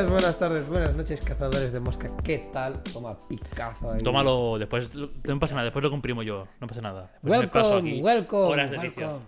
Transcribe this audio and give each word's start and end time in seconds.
días, 0.00 0.10
buenas 0.10 0.38
tardes, 0.38 0.68
buenas 0.68 0.94
noches, 0.94 1.20
cazadores 1.20 1.72
de 1.72 1.80
mosca. 1.80 2.10
¿Qué 2.22 2.48
tal? 2.52 2.82
Toma 2.84 3.16
picazo 3.28 3.92
ahí. 3.92 4.02
Tómalo 4.02 4.58
después. 4.58 4.94
lo- 4.94 5.10
No 5.24 5.38
pasa 5.40 5.54
nada, 5.54 5.64
después 5.64 5.82
lo 5.82 5.90
comprimo 5.90 6.22
yo. 6.22 6.46
No 6.60 6.66
pasa 6.66 6.80
nada. 6.80 7.10
Después 7.22 7.40
me 7.40 7.48
paso 7.48 7.70
Welcome, 7.70 7.90
aquí 7.90 8.00
welcome, 8.02 8.42
Horas 8.52 8.70
de 8.70 8.78
welcome. 8.78 9.18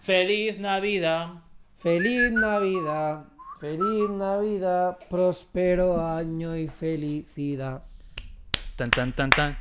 ¡Feliz 0.00 0.58
Navidad! 0.58 1.28
Feliz 1.76 2.32
Navidad, 2.32 3.24
feliz 3.60 4.08
Navidad, 4.08 4.96
próspero 5.10 6.06
año 6.06 6.56
y 6.56 6.68
felicidad. 6.68 7.82
Tan, 8.76 8.90
tan, 8.90 9.12
tan, 9.14 9.30
tan. 9.30 9.58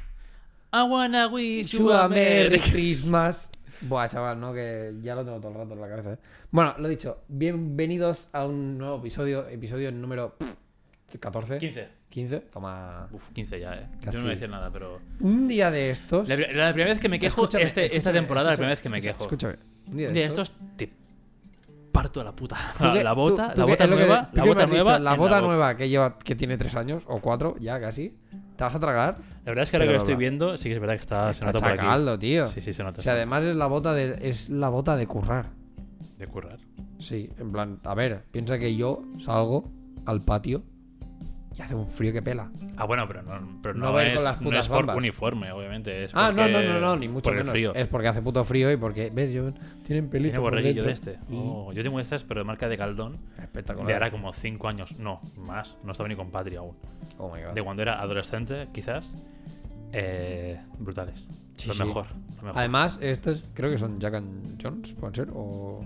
I 0.72 0.84
wanna 0.84 1.27
wish 1.27 1.73
you 1.73 1.91
a 1.91 2.08
Merry 2.08 2.59
Christmas. 2.59 3.49
Buah, 3.82 4.08
chaval, 4.08 4.40
no, 4.40 4.54
que 4.54 4.94
ya 5.02 5.16
lo 5.16 5.23
tengo 5.26 5.40
todo 5.40 5.52
el 5.52 5.58
rato 5.58 5.73
en 5.73 5.81
la 5.81 5.88
cabeza. 5.90 6.14
¿eh? 6.14 6.18
Bueno, 6.52 6.73
lo 6.77 6.88
dicho, 6.88 7.23
bienvenidos 7.27 8.27
a 8.31 8.45
un 8.45 8.77
nuevo 8.77 8.98
episodio, 8.98 9.48
episodio 9.50 9.91
número 9.91 10.36
pff, 10.38 11.18
14, 11.20 11.58
15. 11.58 11.88
15. 12.09 12.40
Toma. 12.52 13.08
Uf, 13.12 13.30
15 13.31 13.59
ya, 13.59 13.73
eh. 13.73 13.88
Casi. 14.04 14.12
Yo 14.12 14.20
no 14.20 14.22
voy 14.26 14.31
a 14.31 14.34
decir 14.36 14.50
nada, 14.50 14.70
pero. 14.72 15.00
Un 15.22 15.48
día 15.48 15.72
de 15.72 15.90
estos. 15.90 16.28
La, 16.30 16.36
la 16.36 16.73
primera 16.73 16.91
vez 16.94 17.00
que 17.00 17.09
me 17.09 17.20
quejo, 17.20 17.41
Escúchame, 17.41 17.64
este, 17.66 17.84
esta 17.86 17.95
escúchame, 17.98 18.20
temporada, 18.20 18.50
la 18.52 18.55
primera 18.55 18.72
vez 18.73 18.81
que 18.81 18.90
me 18.90 19.02
quejo. 19.02 19.23
Escúchame. 19.23 19.55
Un 19.88 19.98
día 19.98 20.08
Un 20.08 20.14
de 20.14 20.20
día 20.20 20.23
de 20.23 20.30
estos. 20.30 20.50
estos 20.52 20.78
te 20.78 20.90
parto 21.92 22.23
la 22.23 22.31
puta. 22.31 22.55
¿Tú 22.78 22.84
La, 22.86 22.94
qué- 22.94 23.03
la 23.03 23.09
tú- 23.12 23.16
bota, 23.16 23.53
tú 23.53 23.62
la 23.62 23.66
bota 23.67 23.84
que- 23.86 23.90
nueva. 23.95 24.30
La 24.34 24.44
bota 24.45 24.66
nueva. 24.67 25.00
La 25.00 25.16
bota 25.16 25.42
nueva 25.42 25.76
que 25.78 25.90
lleva, 25.90 26.17
que 26.20 26.36
tiene 26.36 26.58
tres 26.58 26.76
años 26.76 27.03
o 27.08 27.20
cuatro, 27.20 27.55
ya 27.59 27.80
casi. 27.80 28.16
¿Te 28.55 28.63
vas 28.63 28.75
a 28.75 28.80
tragar? 28.80 29.17
La 29.45 29.52
verdad 29.52 29.63
es 29.63 29.71
que 29.71 29.77
ahora 29.77 29.88
que 29.88 29.93
lo 29.93 29.99
estoy 29.99 30.16
viendo, 30.16 30.57
sí 30.57 30.70
que 30.70 30.75
es 30.75 30.80
verdad 30.80 30.95
que 30.95 31.02
está, 31.02 31.33
se 31.33 31.44
nota 31.44 31.59
por 31.59 31.67
aquí. 31.69 31.78
chacaldo, 31.78 32.19
tío. 32.19 32.47
Sí, 32.50 32.61
sí, 32.61 32.73
se 32.73 32.83
nota. 32.83 33.00
O 33.00 33.03
sea, 33.03 33.14
además 33.14 33.44
es 33.44 33.55
la 33.55 33.67
bota 33.67 33.94
de, 33.94 34.17
es 34.22 34.50
la 34.50 34.69
bota 34.69 34.95
de 34.95 35.08
currar. 35.08 35.47
De 36.17 36.28
currar. 36.28 36.59
Sí, 37.00 37.30
en 37.39 37.52
plan, 37.52 37.80
a 37.83 37.94
ver, 37.95 38.23
piensa 38.31 38.58
que 38.59 38.75
yo 38.75 39.03
salgo 39.19 39.72
al 40.05 40.22
patio 40.22 40.63
y 41.58 41.62
hace 41.62 41.76
un 41.76 41.88
frío 41.88 42.12
que 42.14 42.22
pela. 42.22 42.52
Ah, 42.78 42.86
bueno, 42.86 43.08
pero 43.08 43.22
no, 43.22 43.59
pero 43.62 43.73
No 43.76 44.00
es, 44.00 44.16
con 44.16 44.23
las 44.23 44.42
no 44.42 44.52
es 44.58 44.68
por 44.68 44.78
bombas. 44.78 44.96
uniforme, 44.98 45.52
obviamente. 45.52 46.06
Es 46.06 46.12
Ah, 46.14 46.32
no, 46.36 46.48
no, 46.48 46.62
no, 46.62 46.80
no, 46.80 46.96
ni 46.96 47.08
mucho 47.08 47.26
por 47.26 47.34
el 47.34 47.40
menos. 47.40 47.52
frío. 47.54 47.73
Es 47.76 47.88
porque 47.88 48.08
hace 48.08 48.22
puto 48.22 48.44
frío 48.44 48.72
y 48.72 48.78
porque, 48.78 49.12
ves, 49.14 49.32
yo, 49.32 49.52
tienen 49.86 50.09
pelito. 50.09 50.31
Tiene 50.31 50.40
borreguillo 50.40 50.84
de 50.84 50.92
este. 50.92 51.20
Oh, 51.31 51.72
yo 51.74 51.84
tengo 51.84 52.00
estas, 52.00 52.24
pero 52.24 52.42
de 52.42 52.46
marca 52.46 52.68
de 52.68 52.78
Caldón. 52.78 53.18
Espectacular. 53.42 53.88
De 53.88 53.94
ahora 53.94 54.09
como 54.12 54.34
5 54.34 54.68
años. 54.68 54.98
No, 55.00 55.22
más. 55.38 55.78
No 55.84 55.92
estaba 55.92 56.09
ni 56.09 56.16
con 56.16 56.31
Patria 56.31 56.59
aún. 56.59 56.76
Oh 57.18 57.31
my 57.34 57.42
god. 57.44 57.54
De 57.54 57.62
cuando 57.64 57.81
era 57.84 58.02
adolescente, 58.02 58.68
quizás. 58.74 59.14
Eh, 59.92 60.59
brutales. 60.80 61.28
Sí, 61.56 61.68
lo, 61.68 61.74
sí. 61.76 61.84
mejor, 61.84 62.08
lo 62.38 62.42
mejor. 62.44 62.58
Además, 62.59 62.98
estos 63.02 63.48
creo 63.54 63.70
que 63.70 63.78
son 63.78 64.00
Jack 64.00 64.16
and 64.16 64.59
Jones, 64.62 64.94
¿pueden 64.94 65.14
ser? 65.16 65.30
O. 65.34 65.81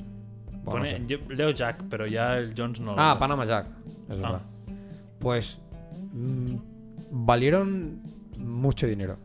Bueno, 0.64 0.64
no 0.64 0.86
Pone- 0.86 0.90
sé. 0.90 1.02
yo 1.08 1.18
leo 1.30 1.52
Jack, 1.52 1.84
pero 1.90 2.08
ya 2.08 2.38
el 2.38 2.54
Jones 2.58 2.80
no 2.80 2.94
lo 2.96 3.00
Ah, 3.02 3.12
leo. 3.12 3.20
Panama 3.20 3.46
Jack. 3.46 3.68
Es 4.10 4.20
verdad. 4.22 4.42
Pues. 5.20 5.60
mm, 6.14 6.56
valieron 7.12 8.02
mucho 8.38 8.88
dinero. 8.88 9.18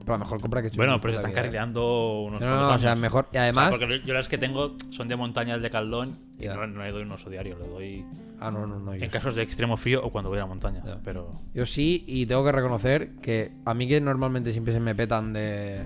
Pero 0.00 0.14
la 0.14 0.18
mejor 0.18 0.40
compra 0.40 0.60
que 0.60 0.66
he 0.66 0.68
hecho. 0.68 0.78
Bueno, 0.78 0.94
en 0.94 1.00
pero 1.00 1.12
se 1.12 1.16
están 1.18 1.32
carrileando 1.32 2.22
unos 2.22 2.40
No, 2.40 2.46
no, 2.48 2.60
no, 2.70 2.74
o 2.74 2.78
sea, 2.78 2.96
mejor. 2.96 3.26
Y 3.26 3.28
O 3.28 3.32
sea, 3.34 3.42
además. 3.44 3.70
porque 3.70 4.02
yo 4.04 4.14
las 4.14 4.28
que 4.28 4.36
tengo 4.36 4.74
son 4.90 5.06
de 5.06 5.14
montaña 5.14 5.58
de 5.58 5.70
Caldón 5.70 6.16
y 6.38 6.44
Ya. 6.44 6.54
no, 6.56 6.66
no 6.66 6.82
le 6.82 6.90
doy 6.90 7.02
un 7.04 7.12
oso 7.12 7.30
diario, 7.30 7.56
le 7.58 7.68
doy 7.68 8.04
Ah, 8.40 8.50
no, 8.50 8.66
no, 8.66 8.92
en 8.92 9.08
casos 9.10 9.36
de 9.36 9.42
extremo 9.42 9.76
frío 9.76 10.04
o 10.04 10.10
cuando 10.10 10.28
voy 10.28 10.38
a 10.38 10.42
la 10.42 10.46
montaña. 10.48 10.82
Pero 11.04 11.32
yo 11.54 11.64
sí, 11.64 12.02
y 12.08 12.26
tengo 12.26 12.44
que 12.44 12.50
reconocer 12.50 13.14
que 13.22 13.52
a 13.64 13.72
mí 13.74 13.86
que 13.86 14.00
normalmente 14.00 14.50
siempre 14.52 14.74
se 14.74 14.80
me 14.80 14.96
petan 14.96 15.32
de. 15.32 15.80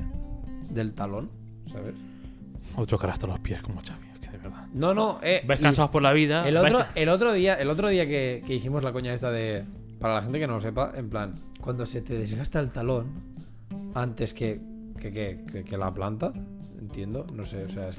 del 0.70 0.94
talón, 0.94 1.30
¿sabes? 1.70 1.94
otro 2.76 2.98
cara 2.98 3.12
hasta 3.12 3.26
los 3.26 3.38
pies 3.40 3.60
como 3.62 3.80
Xavi, 3.82 4.05
No, 4.76 4.94
no, 4.94 5.18
eh. 5.22 5.42
Y- 5.42 5.62
cansados 5.62 5.90
por 5.90 6.02
la 6.02 6.12
vida. 6.12 6.46
El 6.48 6.56
otro, 6.56 6.84
el 6.94 7.08
otro 7.08 7.32
día, 7.32 7.54
el 7.54 7.68
otro 7.70 7.88
día 7.88 8.06
que, 8.06 8.42
que 8.46 8.54
hicimos 8.54 8.84
la 8.84 8.92
coña 8.92 9.12
esta 9.14 9.30
de. 9.30 9.64
Para 9.98 10.14
la 10.14 10.22
gente 10.22 10.38
que 10.38 10.46
no 10.46 10.54
lo 10.56 10.60
sepa, 10.60 10.92
en 10.94 11.08
plan, 11.08 11.34
cuando 11.60 11.86
se 11.86 12.02
te 12.02 12.18
desgasta 12.18 12.60
el 12.60 12.70
talón 12.70 13.06
antes 13.94 14.34
que, 14.34 14.60
que, 15.00 15.40
que- 15.64 15.76
la 15.78 15.92
planta, 15.94 16.32
entiendo, 16.78 17.26
no 17.32 17.44
sé, 17.46 17.64
o 17.64 17.68
sea, 17.70 17.88
es 17.88 17.96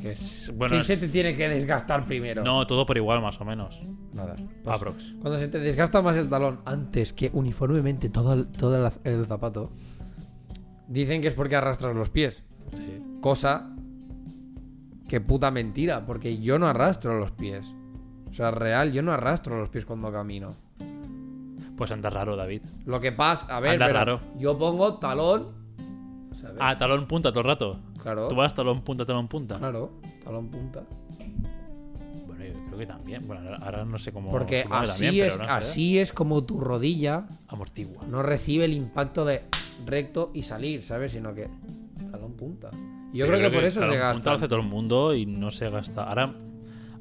que. 0.47 0.53
Bueno, 0.53 0.75
¿Qué 0.75 0.79
es- 0.81 0.85
se 0.85 0.97
te 0.97 1.07
tiene 1.07 1.35
que 1.35 1.49
desgastar 1.49 2.05
primero? 2.05 2.43
No, 2.43 2.67
todo 2.67 2.85
por 2.85 2.95
igual, 2.97 3.21
más 3.21 3.41
o 3.41 3.45
menos. 3.45 3.81
Nada. 4.13 4.35
Pues, 4.63 4.75
Aprox. 4.75 5.15
cuando 5.19 5.39
se 5.39 5.47
te 5.47 5.59
desgasta 5.59 6.01
más 6.03 6.15
el 6.17 6.29
talón 6.29 6.59
antes 6.65 7.13
que 7.13 7.31
uniformemente 7.33 8.09
todo 8.09 8.33
el, 8.33 8.47
todo 8.47 8.85
el, 8.87 8.91
el 9.03 9.25
zapato, 9.25 9.71
dicen 10.87 11.21
que 11.21 11.27
es 11.29 11.33
porque 11.33 11.55
arrastras 11.55 11.95
los 11.95 12.09
pies. 12.09 12.43
Sí. 12.75 13.01
Cosa 13.21 13.73
que 15.07 15.21
puta 15.21 15.51
mentira, 15.51 16.05
porque 16.05 16.37
yo 16.39 16.59
no 16.59 16.67
arrastro 16.67 17.17
los 17.19 17.31
pies. 17.31 17.73
O 18.29 18.33
sea, 18.33 18.51
real, 18.51 18.91
yo 18.91 19.01
no 19.01 19.11
arrastro 19.13 19.57
los 19.59 19.69
pies 19.69 19.85
cuando 19.85 20.11
camino. 20.11 20.51
Pues 21.77 21.91
anda 21.91 22.09
raro, 22.09 22.35
David. 22.35 22.61
Lo 22.85 22.99
que 22.99 23.11
pasa, 23.11 23.55
a 23.55 23.59
ver, 23.59 23.73
Anda 23.73 23.85
pero 23.85 23.99
raro. 23.99 24.19
yo 24.37 24.57
pongo 24.57 24.95
talón. 24.95 25.55
¿Sabes? 26.33 26.57
Ah, 26.59 26.77
talón 26.77 27.07
punta 27.07 27.29
todo 27.31 27.41
el 27.41 27.45
rato. 27.47 27.79
claro. 28.01 28.27
Tú 28.27 28.35
vas 28.35 28.53
talón 28.53 28.81
punta, 28.81 29.05
talón 29.05 29.27
punta. 29.27 29.57
Claro, 29.59 29.91
talón 30.23 30.49
punta. 30.49 30.83
Bueno, 32.27 32.45
yo 32.45 32.53
creo 32.65 32.77
que 32.79 32.85
también. 32.85 33.27
Bueno, 33.27 33.57
ahora, 33.61 33.85
no 33.85 33.97
sé 33.97 34.11
cómo. 34.11 34.29
Porque 34.31 34.65
así 34.69 35.05
también, 35.05 35.27
es, 35.27 35.33
pero 35.37 35.47
no 35.47 35.61
sé. 35.61 35.67
así 35.67 35.99
es 35.99 36.13
como 36.13 36.43
tu 36.43 36.59
rodilla 36.59 37.25
Amortigua. 37.47 38.03
no 38.07 38.21
recibe 38.23 38.65
el 38.65 38.73
impacto 38.73 39.23
de 39.25 39.43
recto 39.85 40.31
y 40.33 40.43
salir, 40.43 40.83
¿sabes? 40.83 41.11
Sino 41.13 41.33
que 41.33 41.47
talón 41.97 42.33
punta. 42.35 42.69
Y 43.13 43.17
yo 43.19 43.27
creo 43.27 43.39
que 43.39 43.49
por 43.55 43.63
eso 43.63 43.79
talón 43.79 43.95
se 43.95 43.99
punta 43.99 44.13
gasta. 44.15 44.29
lo 44.31 44.35
hace 44.37 44.47
todo 44.47 44.59
el 44.59 44.65
mundo 44.65 45.13
y 45.15 45.25
no 45.25 45.51
se 45.51 45.69
gasta. 45.69 46.03
Ahora, 46.03 46.33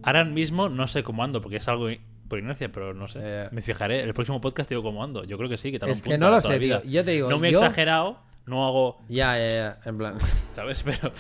ahora 0.03 0.25
mismo 0.25 0.69
no 0.69 0.87
sé 0.87 1.03
cómo 1.03 1.23
ando, 1.25 1.41
porque 1.43 1.57
es 1.57 1.69
algo 1.69 1.89
por 2.29 2.39
inercia, 2.39 2.71
pero 2.73 2.93
no 2.95 3.07
sé. 3.09 3.21
Eh. 3.23 3.49
Me 3.53 3.63
fijaré. 3.63 4.03
El 4.03 4.13
próximo 4.15 4.41
podcast 4.41 4.69
digo 4.69 4.83
cómo 4.83 5.03
ando. 5.05 5.25
Yo 5.25 5.37
creo 5.39 5.49
que 5.49 5.59
sí, 5.59 5.71
que 5.71 5.79
talón 5.79 5.95
Es 5.95 6.03
que 6.03 6.11
punta 6.11 6.27
no 6.27 6.31
lo 6.35 6.41
sé, 6.41 6.59
tío. 6.59 6.83
Yo 6.85 7.05
te 7.05 7.11
digo, 7.13 7.31
no 7.31 7.39
me 7.39 7.49
he 7.49 7.53
yo- 7.53 7.59
exagerado, 7.61 8.19
no 8.47 8.67
hago. 8.67 8.99
Ya, 9.09 9.39
ya, 9.39 9.49
ya. 9.49 9.81
En 9.85 9.99
plan. 9.99 10.17
¿Sabes? 10.53 10.83
Pero. 10.83 11.13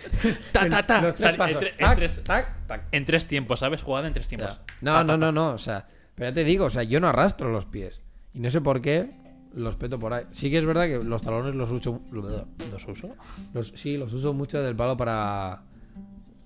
ta, 0.52 0.68
ta, 0.68 0.86
ta. 0.86 1.00
Los 1.02 1.14
tres 1.14 1.28
Sal- 1.30 1.36
pasos. 1.36 1.62
en, 1.62 1.76
Tac, 1.78 1.96
tres, 1.96 2.22
tac, 2.24 2.66
tac. 2.66 2.82
en 2.92 3.04
tres 3.04 3.26
tiempos, 3.26 3.60
¿sabes? 3.60 3.82
Jugada 3.82 4.06
en 4.06 4.12
tres 4.12 4.28
tiempos. 4.28 4.60
No, 4.80 5.02
no, 5.04 5.16
no, 5.16 5.30
no. 5.32 5.50
O 5.50 5.58
sea, 5.58 5.86
pero 6.14 6.30
ya 6.30 6.34
te 6.34 6.44
digo, 6.44 6.66
o 6.66 6.70
sea, 6.70 6.82
yo 6.82 7.00
no 7.00 7.08
arrastro 7.08 7.50
los 7.50 7.66
pies. 7.66 8.00
Y 8.32 8.40
no 8.40 8.50
sé 8.50 8.60
por 8.60 8.80
qué 8.80 9.10
los 9.54 9.76
peto 9.76 9.98
por 9.98 10.12
ahí. 10.14 10.24
Sí 10.30 10.50
que 10.50 10.58
es 10.58 10.64
verdad 10.66 10.86
que 10.86 10.98
los 11.02 11.22
talones 11.22 11.54
los 11.54 11.70
uso. 11.70 12.00
¿Los 12.10 12.88
uso? 12.88 13.10
Los, 13.52 13.68
sí, 13.68 13.96
los 13.96 14.12
uso 14.12 14.32
mucho 14.32 14.62
del 14.62 14.76
palo 14.76 14.96
para. 14.96 15.62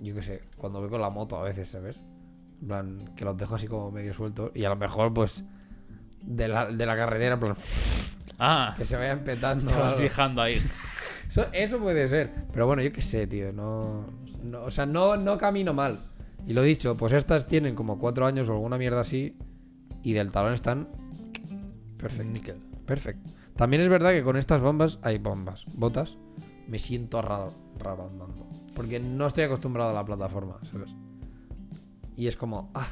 Yo 0.01 0.15
qué 0.15 0.23
sé, 0.23 0.43
cuando 0.57 0.81
voy 0.81 0.91
con 0.91 1.01
la 1.01 1.11
moto 1.11 1.37
a 1.39 1.43
veces, 1.43 1.69
¿sabes? 1.69 2.01
En 2.61 2.69
plan, 2.69 3.15
que 3.17 3.25
los 3.25 3.37
dejo 3.37 3.55
así 3.55 3.67
como 3.67 3.91
medio 3.91 4.13
sueltos. 4.15 4.51
Y 4.55 4.65
a 4.65 4.69
lo 4.69 4.77
mejor, 4.77 5.13
pues. 5.13 5.45
De 6.23 6.49
la, 6.49 6.67
de 6.67 6.87
la 6.87 6.97
carretera, 6.97 7.35
en 7.35 7.41
plan. 7.41 7.57
Ah, 8.39 8.75
Que 8.77 8.85
se 8.85 8.97
vayan 8.97 9.21
petando. 9.21 9.67
te 9.71 9.77
vas 9.77 9.95
fijando 9.95 10.43
ahí. 10.43 10.57
Eso, 11.29 11.47
eso 11.53 11.79
puede 11.79 12.07
ser. 12.07 12.31
Pero 12.53 12.67
bueno, 12.67 12.83
yo 12.83 12.93
qué 12.93 13.01
sé, 13.01 13.27
tío. 13.27 13.53
No, 13.53 14.05
no- 14.43 14.63
o 14.65 14.71
sea, 14.71 14.85
no, 14.87 15.17
no 15.17 15.37
camino 15.39 15.73
mal. 15.73 15.99
Y 16.47 16.53
lo 16.53 16.63
dicho, 16.63 16.97
pues 16.97 17.13
estas 17.15 17.47
tienen 17.47 17.75
como 17.75 17.99
cuatro 17.99 18.27
años 18.27 18.49
o 18.49 18.53
alguna 18.53 18.77
mierda 18.79 19.01
así. 19.01 19.37
Y 20.03 20.13
del 20.13 20.31
talón 20.31 20.53
están. 20.53 20.89
Perfecto. 21.97 22.31
Níquel. 22.33 22.57
Perfecto. 22.87 23.31
También 23.57 23.83
es 23.83 23.89
verdad 23.89 24.11
que 24.11 24.23
con 24.23 24.37
estas 24.37 24.61
bombas, 24.61 24.99
hay 25.03 25.19
bombas, 25.19 25.65
botas, 25.75 26.19
me 26.69 26.79
siento 26.79 27.23
raro, 27.23 27.51
raro 27.79 28.07
andando. 28.07 28.47
Porque 28.75 28.99
no 28.99 29.27
estoy 29.27 29.45
acostumbrado 29.45 29.91
a 29.91 29.95
la 29.95 30.05
plataforma, 30.05 30.59
¿sabes? 30.71 30.91
Y 32.17 32.27
es 32.27 32.37
como, 32.37 32.71
ah, 32.75 32.89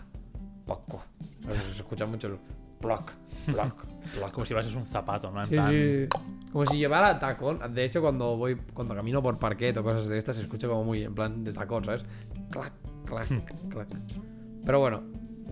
poco. 0.66 1.02
Se 1.48 1.76
escucha 1.78 2.06
mucho 2.06 2.28
el 2.28 2.38
ploc, 2.80 3.12
ploc, 3.46 3.84
ploc. 4.14 4.30
Como 4.32 4.44
si 4.46 4.50
llevases 4.50 4.74
un 4.74 4.84
zapato, 4.86 5.30
¿no? 5.30 5.40
En 5.42 5.48
Sí, 5.48 5.54
plan, 5.54 5.70
sí. 5.70 6.08
Como 6.52 6.66
si 6.66 6.76
llevara 6.78 7.18
tacón. 7.18 7.60
De 7.74 7.84
hecho, 7.84 8.00
cuando 8.00 8.36
voy, 8.36 8.56
cuando 8.74 8.94
camino 8.94 9.22
por 9.22 9.38
parquet 9.38 9.76
o 9.76 9.82
cosas 9.82 10.08
de 10.08 10.18
estas, 10.18 10.36
se 10.36 10.42
escucha 10.42 10.68
como 10.68 10.84
muy 10.84 11.02
en 11.02 11.14
plan 11.14 11.42
de 11.44 11.52
tacón, 11.52 11.84
¿sabes? 11.84 12.04
Clac, 12.50 12.72
clac, 13.04 13.28
clac. 13.68 13.88
Pero 14.64 14.78
bueno, 14.80 15.02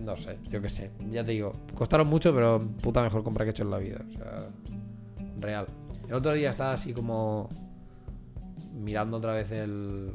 no 0.03 0.17
sé, 0.17 0.37
yo 0.49 0.61
qué 0.61 0.69
sé. 0.69 0.91
Ya 1.11 1.23
te 1.23 1.31
digo, 1.31 1.55
costaron 1.75 2.07
mucho, 2.07 2.33
pero 2.33 2.59
puta 2.81 3.01
mejor 3.03 3.23
compra 3.23 3.45
que 3.45 3.49
he 3.49 3.51
hecho 3.51 3.63
en 3.63 3.71
la 3.71 3.77
vida. 3.77 4.01
O 4.07 4.11
sea, 4.11 4.49
real. 5.39 5.67
El 6.07 6.13
otro 6.15 6.33
día 6.33 6.49
estaba 6.49 6.73
así 6.73 6.93
como 6.93 7.49
mirando 8.73 9.17
otra 9.17 9.33
vez 9.33 9.51
el. 9.51 10.11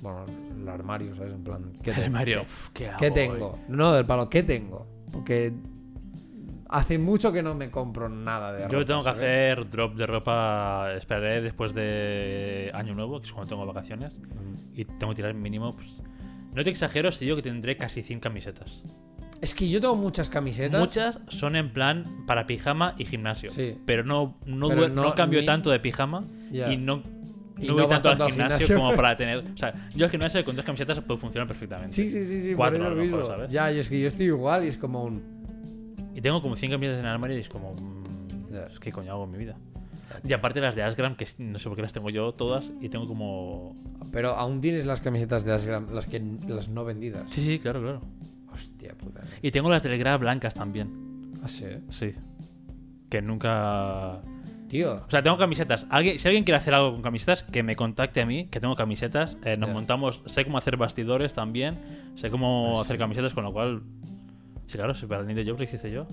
Bueno, 0.00 0.24
el 0.60 0.68
armario, 0.68 1.14
¿sabes? 1.16 1.32
En 1.32 1.44
plan, 1.44 1.72
¿qué 1.82 1.90
El 1.90 1.96
tengo? 1.96 2.10
Mario, 2.12 2.42
uf, 2.42 2.68
¿qué 2.70 2.88
hago 2.88 2.98
¿Qué 2.98 3.06
hoy? 3.06 3.12
tengo? 3.12 3.58
No, 3.68 3.92
del 3.92 4.04
palo, 4.04 4.28
¿qué 4.28 4.42
tengo? 4.42 4.86
Porque 5.10 5.52
hace 6.68 6.98
mucho 6.98 7.32
que 7.32 7.42
no 7.42 7.54
me 7.54 7.70
compro 7.70 8.08
nada 8.08 8.52
de 8.52 8.64
ropa. 8.64 8.72
Yo 8.72 8.84
tengo 8.84 9.00
que 9.00 9.04
¿sabes? 9.04 9.20
hacer 9.20 9.70
drop 9.70 9.94
de 9.94 10.06
ropa. 10.06 10.92
Esperaré 10.96 11.40
después 11.40 11.72
de 11.74 12.70
Año 12.74 12.94
Nuevo, 12.94 13.20
que 13.20 13.26
es 13.26 13.32
cuando 13.32 13.48
tengo 13.50 13.66
vacaciones. 13.66 14.20
Y 14.74 14.84
tengo 14.84 15.10
que 15.12 15.16
tirar 15.16 15.34
mínimo. 15.34 15.74
Pues, 15.74 16.02
no 16.52 16.62
te 16.62 16.70
exagero 16.70 17.10
si 17.12 17.24
digo 17.24 17.36
que 17.36 17.42
tendré 17.42 17.76
casi 17.76 18.02
100 18.02 18.20
camisetas. 18.20 18.82
Es 19.40 19.54
que 19.54 19.68
yo 19.68 19.80
tengo 19.80 19.96
muchas 19.96 20.28
camisetas. 20.30 20.80
Muchas 20.80 21.20
son 21.28 21.56
en 21.56 21.72
plan 21.72 22.24
para 22.26 22.46
pijama 22.46 22.94
y 22.98 23.04
gimnasio. 23.04 23.50
Sí. 23.50 23.76
Pero 23.84 24.04
no, 24.04 24.38
no, 24.46 24.68
Pero 24.68 24.82
due- 24.82 24.90
no- 24.90 25.02
no 25.04 25.14
cambio 25.14 25.44
tanto 25.44 25.70
de 25.70 25.80
pijama 25.80 26.24
y 26.50 26.76
no, 26.76 27.02
Y 27.58 27.68
voy 27.70 27.86
tanto 27.86 27.94
al 27.94 28.02
tanto 28.18 28.24
al 28.24 28.30
gimnasio, 28.32 28.58
gimnasio. 28.66 28.76
como 28.76 28.96
para 28.96 29.16
tener. 29.16 29.38
O 29.38 29.56
sea, 29.56 29.74
yo 29.94 30.06
al 30.06 30.10
gimnasio 30.10 30.44
con 30.44 30.56
dos 30.56 30.64
camisetas 30.64 31.00
puedo 31.00 31.18
funcionar 31.20 31.46
perfectamente. 31.46 31.92
Sí, 31.92 32.08
sí, 32.10 32.24
sí, 32.24 32.42
sí. 32.42 32.54
Cuatro 32.54 32.84
a 32.86 32.90
lo 32.90 32.96
mejor. 32.96 33.26
¿sabes? 33.26 33.50
Ya, 33.50 33.70
y 33.70 33.78
es 33.78 33.88
que 33.88 34.00
yo 34.00 34.06
estoy 34.08 34.26
igual 34.26 34.64
y 34.64 34.68
es 34.68 34.76
como 34.78 35.04
un. 35.04 35.22
tengo 36.22 36.40
como 36.40 36.56
100 36.56 36.72
camisetas 36.72 37.00
en 37.00 37.06
el 37.06 37.12
armario 37.12 37.36
y 37.36 37.40
es 37.40 37.48
como. 37.48 37.74
mm, 37.74 38.52
Ya. 38.52 38.66
¿Qué 38.80 38.90
coño 38.92 39.12
hago 39.12 39.24
en 39.24 39.30
mi 39.30 39.38
vida? 39.38 39.56
Y 40.26 40.32
aparte 40.32 40.60
las 40.60 40.74
de 40.76 40.82
Asgram, 40.84 41.16
que 41.16 41.26
no 41.38 41.58
sé 41.58 41.68
por 41.68 41.74
qué 41.76 41.82
las 41.82 41.92
tengo 41.92 42.08
yo 42.08 42.32
todas 42.32 42.72
y 42.80 42.88
tengo 42.88 43.06
como. 43.06 43.74
Pero 44.12 44.30
aún 44.36 44.60
tienes 44.60 44.86
las 44.86 45.00
camisetas 45.00 45.44
de 45.44 45.52
Asgram, 45.52 45.92
las 45.92 46.06
que 46.06 46.22
las 46.48 46.68
no 46.68 46.84
vendidas. 46.84 47.24
Sí, 47.30 47.40
sí, 47.40 47.58
claro, 47.58 47.80
claro. 47.82 48.00
Hostia 48.54 48.94
puta. 48.94 49.22
Y 49.42 49.50
tengo 49.50 49.68
las 49.68 49.82
del 49.82 49.98
Gra 49.98 50.16
blancas 50.16 50.54
también. 50.54 51.32
Ah, 51.42 51.48
sí. 51.48 51.66
Sí. 51.90 52.12
Que 53.10 53.20
nunca. 53.20 54.20
Tío. 54.68 55.04
O 55.06 55.10
sea, 55.10 55.22
tengo 55.22 55.36
camisetas. 55.36 55.86
Alguien, 55.90 56.18
si 56.18 56.26
alguien 56.26 56.44
quiere 56.44 56.58
hacer 56.58 56.74
algo 56.74 56.92
con 56.92 57.02
camisetas, 57.02 57.42
que 57.44 57.62
me 57.62 57.76
contacte 57.76 58.22
a 58.22 58.26
mí, 58.26 58.46
que 58.46 58.60
tengo 58.60 58.74
camisetas. 58.74 59.36
Eh, 59.44 59.56
nos 59.56 59.70
montamos. 59.70 60.22
Sé 60.26 60.44
cómo 60.44 60.58
hacer 60.58 60.76
bastidores 60.76 61.34
también. 61.34 61.74
Sé 62.16 62.30
cómo 62.30 62.78
Ah, 62.78 62.82
hacer 62.82 62.96
sí. 62.96 63.00
camisetas, 63.00 63.34
con 63.34 63.44
lo 63.44 63.52
cual. 63.52 63.82
Sí, 64.66 64.78
claro, 64.78 64.94
si 64.94 65.06
para 65.06 65.20
el 65.20 65.26
Ninja 65.26 65.42
Jobs 65.48 65.62
hice 65.72 65.90
yo. 65.90 66.06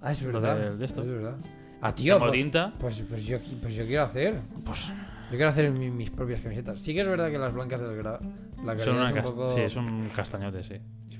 Ah, 0.00 0.12
es 0.12 0.22
verdad. 0.22 0.72
de 0.76 0.84
esto. 0.84 1.02
Es 1.02 1.08
verdad. 1.08 1.36
Ah, 1.82 1.94
tío. 1.94 2.18
Pues, 2.18 2.32
tinta. 2.32 2.72
pues, 2.78 3.02
pues 3.08 3.26
yo, 3.26 3.38
pues 3.60 3.74
yo 3.76 3.84
quiero 3.86 4.02
hacer. 4.04 4.40
Pues 4.64 4.86
Yo 5.30 5.32
quiero 5.36 5.48
hacer 5.48 5.70
mi- 5.70 5.90
mis 5.90 6.10
propias 6.10 6.40
camisetas. 6.40 6.80
Sí 6.80 6.94
que 6.94 7.00
es 7.02 7.06
verdad 7.06 7.30
que 7.30 7.38
las 7.38 7.52
blancas 7.52 7.80
del 7.80 7.96
gra... 7.96 8.18
La 8.64 8.78
son 8.78 8.96
una 8.96 9.10
es 9.10 9.16
un 9.16 9.22
poco... 9.22 9.50
Sí, 9.54 9.60
es 9.60 9.76
un 9.76 10.08
castañote, 10.14 10.62
sí. 10.62 10.74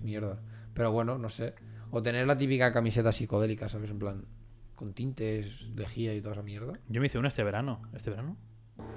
Mierda. 0.06 0.40
Pero 0.72 0.90
bueno, 0.92 1.18
no 1.18 1.28
sé. 1.28 1.54
O 1.90 2.00
tener 2.02 2.26
la 2.26 2.36
típica 2.38 2.72
camiseta 2.72 3.12
psicodélica, 3.12 3.68
¿sabes? 3.68 3.90
En 3.90 3.98
plan, 3.98 4.24
con 4.74 4.92
tintes, 4.94 5.70
lejía 5.76 6.14
y 6.14 6.20
toda 6.20 6.34
esa 6.34 6.42
mierda. 6.42 6.74
Yo 6.88 7.00
me 7.00 7.06
hice 7.06 7.18
una 7.18 7.28
este 7.28 7.42
verano. 7.44 7.82
¿Este 7.94 8.10
verano? 8.10 8.36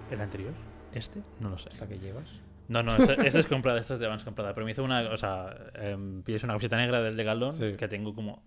¿El 0.09 0.21
anterior? 0.21 0.53
¿Este? 0.93 1.21
No 1.39 1.49
lo 1.49 1.57
sé. 1.57 1.69
La 1.79 1.87
que 1.87 1.99
llevas. 1.99 2.27
No, 2.67 2.83
no, 2.83 2.95
esta, 2.95 3.13
esta 3.13 3.39
es 3.39 3.47
comprada, 3.47 3.79
esta 3.79 3.95
es 3.95 3.99
de 3.99 4.07
Vans 4.07 4.23
comprada. 4.23 4.53
Pero 4.53 4.65
me 4.65 4.71
hice 4.71 4.81
una, 4.81 5.09
o 5.09 5.17
sea, 5.17 5.55
em, 5.75 6.21
pides 6.23 6.43
una 6.43 6.53
camiseta 6.53 6.77
negra 6.77 7.01
del 7.01 7.17
de 7.17 7.23
Galón, 7.23 7.53
Sí. 7.53 7.73
que 7.77 7.87
tengo 7.87 8.13
como, 8.13 8.43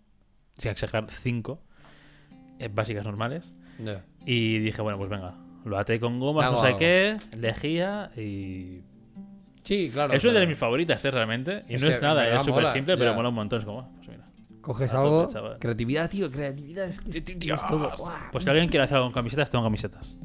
sin 0.59 0.71
exagerar, 0.71 1.11
cinco 1.11 1.61
eh, 2.59 2.69
básicas 2.73 3.05
normales. 3.05 3.53
Y 4.25 4.59
dije, 4.59 4.81
bueno, 4.83 4.97
pues 4.99 5.11
venga, 5.11 5.35
lo 5.65 5.77
até 5.79 5.99
con 5.99 6.21
gomas, 6.21 6.53
no 6.53 6.63
sé 6.63 6.77
qué, 6.77 7.19
lejía 7.37 8.13
y... 8.17 8.83
Sí, 9.63 9.91
claro. 9.93 10.13
es 10.13 10.25
una 10.25 10.41
de 10.41 10.47
mis 10.47 10.59
favoritas, 10.59 11.05
¿eh? 11.05 11.11
Realmente. 11.11 11.65
Y 11.69 11.75
Es 11.75 11.83
no 11.83 11.89
es 11.89 12.03
nada, 12.03 12.23
verdad 12.23 12.41
es 12.41 12.47
súper 12.47 12.67
simple, 12.67 12.97
pero 12.97 13.11
ya. 13.11 13.17
mola 13.17 13.29
un 13.29 13.35
montón. 13.35 13.61
Es 13.61 13.65
como, 13.65 13.81
ah, 13.81 13.89
pues 13.97 14.09
mira. 14.09 14.29
Coges 14.61 14.91
tope, 14.91 15.03
algo... 15.03 15.29
chaval. 15.29 15.59
creatividad, 15.59 16.11
tío. 16.11 16.31
Creatividad 16.31 16.87
es 16.87 17.01
que... 17.01 17.21
Dios. 17.35 17.61
es 17.61 17.67
todo. 17.69 17.91
Pues 18.31 18.45
si 18.45 18.51
alguien 18.51 18.69
quiere 18.69 18.85
hacer 18.85 18.97
algo 18.97 19.09
con 19.09 19.15
camisetas, 19.15 19.51
tengo 19.51 19.65
camisetas. 19.65 20.17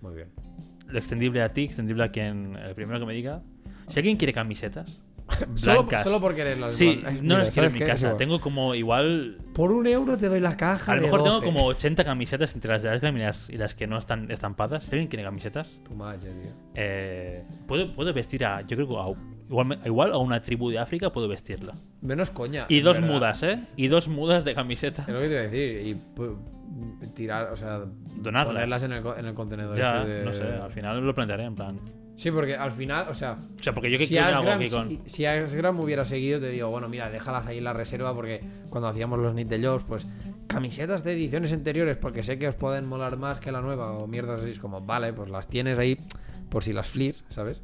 Muy 0.00 0.14
bien. 0.14 0.28
Lo 0.88 0.98
extendible 0.98 1.42
a 1.42 1.52
ti, 1.52 1.62
extendible 1.64 2.04
a 2.04 2.08
quien, 2.10 2.56
el 2.56 2.74
primero 2.74 2.98
que 3.00 3.06
me 3.06 3.14
diga. 3.14 3.42
Si 3.88 3.98
alguien 3.98 4.16
quiere 4.16 4.32
camisetas, 4.32 5.00
blancas. 5.62 6.02
solo 6.04 6.20
por 6.20 6.34
quererlas. 6.34 6.74
Sí, 6.74 7.00
no 7.02 7.10
Mira, 7.22 7.38
las 7.38 7.52
quiero 7.52 7.68
en 7.68 7.70
¿sabes 7.70 7.72
mi 7.74 7.78
qué? 7.80 7.86
Casa. 7.86 8.16
Tengo 8.16 8.40
como 8.40 8.74
igual. 8.74 9.38
Por 9.54 9.70
un 9.72 9.86
euro 9.86 10.16
te 10.16 10.28
doy 10.28 10.40
la 10.40 10.56
caja 10.56 10.92
A 10.92 10.96
lo 10.96 11.02
de 11.02 11.06
mejor 11.08 11.22
tengo 11.22 11.34
12. 11.36 11.46
como 11.46 11.64
80 11.66 12.04
camisetas 12.04 12.54
entre 12.54 12.72
las 12.72 12.82
de 12.82 12.90
Asgram 12.90 13.16
y 13.16 13.20
las, 13.20 13.48
y 13.50 13.56
las 13.56 13.74
que 13.74 13.86
no 13.86 13.98
están 13.98 14.30
estampadas. 14.30 14.84
Si 14.84 14.90
alguien 14.92 15.08
quiere 15.08 15.24
camisetas, 15.24 15.80
Tu 15.84 15.94
madre, 15.94 16.30
tío. 16.30 16.50
eh, 16.74 17.44
puedo, 17.66 17.94
puedo 17.94 18.12
vestir 18.12 18.44
a. 18.44 18.60
Yo 18.62 18.76
creo 18.76 18.88
que 18.88 18.94
a, 18.96 19.06
igual, 19.48 19.78
igual 19.84 20.12
a 20.12 20.18
una 20.18 20.40
tribu 20.42 20.70
de 20.70 20.78
África 20.78 21.10
puedo 21.12 21.28
vestirla. 21.28 21.74
Menos 22.00 22.30
coña. 22.30 22.66
Y 22.68 22.80
dos 22.80 22.96
verdad. 23.00 23.14
mudas, 23.14 23.42
¿eh? 23.42 23.60
Y 23.76 23.88
dos 23.88 24.08
mudas 24.08 24.44
de 24.44 24.54
camiseta. 24.54 25.02
Es 25.02 25.08
lo 25.14 25.20
que 25.20 25.26
te 25.28 25.32
iba 25.32 25.40
a 25.40 25.44
decir. 25.44 25.86
Y 25.86 27.08
tirar, 27.14 27.52
o 27.52 27.56
sea, 27.56 27.80
Donarlas. 28.16 28.52
ponerlas 28.54 28.82
en 28.82 28.92
el, 28.92 29.02
co- 29.02 29.16
en 29.16 29.26
el 29.26 29.34
contenedor. 29.34 29.76
Ya, 29.76 30.00
este 30.02 30.10
de- 30.12 30.24
no 30.24 30.32
sé, 30.32 30.42
al 30.44 30.72
final 30.72 31.00
lo 31.06 31.14
plantearé 31.14 31.44
en 31.44 31.54
plan. 31.54 31.78
Sí, 32.16 32.30
porque 32.30 32.54
al 32.54 32.72
final, 32.72 33.08
o 33.08 33.14
sea, 33.14 33.38
O 33.58 33.62
sea, 33.62 33.72
porque 33.74 33.90
yo 33.90 33.98
qué 33.98 34.06
si, 34.06 34.16
hago 34.18 34.38
Asgram, 34.38 34.60
aquí 34.60 34.70
con. 34.70 34.88
si, 34.88 35.00
si 35.06 35.26
Asgram 35.26 35.80
hubiera 35.80 36.04
seguido, 36.04 36.40
te 36.40 36.48
digo, 36.48 36.70
bueno, 36.70 36.88
mira, 36.88 37.10
déjalas 37.10 37.46
ahí 37.46 37.58
en 37.58 37.64
la 37.64 37.72
reserva 37.72 38.14
porque 38.14 38.40
cuando 38.70 38.88
hacíamos 38.88 39.18
los 39.18 39.34
Need 39.34 39.48
de 39.48 39.66
Jobs, 39.66 39.84
pues 39.84 40.06
camisetas 40.46 41.02
de 41.02 41.12
ediciones 41.12 41.52
anteriores 41.52 41.96
porque 41.96 42.22
sé 42.22 42.38
que 42.38 42.46
os 42.46 42.54
pueden 42.54 42.86
molar 42.86 43.16
más 43.16 43.40
que 43.40 43.50
la 43.50 43.60
nueva 43.60 43.92
o 43.92 44.06
mierdas 44.06 44.42
así, 44.42 44.50
es 44.50 44.58
como, 44.60 44.80
vale, 44.80 45.12
pues 45.12 45.28
las 45.28 45.48
tienes 45.48 45.78
ahí 45.78 45.98
por 46.48 46.62
si 46.62 46.72
las 46.72 46.88
flips, 46.88 47.24
¿sabes? 47.28 47.62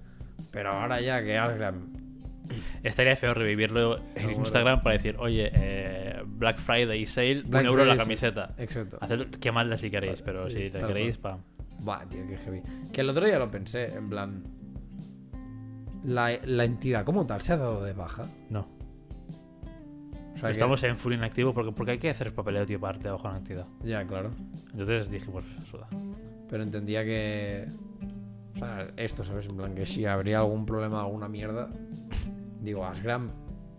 Pero 0.51 0.73
ahora 0.73 1.01
ya 1.01 1.23
que 1.23 1.39
Asgram... 1.39 1.93
Estaría 2.83 3.15
feo 3.15 3.33
revivirlo 3.33 3.99
en 4.17 4.25
bueno. 4.25 4.41
Instagram 4.41 4.83
para 4.83 4.97
decir, 4.97 5.15
oye, 5.21 5.53
eh, 5.55 6.21
Black 6.27 6.59
Friday 6.59 7.07
sale, 7.07 7.43
Black 7.43 7.63
un 7.63 7.69
euro 7.69 7.85
la 7.85 7.95
Friday, 7.95 7.99
sí. 7.99 8.05
camiseta. 8.05 8.55
Exacto. 8.59 8.99
Hacer 9.01 9.31
quemadla 9.31 9.77
si 9.77 9.91
queréis, 9.91 10.21
pero 10.23 10.51
Sí, 10.51 10.57
si 10.59 10.71
la 10.71 10.87
queréis, 10.89 11.17
pam. 11.19 11.41
Buah, 11.83 12.05
tío, 12.09 12.27
qué 12.29 12.37
heavy. 12.37 12.63
Que 12.93 13.01
el 13.03 13.11
otro 13.11 13.25
día 13.27 13.39
lo 13.39 13.51
pensé, 13.51 13.95
en 13.95 14.09
plan... 14.09 14.43
La, 16.05 16.31
la 16.45 16.65
entidad 16.65 17.05
como 17.05 17.27
tal 17.27 17.43
se 17.43 17.53
ha 17.53 17.57
dado 17.59 17.83
de 17.85 17.93
baja. 17.93 18.25
No. 18.49 18.61
O 20.35 20.37
sea, 20.39 20.49
que- 20.49 20.53
Estamos 20.53 20.83
en 20.83 20.97
full 20.97 21.13
inactivo 21.13 21.53
porque, 21.53 21.73
porque 21.73 21.93
hay 21.93 21.99
que 21.99 22.09
hacer 22.11 22.35
papeleo, 22.35 22.65
tío, 22.65 22.81
para 22.81 22.95
darte 22.95 23.11
bajo 23.11 23.29
la 23.29 23.35
actividad. 23.37 23.67
Ya, 23.83 24.07
claro. 24.07 24.31
Entonces 24.73 25.11
dije, 25.11 25.31
pues 25.31 25.45
suda. 25.71 25.87
Pero 26.49 26.63
entendía 26.63 27.05
que. 27.05 27.69
O 28.55 28.59
sea, 28.59 28.89
esto, 28.97 29.23
¿sabes? 29.25 29.47
En 29.47 29.57
plan, 29.57 29.75
que 29.75 29.85
si 29.85 30.07
habría 30.07 30.39
algún 30.39 30.65
problema, 30.65 31.01
alguna 31.03 31.29
mierda. 31.29 31.69
Digo, 32.63 32.85
Asgram 32.87 33.29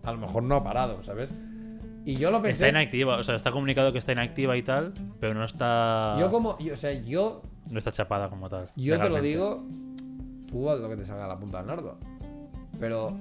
a 0.04 0.12
lo 0.12 0.18
mejor 0.18 0.42
no 0.44 0.56
ha 0.56 0.64
parado, 0.64 1.02
¿sabes? 1.02 1.30
Y 2.04 2.14
yo 2.16 2.30
lo 2.30 2.40
pensé. 2.40 2.66
Está 2.66 2.80
inactiva, 2.80 3.16
o 3.16 3.22
sea, 3.24 3.34
está 3.36 3.50
comunicado 3.50 3.92
que 3.92 3.98
está 3.98 4.12
inactiva 4.12 4.56
y 4.56 4.62
tal, 4.62 4.94
pero 5.20 5.34
no 5.34 5.44
está. 5.44 6.16
Yo 6.20 6.30
como. 6.30 6.56
yo- 6.60 6.74
o 6.74 6.76
sea, 6.76 6.92
yo. 6.92 7.42
No 7.70 7.78
está 7.78 7.92
chapada 7.92 8.28
como 8.28 8.48
tal. 8.48 8.70
Yo 8.76 9.00
te 9.00 9.08
lo 9.08 9.20
digo. 9.20 9.64
Tú 10.48 10.70
haz 10.70 10.80
lo 10.80 10.88
que 10.88 10.96
te 10.96 11.04
salga 11.04 11.22
de 11.22 11.28
la 11.28 11.38
punta 11.38 11.58
del 11.58 11.66
nardo. 11.66 11.98
Pero. 12.78 13.16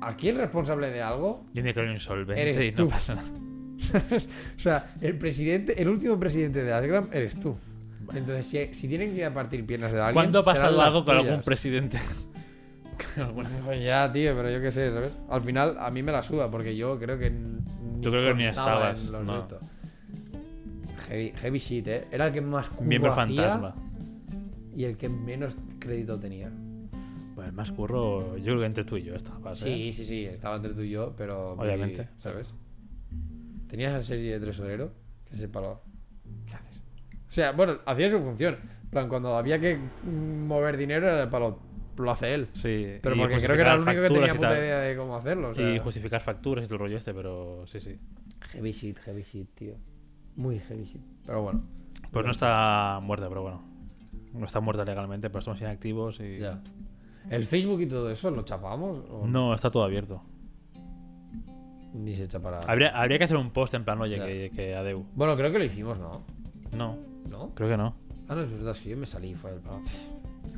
Aquí 0.00 0.28
el 0.28 0.36
responsable 0.36 0.90
de 0.90 1.00
algo. 1.00 1.44
Yo 1.54 1.62
me 1.62 1.68
declaro 1.68 1.92
insolvente 1.92 2.40
Eres 2.40 2.64
y 2.64 2.70
no 2.72 2.76
tú. 2.76 2.88
pasa 2.88 3.14
nada. 3.14 3.28
o 4.56 4.58
sea, 4.58 4.94
el 5.00 5.16
presidente, 5.16 5.80
el 5.80 5.88
último 5.88 6.18
presidente 6.18 6.64
de 6.64 6.72
Asgram 6.72 7.08
eres 7.12 7.38
tú. 7.38 7.56
Entonces, 8.12 8.46
si, 8.46 8.74
si 8.74 8.88
tienen 8.88 9.10
que 9.10 9.18
ir 9.18 9.24
a 9.24 9.32
partir 9.34 9.64
piernas 9.64 9.92
de 9.92 10.00
alguien. 10.00 10.14
¿Cuándo 10.14 10.40
ha 10.40 10.44
serán 10.44 10.56
pasado 10.56 10.76
las 10.76 10.86
algo 10.88 11.04
con 11.04 11.16
algún 11.16 11.42
presidente? 11.42 11.98
Pues 13.64 13.82
ya, 13.82 14.10
tío, 14.12 14.34
pero 14.34 14.50
yo 14.50 14.60
qué 14.60 14.70
sé, 14.70 14.90
¿sabes? 14.90 15.12
Al 15.28 15.42
final 15.42 15.76
a 15.78 15.90
mí 15.90 16.02
me 16.02 16.12
la 16.12 16.22
suda 16.22 16.50
porque 16.50 16.76
yo 16.76 16.98
creo 16.98 17.18
que. 17.18 17.32
Yo 18.00 18.10
creo 18.10 18.28
que 18.28 18.34
ni 18.34 18.46
estabas, 18.46 19.06
en 19.06 19.12
los 19.12 19.24
no. 19.24 19.46
Heavy, 21.08 21.32
heavy 21.36 21.58
shit, 21.58 21.86
¿eh? 21.88 22.04
Era 22.10 22.26
el 22.28 22.32
que 22.32 22.40
más 22.40 22.68
curro 22.68 22.88
Miembro 22.88 23.12
hacía 23.12 23.42
fantasma. 23.48 23.74
Y 24.74 24.84
el 24.84 24.96
que 24.96 25.08
menos 25.08 25.56
crédito 25.78 26.18
tenía. 26.18 26.50
Pues 27.34 27.46
el 27.48 27.52
más 27.52 27.70
curro, 27.72 28.36
yo 28.36 28.44
creo 28.44 28.60
que 28.60 28.66
entre 28.66 28.84
tú 28.84 28.96
y 28.96 29.02
yo 29.02 29.14
estabas. 29.14 29.62
¿eh? 29.62 29.64
Sí, 29.64 29.92
sí, 29.92 30.06
sí, 30.06 30.24
estaba 30.26 30.56
entre 30.56 30.72
tú 30.74 30.82
y 30.82 30.90
yo, 30.90 31.14
pero. 31.16 31.56
muy- 31.56 31.66
Obviamente. 31.66 32.08
¿Sabes? 32.18 32.54
¿Tenías 33.68 33.92
esa 33.94 34.02
serie 34.08 34.38
de 34.38 34.46
tesorero? 34.46 34.92
Que 35.24 35.34
se 35.34 35.48
palo. 35.48 35.82
¿Qué 36.46 36.54
haces? 36.54 36.82
O 37.28 37.32
sea, 37.32 37.52
bueno, 37.52 37.78
hacía 37.86 38.10
su 38.10 38.20
función. 38.20 38.56
En 38.84 38.90
plan, 38.90 39.08
cuando 39.08 39.34
había 39.36 39.58
que 39.58 39.78
mover 40.04 40.76
dinero 40.76 41.06
era 41.08 41.22
el 41.22 41.28
palo. 41.28 41.58
Lo 41.98 42.10
hace 42.10 42.32
él. 42.34 42.48
Sí, 42.54 42.98
Pero 43.02 43.16
porque 43.16 43.36
creo 43.36 43.54
que 43.54 43.60
era 43.62 43.74
el 43.74 43.80
único 43.80 44.00
que 44.02 44.08
tenía 44.08 44.34
puta 44.34 44.58
idea 44.58 44.78
de 44.78 44.96
cómo 44.96 45.14
hacerlo. 45.14 45.50
O 45.50 45.54
sea, 45.54 45.74
Y 45.74 45.78
justificar 45.78 46.22
facturas 46.22 46.64
y 46.64 46.66
todo 46.66 46.76
el 46.76 46.80
rollo 46.80 46.96
este, 46.96 47.12
pero 47.12 47.66
sí, 47.66 47.80
sí. 47.80 47.98
Heavy 48.50 48.72
shit, 48.72 48.98
heavy 49.00 49.22
shit, 49.22 49.54
tío. 49.54 49.74
Muy 50.36 50.58
heavy 50.60 50.84
shit. 50.84 51.00
Pero 51.26 51.42
bueno. 51.42 51.62
Pues 52.10 52.24
no 52.24 52.30
está 52.32 53.00
muerta, 53.02 53.28
pero 53.28 53.42
bueno. 53.42 53.62
No 54.34 54.46
está 54.46 54.60
muerta 54.60 54.84
legalmente, 54.84 55.28
pero 55.30 55.40
estamos 55.40 55.60
inactivos 55.60 56.20
y. 56.20 56.38
Ya. 56.38 56.60
¿El 57.30 57.44
Facebook 57.44 57.80
y 57.82 57.86
todo 57.86 58.10
eso 58.10 58.30
lo 58.30 58.42
chapamos? 58.42 59.04
¿O 59.10 59.26
No, 59.26 59.54
está 59.54 59.70
todo 59.70 59.84
abierto. 59.84 60.22
Ni 61.94 62.16
se 62.16 62.26
chapará. 62.26 62.60
Habría, 62.66 62.88
habría 62.98 63.18
que 63.18 63.24
hacer 63.24 63.36
un 63.36 63.50
post 63.50 63.74
en 63.74 63.84
plan, 63.84 64.00
oye, 64.00 64.16
Ya. 64.16 64.24
que, 64.26 64.50
que 64.54 64.74
adeu. 64.74 65.04
Bueno, 65.14 65.36
creo 65.36 65.52
que 65.52 65.58
lo 65.58 65.64
hicimos, 65.64 65.98
¿no? 65.98 66.22
No, 66.76 66.96
¿No? 67.30 67.50
creo 67.54 67.68
que 67.68 67.76
no. 67.76 67.94
Ah, 68.28 68.34
no, 68.34 68.40
es 68.40 68.50
verdad, 68.50 68.70
es 68.72 68.80
que 68.80 68.88
yo 68.90 68.96
me 68.96 69.06
salí 69.06 69.30
y 69.30 69.34
fue 69.34 69.52
el 69.52 69.60
palo. 69.60 69.82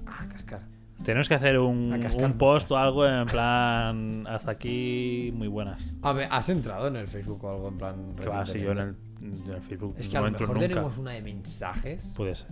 Ah, 0.07 0.27
cascar. 0.31 0.63
Tenemos 1.03 1.29
que 1.29 1.35
hacer 1.35 1.59
un, 1.59 1.93
un 2.17 2.33
post 2.39 2.71
o 2.71 2.77
algo 2.77 3.05
en 3.07 3.27
plan. 3.27 4.25
Hasta 4.29 4.53
aquí, 4.53 5.33
muy 5.35 5.49
buenas. 5.49 5.93
A 6.03 6.13
ver, 6.13 6.29
¿has 6.31 6.49
entrado 6.49 6.87
en 6.87 6.97
el 6.97 7.09
Facebook 7.09 7.43
o 7.45 7.51
algo 7.51 7.69
en 7.69 7.79
plan? 7.79 8.15
Que 8.15 8.29
va, 8.29 8.47
si 8.47 8.61
yo 8.61 8.71
en 8.73 8.79
el, 8.79 8.97
recientemente? 9.33 9.51
en 9.51 9.57
el 9.57 9.63
Facebook 9.63 9.95
Es 9.99 10.09
que 10.09 10.15
no 10.15 10.19
a 10.19 10.23
lo 10.23 10.29
entro 10.29 10.41
mejor 10.47 10.57
nunca. 10.57 10.69
tenemos 10.69 10.99
una 10.99 11.11
de 11.13 11.23
mensajes. 11.23 12.13
Puede 12.17 12.35
ser. 12.35 12.49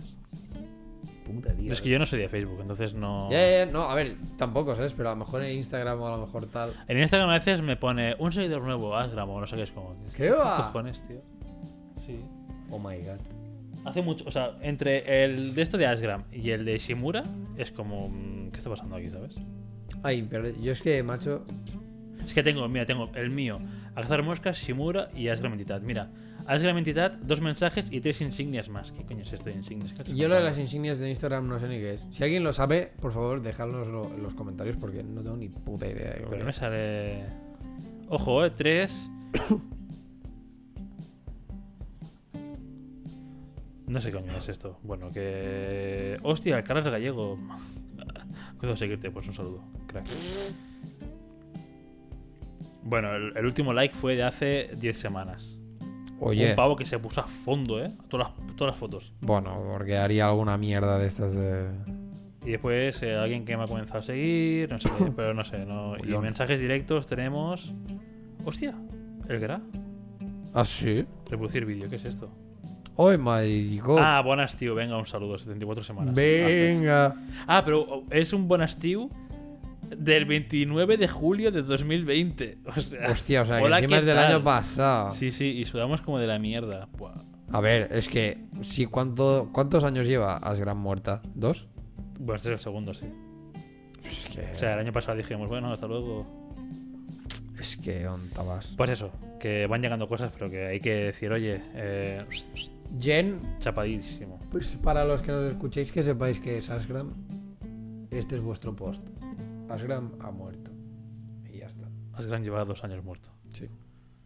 Puta, 1.25 1.53
tío. 1.53 1.71
Es 1.71 1.81
que 1.81 1.89
yo 1.89 1.99
no 1.99 2.05
soy 2.05 2.19
de 2.19 2.27
Facebook, 2.27 2.59
entonces 2.61 2.93
no. 2.93 3.31
Ya, 3.31 3.37
ya, 3.39 3.65
ya, 3.65 3.71
no, 3.71 3.83
a 3.89 3.95
ver, 3.95 4.17
tampoco, 4.37 4.75
¿sabes? 4.75 4.93
Pero 4.93 5.09
a 5.09 5.13
lo 5.13 5.19
mejor 5.19 5.43
en 5.43 5.55
Instagram 5.57 6.01
o 6.01 6.07
a 6.07 6.17
lo 6.17 6.25
mejor 6.25 6.47
tal. 6.47 6.73
En 6.87 6.99
Instagram 6.99 7.29
a 7.29 7.33
veces 7.35 7.61
me 7.61 7.77
pone 7.77 8.15
un 8.19 8.31
seguidor 8.33 8.61
nuevo, 8.61 8.95
Asgram 8.95 9.29
o 9.29 9.39
no 9.39 9.47
sé 9.47 9.55
qué 9.55 9.63
es 9.63 9.71
como. 9.71 9.95
¿Qué 10.17 10.31
va? 10.31 10.57
cojones, 10.57 11.01
tío? 11.07 11.21
Sí. 12.05 12.19
Oh 12.69 12.77
my 12.77 12.97
god. 12.97 13.19
Hace 13.85 14.01
mucho, 14.01 14.25
o 14.27 14.31
sea, 14.31 14.57
entre 14.61 15.23
el 15.25 15.55
de 15.55 15.61
esto 15.61 15.77
de 15.77 15.85
Asgram 15.87 16.23
y 16.31 16.51
el 16.51 16.65
de 16.65 16.77
Shimura 16.77 17.23
es 17.57 17.71
como. 17.71 18.09
mm, 18.09 18.51
¿Qué 18.51 18.57
está 18.57 18.69
pasando 18.69 18.95
aquí, 18.97 19.09
sabes? 19.09 19.35
Ay, 20.03 20.27
pero 20.29 20.49
yo 20.49 20.71
es 20.73 20.81
que, 20.81 21.01
macho. 21.03 21.45
Es 22.19 22.33
que 22.33 22.43
tengo, 22.43 22.67
mira, 22.67 22.85
tengo 22.85 23.09
el 23.15 23.29
mío, 23.29 23.59
Alzar 23.95 24.23
Moscas, 24.23 24.57
Shimura 24.57 25.09
y 25.15 25.29
Asgram 25.29 25.53
Entidad. 25.53 25.81
Mira, 25.81 26.09
Asgram 26.47 26.77
Entidad, 26.77 27.13
dos 27.13 27.41
mensajes 27.41 27.85
y 27.91 28.01
tres 28.01 28.21
insignias 28.21 28.69
más. 28.69 28.91
¿Qué 28.91 29.03
coño 29.03 29.21
es 29.21 29.33
esto 29.33 29.49
de 29.49 29.55
insignias? 29.55 29.93
¿Qué 29.93 30.01
estás 30.01 30.15
Yo 30.15 30.27
lo 30.27 30.35
de 30.35 30.41
las 30.41 30.57
insignias 30.57 30.99
de 30.99 31.09
Instagram 31.09 31.47
no 31.47 31.59
sé 31.59 31.67
ni 31.67 31.77
qué 31.77 31.95
es. 31.95 32.05
Si 32.11 32.23
alguien 32.23 32.43
lo 32.43 32.53
sabe, 32.53 32.91
por 32.99 33.13
favor, 33.13 33.41
dejadnoslo 33.41 34.09
en 34.15 34.23
los 34.23 34.35
comentarios 34.35 34.75
porque 34.77 35.03
no 35.03 35.21
tengo 35.21 35.37
ni 35.37 35.49
puta 35.49 35.87
idea 35.87 36.11
de 36.11 36.25
Pero 36.29 36.45
me 36.45 36.53
sale. 36.53 37.23
Ojo, 38.09 38.45
eh, 38.45 38.51
tres. 38.51 39.09
No 43.87 44.01
sé 44.01 44.11
qué 44.11 44.17
coño 44.17 44.37
es 44.37 44.49
esto. 44.49 44.79
Bueno, 44.83 45.11
que. 45.11 46.17
Hostia, 46.23 46.57
el 46.57 46.63
Carlos 46.63 46.87
Gallego. 46.87 47.37
Puedo 48.59 48.75
seguirte, 48.75 49.11
pues 49.11 49.27
un 49.27 49.33
saludo, 49.33 49.63
crack. 49.87 50.05
Bueno, 52.81 53.13
el, 53.15 53.37
el 53.37 53.45
último 53.45 53.71
like 53.71 53.95
fue 53.95 54.15
de 54.15 54.23
hace 54.23 54.71
10 54.77 54.97
semanas. 54.97 55.52
Oye, 56.25 56.51
Un 56.51 56.55
pavo 56.55 56.75
que 56.75 56.85
se 56.85 56.97
puso 56.99 57.21
a 57.21 57.27
fondo, 57.27 57.83
¿eh? 57.83 57.89
Todas 58.07 58.27
las, 58.27 58.55
todas 58.55 58.73
las 58.73 58.79
fotos. 58.79 59.13
bueno, 59.21 59.61
porque 59.71 59.97
haría 59.97 60.27
alguna 60.27 60.57
mierda 60.57 60.97
de 60.97 61.07
estas 61.07 61.35
de... 61.35 61.69
Y 62.45 62.51
después 62.51 63.01
eh, 63.03 63.15
alguien 63.15 63.45
que 63.45 63.55
me 63.55 63.63
ha 63.63 63.67
comenzado 63.67 63.99
a 63.99 64.03
seguir, 64.03 64.69
no 64.69 64.79
sé, 64.79 64.89
pero 65.15 65.33
no 65.33 65.45
sé. 65.45 65.65
No. 65.65 65.95
Y 65.97 66.17
mensajes 66.17 66.59
directos 66.59 67.07
tenemos. 67.07 67.73
Hostia, 68.45 68.73
el 69.29 69.39
Gra. 69.39 69.61
¿Ah, 70.53 70.65
sí? 70.65 71.05
Reproducir 71.29 71.65
vídeo, 71.65 71.89
¿qué 71.89 71.95
es 71.95 72.05
esto? 72.05 72.29
¡Ay, 72.97 73.17
marico! 73.17 73.97
Ah, 73.97 74.21
buenas, 74.21 74.55
tío. 74.55 74.75
Venga, 74.75 74.97
un 74.97 75.07
saludo. 75.07 75.37
74 75.37 75.83
semanas. 75.83 76.13
Venga. 76.13 77.15
Ah, 77.47 77.63
pero 77.65 77.81
oh, 77.81 78.03
es 78.11 78.33
un 78.33 78.47
buenas, 78.47 78.77
tío. 78.77 79.09
Del 79.97 80.25
29 80.25 80.97
de 80.97 81.07
julio 81.07 81.51
de 81.51 81.61
2020. 81.63 82.57
O 82.75 82.79
sea, 82.79 83.09
Hostia, 83.09 83.41
o 83.41 83.45
sea, 83.45 83.59
que 83.59 83.65
encima 83.67 83.87
¿qué 83.87 83.97
es 83.97 84.05
del 84.05 84.15
tal? 84.15 84.31
año 84.33 84.43
pasado. 84.43 85.11
Sí, 85.11 85.31
sí, 85.31 85.45
y 85.45 85.65
sudamos 85.65 86.01
como 86.01 86.19
de 86.19 86.27
la 86.27 86.39
mierda. 86.39 86.87
Buah. 86.97 87.15
A 87.51 87.59
ver, 87.61 87.89
es 87.91 88.07
que... 88.09 88.39
Sí, 88.61 88.85
¿cuánto, 88.87 89.49
¿Cuántos 89.53 89.83
años 89.83 90.07
lleva 90.07 90.37
Asgran 90.37 90.77
muerta? 90.77 91.21
¿Dos? 91.35 91.67
Bueno, 92.19 92.35
este 92.37 92.49
es 92.49 92.53
el 92.55 92.59
segundo, 92.61 92.93
sí. 92.93 93.05
Es 94.03 94.35
que... 94.35 94.53
O 94.55 94.57
sea, 94.59 94.73
el 94.73 94.79
año 94.79 94.91
pasado 94.91 95.17
dijimos, 95.17 95.47
bueno, 95.49 95.71
hasta 95.71 95.85
luego. 95.87 96.25
Es 97.59 97.77
que 97.77 98.07
ontabas. 98.07 98.73
Pues 98.75 98.89
eso, 98.89 99.11
que 99.39 99.67
van 99.67 99.81
llegando 99.81 100.07
cosas, 100.07 100.31
pero 100.37 100.49
que 100.49 100.65
hay 100.65 100.79
que 100.79 100.95
decir, 100.95 101.31
oye, 101.31 101.61
eh, 101.75 102.21
Jen, 102.99 103.39
chapadísimo. 103.59 104.39
pues 104.51 104.75
para 104.77 105.05
los 105.05 105.21
que 105.21 105.31
nos 105.31 105.45
escuchéis 105.51 105.91
que 105.91 106.01
sepáis 106.03 106.39
que 106.39 106.57
es 106.57 106.69
Asgram, 106.69 107.13
este 108.11 108.35
es 108.37 108.41
vuestro 108.43 108.75
post. 108.75 109.03
Asgram 109.73 110.11
ha 110.19 110.31
muerto. 110.31 110.71
Y 111.51 111.59
ya 111.59 111.65
está. 111.65 111.87
Asgran 112.13 112.43
lleva 112.43 112.63
dos 112.63 112.83
años 112.83 113.03
muerto. 113.03 113.29
Sí. 113.53 113.67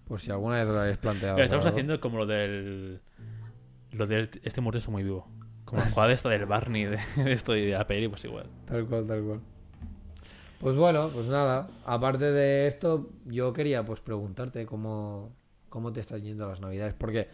Por 0.05 0.19
si 0.19 0.31
alguna 0.31 0.57
vez 0.57 0.67
lo 0.67 0.79
habéis 0.79 0.97
planteado. 0.97 1.35
Pero 1.35 1.45
estamos 1.45 1.65
haciendo 1.65 1.99
como 1.99 2.17
lo 2.17 2.25
del. 2.25 3.01
Lo 3.91 4.07
del. 4.07 4.29
Este 4.43 4.61
muerto 4.61 4.77
está 4.77 4.91
muy 4.91 5.03
vivo. 5.03 5.27
Como 5.65 5.81
la 5.81 5.89
jugada 5.89 6.13
esta 6.13 6.29
del 6.29 6.45
Barney, 6.45 6.85
de, 6.85 6.99
de 7.23 7.33
esto 7.33 7.55
y 7.55 7.65
de 7.65 7.73
la 7.73 7.87
peli, 7.87 8.07
pues 8.07 8.23
igual. 8.25 8.47
Tal 8.65 8.85
cual, 8.85 9.07
tal 9.07 9.23
cual. 9.23 9.41
Pues 10.59 10.75
bueno, 10.75 11.09
pues 11.09 11.27
nada. 11.27 11.69
Aparte 11.85 12.31
de 12.31 12.67
esto, 12.67 13.09
yo 13.25 13.53
quería 13.53 13.85
pues 13.85 13.99
preguntarte 13.99 14.65
cómo, 14.65 15.31
cómo 15.69 15.93
te 15.93 15.99
están 15.99 16.21
yendo 16.21 16.47
las 16.47 16.61
navidades. 16.61 16.93
Porque 16.93 17.29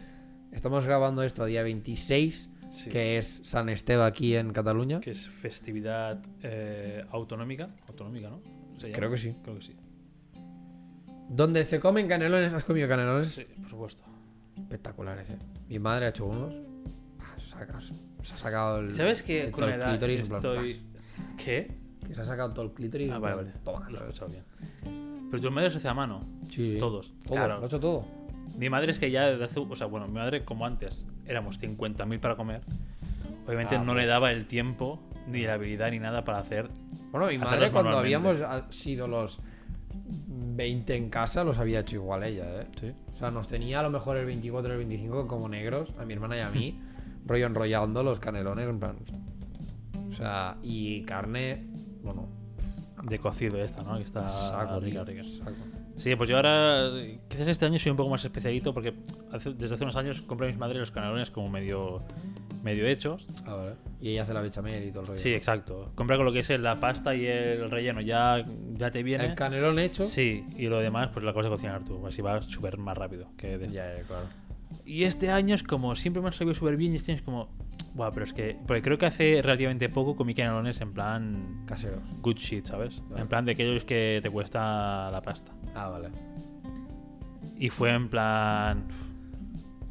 estamos 0.52 0.84
grabando 0.84 1.22
esto 1.22 1.42
a 1.42 1.46
día 1.46 1.62
26, 1.62 2.50
Sí. 2.70 2.90
que 2.90 3.18
es 3.18 3.40
San 3.44 3.68
Esteban 3.68 4.06
aquí 4.06 4.34
en 4.36 4.52
Cataluña. 4.52 5.00
Que 5.00 5.10
es 5.12 5.28
festividad 5.28 6.20
eh, 6.42 7.02
autonómica. 7.10 7.70
Autonómica, 7.88 8.30
¿no? 8.30 8.40
Creo 8.92 9.10
que 9.10 9.18
sí. 9.18 9.34
Creo 9.42 9.56
que 9.56 9.62
sí. 9.62 9.76
Donde 11.28 11.64
se 11.64 11.80
comen 11.80 12.06
canelones, 12.08 12.52
¿has 12.52 12.64
comido 12.64 12.88
canelones? 12.88 13.28
Sí, 13.28 13.46
por 13.60 13.68
supuesto. 13.70 14.04
Espectaculares, 14.56 15.30
eh. 15.30 15.38
Mi 15.68 15.78
madre 15.78 16.06
ha 16.06 16.08
hecho 16.10 16.26
unos. 16.26 16.54
Sacas. 17.48 17.92
Se 18.22 18.34
ha 18.34 18.38
sacado 18.38 18.80
el. 18.80 18.92
¿Sabes 18.94 19.22
que 19.22 19.44
el- 19.46 19.50
con 19.50 19.64
el 19.64 19.74
edad 19.76 19.90
clítoris 19.90 20.20
en 20.20 20.26
plan, 20.28 20.38
estoy. 20.38 20.82
¿Qué? 21.42 21.78
Que 22.06 22.14
se 22.14 22.20
ha 22.20 22.24
sacado 22.24 22.52
todo 22.52 22.64
el 22.66 22.72
clítoris. 22.72 23.10
Ah, 23.10 23.18
vale, 23.18 23.36
vale. 23.36 23.52
Toma, 23.64 23.88
Lo 23.90 23.98
he 24.08 24.28
bien. 24.30 24.44
Pero 25.30 25.42
tu 25.42 25.50
madre 25.50 25.70
se 25.70 25.78
hace 25.78 25.88
a 25.88 25.94
mano. 25.94 26.20
Sí, 26.48 26.74
sí. 26.74 26.76
Todos. 26.78 27.12
Todo, 27.24 27.34
Claro. 27.36 27.56
lo 27.58 27.62
ha 27.62 27.66
hecho 27.66 27.80
todo. 27.80 28.04
Mi 28.58 28.68
madre 28.70 28.90
es 28.92 28.98
que 28.98 29.10
ya 29.10 29.26
desde 29.26 29.44
hace. 29.44 29.60
O 29.60 29.76
sea, 29.76 29.86
bueno, 29.86 30.06
mi 30.06 30.14
madre, 30.14 30.44
como 30.44 30.66
antes, 30.66 31.04
éramos 31.26 31.60
50.000 31.60 32.20
para 32.20 32.36
comer. 32.36 32.62
Obviamente 33.46 33.76
Ah, 33.76 33.78
no 33.78 33.92
pues. 33.92 34.04
le 34.04 34.06
daba 34.06 34.32
el 34.32 34.46
tiempo, 34.46 35.00
ni 35.28 35.42
la 35.42 35.54
habilidad, 35.54 35.90
ni 35.90 35.98
nada 35.98 36.24
para 36.24 36.38
hacer. 36.38 36.68
Bueno, 37.10 37.26
mi 37.26 37.34
Hacerlos 37.34 37.50
madre 37.50 37.70
cuando 37.70 37.98
habíamos 37.98 38.38
sido 38.70 39.06
los 39.06 39.40
20 40.56 40.96
en 40.96 41.10
casa 41.10 41.44
los 41.44 41.58
había 41.58 41.80
hecho 41.80 41.96
igual 41.96 42.24
ella, 42.24 42.44
¿eh? 42.62 42.66
Sí. 42.80 42.92
O 43.12 43.16
sea, 43.16 43.30
nos 43.30 43.48
tenía 43.48 43.80
a 43.80 43.82
lo 43.82 43.90
mejor 43.90 44.16
el 44.16 44.26
24 44.26 44.70
y 44.70 44.72
el 44.72 44.78
25 44.78 45.26
como 45.28 45.48
negros, 45.48 45.92
a 45.98 46.04
mi 46.04 46.14
hermana 46.14 46.36
y 46.36 46.40
a 46.40 46.50
mí, 46.50 46.80
rollo 47.26 47.46
enrollando 47.46 48.02
los 48.02 48.18
canelones, 48.20 48.68
en 48.68 48.78
plan... 48.78 48.96
O 50.10 50.12
sea, 50.16 50.56
y 50.62 51.02
carne, 51.02 51.66
bueno, 52.02 52.28
De 53.02 53.18
cocido 53.18 53.58
esta, 53.62 53.82
¿no? 53.82 53.96
Que 53.96 54.04
está 54.04 54.28
saco, 54.28 54.78
rica, 54.78 55.02
rica. 55.04 55.22
saco. 55.24 55.56
Sí, 55.96 56.16
pues 56.16 56.28
yo 56.28 56.36
ahora. 56.36 56.90
Quizás 57.28 57.48
este 57.48 57.66
año 57.66 57.78
soy 57.78 57.90
un 57.90 57.96
poco 57.96 58.10
más 58.10 58.24
especialito 58.24 58.74
porque 58.74 58.94
hace- 59.32 59.52
desde 59.54 59.74
hace 59.76 59.84
unos 59.84 59.96
años 59.96 60.22
compré 60.22 60.48
a 60.48 60.50
mis 60.50 60.58
madres 60.58 60.78
los 60.78 60.90
canelones 60.90 61.30
como 61.30 61.48
medio. 61.48 62.02
medio 62.62 62.86
hechos. 62.86 63.26
Ah, 63.46 63.54
vale. 63.56 63.72
Y 64.00 64.08
ella 64.12 64.22
hace 64.22 64.32
la 64.32 64.40
bechamel 64.40 64.84
y 64.88 64.90
todo 64.90 65.02
el 65.02 65.06
rollo. 65.08 65.18
Sí, 65.18 65.34
exacto. 65.34 65.92
Compra 65.94 66.16
con 66.16 66.24
lo 66.24 66.32
que 66.32 66.38
es 66.38 66.48
la 66.58 66.80
pasta 66.80 67.14
y 67.14 67.26
el 67.26 67.70
relleno, 67.70 68.00
ya, 68.00 68.42
ya 68.72 68.90
te 68.90 69.02
viene. 69.02 69.26
El 69.26 69.34
canelón 69.34 69.78
hecho... 69.78 70.04
Sí, 70.06 70.46
y 70.56 70.68
lo 70.68 70.78
demás, 70.78 71.10
pues 71.12 71.26
la 71.26 71.34
cosa 71.34 71.50
de 71.50 71.54
cocinar 71.56 71.84
tú. 71.84 72.06
Así 72.06 72.22
va 72.22 72.40
súper 72.40 72.78
más 72.78 72.96
rápido 72.96 73.28
que 73.36 73.58
de 73.58 73.68
Ya, 73.68 73.94
ya, 73.98 74.02
claro. 74.04 74.24
Y 74.86 75.04
este 75.04 75.30
año 75.30 75.54
es 75.54 75.62
como, 75.62 75.94
siempre 75.94 76.22
me 76.22 76.30
ha 76.30 76.32
sabido 76.32 76.54
súper 76.54 76.76
bien 76.78 76.94
y 76.94 76.96
este 76.96 77.12
año 77.12 77.18
es 77.18 77.24
como, 77.24 77.50
Buah, 77.92 78.10
pero 78.12 78.24
es 78.24 78.32
que, 78.32 78.56
porque 78.66 78.80
creo 78.80 78.96
que 78.96 79.06
hace 79.06 79.40
relativamente 79.42 79.88
poco 79.90 80.16
comí 80.16 80.34
canelones 80.34 80.80
en 80.80 80.92
plan 80.94 81.64
Caseros. 81.66 82.00
good 82.22 82.36
shit, 82.36 82.64
¿sabes? 82.66 83.02
Vale. 83.10 83.20
En 83.22 83.28
plan 83.28 83.44
de 83.44 83.52
aquellos 83.52 83.84
que 83.84 84.20
te 84.22 84.30
cuesta 84.30 85.10
la 85.12 85.20
pasta. 85.22 85.52
Ah, 85.74 85.88
vale. 85.88 86.08
Y 87.58 87.70
fue 87.70 87.92
en 87.92 88.08
plan... 88.08 88.84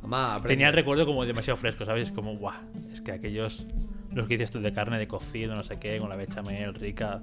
Mamá, 0.02 0.36
aprende. 0.36 0.50
Tenía 0.50 0.68
el 0.68 0.74
recuerdo 0.74 1.06
como 1.06 1.26
demasiado 1.26 1.58
fresco, 1.58 1.86
¿sabes? 1.86 2.12
Como, 2.12 2.36
guau, 2.36 2.56
es 2.92 3.00
que 3.00 3.14
aquellos, 3.14 3.66
los 4.12 4.28
que 4.28 4.38
dices 4.38 4.52
tú 4.52 4.60
de 4.60 4.74
carne 4.74 5.00
de 5.00 5.08
cocido, 5.08 5.56
no 5.56 5.64
sé 5.64 5.80
qué, 5.80 5.98
con 5.98 6.10
la 6.10 6.18
bechamel 6.18 6.74
rica. 6.74 7.22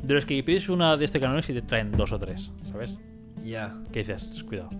De 0.00 0.14
los 0.14 0.24
que 0.24 0.40
pides 0.42 0.68
una 0.68 0.96
de 0.96 1.04
este 1.04 1.18
canelones 1.18 1.50
y 1.50 1.54
te 1.54 1.62
traen 1.62 1.90
dos 1.92 2.12
o 2.12 2.18
tres, 2.18 2.52
¿sabes? 2.70 2.98
Ya. 3.44 3.74
Que 3.92 4.00
dices, 4.00 4.42
cuidado. 4.44 4.70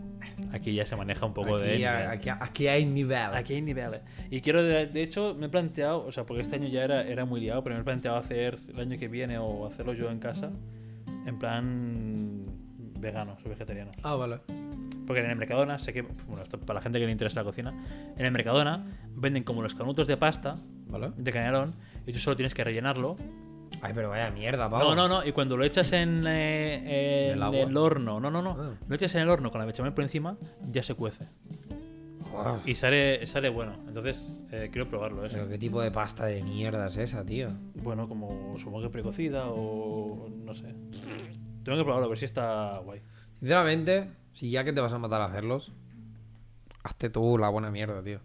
Aquí 0.52 0.74
ya 0.74 0.86
se 0.86 0.94
maneja 0.96 1.26
un 1.26 1.34
poco 1.34 1.58
de... 1.58 1.70
Aquí, 1.70 1.78
nivel. 1.78 2.06
aquí, 2.06 2.28
aquí 2.28 2.66
hay 2.68 2.84
nivel. 2.84 3.34
Aquí 3.34 3.54
hay 3.54 3.62
niveles. 3.62 4.02
Y 4.30 4.40
quiero, 4.40 4.62
de, 4.62 4.86
de 4.86 5.02
hecho, 5.02 5.34
me 5.38 5.46
he 5.46 5.48
planteado, 5.48 6.04
o 6.04 6.12
sea, 6.12 6.24
porque 6.24 6.42
este 6.42 6.56
año 6.56 6.68
ya 6.68 6.84
era, 6.84 7.02
era 7.02 7.24
muy 7.24 7.40
liado, 7.40 7.62
pero 7.64 7.74
me 7.74 7.80
he 7.80 7.84
planteado 7.84 8.18
hacer 8.18 8.58
el 8.72 8.78
año 8.78 8.98
que 8.98 9.08
viene 9.08 9.38
o 9.38 9.66
hacerlo 9.66 9.94
yo 9.94 10.10
en 10.10 10.18
casa, 10.18 10.50
en 11.26 11.38
plan 11.38 12.51
veganos 13.02 13.38
o 13.44 13.48
vegetarianos. 13.50 13.94
Ah, 14.02 14.14
vale. 14.14 14.38
Porque 15.06 15.20
en 15.22 15.30
el 15.30 15.36
Mercadona, 15.36 15.78
sé 15.78 15.92
que, 15.92 16.02
bueno, 16.02 16.42
esto 16.42 16.58
para 16.58 16.74
la 16.78 16.80
gente 16.80 16.98
que 16.98 17.04
le 17.06 17.12
interesa 17.12 17.40
la 17.40 17.44
cocina, 17.44 17.74
en 18.16 18.24
el 18.24 18.32
Mercadona 18.32 18.86
venden 19.14 19.42
como 19.44 19.60
los 19.62 19.74
canutos 19.74 20.06
de 20.06 20.16
pasta 20.16 20.56
Vale. 20.86 21.10
de 21.16 21.32
canelón 21.32 21.74
y 22.06 22.12
tú 22.12 22.18
solo 22.18 22.36
tienes 22.36 22.54
que 22.54 22.64
rellenarlo. 22.64 23.16
Ay, 23.82 23.92
pero 23.94 24.10
vaya 24.10 24.30
mierda, 24.30 24.70
pavo. 24.70 24.84
No, 24.90 24.94
no, 24.94 25.08
no, 25.08 25.26
y 25.26 25.32
cuando 25.32 25.56
lo 25.56 25.64
echas 25.64 25.92
en, 25.92 26.24
eh, 26.26 27.32
¿En 27.32 27.42
el 27.42 27.54
el 27.54 27.76
horno, 27.76 28.20
no, 28.20 28.30
no, 28.30 28.40
no, 28.42 28.50
Ah. 28.58 28.70
lo 28.86 28.94
echas 28.94 29.14
en 29.16 29.22
el 29.22 29.28
horno 29.28 29.50
con 29.50 29.60
la 29.60 29.66
bechamel 29.66 29.92
por 29.92 30.04
encima, 30.04 30.36
ya 30.70 30.82
se 30.82 30.94
cuece. 30.94 31.24
Ah, 32.34 32.58
Y 32.64 32.74
sale, 32.76 33.26
sale 33.26 33.48
bueno. 33.50 33.74
Entonces, 33.88 34.40
eh, 34.52 34.68
quiero 34.72 34.88
probarlo 34.88 35.24
eso. 35.26 35.36
Pero 35.36 35.48
qué 35.48 35.58
tipo 35.58 35.80
de 35.82 35.90
pasta 35.90 36.26
de 36.26 36.42
mierda 36.42 36.86
es 36.86 36.96
esa, 36.96 37.24
tío. 37.26 37.50
Bueno, 37.82 38.08
como 38.08 38.56
supongo 38.56 38.82
que 38.82 38.88
precocida 38.90 39.48
o 39.48 40.28
no 40.44 40.54
sé. 40.54 40.74
Tengo 41.64 41.78
que 41.78 41.84
probarlo 41.84 42.06
a 42.06 42.08
ver 42.08 42.18
si 42.18 42.24
está 42.24 42.78
guay. 42.84 43.00
Sinceramente, 43.38 44.10
si 44.32 44.50
ya 44.50 44.64
que 44.64 44.72
te 44.72 44.80
vas 44.80 44.92
a 44.92 44.98
matar 44.98 45.20
a 45.20 45.26
hacerlos, 45.26 45.72
hazte 46.82 47.10
tú 47.10 47.38
la 47.38 47.48
buena 47.48 47.70
mierda, 47.70 48.02
tío. 48.02 48.20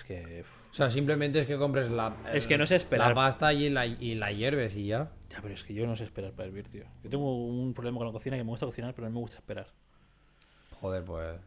Es 0.00 0.04
que. 0.04 0.40
uf. 0.40 0.70
O 0.70 0.74
sea, 0.74 0.90
simplemente 0.90 1.40
es 1.40 1.46
que 1.46 1.56
compres 1.56 1.90
la. 1.90 2.16
Es 2.32 2.46
que 2.46 2.56
no 2.56 2.66
sé 2.66 2.76
esperar. 2.76 3.08
La 3.08 3.14
pasta 3.14 3.52
y 3.52 3.68
la, 3.68 3.86
y 3.86 4.14
la 4.14 4.32
hierves 4.32 4.76
y 4.76 4.86
ya. 4.86 5.10
Ya, 5.28 5.40
pero 5.42 5.54
es 5.54 5.62
que 5.62 5.74
yo 5.74 5.86
no 5.86 5.94
sé 5.94 6.04
esperar 6.04 6.32
para 6.32 6.48
hervir, 6.48 6.68
tío. 6.68 6.84
Yo 7.04 7.10
tengo 7.10 7.46
un 7.46 7.74
problema 7.74 7.98
con 7.98 8.06
la 8.06 8.12
cocina 8.12 8.36
que 8.36 8.44
me 8.44 8.50
gusta 8.50 8.66
cocinar, 8.66 8.94
pero 8.94 9.08
no 9.08 9.14
me 9.14 9.20
gusta 9.20 9.36
esperar. 9.36 9.66
Joder, 10.80 11.04
pues. 11.04 11.38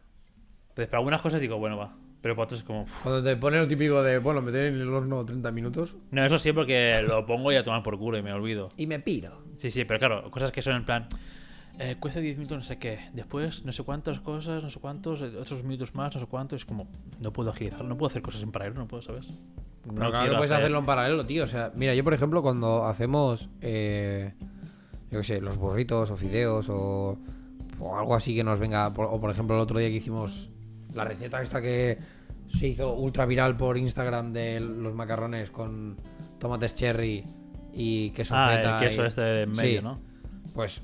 Entonces, 0.68 0.88
para 0.88 0.98
algunas 0.98 1.20
cosas 1.20 1.40
digo, 1.40 1.58
bueno, 1.58 1.76
va. 1.76 1.96
Pero 2.22 2.36
para 2.36 2.44
otras 2.44 2.60
es 2.60 2.66
como. 2.66 2.82
uf. 2.82 3.02
Cuando 3.02 3.22
te 3.22 3.36
pone 3.36 3.58
el 3.58 3.68
típico 3.68 4.02
de, 4.02 4.18
bueno, 4.18 4.40
meter 4.40 4.66
en 4.66 4.80
el 4.80 4.88
horno 4.88 5.24
30 5.24 5.50
minutos. 5.50 5.96
No, 6.10 6.24
eso 6.24 6.38
sí, 6.38 6.52
porque 6.52 7.02
lo 7.06 7.26
pongo 7.26 7.52
y 7.52 7.56
a 7.56 7.64
tomar 7.64 7.82
por 7.82 7.98
culo 7.98 8.18
y 8.18 8.22
me 8.22 8.32
olvido. 8.32 8.70
Y 8.76 8.86
me 8.86 9.00
piro. 9.00 9.42
Sí, 9.56 9.70
sí, 9.70 9.84
pero 9.84 9.98
claro, 9.98 10.30
cosas 10.30 10.50
que 10.52 10.62
son 10.62 10.76
en 10.76 10.84
plan. 10.84 11.06
Eh, 11.78 11.96
cuece 11.98 12.20
10 12.20 12.36
minutos, 12.36 12.58
no 12.58 12.62
sé 12.64 12.78
qué. 12.78 12.98
Después, 13.12 13.64
no 13.64 13.72
sé 13.72 13.82
cuántas 13.82 14.20
cosas, 14.20 14.62
no 14.62 14.70
sé 14.70 14.78
cuántos, 14.78 15.22
eh, 15.22 15.32
otros 15.40 15.64
minutos 15.64 15.94
más, 15.94 16.14
no 16.14 16.20
sé 16.20 16.26
cuántos. 16.26 16.62
Es 16.62 16.64
como, 16.64 16.88
no 17.20 17.32
puedo 17.32 17.50
agilizar, 17.50 17.84
no 17.84 17.96
puedo 17.96 18.10
hacer 18.10 18.22
cosas 18.22 18.42
en 18.42 18.52
paralelo, 18.52 18.80
no 18.80 18.86
puedo, 18.88 19.02
¿sabes? 19.02 19.26
Pero 19.82 19.96
claro, 20.10 20.32
no 20.32 20.36
puedes 20.38 20.50
hacerlo 20.52 20.78
en 20.78 20.86
paralelo, 20.86 21.26
tío. 21.26 21.44
O 21.44 21.46
sea, 21.48 21.72
mira, 21.74 21.94
yo 21.94 22.04
por 22.04 22.14
ejemplo, 22.14 22.42
cuando 22.42 22.84
hacemos, 22.86 23.48
eh, 23.60 24.34
yo 25.10 25.18
qué 25.18 25.24
sé, 25.24 25.40
los 25.40 25.56
burritos 25.56 26.10
o 26.12 26.16
fideos 26.16 26.68
o, 26.68 27.18
o 27.80 27.96
algo 27.98 28.14
así 28.14 28.34
que 28.36 28.44
nos 28.44 28.58
venga, 28.60 28.92
por- 28.94 29.06
o 29.10 29.20
por 29.20 29.30
ejemplo 29.30 29.56
el 29.56 29.62
otro 29.62 29.78
día 29.78 29.88
que 29.88 29.96
hicimos 29.96 30.50
la 30.94 31.04
receta 31.04 31.42
esta 31.42 31.60
que 31.60 31.98
se 32.46 32.68
hizo 32.68 32.94
ultra 32.94 33.26
viral 33.26 33.56
por 33.56 33.76
Instagram 33.76 34.32
de 34.32 34.60
los 34.60 34.94
macarrones 34.94 35.50
con 35.50 35.96
tomates 36.38 36.74
cherry 36.74 37.24
y 37.74 38.10
queso 38.10 38.34
Ah, 38.36 38.50
feta. 38.54 38.78
el 38.82 38.88
queso 38.88 39.02
y- 39.02 39.06
este 39.06 39.20
de 39.20 39.42
en 39.42 39.52
medio, 39.52 39.78
Sí. 39.80 39.84
¿no? 39.84 39.98
Pues 40.54 40.82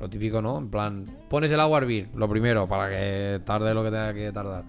lo 0.00 0.08
típico, 0.10 0.42
¿no? 0.42 0.58
En 0.58 0.68
plan, 0.68 1.06
pones 1.28 1.50
el 1.52 1.60
agua 1.60 1.78
a 1.78 1.82
hervir, 1.82 2.08
lo 2.14 2.28
primero, 2.28 2.66
para 2.66 2.88
que 2.90 3.40
tarde 3.44 3.72
lo 3.74 3.82
que 3.84 3.90
tenga 3.90 4.12
que 4.14 4.32
tardar. 4.32 4.64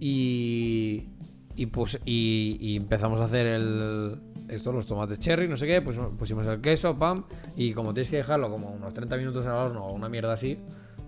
Y 0.00 1.08
y, 1.54 1.66
pus- 1.66 2.00
y, 2.06 2.56
y 2.60 2.76
empezamos 2.76 3.20
a 3.20 3.24
hacer 3.24 3.46
el 3.46 4.18
esto, 4.48 4.72
los 4.72 4.86
tomates 4.86 5.20
cherry, 5.20 5.46
no 5.48 5.56
sé 5.56 5.66
qué, 5.66 5.82
pues 5.82 5.98
pusimos 6.18 6.46
el 6.46 6.60
queso, 6.62 6.98
pam, 6.98 7.24
y 7.56 7.72
como 7.74 7.92
tienes 7.92 8.08
que 8.10 8.16
dejarlo 8.16 8.50
como 8.50 8.70
unos 8.70 8.92
30 8.94 9.16
minutos 9.18 9.46
al 9.46 9.52
horno 9.56 9.84
o 9.86 9.92
una 9.92 10.08
mierda 10.08 10.32
así, 10.32 10.58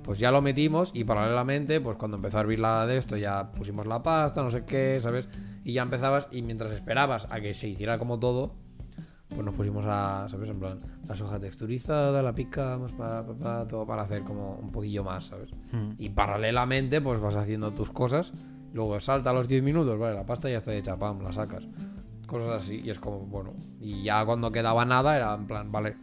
pues 0.02 0.18
ya 0.18 0.30
lo 0.30 0.42
metimos 0.42 0.90
y 0.94 1.04
paralelamente, 1.04 1.80
pues 1.80 1.96
cuando 1.96 2.18
empezó 2.18 2.36
a 2.38 2.40
hervir 2.42 2.58
la 2.58 2.86
de 2.86 2.98
esto, 2.98 3.16
ya 3.16 3.52
pusimos 3.52 3.86
la 3.86 4.02
pasta, 4.02 4.42
no 4.42 4.50
sé 4.50 4.64
qué, 4.66 4.98
¿sabes? 5.00 5.28
Y 5.64 5.72
ya 5.72 5.82
empezabas, 5.82 6.28
y 6.30 6.42
mientras 6.42 6.72
esperabas 6.72 7.26
a 7.30 7.40
que 7.40 7.54
se 7.54 7.68
hiciera 7.68 7.98
como 7.98 8.18
todo, 8.18 8.54
pues 9.34 9.44
nos 9.44 9.54
pusimos 9.54 9.84
a, 9.86 10.28
¿sabes? 10.30 10.48
En 10.48 10.60
plan, 10.60 10.78
la 11.06 11.16
soja 11.16 11.38
texturizada, 11.40 12.22
la 12.22 12.32
picamos, 12.32 12.92
pa, 12.92 13.26
pa, 13.26 13.34
pa, 13.34 13.68
todo 13.68 13.86
para 13.86 14.02
hacer 14.02 14.22
como 14.22 14.56
un 14.56 14.70
poquillo 14.70 15.02
más, 15.02 15.26
¿sabes? 15.26 15.50
Hmm. 15.72 15.92
Y 15.98 16.10
paralelamente, 16.10 17.00
pues 17.00 17.20
vas 17.20 17.36
haciendo 17.36 17.72
tus 17.72 17.90
cosas. 17.90 18.32
Luego 18.72 18.98
salta 19.00 19.30
a 19.30 19.32
los 19.32 19.48
10 19.48 19.62
minutos, 19.62 19.98
vale, 19.98 20.14
la 20.14 20.26
pasta 20.26 20.48
ya 20.48 20.58
está 20.58 20.72
hecha, 20.74 20.96
pam, 20.96 21.22
la 21.22 21.32
sacas. 21.32 21.66
Cosas 22.26 22.62
así, 22.62 22.80
y 22.84 22.90
es 22.90 22.98
como, 22.98 23.20
bueno. 23.20 23.54
Y 23.80 24.02
ya 24.02 24.24
cuando 24.24 24.50
quedaba 24.50 24.84
nada, 24.84 25.16
era 25.16 25.34
en 25.34 25.46
plan, 25.46 25.70
vale, 25.70 25.96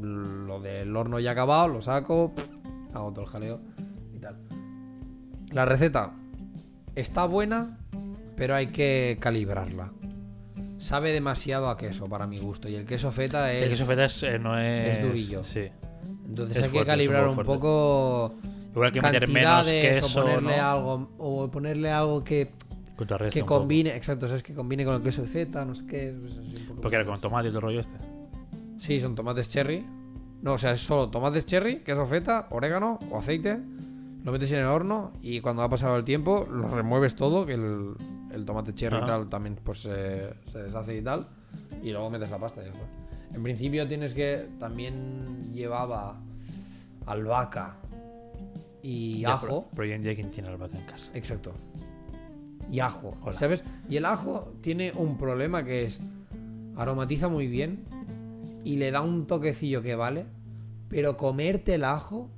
lo 0.00 0.60
del 0.60 0.94
horno 0.94 1.18
ya 1.18 1.32
acabado, 1.32 1.68
lo 1.68 1.80
saco, 1.80 2.32
hago 2.94 3.12
todo 3.12 3.24
el 3.24 3.30
jaleo 3.30 3.60
y 4.14 4.18
tal. 4.18 4.36
La 5.50 5.64
receta 5.64 6.12
está 6.94 7.26
buena, 7.26 7.78
pero 8.36 8.54
hay 8.54 8.68
que 8.68 9.18
calibrarla. 9.20 9.92
Sabe 10.86 11.10
demasiado 11.10 11.68
a 11.68 11.76
queso 11.76 12.06
para 12.06 12.28
mi 12.28 12.38
gusto, 12.38 12.68
y 12.68 12.76
el 12.76 12.86
queso 12.86 13.10
feta 13.10 13.52
es. 13.52 13.64
El 13.64 13.70
queso 13.70 13.86
feta 13.86 14.04
es, 14.04 14.22
eh, 14.22 14.38
no 14.38 14.56
es... 14.56 14.96
es 14.98 15.02
durillo. 15.02 15.42
Sí. 15.42 15.68
Entonces 16.28 16.58
es 16.58 16.62
hay 16.62 16.68
que 16.68 16.76
fuerte, 16.76 16.92
es 16.92 16.96
calibrar 16.96 17.28
un 17.28 17.38
poco 17.38 18.36
Igual 18.72 18.92
que 18.92 19.00
meter 19.00 19.28
menos 19.28 19.66
queso, 19.66 20.06
o 20.06 20.22
ponerle 20.22 20.56
¿no? 20.56 20.64
algo 20.64 21.10
o 21.18 21.50
ponerle 21.50 21.90
algo 21.90 22.22
que, 22.22 22.52
que 23.32 23.42
combine, 23.42 23.96
exacto, 23.96 24.28
sabes 24.28 24.44
que 24.44 24.54
combine 24.54 24.84
con 24.84 24.94
el 24.94 25.02
queso 25.02 25.22
de 25.22 25.26
feta, 25.26 25.64
no 25.64 25.74
sé 25.74 25.86
qué, 25.86 26.14
pues. 26.20 26.34
Porque 26.80 26.94
era 26.94 27.04
con 27.04 27.20
tomate 27.20 27.48
y 27.48 27.50
todo 27.50 27.58
el 27.58 27.64
rollo 27.64 27.80
este. 27.80 27.98
Sí, 28.78 29.00
son 29.00 29.16
tomates 29.16 29.48
cherry. 29.48 29.84
No, 30.40 30.52
o 30.52 30.58
sea, 30.58 30.70
es 30.70 30.80
solo 30.82 31.10
tomates 31.10 31.46
cherry, 31.46 31.80
queso 31.80 32.06
feta, 32.06 32.46
orégano 32.50 33.00
o 33.10 33.18
aceite. 33.18 33.58
Lo 34.22 34.30
metes 34.30 34.52
en 34.52 34.60
el 34.60 34.66
horno 34.66 35.12
y 35.20 35.40
cuando 35.40 35.64
ha 35.64 35.68
pasado 35.68 35.96
el 35.96 36.04
tiempo 36.04 36.46
lo 36.48 36.68
remueves 36.68 37.16
todo, 37.16 37.44
que 37.44 37.54
el, 37.54 37.94
el 38.36 38.44
tomate 38.44 38.72
cherry 38.74 38.98
y 38.98 39.06
tal 39.06 39.28
también 39.28 39.56
pues 39.64 39.80
se, 39.82 40.32
se 40.52 40.62
deshace 40.62 40.96
y 40.96 41.02
tal. 41.02 41.26
Y 41.82 41.90
luego 41.90 42.10
metes 42.10 42.30
la 42.30 42.38
pasta 42.38 42.62
y 42.62 42.66
ya 42.66 42.70
está. 42.72 42.84
En 43.34 43.42
principio 43.42 43.88
tienes 43.88 44.14
que... 44.14 44.46
También 44.60 45.52
llevaba 45.52 46.16
albahaca 47.06 47.76
y 48.82 49.20
Ya, 49.20 49.32
ajo. 49.34 49.68
Pero, 49.70 49.82
hoy 49.82 49.92
en 49.92 50.02
día, 50.02 50.14
¿quién 50.14 50.30
tiene 50.30 50.48
albahaca 50.48 50.78
en 50.78 50.84
casa? 50.84 51.10
Exacto. 51.14 51.52
Y 52.70 52.80
ajo, 52.80 53.16
Hola. 53.22 53.32
¿sabes? 53.34 53.64
Y 53.88 53.96
el 53.96 54.04
ajo 54.04 54.52
tiene 54.60 54.92
un 54.94 55.16
problema 55.18 55.64
que 55.64 55.84
es 55.84 56.00
aromatiza 56.76 57.28
muy 57.28 57.46
bien 57.46 57.84
y 58.64 58.76
le 58.76 58.90
da 58.90 59.00
un 59.00 59.26
toquecillo 59.26 59.82
que 59.82 59.94
vale, 59.94 60.26
pero 60.88 61.16
comerte 61.16 61.74
el 61.74 61.84
ajo 61.84 62.28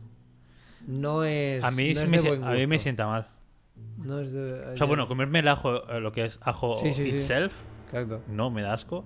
no 0.87 1.25
es 1.25 1.65
A 1.65 1.71
mí, 1.71 1.89
no 1.95 2.01
sí 2.01 2.05
es 2.05 2.11
me, 2.11 2.17
de 2.19 2.23
si- 2.23 2.29
buen 2.29 2.45
a 2.45 2.53
mí 2.53 2.67
me 2.67 2.79
sienta 2.79 3.07
mal. 3.07 3.29
No 3.99 4.21
es 4.21 4.33
de- 4.33 4.73
O 4.75 4.77
sea, 4.77 4.87
bueno, 4.87 5.09
comerme 5.09 5.41
el 5.41 5.49
ajo, 5.49 5.89
eh, 5.91 6.01
lo 6.01 6.13
que 6.13 6.25
es 6.25 6.39
ajo 6.43 6.75
Sí, 6.75 6.93
sí, 6.93 7.03
itself, 7.09 7.53
Exacto. 7.87 8.23
no, 8.29 8.51
me 8.51 8.63
da 8.63 8.73
asco. 8.73 9.05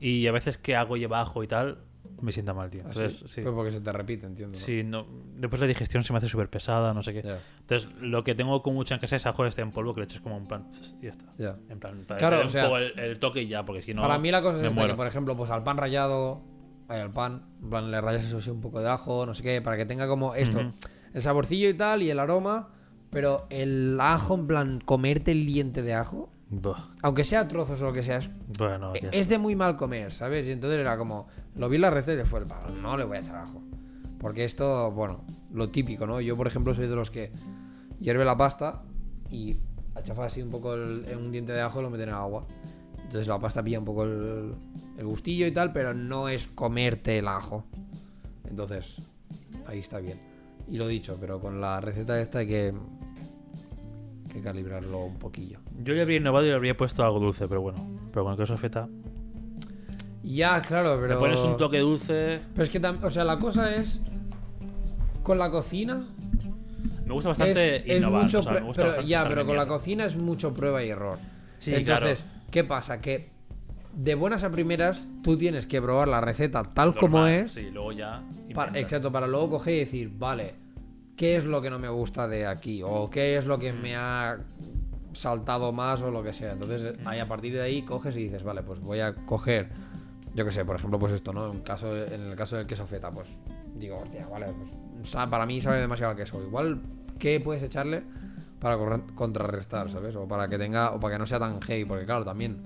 Y 0.00 0.26
a 0.26 0.32
veces 0.32 0.58
que 0.58 0.76
hago 0.76 0.96
lleva 0.96 1.20
ajo 1.20 1.42
y 1.42 1.46
tal, 1.48 1.78
me 2.22 2.32
sienta 2.32 2.54
mal, 2.54 2.70
tío. 2.70 2.82
Así, 2.86 3.00
Entonces, 3.00 3.30
sí. 3.30 3.40
Pues 3.42 3.54
porque 3.54 3.70
se 3.70 3.80
te 3.80 3.92
repite, 3.92 4.26
entiendo. 4.26 4.58
¿no? 4.58 4.64
Sí, 4.64 4.82
no, 4.82 5.06
después 5.36 5.60
la 5.60 5.66
digestión 5.66 6.04
se 6.04 6.12
me 6.12 6.18
hace 6.18 6.28
súper 6.28 6.48
pesada, 6.48 6.94
no 6.94 7.02
sé 7.02 7.12
qué. 7.12 7.22
Ya, 7.22 7.38
Entonces, 7.60 7.90
lo 8.00 8.24
que 8.24 8.34
tengo 8.34 8.62
con 8.62 8.74
mucho 8.74 8.94
en 8.94 9.00
casa 9.00 9.16
es 9.16 9.26
ajo 9.26 9.44
este 9.44 9.60
en 9.62 9.72
polvo 9.72 9.92
que 9.94 10.00
le 10.00 10.04
echas 10.04 10.20
como 10.20 10.36
un 10.36 10.46
plan 10.46 10.70
y 11.00 11.04
ya 11.06 11.10
está. 11.10 11.24
ya. 11.36 11.56
En 11.68 11.78
plan, 11.80 12.04
para 12.06 12.18
Claro, 12.18 12.40
o 12.40 12.42
un 12.44 12.48
sea, 12.48 12.64
poco 12.64 12.78
el, 12.78 12.94
el 13.00 13.18
toque 13.18 13.42
y 13.42 13.48
ya, 13.48 13.64
porque 13.66 13.82
si 13.82 13.92
no. 13.92 14.00
Para 14.02 14.18
mí 14.18 14.30
la 14.30 14.40
cosa 14.42 14.58
es 14.60 14.72
esta, 14.72 14.86
que, 14.86 14.94
por 14.94 15.06
ejemplo, 15.06 15.36
pues 15.36 15.50
al 15.50 15.62
pan 15.64 15.76
rallado, 15.76 16.42
al 16.88 17.10
pan, 17.10 17.46
en 17.62 17.70
plan, 17.70 17.90
le 17.90 18.00
rayas 18.00 18.24
eso 18.24 18.40
sí, 18.40 18.50
un 18.50 18.60
poco 18.60 18.80
de 18.80 18.88
ajo, 18.88 19.26
no 19.26 19.34
sé 19.34 19.42
qué, 19.42 19.60
para 19.60 19.76
que 19.76 19.84
tenga 19.86 20.06
como 20.08 20.34
esto, 20.34 20.72
el 21.12 21.22
saborcillo 21.22 21.68
y 21.68 21.74
tal, 21.74 22.02
y 22.02 22.10
el 22.10 22.18
aroma, 22.18 22.70
pero 23.10 23.46
el 23.50 23.98
ajo, 24.00 24.34
en 24.34 24.46
plan, 24.46 24.80
comerte 24.84 25.32
el 25.32 25.46
diente 25.46 25.82
de 25.82 25.94
ajo, 25.94 26.30
Buah, 26.52 26.80
aunque 27.02 27.24
sea 27.24 27.46
trozos 27.46 27.80
o 27.80 27.84
lo 27.86 27.92
que 27.92 28.02
sea, 28.02 28.18
es, 28.18 28.28
Bueno, 28.58 28.92
ya 28.94 29.08
es 29.12 29.28
de 29.28 29.38
muy 29.38 29.54
mal 29.54 29.76
comer, 29.76 30.10
¿sabes? 30.12 30.48
Y 30.48 30.50
entonces 30.52 30.80
era 30.80 30.98
como, 30.98 31.28
lo 31.54 31.68
vi 31.68 31.76
en 31.76 31.82
la 31.82 31.90
receta 31.90 32.22
y 32.22 32.24
fue 32.26 32.42
no 32.82 32.96
le 32.96 33.04
voy 33.04 33.18
a 33.18 33.20
echar 33.20 33.36
ajo. 33.36 33.62
Porque 34.18 34.44
esto, 34.44 34.90
bueno, 34.90 35.24
lo 35.52 35.68
típico, 35.70 36.06
¿no? 36.08 36.20
Yo, 36.20 36.36
por 36.36 36.46
ejemplo, 36.48 36.74
soy 36.74 36.88
de 36.88 36.96
los 36.96 37.10
que 37.10 37.30
hierve 38.00 38.24
la 38.24 38.36
pasta 38.36 38.82
y 39.30 39.56
achafa 39.94 40.24
así 40.26 40.42
un 40.42 40.50
poco 40.50 40.74
el- 40.74 41.04
en 41.08 41.18
un 41.18 41.30
diente 41.30 41.52
de 41.52 41.60
ajo 41.60 41.78
y 41.78 41.82
lo 41.84 41.90
meten 41.90 42.08
en 42.08 42.14
agua. 42.16 42.46
Entonces 42.96 43.26
la 43.28 43.38
pasta 43.38 43.62
pilla 43.62 43.78
un 43.78 43.84
poco 43.84 44.02
el, 44.04 44.54
el 44.98 45.06
gustillo 45.06 45.46
y 45.46 45.52
tal, 45.52 45.72
pero 45.72 45.94
no 45.94 46.28
es 46.28 46.48
comerte 46.48 47.18
el 47.18 47.28
ajo. 47.28 47.64
Entonces, 48.48 48.96
ahí 49.66 49.78
está 49.78 49.98
bien. 50.00 50.18
Y 50.70 50.76
lo 50.76 50.86
dicho, 50.86 51.16
pero 51.20 51.40
con 51.40 51.60
la 51.60 51.80
receta 51.80 52.20
esta 52.20 52.38
hay 52.38 52.46
que, 52.46 52.72
que 54.32 54.40
calibrarlo 54.40 55.00
un 55.04 55.18
poquillo. 55.18 55.58
Yo 55.82 55.94
le 55.94 56.02
habría 56.02 56.18
innovado 56.18 56.46
y 56.46 56.50
le 56.50 56.54
habría 56.54 56.76
puesto 56.76 57.02
algo 57.02 57.18
dulce, 57.18 57.48
pero 57.48 57.60
bueno. 57.60 57.78
Pero 58.12 58.24
con 58.24 58.32
el 58.34 58.38
queso 58.38 58.56
feta. 58.56 58.88
Ya, 60.22 60.60
claro, 60.62 60.96
pero... 61.00 61.14
Le 61.14 61.16
pones 61.16 61.40
un 61.40 61.56
toque 61.56 61.78
dulce. 61.80 62.40
Pero 62.54 62.62
es 62.64 62.70
que, 62.70 62.78
o 62.78 63.10
sea, 63.10 63.24
la 63.24 63.38
cosa 63.38 63.74
es. 63.74 63.98
Con 65.22 65.38
la 65.38 65.50
cocina. 65.50 66.04
Me 67.04 67.12
gusta 67.14 67.30
bastante 67.30 67.92
es 67.92 67.98
innovar. 67.98 68.22
mucho. 68.22 68.38
o 68.38 68.42
sea, 68.42 68.52
me 68.52 68.58
pre- 68.58 68.66
gusta 68.66 68.82
pero, 68.82 69.02
ya, 69.02 69.28
pero 69.28 69.44
con 69.44 69.56
la 69.56 69.66
cocina 69.66 70.04
es 70.04 70.16
mucho 70.16 70.54
prueba 70.54 70.84
y 70.84 70.90
error. 70.90 71.18
Sí, 71.58 71.74
Entonces, 71.74 72.20
claro. 72.22 72.40
¿qué 72.52 72.64
pasa? 72.64 73.00
Que 73.00 73.28
de 73.94 74.14
buenas 74.14 74.44
a 74.44 74.50
primeras 74.50 75.00
tú 75.22 75.36
tienes 75.36 75.66
que 75.66 75.80
probar 75.82 76.08
la 76.08 76.20
receta 76.20 76.62
tal 76.62 76.94
como 76.96 77.26
es. 77.26 77.52
Sí, 77.52 77.70
luego 77.70 77.92
ya. 77.92 78.22
para- 78.54 78.78
exacto, 78.78 79.10
para 79.12 79.26
luego 79.26 79.50
coger 79.50 79.74
y 79.74 79.78
decir, 79.80 80.10
vale, 80.18 80.54
¿qué 81.16 81.36
es 81.36 81.44
lo 81.44 81.60
que 81.62 81.70
no 81.70 81.78
me 81.78 81.88
gusta 81.88 82.26
de 82.28 82.46
aquí? 82.46 82.82
O 82.84 83.08
qué 83.10 83.36
es 83.36 83.46
lo 83.46 83.58
que 83.58 83.72
Mm. 83.72 83.82
me 83.82 83.96
ha 83.96 84.38
saltado 85.12 85.72
más 85.72 86.00
o 86.02 86.10
lo 86.10 86.22
que 86.22 86.32
sea. 86.32 86.52
Entonces, 86.52 86.98
Mm. 86.98 87.08
ahí 87.08 87.18
a 87.20 87.28
partir 87.28 87.52
de 87.52 87.60
ahí 87.62 87.82
coges 87.82 88.16
y 88.16 88.24
dices, 88.24 88.42
vale, 88.42 88.62
pues 88.62 88.80
voy 88.80 89.00
a 89.00 89.14
coger, 89.14 89.68
yo 90.34 90.44
que 90.44 90.52
sé, 90.52 90.64
por 90.64 90.76
ejemplo, 90.76 90.98
pues 90.98 91.12
esto, 91.12 91.32
¿no? 91.32 91.52
En, 91.52 91.60
caso, 91.60 91.94
en 91.96 92.20
el 92.22 92.34
caso 92.36 92.56
del 92.56 92.66
queso 92.66 92.86
feta, 92.86 93.10
pues 93.10 93.28
digo, 93.74 93.98
hostia, 93.98 94.26
vale, 94.28 94.46
pues 94.56 95.16
para 95.28 95.46
mí 95.46 95.60
sabe 95.60 95.80
demasiado 95.80 96.12
a 96.12 96.16
queso. 96.16 96.40
Igual, 96.42 96.80
¿qué 97.18 97.40
puedes 97.40 97.62
echarle 97.62 98.02
para 98.60 98.76
contrarrestar, 99.14 99.90
¿sabes? 99.90 100.14
O 100.16 100.28
para 100.28 100.48
que 100.48 100.58
tenga, 100.58 100.90
o 100.92 101.00
para 101.00 101.14
que 101.14 101.18
no 101.18 101.26
sea 101.26 101.38
tan 101.38 101.60
heavy, 101.60 101.84
porque 101.84 102.04
claro, 102.04 102.24
también 102.24 102.58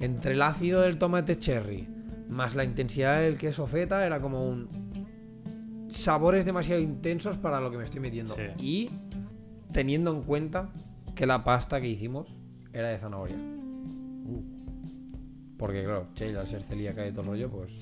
entre 0.00 0.32
el 0.34 0.42
ácido 0.42 0.80
del 0.82 0.98
tomate 0.98 1.38
cherry 1.38 1.88
más 2.28 2.54
la 2.54 2.64
intensidad 2.64 3.20
del 3.20 3.36
queso 3.38 3.66
feta 3.66 4.04
era 4.06 4.20
como 4.20 4.46
un 4.46 4.68
sabores 5.90 6.44
demasiado 6.44 6.80
intensos 6.80 7.36
para 7.38 7.60
lo 7.60 7.70
que 7.70 7.76
me 7.78 7.84
estoy 7.84 8.00
metiendo. 8.00 8.34
Sí. 8.34 8.42
Y 8.58 8.90
teniendo 9.72 10.12
en 10.12 10.22
cuenta 10.22 10.70
que 11.14 11.26
la 11.26 11.44
pasta 11.44 11.80
que 11.80 11.88
hicimos 11.88 12.26
era 12.72 12.88
de 12.88 12.98
zanahoria. 12.98 13.36
Porque 15.58 15.84
claro, 15.84 16.08
Sheila 16.14 16.40
al 16.40 16.48
ser 16.48 16.62
celíaca 16.62 17.06
y 17.06 17.10
todo 17.12 17.22
el 17.22 17.26
rollo, 17.28 17.50
pues 17.50 17.72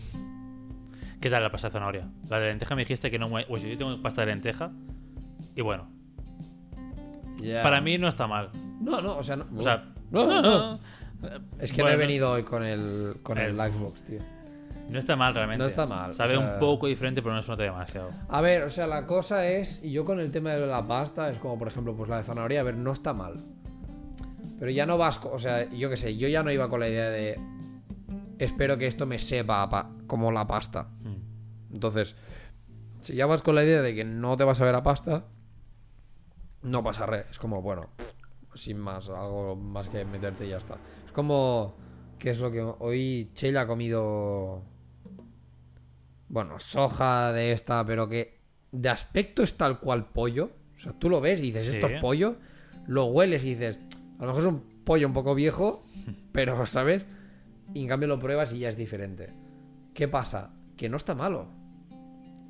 ¿Qué 1.20 1.30
tal 1.30 1.42
la 1.42 1.50
pasta 1.52 1.68
de 1.68 1.72
zanahoria? 1.72 2.10
La 2.28 2.38
de 2.40 2.48
lenteja 2.48 2.74
me 2.74 2.82
dijiste 2.82 3.10
que 3.10 3.18
no. 3.18 3.28
mu- 3.28 3.38
Pues 3.48 3.62
yo 3.62 3.78
tengo 3.78 4.00
pasta 4.02 4.22
de 4.22 4.26
lenteja. 4.26 4.72
Y 5.54 5.60
bueno, 5.62 5.88
para 7.62 7.80
mí 7.80 7.96
no 7.96 8.08
está 8.08 8.26
mal. 8.26 8.50
No, 8.80 9.00
no, 9.00 9.16
o 9.16 9.22
sea, 9.22 9.36
no, 9.36 9.46
O 9.56 9.62
sea, 9.62 9.84
no, 10.10 10.26
no, 10.26 10.42
no. 10.42 10.78
Es 11.58 11.72
que 11.72 11.82
no 11.82 11.88
he 11.88 11.96
venido 11.96 12.30
hoy 12.32 12.42
con 12.42 12.64
el 12.64 13.16
con 13.22 13.38
el, 13.38 13.58
El- 13.58 13.72
Xbox, 13.72 14.02
tío. 14.02 14.18
No 14.90 14.98
está 14.98 15.16
mal 15.16 15.32
realmente. 15.32 15.62
No 15.62 15.66
está 15.66 15.86
mal, 15.86 16.12
Sabe 16.14 16.36
o 16.36 16.40
sea- 16.40 16.54
un 16.54 16.58
poco 16.58 16.86
diferente, 16.86 17.22
pero 17.22 17.34
no 17.34 17.40
se 17.42 17.48
nota 17.50 17.62
demasiado. 17.62 18.10
A 18.28 18.40
ver, 18.40 18.62
o 18.64 18.70
sea, 18.70 18.86
la 18.86 19.06
cosa 19.06 19.46
es, 19.46 19.80
y 19.82 19.90
yo 19.92 20.04
con 20.04 20.20
el 20.20 20.30
tema 20.30 20.50
de 20.50 20.66
la 20.66 20.86
pasta, 20.86 21.30
es 21.30 21.38
como 21.38 21.58
por 21.58 21.68
ejemplo, 21.68 21.94
pues 21.94 22.10
la 22.10 22.18
de 22.18 22.24
zanahoria, 22.24 22.60
a 22.60 22.64
ver, 22.64 22.76
no 22.76 22.92
está 22.92 23.14
mal. 23.14 23.36
Pero 24.58 24.70
ya 24.70 24.84
no 24.84 24.98
vas, 24.98 25.20
o 25.24 25.38
sea, 25.38 25.68
yo 25.70 25.88
qué 25.88 25.96
sé, 25.96 26.16
yo 26.16 26.28
ya 26.28 26.42
no 26.42 26.50
iba 26.52 26.68
con 26.68 26.80
la 26.80 26.88
idea 26.88 27.08
de, 27.10 27.40
espero 28.38 28.76
que 28.76 28.86
esto 28.86 29.06
me 29.06 29.18
sepa 29.18 29.90
como 30.06 30.30
la 30.30 30.46
pasta. 30.46 30.88
Mm. 31.00 31.74
Entonces, 31.74 32.14
si 33.00 33.14
ya 33.14 33.26
vas 33.26 33.42
con 33.42 33.54
la 33.54 33.64
idea 33.64 33.80
de 33.82 33.94
que 33.94 34.04
no 34.04 34.36
te 34.36 34.44
vas 34.44 34.60
a 34.60 34.64
ver 34.64 34.74
a 34.74 34.82
pasta, 34.82 35.24
no 36.62 36.82
pasa 36.84 37.06
re. 37.06 37.24
Es 37.30 37.38
como, 37.38 37.62
bueno, 37.62 37.88
sin 38.54 38.78
más, 38.78 39.08
algo 39.08 39.56
más 39.56 39.88
que 39.88 40.04
meterte 40.04 40.46
y 40.46 40.50
ya 40.50 40.56
está. 40.58 40.76
Es 41.06 41.12
como, 41.12 41.74
¿qué 42.18 42.30
es 42.30 42.38
lo 42.38 42.50
que 42.50 42.60
hoy 42.62 43.30
Chela 43.34 43.62
ha 43.62 43.66
comido? 43.66 44.62
Bueno, 46.28 46.58
soja 46.60 47.32
de 47.32 47.52
esta, 47.52 47.84
pero 47.84 48.08
que 48.08 48.40
de 48.70 48.88
aspecto 48.88 49.42
es 49.42 49.56
tal 49.56 49.80
cual 49.80 50.06
pollo. 50.06 50.50
O 50.74 50.78
sea, 50.78 50.92
tú 50.98 51.08
lo 51.10 51.20
ves 51.20 51.40
y 51.40 51.44
dices, 51.44 51.64
Sí. 51.66 51.74
esto 51.74 51.86
es 51.88 52.00
pollo. 52.00 52.36
Lo 52.86 53.04
hueles 53.06 53.44
y 53.44 53.50
dices, 53.54 53.78
a 54.18 54.22
lo 54.22 54.26
mejor 54.28 54.40
es 54.42 54.48
un 54.48 54.60
pollo 54.84 55.06
un 55.06 55.12
poco 55.12 55.34
viejo, 55.34 55.82
pero, 56.32 56.64
¿sabes? 56.66 57.04
Y 57.74 57.82
en 57.82 57.88
cambio 57.88 58.08
lo 58.08 58.18
pruebas 58.18 58.52
y 58.52 58.60
ya 58.60 58.68
es 58.68 58.76
diferente. 58.76 59.32
¿Qué 59.94 60.08
pasa? 60.08 60.54
Que 60.76 60.88
no 60.88 60.96
está 60.96 61.14
malo. 61.14 61.48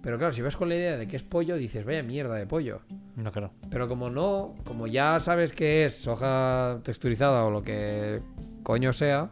Pero 0.02 0.18
claro, 0.18 0.32
si 0.32 0.42
vas 0.42 0.56
con 0.56 0.68
la 0.68 0.74
idea 0.74 0.96
de 0.96 1.06
que 1.06 1.16
es 1.16 1.22
pollo, 1.22 1.56
dices, 1.56 1.84
vaya 1.84 2.02
mierda 2.02 2.34
de 2.34 2.46
pollo. 2.46 2.80
No, 3.16 3.30
claro. 3.30 3.52
Pero 3.70 3.88
como 3.88 4.10
no, 4.10 4.54
como 4.64 4.88
ya 4.88 5.20
sabes 5.20 5.52
que 5.52 5.84
es 5.84 5.94
soja 5.94 6.80
texturizada 6.82 7.44
o 7.44 7.50
lo 7.50 7.62
que 7.62 8.20
coño 8.64 8.92
sea, 8.92 9.30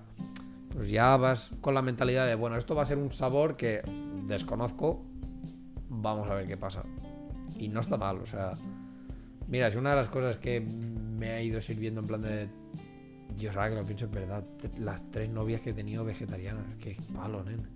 pues 0.72 0.88
ya 0.88 1.16
vas 1.16 1.50
con 1.60 1.74
la 1.74 1.82
mentalidad 1.82 2.26
de, 2.26 2.36
bueno, 2.36 2.56
esto 2.56 2.76
va 2.76 2.82
a 2.82 2.86
ser 2.86 2.98
un 2.98 3.10
sabor 3.10 3.56
que 3.56 3.82
desconozco, 4.26 5.04
vamos 5.88 6.30
a 6.30 6.34
ver 6.34 6.46
qué 6.46 6.56
pasa. 6.56 6.84
Y 7.58 7.68
no 7.68 7.80
está 7.80 7.96
mal, 7.96 8.18
o 8.18 8.26
sea, 8.26 8.52
mira, 9.48 9.66
es 9.66 9.74
una 9.74 9.90
de 9.90 9.96
las 9.96 10.08
cosas 10.08 10.36
que 10.36 10.60
me 10.60 11.30
ha 11.30 11.42
ido 11.42 11.60
sirviendo 11.60 12.00
en 12.00 12.06
plan 12.06 12.22
de... 12.22 12.48
Dios, 13.36 13.56
ahora 13.56 13.70
que 13.70 13.76
lo 13.76 13.84
pienso, 13.84 14.04
es 14.06 14.10
verdad, 14.10 14.44
las 14.78 15.10
tres 15.10 15.30
novias 15.30 15.60
que 15.60 15.70
he 15.70 15.74
tenido 15.74 16.04
vegetarianas, 16.04 16.64
qué 16.80 16.96
palo, 17.14 17.42
nen. 17.44 17.66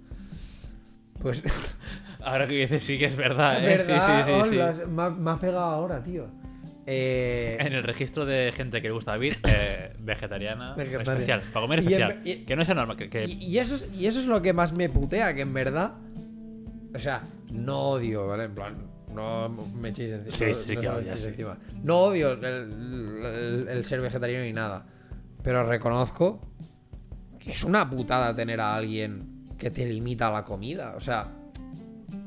Pues... 1.20 1.42
Ahora 2.27 2.46
que 2.48 2.55
dices 2.55 2.83
sí 2.83 2.98
que 2.98 3.05
es 3.07 3.16
verdad, 3.16 3.59
¿eh? 3.62 3.66
¿Verdad? 3.77 4.24
Sí, 4.24 4.33
sí, 4.33 4.33
sí, 4.44 4.48
sí. 4.50 4.57
Hola, 4.57 4.74
Me, 4.88 5.03
ha, 5.03 5.11
me 5.11 5.31
ha 5.31 5.37
pegado 5.38 5.61
ahora, 5.61 6.03
tío. 6.03 6.27
Eh, 6.87 7.57
En 7.61 7.72
el 7.72 7.83
registro 7.83 8.24
de 8.27 8.50
gente 8.55 8.81
que 8.83 8.88
le 8.88 8.94
gusta 8.94 9.12
David, 9.12 9.35
eh, 9.48 9.94
vegetariana, 9.98 10.74
Vegetariana. 10.74 11.12
especial, 11.12 11.42
para 11.53 11.64
comer 11.66 11.83
Y 11.83 11.94
en- 11.94 12.03
especial. 12.03 12.20
y- 12.27 12.44
que 12.44 12.57
no 12.57 12.64
sea 12.64 12.74
normal, 12.74 12.96
que, 12.96 13.09
que- 13.11 13.24
Y, 13.27 13.33
y 13.44 13.59
eso 13.59 13.74
es, 13.74 13.88
y 13.92 14.07
eso 14.07 14.20
es 14.20 14.27
lo 14.27 14.40
que 14.42 14.53
más 14.53 14.72
me 14.72 14.88
putea, 14.88 15.35
que 15.35 15.42
en 15.42 15.53
verdad. 15.55 15.94
O 16.94 16.98
sea, 16.98 17.22
no 17.50 17.90
odio, 17.90 18.27
¿vale? 18.27 18.44
En 18.44 18.55
plan, 18.55 18.74
no 19.14 19.48
me 19.48 19.90
echéis 19.90 20.12
encima. 20.12 20.37
Sí, 20.55 20.55
sí 20.66 20.74
no 20.77 20.81
que 21.00 21.18
sí. 21.18 21.27
encima. 21.29 21.59
No 21.83 21.98
odio 22.00 22.33
el, 22.33 22.44
el- 22.44 23.66
el 23.68 23.85
ser 23.85 24.00
vegetariano 24.00 24.44
ni 24.44 24.53
nada. 24.53 24.87
Pero 25.42 25.64
reconozco 25.64 26.40
que 27.38 27.53
es 27.53 27.64
una 27.64 27.88
putada 27.90 28.35
tener 28.35 28.61
a 28.61 28.77
alguien 28.77 29.34
que 29.59 29.71
te 29.71 29.85
limita 29.87 30.31
la 30.31 30.45
comida. 30.45 30.95
O 30.97 31.01
sea, 31.01 31.33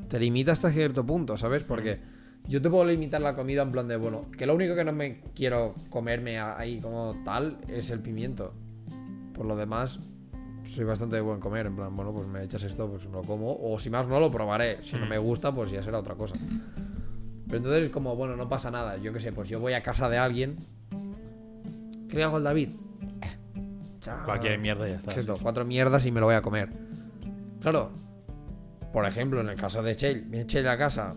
te 0.08 0.18
limita 0.18 0.52
hasta 0.52 0.70
cierto 0.70 1.04
punto, 1.04 1.36
¿sabes? 1.36 1.62
Porque 1.62 1.98
yo 2.46 2.62
te 2.62 2.70
puedo 2.70 2.84
limitar 2.84 3.20
la 3.20 3.34
comida 3.34 3.62
en 3.62 3.70
plan 3.72 3.88
de, 3.88 3.96
bueno, 3.96 4.26
que 4.36 4.46
lo 4.46 4.54
único 4.54 4.74
que 4.74 4.84
no 4.84 4.92
me 4.92 5.20
quiero 5.34 5.74
comerme 5.90 6.38
ahí 6.40 6.80
como 6.80 7.14
tal 7.24 7.58
es 7.68 7.90
el 7.90 8.00
pimiento. 8.00 8.52
Por 9.34 9.46
lo 9.46 9.54
demás, 9.56 9.98
soy 10.64 10.84
bastante 10.84 11.16
de 11.16 11.22
buen 11.22 11.40
comer. 11.40 11.66
En 11.66 11.76
plan, 11.76 11.94
bueno, 11.94 12.12
pues 12.12 12.26
me 12.26 12.42
echas 12.42 12.62
esto, 12.62 12.88
pues 12.88 13.04
me 13.06 13.12
lo 13.12 13.22
como. 13.22 13.56
O 13.60 13.78
si 13.78 13.90
más 13.90 14.06
no, 14.08 14.18
lo 14.18 14.30
probaré. 14.30 14.82
Si 14.82 14.96
no 14.96 15.06
Mm. 15.06 15.08
me 15.10 15.18
gusta, 15.18 15.54
pues 15.54 15.70
ya 15.70 15.82
será 15.82 15.98
otra 15.98 16.14
cosa. 16.14 16.34
Pero 17.46 17.58
entonces 17.58 17.84
es 17.84 17.90
como, 17.90 18.14
bueno, 18.16 18.36
no 18.36 18.48
pasa 18.48 18.70
nada. 18.70 18.96
Yo 18.98 19.12
qué 19.12 19.20
sé, 19.20 19.32
pues 19.32 19.48
yo 19.48 19.60
voy 19.60 19.72
a 19.74 19.82
casa 19.82 20.08
de 20.08 20.18
alguien. 20.18 20.56
¿Qué 22.08 22.16
le 22.16 22.24
hago 22.24 22.36
al 22.36 22.44
David? 22.44 22.70
Eh, 23.22 23.36
chao. 24.00 24.24
cualquier 24.24 24.58
mierda 24.58 24.88
ya 24.88 24.94
está. 24.96 25.10
Exacto, 25.12 25.38
cuatro 25.42 25.64
mierdas 25.64 26.04
y 26.06 26.10
me 26.12 26.20
lo 26.20 26.26
voy 26.26 26.34
a 26.34 26.42
comer. 26.42 26.70
Claro, 27.60 27.90
por 28.92 29.04
ejemplo, 29.06 29.40
en 29.40 29.48
el 29.48 29.56
caso 29.56 29.82
de 29.82 29.96
Chell, 29.96 30.22
viene 30.26 30.46
Chell 30.46 30.66
a 30.68 30.76
casa. 30.78 31.14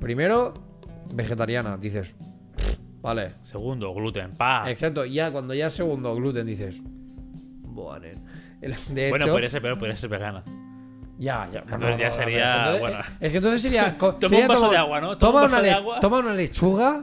Primero, 0.00 0.54
vegetariana, 1.14 1.76
dices, 1.76 2.14
vale. 3.00 3.32
Segundo, 3.42 3.92
gluten, 3.94 4.32
pa. 4.34 4.70
Exacto, 4.70 5.04
ya 5.04 5.30
cuando 5.30 5.54
ya 5.54 5.66
es 5.68 5.72
segundo 5.72 6.14
gluten 6.14 6.46
dices, 6.46 6.80
buah, 6.82 7.98
nen". 8.00 8.22
El- 8.60 8.74
De 8.94 9.10
bueno, 9.10 9.26
podría 9.26 9.48
ser 9.50 9.62
peor, 9.62 9.78
podría 9.78 9.96
ser 9.96 10.10
vegana. 10.10 10.42
ya, 11.18 11.48
ya. 11.52 11.60
Entonces 11.60 11.98
ya 11.98 12.12
sería, 12.12 12.56
entonces- 12.58 12.80
bueno. 12.80 12.98
Es 13.20 13.30
que 13.30 13.36
entonces 13.38 13.62
sería. 13.62 13.96
Toma 13.98 14.16
sería 14.20 14.40
un 14.42 14.48
vaso 14.48 14.70
de 14.70 14.76
agua, 14.76 15.00
¿no? 15.00 15.18
Toma 15.18 15.30
un 15.40 15.44
una, 15.46 15.52
vaso 15.52 15.56
de 15.62 15.68
le- 15.68 15.72
agua. 15.74 16.00
toma 16.00 16.18
una 16.18 16.34
lechuga. 16.34 17.02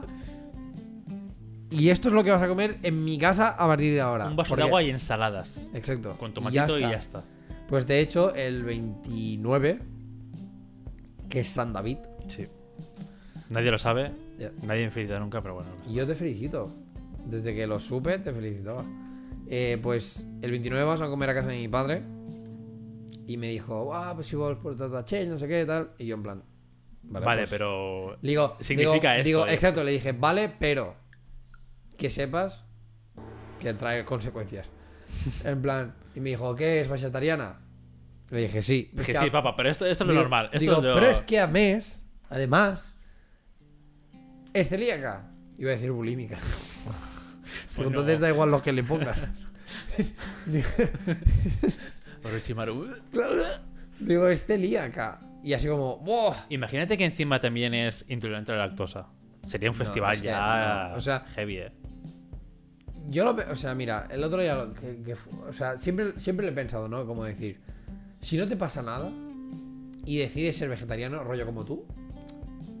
Y 1.70 1.88
esto 1.90 2.06
es 2.08 2.14
lo 2.14 2.22
que 2.22 2.30
vas 2.30 2.40
a 2.42 2.46
comer 2.46 2.78
en 2.84 3.02
mi 3.04 3.18
casa 3.18 3.48
a 3.48 3.66
partir 3.66 3.92
de 3.94 4.00
ahora. 4.00 4.26
Un 4.26 4.36
vaso 4.36 4.50
Porque- 4.50 4.62
de 4.62 4.68
agua 4.68 4.82
y 4.84 4.90
ensaladas. 4.90 5.66
Exacto. 5.74 6.16
Con 6.18 6.32
tomatito 6.32 6.78
y 6.78 6.82
ya, 6.82 6.92
está. 6.92 7.18
está. 7.18 7.24
Pues 7.74 7.88
de 7.88 7.98
hecho, 7.98 8.32
el 8.36 8.62
29, 8.62 9.80
que 11.28 11.40
es 11.40 11.48
San 11.48 11.72
David, 11.72 11.98
Sí. 12.28 12.46
Nadie 13.50 13.72
lo 13.72 13.78
sabe, 13.78 14.12
nadie 14.62 14.84
me 14.84 14.92
felicita 14.92 15.18
nunca, 15.18 15.42
pero 15.42 15.54
bueno. 15.54 15.70
y 15.88 15.94
yo 15.94 16.06
te 16.06 16.14
felicito. 16.14 16.70
Desde 17.26 17.52
que 17.52 17.66
lo 17.66 17.80
supe, 17.80 18.20
te 18.20 18.32
felicitaba. 18.32 18.84
Eh, 19.48 19.76
pues 19.82 20.24
el 20.40 20.52
29 20.52 20.84
vamos 20.84 21.00
a 21.00 21.08
comer 21.08 21.30
a 21.30 21.34
casa 21.34 21.48
de 21.48 21.56
mi 21.56 21.66
padre. 21.66 22.04
Y 23.26 23.36
me 23.38 23.48
dijo, 23.48 23.92
ah, 23.92 24.12
pues 24.14 24.28
si 24.28 24.36
vos 24.36 24.56
por 24.58 24.78
Tatachel, 24.78 25.28
no 25.28 25.36
sé 25.36 25.48
qué, 25.48 25.66
tal. 25.66 25.90
Y 25.98 26.06
yo 26.06 26.14
en 26.14 26.22
plan, 26.22 26.44
vale, 27.02 27.26
Vale, 27.26 27.40
pues- 27.40 27.50
pero. 27.50 28.16
Digo, 28.22 28.56
Significa 28.60 29.14
digo- 29.14 29.16
esto, 29.16 29.24
digo, 29.24 29.46
eh. 29.48 29.54
exacto, 29.54 29.82
le 29.82 29.90
dije, 29.90 30.12
vale, 30.12 30.48
pero 30.60 30.94
que 31.98 32.08
sepas 32.08 32.64
que 33.58 33.74
trae 33.74 34.04
consecuencias. 34.04 34.70
en 35.44 35.60
plan, 35.60 35.92
y 36.14 36.20
me 36.20 36.30
dijo, 36.30 36.54
¿qué 36.54 36.80
es 36.80 36.88
vegetariana? 36.88 37.62
Le 38.30 38.40
dije, 38.42 38.62
sí. 38.62 38.90
Es 38.96 39.06
Que 39.06 39.12
que 39.12 39.18
sí, 39.18 39.26
a- 39.28 39.32
papá, 39.32 39.54
pero 39.56 39.68
esto, 39.70 39.86
esto 39.86 40.04
es 40.04 40.08
lo 40.08 40.12
digo- 40.14 40.22
normal. 40.22 40.46
Esto 40.46 40.58
digo, 40.58 40.76
es 40.78 40.82
lo- 40.82 40.94
pero 40.94 41.06
es 41.08 41.20
que 41.20 41.38
a 41.40 41.46
mes, 41.46 42.02
además, 42.30 42.94
es 44.52 44.68
celíaca. 44.68 45.30
Iba 45.58 45.70
a 45.70 45.74
decir 45.74 45.90
bulímica. 45.92 46.38
Bueno. 47.76 47.90
entonces 47.90 48.20
da 48.20 48.28
igual 48.30 48.50
lo 48.50 48.62
que 48.62 48.72
le 48.72 48.82
pongas. 48.84 49.20
Orochimaru. 52.24 52.86
Digo, 54.00 54.26
es 54.28 54.44
celíaca. 54.46 55.20
Y 55.42 55.52
así 55.52 55.68
como, 55.68 55.98
¡buah! 55.98 56.34
Imagínate 56.48 56.96
que 56.96 57.04
encima 57.04 57.38
también 57.40 57.74
es 57.74 58.04
intolerante 58.08 58.52
a 58.52 58.56
la 58.56 58.66
lactosa. 58.68 59.06
Sería 59.46 59.70
un 59.70 59.76
No, 59.76 59.84
festival 59.84 60.14
es 60.14 60.22
que 60.22 60.28
ya. 60.28 60.88
no, 60.90 60.96
o 60.96 61.00
sea- 61.00 61.24
heavy, 61.34 61.58
eh. 61.58 61.72
Yo 63.10 63.24
lo, 63.24 63.36
o 63.52 63.56
sea, 63.56 63.74
mira, 63.74 64.08
el 64.10 64.24
otro 64.24 64.40
día, 64.40 64.54
lo 64.54 64.72
que, 64.72 65.02
que 65.02 65.14
fu- 65.16 65.42
o 65.48 65.52
sea, 65.52 65.76
siempre, 65.76 66.18
siempre 66.18 66.46
le 66.46 66.52
he 66.52 66.54
pensado, 66.54 66.88
¿no? 66.88 67.04
Como 67.06 67.24
decir, 67.24 67.60
si 68.24 68.36
no 68.36 68.46
te 68.46 68.56
pasa 68.56 68.82
nada 68.82 69.10
y 70.04 70.18
decides 70.18 70.56
ser 70.56 70.68
vegetariano, 70.68 71.22
rollo 71.24 71.46
como 71.46 71.64
tú, 71.64 71.84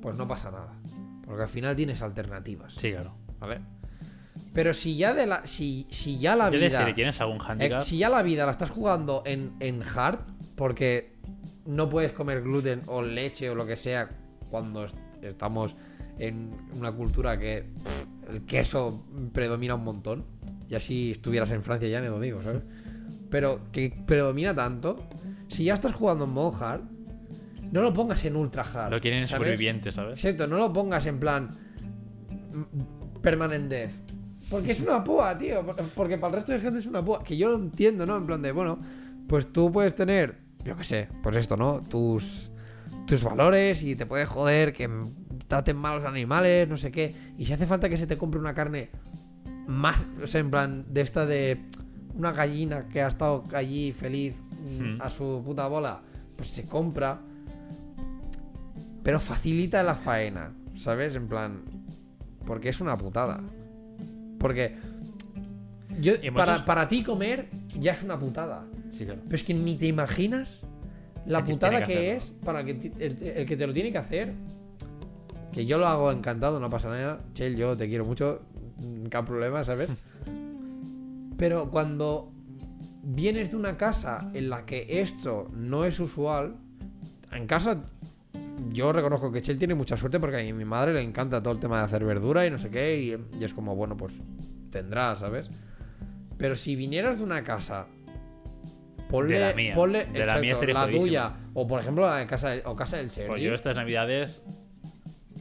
pues 0.02 0.16
no 0.16 0.26
pasa 0.28 0.50
nada. 0.50 0.72
Porque 1.24 1.42
al 1.42 1.48
final 1.48 1.74
tienes 1.76 2.02
alternativas, 2.02 2.74
Sí, 2.74 2.90
claro. 2.90 3.14
¿vale? 3.40 3.60
Pero 4.52 4.72
si 4.74 4.96
ya 4.96 5.14
de 5.14 5.26
la, 5.26 5.46
si, 5.46 5.86
si 5.90 6.18
ya 6.18 6.36
la 6.36 6.50
vida, 6.50 6.92
tienes 6.94 7.20
algún 7.20 7.38
eh, 7.38 7.44
handicap. 7.46 7.80
si 7.80 7.98
ya 7.98 8.08
la 8.08 8.22
vida 8.22 8.44
la 8.44 8.52
estás 8.52 8.70
jugando 8.70 9.22
en, 9.26 9.52
en 9.60 9.82
hard, 9.82 10.18
porque 10.56 11.14
no 11.66 11.88
puedes 11.88 12.12
comer 12.12 12.42
gluten 12.42 12.82
o 12.86 13.02
leche 13.02 13.48
o 13.50 13.54
lo 13.54 13.66
que 13.66 13.76
sea 13.76 14.10
cuando 14.50 14.84
est- 14.84 14.96
estamos 15.22 15.74
en 16.18 16.50
una 16.76 16.92
cultura 16.92 17.38
que 17.38 17.64
pff, 17.82 18.30
el 18.30 18.42
queso 18.44 19.04
predomina 19.32 19.74
un 19.74 19.84
montón. 19.84 20.24
Y 20.68 20.74
así 20.76 21.10
estuvieras 21.12 21.50
en 21.50 21.62
Francia 21.62 21.88
ya, 21.88 22.00
ni 22.00 22.06
lo 22.08 22.20
digo, 22.20 22.42
¿sabes? 22.42 22.62
Pero 23.30 23.60
que 23.72 23.90
predomina 24.06 24.54
tanto. 24.54 25.08
Si 25.48 25.64
ya 25.64 25.74
estás 25.74 25.92
jugando 25.92 26.24
en 26.24 26.30
modo 26.30 26.52
hard, 26.64 26.82
no 27.72 27.82
lo 27.82 27.92
pongas 27.92 28.24
en 28.24 28.36
ultra 28.36 28.62
hard. 28.62 28.90
Lo 28.92 29.00
quieren 29.00 29.20
¿sabes? 29.26 29.30
sobrevivientes, 29.42 29.94
¿sabes? 29.94 30.14
Exacto, 30.24 30.46
no 30.46 30.56
lo 30.58 30.72
pongas 30.72 31.06
en 31.06 31.18
plan 31.18 31.50
mm, 32.52 33.20
permanent 33.20 33.68
death. 33.68 33.90
Porque 34.50 34.72
es 34.72 34.80
una 34.80 35.02
púa, 35.02 35.36
tío. 35.36 35.64
por- 35.64 35.76
Porque 35.90 36.18
para 36.18 36.28
el 36.28 36.34
resto 36.36 36.52
de 36.52 36.60
gente 36.60 36.78
es 36.78 36.86
una 36.86 37.04
púa. 37.04 37.22
Que 37.24 37.36
yo 37.36 37.48
lo 37.50 37.56
entiendo, 37.56 38.06
¿no? 38.06 38.16
En 38.16 38.26
plan 38.26 38.42
de, 38.42 38.52
bueno, 38.52 38.78
pues 39.28 39.52
tú 39.52 39.72
puedes 39.72 39.94
tener, 39.94 40.38
yo 40.64 40.76
qué 40.76 40.84
sé, 40.84 41.08
pues 41.22 41.34
esto, 41.36 41.56
¿no? 41.56 41.82
Tus, 41.82 42.50
tus 43.06 43.22
valores 43.24 43.82
y 43.82 43.96
te 43.96 44.06
puede 44.06 44.26
joder 44.26 44.72
que 44.72 44.88
traten 45.48 45.76
mal 45.76 45.94
a 45.94 45.96
los 46.00 46.06
animales, 46.06 46.68
no 46.68 46.76
sé 46.76 46.90
qué. 46.92 47.14
Y 47.38 47.46
si 47.46 47.52
hace 47.52 47.66
falta 47.66 47.88
que 47.88 47.96
se 47.96 48.06
te 48.06 48.16
compre 48.16 48.38
una 48.38 48.54
carne 48.54 48.90
más, 49.66 49.96
o 50.22 50.26
sea, 50.26 50.40
en 50.40 50.50
plan, 50.50 50.84
de 50.90 51.00
esta 51.00 51.24
de 51.26 51.58
una 52.14 52.30
gallina 52.32 52.86
que 52.88 53.02
ha 53.02 53.08
estado 53.08 53.44
allí 53.54 53.92
feliz 53.92 54.40
mm, 54.64 55.00
a 55.00 55.10
su 55.10 55.42
puta 55.44 55.66
bola, 55.68 56.00
pues 56.36 56.48
se 56.48 56.64
compra. 56.66 57.20
Pero 59.02 59.20
facilita 59.20 59.82
la 59.82 59.94
faena, 59.94 60.52
¿sabes? 60.76 61.14
En 61.16 61.28
plan, 61.28 61.62
porque 62.46 62.70
es 62.70 62.80
una 62.80 62.96
putada. 62.96 63.40
Porque 64.38 64.76
yo, 66.00 66.14
para, 66.34 66.64
para 66.64 66.88
ti 66.88 67.02
comer 67.02 67.48
ya 67.78 67.92
es 67.92 68.02
una 68.02 68.18
putada. 68.18 68.66
Sí, 68.90 69.04
claro. 69.04 69.20
Pero 69.24 69.36
es 69.36 69.42
que 69.42 69.54
ni 69.54 69.76
te 69.76 69.86
imaginas 69.86 70.60
la 71.26 71.38
El 71.40 71.44
putada 71.44 71.80
que, 71.80 71.86
que 71.86 72.16
es 72.16 72.30
para 72.44 72.60
el 72.60 72.66
que, 72.80 72.92
el, 72.98 73.22
el 73.22 73.46
que 73.46 73.56
te 73.56 73.66
lo 73.66 73.72
tiene 73.72 73.92
que 73.92 73.98
hacer. 73.98 74.32
Que 75.52 75.66
yo 75.66 75.78
lo 75.78 75.86
hago 75.86 76.10
encantado, 76.10 76.58
no 76.58 76.68
pasa 76.68 76.88
nada. 76.88 77.20
Chel, 77.32 77.56
yo 77.56 77.76
te 77.76 77.88
quiero 77.88 78.04
mucho. 78.04 78.42
mm, 78.78 79.04
Qué 79.06 79.22
problema, 79.22 79.62
¿sabes? 79.64 79.90
Pero 81.36 81.70
cuando 81.70 82.32
vienes 83.04 83.50
de 83.50 83.56
una 83.56 83.76
casa 83.76 84.30
en 84.34 84.48
la 84.50 84.64
que 84.64 84.86
esto 85.00 85.50
no 85.54 85.84
es 85.84 86.00
usual, 86.00 86.56
en 87.32 87.46
casa 87.46 87.82
yo 88.70 88.92
reconozco 88.92 89.30
que 89.32 89.42
Chel 89.42 89.58
tiene 89.58 89.74
mucha 89.74 89.96
suerte 89.96 90.18
porque 90.20 90.48
a 90.48 90.54
mi 90.54 90.64
madre 90.64 90.94
le 90.94 91.02
encanta 91.02 91.42
todo 91.42 91.52
el 91.52 91.60
tema 91.60 91.78
de 91.78 91.84
hacer 91.84 92.04
verdura 92.04 92.46
y 92.46 92.50
no 92.50 92.58
sé 92.58 92.70
qué, 92.70 92.98
y, 93.00 93.38
y 93.40 93.44
es 93.44 93.52
como, 93.52 93.74
bueno, 93.76 93.96
pues 93.96 94.14
tendrá, 94.70 95.14
¿sabes? 95.16 95.50
Pero 96.38 96.54
si 96.56 96.74
vinieras 96.76 97.18
de 97.18 97.24
una 97.24 97.42
casa, 97.44 97.86
ponle, 99.10 99.34
De 99.38 99.40
la 99.48 99.54
mía. 99.54 99.74
ponle- 99.76 100.06
De 100.10 100.24
la 100.26 100.38
mía 100.38 100.56
la 100.72 100.88
tuya, 100.88 101.32
o 101.52 101.66
por 101.66 101.80
ejemplo 101.80 102.06
la 102.06 102.16
de 102.16 102.26
casa, 102.26 102.54
o 102.64 102.74
casa 102.74 102.96
del 102.96 103.10
Sergi. 103.10 103.28
Pues 103.28 103.40
yo 103.40 103.54
estas 103.54 103.76
navidades. 103.76 104.42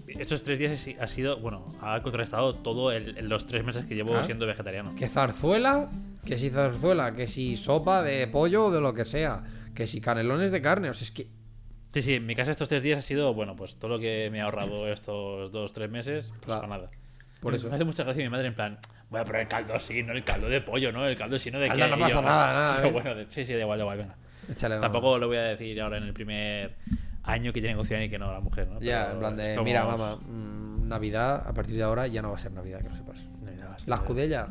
Estos 0.08 0.44
tres 0.44 0.60
días 0.60 0.86
ha 1.00 1.08
sido, 1.08 1.40
bueno, 1.40 1.66
ha 1.82 2.00
contrastado 2.04 2.54
todo 2.56 2.92
el- 2.92 3.28
los 3.28 3.48
tres 3.48 3.64
meses 3.66 3.86
que 3.86 3.96
llevo 3.96 4.22
siendo 4.26 4.46
vegetariano. 4.46 4.94
Que 4.94 5.08
zarzuela, 5.08 5.90
que 6.26 6.38
si 6.38 6.50
zarzuela, 6.50 7.14
que 7.14 7.28
si 7.28 7.56
sopa 7.58 8.02
de 8.04 8.28
pollo 8.28 8.66
o 8.66 8.72
de 8.72 8.82
lo 8.82 8.94
que 8.94 9.06
sea, 9.06 9.44
que 9.76 9.88
si 9.88 10.00
canelones 10.02 10.52
de 10.52 10.62
carne, 10.62 10.90
o 10.90 10.94
sea, 10.94 11.06
es 11.06 11.12
que 11.12 11.28
Sí, 11.94 12.02
sí, 12.02 12.14
en 12.16 12.26
mi 12.26 12.34
casa 12.36 12.50
estos 12.50 12.68
tres 12.70 12.82
días 12.82 12.98
ha 12.98 13.02
sido, 13.04 13.36
bueno, 13.36 13.56
pues 13.56 13.76
todo 13.76 13.92
lo 13.92 14.00
que 14.00 14.30
me 14.32 14.42
ha 14.42 14.46
ahorrado 14.46 14.88
estos 14.92 15.52
dos, 15.52 15.74
tres 15.74 15.92
meses, 15.92 16.30
pues 16.32 16.46
Claro. 16.46 16.62
para 16.62 16.76
nada. 16.78 16.92
Por 17.40 17.54
eso. 17.54 17.70
Me 17.70 17.76
hace 17.76 17.84
mucha 17.86 18.04
gracia 18.04 18.24
mi 18.24 18.30
madre 18.30 18.48
en 18.48 18.56
plan, 18.56 18.80
voy 19.12 19.20
a 19.22 19.26
poner 19.26 19.48
caldo 19.48 19.78
sí, 19.78 20.02
no 20.02 20.14
el 20.14 20.24
caldo 20.24 20.50
de 20.50 20.60
pollo, 20.62 20.92
¿no? 20.92 21.06
El 21.06 21.16
caldo 21.16 21.38
sino 21.38 21.60
de 21.60 21.68
Caldo 21.68 21.86
que 21.86 21.92
no 21.92 22.00
pasa 22.00 22.22
nada, 22.24 22.54
nada, 22.54 22.76
Pero 22.78 22.88
¿eh? 22.88 22.92
bueno, 22.94 23.14
de- 23.16 23.26
sí, 23.30 23.46
sí, 23.46 23.54
da 23.54 23.60
igual, 23.62 23.78
da 23.78 23.84
igual, 23.84 23.98
venga. 24.00 24.16
Échale. 24.50 24.80
Tampoco 24.80 25.20
lo 25.20 25.28
voy 25.28 25.38
a 25.38 25.44
decir 25.44 25.80
ahora 25.82 25.98
en 25.98 26.04
el 26.06 26.14
primer 26.14 26.76
año 27.24 27.54
que 27.54 27.62
tiene 27.62 27.76
que 27.76 27.78
cocinar 27.78 28.02
y 28.04 28.10
que 28.10 28.18
no 28.18 28.32
la 28.34 28.40
mujer, 28.40 28.68
¿no? 28.70 28.80
Ya, 28.82 29.02
Pero 29.04 29.14
en 29.14 29.20
plan 29.20 29.38
de, 29.38 29.54
como- 29.56 29.66
mira, 29.66 29.86
mamá, 29.86 30.16
mm, 30.16 30.88
Navidad, 30.88 31.44
a 31.46 31.54
partir 31.54 31.76
de 31.76 31.84
ahora 31.84 32.08
ya 32.08 32.24
no 32.24 32.30
va 32.32 32.38
a 32.38 32.40
ser 32.40 32.52
Navidad, 32.54 32.82
que 32.82 32.90
lo 32.90 32.96
sepas. 32.96 33.24
Navidad 33.44 33.68
va 33.70 33.76
a 33.76 33.80
ser 33.80 33.88
La 33.90 33.98
Navidad. 33.98 34.48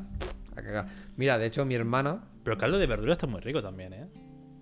Escudella, 0.57 0.81
a 0.81 0.83
cagar. 0.85 0.87
Mira, 1.17 1.39
de 1.39 1.47
hecho, 1.47 1.65
mi 1.65 1.75
hermana, 1.75 2.21
Pero 2.45 2.55
el 2.55 2.61
caldo 2.61 2.79
de 2.79 2.87
verdura 2.87 3.13
está 3.13 3.27
muy 3.27 3.41
rico 3.41 3.63
también, 3.63 3.93
¿eh? 3.93 4.07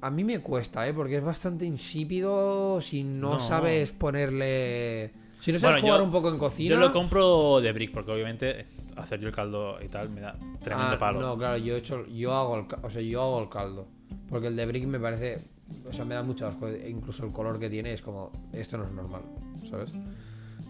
a 0.02 0.10
mí 0.10 0.24
me 0.24 0.38
cuesta, 0.40 0.88
¿eh? 0.88 0.94
Porque 0.94 1.16
es 1.16 1.22
bastante 1.22 1.66
insípido 1.66 2.80
si 2.80 3.04
no, 3.04 3.32
No. 3.34 3.40
sabes 3.40 3.92
ponerle... 3.92 5.10
Si 5.40 5.52
no 5.52 5.58
sabes 5.58 5.74
Bueno, 5.76 5.86
jugar 5.86 6.00
yo- 6.00 6.04
un 6.04 6.10
poco 6.12 6.28
en 6.30 6.38
cocina... 6.38 6.74
Yo 6.74 6.80
lo 6.80 6.92
compro 6.92 7.60
de 7.60 7.72
brick, 7.72 7.92
porque 7.92 8.10
obviamente 8.12 8.64
hacer 8.96 9.20
yo 9.20 9.28
el 9.28 9.34
caldo 9.34 9.76
y 9.82 9.88
tal 9.88 10.08
me 10.10 10.20
da 10.22 10.36
tremendo 10.62 10.94
Ah, 10.96 10.98
palo. 10.98 11.20
No, 11.20 11.36
claro, 11.38 11.56
yo 11.58 11.74
he 11.74 11.78
hecho, 11.78 12.06
yo 12.06 12.32
hago 12.34 12.56
el, 12.60 12.66
o 12.82 12.90
sea, 12.90 13.02
yo 13.02 13.20
hago 13.22 13.42
el 13.42 13.48
caldo, 13.50 13.88
porque 14.30 14.46
el 14.48 14.56
de 14.56 14.66
brick 14.66 14.86
me 14.86 14.98
parece, 14.98 15.38
o 15.86 15.92
sea, 15.92 16.04
me 16.06 16.14
da 16.14 16.22
mucho 16.22 16.46
asco, 16.46 16.68
e 16.68 16.88
incluso 16.88 17.24
el 17.26 17.32
color 17.32 17.58
que 17.58 17.68
tiene 17.70 17.92
es 17.92 18.00
como, 18.02 18.30
esto 18.54 18.76
no 18.78 18.84
es 18.84 18.92
normal, 18.92 19.22
¿sabes? 19.70 19.92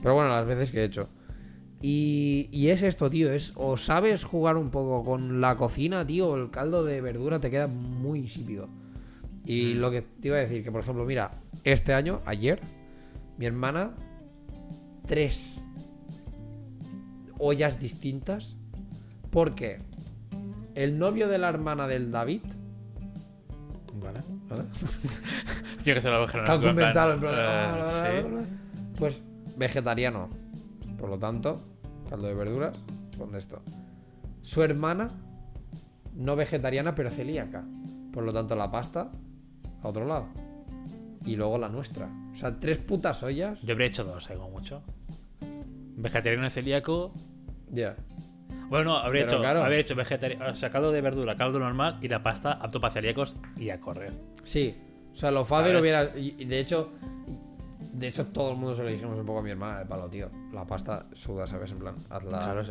Pero 0.02 0.14
bueno, 0.14 0.30
las 0.30 0.46
veces 0.46 0.70
que 0.72 0.80
he 0.80 0.85
hecho. 0.85 1.09
Y, 1.82 2.48
y 2.52 2.68
es 2.68 2.82
esto, 2.82 3.08
tío, 3.08 3.32
es 3.32 3.52
o 3.56 3.76
sabes 3.76 4.24
jugar 4.24 4.56
un 4.56 4.70
poco 4.70 5.02
con 5.04 5.40
la 5.40 5.56
cocina, 5.56 6.06
tío, 6.06 6.36
el 6.36 6.50
caldo 6.50 6.84
de 6.84 7.00
verdura 7.00 7.40
te 7.40 7.50
queda 7.50 7.66
muy 7.66 8.20
insípido. 8.20 8.68
Y 9.46 9.74
lo 9.74 9.90
que 9.90 10.02
te 10.02 10.28
iba 10.28 10.36
a 10.36 10.40
decir, 10.40 10.62
que 10.62 10.70
por 10.70 10.82
ejemplo, 10.82 11.04
mira, 11.04 11.32
este 11.64 11.94
año, 11.94 12.20
ayer, 12.26 12.60
mi 13.38 13.46
hermana, 13.46 13.92
tres 15.06 15.60
ollas 17.38 17.80
distintas 17.80 18.56
porque 19.30 19.78
el 20.74 20.98
novio 20.98 21.28
de 21.28 21.38
la 21.38 21.48
hermana 21.48 21.86
del 21.86 22.10
David. 22.10 22.42
Vale. 23.94 24.20
¿vale? 24.48 24.64
Tiene 25.82 26.00
que 26.00 26.06
en 26.08 26.76
plan, 26.76 26.92
plan, 27.20 27.34
eh, 27.34 27.38
ah, 27.38 28.06
sí. 28.06 28.28
bla. 28.28 28.42
Pues 28.98 29.22
vegetariano. 29.56 30.28
Por 31.00 31.08
lo 31.08 31.18
tanto, 31.18 31.58
caldo 32.10 32.28
de 32.28 32.34
verduras 32.34 32.78
con 33.16 33.34
esto. 33.34 33.62
Su 34.42 34.62
hermana, 34.62 35.10
no 36.14 36.36
vegetariana, 36.36 36.94
pero 36.94 37.10
celíaca. 37.10 37.64
Por 38.12 38.24
lo 38.24 38.32
tanto, 38.32 38.54
la 38.54 38.70
pasta 38.70 39.10
a 39.82 39.88
otro 39.88 40.06
lado. 40.06 40.28
Y 41.24 41.36
luego 41.36 41.56
la 41.56 41.70
nuestra. 41.70 42.08
O 42.32 42.36
sea, 42.36 42.60
tres 42.60 42.78
putas 42.78 43.22
ollas. 43.22 43.60
Yo 43.62 43.72
habría 43.72 43.88
hecho 43.88 44.04
dos, 44.04 44.28
eh, 44.28 44.34
como 44.34 44.50
mucho. 44.50 44.82
Vegetariano 45.96 46.46
y 46.46 46.50
celíaco. 46.50 47.12
Ya. 47.70 47.96
Bueno, 48.68 48.90
no, 48.90 48.96
habría 48.98 49.22
Pero 49.22 49.32
hecho, 49.32 49.40
claro. 49.42 49.62
habría 49.62 49.78
hecho 49.78 49.94
vegetariano, 49.94 50.52
o 50.52 50.54
sea, 50.54 50.70
caldo 50.70 50.92
de 50.92 51.00
verdura, 51.00 51.36
caldo 51.36 51.58
normal 51.58 51.98
y 52.02 52.08
la 52.08 52.22
pasta 52.22 52.52
apto 52.52 52.80
para 52.80 52.92
celíacos 52.92 53.36
y 53.56 53.70
a 53.70 53.80
correr. 53.80 54.12
Sí. 54.44 54.74
O 55.12 55.16
sea, 55.16 55.30
lo 55.30 55.44
fácil 55.44 55.76
hubiera. 55.76 56.16
Y 56.16 56.36
y 56.38 56.44
de 56.44 56.60
hecho. 56.60 56.92
De 57.92 58.09
hecho, 58.09 58.26
todo 58.26 58.53
el 58.53 58.57
mundo 58.57 58.74
se 58.74 58.83
lo 58.83 58.88
dijimos 58.88 59.18
un 59.18 59.26
poco 59.26 59.40
a 59.40 59.42
mi 59.42 59.50
hermana 59.50 59.81
de 59.81 59.87
palo, 59.87 60.09
tío. 60.09 60.31
La 60.53 60.64
pasta 60.66 61.07
suda, 61.12 61.46
¿sabes? 61.46 61.70
En 61.72 61.79
plan, 61.79 61.96
haz 62.09 62.24
la, 62.24 62.38
Claro, 62.38 62.62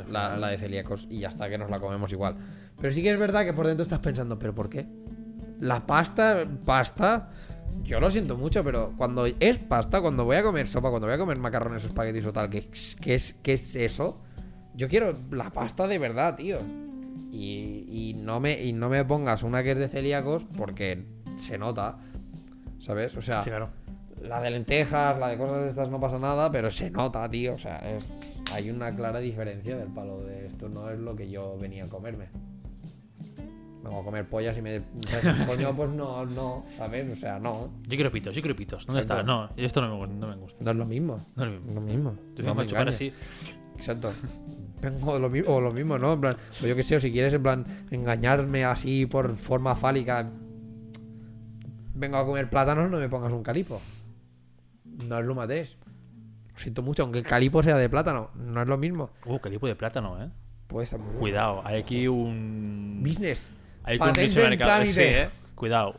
de 0.47 0.57
celíacos 0.57 1.07
y 1.09 1.19
ya 1.19 1.27
está, 1.29 1.49
que 1.49 1.57
nos 1.57 1.69
la 1.69 1.79
comemos 1.79 2.11
igual. 2.11 2.35
Pero 2.79 2.91
sí 2.93 3.03
que 3.03 3.11
es 3.11 3.19
verdad 3.19 3.43
que 3.45 3.53
por 3.53 3.67
dentro 3.67 3.83
estás 3.83 3.99
pensando, 3.99 4.39
¿pero 4.39 4.55
por 4.55 4.69
qué? 4.69 4.87
La 5.59 5.85
pasta, 5.85 6.45
pasta. 6.65 7.29
Yo 7.83 7.99
lo 7.99 8.09
siento 8.09 8.37
mucho, 8.37 8.63
pero 8.63 8.93
cuando 8.97 9.25
es 9.25 9.57
pasta, 9.59 10.01
cuando 10.01 10.25
voy 10.25 10.37
a 10.37 10.43
comer 10.43 10.67
sopa, 10.67 10.89
cuando 10.89 11.07
voy 11.07 11.15
a 11.15 11.19
comer 11.19 11.37
macarrones 11.37 11.83
o 11.83 11.87
espaguetis 11.87 12.25
o 12.25 12.33
tal, 12.33 12.49
¿qué, 12.49 12.59
es- 12.71 12.95
qué 12.99 13.15
es, 13.15 13.33
qué 13.43 13.53
es 13.53 13.75
eso? 13.75 14.21
Yo 14.75 14.87
quiero 14.87 15.13
la 15.31 15.51
pasta 15.51 15.87
de 15.87 15.99
verdad, 15.99 16.35
tío. 16.35 16.59
Y, 17.31 17.85
y 17.87 18.13
no 18.15 18.39
me, 18.39 18.63
y 18.63 18.73
no 18.73 18.89
me 18.89 19.03
pongas 19.05 19.43
una 19.43 19.61
que 19.63 19.71
es 19.71 19.77
de 19.77 19.87
celíacos 19.87 20.45
porque 20.57 21.05
se 21.37 21.57
nota. 21.57 21.97
¿Sabes? 22.79 23.15
O 23.17 23.21
sea, 23.21 23.43
Sí, 23.43 23.49
claro. 23.49 23.69
La 24.21 24.41
de 24.41 24.51
lentejas, 24.51 25.17
la 25.19 25.29
de 25.29 25.37
cosas 25.37 25.61
de 25.63 25.69
estas 25.69 25.89
no 25.89 25.99
pasa 25.99 26.19
nada, 26.19 26.51
pero 26.51 26.69
se 26.69 26.89
nota, 26.91 27.29
tío. 27.29 27.53
O 27.53 27.57
sea, 27.57 27.77
es- 27.77 28.05
hay 28.51 28.69
una 28.69 28.95
clara 28.95 29.19
diferencia 29.19 29.77
del 29.77 29.89
palo 29.89 30.21
de 30.21 30.47
esto. 30.47 30.69
No 30.69 30.89
es 30.89 30.99
lo 30.99 31.15
que 31.15 31.29
yo 31.29 31.57
venía 31.59 31.85
a 31.85 31.87
comerme. 31.87 32.27
Vengo 33.83 34.01
a 34.01 34.03
comer 34.03 34.27
pollas 34.27 34.57
y 34.57 34.61
me. 34.61 34.81
Coño, 35.47 35.73
pues 35.75 35.89
no, 35.91 36.25
no, 36.25 36.65
¿sabes? 36.77 37.11
O 37.11 37.15
sea, 37.15 37.39
no. 37.39 37.69
Yo 37.87 37.95
quiero 37.95 38.11
pitos, 38.11 38.35
yo 38.35 38.41
quiero 38.41 38.55
pitos. 38.55 38.85
¿Dónde 38.85 39.01
está? 39.01 39.23
No, 39.23 39.49
esto 39.55 39.81
no 39.81 39.99
me, 39.99 40.13
no 40.13 40.27
me 40.27 40.35
gusta. 40.35 40.63
No 40.63 40.71
es 40.71 40.77
lo 40.77 40.85
mismo. 40.85 41.17
No 41.35 41.45
es 41.45 41.51
lo 41.51 41.59
mismo. 41.59 41.73
Lo 41.75 41.81
mismo. 41.81 42.15
Yo 42.35 42.43
No 42.43 42.55
me 42.55 42.65
chupar 42.67 42.89
así. 42.89 43.13
Exacto. 43.77 44.11
Vengo 44.81 45.13
de 45.13 45.19
lo 45.19 45.29
mismo, 45.29 45.55
o 45.55 45.61
lo 45.61 45.71
mismo, 45.73 45.97
¿no? 45.97 46.13
En 46.13 46.21
plan, 46.21 46.37
o 46.63 46.65
yo 46.67 46.73
que 46.75 46.83
sé, 46.83 46.95
o 46.95 46.99
si 47.01 47.11
quieres, 47.11 47.33
en 47.33 47.43
plan, 47.43 47.65
engañarme 47.91 48.63
así 48.65 49.05
por 49.05 49.35
forma 49.35 49.75
fálica. 49.75 50.29
Vengo 51.95 52.17
a 52.17 52.25
comer 52.25 52.49
plátanos, 52.49 52.89
no 52.89 52.97
me 52.97 53.09
pongas 53.09 53.31
un 53.33 53.43
calipo. 53.43 53.81
No 55.05 55.19
es 55.19 55.25
lo. 55.25 55.33
Lo 55.35 55.45
siento 56.59 56.83
mucho, 56.83 57.03
aunque 57.03 57.19
el 57.19 57.25
calipo 57.25 57.63
sea 57.63 57.77
de 57.77 57.89
plátano, 57.89 58.31
no 58.35 58.61
es 58.61 58.67
lo 58.67 58.77
mismo. 58.77 59.11
Uh, 59.25 59.39
calipo 59.39 59.67
de 59.67 59.75
plátano, 59.75 60.21
eh. 60.21 60.29
Pues 60.67 60.91
también. 60.91 61.17
Cuidado, 61.17 61.61
hay 61.65 61.79
aquí 61.79 62.07
un. 62.07 63.01
Business. 63.03 63.47
Hay 63.83 63.97
un 63.97 64.09
en 64.09 64.33
mercado. 64.35 64.57
trámite. 64.57 64.93
Sí, 64.93 65.01
eh. 65.01 65.29
Cuidado. 65.55 65.95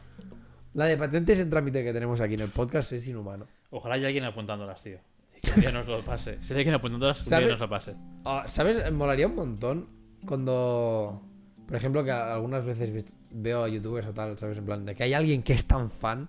La 0.75 0.85
de 0.85 0.97
patentes 0.97 1.39
en 1.39 1.51
trámite 1.51 1.83
que 1.83 1.93
tenemos 1.93 2.21
aquí 2.21 2.35
en 2.35 2.43
el 2.43 2.51
podcast 2.51 2.93
es 2.93 3.07
inhumano. 3.09 3.47
Ojalá 3.71 3.97
haya 3.97 4.07
alguien 4.07 4.25
apuntándolas, 4.25 4.81
tío. 4.83 4.99
Y 5.37 5.41
que 5.41 5.55
un 5.55 5.61
día 5.61 5.73
nos 5.73 5.87
lo 5.89 6.05
pase. 6.05 6.39
Si 6.41 6.53
hay 6.53 6.59
alguien 6.61 6.77
apuntándolas, 6.77 7.21
un 7.21 7.27
¿Sabe? 7.27 7.43
día 7.43 7.53
nos 7.53 7.61
lo 7.61 7.69
pase. 7.69 7.97
Ah, 8.25 8.45
¿Sabes? 8.47 8.93
Molaría 8.93 9.27
un 9.27 9.35
montón 9.35 9.89
cuando. 10.27 11.23
Por 11.67 11.77
ejemplo, 11.77 12.05
que 12.05 12.11
algunas 12.13 12.65
veces 12.65 13.05
veo 13.31 13.65
a 13.65 13.69
youtubers 13.69 14.09
o 14.09 14.13
tal, 14.13 14.39
¿sabes? 14.39 14.59
En 14.59 14.67
plan, 14.67 14.85
de 14.85 14.95
que 14.95 15.03
hay 15.05 15.15
alguien 15.15 15.43
que 15.43 15.53
es 15.53 15.65
tan 15.65 15.91
fan, 15.91 16.29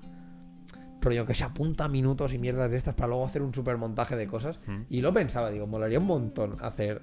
pero 1.02 1.14
yo 1.14 1.26
que 1.26 1.34
se 1.34 1.44
apunta 1.44 1.90
minutos 1.90 2.32
y 2.34 2.38
mierdas 2.38 2.72
de 2.72 2.78
estas 2.78 2.94
para 2.96 3.10
luego 3.10 3.26
hacer 3.26 3.42
un 3.42 3.54
super 3.54 3.76
montaje 3.78 4.16
de 4.16 4.28
cosas. 4.28 4.58
Mm. 4.68 4.82
Y 4.90 5.02
lo 5.02 5.14
pensaba, 5.14 5.50
digo, 5.52 5.68
molaría 5.68 6.00
un 6.00 6.06
montón 6.06 6.56
hacer 6.62 7.02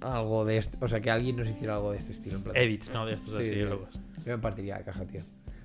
algo 0.00 0.44
de 0.44 0.56
este. 0.58 0.78
O 0.80 0.88
sea, 0.88 1.00
que 1.00 1.10
alguien 1.10 1.36
nos 1.36 1.48
hiciera 1.48 1.74
algo 1.76 1.90
de 1.92 1.98
este 1.98 2.12
estilo. 2.12 2.36
En 2.36 2.42
plan, 2.44 2.56
Edits, 2.56 2.90
¿no? 2.94 3.04
De 3.04 3.12
estos 3.14 3.34
Sí, 3.34 3.40
así, 3.42 3.50
sí. 3.50 3.60
locos. 3.60 4.00
Yo 4.24 4.32
me 4.36 4.38
partiría 4.38 4.78
la 4.78 4.84
caja, 4.84 5.04
tío. 5.04 5.20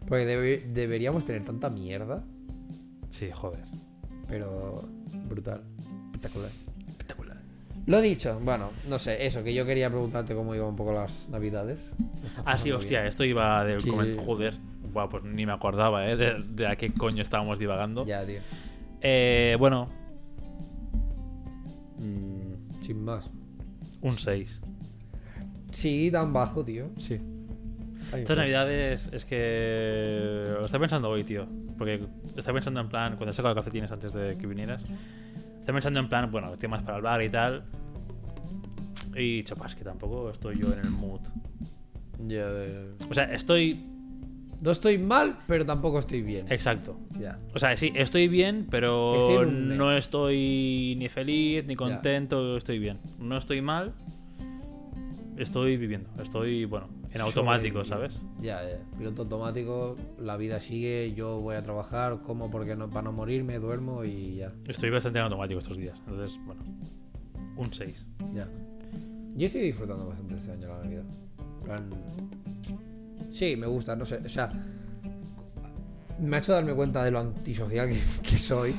Porque 0.08 0.26
debe- 0.26 0.64
deberíamos 0.74 1.24
tener 1.26 1.46
tanta 1.46 1.70
mierda, 1.70 2.24
Sí, 3.12 3.30
joder. 3.32 3.64
pero 4.28 4.84
brutal. 5.30 5.62
Espectacular. 6.14 6.50
Lo 7.88 8.00
dicho, 8.02 8.40
bueno, 8.44 8.70
no 8.88 9.00
sé, 9.00 9.26
eso, 9.26 9.44
que 9.44 9.54
yo 9.54 9.66
quería 9.66 9.90
preguntarte 9.90 10.36
cómo 10.36 10.54
iban 10.56 10.70
un 10.70 10.76
poco 10.76 10.94
las 10.94 11.28
navidades. 11.30 11.80
Ah, 12.46 12.58
sí, 12.58 12.72
hostia, 12.72 13.00
bien. 13.00 13.10
esto 13.10 13.24
iba 13.24 13.64
del 13.66 13.82
Sí, 13.82 13.90
coment- 13.90 14.12
sí. 14.14 14.20
Joder. 14.26 14.54
Buah, 14.94 15.10
pues 15.10 15.24
ni 15.24 15.46
me 15.46 15.54
acordaba, 15.54 16.08
¿eh? 16.10 16.16
De, 16.18 16.44
de 16.44 16.68
a 16.68 16.76
qué 16.76 16.92
coño 16.94 17.22
estábamos 17.22 17.58
divagando. 17.58 18.06
Ya, 18.06 18.26
tío. 18.26 18.40
Eh, 19.02 19.56
bueno. 19.58 19.90
Mm, 21.98 22.84
Sin 22.84 23.04
más. 23.04 23.30
un 24.02 24.18
6. 24.18 24.60
Sí, 25.72 26.10
tan 26.12 26.34
bajo, 26.34 26.64
tío. 26.66 26.90
Sí. 27.00 27.20
Ay, 28.14 28.22
Estas 28.22 28.38
navidades 28.38 29.08
es 29.14 29.24
que. 29.26 30.42
Lo 30.44 30.66
estaba 30.66 30.82
pensando 30.82 31.10
hoy, 31.10 31.24
tío. 31.24 31.48
Porque 31.78 32.06
estaba 32.36 32.56
pensando 32.56 32.82
en 32.82 32.90
plan. 32.90 33.16
Cuando 33.16 33.32
he 33.32 33.34
sacado 33.34 33.56
calcetines 33.56 33.92
antes 33.92 34.12
de 34.12 34.38
que 34.38 34.48
vinieras. 34.48 34.84
Estaba 35.62 35.76
pensando 35.78 36.00
en 36.02 36.10
plan, 36.10 36.30
bueno, 36.32 36.52
temas 36.58 36.82
para 36.84 36.98
el 36.98 37.04
bar 37.04 37.22
y 37.24 37.30
tal. 37.30 37.64
Y 39.16 39.44
chapas, 39.44 39.76
que 39.76 39.84
tampoco 39.84 40.30
estoy 40.32 40.58
yo 40.60 40.74
en 40.74 40.80
el 40.80 40.90
mood. 40.92 41.22
Ya, 42.28 42.48
de- 42.52 42.94
O 43.10 43.14
sea, 43.14 43.26
estoy. 43.34 43.86
No 44.62 44.70
estoy 44.72 45.00
mal, 45.00 45.40
pero 45.48 45.66
tampoco 45.66 45.98
estoy 46.00 46.22
bien. 46.22 46.46
Exacto. 46.52 46.96
Ya. 47.20 47.40
O 47.56 47.60
sea, 47.60 47.76
sí, 47.76 47.92
estoy 47.96 48.28
bien, 48.28 48.68
pero 48.70 49.16
Estoy 49.18 49.36
en 49.44 49.50
un 49.50 49.68
me. 49.70 49.76
no 49.76 49.92
estoy 49.98 50.96
ni 51.00 51.10
feliz 51.10 51.66
ni 51.66 51.76
contento, 51.76 52.58
estoy 52.58 52.78
bien. 52.78 53.00
No 53.20 53.38
estoy 53.38 53.62
mal, 53.62 53.94
estoy 55.38 55.78
viviendo. 55.78 56.10
Estoy, 56.22 56.66
bueno, 56.66 56.90
en 57.14 57.22
automático. 57.22 57.84
¿sabes? 57.84 58.20
Ya, 58.40 58.62
ya. 58.64 58.80
Piloto 58.98 59.24
automático, 59.24 59.96
la 60.20 60.38
vida 60.38 60.60
sigue, 60.60 61.14
yo 61.14 61.40
voy 61.40 61.56
a 61.56 61.62
trabajar, 61.62 62.22
como 62.22 62.50
porque 62.50 62.76
no, 62.76 62.90
para 62.90 63.04
no 63.04 63.12
morirme, 63.12 63.60
duermo 63.60 64.04
y 64.04 64.38
ya. 64.38 64.54
Estoy 64.68 64.90
bastante 64.90 65.20
en 65.20 65.26
automático 65.26 65.60
estos 65.60 65.78
días. 65.78 65.98
Entonces, 66.08 66.40
bueno, 66.46 66.64
un 67.58 67.74
6. 67.74 68.06
Ya. 68.34 68.48
Yo 69.36 69.46
estoy 69.46 69.62
disfrutando 69.62 70.08
bastante 70.08 70.36
este 70.36 70.52
año 70.52 70.68
la 70.68 70.84
Navidad. 70.84 71.04
Plan, 71.64 71.90
Sí, 73.32 73.56
me 73.56 73.68
gusta, 73.68 73.96
no 73.96 74.06
sé. 74.06 74.18
O 74.18 74.30
sea, 74.30 74.52
me 76.20 76.36
ha 76.36 76.40
hecho 76.40 76.54
darme 76.54 76.74
cuenta 76.74 77.04
de 77.04 77.12
lo 77.12 77.20
antisocial 77.20 77.90
que, 77.90 78.00
que 78.30 78.38
soy. 78.38 78.76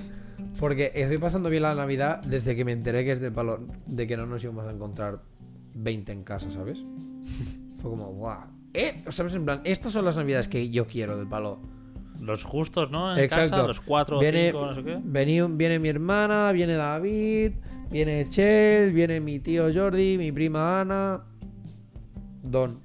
Porque 0.59 0.92
estoy 0.95 1.18
pasando 1.18 1.49
bien 1.49 1.62
la 1.62 1.75
Navidad 1.75 2.23
desde 2.23 2.55
que 2.55 2.64
me 2.64 2.73
enteré 2.73 3.05
que 3.05 3.12
es 3.12 3.21
del 3.21 3.33
palo 3.33 3.66
de 3.87 4.07
que 4.07 4.16
no 4.16 4.27
nos 4.27 4.42
íbamos 4.45 4.66
a 4.66 4.71
encontrar 4.71 5.23
20 5.75 6.12
en 6.12 6.25
casa, 6.25 6.51
¿sabes? 6.51 6.85
Fue 7.83 7.90
como, 7.90 8.07
guau. 8.12 8.38
Eh, 8.73 9.03
¿Sabes? 9.11 9.35
En 9.35 9.45
plan, 9.45 9.61
estas 9.64 9.92
son 9.92 10.05
las 10.07 10.16
Navidades 10.16 10.49
que 10.49 10.71
yo 10.71 10.87
quiero 10.87 11.16
del 11.18 11.27
palo. 11.29 11.59
los 12.21 12.45
justos, 12.45 12.90
¿no? 12.90 13.12
En 13.12 13.18
Exacto. 13.25 13.51
casa, 13.51 13.66
los 13.66 13.81
cuatro 13.81 14.18
o 14.18 14.21
viene, 14.21 14.47
cinco, 14.53 14.66
no 14.66 14.75
sé 14.77 14.85
qué. 14.85 14.97
vení- 14.99 15.57
viene 15.57 15.79
mi 15.81 15.88
hermana, 15.88 16.53
viene 16.53 16.75
David, 16.75 17.53
viene 17.90 18.29
Chel, 18.29 18.92
viene 18.92 19.18
mi 19.21 19.40
tío 19.40 19.68
Jordi, 19.75 20.16
mi 20.18 20.31
prima 20.31 20.81
Ana. 20.83 21.25
Don. 22.45 22.79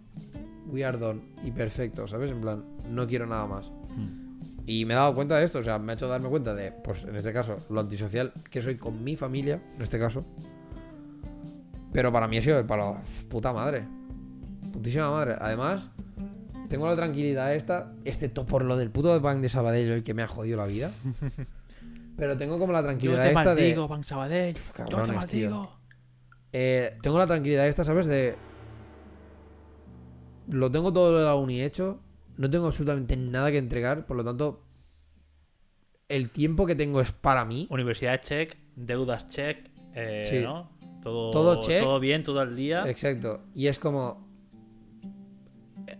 We 0.72 0.84
are 0.84 0.98
done. 0.98 1.22
Y 1.46 1.52
perfecto, 1.52 2.08
¿sabes? 2.08 2.32
En 2.32 2.42
plan, 2.42 2.64
no 2.90 3.06
quiero 3.08 3.28
nada 3.28 3.46
más. 3.46 3.70
Hmm. 3.96 4.40
Y 4.66 4.86
me 4.86 4.96
he 4.96 4.98
dado 4.98 5.14
cuenta 5.14 5.38
de 5.38 5.46
esto, 5.46 5.60
o 5.60 5.64
sea, 5.64 5.78
me 5.80 5.92
ha 5.92 5.96
hecho 5.96 6.08
darme 6.08 6.30
cuenta 6.30 6.54
de, 6.56 6.72
pues 6.72 7.04
en 7.06 7.16
este 7.16 7.32
caso, 7.32 7.58
lo 7.70 7.80
antisocial 7.80 8.34
que 8.50 8.62
soy 8.62 8.76
con 8.76 9.04
mi 9.04 9.16
familia, 9.16 9.62
en 9.76 9.82
este 9.84 9.98
caso. 10.00 10.26
Pero 11.94 12.12
para 12.12 12.28
mí 12.28 12.38
ha 12.38 12.42
sido 12.42 12.60
el 12.60 12.66
palo, 12.66 12.98
puta 13.30 13.54
madre. 13.54 13.88
Putísima 14.72 15.10
madre. 15.10 15.36
Además, 15.40 15.90
tengo 16.70 16.88
la 16.88 16.96
tranquilidad 16.96 17.54
esta, 17.54 17.94
excepto 18.06 18.46
por 18.46 18.64
lo 18.66 18.78
del 18.78 18.92
puto 18.92 19.20
bank 19.20 19.40
de 19.40 19.50
Sabadell, 19.50 19.90
el 19.92 20.04
que 20.04 20.14
me 20.14 20.24
ha 20.24 20.28
jodido 20.28 20.58
la 20.58 20.66
vida. 20.66 20.92
Pero 22.18 22.36
tengo 22.36 22.58
como 22.60 22.74
la 22.74 22.80
Yo 22.80 22.86
tranquilidad 22.86 23.22
te 23.24 23.28
esta 23.30 23.44
maldigo, 23.44 23.82
de. 23.84 23.88
Bank 23.88 24.04
Sabadell. 24.06 24.54
Yo 24.56 24.62
te 24.62 24.72
cabrones, 24.74 25.26
tío. 25.28 25.50
maldigo. 25.52 25.72
eh, 26.52 26.98
tengo 27.02 27.18
la 27.20 27.28
tranquilidad 27.28 27.68
esta, 27.68 27.84
¿sabes? 27.84 28.08
De. 28.08 28.36
Lo 30.50 30.72
tengo 30.72 30.92
todo 30.94 31.18
de 31.18 31.26
la 31.26 31.36
uni 31.36 31.62
hecho. 31.62 32.00
No 32.38 32.50
tengo 32.50 32.68
absolutamente 32.68 33.16
nada 33.18 33.52
que 33.52 33.58
entregar. 33.58 34.06
Por 34.06 34.18
lo 34.18 34.24
tanto. 34.24 34.64
El 36.10 36.30
tiempo 36.30 36.66
que 36.66 36.76
tengo 36.76 37.02
es 37.02 37.12
para 37.12 37.44
mí. 37.46 37.68
Universidad 37.70 38.22
check, 38.22 38.56
deudas 38.76 39.28
check, 39.30 39.70
eh, 39.94 40.24
Sí. 40.26 40.40
¿no? 40.40 40.72
Todo, 41.04 41.32
Todo 41.32 41.62
check. 41.62 41.84
todo 41.84 42.00
bien, 42.00 42.24
todo 42.24 42.40
al 42.40 42.56
día. 42.56 42.84
Exacto. 42.88 43.42
Y 43.54 43.68
es 43.68 43.78
como. 43.78 44.27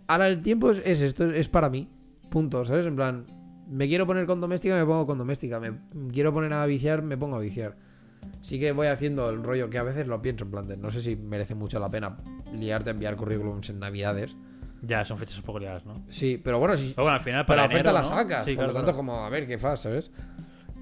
Ahora 0.06 0.26
el 0.28 0.40
tiempo 0.40 0.70
es, 0.70 0.82
es 0.84 1.00
esto, 1.00 1.30
es 1.30 1.48
para 1.48 1.68
mí. 1.68 1.88
Punto, 2.30 2.64
¿sabes? 2.64 2.86
En 2.86 2.96
plan, 2.96 3.26
me 3.68 3.86
quiero 3.88 4.06
poner 4.06 4.26
con 4.26 4.40
doméstica, 4.40 4.74
me 4.74 4.84
pongo 4.84 5.06
con 5.06 5.18
doméstica. 5.18 5.60
Me 5.60 5.72
quiero 6.12 6.32
poner 6.32 6.52
a 6.52 6.64
viciar, 6.66 7.02
me 7.02 7.16
pongo 7.16 7.36
a 7.36 7.40
viciar. 7.40 7.76
Sí 8.40 8.58
que 8.58 8.72
voy 8.72 8.88
haciendo 8.88 9.28
el 9.30 9.42
rollo 9.42 9.70
que 9.70 9.78
a 9.78 9.82
veces 9.82 10.06
lo 10.06 10.20
pienso 10.20 10.44
en 10.44 10.50
plan 10.50 10.66
de 10.66 10.76
no 10.76 10.90
sé 10.90 11.00
si 11.00 11.16
merece 11.16 11.54
mucho 11.54 11.78
la 11.78 11.88
pena 11.88 12.16
liarte 12.52 12.90
a 12.90 12.92
enviar 12.92 13.16
currículums 13.16 13.70
en 13.70 13.78
navidades. 13.78 14.36
Ya, 14.82 15.04
son 15.04 15.18
fechas 15.18 15.38
un 15.38 15.42
poco 15.42 15.58
liadas, 15.58 15.84
¿no? 15.84 16.02
Sí, 16.08 16.40
pero 16.42 16.58
bueno, 16.60 16.76
si, 16.76 16.92
Pero 16.94 17.02
bueno, 17.02 17.16
al 17.16 17.22
final 17.22 17.46
para 17.46 17.46
para 17.46 17.62
la 17.62 17.66
oferta 17.66 17.90
enero, 17.90 17.92
la 17.94 18.02
¿no? 18.02 18.22
sacas. 18.22 18.44
Sí, 18.44 18.52
por 18.52 18.64
claro, 18.64 18.68
lo 18.68 18.74
tanto, 18.74 18.92
claro. 18.92 18.96
como 18.96 19.24
a 19.24 19.28
ver 19.28 19.46
qué 19.46 19.58
fas, 19.58 19.80
¿sabes? 19.80 20.10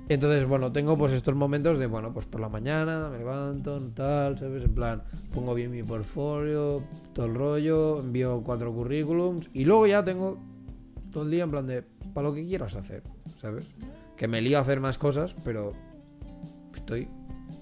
Entonces, 0.08 0.46
bueno, 0.46 0.70
tengo 0.70 0.96
pues 0.96 1.12
estos 1.12 1.34
momentos 1.34 1.78
de, 1.80 1.86
bueno, 1.86 2.12
pues 2.12 2.26
por 2.26 2.40
la 2.40 2.48
mañana 2.48 3.08
me 3.10 3.18
levanto, 3.18 3.80
tal, 3.92 4.38
¿sabes? 4.38 4.64
En 4.64 4.74
plan, 4.74 5.02
pongo 5.34 5.52
bien 5.52 5.72
mi 5.72 5.82
portfolio, 5.82 6.84
todo 7.12 7.26
el 7.26 7.34
rollo, 7.34 8.00
envío 8.00 8.40
cuatro 8.44 8.72
currículums 8.72 9.50
y 9.52 9.64
luego 9.64 9.88
ya 9.88 10.04
tengo 10.04 10.38
todo 11.10 11.24
el 11.24 11.30
día 11.32 11.42
en 11.42 11.50
plan 11.50 11.66
de, 11.66 11.82
para 12.14 12.28
lo 12.28 12.34
que 12.34 12.46
quieras 12.46 12.76
hacer, 12.76 13.02
¿sabes? 13.40 13.74
Que 14.16 14.28
me 14.28 14.40
lío 14.40 14.58
a 14.58 14.60
hacer 14.60 14.78
más 14.78 14.96
cosas, 14.96 15.34
pero 15.44 15.72
estoy, 16.72 17.08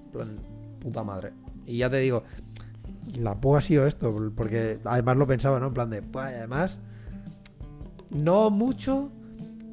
en 0.05 0.11
plan, 0.13 0.37
puta 0.81 1.03
madre. 1.03 1.33
Y 1.65 1.79
ya 1.79 1.89
te 1.89 1.97
digo, 1.97 2.25
la 3.19 3.41
PO 3.41 3.57
ha 3.57 3.63
sido 3.63 3.87
esto, 3.87 4.15
porque 4.37 4.81
además 4.85 5.17
lo 5.17 5.27
pensaba, 5.27 5.59
¿no? 5.61 5.69
En 5.69 5.75
plan 5.75 5.89
de, 5.89 6.03
pues 6.03 6.27
además, 6.27 6.79
no 8.11 8.51
mucho, 8.51 9.11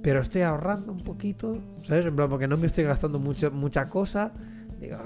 pero 0.01 0.21
estoy 0.21 0.41
ahorrando 0.41 0.91
un 0.91 1.03
poquito, 1.03 1.57
¿sabes? 1.85 2.05
En 2.05 2.15
plan, 2.15 2.29
porque 2.29 2.47
no 2.47 2.57
me 2.57 2.67
estoy 2.67 2.83
gastando 2.83 3.19
mucho, 3.19 3.51
mucha 3.51 3.87
cosa. 3.87 4.31
Digo, 4.79 4.97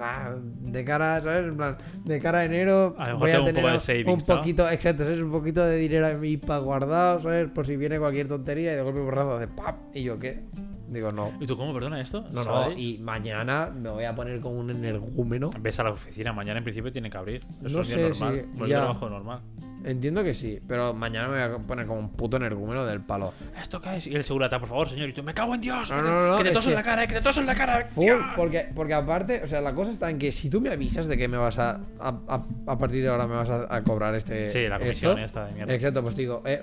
de 0.62 0.86
cara, 0.86 1.22
¿sabes? 1.22 1.50
En 1.50 1.58
plan, 1.58 1.76
de 2.06 2.20
cara 2.22 2.40
a 2.40 2.46
enero 2.46 2.96
A 2.98 3.14
voy 3.14 3.32
a 3.32 3.40
un 3.40 3.46
tener 3.46 3.62
poco 4.06 4.14
un 4.14 4.22
poquito, 4.22 4.70
exacto, 4.70 5.04
¿sabes? 5.04 5.20
Un 5.20 5.32
poquito 5.32 5.66
de 5.66 5.78
dinero 5.78 6.06
ahí 6.06 6.38
para 6.38 6.60
guardado, 6.60 7.20
¿sabes? 7.20 7.50
Por 7.50 7.68
si 7.68 7.76
viene 7.76 8.00
cualquier 8.00 8.30
tontería 8.30 8.72
y 8.72 8.76
de 8.78 8.82
golpe 8.82 9.02
borrado 9.02 9.38
de 9.38 9.50
¡pap! 9.50 9.76
¿Y 9.94 10.04
yo 10.04 10.18
qué? 10.18 10.46
Digo, 10.88 11.12
no. 11.12 11.32
¿Y 11.40 11.48
tú 11.48 11.58
cómo, 11.58 11.74
perdona 11.74 12.00
esto? 12.00 12.26
No, 12.32 12.44
no, 12.44 12.72
y 12.72 13.00
mañana 13.00 13.72
me 13.76 13.90
voy 13.90 14.04
a 14.06 14.14
poner 14.16 14.40
como 14.40 14.60
un 14.60 14.70
energúmeno. 14.70 15.50
Ves 15.60 15.80
a 15.80 15.84
la 15.84 15.92
oficina, 15.92 16.32
mañana 16.32 16.60
en 16.60 16.64
principio 16.64 16.92
tiene 16.92 17.10
que 17.10 17.18
abrir. 17.18 17.44
Es 17.64 17.74
No 17.74 17.80
un 17.80 17.86
día 17.86 17.96
sé 17.96 18.10
normal. 18.10 18.46
si- 18.54 18.60
ya. 18.60 18.66
de 18.66 18.72
trabajo 18.74 19.10
normal. 19.10 19.42
Entiendo 19.84 20.24
que 20.24 20.34
sí, 20.34 20.60
pero 20.68 20.96
mañana 20.96 21.28
me 21.28 21.48
voy 21.48 21.56
a 21.56 21.60
poner 21.60 21.86
como 21.86 22.00
un 22.00 22.10
puto 22.10 22.38
energúmeno 22.38 22.86
del 22.86 23.02
palo. 23.02 23.34
¿Esto 23.62 23.80
qué 23.80 23.98
es? 23.98 24.08
Y 24.08 24.16
el 24.16 24.24
segurata, 24.24 24.60
por 24.60 24.68
favor, 24.70 24.90
señor. 24.90 25.10
Y 25.10 25.14
tú, 25.14 25.22
me 25.22 25.34
cago 25.34 25.54
en 25.54 25.62
Dios. 25.62 25.92
No, 25.92 26.02
no, 26.02 26.28
no, 26.30 26.38
que 26.38 26.44
te 26.44 26.50
es 26.50 26.56
toso 26.56 26.70
en 26.70 26.76
la 26.76 26.82
cara, 26.84 27.04
eh, 27.04 27.08
que 27.08 27.14
te 27.16 27.22
toso 27.22 27.40
en 27.42 27.46
la 27.46 27.54
cara. 27.56 27.86
Full, 27.86 28.06
porque, 28.36 28.68
porque 28.74 28.94
aparte, 28.96 29.42
o 29.44 29.48
sea, 29.48 29.62
la 29.62 29.76
cosa 29.76 29.92
está 29.92 30.10
en 30.10 30.18
que 30.18 30.32
si 30.32 30.50
tú 30.50 30.60
me 30.60 30.70
avisas 30.72 31.06
de 31.08 31.18
que 31.18 31.28
me 31.28 31.38
vas 31.38 31.60
a. 31.60 31.82
A, 32.00 32.10
a- 32.28 32.44
a 32.68 32.78
partir 32.80 33.04
de 33.04 33.10
ahora 33.10 33.28
me 33.28 33.36
vas 33.36 33.50
a, 33.50 33.76
a 33.76 33.84
cobrar 33.84 34.16
este. 34.16 34.50
Sí, 34.50 34.68
la 34.68 34.80
comisión 34.80 35.20
esto, 35.20 35.26
esta 35.26 35.46
de 35.46 35.54
mierda. 35.54 35.74
Exacto, 35.74 36.02
pues 36.02 36.16
digo, 36.16 36.42
eh, 36.46 36.62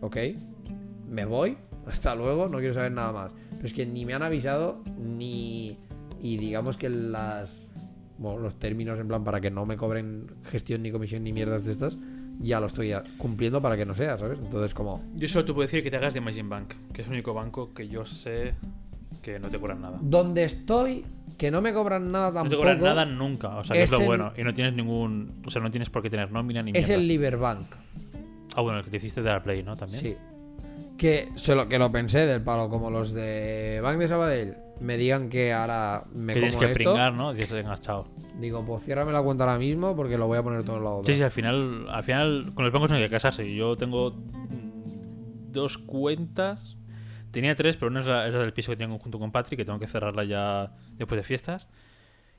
ok, 0.00 0.16
me 1.08 1.24
voy, 1.24 1.56
hasta 1.86 2.14
luego, 2.16 2.48
no 2.48 2.58
quiero 2.58 2.74
saber 2.74 2.90
nada 2.90 3.12
más. 3.12 3.30
Pero 3.58 3.66
es 3.66 3.74
que 3.74 3.84
ni 3.86 4.04
me 4.04 4.14
han 4.14 4.22
avisado, 4.22 4.82
ni. 4.98 5.76
Y 6.22 6.36
digamos 6.38 6.76
que 6.76 6.88
las. 6.88 7.60
Bueno, 8.18 8.38
los 8.40 8.58
términos 8.58 8.98
en 8.98 9.06
plan 9.06 9.22
para 9.22 9.40
que 9.40 9.50
no 9.50 9.64
me 9.66 9.76
cobren 9.76 10.26
gestión 10.50 10.82
ni 10.82 10.90
comisión 10.90 11.22
ni 11.22 11.32
mierdas 11.32 11.64
de 11.64 11.70
estas, 11.72 11.96
ya 12.40 12.58
lo 12.58 12.66
estoy 12.66 12.92
cumpliendo 13.16 13.62
para 13.62 13.76
que 13.76 13.86
no 13.86 13.94
sea, 13.94 14.18
¿sabes? 14.18 14.38
Entonces, 14.42 14.74
como. 14.74 15.04
Yo 15.14 15.28
solo 15.28 15.44
te 15.44 15.52
puedo 15.52 15.66
decir 15.66 15.82
que 15.84 15.90
te 15.90 15.96
hagas 15.98 16.14
de 16.14 16.18
Imagine 16.18 16.48
Bank, 16.48 16.74
que 16.92 17.02
es 17.02 17.06
el 17.06 17.12
único 17.12 17.34
banco 17.34 17.72
que 17.74 17.86
yo 17.88 18.04
sé 18.04 18.54
que 19.22 19.38
no 19.38 19.48
te 19.48 19.58
cobran 19.60 19.80
nada. 19.82 19.98
Donde 20.00 20.42
estoy, 20.44 21.04
que 21.36 21.50
no 21.50 21.60
me 21.62 21.72
cobran 21.72 22.10
nada 22.10 22.28
No 22.28 22.34
tampoco. 22.34 22.50
te 22.50 22.56
cobran 22.56 22.80
nada 22.80 23.04
nunca, 23.04 23.56
o 23.56 23.62
sea, 23.64 23.74
que 23.74 23.82
es, 23.84 23.90
lo 23.92 23.98
el- 24.00 24.06
bueno. 24.06 24.32
Y 24.36 24.42
no 24.42 24.52
tienes 24.54 24.74
ningún. 24.74 25.40
O 25.46 25.50
sea, 25.50 25.62
no 25.62 25.70
tienes 25.70 25.88
por 25.90 26.02
qué 26.02 26.10
tener 26.10 26.30
nómina 26.32 26.60
ni 26.62 26.72
Es 26.74 26.88
el. 26.90 27.06
Liberbank. 27.06 27.66
Ah, 28.56 28.62
bueno, 28.62 28.78
el 28.78 28.84
que 28.84 28.90
te 28.90 28.96
hiciste 28.96 29.22
de 29.22 29.30
la 29.30 29.42
Play, 29.42 29.62
¿no? 29.62 29.76
También. 29.76 30.00
Sí. 30.00 30.16
Que, 30.98 31.30
se 31.36 31.54
lo, 31.54 31.68
que 31.68 31.78
lo 31.78 31.90
pensé 31.92 32.26
del 32.26 32.42
palo, 32.42 32.68
como 32.68 32.90
los 32.90 33.12
de 33.12 33.80
Bank 33.82 33.98
de 33.98 34.08
Sabadell 34.08 34.56
me 34.80 34.96
digan 34.96 35.28
que 35.28 35.52
ahora 35.52 36.04
me 36.12 36.34
Que 36.34 36.40
tienes 36.40 36.56
como 36.56 36.66
que 36.66 36.72
esto. 36.72 36.84
pringar, 36.84 37.12
¿no? 37.12 37.32
Dices, 37.32 37.52
venga, 37.52 37.76
chao. 37.78 38.06
Digo, 38.38 38.64
pues 38.64 38.84
ciérrame 38.84 39.12
la 39.12 39.22
cuenta 39.22 39.44
ahora 39.44 39.58
mismo 39.58 39.96
porque 39.96 40.18
lo 40.18 40.26
voy 40.26 40.38
a 40.38 40.42
poner 40.42 40.64
todo 40.64 40.76
en 40.78 40.84
la 40.84 40.90
otra. 40.90 41.12
Sí, 41.12 41.18
sí, 41.18 41.24
al 41.24 41.30
final, 41.30 41.88
al 41.88 42.04
final 42.04 42.52
con 42.54 42.64
los 42.64 42.72
bancos 42.72 42.90
no 42.90 42.96
hay 42.96 43.02
que 43.02 43.10
casarse. 43.10 43.52
Yo 43.54 43.76
tengo 43.76 44.14
dos 45.50 45.78
cuentas. 45.78 46.76
Tenía 47.30 47.54
tres, 47.54 47.76
pero 47.76 47.90
una 47.90 48.00
es 48.00 48.06
la, 48.06 48.26
es 48.26 48.34
la 48.34 48.40
del 48.40 48.52
piso 48.52 48.72
que 48.72 48.76
tengo 48.76 48.98
junto 48.98 49.18
con 49.18 49.32
Patrick, 49.32 49.58
que 49.58 49.64
tengo 49.64 49.78
que 49.78 49.86
cerrarla 49.86 50.24
ya 50.24 50.72
después 50.96 51.18
de 51.18 51.24
fiestas. 51.24 51.68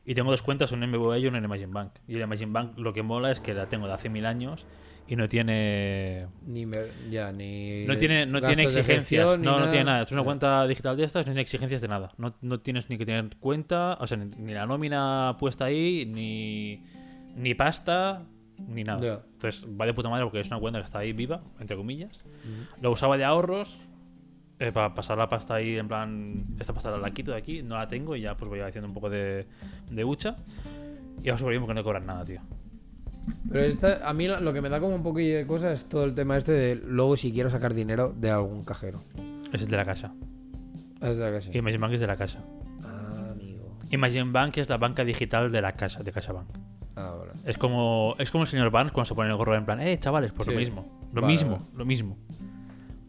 Y 0.06 0.16
tengo 0.16 0.32
dos 0.32 0.42
cuentas, 0.42 0.72
una 0.72 0.86
en 0.86 0.94
y 0.94 1.28
una 1.28 1.38
en 1.38 1.44
Imagine 1.44 1.72
Bank. 1.72 1.92
Y 2.08 2.16
el 2.16 2.22
Imagine 2.22 2.52
Bank 2.52 2.78
lo 2.78 2.94
que 2.94 3.04
mola 3.04 3.32
es 3.32 3.40
que 3.40 3.54
la 3.54 3.68
tengo 3.68 3.88
de 3.88 3.94
hace 3.94 4.10
mil 4.10 4.26
años 4.26 4.66
y 5.10 5.16
no 5.16 5.28
tiene 5.28 6.28
Ni 6.46 6.68
ya, 7.10 7.32
ni. 7.32 7.86
no 7.86 7.98
tiene, 7.98 8.26
no 8.28 8.40
tiene 8.42 8.64
exigencias. 8.64 8.98
gestión, 9.00 9.42
No, 9.42 9.60
no 9.60 9.70
tiene 9.70 9.86
nada. 9.86 10.04
Es 10.04 10.12
una 10.12 10.22
Ya. 10.22 10.26
cuenta 10.26 10.68
digital 10.68 10.96
de 10.98 11.04
estas, 11.04 11.22
no 11.26 11.32
tiene 11.32 11.42
exigencias 11.42 11.82
de 11.82 11.88
nada. 11.88 12.12
No, 12.18 12.36
no 12.42 12.60
tienes 12.60 12.90
ni 12.90 12.98
que 12.98 13.06
tener 13.06 13.36
cuenta, 13.40 13.98
o 14.00 14.06
sea, 14.08 14.18
ni, 14.18 14.26
ni 14.38 14.54
la 14.54 14.66
nómina 14.68 15.36
puesta 15.40 15.66
ahí, 15.66 16.06
ni, 16.06 16.84
ni 17.36 17.56
pasta, 17.56 18.22
ni 18.68 18.84
nada. 18.84 19.24
Entonces 19.34 19.66
va 19.66 19.86
de 19.86 19.94
puta 19.94 20.10
madre 20.10 20.26
porque 20.26 20.42
es 20.42 20.48
una 20.48 20.60
cuenta 20.60 20.80
que 20.80 20.86
está 20.86 21.00
ahí 21.00 21.14
viva, 21.14 21.42
entre 21.60 21.76
comillas. 21.76 22.24
Lo 22.82 22.92
usaba 22.92 23.18
de 23.18 23.24
ahorros. 23.26 23.78
eh, 24.62 24.74
para 24.74 24.94
pasar 24.94 25.18
la 25.18 25.30
pasta 25.30 25.56
ahí, 25.56 25.78
en 25.78 25.88
plan, 25.88 26.46
esta 26.60 26.74
pasta 26.74 26.96
la 26.98 27.12
quito 27.12 27.32
de 27.32 27.38
aquí, 27.38 27.64
no 27.64 27.76
la 27.76 27.88
tengo 27.88 28.14
y 28.18 28.22
ya 28.22 28.36
pues 28.36 28.50
voy 28.50 28.60
haciendo 28.60 28.90
un 28.90 28.94
poco 28.94 29.10
de, 29.10 29.48
de 29.90 30.04
hucha. 30.04 30.36
Y 31.24 31.28
vamos 31.28 31.40
súper 31.40 31.52
bien 31.52 31.62
porque 31.62 31.76
no 31.76 31.84
cobran 31.84 32.06
nada, 32.06 32.26
tío. 32.26 32.42
Pero 33.52 33.64
esta- 33.66 34.08
a 34.08 34.14
mí 34.14 34.28
lo 34.28 34.54
que 34.54 34.62
me 34.62 34.70
da 34.70 34.80
como 34.80 34.96
un 34.96 35.04
poquillo 35.04 35.38
de 35.38 35.48
cosa 35.48 35.72
es 35.72 35.86
todo 35.86 36.04
el 36.06 36.16
tema 36.16 36.38
este 36.38 36.52
de 36.52 36.76
luego 36.76 37.18
si 37.18 37.32
quiero 37.32 37.50
sacar 37.50 37.74
dinero 37.74 38.14
de 38.16 38.30
algún 38.32 38.64
cajero. 38.64 39.00
Es 39.54 39.68
de 39.68 39.78
la 39.78 39.86
casa. 39.86 40.14
Es 41.02 41.18
de 41.18 41.32
que 41.32 41.42
sí. 41.42 41.52
Imagine 41.58 41.80
Bank 41.82 41.94
es 41.94 42.02
de 42.02 42.08
la 42.08 42.18
casa. 42.18 42.40
Ah, 42.84 43.30
amigo. 43.32 43.78
Imagine 43.92 44.32
Bank 44.32 44.58
es 44.58 44.70
la 44.70 44.78
banca 44.78 45.04
digital 45.04 45.52
de 45.52 45.62
la 45.62 45.74
casa, 45.74 46.04
de 46.04 46.12
CaixaBank. 46.12 46.48
Ah, 46.96 47.16
vale. 47.18 47.32
Es 47.46 47.58
como, 47.58 48.16
es 48.20 48.30
como 48.30 48.44
el 48.44 48.50
señor 48.50 48.70
Barnes 48.72 48.92
cuando 48.92 49.08
se 49.08 49.16
pone 49.16 49.30
el 49.30 49.36
gorro 49.38 49.56
en 49.56 49.66
plan, 49.66 49.80
eh, 49.80 49.98
chavales, 50.00 50.32
pues 50.34 50.46
Sí. 50.46 50.52
lo 50.54 50.60
mismo. 50.60 51.10
Lo 51.14 51.22
Vale, 51.22 51.32
mismo, 51.34 51.52
vale. 51.58 51.66
lo 51.76 51.86
mismo. 51.86 52.18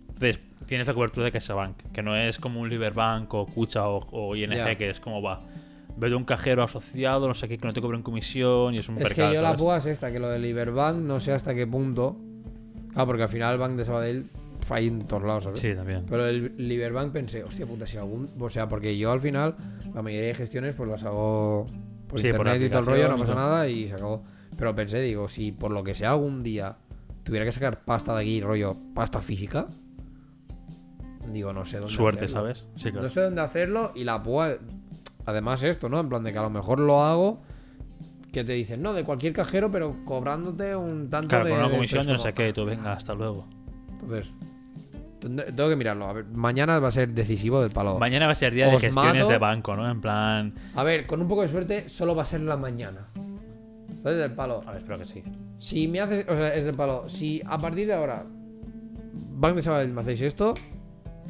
Entonces, 0.09 0.41
tienes 0.67 0.87
la 0.87 0.95
cobertura 0.95 1.25
de 1.27 1.33
CaixaBank, 1.33 1.77
que 1.93 2.03
no 2.03 2.15
es 2.17 2.39
como 2.39 2.61
un 2.61 2.69
Liberbank 2.71 3.33
o 3.35 3.47
Cucha 3.47 3.89
o, 3.89 4.07
o 4.13 4.37
ING, 4.37 4.77
que 4.77 4.91
es 4.91 5.01
como 5.01 5.21
va. 5.21 5.41
Veo 6.01 6.17
un 6.17 6.25
cajero 6.25 6.63
asociado, 6.63 7.29
no 7.29 7.35
sé 7.35 7.47
qué, 7.47 7.59
que 7.59 7.67
no 7.67 7.73
te 7.73 7.81
cobren 7.81 8.03
comisión 8.03 8.75
y 8.75 8.79
es 8.79 8.89
un 8.89 9.01
Es 9.01 9.13
que 9.13 9.35
yo 9.35 9.43
la 9.43 9.57
púa 9.57 9.77
es 9.77 9.87
esta, 9.87 10.11
que 10.11 10.19
lo 10.19 10.29
del 10.29 10.45
Iberbank 10.45 10.97
no 10.97 11.21
sé 11.21 11.33
hasta 11.33 11.55
qué 11.55 11.67
punto. 11.67 12.17
Ah, 12.95 13.07
porque 13.07 13.23
al 13.23 13.29
final 13.29 13.53
el 13.53 13.59
Bank 13.59 13.73
de 13.77 13.85
Sabadell 13.85 14.27
falla 14.61 14.87
en 14.87 15.07
todos 15.07 15.23
lados, 15.23 15.45
¿sabes? 15.45 15.61
Sí, 15.61 15.75
también. 15.75 16.07
Pero 16.09 16.27
el 16.27 16.55
Liberbank 16.57 17.13
pensé, 17.13 17.45
hostia 17.45 17.67
puta, 17.67 17.87
si 17.87 17.97
algún. 17.97 18.29
O 18.39 18.51
sea, 18.51 18.69
porque 18.69 18.97
yo 18.97 19.13
al 19.13 19.21
final, 19.21 19.57
la 19.95 20.03
mayoría 20.03 20.29
de 20.29 20.35
gestiones, 20.35 20.75
pues 20.75 20.89
las 20.89 21.05
hago 21.05 21.67
por 22.09 22.21
Sí, 22.21 22.29
por 22.33 22.47
internet 22.47 22.63
y 22.63 22.69
todo 22.71 22.81
el 22.81 22.87
rollo, 22.87 23.09
no 23.09 23.19
pasa 23.19 23.35
nada 23.35 23.69
y 23.69 23.89
se 23.89 23.95
acabó. 23.95 24.25
Pero 24.57 24.75
pensé, 24.75 25.01
digo, 25.01 25.29
si 25.29 25.53
por 25.53 25.71
lo 25.71 25.85
que 25.85 25.95
sea 25.95 26.11
algún 26.11 26.43
día 26.43 26.77
tuviera 27.23 27.45
que 27.45 27.53
sacar 27.53 27.79
pasta 27.85 28.15
de 28.15 28.23
aquí, 28.23 28.41
rollo, 28.41 28.77
pasta 28.95 29.21
física, 29.21 29.69
digo, 31.33 31.53
no 31.53 31.65
sé 31.65 31.79
dónde. 31.79 31.95
Suerte, 31.95 32.25
hacerlo. 32.25 32.41
¿sabes? 32.41 32.67
Sí, 32.77 32.91
claro. 32.91 33.03
No 33.03 33.09
sé 33.09 33.21
dónde 33.21 33.41
hacerlo 33.41 33.93
y 33.95 34.05
la 34.05 34.23
púa. 34.23 34.57
Además, 35.27 35.63
esto, 35.63 35.89
¿no? 35.89 36.01
En 36.01 36.09
plan 36.09 36.23
de 36.25 36.33
que 36.33 36.39
a 36.39 36.43
lo 36.43 36.51
mejor 36.51 36.79
lo 36.81 37.03
hago. 37.03 37.41
Que 38.33 38.45
te 38.45 38.53
dicen, 38.53 38.81
no, 38.81 38.93
de 38.93 39.03
cualquier 39.05 39.33
cajero, 39.33 39.71
pero 39.73 39.97
cobrándote 40.05 40.77
un 40.77 41.11
tanto 41.11 41.29
Claro, 41.31 41.47
de. 41.47 41.51
con 41.51 41.61
una 41.61 41.71
comisión 41.71 42.01
Es 42.03 42.07
de 42.07 42.13
no 42.13 42.19
sé 42.21 42.33
qué, 42.33 42.49
y 42.51 42.53
tú 42.53 42.65
venga, 42.65 42.93
hasta 42.93 43.13
luego. 43.15 43.47
Entonces, 44.01 44.33
Tengo 45.21 45.69
que 45.69 45.77
mirarlo. 45.77 46.07
A 46.09 46.13
ver, 46.15 46.25
mañana 46.27 46.79
va 46.79 46.89
a 46.89 46.93
ser 46.93 47.11
decisivo 47.13 47.61
del 47.61 47.71
palo. 47.71 47.99
Mañana 47.99 48.27
va 48.27 48.33
a 48.33 48.37
ser 48.37 48.55
día 48.55 48.67
de 48.67 48.73
gestiones 48.79 49.15
mato. 49.17 49.29
de 49.29 49.39
banco, 49.39 49.77
¿no? 49.77 49.91
En 49.91 50.01
plan. 50.01 50.55
A 50.75 50.83
ver, 50.85 51.07
con 51.07 51.21
un 51.21 51.29
poco 51.29 51.43
de 51.43 51.49
suerte, 51.49 51.89
solo 51.89 52.15
va 52.15 52.23
a 52.23 52.25
ser 52.27 52.41
la 52.43 52.57
mañana. 52.57 53.09
¿Sabes? 54.03 54.17
Del 54.19 54.33
palo. 54.33 54.63
A 54.67 54.71
ver, 54.71 54.79
espero 54.81 54.99
que 54.99 55.07
sí. 55.07 55.23
Si 55.59 55.89
me 55.89 56.01
haces. 56.01 56.25
O 56.29 56.33
sea, 56.35 56.55
es 56.55 56.65
del 56.65 56.75
palo. 56.75 57.07
Si 57.09 57.43
a 57.45 57.59
partir 57.59 57.87
de 57.89 57.95
ahora. 57.95 58.25
Bank 59.33 59.57
de 59.57 59.63
Sabadell 59.63 59.93
me 59.93 60.01
hacéis 60.01 60.23
esto. 60.23 60.55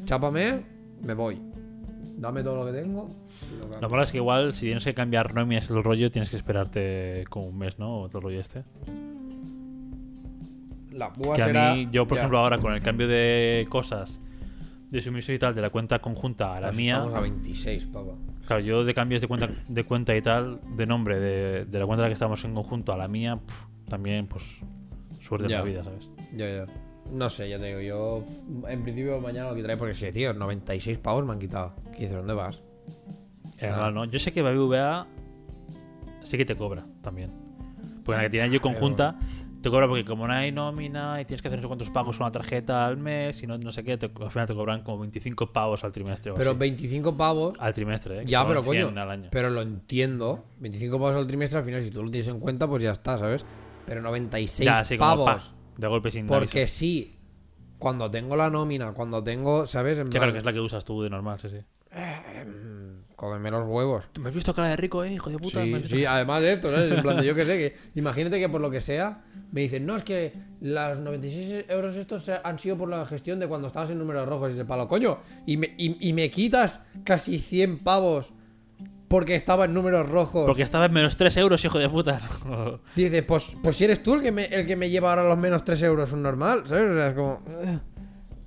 Chápame. 0.05 0.61
Me 1.03 1.13
voy. 1.13 1.41
Dame 2.17 2.43
todo 2.43 2.63
lo 2.63 2.71
que 2.71 2.79
tengo. 2.79 3.09
Lo 3.81 3.89
malo 3.89 4.03
es 4.03 4.11
que 4.11 4.17
igual 4.17 4.53
si 4.53 4.65
tienes 4.67 4.83
que 4.83 4.93
cambiar 4.93 5.33
nóminas 5.33 5.69
el 5.69 5.83
rollo, 5.83 6.11
tienes 6.11 6.29
que 6.29 6.35
esperarte 6.37 7.25
como 7.29 7.47
un 7.47 7.57
mes, 7.57 7.79
¿no? 7.79 7.99
O 8.01 8.07
todo 8.09 8.19
el 8.19 8.23
rollo 8.23 8.39
este. 8.39 8.63
La 10.91 11.07
búa 11.09 11.35
Que 11.35 11.41
a 11.41 11.45
será. 11.45 11.73
mí, 11.73 11.87
yo 11.91 12.05
por 12.05 12.17
ya. 12.17 12.21
ejemplo 12.21 12.39
ahora 12.39 12.59
con 12.59 12.73
el 12.73 12.81
cambio 12.81 13.07
de 13.07 13.65
cosas, 13.69 14.19
de 14.89 15.01
suministro 15.01 15.33
y 15.33 15.39
tal, 15.39 15.55
de 15.55 15.61
la 15.61 15.69
cuenta 15.69 15.99
conjunta 15.99 16.55
a 16.57 16.59
la 16.61 16.71
mía, 16.73 16.95
Estamos 16.95 17.15
a 17.15 17.21
26, 17.21 17.85
papá. 17.87 18.11
claro, 18.45 18.61
yo 18.61 18.83
de 18.83 18.93
cambios 18.93 19.21
de 19.21 19.27
cuenta, 19.27 19.49
de 19.67 19.83
cuenta 19.85 20.15
y 20.15 20.21
tal, 20.21 20.59
de 20.75 20.85
nombre, 20.85 21.19
de, 21.19 21.65
de 21.65 21.79
la 21.79 21.85
cuenta 21.85 22.01
en 22.01 22.05
la 22.05 22.09
que 22.09 22.13
estamos 22.13 22.43
en 22.43 22.53
conjunto 22.53 22.91
a 22.91 22.97
la 22.97 23.07
mía, 23.07 23.37
pf, 23.37 23.65
también 23.87 24.27
pues 24.27 24.43
suerte 25.21 25.45
en 25.45 25.51
la 25.53 25.61
vida, 25.61 25.83
¿sabes? 25.83 26.09
Ya, 26.33 26.45
ya. 26.49 26.65
No 27.09 27.29
sé, 27.29 27.49
ya 27.49 27.57
te 27.57 27.65
digo, 27.67 27.79
yo 27.81 28.23
en 28.69 28.83
principio 28.83 29.19
mañana 29.21 29.49
lo 29.49 29.55
quitaré 29.55 29.77
porque 29.77 29.93
sí, 29.93 30.11
tío, 30.11 30.33
96 30.33 30.97
pavos 30.99 31.25
me 31.25 31.33
han 31.33 31.39
quitado. 31.39 31.73
¿Qué 31.93 32.01
dices? 32.03 32.13
¿Dónde 32.17 32.33
vas? 32.33 32.61
Es 33.65 33.69
normal, 33.71 33.93
¿no? 33.93 34.05
Yo 34.05 34.19
sé 34.19 34.31
que 34.31 34.41
BBVA 34.41 35.07
sí 36.23 36.37
que 36.37 36.45
te 36.45 36.55
cobra 36.55 36.85
también. 37.01 37.31
Porque 38.03 38.13
en 38.13 38.17
la 38.17 38.23
que 38.23 38.29
tienes 38.29 38.51
yo 38.51 38.61
conjunta, 38.61 39.17
te 39.61 39.69
cobra 39.69 39.87
porque 39.87 40.03
como 40.03 40.25
no 40.27 40.33
hay 40.33 40.51
nómina 40.51 41.21
y 41.21 41.25
tienes 41.25 41.41
que 41.41 41.47
hacer 41.47 41.59
no 41.59 41.63
sé 41.63 41.67
cuántos 41.67 41.89
pagos 41.91 42.17
con 42.17 42.25
una 42.25 42.31
tarjeta 42.31 42.85
al 42.87 42.97
mes 42.97 43.43
y 43.43 43.47
no, 43.47 43.57
no 43.59 43.71
sé 43.71 43.83
qué, 43.83 43.95
te- 43.97 44.07
al 44.19 44.31
final 44.31 44.47
te 44.47 44.55
cobran 44.55 44.81
como 44.81 44.99
25 44.99 45.53
pavos 45.53 45.83
al 45.83 45.91
trimestre. 45.91 46.31
o 46.31 46.35
Pero 46.35 46.51
así. 46.51 46.59
25 46.59 47.15
pavos. 47.15 47.53
Al 47.59 47.73
trimestre, 47.73 48.21
¿eh? 48.21 48.25
Ya, 48.25 48.45
pero 48.47 48.63
100 48.63 48.87
coño. 48.87 49.01
al 49.01 49.11
año. 49.11 49.29
Pero 49.31 49.49
lo 49.51 49.61
entiendo. 49.61 50.45
25 50.59 50.97
pavos 50.97 51.15
al 51.15 51.27
trimestre, 51.27 51.59
al 51.59 51.65
final, 51.65 51.83
si 51.83 51.91
tú 51.91 52.03
lo 52.03 52.09
tienes 52.09 52.27
en 52.27 52.39
cuenta, 52.39 52.67
pues 52.67 52.81
ya 52.81 52.91
está, 52.91 53.19
¿sabes? 53.19 53.45
Pero 53.85 54.01
96 54.01 54.65
ya, 54.65 54.79
así 54.79 54.97
como 54.97 55.25
pavos. 55.25 55.53
pa, 55.53 55.79
de 55.81 55.87
golpe 55.87 56.09
sin 56.11 56.25
porque 56.25 56.65
sí, 56.65 57.17
cuando 57.77 58.09
tengo 58.09 58.35
la 58.35 58.49
nómina, 58.49 58.93
cuando 58.93 59.23
tengo, 59.23 59.67
¿sabes? 59.67 59.99
En 59.99 60.07
Sí, 60.11 60.17
claro 60.17 60.31
que 60.31 60.39
es 60.39 60.45
la 60.45 60.53
que 60.53 60.59
usas 60.59 60.83
tú 60.85 61.01
de 61.03 61.09
normal, 61.11 61.39
sí, 61.39 61.49
sí. 61.49 61.57
mm, 61.91 62.90
cómeme 63.21 63.51
los 63.51 63.67
huevos. 63.67 64.03
¿Me 64.19 64.29
has 64.29 64.33
visto 64.33 64.51
cara 64.51 64.69
de 64.69 64.75
rico, 64.77 65.03
eh, 65.03 65.13
hijo 65.13 65.29
de 65.29 65.37
puta? 65.37 65.59
¿Me 65.59 65.83
Sí, 65.83 65.89
sí, 65.89 66.05
además 66.05 66.41
de 66.41 66.53
esto, 66.53 66.71
¿sabes? 66.71 66.91
En 66.91 67.03
plan 67.03 67.17
de 67.17 67.25
yo 67.27 67.35
que 67.35 67.45
sé, 67.45 67.55
que 67.55 67.77
imagínate 67.99 68.39
que 68.39 68.49
por 68.49 68.59
lo 68.59 68.71
que 68.71 68.81
sea 68.81 69.21
me 69.51 69.61
dicen, 69.61 69.85
no, 69.85 69.95
es 69.95 70.03
que 70.03 70.33
las 70.59 70.97
96 70.97 71.65
euros 71.69 71.95
estos 71.97 72.27
han 72.43 72.57
sido 72.57 72.79
por 72.79 72.89
la 72.89 73.05
gestión 73.05 73.39
de 73.39 73.47
cuando 73.47 73.67
estabas 73.67 73.91
en 73.91 73.99
números 73.99 74.27
rojos 74.27 74.53
y 74.53 74.55
de 74.55 74.65
palo, 74.65 74.87
coño, 74.87 75.19
y 75.45 75.57
me, 75.57 75.75
y, 75.77 76.09
y 76.09 76.13
me 76.13 76.31
quitas 76.31 76.79
casi 77.03 77.37
100 77.37 77.83
pavos 77.83 78.33
porque 79.07 79.35
estaba 79.35 79.65
en 79.65 79.75
números 79.75 80.09
rojos. 80.09 80.47
Porque 80.47 80.63
estaba 80.63 80.87
en 80.87 80.93
menos 80.93 81.15
3 81.15 81.37
euros, 81.37 81.63
hijo 81.63 81.77
de 81.77 81.89
puta. 81.89 82.21
Dice, 82.95 83.21
pues, 83.21 83.55
pues 83.61 83.77
si 83.77 83.83
eres 83.83 84.01
tú 84.01 84.15
el 84.15 84.23
que, 84.23 84.31
me, 84.31 84.45
el 84.45 84.65
que 84.65 84.75
me 84.75 84.89
lleva 84.89 85.11
ahora 85.11 85.23
los 85.25 85.37
menos 85.37 85.63
3 85.63 85.83
euros, 85.83 86.11
un 86.11 86.23
normal, 86.23 86.63
¿sabes? 86.65 86.89
O 86.89 86.93
sea, 86.95 87.07
es 87.07 87.13
como... 87.13 87.43
eh. 87.61 87.79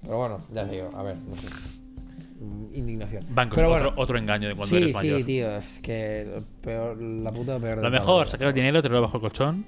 Pero 0.03 0.18
bueno, 0.18 0.41
ya 0.53 0.64
digo, 0.64 0.91
a 0.97 1.03
ver, 1.05 1.16
no 1.16 1.37
sé. 1.37 1.74
Indignación. 2.72 3.24
Bancos, 3.30 3.57
Pero 3.57 3.70
otro, 3.70 3.84
bueno, 3.84 4.03
otro 4.03 4.18
engaño 4.18 4.49
de 4.49 4.55
cuando 4.55 4.76
sí, 4.76 4.82
eres 4.82 4.95
mayor. 4.95 5.18
sí, 5.18 5.24
tío, 5.24 5.57
es 5.57 5.78
que 5.80 6.42
peor, 6.61 7.01
la 7.01 7.30
puta 7.30 7.59
peor 7.59 7.78
Lo 7.82 7.90
mejor, 7.90 8.28
sacar 8.28 8.49
el 8.49 8.55
dinero, 8.55 8.82
tenerlo 8.82 9.03
bajo 9.03 9.16
el 9.16 9.20
colchón. 9.20 9.64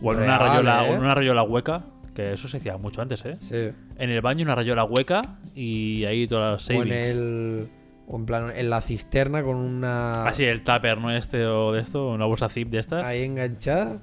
O 0.00 0.12
en 0.12 0.20
una 0.22 0.38
rayola, 0.38 0.86
¿eh? 0.86 0.90
o 0.90 0.94
en 0.94 1.00
una 1.00 1.14
rayola 1.14 1.42
hueca. 1.42 1.84
Que 2.14 2.32
eso 2.34 2.46
se 2.46 2.58
hacía 2.58 2.76
mucho 2.76 3.00
antes, 3.00 3.24
¿eh? 3.24 3.36
Sí. 3.40 3.70
En 3.98 4.10
el 4.10 4.20
baño 4.20 4.44
una 4.44 4.54
rayola 4.54 4.84
hueca 4.84 5.38
y 5.54 6.04
ahí 6.04 6.26
todas 6.26 6.52
las 6.52 6.64
O 6.64 6.66
savings. 6.66 6.86
en 6.86 6.92
el. 6.92 7.68
O 8.06 8.16
en 8.16 8.26
plan, 8.26 8.52
en 8.54 8.68
la 8.68 8.80
cisterna 8.82 9.42
con 9.42 9.56
una. 9.56 10.24
Así, 10.24 10.44
el 10.44 10.62
tupper, 10.62 10.98
¿no? 10.98 11.10
Este 11.10 11.46
o 11.46 11.72
de 11.72 11.80
esto, 11.80 12.10
una 12.10 12.26
bolsa 12.26 12.48
zip 12.50 12.68
de 12.68 12.80
estas. 12.80 13.06
Ahí 13.06 13.22
enganchada. 13.22 14.02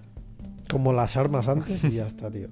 Como 0.71 0.93
las 0.93 1.17
armas 1.17 1.47
antes 1.47 1.83
y 1.83 1.91
ya 1.91 2.07
está, 2.07 2.31
tío. 2.31 2.47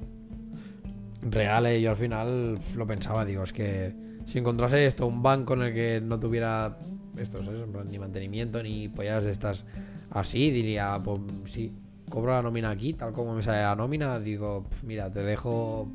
Real, 1.21 1.65
eh, 1.65 1.81
yo 1.81 1.89
al 1.91 1.97
final 1.97 2.59
lo 2.75 2.85
pensaba, 2.87 3.25
digo, 3.25 3.43
es 3.43 3.53
que 3.53 3.93
si 4.27 4.37
encontrase 4.37 4.85
esto, 4.85 5.07
un 5.07 5.23
banco 5.23 5.55
en 5.55 5.61
el 5.63 5.73
que 5.73 5.99
no 6.01 6.19
tuviera 6.19 6.77
esto, 7.17 7.43
¿sabes? 7.43 7.61
Ni 7.89 7.97
mantenimiento 7.97 8.61
ni 8.61 8.87
pollas 8.89 9.23
de 9.23 9.31
estas 9.31 9.65
así, 10.11 10.51
diría, 10.51 10.99
pues 11.03 11.19
sí, 11.45 11.73
cobro 12.09 12.33
la 12.33 12.41
nómina 12.43 12.69
aquí, 12.69 12.93
tal 12.93 13.11
como 13.13 13.33
me 13.33 13.41
sale 13.41 13.61
la 13.63 13.75
nómina, 13.75 14.19
digo, 14.19 14.65
"Pf, 14.69 14.83
mira, 14.85 15.11
te 15.11 15.23
dejo 15.23 15.89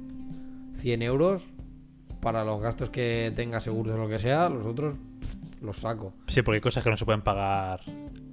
100 0.74 1.02
euros 1.02 1.42
para 2.20 2.44
los 2.44 2.60
gastos 2.62 2.90
que 2.90 3.32
tenga 3.36 3.60
seguros 3.60 3.94
o 3.94 3.98
lo 3.98 4.08
que 4.08 4.18
sea, 4.18 4.48
los 4.48 4.66
otros 4.66 4.94
los 5.60 5.76
saco. 5.76 6.12
Sí, 6.26 6.42
porque 6.42 6.56
hay 6.56 6.60
cosas 6.60 6.82
que 6.82 6.90
no 6.90 6.96
se 6.96 7.04
pueden 7.04 7.22
pagar. 7.22 7.80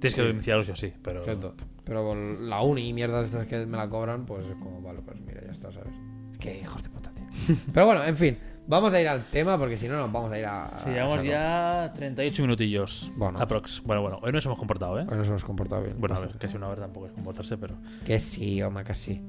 Tienes 0.00 0.14
que 0.14 0.32
Sí. 0.42 0.50
yo 0.66 0.74
sí, 0.76 0.92
pero. 1.00 1.20
Exacto. 1.20 1.54
Pero 1.84 2.14
la 2.40 2.60
uni 2.62 2.88
y 2.88 2.92
mierdas 2.92 3.26
estas 3.28 3.46
que 3.46 3.66
me 3.66 3.76
la 3.76 3.88
cobran, 3.88 4.26
pues 4.26 4.46
es 4.46 4.54
como, 4.56 4.80
vale, 4.82 5.00
pues 5.04 5.20
mira, 5.20 5.40
ya 5.44 5.50
está, 5.52 5.70
¿sabes? 5.70 5.92
Es 6.32 6.38
que 6.38 6.58
hijos 6.60 6.82
de 6.82 6.88
puta, 6.88 7.12
tío. 7.12 7.24
Pero 7.72 7.86
bueno, 7.86 8.04
en 8.04 8.16
fin, 8.16 8.36
vamos 8.70 8.94
a 8.94 9.00
ir 9.00 9.08
al 9.08 9.24
tema 9.24 9.58
porque 9.58 9.76
si 9.76 9.88
no 9.88 9.96
nos 9.96 10.12
vamos 10.12 10.32
a 10.32 10.38
ir 10.38 10.46
a. 10.46 10.70
Sí, 10.84 10.90
llevamos 10.90 11.22
ya 11.24 11.92
38 11.96 12.42
minutillos. 12.42 13.10
Bueno. 13.16 13.38
Aprox. 13.40 13.82
Bueno, 13.82 14.00
bueno, 14.00 14.20
hoy 14.22 14.32
nos 14.32 14.46
hemos 14.46 14.58
comportado, 14.58 14.98
¿eh? 14.98 15.06
Hoy 15.10 15.16
nos 15.18 15.28
hemos 15.28 15.44
comportado 15.44 15.82
bien. 15.82 15.96
Bueno, 15.98 16.14
a 16.14 16.20
ver, 16.20 16.38
casi 16.38 16.56
una 16.56 16.68
hora 16.68 16.82
tampoco 16.82 17.06
es 17.06 17.12
comportarse, 17.12 17.58
pero. 17.58 17.76
Que 18.06 18.18
sí, 18.20 18.62
hombre, 18.62 18.84
que 18.84 18.94
sí. 18.94 19.20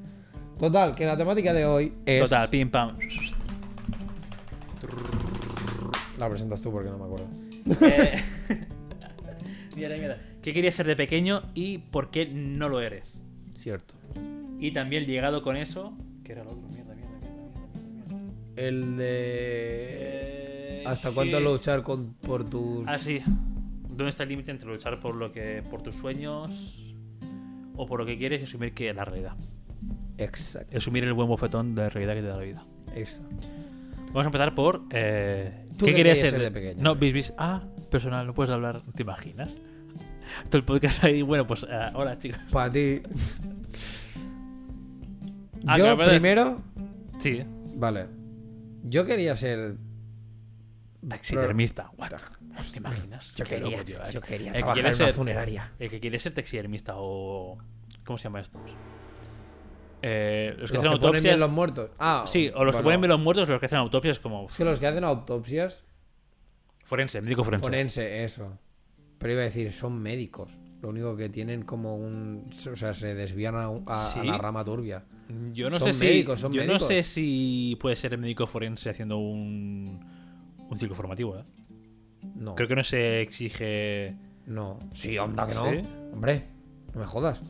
Total, 0.59 0.93
que 0.93 1.05
la 1.05 1.17
temática 1.17 1.51
de 1.53 1.65
hoy 1.65 1.93
es. 2.05 2.21
Total, 2.21 2.49
pim 2.49 2.69
pam. 2.69 2.97
La 6.19 6.29
presentas 6.29 6.61
tú 6.61 6.71
porque 6.71 6.89
no 6.89 6.99
me 6.99 7.05
acuerdo. 7.05 7.27
Eh, 7.81 8.23
mira, 9.75 9.97
mira. 9.97 10.17
¿Qué 10.43 10.53
querías 10.53 10.75
ser 10.75 10.85
de 10.85 10.95
pequeño 10.95 11.41
y 11.55 11.79
por 11.79 12.11
qué 12.11 12.27
no 12.27 12.69
lo 12.69 12.79
eres? 12.79 13.21
Cierto. 13.57 13.95
Y 14.59 14.71
también 14.71 15.07
ligado 15.07 15.41
con 15.41 15.57
eso. 15.57 15.93
¿Qué 16.23 16.33
era 16.33 16.43
lo 16.43 16.51
El 18.61 18.97
de. 18.97 19.05
Eh, 20.81 20.83
¿Hasta 20.85 21.09
sí. 21.09 21.15
cuánto 21.15 21.39
luchar 21.39 21.81
con, 21.81 22.13
por 22.13 22.47
tus. 22.47 22.87
Ah, 22.87 22.99
sí. 22.99 23.21
¿Dónde 23.25 24.09
está 24.09 24.23
el 24.23 24.29
límite 24.29 24.51
entre 24.51 24.69
luchar 24.69 24.99
por 24.99 25.15
lo 25.15 25.31
que. 25.31 25.63
por 25.69 25.81
tus 25.81 25.95
sueños? 25.95 26.51
O 27.75 27.87
por 27.87 27.99
lo 27.99 28.05
que 28.05 28.17
quieres 28.17 28.41
y 28.41 28.43
asumir 28.43 28.73
que 28.73 28.89
es 28.89 28.95
la 28.95 29.05
realidad. 29.05 29.35
Exacto. 30.17 30.77
Asumir 30.77 31.03
el 31.05 31.13
buen 31.13 31.27
bofetón 31.27 31.73
de 31.73 31.89
realidad 31.89 32.13
que 32.13 32.21
te 32.21 32.27
da 32.27 32.37
la 32.37 32.43
vida. 32.43 32.65
Exacto. 32.95 33.47
Vamos 34.07 34.23
a 34.23 34.27
empezar 34.27 34.53
por. 34.53 34.83
eh, 34.91 35.65
¿Tú 35.79 35.85
¿Qué 35.85 35.95
querías 35.95 36.19
ser 36.19 36.31
ser 36.31 36.41
de, 36.41 36.51
pequeño? 36.51 36.83
No, 36.83 36.95
bis, 36.95 37.13
bis. 37.13 37.33
Ah, 37.37 37.63
personal, 37.89 38.27
no 38.27 38.33
puedes 38.35 38.51
hablar. 38.51 38.83
¿Te 38.95 39.01
imaginas? 39.01 39.57
Todo 40.49 40.57
el 40.57 40.65
podcast 40.65 41.03
ahí. 41.03 41.23
Bueno, 41.23 41.47
pues. 41.47 41.65
eh, 41.67 41.89
hola, 41.95 42.17
chicos. 42.19 42.39
Para 42.51 42.71
ti. 42.71 43.01
Ah, 45.65 45.77
Yo 45.77 45.97
primero. 45.97 46.61
Sí. 47.19 47.43
Vale. 47.75 48.20
Yo 48.83 49.05
quería 49.05 49.35
ser. 49.35 49.75
Taxidermista. 51.07 51.89
What? 51.97 52.11
¿Te 52.71 52.77
imaginas? 52.77 53.33
Yo 53.35 53.43
Qué 53.45 53.55
quería, 53.55 53.71
loco, 53.77 53.85
tío. 53.85 54.09
yo 54.11 54.21
quería 54.21 54.47
el 54.49 54.53
que 54.53 54.59
trabajar 54.59 54.73
quiere 54.75 54.89
en 54.89 54.95
una 54.95 55.05
ser- 55.05 55.13
funeraria. 55.15 55.71
El 55.79 55.89
que 55.89 55.99
quiere 55.99 56.19
ser 56.19 56.33
taxidermista 56.33 56.93
o. 56.97 57.57
¿Cómo 58.05 58.17
se 58.17 58.25
llama 58.25 58.39
esto? 58.41 58.59
Eh, 60.03 60.55
los 60.57 60.71
que 60.71 60.77
Los 60.77 60.85
hacen 60.85 60.97
que 60.99 60.99
ponen 61.05 61.23
bien 61.23 61.33
autopsias. 61.33 61.39
los 61.39 61.51
muertos. 61.51 61.91
Ah, 61.99 62.25
Sí, 62.27 62.51
o 62.55 62.63
los 62.63 62.75
que 62.75 62.81
bueno, 62.81 62.83
ponen 62.83 63.01
bien 63.01 63.09
los 63.09 63.19
muertos, 63.19 63.47
los 63.49 63.59
que 63.59 63.65
hacen 63.67 63.77
autopsias 63.79 64.19
como 64.19 64.47
Es 64.47 64.55
que 64.55 64.65
los 64.65 64.79
que 64.79 64.87
hacen 64.87 65.03
autopsias. 65.03 65.83
forense, 66.85 67.21
médico 67.21 67.43
forense. 67.43 67.63
Forense, 67.65 68.23
eso. 68.23 68.57
Pero 69.19 69.33
iba 69.33 69.41
a 69.41 69.45
decir, 69.45 69.71
son 69.71 69.99
médicos. 70.01 70.57
Lo 70.81 70.89
único 70.89 71.15
que 71.15 71.29
tienen 71.29 71.61
como 71.63 71.95
un. 71.95 72.49
O 72.71 72.75
sea, 72.75 72.93
se 72.93 73.13
desvían 73.13 73.55
a, 73.55 73.67
a- 73.85 74.23
la 74.23 74.37
rama 74.37 74.63
turbia. 74.65 75.03
Yo 75.53 75.69
no 75.69 75.79
Son 75.79 75.93
sé 75.93 76.05
médicos, 76.05 76.39
si 76.39 76.41
son 76.41 76.51
yo 76.53 76.61
médicos. 76.61 76.81
no 76.81 76.87
sé 76.87 77.03
si 77.03 77.77
puede 77.79 77.95
ser 77.95 78.17
médico 78.17 78.47
forense 78.47 78.89
haciendo 78.89 79.17
un 79.17 79.99
un 80.69 80.79
ciclo 80.79 80.95
formativo, 80.95 81.37
¿eh? 81.37 81.43
No. 82.35 82.55
Creo 82.55 82.67
que 82.67 82.75
no 82.75 82.83
se 82.83 83.21
exige 83.21 84.15
No. 84.47 84.77
Sí, 84.93 85.17
onda 85.17 85.45
que 85.47 85.53
no. 85.53 85.69
¿Sí? 85.69 85.81
Hombre, 86.13 86.43
no 86.93 87.01
me 87.01 87.05
jodas. 87.05 87.41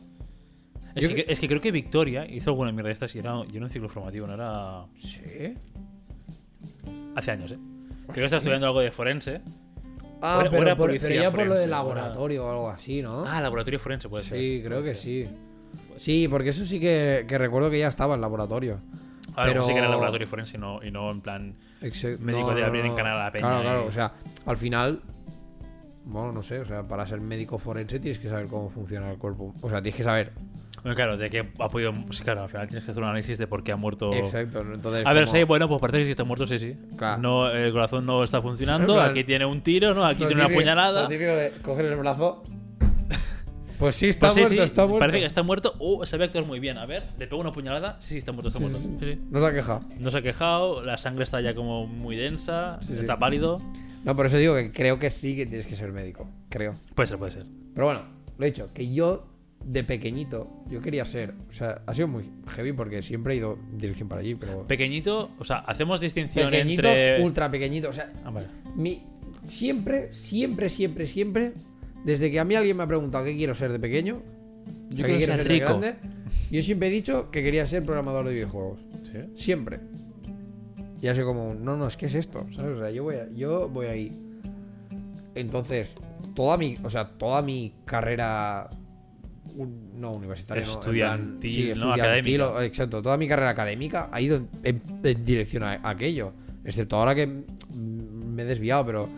es 0.96 1.04
Yo 1.04 1.10
que, 1.10 1.24
que- 1.26 1.32
es 1.34 1.40
que 1.40 1.48
creo 1.48 1.62
que 1.62 1.72
Victoria 1.72 2.26
hizo 2.30 2.50
alguna 2.50 2.72
mierda 2.72 2.88
de 2.90 2.94
estas 2.94 3.16
y 3.16 3.20
era, 3.20 3.36
y 3.52 3.56
era 3.56 3.66
un 3.66 3.72
ciclo 3.72 3.88
formativo, 3.90 4.28
no 4.28 4.34
era 4.34 4.86
Sí. 5.00 5.54
hace 7.16 7.32
años, 7.32 7.52
¿eh? 7.52 7.58
Creo 8.04 8.14
que 8.16 8.24
está 8.26 8.38
estudiando 8.38 8.68
algo 8.68 8.82
de 8.82 8.92
forense. 8.92 9.42
Ah, 10.22 10.38
O 10.38 10.42
era- 10.42 10.50
o 10.50 10.52
pero, 10.52 10.64
era 10.64 10.76
por- 10.76 10.88
policía 10.88 11.08
pero 11.10 11.22
ya 11.24 11.32
por 11.32 11.46
lo 11.48 11.54
de 11.56 11.60
o 11.60 11.64
era- 11.64 11.68
laboratorio 11.72 12.46
o 12.46 12.50
algo 12.52 12.70
así, 12.70 13.02
¿no? 13.02 13.26
Ah, 13.26 13.42
laboratorio 13.42 13.80
forense 13.80 14.08
puede 14.10 14.24
ser. 14.24 14.38
sí, 14.38 14.62
creo 14.64 14.84
que 14.84 14.96
sí. 14.96 15.28
Sí, 15.98 16.28
porque 16.30 16.50
eso 16.50 16.66
sí 16.66 16.80
que, 16.80 17.26
que 17.28 17.38
recuerdo 17.38 17.70
que 17.70 17.80
ya 17.80 17.88
estaba 17.88 18.16
en 18.16 18.22
laboratorio. 18.22 18.80
A 19.36 19.46
ver, 19.46 19.54
Pero- 19.54 19.66
sí 19.66 19.72
que 19.74 19.80
era 19.80 19.88
laboratorio 19.90 20.28
forense 20.28 20.58
y 20.58 20.60
no, 20.60 20.84
y 20.84 20.92
no 20.92 21.10
en 21.10 21.22
plan 21.22 21.56
Médico 22.20 22.54
de 22.54 22.64
abrir 22.66 22.86
en 22.86 22.96
canal 22.96 23.18
a 23.20 23.24
la 23.26 23.32
peña 23.32 23.48
Claro, 23.48 23.60
y- 23.60 23.64
claro. 23.64 23.86
O 23.88 23.92
sea, 23.92 24.14
al 24.46 24.58
final. 24.58 25.02
Bueno, 26.04 26.32
no 26.32 26.42
sé. 26.44 26.60
O 26.60 26.66
sea, 26.66 26.84
para 26.84 27.06
ser 27.08 27.22
médico 27.22 27.58
forense 27.58 28.00
tienes 28.00 28.20
que 28.20 28.28
saber 28.28 28.48
cómo 28.48 28.70
funciona 28.70 29.10
el 29.12 29.18
cuerpo. 29.18 29.54
O 29.62 29.70
sea, 29.70 29.82
tienes 29.82 29.96
que 29.96 30.04
saber. 30.04 30.34
Bueno, 30.84 30.96
claro, 30.96 31.18
de 31.18 31.30
que 31.30 31.40
ha 31.60 31.70
podido. 31.70 31.94
Sí, 32.12 32.24
claro, 32.24 32.44
al 32.44 32.50
final 32.50 32.68
tienes 32.68 32.84
que 32.86 32.92
hacer 32.92 33.04
un 33.04 33.10
análisis 33.10 33.38
de 33.38 33.46
por 33.48 33.64
qué 33.64 33.72
ha 33.72 33.76
muerto. 33.76 34.14
Exacto. 34.14 34.62
Entonces, 34.62 35.06
A 35.06 35.14
ver, 35.14 35.26
como- 35.26 35.38
sí, 35.38 35.44
bueno, 35.44 35.68
pues 35.70 35.80
parece 35.80 36.00
que 36.00 36.06
sí 36.06 36.12
está 36.12 36.24
muerto, 36.24 36.48
sí, 36.48 36.58
sí. 36.58 36.76
Claro. 36.98 37.22
No, 37.22 37.50
el 37.52 37.72
corazón 37.72 38.06
no 38.06 38.24
está 38.24 38.42
funcionando, 38.42 39.00
aquí 39.02 39.24
tiene 39.24 39.46
un 39.46 39.62
tiro, 39.62 39.94
¿no? 39.94 40.06
Aquí 40.06 40.22
lo 40.24 40.28
tiene 40.30 40.46
una 40.46 40.54
puñalada. 40.54 41.04
Lo 41.04 41.08
típico 41.08 41.32
de 41.32 41.52
coger 41.62 41.86
el 41.86 41.96
brazo. 41.98 42.44
Pues 43.78 43.96
sí, 43.96 44.10
está 44.10 44.28
Pues 44.28 44.36
sí, 44.36 44.42
muerto, 44.42 44.58
sí, 44.58 44.62
está 44.64 44.82
muerto. 44.86 45.00
Parece 45.00 45.20
que 45.22 45.26
está 45.26 45.42
muerto. 45.42 45.74
Uh, 45.80 46.06
sabe 46.06 46.26
actuar 46.26 46.46
muy 46.46 46.60
bien. 46.60 46.78
A 46.78 46.86
ver, 46.86 47.04
le 47.18 47.26
pego 47.26 47.42
una 47.42 47.52
puñalada. 47.52 47.98
Sí, 48.00 48.10
sí, 48.10 48.18
está 48.20 48.32
muerto, 48.32 48.50
está 48.50 48.60
Sí, 48.60 48.66
muerto. 48.66 49.22
No 49.32 49.40
se 49.40 49.46
ha 49.48 49.52
quejado. 49.54 49.82
No 49.98 50.12
se 50.12 50.18
ha 50.20 50.22
quejado, 50.22 50.84
la 50.86 51.00
sangre 51.00 51.24
está 51.24 51.42
ya 51.42 51.56
como 51.56 51.88
muy 51.88 52.16
densa, 52.16 52.80
está 52.88 53.18
pálido. 53.18 53.60
No, 54.04 54.16
por 54.16 54.28
eso 54.28 54.38
digo 54.38 54.54
que 54.54 54.72
creo 54.72 55.00
que 55.00 55.10
sí 55.10 55.36
que 55.36 55.48
tienes 55.48 55.66
que 55.66 55.76
ser 55.76 55.92
médico. 55.92 56.30
Creo. 56.50 56.76
Puede 56.94 57.08
ser, 57.08 57.18
puede 57.18 57.32
ser. 57.32 57.46
Pero 57.74 57.88
bueno, 57.88 58.02
lo 58.38 58.46
he 58.46 58.52
dicho, 58.52 58.70
que 58.72 58.94
yo 58.94 59.26
de 59.66 59.84
pequeñito, 59.84 60.48
yo 60.68 60.82
quería 60.82 61.06
ser. 61.06 61.34
O 61.50 61.54
sea, 61.54 61.82
ha 61.86 61.94
sido 61.94 62.08
muy 62.08 62.30
heavy 62.56 62.74
porque 62.74 63.02
siempre 63.02 63.34
he 63.34 63.38
ido 63.38 63.58
dirección 63.74 64.10
para 64.10 64.22
allí, 64.22 64.36
pero. 64.36 64.66
Pequeñito, 64.68 65.32
o 65.40 65.44
sea, 65.44 65.58
hacemos 65.60 66.00
distinción 66.02 66.50
Pequeñitos, 66.50 66.86
entre. 66.86 67.24
ultra 67.24 67.50
pequeñitos. 67.52 67.90
O 67.92 67.94
sea, 67.94 68.12
Ah, 68.26 68.32
vale. 68.32 68.48
mi, 68.76 69.04
siempre, 69.44 70.14
siempre, 70.14 70.70
siempre, 70.70 71.06
siempre, 71.08 71.54
desde 72.04 72.32
que 72.32 72.40
a 72.40 72.44
mí 72.46 72.56
alguien 72.56 72.78
me 72.78 72.84
ha 72.84 72.88
preguntado 72.88 73.24
qué 73.26 73.36
quiero 73.36 73.54
ser 73.56 73.72
de 73.72 73.80
pequeño, 73.80 74.22
Yo 74.90 75.06
qué 75.06 75.18
quiero 75.18 75.36
ser 75.36 75.48
rico. 75.48 75.66
grande, 75.80 75.96
yo 76.50 76.62
siempre 76.62 76.88
he 76.88 76.92
dicho 76.92 77.30
que 77.32 77.44
quería 77.44 77.66
ser 77.68 77.84
programador 77.86 78.28
de 78.28 78.34
videojuegos. 78.34 78.80
¿Sí? 79.04 79.18
Siempre. 79.36 79.80
Y 81.02 81.08
así 81.08 81.22
como, 81.22 81.54
no, 81.56 81.78
no, 81.78 81.88
es 81.88 81.98
que 81.98 82.06
es 82.08 82.14
esto, 82.16 82.46
¿sabes? 82.56 82.78
O 82.78 82.80
sea, 82.80 82.92
yo 82.92 83.04
voy, 83.04 83.16
a- 83.16 83.30
yo 83.34 83.68
voy 83.70 83.88
ahí. 83.88 84.12
Entonces, 85.36 85.94
toda 86.36 86.58
mi, 86.58 86.78
o 86.84 86.90
sea, 86.90 87.10
toda 87.18 87.42
mi 87.42 87.74
carrera 87.86 88.70
un- 89.56 90.00
no 90.00 90.14
en 90.16 90.22
plan, 90.22 90.32
Estudiantil, 91.72 92.38
¿no? 92.40 92.48
o- 92.48 92.62
exacto, 92.62 93.02
toda 93.02 93.18
mi 93.18 93.28
carrera 93.28 93.50
académica 93.52 94.10
ha 94.12 94.22
ido 94.22 94.38
en, 94.38 94.48
en- 94.64 94.82
en 95.04 95.26
dirección 95.26 95.64
a, 95.64 95.74
a 95.74 95.90
aquello, 95.90 96.34
excepto 96.64 96.98
ahora 96.98 97.16
que 97.16 97.28
me 97.74 98.42
he 98.42 98.46
desviado, 98.46 98.86
pero 98.86 99.10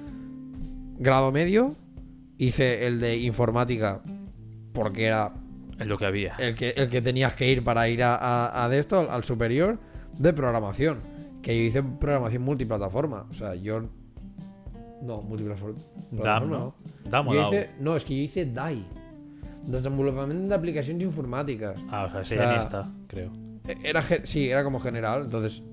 grado 0.97 1.31
medio 1.31 1.75
hice 2.37 2.85
el 2.87 2.99
de 2.99 3.17
informática 3.17 4.01
porque 4.73 5.05
era 5.05 5.33
lo 5.79 5.97
que 5.97 6.05
había. 6.05 6.35
el 6.39 6.55
que, 6.55 6.69
el 6.71 6.89
que 6.89 7.01
tenías 7.01 7.33
que 7.35 7.49
ir 7.51 7.63
para 7.63 7.87
ir 7.89 8.03
a, 8.03 8.15
a- 8.15 8.63
a 8.65 8.69
de 8.69 8.79
esto, 8.79 8.99
al, 8.99 9.09
al 9.09 9.23
superior, 9.23 9.77
de 10.17 10.33
programación. 10.33 10.99
Que 11.41 11.57
yo 11.57 11.63
hice 11.63 11.83
programación 11.83 12.43
multiplataforma. 12.43 13.25
O 13.29 13.33
sea, 13.33 13.53
yo. 13.55 13.83
No, 15.01 15.21
multiplataforma. 15.21 15.77
DAM, 16.11 16.49
¿no? 16.49 16.75
DAM 17.09 17.25
Yo 17.33 17.33
hice, 17.49 17.69
no, 17.81 17.95
es 17.97 18.05
que 18.05 18.15
yo 18.15 18.21
hice 18.23 18.45
DAI. 18.45 18.85
Desenvolvimiento 19.65 20.47
de 20.49 20.55
aplicaciones 20.55 21.03
informáticas. 21.03 21.77
Ah, 21.89 22.05
o 22.05 22.11
sea, 22.11 22.21
ese 22.21 22.35
o 22.37 22.41
ya 22.41 22.51
ni 22.53 22.59
está, 22.59 22.91
creo. 23.07 23.31
E- 23.67 23.77
Era, 23.83 24.01
sí, 24.23 24.49
era 24.49 24.63
como 24.63 24.79
general. 24.79 25.23
Entonces, 25.23 25.63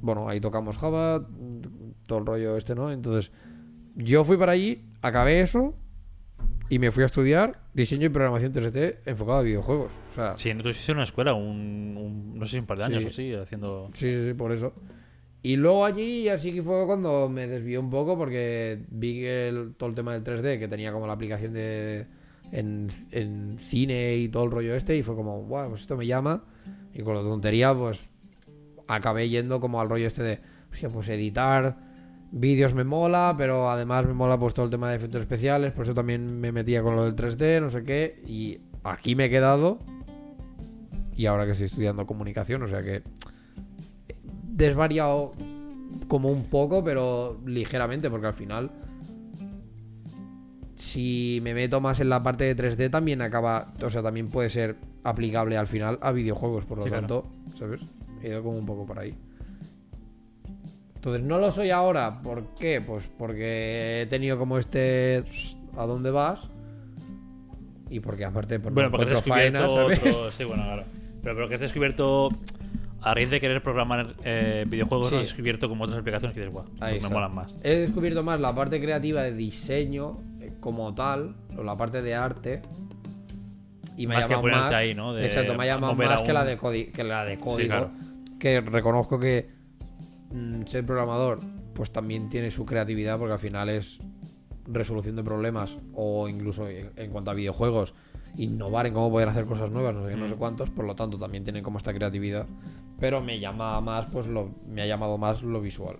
bueno, 0.00 0.28
ahí 0.28 0.40
tocamos 0.40 0.76
Java, 0.76 1.26
todo 2.06 2.18
el 2.18 2.26
rollo 2.26 2.56
este, 2.56 2.74
¿no? 2.74 2.90
Entonces, 2.90 3.32
yo 3.94 4.24
fui 4.24 4.36
para 4.36 4.52
allí, 4.52 4.84
acabé 5.02 5.40
eso 5.40 5.74
y 6.68 6.78
me 6.80 6.90
fui 6.90 7.02
a 7.04 7.06
estudiar 7.06 7.60
diseño 7.74 8.06
y 8.06 8.08
programación 8.08 8.52
3D 8.52 8.98
enfocado 9.06 9.38
a 9.38 9.42
videojuegos. 9.42 9.90
O 10.10 10.14
sea, 10.14 10.36
Sí, 10.36 10.50
entonces 10.50 10.82
hice 10.82 10.92
una 10.92 11.04
escuela, 11.04 11.32
un, 11.34 11.96
un- 11.96 12.38
no 12.38 12.44
sé 12.46 12.52
si 12.52 12.58
un 12.58 12.66
par 12.66 12.78
de 12.78 12.84
años 12.84 13.00
Sí. 13.02 13.06
o 13.06 13.10
así, 13.10 13.34
haciendo. 13.34 13.90
Sí, 13.94 14.18
sí, 14.18 14.26
sí, 14.28 14.34
por 14.34 14.52
eso. 14.52 14.72
Y 15.42 15.54
luego 15.56 15.84
allí 15.84 16.28
así 16.28 16.52
que 16.52 16.60
fue 16.62 16.84
cuando 16.86 17.28
me 17.28 17.46
desvió 17.46 17.80
un 17.80 17.88
poco 17.88 18.18
porque 18.18 18.84
vi 18.90 19.20
que 19.20 19.48
el- 19.48 19.74
todo 19.76 19.88
el 19.90 19.94
tema 19.94 20.12
del 20.12 20.24
3D, 20.24 20.58
que 20.58 20.66
tenía 20.66 20.90
como 20.92 21.06
la 21.06 21.12
aplicación 21.12 21.52
de 21.52 22.06
en, 22.52 23.56
cine 23.58 24.16
y 24.16 24.28
todo 24.28 24.44
el 24.44 24.50
rollo 24.50 24.74
este, 24.74 24.96
y 24.96 25.02
fue 25.02 25.14
como, 25.14 25.42
guau, 25.42 25.68
pues 25.70 25.82
esto 25.82 25.96
me 25.96 26.06
llama. 26.06 26.44
Y 26.94 27.02
con 27.02 27.14
la 27.14 27.22
tontería, 27.22 27.74
pues 27.74 28.08
acabé 28.88 29.28
yendo 29.28 29.60
como 29.60 29.80
al 29.80 29.88
rollo 29.88 30.06
este 30.06 30.22
de, 30.22 30.40
hostia, 30.70 30.88
pues 30.88 31.08
editar 31.08 31.76
vídeos 32.30 32.74
me 32.74 32.84
mola, 32.84 33.34
pero 33.38 33.70
además 33.70 34.06
me 34.06 34.12
mola 34.12 34.38
pues 34.38 34.54
todo 34.54 34.64
el 34.66 34.70
tema 34.70 34.90
de 34.90 34.96
efectos 34.96 35.20
especiales, 35.20 35.72
por 35.72 35.84
eso 35.84 35.94
también 35.94 36.40
me 36.40 36.52
metía 36.52 36.82
con 36.82 36.96
lo 36.96 37.04
del 37.04 37.14
3D, 37.14 37.60
no 37.60 37.70
sé 37.70 37.82
qué, 37.82 38.22
y 38.26 38.60
aquí 38.84 39.14
me 39.14 39.26
he 39.26 39.30
quedado. 39.30 39.78
Y 41.14 41.26
ahora 41.26 41.46
que 41.46 41.52
estoy 41.52 41.66
estudiando 41.66 42.06
comunicación, 42.06 42.62
o 42.62 42.68
sea 42.68 42.82
que 42.82 43.02
desvariado 44.42 45.32
como 46.08 46.30
un 46.30 46.44
poco, 46.44 46.84
pero 46.84 47.40
ligeramente, 47.46 48.10
porque 48.10 48.26
al 48.26 48.34
final, 48.34 48.70
si 50.76 51.40
me 51.42 51.52
meto 51.54 51.80
más 51.80 51.98
en 52.00 52.08
la 52.08 52.22
parte 52.22 52.44
de 52.44 52.56
3D, 52.56 52.90
también 52.90 53.20
acaba, 53.22 53.72
o 53.82 53.90
sea, 53.90 54.02
también 54.02 54.28
puede 54.28 54.50
ser 54.50 54.76
aplicable 55.02 55.56
al 55.56 55.66
final 55.66 55.98
a 56.02 56.12
videojuegos, 56.12 56.64
por 56.64 56.78
lo 56.78 56.84
Sí, 56.84 56.90
claro. 56.90 57.06
tanto, 57.06 57.30
¿sabes? 57.56 57.80
He 58.22 58.28
ido 58.28 58.42
como 58.42 58.58
un 58.58 58.66
poco 58.66 58.86
por 58.86 58.98
ahí. 58.98 59.14
Entonces, 60.96 61.22
no 61.22 61.38
lo 61.38 61.50
soy 61.52 61.70
ahora, 61.70 62.20
¿por 62.22 62.54
qué? 62.58 62.80
Pues 62.80 63.10
porque 63.16 64.02
he 64.02 64.06
tenido 64.06 64.38
como 64.38 64.58
este 64.58 65.24
¿a 65.76 65.86
dónde 65.86 66.10
vas? 66.10 66.48
Y 67.88 68.00
porque 68.00 68.24
aparte 68.24 68.58
pues, 68.58 68.74
Bueno, 68.74 68.90
no 68.90 68.96
porque 68.96 69.14
faena, 69.22 69.68
¿sabes? 69.68 70.00
otro... 70.02 70.30
Sí, 70.32 70.44
bueno, 70.44 70.64
claro. 70.64 70.84
Pero, 71.22 71.36
pero 71.36 71.48
que 71.48 71.54
has 71.54 71.60
descubierto, 71.60 72.28
a 73.00 73.14
raíz 73.14 73.30
de 73.30 73.40
querer 73.40 73.62
programar 73.62 74.14
eh, 74.24 74.64
videojuegos, 74.68 75.10
Sí. 75.10 75.16
has 75.16 75.22
descubierto 75.22 75.68
como 75.68 75.84
otras 75.84 76.00
aplicaciones 76.00 76.34
que 76.34 76.40
dices, 76.40 76.52
guau, 76.52 76.66
me 76.80 77.08
molan 77.08 77.34
más. 77.34 77.56
He 77.62 77.76
descubierto 77.76 78.24
más 78.24 78.40
la 78.40 78.52
parte 78.54 78.80
creativa 78.80 79.22
de 79.22 79.32
diseño 79.34 80.18
como 80.60 80.94
tal, 80.94 81.36
o 81.56 81.62
la 81.62 81.76
parte 81.76 82.02
de 82.02 82.14
arte. 82.14 82.62
Y 83.96 84.06
me 84.06 84.14
Más 84.16 84.24
ha 84.24 84.28
llamado 84.28 84.48
más. 84.48 84.74
ahí, 84.74 84.94
¿no? 84.94 85.14
De 85.14 85.24
exacto, 85.24 85.54
me 85.54 85.64
ha 85.64 85.66
llamado 85.66 85.94
más 85.94 86.22
que 86.22 86.32
la 86.32 86.44
de, 86.44 86.56
que 86.92 87.04
la 87.04 87.24
de 87.24 87.38
código. 87.38 87.68
claro. 87.68 87.90
Que 88.38 88.60
reconozco 88.60 89.18
que 89.18 89.48
mm, 90.32 90.62
ser 90.66 90.84
programador, 90.84 91.40
pues 91.74 91.90
también 91.90 92.28
tiene 92.28 92.50
su 92.50 92.66
creatividad, 92.66 93.18
porque 93.18 93.32
al 93.32 93.38
final 93.38 93.68
es 93.70 93.98
resolución 94.66 95.16
de 95.16 95.22
problemas, 95.24 95.78
o 95.94 96.28
incluso 96.28 96.68
en, 96.68 96.90
en 96.96 97.10
cuanto 97.10 97.30
a 97.30 97.34
videojuegos, 97.34 97.94
innovar 98.36 98.86
en 98.86 98.92
cómo 98.92 99.10
poder 99.10 99.30
hacer 99.30 99.46
cosas 99.46 99.70
nuevas, 99.70 99.94
no 99.94 100.06
sé, 100.06 100.14
no 100.16 100.28
sé 100.28 100.34
Mm. 100.34 100.38
cuántos, 100.38 100.68
por 100.68 100.84
lo 100.84 100.94
tanto 100.94 101.18
también 101.18 101.44
tiene 101.44 101.62
como 101.62 101.78
esta 101.78 101.94
creatividad. 101.94 102.46
Pero 103.00 103.22
me 103.22 103.38
llama 103.40 103.80
más, 103.80 104.06
pues 104.06 104.26
lo, 104.26 104.50
me 104.68 104.82
ha 104.82 104.86
llamado 104.86 105.16
más 105.16 105.42
lo 105.42 105.60
visual. 105.62 105.96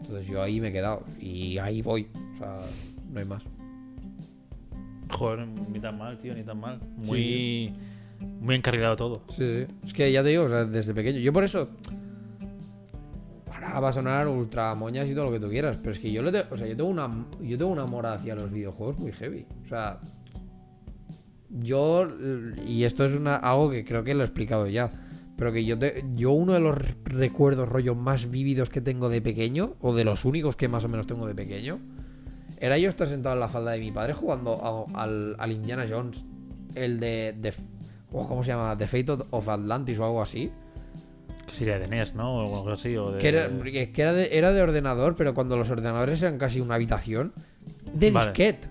Entonces 0.00 0.26
yo 0.26 0.42
ahí 0.42 0.60
me 0.60 0.68
he 0.68 0.72
quedado. 0.72 1.02
Y 1.20 1.58
ahí 1.58 1.82
voy. 1.82 2.08
O 2.34 2.38
sea, 2.38 2.56
no 3.10 3.18
hay 3.20 3.24
más. 3.26 3.42
Joder, 5.10 5.46
ni 5.70 5.78
tan 5.80 5.96
mal, 5.98 6.18
tío, 6.18 6.34
ni 6.34 6.42
tan 6.42 6.58
mal. 6.58 6.80
Sí, 7.02 7.08
Muy, 7.08 7.72
muy 8.40 8.54
encarrilado 8.56 8.96
todo. 8.96 9.22
Sí, 9.28 9.44
sí. 9.66 9.74
Es 9.84 9.92
que 9.92 10.10
ya 10.10 10.22
te 10.22 10.30
digo, 10.30 10.44
o 10.44 10.48
sea, 10.48 10.64
desde 10.64 10.94
pequeño. 10.94 11.18
Yo 11.20 11.32
por 11.32 11.44
eso. 11.44 11.68
Ahora 13.52 13.80
va 13.80 13.88
a 13.88 13.92
sonar 13.92 14.28
ultra 14.28 14.74
moñas 14.74 15.08
y 15.08 15.14
todo 15.14 15.24
lo 15.26 15.32
que 15.32 15.40
tú 15.40 15.48
quieras. 15.48 15.76
Pero 15.78 15.90
es 15.92 15.98
que 15.98 16.10
yo 16.12 16.22
le 16.22 16.32
te- 16.32 16.44
o 16.52 16.56
sea, 16.56 16.66
yo 16.66 16.76
tengo 16.76 16.90
una. 16.90 17.08
Yo 17.40 17.56
tengo 17.56 17.70
un 17.70 17.78
amor 17.78 18.06
hacia 18.06 18.34
los 18.34 18.50
videojuegos 18.52 18.98
muy 18.98 19.12
heavy. 19.12 19.46
O 19.64 19.68
sea. 19.68 20.00
Yo. 21.50 22.06
Y 22.66 22.84
esto 22.84 23.04
es 23.04 23.12
una, 23.12 23.36
algo 23.36 23.70
que 23.70 23.84
creo 23.84 24.02
que 24.04 24.14
lo 24.14 24.22
he 24.22 24.24
explicado 24.24 24.66
ya. 24.66 24.90
Pero 25.36 25.52
que 25.52 25.64
yo 25.64 25.78
te, 25.78 26.02
yo 26.14 26.32
uno 26.32 26.54
de 26.54 26.60
los 26.60 26.76
recuerdos 27.04 27.68
rollos 27.68 27.94
más 27.96 28.30
vívidos 28.30 28.70
que 28.70 28.80
tengo 28.80 29.08
de 29.10 29.20
pequeño, 29.20 29.74
o 29.80 29.94
de 29.94 30.02
los 30.04 30.24
únicos 30.24 30.56
que 30.56 30.66
más 30.66 30.84
o 30.84 30.88
menos 30.88 31.06
tengo 31.06 31.26
de 31.26 31.34
pequeño, 31.34 31.78
era 32.58 32.78
yo 32.78 32.88
estar 32.88 33.06
sentado 33.06 33.34
en 33.34 33.40
la 33.40 33.48
falda 33.48 33.72
de 33.72 33.80
mi 33.80 33.92
padre 33.92 34.12
jugando 34.14 34.86
a- 34.94 35.02
al, 35.02 35.36
al 35.38 35.52
Indiana 35.52 35.84
Jones, 35.88 36.24
el 36.74 36.98
de, 37.00 37.34
de- 37.38 37.54
oh, 38.12 38.26
¿cómo 38.26 38.42
se 38.42 38.48
llama? 38.48 38.76
The 38.76 38.86
Fate 38.86 39.24
of 39.30 39.48
Atlantis 39.48 39.98
o 39.98 40.04
algo 40.04 40.22
así. 40.22 40.50
Que 41.46 41.52
sería 41.52 41.78
de 41.78 41.86
NES, 41.86 42.14
¿no? 42.14 42.38
O 42.44 42.56
algo 42.58 42.70
así. 42.72 42.96
O 42.96 43.12
de... 43.12 43.18
Que 43.18 43.28
era, 43.28 43.48
que 43.48 44.02
era, 44.02 44.12
de, 44.12 44.36
era 44.36 44.52
de 44.52 44.62
ordenador, 44.62 45.14
pero 45.14 45.32
cuando 45.34 45.56
los 45.56 45.70
ordenadores 45.70 46.20
eran 46.22 46.38
casi 46.38 46.60
una 46.60 46.74
habitación, 46.74 47.32
de 47.92 48.10
Vale. 48.10 48.30
disquete. 48.30 48.68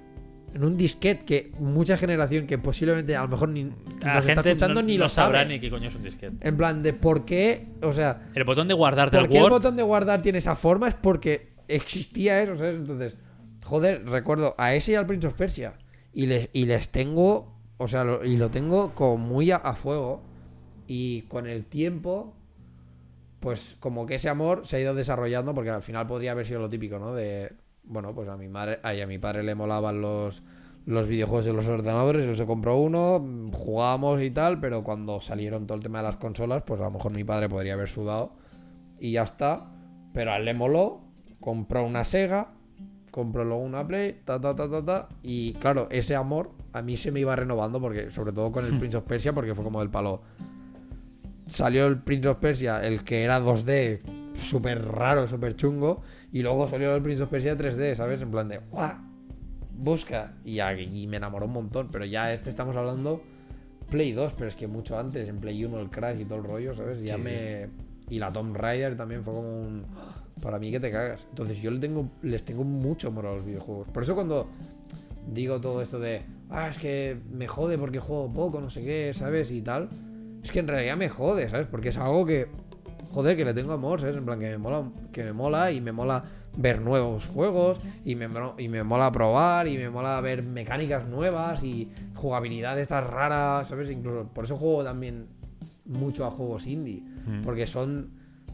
En 0.54 0.64
un 0.64 0.78
disquete 0.78 1.26
que 1.26 1.52
mucha 1.60 1.98
generación 1.98 2.48
que 2.48 2.58
posiblemente 2.58 3.14
a 3.16 3.22
lo 3.24 3.28
mejor 3.28 3.50
ni 3.50 3.64
La 4.02 4.16
nos 4.16 4.26
está 4.26 4.36
gente 4.36 4.50
escuchando 4.52 4.82
no, 4.82 4.88
ni 4.88 4.98
no 4.98 5.04
lo 5.06 5.10
sabrá 5.10 5.40
sabe. 5.42 5.54
ni 5.56 5.60
qué 5.60 5.70
coño 5.70 5.90
es 5.90 5.96
un 5.96 6.04
disquete. 6.04 6.48
En 6.48 6.56
plan 6.56 6.82
de 6.82 6.94
por 6.94 7.26
qué, 7.26 7.68
o 7.82 7.92
sea, 7.92 8.28
El 8.34 8.46
botón 8.46 8.68
de 8.70 8.74
guardar 8.74 9.10
¿Por 9.12 9.20
del 9.22 9.30
qué 9.30 9.38
el 9.40 9.50
botón 9.50 9.76
de 9.76 9.84
guardar 9.84 10.22
tiene 10.22 10.38
esa 10.38 10.56
forma? 10.56 10.88
Es 10.88 10.94
porque 10.96 11.50
existía 11.68 12.42
eso, 12.42 12.58
¿sabes? 12.58 12.76
Entonces, 12.76 13.18
joder, 13.66 14.06
recuerdo 14.08 14.56
a 14.58 14.74
ese 14.74 14.94
y 14.94 14.96
al 14.96 15.06
Prince 15.06 15.28
of 15.28 15.34
Persia. 15.34 15.74
Y 16.14 16.28
les, 16.28 16.50
y 16.54 16.66
les 16.66 16.90
tengo, 16.90 17.58
o 17.78 17.88
sea, 17.88 18.06
y 18.24 18.38
lo 18.38 18.50
tengo 18.50 18.94
como 18.96 19.18
muy 19.18 19.52
a, 19.52 19.60
fuego. 19.74 20.22
Y 20.88 21.24
con 21.24 21.48
el 21.48 21.66
tiempo, 21.66 22.34
pues 23.40 23.76
como 23.80 24.06
que 24.06 24.16
ese 24.16 24.30
amor 24.30 24.66
se 24.66 24.78
ha 24.78 24.80
ido 24.80 24.96
desarrollando, 24.96 25.54
porque 25.54 25.72
al 25.72 25.82
final 25.82 26.08
podría 26.08 26.32
haber 26.32 26.46
sido 26.46 26.62
lo 26.62 26.70
típico, 26.70 27.00
¿no? 27.00 27.14
De, 27.14 27.54
bueno, 27.84 28.14
pues 28.14 28.30
a 28.30 28.38
mi 28.38 28.48
madre, 28.48 28.80
a 28.84 29.08
mi 29.08 29.18
padre 29.18 29.44
le 29.44 29.56
molaban 29.56 30.00
los, 30.00 30.44
los 30.86 31.08
videojuegos 31.08 31.46
de 31.46 31.54
los 31.54 31.68
ordenadores, 31.68 32.26
él 32.26 32.38
se 32.38 32.46
compró 32.46 32.78
uno, 32.78 33.52
jugábamos 33.52 34.22
y 34.22 34.30
tal, 34.30 34.60
pero 34.60 34.84
cuando 34.84 35.20
salieron 35.20 35.66
todo 35.66 35.78
el 35.78 35.84
tema 35.84 36.00
de 36.00 36.04
las 36.06 36.18
consolas, 36.18 36.62
pues 36.64 36.80
a 36.80 36.86
lo 36.86 36.92
mejor 36.92 37.12
mi 37.12 37.24
padre 37.24 37.50
podría 37.50 37.74
haber 37.74 37.90
sudado 37.90 38.34
y 39.00 39.14
ya 39.14 39.24
está. 39.24 39.72
Pero 40.14 40.32
a 40.32 40.38
él 40.38 40.46
le 40.46 40.54
moló, 40.54 41.02
compró 41.40 41.84
una 41.84 42.06
Sega, 42.06 42.55
compró 43.16 43.46
luego 43.46 43.64
una 43.64 43.88
Play, 43.88 44.20
ta, 44.26 44.42
ta, 44.42 44.54
ta, 44.54 44.70
ta, 44.70 44.84
ta. 44.84 45.08
Y 45.24 45.54
claro, 45.54 45.88
ese 45.90 46.18
amor 46.18 46.52
a 46.74 46.82
mí 46.82 46.98
se 46.98 47.14
me 47.14 47.22
iba 47.22 47.34
renovando, 47.34 47.80
porque 47.80 48.12
sobre 48.12 48.34
todo 48.34 48.52
con 48.52 48.66
el 48.66 48.78
Prince 48.80 48.98
of 48.98 49.06
Persia, 49.06 49.32
porque 49.32 49.56
fue 49.56 49.64
como 49.64 49.82
el 49.82 49.90
palo. 49.90 50.22
Salió 51.48 51.88
el 51.88 52.00
Prince 52.00 52.28
of 52.28 52.40
Persia, 52.40 52.84
el 52.84 53.06
que 53.06 53.24
era 53.24 53.40
2D, 53.40 54.02
súper 54.34 54.84
raro, 54.84 55.30
súper 55.30 55.56
chungo, 55.56 56.02
y 56.34 56.42
luego 56.42 56.68
salió 56.68 56.94
el 56.94 57.02
Prince 57.02 57.24
of 57.24 57.30
Persia 57.30 57.58
3D, 57.58 57.96
¿sabes? 57.96 58.22
En 58.22 58.32
plan 58.32 58.50
de, 58.50 58.60
¡guau! 58.70 58.98
Busca. 59.72 60.34
Y, 60.44 60.60
y 60.60 61.08
me 61.08 61.16
enamoró 61.16 61.46
un 61.46 61.54
montón, 61.54 61.88
pero 61.94 62.04
ya 62.04 62.34
este 62.34 62.50
estamos 62.50 62.76
hablando 62.76 63.22
Play 63.90 64.12
2, 64.12 64.34
pero 64.34 64.50
es 64.50 64.58
que 64.58 64.68
mucho 64.68 65.00
antes, 65.00 65.30
en 65.30 65.40
Play 65.40 65.64
1 65.64 65.80
el 65.80 65.90
Crash 65.90 66.20
y 66.20 66.26
todo 66.26 66.40
el 66.40 66.44
rollo, 66.44 66.76
¿sabes? 66.76 67.02
Ya 67.02 67.16
Sí, 67.16 67.22
me... 67.22 67.70
Y 68.10 68.20
la 68.20 68.34
Tomb 68.34 68.58
Raider 68.58 68.98
también 68.98 69.24
fue 69.24 69.34
como 69.34 69.62
un... 69.62 69.86
Para 70.46 70.60
mí 70.60 70.70
que 70.70 70.80
te 70.80 70.92
cagas. 70.92 71.26
Entonces 71.32 71.60
yo 71.60 71.72
le 71.72 71.80
tengo, 71.80 72.08
les 72.22 72.46
tengo 72.46 72.64
mucho 72.64 73.08
amor 73.08 73.26
a 73.26 73.34
los 73.34 73.44
videojuegos. 73.44 73.88
Por 73.88 74.04
eso 74.04 74.14
cuando 74.14 74.48
digo 75.34 75.60
todo 75.60 75.82
esto 75.82 76.00
de... 76.00 76.22
Ah, 76.52 76.68
es 76.70 76.78
que 76.78 77.18
me 77.32 77.48
jode 77.48 77.80
porque 77.80 77.98
juego 78.00 78.32
poco, 78.32 78.62
no 78.62 78.70
sé 78.70 78.84
qué, 78.84 79.12
¿sabes? 79.16 79.50
Y 79.50 79.64
tal. 79.64 79.90
Es 80.44 80.52
que 80.52 80.60
en 80.60 80.68
realidad 80.68 80.98
me 80.98 81.10
jode, 81.10 81.50
¿sabes? 81.50 81.66
Porque 81.66 81.90
es 81.90 81.98
algo 81.98 82.28
que... 82.28 82.46
Joder, 83.12 83.36
que 83.36 83.44
le 83.44 83.56
tengo 83.56 83.74
amor, 83.74 84.00
¿sabes? 84.00 84.18
En 84.18 84.24
plan, 84.24 84.40
que 84.40 84.50
me 84.52 84.60
mola, 84.60 84.84
que 85.12 85.24
me 85.24 85.34
mola 85.34 85.72
y 85.72 85.82
me 85.82 85.92
mola 85.92 86.24
ver 86.56 86.80
nuevos 86.80 87.26
juegos 87.26 87.80
y 88.04 88.14
me, 88.14 88.30
y 88.60 88.68
me 88.68 88.84
mola 88.84 89.12
probar 89.12 89.68
y 89.68 89.80
me 89.80 89.90
mola 89.90 90.22
ver 90.22 90.44
mecánicas 90.44 91.08
nuevas 91.08 91.64
y 91.64 91.90
jugabilidad 92.14 92.76
de 92.76 92.84
estas 92.84 93.04
raras, 93.04 93.68
¿sabes? 93.68 93.90
Incluso 93.90 94.28
por 94.32 94.44
eso 94.46 94.58
juego 94.58 94.84
también 94.84 95.26
mucho 95.86 96.24
a 96.24 96.30
juegos 96.30 96.68
indie, 96.68 97.02
Mm. 97.26 97.42
porque 97.42 97.66
son 97.66 98.12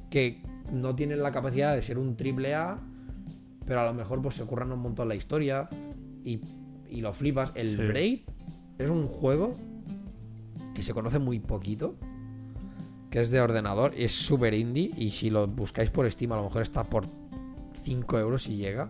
que 0.10 0.42
no 0.72 0.96
tienen 0.96 1.22
la 1.22 1.32
capacidad 1.32 1.76
de 1.76 1.82
ser 1.82 1.98
un 1.98 2.16
triple 2.16 2.56
A, 2.56 2.80
pero 3.66 3.82
a 3.82 3.86
lo 3.86 3.94
mejor 3.94 4.22
pues 4.22 4.36
se 4.36 4.46
curran 4.46 4.72
un 4.72 4.80
montón 4.80 5.08
la 5.08 5.16
historia 5.16 5.70
y, 6.24 6.42
y 6.90 7.02
lo 7.02 7.14
flipas. 7.14 7.52
El 7.56 7.70
Sí. 7.70 7.78
Braid 7.78 8.20
es 8.78 8.90
un 8.90 9.08
juego 9.08 9.54
que 10.74 10.82
se 10.82 10.94
conoce 10.94 11.20
muy 11.20 11.40
poquito, 11.40 11.96
que 13.10 13.22
es 13.22 13.30
de 13.30 13.42
ordenador, 13.42 13.94
es 13.98 14.14
súper 14.14 14.54
indie 14.54 14.92
y 14.98 15.10
si 15.12 15.30
lo 15.30 15.48
buscáis 15.48 15.90
por 15.90 16.10
Steam 16.10 16.32
a 16.32 16.38
lo 16.38 16.44
mejor 16.46 16.62
está 16.62 16.84
por 16.84 17.06
5 17.76 18.20
euros 18.20 18.44
si 18.44 18.56
llega. 18.56 18.90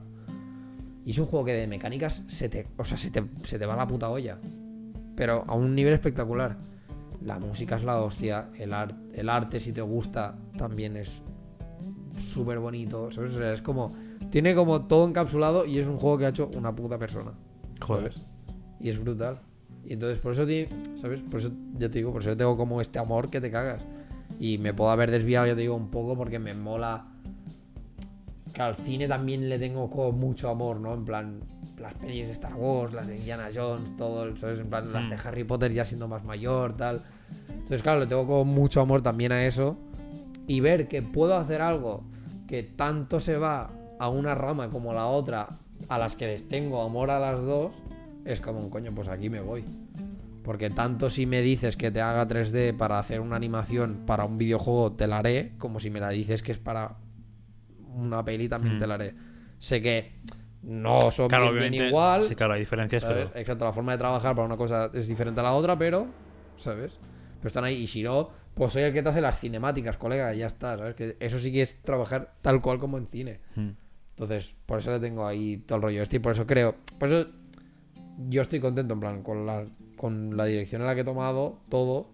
Y 1.03 1.11
es 1.11 1.17
un 1.17 1.25
juego 1.25 1.45
que 1.45 1.53
de 1.53 1.65
mecánicas 1.65 2.21
se 2.27 2.47
te, 2.47 2.67
o 2.77 2.85
sea, 2.85 2.97
se 2.97 3.09
te, 3.09 3.23
se 3.43 3.57
te 3.57 3.65
va 3.65 3.75
la 3.75 3.87
puta 3.87 4.09
olla. 4.09 4.37
Pero 5.15 5.43
a 5.47 5.55
un 5.55 5.73
nivel 5.73 5.93
espectacular. 5.93 6.57
La 7.25 7.39
música 7.39 7.75
es 7.77 7.83
la 7.83 7.97
hostia. 8.01 8.49
El 8.57 9.29
arte, 9.29 9.59
si 9.59 9.73
te 9.73 9.81
gusta, 9.81 10.35
también 10.57 10.97
es 10.97 11.21
súper 12.21 12.59
bonito. 12.59 13.03
O 13.03 13.11
sea, 13.11 13.53
es 13.53 13.61
como. 13.61 13.93
Tiene 14.29 14.55
como 14.55 14.85
todo 14.85 15.07
encapsulado 15.07 15.65
y 15.65 15.79
es 15.79 15.87
un 15.87 15.97
juego 15.97 16.17
que 16.17 16.25
ha 16.25 16.29
hecho 16.29 16.49
una 16.55 16.73
puta 16.75 16.97
persona. 16.97 17.31
Joder. 17.79 18.13
¿sabes? 18.13 18.27
Y 18.79 18.89
es 18.89 18.99
brutal. 18.99 19.39
Y 19.85 19.93
entonces 19.93 20.19
por 20.19 20.33
eso 20.33 20.45
tiene, 20.45 20.69
¿sabes? 21.01 21.21
Por 21.21 21.39
eso 21.39 21.51
ya 21.77 21.89
te 21.89 21.97
digo, 21.99 22.11
por 22.11 22.21
eso 22.21 22.37
tengo 22.37 22.55
como 22.55 22.81
este 22.81 22.99
amor 22.99 23.29
que 23.29 23.41
te 23.41 23.49
cagas. 23.51 23.83
Y 24.39 24.57
me 24.57 24.73
puedo 24.73 24.89
haber 24.91 25.11
desviado, 25.11 25.47
ya 25.47 25.55
te 25.55 25.61
digo, 25.61 25.75
un 25.75 25.89
poco 25.89 26.15
porque 26.15 26.39
me 26.39 26.53
mola. 26.53 27.07
Que 28.53 28.61
al 28.61 28.75
cine 28.75 29.07
también 29.07 29.49
le 29.49 29.57
tengo 29.59 29.89
como 29.89 30.11
mucho 30.11 30.49
amor, 30.49 30.79
¿no? 30.79 30.93
En 30.93 31.05
plan, 31.05 31.39
las 31.79 31.93
pelis 31.95 32.27
de 32.27 32.33
Star 32.33 32.53
Wars, 32.53 32.93
las 32.93 33.07
de 33.07 33.17
Indiana 33.17 33.49
Jones, 33.53 33.95
todo, 33.97 34.35
¿sabes? 34.37 34.59
En 34.59 34.67
plan, 34.67 34.91
las 34.91 35.09
de 35.09 35.15
Mm. 35.15 35.19
Harry 35.25 35.43
Potter 35.43 35.73
ya 35.73 35.85
siendo 35.85 36.07
más 36.07 36.23
mayor, 36.23 36.75
tal. 36.75 37.01
Entonces, 37.49 37.81
claro, 37.81 38.01
le 38.01 38.07
tengo 38.07 38.25
como 38.27 38.45
mucho 38.45 38.81
amor 38.81 39.01
también 39.01 39.31
a 39.31 39.45
eso. 39.45 39.77
Y 40.47 40.59
ver 40.59 40.87
que 40.87 41.01
puedo 41.01 41.35
hacer 41.37 41.61
algo 41.61 42.03
que 42.47 42.63
tanto 42.63 43.19
se 43.19 43.37
va 43.37 43.69
a 43.99 44.09
una 44.09 44.35
rama 44.35 44.69
como 44.69 44.93
la 44.93 45.05
otra, 45.05 45.47
a 45.87 45.97
las 45.97 46.15
que 46.15 46.27
les 46.27 46.47
tengo 46.49 46.81
amor 46.83 47.09
a 47.11 47.19
las 47.19 47.41
dos, 47.41 47.71
es 48.25 48.41
como 48.41 48.59
un 48.59 48.69
coño, 48.69 48.91
pues 48.93 49.07
aquí 49.07 49.29
me 49.29 49.39
voy. 49.41 49.63
Porque 50.43 50.69
tanto 50.71 51.09
si 51.09 51.25
me 51.25 51.41
dices 51.41 51.77
que 51.77 51.91
te 51.91 52.01
haga 52.01 52.27
3D 52.27 52.75
para 52.75 52.97
hacer 52.99 53.19
una 53.21 53.35
animación 53.35 54.01
para 54.07 54.25
un 54.25 54.37
videojuego, 54.37 54.91
te 54.93 55.07
la 55.07 55.19
haré, 55.19 55.53
como 55.57 55.79
si 55.79 55.89
me 55.91 55.99
la 55.99 56.09
dices 56.09 56.41
que 56.41 56.51
es 56.51 56.57
para 56.57 56.97
una 57.95 58.23
peli, 58.25 58.49
también 58.49 58.77
Mm. 58.77 58.79
te 58.79 58.87
la 58.87 58.93
haré. 58.95 59.13
Sé 59.59 59.81
que 59.81 60.11
no 60.63 61.11
son 61.11 61.27
Claro, 61.27 61.53
bien, 61.53 61.73
igual. 61.73 62.23
Sí, 62.23 62.35
claro, 62.35 62.53
hay 62.53 62.61
diferencias, 62.61 63.01
¿sabes? 63.01 63.27
pero. 63.29 63.39
Exacto, 63.39 63.65
la 63.65 63.71
forma 63.71 63.91
de 63.91 63.97
trabajar 63.99 64.35
para 64.35 64.45
una 64.47 64.57
cosa 64.57 64.89
es 64.93 65.07
diferente 65.07 65.39
a 65.39 65.43
la 65.43 65.53
otra, 65.53 65.77
pero, 65.77 66.07
¿sabes? 66.57 66.99
Pero 67.37 67.47
están 67.47 67.63
ahí. 67.63 67.75
Y 67.83 67.87
si 67.87 68.01
no, 68.03 68.29
pues 68.53 68.73
soy 68.73 68.83
el 68.83 68.93
que 68.93 69.01
te 69.01 69.09
hace 69.09 69.21
las 69.21 69.39
cinemáticas, 69.39 69.97
colega, 69.97 70.33
y 70.33 70.39
ya 70.39 70.47
está, 70.47 70.77
¿sabes? 70.77 70.95
Que 70.95 71.17
eso 71.19 71.39
sí 71.39 71.51
que 71.51 71.61
es 71.61 71.81
trabajar 71.81 72.33
tal 72.41 72.61
cual 72.61 72.79
como 72.79 72.97
en 72.97 73.07
cine. 73.07 73.39
Mm. 73.55 73.69
Entonces, 74.11 74.55
por 74.65 74.79
eso 74.79 74.91
le 74.91 74.99
tengo 74.99 75.25
ahí 75.25 75.57
todo 75.57 75.77
el 75.77 75.81
rollo 75.83 76.03
este 76.03 76.17
y 76.17 76.19
por 76.19 76.33
eso 76.33 76.45
creo. 76.45 76.75
Por 76.99 77.09
eso 77.09 77.29
yo 78.29 78.41
estoy 78.41 78.59
contento, 78.59 78.93
en 78.93 78.99
plan, 78.99 79.23
con 79.23 79.45
la, 79.45 79.65
con 79.95 80.37
la 80.37 80.45
dirección 80.45 80.81
en 80.81 80.87
la 80.87 80.95
que 80.95 81.01
he 81.01 81.05
tomado 81.05 81.59
todo. 81.69 82.09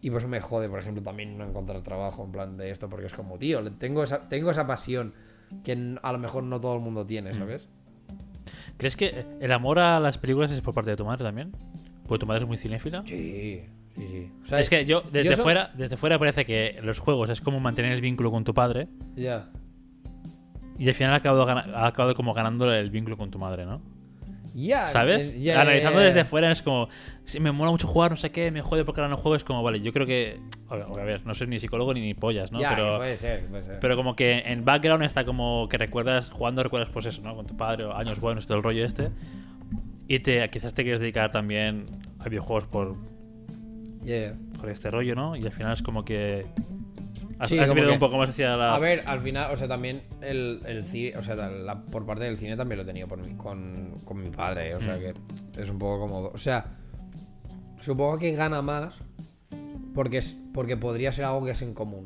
Y 0.00 0.10
por 0.10 0.18
eso 0.18 0.28
me 0.28 0.40
jode, 0.40 0.68
por 0.68 0.78
ejemplo, 0.78 1.02
también 1.02 1.38
no 1.38 1.44
encontrar 1.44 1.82
trabajo 1.82 2.24
en 2.24 2.32
plan 2.32 2.56
de 2.58 2.70
esto, 2.70 2.90
porque 2.90 3.06
es 3.06 3.14
como, 3.14 3.38
tío, 3.38 3.62
tengo 3.72 4.04
esa, 4.04 4.28
tengo 4.28 4.50
esa 4.50 4.66
pasión 4.66 5.14
que 5.62 5.96
a 6.02 6.12
lo 6.12 6.18
mejor 6.18 6.44
no 6.44 6.60
todo 6.60 6.74
el 6.74 6.80
mundo 6.80 7.06
tiene, 7.06 7.32
¿sabes? 7.32 7.68
¿Crees 8.76 8.96
que 8.96 9.24
el 9.40 9.52
amor 9.52 9.78
a 9.78 10.00
las 10.00 10.18
películas 10.18 10.52
es 10.52 10.60
por 10.60 10.74
parte 10.74 10.90
de 10.90 10.96
tu 10.96 11.04
madre 11.06 11.24
también? 11.24 11.52
Porque 12.06 12.20
tu 12.20 12.26
madre 12.26 12.42
es 12.42 12.48
muy 12.48 12.58
cinéfila. 12.58 13.02
Sí, 13.06 13.64
sí, 13.96 14.06
sí. 14.08 14.30
O 14.42 14.46
sea, 14.46 14.60
Es 14.60 14.70
que 14.70 14.84
yo, 14.84 15.02
desde 15.02 15.36
yo 15.36 15.42
fuera, 15.42 15.70
desde 15.74 15.96
fuera 15.96 16.18
parece 16.18 16.44
que 16.44 16.78
los 16.82 16.98
juegos 16.98 17.30
es 17.30 17.40
como 17.40 17.60
mantener 17.60 17.92
el 17.92 18.00
vínculo 18.00 18.30
con 18.30 18.44
tu 18.44 18.54
padre. 18.54 18.88
Ya. 19.16 19.50
Y 20.78 20.88
al 20.88 20.94
final 20.94 21.12
ha 21.12 21.16
acabado, 21.16 21.48
ha 21.48 21.86
acabado 21.86 22.14
como 22.14 22.34
ganando 22.34 22.72
el 22.72 22.90
vínculo 22.90 23.16
con 23.16 23.30
tu 23.30 23.38
madre, 23.38 23.64
¿no? 23.64 23.80
Ya. 24.56 24.86
¿Sabes? 24.86 25.26
es- 25.34 25.42
ya, 25.42 25.60
Analizando 25.60 25.98
desde 25.98 26.24
fuera 26.24 26.50
es 26.52 26.62
como, 26.62 26.88
si 27.24 27.40
me 27.40 27.50
mola 27.50 27.72
mucho 27.72 27.88
jugar, 27.88 28.12
no 28.12 28.16
sé 28.16 28.30
qué, 28.30 28.50
me 28.52 28.60
jode 28.62 28.84
porque 28.84 29.00
ahora 29.00 29.10
no 29.10 29.16
juego, 29.16 29.34
es 29.34 29.42
como, 29.42 29.62
vale, 29.64 29.80
yo 29.80 29.92
creo 29.92 30.06
que, 30.06 30.38
a 30.68 30.76
ver, 30.76 30.84
a 30.84 31.04
ver, 31.04 31.26
no 31.26 31.34
soy 31.34 31.48
ni 31.48 31.58
psicólogo 31.58 31.92
ni, 31.92 32.00
ni 32.00 32.14
pollas, 32.14 32.52
¿no? 32.52 32.60
Pero, 32.60 32.98
puede 32.98 33.16
ser, 33.16 33.46
puede 33.46 33.64
ser. 33.64 33.80
pero 33.80 33.96
como 33.96 34.14
que 34.14 34.44
en 34.46 34.64
background 34.64 35.02
está 35.02 35.24
como 35.24 35.68
que 35.68 35.76
recuerdas, 35.76 36.30
jugando 36.30 36.62
recuerdas 36.62 36.88
pues 36.92 37.06
eso, 37.06 37.20
¿no? 37.22 37.34
Con 37.34 37.46
tu 37.46 37.56
padre, 37.56 37.84
o 37.84 37.94
años 37.96 38.20
buenos 38.20 38.44
y 38.44 38.46
todo 38.46 38.58
el 38.58 38.62
rollo 38.62 38.84
este. 38.84 39.10
Y 40.06 40.20
te, 40.20 40.48
quizás 40.50 40.72
te 40.72 40.82
quieres 40.84 41.00
dedicar 41.00 41.32
también 41.32 41.86
a 42.20 42.28
videojuegos 42.28 42.66
por, 42.66 42.96
Yeah. 44.04 44.34
por 44.60 44.68
este 44.70 44.90
rollo, 44.90 45.14
¿no? 45.14 45.34
Y 45.36 45.44
al 45.44 45.52
final 45.52 45.72
es 45.72 45.82
como 45.82 46.04
que 46.04 46.46
has, 47.38 47.48
Sí, 47.48 47.58
has 47.58 47.68
como 47.68 47.74
mirado 47.76 47.90
que- 47.90 47.94
un 47.94 47.98
poco 48.00 48.18
más 48.18 48.30
hacia 48.30 48.56
la... 48.56 48.74
A 48.74 48.78
ver, 48.78 49.02
al 49.06 49.20
final, 49.20 49.50
o 49.52 49.56
sea, 49.56 49.66
también 49.68 50.02
el, 50.20 50.60
el 50.66 50.84
cine, 50.84 51.16
o 51.16 51.22
sea, 51.22 51.34
la- 51.36 51.82
por 51.84 52.04
parte 52.06 52.24
del 52.24 52.36
cine 52.36 52.56
también 52.56 52.76
lo 52.78 52.82
he 52.82 52.86
tenido 52.86 53.08
por 53.08 53.18
mi- 53.18 53.34
con, 53.36 53.96
con 54.04 54.22
mi 54.22 54.30
padre, 54.30 54.74
o 54.74 54.80
sea, 54.80 54.96
Mm. 54.96 55.00
que 55.00 55.62
es 55.62 55.68
un 55.70 55.78
poco 55.78 56.00
como, 56.00 56.18
o 56.28 56.36
sea, 56.38 56.66
supongo 57.80 58.18
que 58.18 58.32
gana 58.32 58.62
más 58.62 58.94
porque 59.94 60.18
es 60.18 60.36
porque 60.52 60.76
podría 60.76 61.10
ser 61.12 61.24
algo 61.24 61.44
que 61.44 61.52
es 61.52 61.62
en 61.62 61.74
común. 61.74 62.04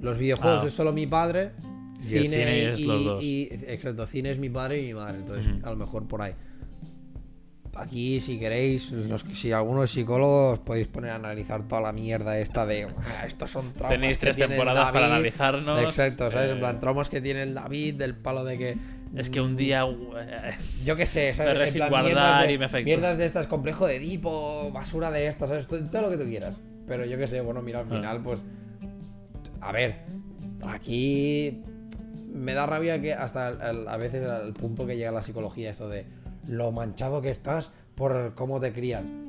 Los 0.00 0.18
videojuegos 0.18 0.62
Ah. 0.62 0.66
es 0.66 0.72
solo 0.72 0.92
mi 0.92 1.06
padre, 1.06 1.52
Y 1.98 2.02
cine, 2.02 2.22
cine 2.22 2.72
es 2.72 2.80
y, 2.80 2.84
los 2.84 3.04
dos. 3.04 3.22
y- 3.22 3.48
exacto, 3.66 4.06
cine 4.06 4.30
es 4.30 4.38
mi 4.38 4.48
padre 4.50 4.80
y 4.82 4.86
mi 4.88 4.94
madre, 4.94 5.18
entonces 5.18 5.52
a 5.62 5.70
lo 5.70 5.76
mejor 5.76 6.06
por 6.08 6.22
ahí. 6.22 6.32
Aquí, 7.76 8.20
si 8.20 8.38
queréis, 8.38 8.90
los 8.90 9.22
si 9.34 9.52
alguno 9.52 9.84
es 9.84 9.90
psicólogo, 9.92 10.50
os 10.52 10.58
podéis 10.58 10.88
poner 10.88 11.12
a 11.12 11.14
analizar 11.14 11.66
toda 11.68 11.80
la 11.80 11.92
mierda 11.92 12.36
esta 12.38 12.66
de 12.66 12.84
"Ah, 12.84 13.26
estos 13.26 13.50
son 13.50 13.72
traumas 13.72 13.90
Tenéis 13.92 14.18
tres 14.18 14.36
temporadas 14.36 14.86
para 14.92 15.00
David". 15.08 15.12
analizarnos. 15.14 15.80
Exacto, 15.82 16.30
¿sabes? 16.30 16.50
En 16.50 16.56
Eh, 16.56 16.60
plan, 16.60 16.80
traumas 16.80 17.08
que 17.08 17.20
tiene 17.20 17.42
el 17.44 17.54
David, 17.54 17.94
del 17.94 18.16
palo 18.16 18.44
de 18.44 18.58
que. 18.58 18.76
Es 19.16 19.30
que 19.30 19.40
un 19.40 19.56
día... 19.56 19.84
eh, 19.84 20.52
Yo 20.84 20.94
qué 20.96 21.06
sé, 21.06 21.32
¿sabes? 21.32 21.52
Cerré 21.52 21.68
En 21.68 21.74
plan, 21.74 21.90
guardar 21.90 22.46
de, 22.46 22.52
y 22.52 22.58
me 22.58 22.64
afectó. 22.66 22.84
Mierdas 22.86 23.16
de 23.18 23.24
estas, 23.24 23.46
complejo 23.46 23.86
de 23.86 23.96
Edipo, 23.96 24.70
basura 24.72 25.10
de 25.10 25.26
estas, 25.28 25.48
¿sabes? 25.48 25.66
Todo, 25.66 25.80
todo 25.90 26.02
lo 26.02 26.10
que 26.10 26.16
tú 26.16 26.24
quieras. 26.24 26.56
Pero 26.86 27.04
yo 27.04 27.18
qué 27.18 27.26
sé, 27.28 27.40
bueno, 27.40 27.62
mira, 27.62 27.80
al 27.80 27.86
Ah. 27.86 27.88
final, 27.88 28.20
pues. 28.22 28.40
A 29.60 29.72
ver, 29.72 29.96
aquí. 30.66 31.62
Me 32.32 32.54
da 32.54 32.66
rabia 32.66 33.00
que 33.00 33.12
hasta 33.12 33.48
el- 33.48 33.60
el- 33.60 33.88
a 33.88 33.96
veces 33.96 34.28
al 34.28 34.52
punto 34.52 34.86
que 34.86 34.96
llega 34.96 35.10
la 35.10 35.22
psicología, 35.22 35.70
esto 35.70 35.88
de 35.88 36.04
lo 36.50 36.72
manchado 36.72 37.22
que 37.22 37.30
estás 37.30 37.72
por 37.94 38.34
cómo 38.34 38.58
te 38.60 38.72
crían. 38.72 39.28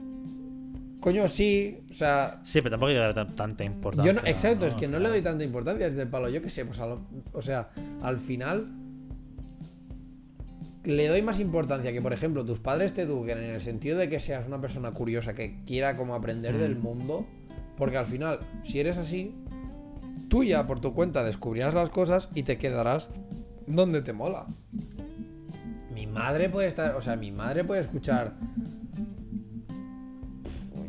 Coño, 1.00 1.28
sí, 1.28 1.80
o 1.90 1.94
sea, 1.94 2.42
Sí, 2.44 2.60
pero 2.60 2.72
tampoco 2.72 2.90
hay 2.90 2.96
que 2.96 3.00
darle 3.00 3.14
tan- 3.16 3.36
tanta 3.36 3.64
importancia. 3.64 4.12
yo 4.14 4.22
no, 4.22 4.28
exacto, 4.28 4.66
es 4.68 4.74
que 4.76 4.88
no 4.88 5.00
le 5.00 5.10
doy 5.10 5.22
tanta 5.22 5.44
importancia 5.44 5.90
desde 5.90 6.04
el 6.04 6.10
palo. 6.10 6.30
Yo 6.30 6.42
qué 6.42 6.50
sé, 6.50 6.64
pues 6.66 6.80
a 6.80 6.86
lo- 6.86 7.02
o 7.34 7.42
sea, 7.42 7.70
al 8.04 8.20
final 8.20 8.68
le 10.84 11.08
doy 11.08 11.22
más 11.22 11.40
importancia 11.40 11.92
que, 11.92 12.02
por 12.02 12.14
ejemplo, 12.14 12.44
tus 12.46 12.60
padres 12.60 12.94
te 12.94 13.04
eduquen 13.04 13.38
en 13.40 13.52
el 13.52 13.62
sentido 13.62 13.98
de 13.98 14.10
que 14.10 14.20
seas 14.20 14.48
una 14.48 14.60
persona 14.62 14.92
curiosa 14.92 15.34
que 15.34 15.64
quiera 15.64 15.96
como 15.96 16.16
aprender 16.16 16.56
Mm. 16.56 16.60
del 16.60 16.76
mundo, 16.76 17.26
porque 17.78 17.98
al 17.98 18.06
final, 18.08 18.40
si 18.64 18.80
eres 18.80 18.98
así, 18.98 19.34
tú 20.28 20.44
ya 20.44 20.66
por 20.68 20.80
tu 20.82 20.94
cuenta 20.94 21.24
descubrirás 21.24 21.74
las 21.74 21.90
cosas 21.90 22.30
y 22.36 22.44
te 22.44 22.58
quedarás 22.58 23.10
donde 23.68 24.02
te 24.02 24.14
mola. 24.14 24.48
Mi 26.12 26.20
madre 26.20 26.50
puede 26.50 26.68
estar, 26.68 26.96
o 26.96 27.02
sea, 27.02 27.16
mi 27.16 27.32
madre 27.32 27.64
puede 27.64 27.82
escuchar 27.82 28.34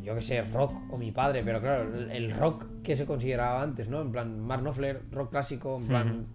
yo 0.02 0.16
que 0.16 0.22
sé, 0.22 0.42
rock 0.42 0.72
o 0.90 0.98
mi 0.98 1.12
padre, 1.12 1.42
pero 1.44 1.60
claro, 1.60 1.94
el, 2.10 2.32
rock 2.32 2.66
que 2.82 2.96
se 2.96 3.06
consideraba 3.06 3.62
antes, 3.62 3.88
¿no? 3.88 4.00
En 4.00 4.10
plan, 4.10 4.40
Mark 4.40 4.62
Knopfler, 4.62 5.02
rock 5.12 5.30
clásico, 5.30 5.78
en 5.78 5.86
plan, 5.86 6.26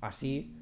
así. 0.00 0.54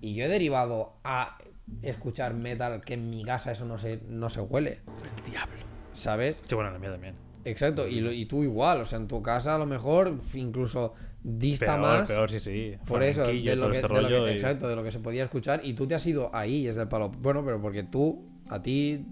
Y 0.00 0.14
yo 0.14 0.24
he 0.24 0.28
derivado 0.28 0.94
a 1.04 1.38
escuchar 1.82 2.34
metal 2.34 2.80
que 2.80 2.94
en 2.94 3.08
mi 3.08 3.24
casa 3.24 3.52
eso 3.52 3.66
no 3.66 3.78
se, 3.78 4.02
no 4.08 4.30
se 4.30 4.40
huele, 4.40 4.80
El 5.24 5.30
diablo. 5.30 5.54
¿sabes? 5.92 6.42
Sí, 6.44 6.54
bueno, 6.56 6.70
en 6.70 6.74
la 6.74 6.80
mía 6.80 6.90
también. 6.90 7.14
Exacto, 7.44 7.86
y, 7.86 8.00
lo- 8.00 8.12
y 8.12 8.26
tú 8.26 8.42
igual, 8.42 8.80
o 8.80 8.84
sea, 8.84 8.98
en 8.98 9.06
tu 9.06 9.22
casa 9.22 9.54
a 9.54 9.58
lo 9.58 9.66
mejor 9.66 10.18
incluso 10.34 10.94
dista 11.22 11.66
Peor, 11.66 11.80
más. 11.80 12.08
peor, 12.08 12.30
sí, 12.30 12.38
sí. 12.40 12.74
Por 12.86 13.02
eso, 13.02 13.22
Flamenquillo, 13.22 13.50
de 13.50 13.56
lo, 13.56 13.62
todo 13.62 13.70
que, 13.72 13.76
este 13.78 13.88
de 13.94 14.00
lo 14.02 14.08
que- 14.08 14.14
rollo 14.14 14.28
y- 14.28 14.32
exacto, 14.32 14.68
de 14.68 14.76
lo 14.76 14.82
que 14.82 14.90
se 14.92 14.98
podía 15.00 15.24
escuchar 15.24 15.60
y 15.64 15.74
tú 15.74 15.86
te 15.86 15.94
has 15.94 16.06
ido 16.06 16.30
ahí, 16.34 16.66
es 16.66 16.76
del 16.76 16.88
palo. 16.88 17.10
Bueno, 17.10 17.44
pero 17.44 17.60
porque 17.60 17.82
tú, 17.82 18.24
a 18.48 18.60
ti, 18.62 19.04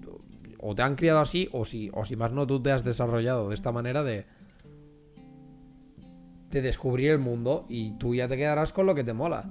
o 0.61 0.75
te 0.75 0.83
han 0.83 0.97
criado 0.97 1.21
así, 1.21 1.49
o 1.53 1.65
si, 1.65 1.91
o 1.93 2.05
si 2.07 2.17
más 2.17 2.33
no, 2.33 2.47
tú 2.47 2.61
te 2.63 2.73
has 2.73 2.83
desarrollado 2.85 3.49
de 3.49 3.55
esta 3.55 3.73
manera 3.73 4.03
de, 4.03 4.25
de 6.51 6.63
descubrir 6.63 7.11
el 7.11 7.19
mundo 7.19 7.67
y 7.69 7.93
tú 7.99 8.15
ya 8.15 8.27
te 8.29 8.37
quedarás 8.37 8.73
con 8.73 8.87
lo 8.87 8.95
que 8.95 9.05
te 9.05 9.13
mola. 9.13 9.51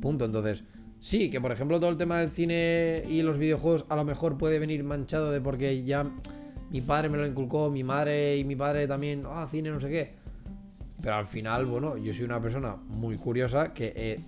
Punto. 0.00 0.24
Entonces, 0.24 0.64
sí, 1.00 1.28
que 1.30 1.40
por 1.40 1.52
ejemplo 1.52 1.78
todo 1.78 1.90
el 1.90 1.98
tema 1.98 2.18
del 2.20 2.30
cine 2.30 3.02
y 3.08 3.22
los 3.22 3.36
videojuegos 3.38 3.84
a 3.88 3.96
lo 3.96 4.04
mejor 4.04 4.38
puede 4.38 4.58
venir 4.58 4.82
manchado 4.84 5.30
de 5.30 5.40
porque 5.40 5.84
ya 5.84 6.10
mi 6.70 6.80
padre 6.80 7.08
me 7.10 7.18
lo 7.18 7.26
inculcó, 7.26 7.70
mi 7.70 7.84
madre 7.84 8.36
y 8.38 8.44
mi 8.44 8.56
padre 8.56 8.86
también, 8.86 9.24
ah, 9.26 9.46
cine, 9.50 9.70
no 9.70 9.80
sé 9.80 9.88
qué. 9.90 10.14
Pero 11.00 11.14
al 11.14 11.26
final, 11.26 11.66
bueno, 11.66 11.96
yo 11.96 12.12
soy 12.12 12.24
una 12.24 12.40
persona 12.40 12.76
muy 12.88 13.16
curiosa 13.16 13.72
que 13.72 13.92
he 13.96 14.20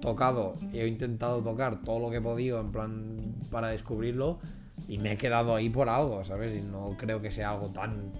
tocado, 0.00 0.56
he 0.72 0.86
intentado 0.86 1.40
tocar 1.42 1.82
todo 1.82 2.00
lo 2.00 2.10
que 2.10 2.16
he 2.16 2.20
podido 2.20 2.60
en 2.60 2.72
plan 2.72 3.34
para 3.50 3.68
descubrirlo 3.68 4.40
y 4.88 4.98
me 4.98 5.12
he 5.12 5.16
quedado 5.16 5.54
ahí 5.54 5.70
por 5.70 5.88
algo, 5.88 6.24
¿sabes? 6.24 6.56
Y 6.56 6.60
no 6.60 6.96
creo 6.98 7.22
que 7.22 7.30
sea 7.30 7.50
algo 7.50 7.68
tan 7.68 8.10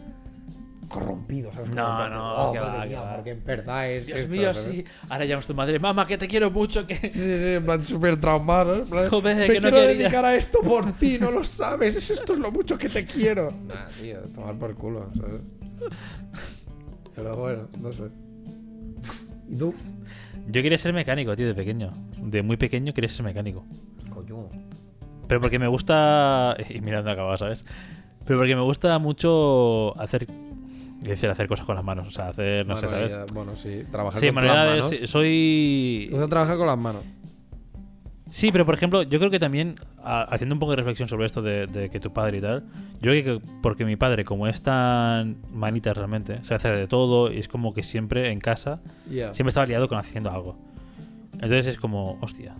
corrompido, 0.88 1.50
¿sabes? 1.50 1.70
No, 1.70 1.74
plan 1.74 2.12
no, 2.12 2.34
oh, 2.34 2.54
madre 2.54 2.60
va, 2.78 2.86
mía, 2.86 3.12
porque 3.16 3.30
en 3.30 3.44
verdad 3.44 3.90
es 3.90 4.06
Dios 4.06 4.20
esto, 4.20 4.30
mío, 4.30 4.54
¿sabes? 4.54 4.68
sí. 4.76 4.84
Ahora 5.08 5.24
llamas 5.24 5.44
a 5.46 5.48
tu 5.48 5.54
madre, 5.54 5.78
mamá, 5.80 6.06
que 6.06 6.18
te 6.18 6.28
quiero 6.28 6.50
mucho, 6.50 6.86
que... 6.86 6.94
Sí, 6.94 7.10
sí, 7.14 7.54
en 7.54 7.64
plan 7.64 7.82
súper 7.82 8.20
traumado, 8.20 8.76
¿eh? 8.76 8.84
Plan, 8.88 9.08
Joder, 9.08 9.36
me 9.36 9.46
que 9.46 9.60
no 9.60 9.70
quiero 9.70 9.76
quería". 9.78 10.02
dedicar 10.02 10.24
a 10.24 10.34
esto 10.36 10.60
por 10.60 10.92
ti, 10.92 11.18
no 11.18 11.30
lo 11.32 11.42
sabes, 11.42 11.96
es 11.96 12.10
esto 12.10 12.34
es 12.34 12.38
lo 12.38 12.52
mucho 12.52 12.78
que 12.78 12.88
te 12.88 13.04
quiero. 13.06 13.52
Nah, 13.66 13.86
tío, 14.00 14.18
tomar 14.34 14.54
por 14.54 14.74
culo, 14.74 15.08
¿sabes? 15.18 15.40
Pero 17.14 17.36
bueno, 17.36 17.68
no 17.80 17.92
sé. 17.92 18.02
¿Y 19.48 19.56
tú? 19.56 19.74
Yo 20.48 20.62
quería 20.62 20.78
ser 20.78 20.92
mecánico, 20.92 21.36
tío, 21.36 21.46
de 21.46 21.54
pequeño. 21.54 21.92
De 22.18 22.42
muy 22.42 22.56
pequeño 22.56 22.92
quería 22.94 23.10
ser 23.10 23.24
mecánico. 23.24 23.64
Coño. 24.10 24.48
Pero 25.28 25.40
porque 25.40 25.58
me 25.58 25.68
gusta... 25.68 26.56
Y 26.70 26.80
mira 26.80 26.98
dónde 26.98 27.12
acaba, 27.12 27.36
¿sabes? 27.36 27.64
Pero 28.24 28.38
porque 28.38 28.54
me 28.56 28.62
gusta 28.62 28.98
mucho 28.98 29.98
hacer... 30.00 30.26
Es 31.02 31.08
decir, 31.08 31.28
hacer 31.28 31.48
cosas 31.48 31.66
con 31.66 31.74
las 31.74 31.84
manos. 31.84 32.06
O 32.08 32.10
sea, 32.12 32.28
hacer, 32.28 32.64
no 32.66 32.76
sé, 32.78 32.88
¿sabes? 32.88 33.16
Bueno, 33.34 33.56
sí, 33.56 33.82
trabajar 33.90 34.20
Sí, 34.20 34.26
con 34.28 34.36
las 34.36 34.44
manualidades, 34.44 34.84
manos. 34.84 34.98
sí, 35.00 35.06
soy... 35.08 36.06
¿Te 36.08 36.14
gusta 36.14 36.28
trabajar 36.28 36.56
con 36.56 36.66
las 36.68 36.78
manos? 36.78 37.02
Sí, 38.34 38.50
pero 38.50 38.64
por 38.64 38.74
ejemplo, 38.74 39.02
yo 39.02 39.18
creo 39.18 39.30
que 39.30 39.38
también, 39.38 39.74
a- 40.02 40.22
haciendo 40.22 40.54
un 40.54 40.58
poco 40.58 40.70
de 40.72 40.76
reflexión 40.76 41.06
sobre 41.06 41.26
esto 41.26 41.42
de, 41.42 41.66
de 41.66 41.90
que 41.90 42.00
tu 42.00 42.12
padre 42.14 42.38
y 42.38 42.40
tal, 42.40 42.64
yo 43.02 43.10
creo 43.12 43.22
que 43.40 43.46
porque 43.62 43.84
mi 43.84 43.96
padre, 43.96 44.24
como 44.24 44.46
es 44.46 44.62
tan 44.62 45.36
manita 45.52 45.92
realmente, 45.92 46.42
se 46.42 46.54
hace 46.54 46.68
de 46.70 46.86
todo 46.88 47.30
y 47.30 47.38
es 47.38 47.46
como 47.48 47.74
que 47.74 47.82
siempre 47.82 48.32
en 48.32 48.40
casa, 48.40 48.80
siempre 49.34 49.50
estaba 49.50 49.66
liado 49.66 49.86
con 49.86 49.98
haciendo 49.98 50.30
algo. 50.30 50.56
Entonces 51.34 51.66
es 51.66 51.76
como, 51.76 52.18
hostia, 52.22 52.54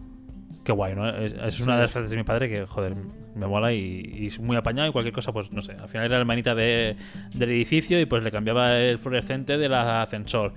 qué 0.65 0.73
guay, 0.73 0.95
¿no? 0.95 1.09
Es, 1.09 1.33
es 1.33 1.61
una 1.61 1.77
de 1.77 1.83
las 1.83 1.91
facetas 1.91 2.11
de 2.13 2.17
mi 2.17 2.23
padre 2.25 2.49
que, 2.49 2.67
joder, 2.67 2.95
me 3.35 3.47
mola 3.47 3.73
y, 3.73 4.13
y 4.15 4.27
es 4.27 4.39
muy 4.39 4.57
apañado 4.57 4.89
y 4.89 4.93
cualquier 4.93 5.15
cosa, 5.15 5.33
pues 5.33 5.51
no 5.53 5.63
sé. 5.63 5.73
Al 5.73 5.89
final 5.89 6.07
era 6.07 6.19
el 6.19 6.25
manita 6.27 6.55
de, 6.55 6.97
del 7.35 7.51
edificio 7.51 7.99
y 8.01 8.05
pues 8.07 8.23
le 8.23 8.31
cambiaba 8.31 8.77
el 8.79 8.99
fluorescente 8.99 9.57
del 9.59 9.73
ascensor. 9.75 10.53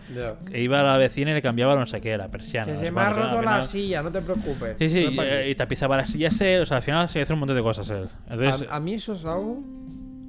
E 0.51 0.61
iba 0.61 0.81
a 0.81 0.83
la 0.83 0.97
vecina 0.97 1.31
y 1.31 1.35
le 1.35 1.41
cambiaba 1.41 1.75
no 1.75 1.85
sé 1.85 2.01
qué, 2.01 2.17
la 2.17 2.29
persiana. 2.29 2.73
Que 2.73 2.77
se 2.77 2.91
me 2.91 3.01
ha 3.01 3.09
roto 3.11 3.35
la 3.35 3.39
final- 3.39 3.63
silla, 3.63 4.03
no 4.03 4.11
te 4.11 4.21
preocupes. 4.21 4.75
Sí, 4.77 4.89
sí, 4.89 5.17
eh, 5.21 5.47
y 5.51 5.55
tapizaba 5.55 5.97
las 5.97 6.09
sillas 6.11 6.39
él, 6.41 6.61
o 6.61 6.65
sea, 6.65 6.77
al 6.77 6.83
final 6.83 7.07
se 7.09 7.21
hace 7.21 7.33
un 7.33 7.39
montón 7.39 7.55
de 7.55 7.63
cosas 7.63 7.89
él. 7.89 8.07
Entonces, 8.29 8.67
a, 8.69 8.75
a 8.75 8.79
mí 8.79 8.93
eso 8.95 9.13
es 9.13 9.23
algo. 9.25 9.63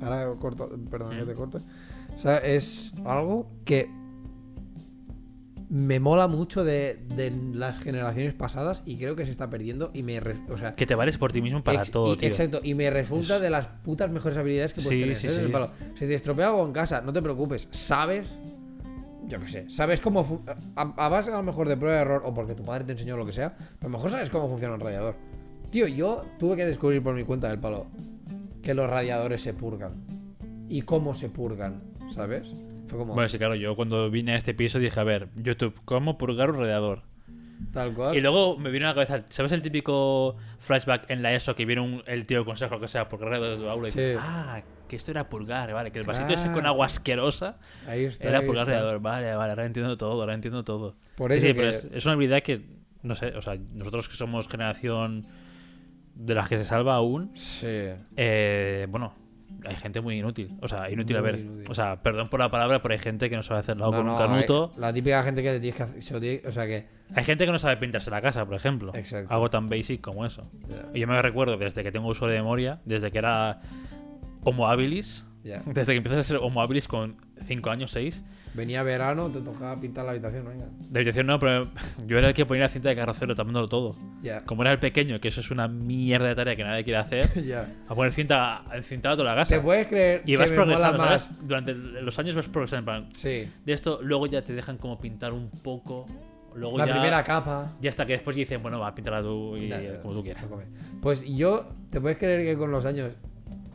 Ahora 0.00 0.26
corto, 0.38 0.68
perdón 0.90 1.16
que 1.16 1.22
Mm. 1.24 1.26
te 1.26 1.34
corte. 1.34 1.58
O 2.14 2.18
sea, 2.18 2.38
es 2.38 2.92
algo 3.04 3.50
que 3.64 3.88
me 5.68 5.98
mola 6.00 6.28
mucho 6.28 6.62
de, 6.64 7.00
de 7.16 7.32
las 7.54 7.78
generaciones 7.82 8.34
pasadas 8.34 8.82
y 8.86 8.96
creo 8.96 9.16
que 9.16 9.24
se 9.24 9.30
está 9.32 9.50
perdiendo. 9.50 9.90
Y 9.94 10.02
me. 10.02 10.20
re- 10.20 10.36
o 10.48 10.56
sea, 10.56 10.74
que 10.74 10.86
te 10.86 10.94
vales 10.94 11.18
por 11.18 11.32
ti 11.32 11.42
mismo 11.42 11.62
para 11.64 11.80
ex- 11.80 11.90
todo, 11.90 12.14
y- 12.14 12.16
tío. 12.16 12.28
Exacto, 12.28 12.60
y 12.62 12.74
me 12.74 12.88
resulta 12.90 13.36
Es- 13.36 13.42
de 13.42 13.50
las 13.50 13.66
putas 13.68 14.10
mejores 14.10 14.38
habilidades 14.38 14.72
que 14.74 14.80
puedes 14.82 14.98
Sí, 15.18 15.24
tener. 15.24 15.40
sí, 15.40 15.46
sí. 15.46 15.52
Palo, 15.52 15.70
Si 15.94 16.06
te 16.06 16.14
estropea 16.14 16.48
algo 16.48 16.64
en 16.64 16.72
casa, 16.72 17.00
no 17.00 17.12
te 17.12 17.20
preocupes. 17.22 17.66
Sabes. 17.70 18.28
Yo 19.28 19.40
qué 19.40 19.48
sé, 19.48 19.70
sabes 19.70 20.00
cómo. 20.00 20.42
A, 20.76 20.82
a 21.04 21.08
base 21.08 21.30
a 21.32 21.36
lo 21.36 21.42
mejor 21.42 21.68
de 21.68 21.76
prueba 21.76 21.96
de 21.96 22.02
error 22.02 22.22
o 22.24 22.32
porque 22.32 22.54
tu 22.54 22.62
padre 22.62 22.84
te 22.84 22.92
enseñó 22.92 23.16
lo 23.16 23.26
que 23.26 23.32
sea, 23.32 23.56
pero 23.56 23.68
a 23.80 23.84
lo 23.84 23.88
mejor 23.90 24.10
sabes 24.12 24.30
cómo 24.30 24.48
funciona 24.48 24.74
un 24.74 24.80
radiador. 24.80 25.16
Tío, 25.70 25.88
yo 25.88 26.22
tuve 26.38 26.54
que 26.54 26.64
descubrir 26.64 27.02
por 27.02 27.12
mi 27.16 27.24
cuenta 27.24 27.48
del 27.48 27.58
palo 27.58 27.86
que 28.62 28.72
los 28.74 28.88
radiadores 28.88 29.42
se 29.42 29.52
purgan. 29.52 29.94
Y 30.68 30.82
cómo 30.82 31.12
se 31.14 31.28
purgan, 31.28 31.82
¿sabes? 32.14 32.52
Fue 32.86 32.98
como 32.98 33.14
Bueno, 33.14 33.28
sí, 33.28 33.38
claro, 33.38 33.54
yo 33.54 33.74
cuando 33.76 34.10
vine 34.10 34.32
a 34.32 34.36
este 34.36 34.54
piso 34.54 34.78
dije, 34.78 34.98
a 35.00 35.04
ver, 35.04 35.28
YouTube, 35.36 35.80
¿cómo 35.84 36.16
purgar 36.18 36.50
un 36.50 36.58
radiador? 36.58 37.02
tal 37.72 37.94
cual. 37.94 38.14
Y 38.14 38.20
luego 38.20 38.58
me 38.58 38.70
vino 38.70 38.84
a 38.84 38.90
la 38.90 38.94
cabeza, 38.94 39.24
¿sabes 39.30 39.50
el 39.52 39.62
típico 39.62 40.36
flashback 40.58 41.08
en 41.10 41.22
la 41.22 41.32
ESO 41.34 41.54
que 41.56 41.64
viene 41.64 41.80
un- 41.80 42.02
el 42.06 42.26
tío 42.26 42.44
consejo 42.44 42.74
lo 42.74 42.80
que 42.82 42.88
sea 42.88 43.08
por 43.08 43.18
de 43.18 43.56
tu 43.56 43.66
aula? 43.68 43.88
Y 43.88 43.90
Sí. 43.92 43.98
dices, 44.00 44.18
ah, 44.20 44.60
que 44.86 44.94
esto 44.96 45.10
era 45.10 45.28
purgar, 45.30 45.72
vale, 45.72 45.90
que 45.90 45.98
el 45.98 46.04
vasito 46.04 46.32
ese 46.34 46.44
con 46.46 46.52
Claro. 46.54 46.68
agua 46.68 46.86
asquerosa 46.86 47.56
Ahí 47.88 48.04
está. 48.04 48.28
era 48.28 48.40
ahí 48.40 48.46
purgar 48.46 48.64
está. 48.64 48.74
radiador. 48.78 49.00
Vale, 49.00 49.34
vale, 49.34 49.50
ahora 49.50 49.64
entiendo 49.64 49.96
todo, 49.96 50.20
ahora 50.20 50.34
entiendo 50.34 50.64
todo. 50.64 50.96
Por 51.16 51.32
Sí, 51.32 51.38
eso 51.38 51.46
sí, 51.46 51.52
que- 51.54 51.58
pero 51.58 51.70
es, 51.70 51.84
es 51.92 52.04
una 52.04 52.12
habilidad 52.14 52.42
que, 52.42 52.60
no 53.02 53.14
sé, 53.14 53.28
o 53.28 53.40
sea, 53.40 53.56
nosotros 53.72 54.08
que 54.10 54.16
somos 54.16 54.48
generación 54.48 55.26
de 56.14 56.34
las 56.34 56.48
que 56.50 56.58
se 56.58 56.64
salva 56.64 56.94
aún, 56.96 57.30
Sí. 57.34 57.66
eh, 58.16 58.86
bueno, 58.90 59.14
hay 59.64 59.76
gente 59.76 60.00
muy 60.00 60.18
inútil. 60.18 60.56
O 60.60 60.68
sea, 60.68 60.90
inútil 60.90 61.16
a 61.16 61.20
ver. 61.20 61.38
inútil. 61.38 61.70
O 61.70 61.74
sea, 61.74 62.02
perdón 62.02 62.28
por 62.28 62.40
la 62.40 62.50
palabra, 62.50 62.82
pero 62.82 62.92
hay 62.92 62.98
gente 62.98 63.30
que 63.30 63.36
no 63.36 63.42
sabe 63.42 63.60
hacer 63.60 63.76
lado 63.76 63.92
No, 63.92 63.98
con 63.98 64.06
un 64.08 64.12
no, 64.14 64.18
canuto. 64.18 64.72
hay- 64.74 64.80
La 64.80 64.92
típica 64.92 65.22
gente 65.22 65.42
que 65.42 65.50
te 65.50 65.60
tienes 65.60 65.76
que 65.76 65.82
hacer. 65.82 66.42
O 66.46 66.52
sea 66.52 66.66
que. 66.66 66.86
Hay 67.14 67.24
gente 67.24 67.46
que 67.46 67.52
no 67.52 67.58
sabe 67.58 67.76
pintarse 67.76 68.10
la 68.10 68.20
casa, 68.20 68.44
por 68.44 68.54
ejemplo. 68.54 68.92
Exacto. 68.94 69.32
Algo 69.32 69.48
tan 69.50 69.66
basic 69.66 70.00
como 70.00 70.26
eso. 70.26 70.42
Y 70.92 71.00
yo 71.00 71.06
me 71.06 71.20
recuerdo 71.22 71.56
desde 71.56 71.82
que 71.82 71.92
tengo 71.92 72.08
uso 72.08 72.26
de 72.26 72.36
memoria, 72.36 72.80
desde 72.84 73.10
que 73.10 73.18
era 73.18 73.60
Homo 74.42 74.66
habilis, 74.68 75.26
desde 75.42 75.92
que 75.92 75.96
empiezas 75.98 76.20
a 76.20 76.22
ser 76.24 76.36
Homo 76.38 76.60
habilis 76.60 76.88
con 76.88 77.16
5 77.44 77.70
años, 77.70 77.90
6. 77.92 78.24
Venía 78.56 78.82
verano, 78.82 79.28
te 79.28 79.40
tocaba 79.42 79.78
pintar 79.78 80.04
la 80.06 80.12
habitación, 80.12 80.46
venga. 80.46 80.64
De 80.88 80.98
habitación 80.98 81.26
no, 81.26 81.38
pero 81.38 81.68
yo 82.06 82.18
era 82.18 82.28
el 82.28 82.34
que 82.34 82.46
ponía 82.46 82.62
la 82.64 82.68
cinta 82.70 82.88
de 82.88 82.96
carrocero 82.96 83.34
tapándolo 83.34 83.68
todo. 83.68 83.94
Como 84.46 84.62
era 84.62 84.72
el 84.72 84.78
pequeño, 84.78 85.20
que 85.20 85.28
eso 85.28 85.40
es 85.40 85.50
una 85.50 85.68
mierda 85.68 86.26
de 86.28 86.34
tarea 86.34 86.56
que 86.56 86.64
nadie 86.64 86.82
quiere 86.84 86.98
hacer, 86.98 87.28
a 87.88 87.94
poner 87.94 88.12
cinta 88.12 88.64
encintada 88.72 89.16
toda 89.16 89.34
la 89.34 89.36
casa. 89.42 89.56
¿Te 89.56 89.60
puedes 89.60 89.86
creer 89.88 90.22
Y 90.24 90.32
que 90.32 90.36
vas 90.38 90.50
me 90.50 90.56
mola 90.56 90.92
progresando. 90.94 91.42
Durante 91.42 91.74
los 91.74 92.18
años 92.18 92.34
vas 92.34 92.48
progresando. 92.48 92.92
en 92.92 93.02
plan, 93.02 93.12
Sí. 93.14 93.46
De 93.64 93.72
esto, 93.72 94.00
luego 94.02 94.26
ya 94.26 94.42
te 94.42 94.54
dejan 94.54 94.78
como 94.78 94.98
pintar 94.98 95.32
un 95.32 95.50
poco. 95.50 96.06
Luego 96.54 96.78
La 96.78 96.86
ya, 96.86 96.92
primera 96.92 97.22
capa. 97.22 97.76
Ya 97.82 97.90
hasta 97.90 98.06
que 98.06 98.14
después 98.14 98.34
dicen, 98.34 98.62
bueno, 98.62 98.80
va 98.80 98.88
a 98.88 98.94
pintarla 98.94 99.20
tú 99.20 99.58
y 99.58 99.70
como 100.00 100.14
tú 100.14 100.22
quieras. 100.22 100.42
Pues 101.02 101.22
yo, 101.26 101.66
¿te 101.90 102.00
puedes 102.00 102.16
creer 102.16 102.46
que 102.46 102.56
con 102.56 102.70
los 102.70 102.86
años 102.86 103.12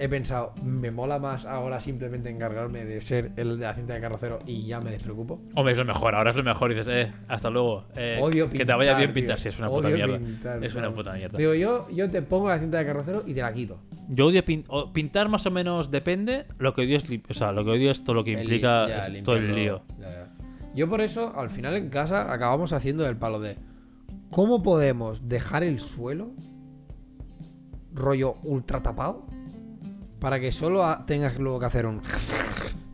he 0.04 0.10
pensado, 0.10 0.54
me 0.64 0.90
mola 0.92 1.20
más 1.20 1.46
ahora 1.46 1.80
simplemente 1.80 2.30
encargarme 2.30 2.84
de 2.86 3.00
ser 3.02 3.32
el 3.38 3.60
de 3.60 3.66
la 3.66 3.74
cinta 3.76 3.94
de 3.94 4.02
carrocero 4.02 4.40
y 4.48 4.64
ya 4.66 4.80
me 4.80 4.90
despreocupo? 4.92 5.40
Hombre, 5.56 5.74
es 5.74 5.78
lo 5.78 5.86
mejor, 5.86 6.16
ahora 6.16 6.32
es 6.32 6.36
lo 6.38 6.44
mejor. 6.44 6.72
Y 6.72 6.76
dices, 6.76 6.88
eh, 7.10 7.12
hasta 7.28 7.50
luego. 7.50 7.86
Eh, 7.96 8.18
Odio 8.22 8.50
que 8.50 8.66
te 8.66 8.74
vaya 8.74 8.92
pintar, 8.92 8.98
bien 8.98 9.14
pintar, 9.14 9.36
tío. 9.36 9.44
sí, 9.44 9.50
es 9.50 9.60
una 9.60 9.70
puta 9.70 9.90
mierda. 9.90 10.18
pintar, 10.18 10.64
es 10.64 10.76
una 10.76 10.92
puta 10.94 11.14
mierda. 11.14 11.38
Digo, 11.38 11.54
yo, 11.54 11.90
yo 11.92 12.10
te 12.10 12.22
pongo 12.22 12.50
la 12.50 12.58
cinta 12.60 12.80
de 12.80 12.86
carrocero 12.86 13.24
y 13.28 13.34
te 13.34 13.42
la 13.42 13.54
quito. 13.54 13.80
Yo 14.10 14.26
odio 14.28 14.44
pin- 14.44 14.66
pintar 14.92 15.30
más 15.30 15.46
o 15.46 15.52
menos 15.52 15.92
depende. 15.92 16.46
Lo 16.58 16.74
que 16.74 16.82
odio 16.82 16.98
es, 16.98 17.06
o 17.30 17.34
sea, 17.34 17.52
lo 17.52 17.64
que 17.64 17.72
odio 17.72 17.92
es 17.92 18.04
todo 18.04 18.16
lo 18.16 18.24
que 18.24 18.34
El- 18.34 18.40
implica 18.42 18.88
ya, 18.88 19.00
es 19.02 19.24
todo 19.24 19.36
el 19.36 19.54
lío. 19.56 19.84
Ya, 20.00 20.10
ya. 20.10 20.28
Yo 20.74 20.90
por 20.90 21.02
eso, 21.02 21.34
al 21.38 21.50
final 21.50 21.76
en 21.76 21.90
casa, 21.90 22.34
acabamos 22.34 22.74
haciendo 22.74 23.08
el 23.08 23.18
palo 23.18 23.40
de 23.40 23.58
¿cómo 24.32 24.64
podemos 24.64 25.28
dejar 25.28 25.64
el 25.64 25.80
suelo 25.80 26.32
rollo 27.94 28.36
ultra 28.44 28.82
tapado 28.82 29.26
para 30.22 30.40
que 30.40 30.54
solo 30.54 30.86
a- 30.86 31.06
tengas 31.06 31.38
luego 31.38 31.60
que 31.60 31.66
hacer 31.66 31.86
un 31.86 32.02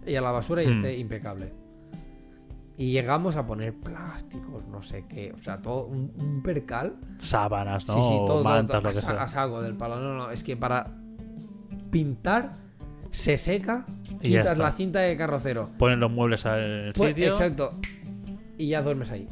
y 0.07 0.15
a 0.15 0.21
la 0.21 0.31
basura 0.31 0.63
y 0.63 0.67
Hmm. 0.67 0.71
esté 0.71 0.97
impecable? 0.97 1.53
Y 2.77 2.91
llegamos 2.91 3.35
a 3.35 3.45
poner 3.45 3.73
plásticos, 3.73 4.65
no 4.67 4.81
sé 4.81 5.05
qué, 5.09 5.33
o 5.33 5.37
sea, 5.43 5.61
todo 5.61 5.85
un, 5.87 6.11
un 6.17 6.41
percal. 6.43 6.95
Sábanas, 7.17 7.87
¿no? 7.87 7.93
Sí, 7.95 8.01
sí, 8.01 8.15
todo, 8.17 8.25
todo, 8.27 8.43
mantas, 8.43 8.81
todo, 8.81 8.81
lo 8.81 8.91
que 8.93 8.97
a, 8.99 9.01
sa- 9.01 9.11
sea. 9.13 9.23
a 9.23 9.27
saco 9.27 9.61
del 9.61 9.75
palo. 9.75 9.99
No, 9.99 10.13
no, 10.15 10.31
es 10.31 10.43
que 10.43 10.55
para 10.55 10.87
pintar 11.91 12.53
se 13.11 13.37
seca, 13.37 13.85
Y 14.21 14.29
quitas 14.29 14.57
la 14.57 14.71
cinta 14.71 14.99
de 14.99 15.15
carrocero, 15.17 15.69
Ponen 15.77 15.99
los 15.99 16.11
muebles 16.11 16.45
al 16.45 16.93
pues, 16.95 17.09
sitio. 17.09 17.29
Exacto. 17.29 17.73
Y 18.57 18.67
ya 18.69 18.81
duermes 18.81 19.09
ahí. 19.11 19.27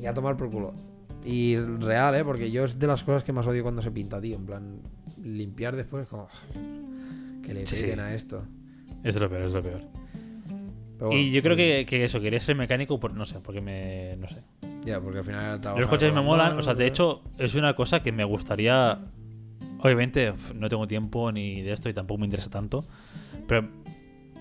Y 0.00 0.06
a 0.06 0.14
tomar 0.14 0.36
por 0.36 0.50
culo. 0.50 0.72
Y 1.24 1.56
real, 1.56 2.14
¿eh? 2.14 2.24
Porque 2.24 2.50
yo 2.50 2.64
es 2.64 2.78
de 2.78 2.86
las 2.86 3.02
cosas 3.04 3.24
que 3.24 3.32
más 3.32 3.46
odio 3.46 3.62
cuando 3.62 3.82
se 3.82 3.90
pinta, 3.90 4.20
tío. 4.20 4.36
En 4.36 4.46
plan, 4.46 4.80
limpiar 5.22 5.76
después 5.76 6.04
es 6.04 6.08
como... 6.08 6.28
Que 7.54 7.60
le 7.60 7.66
sí. 7.66 7.90
a 7.90 8.14
esto. 8.14 8.44
Es 9.02 9.16
lo 9.16 9.28
peor, 9.28 9.42
es 9.42 9.52
lo 9.52 9.62
peor. 9.62 9.80
Bueno, 10.98 11.16
y 11.16 11.30
yo 11.32 11.42
creo 11.42 11.56
que, 11.56 11.86
que 11.86 12.04
eso, 12.04 12.20
quería 12.20 12.40
ser 12.40 12.56
mecánico 12.56 13.00
por, 13.00 13.14
no 13.14 13.24
sé, 13.24 13.40
porque 13.40 13.60
me, 13.60 14.16
no 14.18 14.28
sé. 14.28 14.42
Ya, 14.84 15.00
porque 15.00 15.18
al 15.18 15.24
final. 15.24 15.60
Los 15.78 15.88
coches 15.88 16.12
me 16.12 16.20
molan, 16.20 16.58
o 16.58 16.62
sea, 16.62 16.74
de 16.74 16.86
hecho, 16.86 17.22
es 17.38 17.54
una 17.54 17.74
cosa 17.74 18.02
que 18.02 18.12
me 18.12 18.24
gustaría. 18.24 18.98
Obviamente, 19.82 20.34
no 20.54 20.68
tengo 20.68 20.86
tiempo 20.86 21.32
ni 21.32 21.62
de 21.62 21.72
esto 21.72 21.88
y 21.88 21.94
tampoco 21.94 22.18
me 22.18 22.26
interesa 22.26 22.50
tanto. 22.50 22.84
Pero 23.46 23.68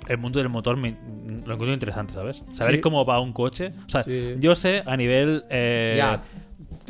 el 0.07 0.17
mundo 0.17 0.39
del 0.39 0.49
motor 0.49 0.75
me, 0.75 0.91
lo 0.91 1.53
encuentro 1.53 1.73
interesante, 1.73 2.13
¿sabes? 2.13 2.43
Saber 2.53 2.75
Sí. 2.75 2.81
cómo 2.81 3.05
va 3.05 3.19
un 3.21 3.31
coche. 3.31 3.71
O 3.85 3.89
sea, 3.89 4.03
Sí. 4.03 4.35
yo 4.39 4.53
sé 4.55 4.83
a 4.85 4.97
nivel 4.97 5.45
eh, 5.49 5.95
Ya, 5.97 6.21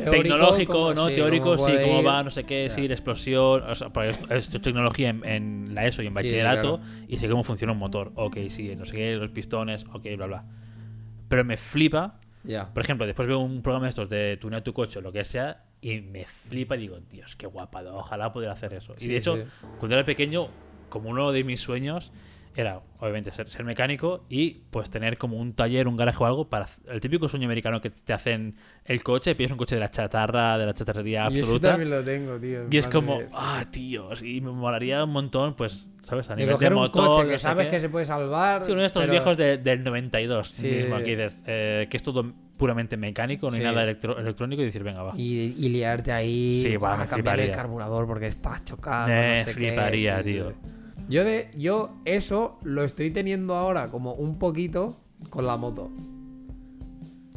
teórico, 0.03 0.21
tecnológico, 0.35 0.93
¿no? 0.93 1.09
sí, 1.09 1.15
Teórico, 1.15 1.57
sí, 1.57 1.63
puede 1.63 1.83
cómo 1.87 1.99
ir. 2.01 2.07
va, 2.07 2.23
no 2.23 2.29
sé 2.31 2.43
qué, 2.43 2.69
sí, 2.69 2.87
la 2.87 2.93
explosión. 2.93 3.63
O 3.63 3.75
sea, 3.75 3.89
pues 3.89 4.17
esto, 4.19 4.33
esto 4.33 4.57
es 4.57 4.61
tecnología 4.63 5.09
en, 5.09 5.25
en 5.25 5.75
la 5.75 5.85
ESO 5.85 6.01
y 6.01 6.07
en 6.07 6.11
Sí, 6.11 6.15
bachillerato. 6.15 6.79
claro. 6.79 7.05
Y 7.07 7.17
sé 7.17 7.29
cómo 7.29 7.43
funciona 7.43 7.73
un 7.73 7.79
motor. 7.79 8.11
Ok, 8.15 8.37
sí, 8.49 8.75
no 8.75 8.85
sé 8.85 8.95
qué, 8.95 9.15
los 9.15 9.29
pistones, 9.31 9.85
ok, 9.93 10.05
bla, 10.17 10.25
bla. 10.27 10.45
Pero 11.27 11.43
me 11.45 11.57
flipa 11.57 12.19
Ya. 12.43 12.73
por 12.73 12.83
ejemplo, 12.83 13.05
después 13.05 13.27
veo 13.27 13.39
un 13.39 13.61
programa 13.61 13.85
de 13.85 13.89
estos 13.89 14.09
de 14.09 14.37
tunear 14.37 14.63
tu 14.63 14.73
coche 14.73 14.99
o 14.99 15.01
lo 15.01 15.11
que 15.11 15.23
sea 15.25 15.63
y 15.81 16.01
me 16.01 16.25
flipa 16.25 16.75
y 16.75 16.79
digo, 16.79 16.99
Dios, 17.09 17.35
qué 17.35 17.45
guapada, 17.47 17.93
ojalá 17.93 18.33
pudiera 18.33 18.53
hacer 18.53 18.73
eso. 18.73 18.93
y 18.97 18.99
Sí, 19.01 19.07
de 19.09 19.17
hecho, 19.17 19.35
sí. 19.37 19.43
cuando 19.79 19.95
era 19.95 20.05
pequeño, 20.05 20.47
como 20.89 21.09
uno 21.09 21.31
de 21.31 21.43
mis 21.43 21.59
sueños 21.61 22.11
era, 22.55 22.81
obviamente, 22.99 23.31
ser, 23.31 23.49
ser 23.49 23.63
mecánico 23.63 24.25
y 24.29 24.61
pues 24.71 24.89
tener 24.89 25.17
como 25.17 25.37
un 25.37 25.53
taller, 25.53 25.87
un 25.87 25.95
garaje 25.95 26.17
o 26.21 26.25
algo 26.25 26.49
para 26.49 26.67
el 26.89 26.99
típico 26.99 27.29
sueño 27.29 27.45
americano 27.45 27.79
que 27.79 27.89
te 27.89 28.11
hacen 28.11 28.55
el 28.85 29.01
coche, 29.03 29.35
pides 29.35 29.51
un 29.51 29.57
coche 29.57 29.75
de 29.75 29.81
la 29.81 29.91
chatarra, 29.91 30.57
de 30.57 30.65
la 30.65 30.73
chatarrería 30.73 31.29
Yo 31.29 31.39
absoluta. 31.41 31.69
también 31.69 31.89
lo 31.91 32.03
tengo, 32.03 32.39
tío. 32.39 32.65
Y 32.69 32.77
es 32.77 32.87
como, 32.87 33.19
de- 33.19 33.29
ah, 33.33 33.65
tíos, 33.71 34.21
y 34.23 34.41
me 34.41 34.51
molaría 34.51 35.03
un 35.03 35.11
montón, 35.11 35.55
pues, 35.55 35.89
¿sabes? 36.01 36.29
A 36.29 36.35
de 36.35 36.43
nivel 36.43 36.57
de 36.59 36.67
un 36.67 36.73
motor, 36.73 37.07
coche 37.07 37.23
no 37.23 37.29
que 37.29 37.37
sé 37.37 37.43
sabes 37.43 37.67
qué. 37.67 37.71
que 37.75 37.79
se 37.81 37.89
puede 37.89 38.05
salvar. 38.05 38.63
Sí, 38.65 38.71
uno 38.71 38.81
de 38.81 38.87
estos 38.87 39.01
pero- 39.03 39.11
viejos 39.11 39.37
de- 39.37 39.57
del 39.57 39.83
92 39.83 40.47
Sí. 40.49 40.67
mismo, 40.67 40.95
aquí 40.95 41.11
dices, 41.11 41.41
eh, 41.45 41.87
que 41.89 41.97
es 41.97 42.03
todo 42.03 42.33
puramente 42.57 42.97
mecánico, 42.97 43.49
no 43.49 43.55
hay 43.55 43.63
nada 43.63 43.83
electro- 43.83 44.19
electrónico 44.19 44.61
y 44.61 44.65
decir, 44.65 44.83
venga, 44.83 45.01
va. 45.01 45.13
Y, 45.15 45.53
y 45.65 45.69
liarte 45.69 46.11
ahí. 46.11 46.59
Sí, 46.61 46.75
va, 46.75 47.01
a 47.03 47.05
cambiar 47.07 47.39
el 47.39 47.51
carburador 47.51 48.05
porque 48.05 48.27
está 48.27 48.59
chocado. 48.65 49.07
Me 49.07 49.37
no 49.37 49.43
sé 49.45 49.51
qué, 49.53 49.67
fliparía, 49.67 50.21
tío. 50.21 50.53
Yo, 51.09 51.23
de, 51.25 51.49
yo 51.57 51.89
eso 52.05 52.57
lo 52.63 52.83
estoy 52.83 53.09
teniendo 53.11 53.55
ahora 53.55 53.87
como 53.89 54.13
un 54.13 54.37
poquito 54.39 54.95
con 55.29 55.45
la 55.45 55.57
moto. 55.57 55.89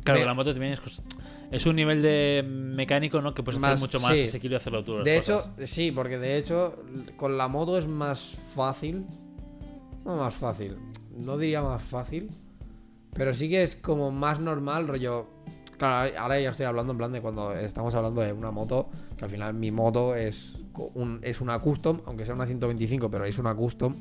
Claro, 0.05 0.20
Me- 0.20 0.27
la 0.27 0.35
moto 0.35 0.53
también 0.53 0.75
es, 0.75 1.03
es 1.51 1.66
un 1.66 1.77
nivel 1.77 2.03
de 2.03 2.45
mecánico, 2.47 3.20
¿no? 3.23 3.35
Que 3.35 3.43
puedes 3.43 3.61
Más- 3.61 3.73
hacer 3.73 3.81
mucho 3.81 4.01
más 4.01 4.16
sí. 4.16 4.25
asequible 4.25 4.57
hacerlo 4.57 4.85
tú. 4.85 4.99
De 5.03 5.18
cosas. 5.18 5.47
hecho, 5.57 5.66
sí, 5.66 5.93
porque 5.93 6.18
de 6.18 6.37
hecho 6.39 6.77
con 7.16 7.39
la 7.39 7.49
moto 7.49 7.79
es 7.79 7.87
más 7.87 8.37
fácil. 8.55 9.07
No 10.05 10.16
más 10.16 10.35
fácil. 10.35 10.77
No 11.16 11.39
diría 11.39 11.62
más 11.62 11.83
fácil. 11.83 12.31
Pero 13.14 13.33
sí 13.35 13.49
que 13.49 13.62
es 13.62 13.77
como 13.77 14.11
más 14.11 14.41
normal, 14.41 14.89
rollo. 14.89 15.27
Claro, 15.79 16.12
ahora 16.18 16.41
ya 16.41 16.51
estoy 16.51 16.66
hablando 16.66 16.93
en 16.93 16.99
plan 16.99 17.12
de 17.12 17.20
cuando 17.20 17.53
estamos 17.55 17.95
hablando 17.95 18.20
de 18.23 18.33
una 18.33 18.51
moto. 18.51 18.89
Que 19.16 19.25
al 19.25 19.31
final 19.31 19.55
mi 19.55 19.70
moto 19.70 20.14
es, 20.16 20.59
un- 20.95 21.20
es 21.23 21.41
una 21.41 21.59
custom, 21.61 22.01
aunque 22.07 22.25
sea 22.25 22.35
una 22.35 22.47
125, 22.47 23.11
pero 23.11 23.25
es 23.25 23.39
una 23.39 23.55
custom. 23.55 23.95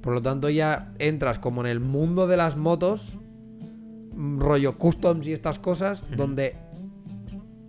Por 0.00 0.14
lo 0.14 0.22
tanto, 0.22 0.48
ya 0.48 0.92
entras 0.98 1.38
como 1.38 1.60
en 1.62 1.66
el 1.66 1.80
mundo 1.80 2.26
de 2.26 2.36
las 2.36 2.56
motos. 2.56 3.12
mm, 4.12 4.40
Rollo 4.40 4.76
customs 4.76 5.26
y 5.26 5.32
estas 5.32 5.58
cosas. 5.58 6.02
Donde. 6.16 6.56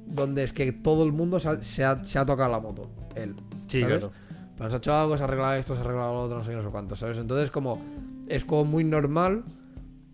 Donde 0.08 0.44
es 0.44 0.54
que 0.54 0.72
todo 0.74 1.04
el 1.04 1.12
mundo 1.14 1.40
se 1.40 1.48
ha, 1.50 1.62
se 1.64 1.84
ha- 1.86 2.04
se 2.04 2.20
ha 2.20 2.26
tocado 2.26 2.52
la 2.52 2.60
moto. 2.60 2.90
Él. 3.16 3.36
Sí, 3.68 3.82
¿sabes? 3.82 4.00
claro. 4.00 4.70
Se 4.70 4.76
ha 4.76 4.78
hecho 4.78 4.94
algo, 4.96 5.18
se 5.18 5.24
ha 5.24 5.26
arreglado 5.28 5.54
esto, 5.56 5.74
se 5.76 5.82
ha 5.82 5.84
arreglado 5.84 6.14
lo 6.14 6.20
otro, 6.22 6.38
no 6.40 6.44
sé 6.44 6.54
no 6.54 6.62
sé 6.62 6.70
cuánto, 6.70 6.96
¿sabes? 6.96 7.18
Entonces, 7.18 7.50
como 7.52 7.80
es 8.28 8.44
como 8.46 8.66
muy 8.66 8.84
normal, 8.84 9.44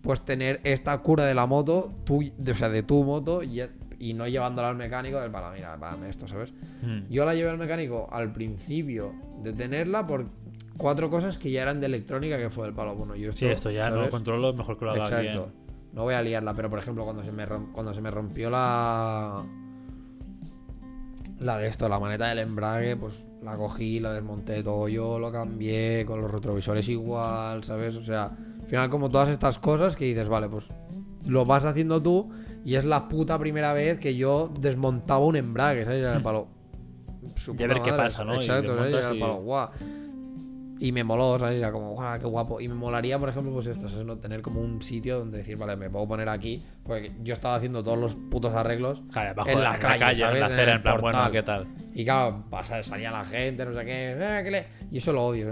pues 0.01 0.21
tener 0.23 0.61
esta 0.63 0.97
cura 0.99 1.25
de 1.25 1.33
la 1.33 1.45
moto, 1.47 1.91
de- 2.37 2.51
o 2.51 2.55
sea, 2.55 2.69
de 2.69 2.83
tu 2.83 3.03
moto, 3.03 3.43
y, 3.43 3.61
y 3.99 4.13
no 4.13 4.27
llevándola 4.27 4.69
al 4.69 4.75
mecánico 4.75 5.19
del 5.19 5.31
para, 5.31 5.51
mira, 5.51 5.77
párame 5.77 6.09
esto, 6.09 6.27
¿sabes? 6.27 6.51
Mm. 6.81 7.09
Yo 7.09 7.25
la 7.25 7.33
llevé 7.33 7.49
al 7.49 7.57
mecánico 7.57 8.07
al 8.11 8.31
principio 8.31 9.13
de 9.43 9.53
tenerla 9.53 10.05
por 10.05 10.25
cuatro 10.77 11.09
cosas 11.09 11.37
que 11.37 11.51
ya 11.51 11.63
eran 11.63 11.79
de 11.79 11.87
electrónica, 11.87 12.37
que 12.37 12.49
fue 12.49 12.67
el 12.67 12.73
palo. 12.73 12.95
Bueno, 12.95 13.15
yo 13.15 13.29
esto, 13.29 13.39
Sí, 13.39 13.45
esto 13.47 13.71
ya 13.71 13.89
lo 13.89 14.09
controlo, 14.09 14.53
mejor 14.53 14.77
que 14.77 14.85
lo 14.85 14.91
haga 14.91 15.05
Exacto. 15.05 15.43
alguien. 15.43 15.67
No 15.93 16.03
voy 16.03 16.13
a 16.13 16.21
liarla, 16.21 16.53
pero 16.53 16.69
por 16.69 16.79
ejemplo, 16.79 17.03
cuando 17.03 17.23
se 17.23 17.31
me, 17.31 17.45
cuando 17.73 17.93
se 17.93 18.01
me 18.01 18.11
rompió 18.11 18.49
la. 18.49 19.43
La 21.39 21.57
de 21.57 21.67
esto, 21.67 21.87
la 21.87 21.99
maneta 21.99 22.27
del 22.29 22.39
embrague, 22.39 22.95
pues 22.95 23.23
la 23.43 23.55
cogí, 23.55 23.99
la 23.99 24.11
desmonté 24.11 24.63
todo 24.63 24.87
yo, 24.87 25.19
lo 25.19 25.31
cambié, 25.31 26.03
con 26.05 26.19
los 26.19 26.31
retrovisores 26.31 26.89
igual, 26.89 27.63
¿sabes? 27.63 27.95
O 27.95 28.03
sea, 28.03 28.25
al 28.25 28.67
final, 28.67 28.89
como 28.89 29.09
todas 29.11 29.29
estas 29.29 29.59
cosas 29.59 29.95
que 29.95 30.05
dices, 30.05 30.27
vale, 30.27 30.49
pues 30.49 30.67
lo 31.27 31.45
vas 31.45 31.63
haciendo 31.63 32.01
tú 32.01 32.31
y 32.67 32.75
es 32.75 32.83
la 32.83 33.07
puta 33.07 33.39
primera 33.39 33.71
vez 33.71 33.97
que 33.97 34.17
yo 34.17 34.51
desmontaba 34.59 35.23
un 35.23 35.37
embrague, 35.37 35.85
¿sabes? 35.85 36.05
El 36.05 36.21
palo. 36.21 36.49
su 37.37 37.55
Y 37.57 37.63
a 37.63 37.67
ver 37.67 37.81
qué 37.81 37.93
pasa, 37.93 38.25
¿no? 38.25 38.33
Exacto, 38.33 38.75
¿sabes? 38.75 39.05
Y 39.13 39.15
y- 39.15 39.19
palo, 39.21 39.35
guau. 39.35 39.69
Y 40.77 40.91
me 40.91 41.01
moló, 41.05 41.39
¿sabes? 41.39 41.59
Era 41.59 41.71
como, 41.71 41.93
guau, 41.93 42.19
qué 42.19 42.25
guapo. 42.25 42.59
Y 42.59 42.67
me 42.67 42.75
molaría, 42.75 43.17
por 43.17 43.29
ejemplo, 43.29 43.53
pues 43.53 43.67
esto, 43.67 43.87
¿sabes? 43.87 44.05
No 44.05 44.17
tener 44.17 44.41
como 44.41 44.59
un 44.59 44.81
sitio 44.81 45.17
donde 45.19 45.37
decir, 45.37 45.55
vale, 45.55 45.77
me 45.77 45.89
puedo 45.89 46.09
poner 46.09 46.27
aquí. 46.27 46.61
Porque 46.87 47.11
yo 47.21 47.33
estaba 47.33 47.55
haciendo 47.55 47.83
todos 47.83 47.97
los 47.97 48.15
putos 48.15 48.53
arreglos. 48.55 49.03
Bajo 49.35 49.49
En 49.49 49.57
en 49.57 49.63
la 49.63 49.71
la, 49.73 49.77
calle, 49.77 50.23
en 50.23 50.31
la 50.31 50.37
En 50.37 50.43
acera, 50.43 50.71
el 50.71 50.77
en 50.77 50.81
plan, 50.81 50.97
bueno, 51.01 51.17
portal. 51.17 51.31
¿qué 51.33 51.43
tal? 51.43 51.67
Y 51.93 52.05
claro, 52.05 52.43
pasa, 52.49 52.81
salía 52.83 53.11
la 53.11 53.25
gente, 53.25 53.65
no 53.65 53.73
sé 53.73 53.83
qué. 53.83 54.11
Eh, 54.17 54.41
¿qué 54.43 54.51
le... 54.51 54.65
Y 54.91 54.99
eso 54.99 55.11
lo 55.11 55.25
odio. 55.25 55.47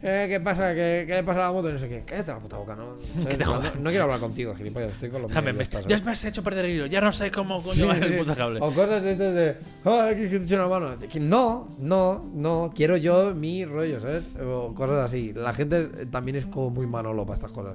Eh, 0.00 0.26
¿Qué 0.28 0.40
pasa? 0.40 0.72
¿Qué, 0.72 1.04
¿Qué 1.06 1.14
le 1.16 1.22
pasa 1.24 1.40
a 1.40 1.42
la 1.48 1.52
moto? 1.52 1.68
Y 1.68 1.72
no 1.72 1.78
sé 1.78 1.88
qué. 1.88 2.04
Cállate 2.06 2.32
la 2.32 2.38
puta 2.38 2.56
boca, 2.56 2.74
¿no? 2.76 2.94
No, 3.38 3.60
no 3.80 3.90
quiero 3.90 4.04
hablar 4.04 4.20
contigo, 4.20 4.54
gilipollas. 4.54 4.92
Estoy 4.92 5.10
con 5.10 5.22
los 5.22 5.30
Déjame, 5.30 5.52
me- 5.52 5.58
ya 5.58 5.62
está, 5.64 5.80
ya 5.82 5.98
me 6.00 6.12
has 6.12 6.24
hecho 6.24 6.42
perder 6.42 6.64
el 6.66 6.70
hilo, 6.70 6.86
ya 6.86 7.00
no 7.00 7.12
sé 7.12 7.30
cómo 7.30 7.60
coño 7.60 7.72
Sí, 7.74 7.82
va 7.82 7.96
el 7.98 8.16
puto 8.18 8.34
cable. 8.34 8.60
O 8.62 8.72
cosas 8.72 9.02
de 9.02 9.12
estas 9.12 9.34
de. 9.34 9.56
¡Ah, 9.84 10.08
que 10.16 10.26
te 10.28 10.36
eche 10.36 10.54
una 10.54 10.68
mano! 10.68 10.94
No, 11.20 11.68
no, 11.78 12.30
no. 12.32 12.72
Quiero 12.74 12.96
yo 12.96 13.34
mi 13.34 13.64
rollo, 13.64 14.00
¿sabes? 14.00 14.28
O 14.40 14.72
cosas 14.74 15.04
así. 15.04 15.32
La 15.34 15.52
gente 15.52 15.90
eh, 15.98 16.06
también 16.10 16.36
es 16.36 16.46
como 16.46 16.70
muy 16.70 16.86
manolo 16.86 17.24
para 17.26 17.34
estas 17.34 17.52
cosas. 17.52 17.74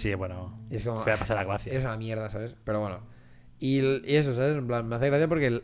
Sí, 0.00 0.14
bueno, 0.14 0.58
Y 0.70 0.76
es 0.76 0.82
como. 0.84 1.02
voy 1.04 1.12
a 1.12 1.16
pasar 1.18 1.36
la 1.36 1.44
gracia. 1.44 1.72
Es 1.72 1.84
una 1.84 1.96
mierda, 1.96 2.28
¿sabes? 2.30 2.56
Pero 2.64 2.80
bueno. 2.80 3.00
Y, 3.58 3.80
y 3.80 4.16
eso, 4.16 4.32
¿sabes? 4.34 4.56
En 4.56 4.66
plan, 4.66 4.88
me 4.88 4.96
hace 4.96 5.06
gracia 5.08 5.28
porque 5.28 5.46
el- 5.46 5.62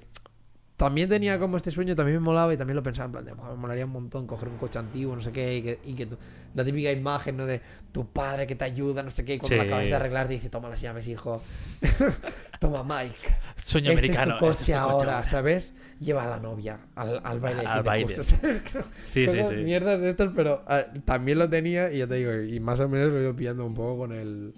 también 0.76 1.08
tenía 1.08 1.38
como 1.38 1.56
este 1.56 1.70
sueño, 1.70 1.96
también 1.96 2.18
me 2.18 2.24
molaba 2.24 2.52
y 2.52 2.56
también 2.58 2.76
lo 2.76 2.82
pensaba 2.82 3.06
en 3.06 3.12
plan 3.12 3.24
de, 3.24 3.32
"Buah, 3.32 3.50
me 3.50 3.56
molaría 3.56 3.86
un 3.86 3.92
montón 3.92 4.26
coger 4.26 4.48
un 4.50 4.58
coche 4.58 4.78
antiguo, 4.78 5.16
no 5.16 5.22
sé 5.22 5.32
qué, 5.32 5.56
y 5.56 5.62
que, 5.62 5.78
y 5.86 5.94
que 5.94 6.04
tu- 6.06 6.18
la 6.54 6.64
típica 6.64 6.92
imagen, 6.92 7.36
¿no? 7.38 7.46
De 7.46 7.60
tu 7.92 8.06
padre 8.06 8.46
que 8.46 8.56
te 8.56 8.64
ayuda, 8.66 9.02
no 9.02 9.10
sé 9.10 9.24
qué, 9.24 9.34
y 9.34 9.38
cuando 9.38 9.54
Sí. 9.54 9.56
la 9.58 9.62
acabas 9.64 9.84
de 9.86 9.94
arreglar 9.94 10.26
te 10.26 10.34
dice, 10.34 10.50
toma 10.50 10.68
las 10.68 10.80
llaves, 10.80 11.08
hijo. 11.08 11.40
toma, 12.60 12.82
Mike. 12.84 13.16
Sueño 13.64 13.90
este 13.92 14.06
americano. 14.06 14.34
es 14.34 14.38
tu 14.38 14.44
coche 14.46 14.50
este 14.60 14.72
es 14.72 14.78
tu 14.78 14.84
coche 14.84 14.92
ahora, 14.92 15.16
ahora. 15.16 15.24
¿sabes? 15.24 15.74
Lleva 15.98 16.24
a 16.24 16.28
la 16.30 16.38
novia 16.40 16.78
al, 16.94 17.20
al 17.24 17.40
baile 17.40 17.62
Al 17.66 17.82
baile. 17.82 18.04
curso, 18.14 18.22
¿sabes? 18.22 18.60
Sí, 19.06 19.26
sí, 19.28 19.38
sí. 19.48 19.54
Mierdas 19.56 20.02
de 20.02 20.10
estas, 20.10 20.30
pero 20.36 20.62
ah, 20.66 20.84
también 21.06 21.38
lo 21.38 21.48
tenía 21.48 21.90
y 21.90 21.98
ya 21.98 22.06
te 22.06 22.16
digo, 22.16 22.34
y 22.34 22.60
más 22.60 22.80
o 22.80 22.88
menos 22.88 23.10
lo 23.12 23.18
he 23.18 23.22
ido 23.22 23.34
pillando 23.34 23.64
un 23.64 23.74
poco 23.74 23.96
con 23.98 24.12
el 24.12 24.52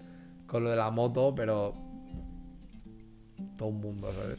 con 0.48 0.64
lo 0.64 0.70
de 0.70 0.76
la 0.76 0.90
moto, 0.90 1.32
pero 1.36 1.74
todo 3.56 3.68
un 3.68 3.80
mundo, 3.80 4.10
¿sabes? 4.12 4.38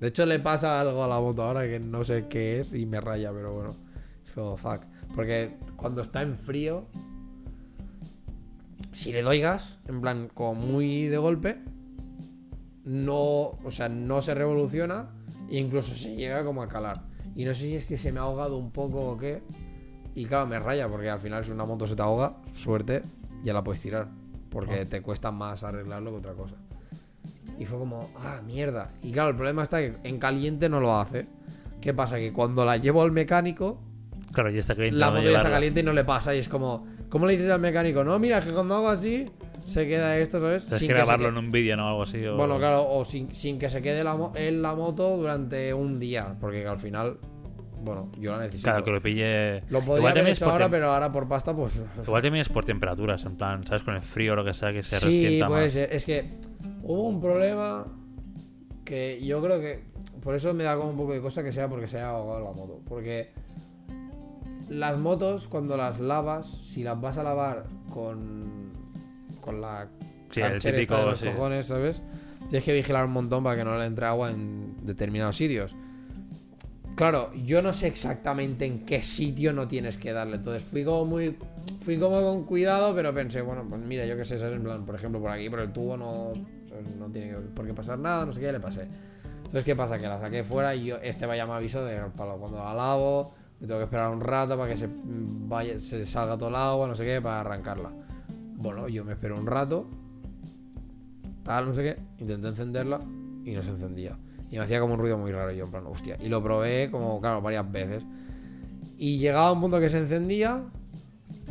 De 0.00 0.08
hecho 0.08 0.24
le 0.26 0.38
pasa 0.38 0.80
algo 0.80 1.02
a 1.02 1.08
la 1.08 1.20
moto 1.20 1.42
ahora 1.42 1.62
que 1.66 1.80
no 1.80 2.04
sé 2.04 2.26
qué 2.28 2.60
es 2.60 2.72
y 2.72 2.86
me 2.86 3.00
raya, 3.00 3.32
pero 3.32 3.52
bueno, 3.52 3.70
es 4.24 4.30
como 4.32 4.56
fuck, 4.56 4.82
porque 5.14 5.56
cuando 5.76 6.02
está 6.02 6.22
en 6.22 6.36
frío 6.36 6.86
si 8.92 9.12
le 9.12 9.22
doy 9.22 9.40
gas, 9.40 9.78
en 9.86 10.00
plan 10.00 10.28
como 10.32 10.54
muy 10.54 11.06
de 11.08 11.18
golpe, 11.18 11.58
no, 12.84 13.50
o 13.64 13.70
sea, 13.70 13.88
no 13.88 14.22
se 14.22 14.34
revoluciona 14.34 15.10
e 15.50 15.58
incluso 15.58 15.94
se 15.94 16.14
llega 16.16 16.44
como 16.44 16.62
a 16.62 16.68
calar. 16.68 17.02
Y 17.34 17.44
no 17.44 17.54
sé 17.54 17.66
si 17.66 17.74
es 17.76 17.84
que 17.84 17.96
se 17.96 18.12
me 18.12 18.18
ha 18.18 18.24
ahogado 18.24 18.56
un 18.56 18.70
poco 18.72 19.00
o 19.10 19.16
qué. 19.18 19.42
Y 20.14 20.24
claro, 20.26 20.46
me 20.46 20.58
raya 20.58 20.88
porque 20.88 21.08
al 21.10 21.20
final 21.20 21.44
si 21.44 21.50
una 21.52 21.64
moto 21.64 21.86
se 21.86 21.94
te 21.94 22.02
ahoga, 22.02 22.38
suerte, 22.52 23.02
ya 23.44 23.52
la 23.52 23.62
puedes 23.62 23.80
tirar. 23.80 24.08
Porque 24.50 24.80
Ah. 24.80 24.86
te 24.86 25.02
cuesta 25.02 25.30
más 25.30 25.62
arreglarlo 25.62 26.10
que 26.12 26.16
otra 26.16 26.32
cosa. 26.32 26.56
Y 27.58 27.64
fue 27.66 27.78
como, 27.78 28.08
ah, 28.20 28.40
mierda. 28.46 28.90
Y 29.02 29.10
claro, 29.12 29.30
el 29.30 29.36
problema 29.36 29.62
está 29.64 29.78
que 29.78 29.94
en 30.04 30.18
caliente 30.18 30.68
no 30.68 30.80
lo 30.80 30.96
hace. 30.96 31.26
¿Qué 31.80 31.92
pasa? 31.94 32.16
Que 32.16 32.32
cuando 32.32 32.64
la 32.64 32.76
llevo 32.76 33.02
al 33.02 33.10
mecánico, 33.12 33.80
Claro, 34.32 34.50
ya 34.50 34.60
está 34.60 34.74
caliente. 34.74 34.98
la 34.98 35.10
moto 35.10 35.22
ya 35.30 35.38
está 35.38 35.50
caliente 35.50 35.80
y 35.80 35.82
no 35.82 35.92
le 35.92 36.04
pasa. 36.04 36.34
Y 36.34 36.38
es 36.38 36.48
como, 36.48 36.86
¿cómo 37.08 37.26
le 37.26 37.36
dices 37.36 37.50
al 37.50 37.60
mecánico? 37.60 38.04
No, 38.04 38.18
mira, 38.18 38.40
que 38.40 38.50
cuando 38.50 38.74
hago 38.76 38.88
así, 38.88 39.26
se 39.66 39.86
queda 39.88 40.16
esto, 40.18 40.40
¿sabes? 40.40 40.62
Tienes 40.64 40.78
Sin 40.78 40.88
que 40.88 40.94
grabarlo 40.94 41.26
que- 41.26 41.38
en 41.38 41.44
un 41.44 41.50
vídeo, 41.50 41.76
¿no? 41.76 41.88
Algo 41.88 42.02
así. 42.02 42.24
o- 42.26 42.36
Bueno, 42.36 42.58
claro, 42.58 42.88
o 42.88 43.04
sin, 43.04 43.34
sin 43.34 43.58
que 43.58 43.68
se 43.70 43.82
quede 43.82 44.04
la 44.04 44.14
mo- 44.14 44.32
en 44.36 44.62
la 44.62 44.74
moto 44.74 45.16
durante 45.16 45.72
un 45.74 45.98
día. 45.98 46.36
Porque 46.40 46.66
al 46.66 46.78
final, 46.78 47.18
bueno, 47.80 48.10
yo 48.18 48.32
la 48.32 48.38
necesito. 48.38 48.64
Claro, 48.70 48.84
que 48.84 48.90
lo 48.92 49.02
pille. 49.02 49.60
Lo 49.68 49.80
podría 49.80 49.82
Igual 49.82 50.00
haber 50.00 50.14
también 50.14 50.26
es 50.32 50.38
hecho 50.38 50.44
por 50.46 50.52
ahora, 50.52 50.66
tem- 50.66 50.70
pero 50.70 50.92
ahora 50.92 51.10
por 51.12 51.28
pasta, 51.28 51.54
pues. 51.56 51.80
Igual 52.06 52.22
también 52.22 52.42
es 52.42 52.48
por 52.48 52.64
temperaturas, 52.64 53.24
en 53.24 53.36
plan, 53.36 53.62
¿sabes? 53.64 53.82
Con 53.82 53.94
el 53.94 54.02
frío 54.02 54.32
o 54.34 54.36
lo 54.36 54.44
que 54.44 54.54
sea, 54.54 54.72
que 54.72 54.82
se 54.82 54.98
sí, 54.98 55.06
resienta 55.06 55.48
puede 55.48 55.64
más. 55.64 55.72
ser. 55.72 55.92
Es 55.92 56.04
que 56.04 56.24
hubo 56.88 57.02
un 57.08 57.20
problema 57.20 57.86
que 58.84 59.24
yo 59.24 59.40
creo 59.42 59.60
que. 59.60 59.86
Por 60.22 60.34
eso 60.34 60.52
me 60.52 60.64
da 60.64 60.76
como 60.76 60.90
un 60.90 60.96
poco 60.96 61.12
de 61.12 61.20
cosa 61.20 61.44
que 61.44 61.52
sea 61.52 61.68
porque 61.68 61.86
se 61.86 61.98
haya 61.98 62.08
ahogado 62.08 62.44
la 62.44 62.52
moto. 62.52 62.80
Porque 62.88 63.30
las 64.68 64.98
motos, 64.98 65.46
cuando 65.46 65.76
las 65.76 66.00
lavas, 66.00 66.46
si 66.46 66.82
las 66.82 67.00
vas 67.00 67.18
a 67.18 67.22
lavar 67.22 67.64
con. 67.90 68.72
con 69.40 69.60
la. 69.60 69.88
Sí, 70.30 70.40
el 70.40 70.58
típico, 70.58 70.96
de 70.96 71.06
los 71.06 71.18
sí. 71.20 71.26
cojones, 71.26 71.66
¿sabes? 71.66 72.02
tienes 72.48 72.64
que 72.64 72.72
vigilar 72.72 73.04
un 73.04 73.12
montón 73.12 73.44
para 73.44 73.56
que 73.56 73.64
no 73.64 73.78
le 73.78 73.84
entre 73.84 74.06
agua 74.06 74.30
en 74.30 74.74
determinados 74.82 75.36
sitios. 75.36 75.74
Claro, 76.96 77.32
yo 77.34 77.62
no 77.62 77.72
sé 77.72 77.86
exactamente 77.86 78.64
en 78.64 78.84
qué 78.84 79.02
sitio 79.02 79.52
no 79.52 79.68
tienes 79.68 79.96
que 79.98 80.12
darle. 80.12 80.36
Entonces 80.36 80.64
fui 80.64 80.84
como 80.84 81.04
muy. 81.04 81.36
Fui 81.80 81.98
como 81.98 82.20
con 82.20 82.44
cuidado, 82.44 82.94
pero 82.94 83.14
pensé, 83.14 83.40
bueno, 83.40 83.64
pues 83.68 83.80
mira, 83.80 84.04
yo 84.04 84.16
qué 84.16 84.24
sé, 84.24 84.38
¿sabes? 84.38 84.56
En 84.56 84.64
plan, 84.64 84.84
por 84.84 84.96
ejemplo, 84.96 85.20
por 85.20 85.30
aquí, 85.30 85.48
por 85.48 85.60
el 85.60 85.72
tubo 85.72 85.96
no, 85.96 86.32
no 86.98 87.06
tiene 87.06 87.34
por 87.54 87.66
qué 87.66 87.74
pasar 87.74 87.98
nada, 87.98 88.24
no 88.24 88.32
sé 88.32 88.40
qué, 88.40 88.52
le 88.52 88.60
pasé. 88.60 88.88
Entonces, 89.36 89.64
¿qué 89.64 89.74
pasa? 89.74 89.98
Que 89.98 90.06
la 90.06 90.20
saqué 90.20 90.44
fuera 90.44 90.74
y 90.74 90.86
yo, 90.86 90.96
este 90.96 91.26
vaya 91.26 91.46
me 91.46 91.54
aviso 91.54 91.84
de 91.84 91.96
para 92.16 92.34
cuando 92.34 92.58
la 92.58 92.74
lavo, 92.74 93.34
me 93.60 93.66
tengo 93.66 93.80
que 93.80 93.84
esperar 93.84 94.10
un 94.10 94.20
rato 94.20 94.56
para 94.56 94.70
que 94.70 94.76
se, 94.76 94.88
vaya, 94.90 95.80
se 95.80 96.04
salga 96.04 96.36
todo 96.36 96.50
el 96.50 96.56
agua, 96.56 96.86
no 96.86 96.94
sé 96.94 97.04
qué, 97.04 97.20
para 97.20 97.40
arrancarla. 97.40 97.90
Bueno, 98.56 98.88
yo 98.88 99.04
me 99.04 99.12
espero 99.12 99.38
un 99.38 99.46
rato, 99.46 99.86
tal, 101.44 101.66
no 101.66 101.74
sé 101.74 101.82
qué, 101.82 102.22
intenté 102.22 102.48
encenderla 102.48 103.00
y 103.44 103.52
no 103.52 103.62
se 103.62 103.70
encendía. 103.70 104.18
Y 104.50 104.56
me 104.56 104.64
hacía 104.64 104.80
como 104.80 104.94
un 104.94 105.00
ruido 105.00 105.18
muy 105.18 105.32
raro. 105.32 105.52
Yo, 105.52 105.64
en 105.64 105.70
plan, 105.70 105.86
hostia. 105.86 106.16
Y 106.20 106.28
lo 106.28 106.42
probé 106.42 106.90
como, 106.90 107.20
claro, 107.20 107.40
varias 107.42 107.70
veces. 107.70 108.02
Y 108.96 109.18
llegaba 109.18 109.48
a 109.48 109.52
un 109.52 109.60
punto 109.60 109.78
que 109.80 109.88
se 109.88 109.98
encendía. 109.98 110.62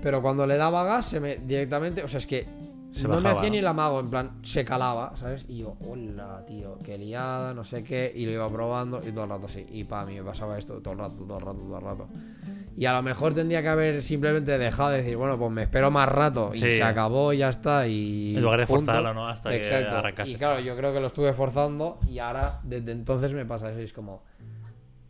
Pero 0.02 0.22
cuando 0.22 0.46
le 0.48 0.58
daba 0.58 0.84
gas, 0.84 1.06
se 1.06 1.20
me 1.20 1.38
directamente. 1.38 2.04
O 2.04 2.08
sea, 2.08 2.20
es 2.20 2.28
que 2.28 2.48
Se 2.92 3.08
no 3.08 3.20
me 3.22 3.30
hacía 3.30 3.44
¿no? 3.44 3.50
ni 3.52 3.58
el 3.60 3.68
amago. 3.68 4.00
En 4.00 4.10
plan, 4.10 4.40
se 4.44 4.64
calaba, 4.66 5.16
¿sabes? 5.16 5.46
Y 5.48 5.58
yo, 5.60 5.76
hola, 5.88 6.44
tío, 6.48 6.80
qué 6.84 6.98
liada, 6.98 7.54
no 7.54 7.64
sé 7.64 7.84
qué. 7.84 8.12
Y 8.16 8.26
lo 8.26 8.32
iba 8.32 8.48
probando 8.50 9.02
y 9.06 9.12
todo 9.12 9.26
el 9.26 9.30
rato 9.30 9.46
así. 9.46 9.66
Y 9.72 9.84
para 9.84 10.06
mí 10.06 10.16
me 10.16 10.24
pasaba 10.24 10.58
esto 10.58 10.82
todo 10.82 10.94
el 10.94 11.00
rato, 11.00 11.16
todo 11.26 11.38
el 11.38 11.46
rato, 11.46 11.58
todo 11.60 11.78
el 11.78 11.84
rato. 11.84 12.08
Y 12.76 12.86
a 12.86 12.94
lo 12.94 13.02
mejor 13.04 13.34
tendría 13.34 13.62
que 13.62 13.70
haber 13.70 14.02
simplemente 14.02 14.58
dejado 14.58 14.90
de 14.92 14.98
decir, 15.04 15.18
bueno, 15.18 15.38
pues 15.38 15.52
me 15.52 15.64
espero 15.64 15.92
más 15.92 16.08
rato. 16.10 16.52
Y 16.54 16.60
Sí. 16.60 16.78
se 16.78 16.84
acabó 16.84 17.34
y 17.34 17.40
ya 17.40 17.50
está. 17.50 17.88
Y. 17.88 18.36
En 18.36 18.42
lugar 18.42 18.60
de 18.62 18.68
punto. 18.68 18.86
forzarlo, 18.86 19.14
¿no? 19.14 19.28
Hasta 19.28 19.50
que 19.50 19.58
Exacto. 19.58 19.98
arrancase. 19.98 20.32
Y 20.32 20.36
claro, 20.36 20.60
yo 20.60 20.76
creo 20.78 20.94
que 20.94 21.00
lo 21.00 21.08
estuve 21.08 21.34
forzando 21.34 22.00
y 22.08 22.20
ahora 22.20 22.62
desde 22.64 22.92
entonces 22.94 23.34
me 23.34 23.46
pasa 23.46 23.70
eso 23.72 23.80
y 23.82 23.84
es 23.84 23.94
como 23.94 24.24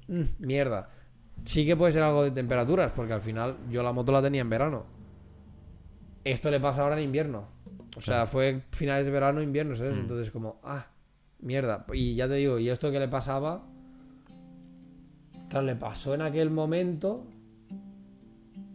"Mm, 0.08 0.22
mierda. 0.40 0.90
Sí 1.46 1.66
que 1.66 1.76
puede 1.78 1.94
ser 1.94 2.04
algo 2.04 2.24
de 2.24 2.32
temperaturas 2.32 2.92
porque 2.96 3.14
al 3.14 3.22
final 3.22 3.58
yo 3.70 3.84
la 3.84 3.92
moto 3.94 4.12
la 4.12 4.22
tenía 4.22 4.42
en 4.42 4.50
verano. 4.50 4.86
Esto 6.32 6.52
le 6.52 6.60
pasa 6.60 6.82
ahora 6.82 6.98
en 6.98 7.04
invierno. 7.04 7.48
O 7.96 8.02
sea, 8.02 8.26
fue 8.26 8.62
finales 8.72 9.06
de 9.06 9.12
verano, 9.14 9.42
invierno, 9.42 9.76
¿sabes? 9.76 9.96
Mm. 9.96 10.02
Entonces 10.02 10.30
como, 10.30 10.60
ah, 10.62 10.88
mierda. 11.40 11.86
Y 11.94 12.16
ya 12.16 12.28
te 12.28 12.34
digo, 12.34 12.60
y 12.60 12.70
esto 12.70 12.92
que 12.92 13.00
le 13.00 13.08
pasaba, 13.08 13.64
claro, 15.50 15.66
le 15.66 15.76
pasó 15.78 16.14
en 16.14 16.22
aquel 16.22 16.50
momento. 16.50 17.26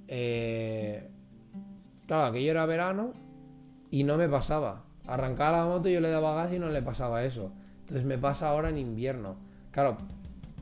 Eh, 0.09 1.11
claro, 2.07 2.26
aquello 2.26 2.50
era 2.50 2.64
verano 2.64 3.12
y 3.90 4.05
no 4.05 4.16
me 4.16 4.30
pasaba. 4.30 4.84
Arrancaba 5.07 5.59
la 5.59 5.66
moto 5.66 5.90
y 5.90 5.92
yo 5.92 6.00
le 6.00 6.09
daba 6.09 6.34
gas 6.34 6.55
y 6.55 6.59
no 6.59 6.70
le 6.70 6.80
pasaba 6.80 7.22
eso. 7.22 7.53
Entonces 7.80 8.07
me 8.07 8.16
pasa 8.16 8.48
ahora 8.48 8.70
en 8.70 8.78
invierno. 8.78 9.36
Claro, 9.72 9.98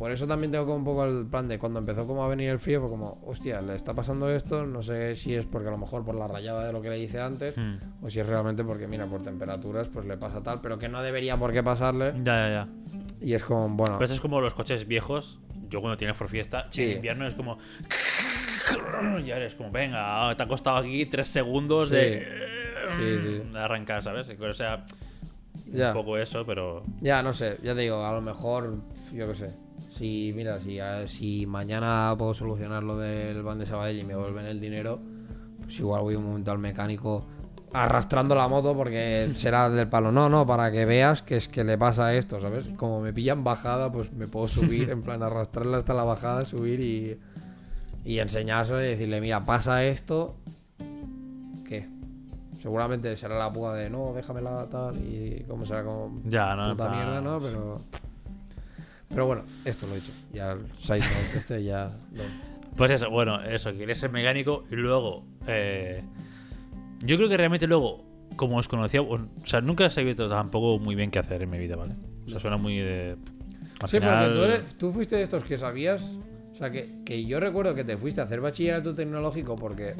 por 0.01 0.11
eso 0.11 0.27
también 0.27 0.51
tengo 0.51 0.65
como 0.65 0.79
un 0.79 0.85
poco 0.85 1.05
el 1.05 1.27
plan 1.27 1.47
de 1.47 1.59
cuando 1.59 1.79
empezó 1.79 2.07
como 2.07 2.25
a 2.25 2.29
venir 2.29 2.49
el 2.49 2.59
frío, 2.59 2.81
fue 2.81 2.89
como, 2.91 3.21
hostia, 3.25 3.61
le 3.61 3.75
está 3.77 3.95
pasando 3.95 4.29
esto, 4.31 4.67
no 4.67 4.83
sé 4.83 5.15
si 5.15 5.35
es 5.35 5.47
porque 5.47 5.69
a 5.69 5.71
lo 5.71 5.79
mejor 5.79 6.05
por 6.05 6.15
la 6.17 6.27
rayada 6.27 6.67
de 6.67 6.73
lo 6.73 6.81
que 6.83 6.89
le 6.91 6.99
hice 6.99 7.21
antes, 7.21 7.57
Hmm. 7.57 7.77
o 8.03 8.11
si 8.11 8.19
es 8.19 8.27
realmente 8.27 8.65
porque, 8.65 8.89
mira, 8.89 9.07
por 9.07 9.23
temperaturas, 9.23 9.89
pues 9.89 10.07
le 10.07 10.17
pasa 10.17 10.43
tal, 10.43 10.61
pero 10.61 10.79
que 10.79 10.89
no 10.89 11.03
debería 11.03 11.37
por 11.37 11.53
qué 11.53 11.63
pasarle. 11.63 12.15
Ya, 12.25 12.49
ya, 12.49 12.49
ya. 12.49 12.69
Y 13.21 13.35
es 13.35 13.45
como, 13.45 13.69
bueno, 13.69 13.97
Pero 13.99 14.13
es 14.13 14.21
como 14.21 14.41
los 14.41 14.55
coches 14.55 14.89
viejos. 14.89 15.39
Yo 15.69 15.81
cuando 15.81 15.97
tiene 15.97 16.15
for 16.15 16.29
fiesta, 16.29 16.65
Sí. 16.71 16.83
en 16.85 16.97
invierno 16.97 17.27
es 17.29 17.35
como. 17.35 17.59
Ya 19.25 19.37
eres 19.37 19.55
como, 19.55 19.71
venga, 19.71 20.35
te 20.37 20.43
ha 20.43 20.49
costado 20.49 20.77
aquí 20.79 21.07
tres 21.07 21.29
segundos 21.29 21.89
Sí. 21.89 21.95
de. 21.95 22.27
Sí, 22.97 23.19
sí. 23.19 23.43
de 23.53 23.59
arrancar, 23.59 24.03
¿sabes? 24.03 24.29
O 24.29 24.53
sea, 24.53 24.85
ya. 25.67 25.89
un 25.89 25.95
poco 25.95 26.17
eso, 26.19 26.45
pero. 26.47 26.83
Ya, 27.01 27.23
no 27.23 27.33
sé, 27.33 27.59
ya 27.63 27.75
te 27.75 27.83
digo, 27.83 28.05
a 28.05 28.13
lo 28.13 28.21
mejor, 28.21 28.79
yo 29.13 29.29
qué 29.29 29.35
sé. 29.35 29.51
Si, 29.91 30.32
mira, 30.34 30.61
si, 30.61 30.78
a- 30.78 31.07
si 31.09 31.47
mañana 31.47 32.14
puedo 32.16 32.32
solucionar 32.34 32.82
lo 32.82 32.97
del 32.97 33.43
van 33.43 33.59
de 33.59 33.66
Sabadell 33.66 33.99
y 33.99 34.05
me 34.05 34.14
vuelven 34.16 34.47
el 34.47 34.61
dinero, 34.61 34.99
pues 35.62 35.78
igual 35.80 36.03
voy 36.03 36.14
un 36.16 36.24
momento 36.24 36.51
al 36.53 36.59
mecánico 36.59 37.24
arrastrando 37.72 38.34
la 38.34 38.49
moto 38.49 38.74
porque 38.76 39.30
será 39.36 39.68
del 39.70 39.88
palo. 39.88 40.11
No, 40.11 40.28
no, 40.28 40.47
para 40.47 40.70
que 40.72 40.84
veas 40.86 41.22
que 41.22 41.36
es 41.36 41.49
que 41.49 41.62
le 41.64 41.76
pasa 41.78 42.14
esto, 42.14 42.41
¿sabes? 42.41 42.66
Como 42.76 43.01
me 43.01 43.12
pillan 43.12 43.45
bajada, 43.45 43.93
pues 43.93 44.12
me 44.12 44.26
puedo 44.26 44.49
subir, 44.49 44.91
en 44.91 45.03
plan 45.03 45.22
arrastrarla 45.22 45.78
hasta 45.78 45.95
la 45.95 46.05
bajada, 46.05 46.45
subir 46.45 46.80
y, 46.80 47.18
y 48.05 48.18
enseñárselo 48.18 48.80
y 48.80 48.84
decirle, 48.86 49.20
mira, 49.20 49.45
pasa 49.45 49.84
esto, 49.84 50.34
¿qué? 51.68 51.88
Seguramente 52.62 53.16
será 53.16 53.38
la 53.38 53.53
púa 53.53 53.74
de 53.74 53.88
no, 53.91 54.12
déjamela 54.14 54.66
tal 54.70 54.97
y 54.99 55.45
como 55.49 55.64
será 55.64 55.84
como 55.84 56.20
Ya, 56.24 56.55
¿no? 56.57 56.70
Puta 56.72 56.88
mierda, 56.91 57.20
¿no? 57.20 57.41
Pero. 57.41 57.78
Pero 59.11 59.27
bueno, 59.27 59.43
esto 59.65 59.87
lo 59.87 59.93
he 59.93 59.97
dicho. 59.97 60.13
Ya 60.33 60.53
el 60.53 60.61
side 60.79 60.99
note 61.01 61.39
este 61.39 61.65
ya. 61.65 61.91
lo- 62.13 62.23
Pues 62.77 62.91
eso, 62.93 63.11
bueno, 63.11 63.43
eso, 63.43 63.73
quería 63.73 63.95
ser 63.95 64.11
mecánico 64.11 64.65
y 64.71 64.77
luego. 64.77 65.25
eh, 65.47 66.03
yo 67.01 67.17
creo 67.17 67.29
que 67.29 67.37
realmente 67.37 67.67
luego, 67.67 68.05
como 68.37 68.57
os 68.59 68.69
conocía, 68.69 69.03
o 69.03 69.19
sea, 69.45 69.61
nunca 69.61 69.87
he 69.87 69.91
sabido 69.91 70.29
tampoco 70.29 70.79
muy 70.79 70.95
bien 70.95 71.11
qué 71.11 71.19
hacer 71.19 71.43
en 71.43 71.51
mi 71.51 71.59
vida, 71.59 71.77
¿vale? 71.77 71.95
O 72.27 72.31
sea, 72.31 72.39
suena 72.41 72.57
muy 72.57 72.79
de. 72.79 73.17
Al 73.81 73.89
Sí, 73.89 73.99
final- 73.99 74.27
porque 74.29 74.35
tú, 74.39 74.45
eres- 74.45 74.75
tú 74.77 74.91
fuiste 74.93 75.17
de 75.17 75.23
estos 75.23 75.43
que 75.45 75.59
sabías. 75.59 76.17
O 76.53 76.55
sea, 76.55 76.71
que, 76.71 77.03
que 77.07 77.25
yo 77.25 77.41
recuerdo 77.41 77.75
que 77.75 77.85
te 77.85 77.97
fuiste 77.97 78.21
a 78.21 78.25
hacer 78.25 78.41
bachillerato 78.41 78.95
tecnológico 78.95 79.57
porque 79.57 79.95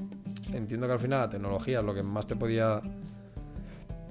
entiendo 0.53 0.87
que 0.87 0.93
al 0.93 0.99
final 1.01 1.21
la 1.21 1.31
tecnología 1.31 1.79
es 1.81 1.85
lo 1.87 1.95
que 1.95 2.03
más 2.03 2.27
te 2.27 2.37
podía 2.37 2.83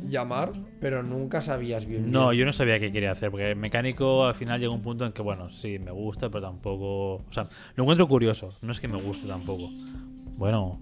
llamar, 0.07 0.51
pero 0.79 1.03
nunca 1.03 1.41
sabías 1.41 1.85
bien. 1.85 2.11
No, 2.11 2.29
bien. 2.29 2.39
yo 2.39 2.45
no 2.45 2.53
sabía 2.53 2.79
qué 2.79 2.91
quería 2.91 3.11
hacer, 3.11 3.31
porque 3.31 3.53
mecánico 3.55 4.25
al 4.25 4.35
final 4.35 4.59
llega 4.59 4.73
un 4.73 4.81
punto 4.81 5.05
en 5.05 5.11
que, 5.11 5.21
bueno, 5.21 5.49
sí, 5.49 5.79
me 5.79 5.91
gusta, 5.91 6.29
pero 6.29 6.41
tampoco... 6.43 7.15
O 7.15 7.25
sea, 7.31 7.45
lo 7.75 7.83
encuentro 7.83 8.07
curioso, 8.07 8.49
no 8.61 8.71
es 8.71 8.79
que 8.79 8.87
me 8.87 9.01
guste 9.01 9.27
tampoco. 9.27 9.69
Bueno, 10.37 10.79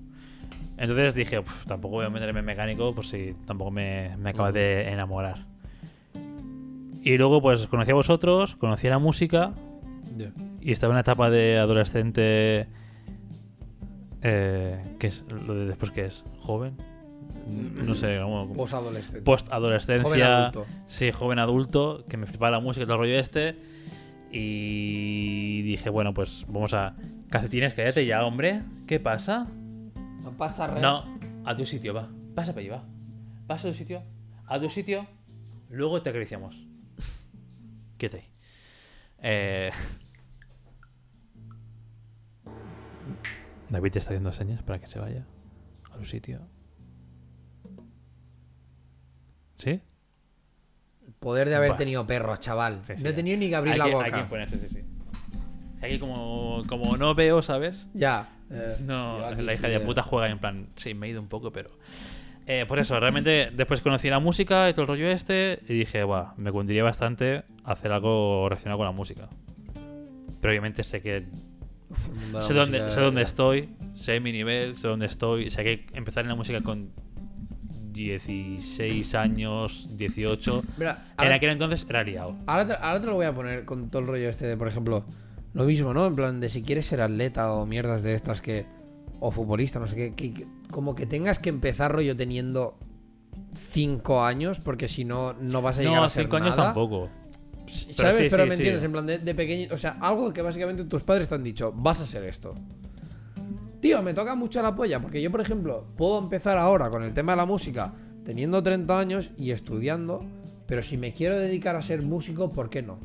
entonces 0.78 1.14
dije, 1.16 1.40
"Uf, 1.40 1.66
tampoco 1.66 1.96
voy 1.96 2.06
a 2.06 2.10
meterme 2.10 2.40
en 2.40 2.46
mecánico 2.46 2.94
por 2.94 3.06
si 3.06 3.34
tampoco 3.46 3.72
me, 3.72 4.16
me 4.18 4.30
acaba 4.30 4.52
de 4.52 4.90
enamorar. 4.90 5.46
Y 7.02 7.18
luego, 7.18 7.42
pues, 7.42 7.68
conocí 7.68 7.92
a 7.92 7.96
vosotros, 7.96 8.56
conocí 8.56 8.88
la 8.88 9.00
música 9.00 9.54
y 10.62 10.72
estaba 10.72 10.92
en 10.92 10.96
una 10.96 11.02
etapa 11.02 11.30
de 11.30 11.58
adolescente... 11.58 12.68
Eh, 14.24 14.84
¿Qué 15.00 15.08
es? 15.08 15.24
¿Lo 15.48 15.54
de 15.54 15.66
después 15.68 15.92
qué 15.92 16.06
es? 16.06 16.24
¿Joven? 16.40 16.74
No 17.48 17.96
sé, 17.96 18.20
como... 18.22 18.54
Posadolescente. 18.54 19.22
Post-adolescencia... 19.22 20.04
Joven 20.04 20.22
adulto. 20.24 20.66
Sí, 20.88 21.12
joven 21.12 21.40
adulto, 21.40 22.06
que 22.08 22.18
me 22.18 22.26
flipaba 22.26 22.52
la 22.52 22.60
música 22.60 22.84
y 22.84 22.86
todo 22.86 22.96
el 22.96 23.00
rollo 23.02 23.20
este. 23.20 23.58
Y 24.32 25.62
dije, 25.64 25.90
bueno, 25.90 26.14
pues 26.14 26.46
vamos 26.48 26.74
a. 26.74 26.96
Calcetines, 27.30 27.74
cállate 27.74 28.06
ya, 28.06 28.26
hombre. 28.26 28.62
¿Qué 28.86 29.00
pasa? 29.00 29.48
No 30.24 30.32
pasa 30.38 30.68
re- 30.68 30.82
No, 30.82 31.04
a 31.46 31.56
tu 31.56 31.66
sitio, 31.66 31.94
va. 31.94 32.10
Pasa 32.36 32.52
para 32.52 32.60
allí, 32.62 32.70
va. 32.70 32.84
Pasa 33.48 33.68
a 33.68 33.72
tu 33.72 33.78
sitio. 33.78 34.04
A 34.46 34.60
tu 34.60 34.70
sitio. 34.70 35.08
Luego 35.70 36.02
te 36.02 36.10
acariciamos. 36.10 36.68
Quédate 37.98 38.18
ahí. 38.18 38.30
Eh... 39.22 39.72
David 43.70 43.92
te 43.92 44.00
está 44.00 44.12
haciendo 44.12 44.32
señas 44.34 44.64
para 44.64 44.80
que 44.80 44.88
se 44.88 45.00
vaya 45.00 45.26
a 45.92 45.98
tu 45.98 46.06
sitio. 46.06 46.42
¿Sí? 49.58 49.80
Poder 51.20 51.50
de 51.50 51.56
haber 51.56 51.70
Buah. 51.70 51.78
tenido 51.78 52.06
perros, 52.06 52.40
chaval. 52.40 52.82
Sí, 52.86 52.94
sí, 52.98 53.04
no 53.04 53.10
he 53.10 53.14
tenido 53.14 53.38
ni 53.38 53.50
que 53.50 53.56
abrir 53.56 53.74
Hay 53.74 53.80
la 53.80 53.86
que- 53.86 53.92
boca. 53.92 54.06
Hay 54.06 54.12
que 54.12 54.20
imponerse, 54.20 54.60
sí, 54.60 54.68
sí. 54.70 54.80
Aquí 55.82 56.00
como, 56.00 56.64
como 56.68 56.98
no 56.98 57.14
veo, 57.16 57.42
¿sabes? 57.42 57.88
Ya. 57.94 58.30
eh, 58.52 58.78
No, 58.86 59.20
la 59.20 59.36
sí 59.36 59.58
hija 59.60 59.68
de 59.68 59.80
puta 59.80 60.04
juega 60.04 60.30
en 60.30 60.40
plan, 60.40 60.68
sí, 60.76 60.94
me 60.94 61.08
he 61.08 61.10
ido 61.12 61.22
un 61.22 61.28
poco, 61.28 61.52
pero... 61.52 61.70
Eh, 62.50 62.66
por 62.66 62.80
eso, 62.80 62.98
realmente 62.98 63.50
después 63.54 63.82
conocí 63.82 64.10
la 64.10 64.20
música 64.20 64.70
y 64.70 64.74
todo 64.74 64.84
el 64.84 64.88
rollo 64.88 65.10
este 65.10 65.60
y 65.68 65.74
dije, 65.80 66.04
va, 66.06 66.34
me 66.38 66.50
convendría 66.52 66.82
bastante 66.82 67.44
hacer 67.66 67.92
algo 67.92 68.48
relacionado 68.48 68.78
con 68.78 68.86
la 68.86 68.94
música. 68.94 69.28
Pero 70.40 70.52
obviamente 70.52 70.84
sé 70.86 71.02
que 71.02 71.26
Uf, 71.90 72.08
sé 72.46 72.54
dónde, 72.54 72.90
sé 72.90 73.02
dónde 73.02 73.24
es- 73.24 73.30
estoy, 73.30 73.70
sé 73.96 74.20
mi 74.22 74.32
nivel, 74.32 74.78
sé 74.78 74.88
dónde 74.88 75.08
estoy, 75.08 75.50
sé 75.50 75.64
que 75.66 75.88
empezar 75.94 76.24
en 76.24 76.30
la 76.30 76.36
música 76.36 76.62
con 76.62 76.92
16 77.98 79.16
años, 79.16 79.90
18. 79.98 80.64
Mira, 80.78 80.92
En 80.92 81.14
ahora, 81.26 81.36
aquel 81.36 81.50
entonces 81.50 81.86
era 81.90 82.04
liado. 82.04 82.36
ahora 82.46 82.66
te, 82.68 82.74
ahora 82.74 83.00
te 83.02 83.06
lo 83.08 83.16
voy 83.16 83.26
a 83.26 83.34
poner 83.34 83.66
con 83.66 83.90
todo 83.90 84.02
el 84.04 84.08
rollo 84.08 84.30
este 84.30 84.46
de, 84.48 84.56
por 84.56 84.68
ejemplo, 84.68 85.04
lo 85.54 85.64
mismo, 85.66 85.94
¿no? 85.94 86.06
En 86.06 86.16
plan, 86.16 86.40
de 86.40 86.50
si 86.50 86.62
quieres 86.62 86.86
ser 86.86 87.02
atleta 87.02 87.52
o 87.52 87.66
mierdas 87.66 88.04
de 88.04 88.14
estas 88.14 88.40
que. 88.42 88.66
O 89.20 89.32
futbolista, 89.32 89.80
no 89.80 89.88
sé 89.88 89.96
qué. 89.96 90.14
que- 90.14 90.32
que- 90.34 90.48
como 90.70 90.94
que 90.94 91.08
tengas 91.08 91.40
que 91.40 91.50
empezar 91.50 91.92
rollo 91.92 92.16
teniendo 92.16 92.78
5 93.56 94.24
años, 94.24 94.60
porque 94.60 94.88
si 94.88 95.04
no, 95.06 95.34
no 95.34 95.62
vas 95.64 95.80
a 95.80 95.82
llegar 95.82 95.98
No, 95.98 96.04
a 96.04 96.10
ser 96.10 96.24
5 96.26 96.36
años 96.38 96.52
nada. 96.56 96.66
tampoco. 96.66 97.10
¿Sabes? 97.68 98.18
sí, 98.18 98.28
Pero 98.30 98.44
sí, 98.44 98.50
me 98.50 98.56
sí. 98.56 98.62
entiendes, 98.62 98.84
en 98.84 98.92
plan 98.92 99.06
de, 99.08 99.18
de 99.18 99.36
pequeño. 99.36 99.74
O 99.74 99.78
sea, 99.78 99.98
algo 100.02 100.32
que 100.32 100.42
básicamente 100.42 100.84
tus 100.86 101.02
padres 101.04 101.28
te 101.28 101.36
han 101.36 101.44
dicho, 101.44 101.74
vas 101.76 102.00
a 102.02 102.06
ser 102.06 102.24
esto. 102.26 102.54
Tío, 103.88 104.04
me 104.04 104.14
toca 104.14 104.36
mucho 104.36 104.62
la 104.62 104.76
polla, 104.76 105.00
porque 105.00 105.22
yo, 105.22 105.32
por 105.32 105.40
ejemplo, 105.40 105.86
puedo 105.96 106.20
empezar 106.20 106.58
ahora 106.58 106.90
con 106.90 107.04
el 107.04 107.14
tema 107.14 107.32
de 107.32 107.38
la 107.38 107.46
música 107.46 107.94
teniendo 108.26 108.62
30 108.62 109.00
años 109.00 109.32
y 109.38 109.52
estudiando 109.52 110.26
Pero 110.66 110.84
si 110.84 110.98
me 110.98 111.14
quiero 111.14 111.38
dedicar 111.38 111.78
a 111.78 111.82
ser 111.82 112.02
músico, 112.02 112.52
¿por 112.52 112.70
qué 112.70 112.82
no? 112.82 113.00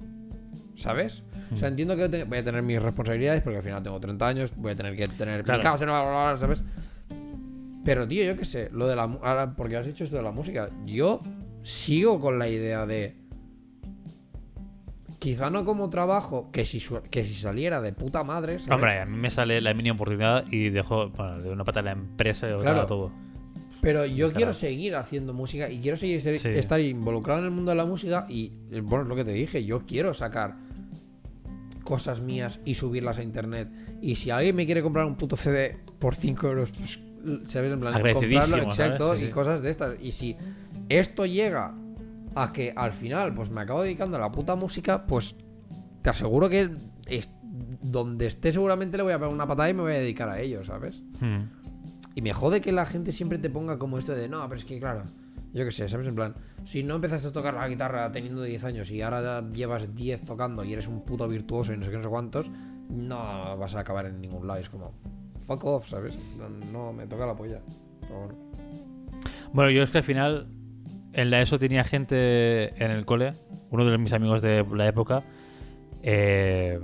¿Sabes? 0.75 1.23
O 1.53 1.57
sea, 1.57 1.69
entiendo 1.69 1.95
que 1.95 2.25
voy 2.25 2.39
a 2.39 2.43
tener 2.43 2.63
mis 2.63 2.83
responsabilidades 2.83 3.43
porque 3.43 3.59
al 3.59 3.63
final 3.63 3.81
tengo 3.85 4.01
30 4.01 4.27
años, 4.27 4.53
voy 4.57 4.73
a 4.73 4.75
tener 4.75 4.97
que 4.97 5.07
tener 5.07 5.45
Claro. 5.45 5.59
mi 5.59 5.63
casa, 5.63 6.37
¿sabes? 6.37 6.65
Pero, 7.85 8.09
tío, 8.09 8.25
yo 8.25 8.37
qué 8.37 8.45
sé, 8.45 8.69
lo 8.73 8.89
de 8.89 8.97
la... 8.97 9.05
Ahora, 9.05 9.55
porque 9.55 9.77
has 9.77 9.87
dicho 9.87 10.03
esto 10.03 10.17
de 10.17 10.25
la 10.25 10.33
música, 10.33 10.69
yo 10.85 11.21
sigo 11.63 12.19
con 12.19 12.41
la 12.41 12.49
idea 12.49 12.87
de... 12.87 13.22
Quizá 15.23 15.51
no 15.51 15.65
como 15.65 15.89
trabajo, 15.89 16.51
que 16.51 16.65
si, 16.65 16.83
que 17.09 17.25
si 17.25 17.35
saliera 17.35 17.81
de 17.81 17.93
puta 17.93 18.25
madre, 18.25 18.59
¿sabes? 18.59 18.73
Hombre, 18.75 19.01
a 19.01 19.07
mí 19.07 19.17
me 19.17 19.31
sale 19.31 19.61
la 19.61 19.73
mínima 19.73 19.95
oportunidad 19.95 20.45
y 20.51 20.69
dejo, 20.71 21.11
bueno, 21.11 21.41
de 21.41 21.49
una 21.51 21.63
pata 21.63 21.79
a 21.79 21.85
la 21.85 21.93
empresa 21.93 22.49
y 22.49 22.53
otra 22.53 22.63
Claro. 22.65 22.81
a 22.81 22.87
todo. 22.87 23.13
Pero 23.81 24.05
yo 24.05 24.33
quiero 24.33 24.53
seguir 24.53 24.97
haciendo 24.97 25.33
música 25.33 25.71
y 25.71 25.79
quiero 25.79 25.97
seguir 25.97 26.21
ser- 26.21 26.41
Sí. 26.41 26.49
estar 26.49 26.81
involucrado 26.81 27.39
en 27.39 27.45
el 27.47 27.51
mundo 27.53 27.71
de 27.71 27.77
la 27.77 27.85
música 27.85 28.27
y, 28.29 28.53
eh, 28.73 28.81
bueno, 28.81 29.05
es 29.05 29.09
lo 29.11 29.15
que 29.15 29.25
te 29.25 29.33
dije, 29.33 29.65
yo 29.65 29.87
quiero 29.87 30.13
sacar 30.13 30.57
cosas 31.85 32.21
mías 32.21 32.59
y 32.65 32.75
subirlas 32.75 33.19
a 33.19 33.23
internet. 33.23 33.69
Y 34.01 34.17
si 34.17 34.31
alguien 34.31 34.57
me 34.57 34.67
quiere 34.67 34.83
comprar 34.83 35.05
un 35.05 35.15
puto 35.17 35.37
CD 35.37 35.77
por 36.01 36.15
5 36.17 36.49
euros, 36.49 36.71
pues, 36.73 36.99
¿sabes? 37.45 37.73
En 37.73 37.81
plan, 37.81 37.93
comprarlo, 37.95 38.57
exacto, 38.59 39.17
sí. 39.17 39.27
y 39.27 39.31
cosas 39.31 39.63
de 39.63 39.71
estas. 39.71 39.95
Y 40.01 40.11
si 40.13 40.37
esto 40.89 41.27
llega 41.27 41.75
a 42.35 42.53
que 42.53 42.73
al 42.77 42.93
final, 42.93 43.35
pues 43.35 43.51
me 43.51 43.61
acabo 43.61 43.83
dedicando 43.83 44.17
a 44.17 44.21
la 44.21 44.33
puta 44.33 44.55
música, 44.57 45.07
pues 45.07 45.37
te 46.03 46.11
aseguro 46.11 46.49
que 46.49 46.71
es- 47.07 47.31
donde 47.83 48.27
esté 48.27 48.53
seguramente 48.53 48.97
le 48.97 49.03
voy 49.03 49.13
a 49.13 49.19
pegar 49.19 49.33
una 49.33 49.47
patada 49.47 49.69
y 49.71 49.75
me 49.75 49.83
voy 49.83 49.93
a 49.93 49.99
dedicar 49.99 50.29
a 50.29 50.41
ello, 50.41 50.65
¿sabes? 50.65 51.01
Hmm. 51.21 51.43
Y 52.15 52.23
me 52.23 52.33
jode 52.33 52.61
que 52.61 52.73
la 52.73 52.87
gente 52.87 53.13
siempre 53.13 53.39
te 53.39 53.51
ponga 53.51 53.79
como 53.79 53.99
esto 53.99 54.15
de, 54.15 54.29
no, 54.29 54.43
pero 54.49 54.59
es 54.59 54.65
que 54.65 54.79
claro, 54.79 55.05
yo 55.53 55.65
qué 55.65 55.71
sé, 55.71 55.89
¿sabes? 55.89 56.07
En 56.07 56.15
plan, 56.15 56.35
si 56.65 56.83
no 56.83 56.95
empezaste 56.97 57.29
a 57.29 57.33
tocar 57.33 57.55
la 57.55 57.69
guitarra 57.69 58.11
teniendo 58.13 58.43
10 58.43 58.65
años 58.65 58.91
y 58.91 59.03
ahora 59.03 59.43
llevas 59.53 59.95
10 59.95 60.23
tocando 60.25 60.65
y 60.65 60.73
eres 60.73 60.87
un 60.87 61.03
puto 61.05 61.27
virtuoso 61.29 61.73
y 61.73 61.77
no 61.77 61.85
sé 61.85 61.91
qué, 61.91 61.97
no 61.97 62.03
sé 62.03 62.09
cuántos, 62.09 62.51
no 62.89 63.57
vas 63.57 63.75
a 63.75 63.81
acabar 63.81 64.07
en 64.07 64.21
ningún 64.21 64.47
lado. 64.47 64.61
Es 64.61 64.69
como, 64.69 64.93
fuck 65.47 65.65
off, 65.65 65.89
¿sabes? 65.89 66.15
No, 66.39 66.49
no, 66.73 66.93
me 66.93 67.07
toca 67.07 67.27
la 67.27 67.35
polla. 67.35 67.61
Pero 68.03 68.19
bueno. 68.27 68.35
Bueno, 69.53 69.71
yo 69.71 69.83
es 69.83 69.91
que 69.91 69.99
al 69.99 70.05
final 70.05 70.47
en 71.13 71.31
la 71.31 71.41
ESO 71.43 71.59
tenía 71.59 71.85
gente 71.85 72.69
en 72.83 72.91
el 72.91 73.05
cole, 73.05 73.33
uno 73.71 73.85
de 73.85 73.99
mis 73.99 74.13
amigos 74.13 74.43
de 74.43 74.65
la 74.75 74.87
época, 74.87 75.23
eh, 76.03 76.81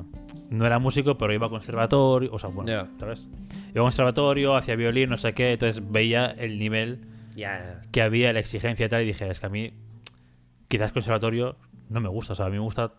no 0.51 0.67
era 0.67 0.79
músico, 0.79 1.19
pero 1.19 1.33
iba 1.33 1.47
a 1.47 1.51
conservatorio, 1.51 2.31
o 2.33 2.39
sea, 2.39 2.51
bueno, 2.51 2.71
Ya. 2.71 2.89
¿sabes? 2.99 3.27
Iba 3.75 3.83
a 3.83 3.85
conservatorio, 3.85 4.57
hacía 4.57 4.77
violín, 4.77 5.11
no 5.11 5.17
sé 5.17 5.33
qué, 5.33 5.53
entonces 5.53 5.83
veía 5.91 6.27
el 6.27 6.59
nivel 6.59 7.01
Ya, 7.35 7.83
que 7.93 8.03
había, 8.03 8.33
la 8.33 8.41
exigencia 8.41 8.87
y 8.87 8.89
tal, 8.89 9.03
y 9.03 9.07
dije, 9.07 9.29
es 9.29 9.41
que 9.41 9.47
a 9.47 9.51
mí 9.51 9.73
quizás 10.69 10.93
conservatorio 10.93 11.57
no 11.89 12.01
me 12.01 12.09
gusta, 12.09 12.33
o 12.33 12.37
sea, 12.37 12.47
a 12.47 12.49
mí 12.49 12.57
me 12.57 12.63
gusta 12.63 12.93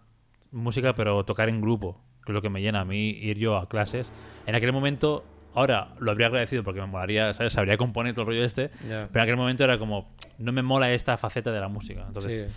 música, 0.51 0.93
pero 0.93 1.23
tocar 1.25 1.49
en 1.49 1.61
grupo, 1.61 2.01
que 2.25 2.31
es 2.31 2.33
lo 2.33 2.41
que 2.41 2.49
me 2.49 2.61
llena 2.61 2.81
a 2.81 2.85
mí 2.85 3.09
ir 3.09 3.37
yo 3.37 3.57
a 3.57 3.67
clases. 3.69 4.11
En 4.47 4.55
aquel 4.55 4.73
momento, 4.73 5.23
ahora 5.53 5.89
lo 5.99 6.11
habría 6.11 6.27
agradecido 6.27 6.63
porque 6.63 6.79
me 6.81 6.87
molaría, 6.87 7.33
¿sabes? 7.33 7.53
Sabría 7.53 7.77
componer 7.77 8.13
todo 8.13 8.21
el 8.23 8.27
rollo 8.27 8.43
este, 8.43 8.69
pero 8.87 9.09
en 9.15 9.19
aquel 9.21 9.37
momento 9.37 9.63
era 9.63 9.77
como, 9.77 10.09
no 10.37 10.51
me 10.51 10.61
mola 10.61 10.91
esta 10.91 11.17
faceta 11.17 11.51
de 11.51 11.59
la 11.59 11.67
música. 11.67 12.03
Entonces, 12.07 12.47
sí. 12.49 12.55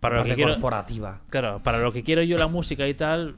para, 0.00 0.18
lo 0.18 0.24
que 0.24 0.34
quiero, 0.34 0.52
corporativa. 0.52 1.20
claro, 1.30 1.60
para 1.62 1.78
lo 1.78 1.92
que 1.92 2.02
quiero 2.02 2.22
yo 2.22 2.36
la 2.38 2.48
música 2.48 2.86
y 2.88 2.94
tal, 2.94 3.36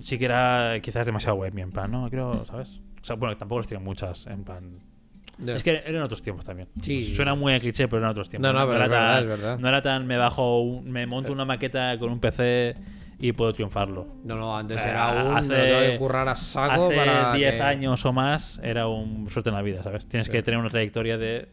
sí 0.00 0.18
que 0.18 0.24
era 0.26 0.78
quizás 0.82 1.06
demasiado 1.06 1.36
web, 1.36 1.56
en 1.58 1.70
plan, 1.70 1.90
no, 1.90 2.08
quiero, 2.08 2.44
¿sabes? 2.46 2.80
O 3.00 3.04
sea, 3.04 3.16
bueno, 3.16 3.36
tampoco 3.36 3.60
les 3.60 3.68
tienen 3.68 3.84
muchas, 3.84 4.26
en 4.26 4.44
plan... 4.44 4.78
Es 5.46 5.64
que 5.64 5.82
eran 5.86 6.02
otros 6.02 6.22
tiempos 6.22 6.44
también. 6.44 6.68
Sí. 6.82 7.16
Suena 7.16 7.34
muy 7.34 7.54
a 7.54 7.58
cliché, 7.58 7.88
pero 7.88 7.98
eran 7.98 8.10
otros 8.10 8.28
tiempos. 8.28 8.52
No, 8.52 8.56
no, 8.56 8.66
pero 8.66 8.76
era 8.76 8.84
es 8.84 8.90
verdad, 8.90 9.14
tan, 9.14 9.22
es 9.22 9.28
verdad. 9.28 9.58
No 9.58 9.68
era 9.68 9.82
tan, 9.82 10.06
me 10.06 10.16
bajo, 10.16 10.60
un- 10.60 10.90
me 10.90 11.06
monto 11.06 11.32
una 11.32 11.44
maqueta 11.44 11.98
con 11.98 12.12
un 12.12 12.20
PC 12.20 12.74
y 13.22 13.32
puedo 13.32 13.52
triunfarlo. 13.54 14.06
No, 14.24 14.36
no, 14.36 14.54
antes 14.56 14.80
Eh, 14.84 14.88
era 14.90 15.24
un. 15.24 15.36
hace- 15.38 15.48
me 15.48 15.56
lo 15.58 15.64
tengo 15.78 15.92
que 15.92 15.98
currar 15.98 16.28
a 16.28 16.36
saco 16.36 16.86
Hace 16.86 16.96
para. 16.96 17.32
10 17.34 17.54
que- 17.54 17.62
años 17.62 18.04
o 18.04 18.12
más 18.12 18.60
era 18.62 18.88
un 18.88 19.30
suerte 19.30 19.48
en 19.50 19.54
la 19.56 19.62
vida, 19.62 19.82
¿sabes? 19.82 20.06
Tienes 20.06 20.26
Sí. 20.26 20.32
que 20.32 20.42
tener 20.42 20.58
una 20.60 20.68
trayectoria 20.70 21.16
de 21.16 21.48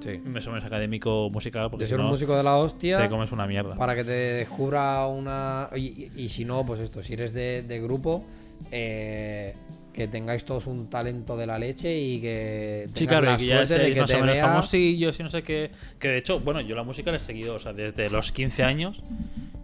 Sí. 0.00 0.18
más 0.24 0.46
o 0.46 0.50
menos 0.50 0.64
académico 0.64 1.30
musical 1.30 1.70
porque 1.70 1.84
De 1.84 1.86
si 1.86 1.90
ser 1.90 2.00
un 2.00 2.06
no, 2.06 2.12
músico 2.12 2.36
de 2.36 2.42
la 2.42 2.56
hostia. 2.56 2.98
te 2.98 3.08
comes 3.08 3.30
una 3.32 3.46
mierda. 3.46 3.74
Para 3.76 3.94
que 3.94 4.04
te 4.04 4.10
descubra 4.10 5.06
una. 5.06 5.68
Y, 5.76 6.10
y- 6.16 6.24
y 6.24 6.28
si 6.28 6.44
no, 6.44 6.64
pues 6.66 6.80
esto, 6.80 7.02
si 7.02 7.12
eres 7.14 7.32
de, 7.32 7.62
de 7.62 7.80
grupo, 7.80 8.24
eh, 8.70 9.54
que 9.92 10.08
tengáis 10.08 10.44
todos 10.44 10.66
un 10.66 10.90
talento 10.90 11.36
de 11.36 11.46
la 11.46 11.58
leche 11.58 11.96
y 11.96 12.20
que 12.20 12.86
Sí, 12.94 13.06
claro, 13.06 13.26
la 13.26 13.34
y 13.34 13.36
que 13.38 13.46
ya 13.46 13.56
suerte 13.66 13.78
de 13.84 13.94
que 13.94 14.00
más 14.00 14.10
te 14.10 14.22
vea. 14.22 14.46
famosillos 14.46 15.20
y 15.20 15.22
no 15.22 15.30
sé 15.30 15.42
qué. 15.42 15.70
Que 16.00 16.08
de 16.08 16.18
hecho, 16.18 16.40
bueno, 16.40 16.60
yo 16.60 16.74
la 16.74 16.82
música 16.82 17.10
la 17.10 17.18
he 17.18 17.20
seguido, 17.20 17.54
o 17.54 17.58
sea, 17.60 17.72
desde 17.72 18.10
los 18.10 18.32
15 18.32 18.64
años, 18.64 19.00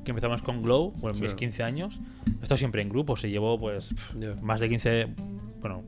que 0.05 0.11
empezamos 0.13 0.43
con 0.43 0.63
Glow, 0.63 0.93
bueno, 0.99 1.15
Sí. 1.15 1.23
mis 1.23 1.35
15 1.35 1.63
años, 1.63 1.99
he 2.27 2.43
estado 2.43 2.57
siempre 2.57 2.83
en 2.83 2.89
grupos 2.89 3.23
y 3.25 3.29
llevo, 3.29 3.59
pues, 3.59 3.95
Ya. 4.19 4.35
más 4.43 4.61
de 4.61 4.69
15, 4.69 5.09
bueno, 5.61 5.83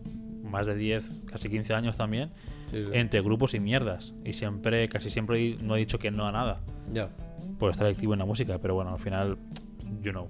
más 0.44 0.66
de 0.66 0.74
10, 0.74 1.08
casi 1.26 1.48
15 1.48 1.72
años 1.74 1.96
también, 1.96 2.30
Sí, 2.66 2.76
sí. 2.76 2.90
entre 2.92 3.20
grupos 3.22 3.54
y 3.54 3.60
mierdas. 3.60 4.12
Y 4.24 4.34
siempre, 4.34 4.88
casi 4.88 5.08
siempre 5.10 5.56
no 5.62 5.76
he 5.76 5.78
dicho 5.78 5.98
que 5.98 6.10
no 6.10 6.26
a 6.26 6.32
nada 6.32 6.60
Ya. 6.92 7.08
por 7.58 7.70
estar 7.70 7.86
activo 7.86 8.12
en 8.12 8.18
la 8.18 8.26
música, 8.26 8.58
pero 8.58 8.74
bueno, 8.74 8.92
al 8.92 8.98
final, 8.98 9.38
you 10.02 10.10
know. 10.12 10.28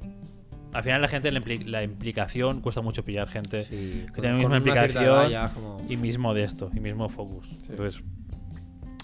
Al 0.72 0.82
final 0.84 1.02
la 1.02 1.08
gente, 1.08 1.30
la, 1.32 1.40
impli- 1.40 1.64
la 1.66 1.82
implicación, 1.82 2.60
cuesta 2.62 2.80
mucho 2.80 3.04
pillar 3.04 3.28
gente 3.28 3.66
que 3.68 4.06
con- 4.06 4.22
tenga 4.22 4.28
la 4.32 4.38
misma 4.38 4.56
implicación 4.58 5.04
edad 5.04 5.52
como- 5.52 5.76
y 5.88 5.96
mismo 5.98 6.32
de 6.34 6.44
esto, 6.44 6.70
y 6.74 6.80
mismo 6.80 7.08
focus. 7.10 7.46
Entonces, 7.68 8.02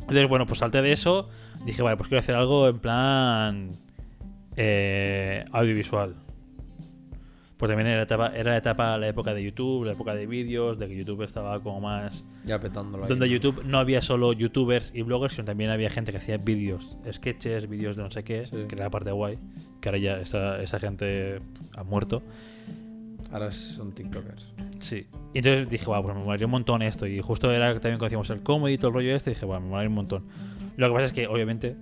entonces, 0.00 0.28
bueno, 0.28 0.46
pues 0.46 0.60
salté 0.60 0.80
de 0.80 0.92
eso, 0.92 1.28
dije, 1.66 1.82
vale, 1.82 1.96
pues 1.98 2.08
quiero 2.08 2.20
hacer 2.20 2.36
algo 2.36 2.68
en 2.68 2.78
plan 2.78 3.72
eh, 4.59 5.44
audiovisual. 5.52 6.14
Pues 7.56 7.68
también 7.68 7.88
era 7.88 7.96
la, 7.96 8.02
etapa, 8.04 8.32
era 8.36 8.52
la 8.52 8.56
etapa, 8.56 8.98
la 8.98 9.09
época 9.09 9.34
de 9.34 9.42
YouTube, 9.42 9.84
la 9.84 9.92
época 9.92 10.14
de 10.14 10.26
vídeos, 10.26 10.78
de 10.78 10.86
que 10.86 10.96
YouTube 10.96 11.22
estaba 11.22 11.61
como 11.61 11.80
más... 11.80 12.24
Ya 12.44 12.61
petándolo 12.61 13.02
ahí, 13.04 13.09
Donde 13.09 13.26
¿no? 13.26 13.32
YouTube 13.32 13.64
no 13.64 13.78
había 13.78 14.00
solo 14.00 14.32
youtubers 14.32 14.92
y 14.94 15.02
bloggers, 15.02 15.34
sino 15.34 15.44
también 15.44 15.70
había 15.70 15.90
gente 15.90 16.12
que 16.12 16.18
hacía 16.18 16.36
vídeos, 16.36 16.96
sketches, 17.12 17.68
vídeos 17.68 17.96
de 17.96 18.02
no 18.04 18.11
sé 18.12 18.22
qué, 18.22 18.46
Sí. 18.46 18.56
que 18.68 18.76
era 18.76 18.84
la 18.84 18.90
parte 18.90 19.11
guay, 19.11 19.38
que 19.80 19.88
ahora 19.88 19.98
ya 19.98 20.20
esa, 20.20 20.61
esa 20.62 20.78
gente 20.78 21.40
ha 21.76 21.82
muerto. 21.82 22.22
Ahora 23.32 23.50
son 23.50 23.92
TikTokers. 23.92 24.52
Sí. 24.78 25.06
Y 25.34 25.38
entonces 25.38 25.68
dije, 25.68 25.84
wow, 25.86 26.00
pues 26.02 26.14
me 26.14 26.22
molaría 26.22 26.46
un 26.46 26.52
montón 26.52 26.80
esto. 26.82 27.06
Y 27.09 27.20
justo 27.20 27.52
era 27.52 27.74
que 27.74 27.80
también 27.80 27.98
conocíamos 27.98 28.30
el 28.30 28.40
comedy 28.42 28.74
y 28.74 28.78
todo 28.78 28.88
el 28.88 28.94
rollo 28.94 29.14
este. 29.16 29.32
Y 29.32 29.34
dije, 29.34 29.44
bueno, 29.46 29.62
me 29.62 29.68
molaría 29.70 29.88
un 29.88 29.94
montón. 29.96 30.24
Lo 30.76 30.86
que 30.88 30.94
pasa 30.94 31.06
es 31.06 31.12
que, 31.12 31.26
obviamente, 31.26 31.76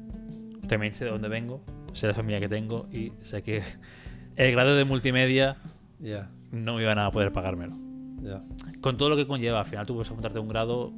también 0.66 0.94
sé 0.94 1.04
de 1.04 1.10
dónde 1.10 1.28
vengo, 1.28 1.62
sé 1.92 2.06
la 2.06 2.14
familia 2.14 2.40
que 2.40 2.48
tengo 2.48 2.88
y 2.92 3.12
sé 3.22 3.42
que 3.42 3.62
el 4.36 4.52
grado 4.52 4.74
de 4.76 4.84
multimedia 4.84 5.56
Ya, 6.00 6.28
no 6.52 6.80
iban 6.80 6.98
a 6.98 7.10
poder 7.10 7.32
pagármelo. 7.32 7.76
ya. 8.22 8.42
Con 8.80 8.96
todo 8.96 9.08
lo 9.10 9.16
que 9.16 9.26
conlleva, 9.26 9.60
al 9.60 9.66
final 9.66 9.86
tú 9.86 9.94
puedes 9.94 10.10
apuntarte 10.10 10.38
a 10.38 10.40
un 10.42 10.48
grado. 10.48 10.92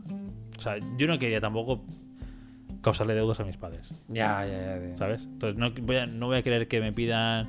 O 0.58 0.60
sea, 0.60 0.76
yo 0.98 1.06
no 1.06 1.18
quería 1.18 1.40
tampoco 1.40 1.84
causarle 2.82 3.14
deudas 3.14 3.38
a 3.40 3.44
mis 3.44 3.56
padres, 3.56 3.88
Ya, 4.08 4.44
ya, 4.46 4.78
ya. 4.78 4.96
¿sabes? 4.96 5.24
Entonces 5.24 5.58
no 5.58 5.70
voy 5.84 5.96
a, 5.96 6.06
no 6.06 6.26
voy 6.26 6.36
a 6.38 6.42
querer 6.42 6.68
que 6.68 6.80
me 6.80 6.92
pidan 6.92 7.48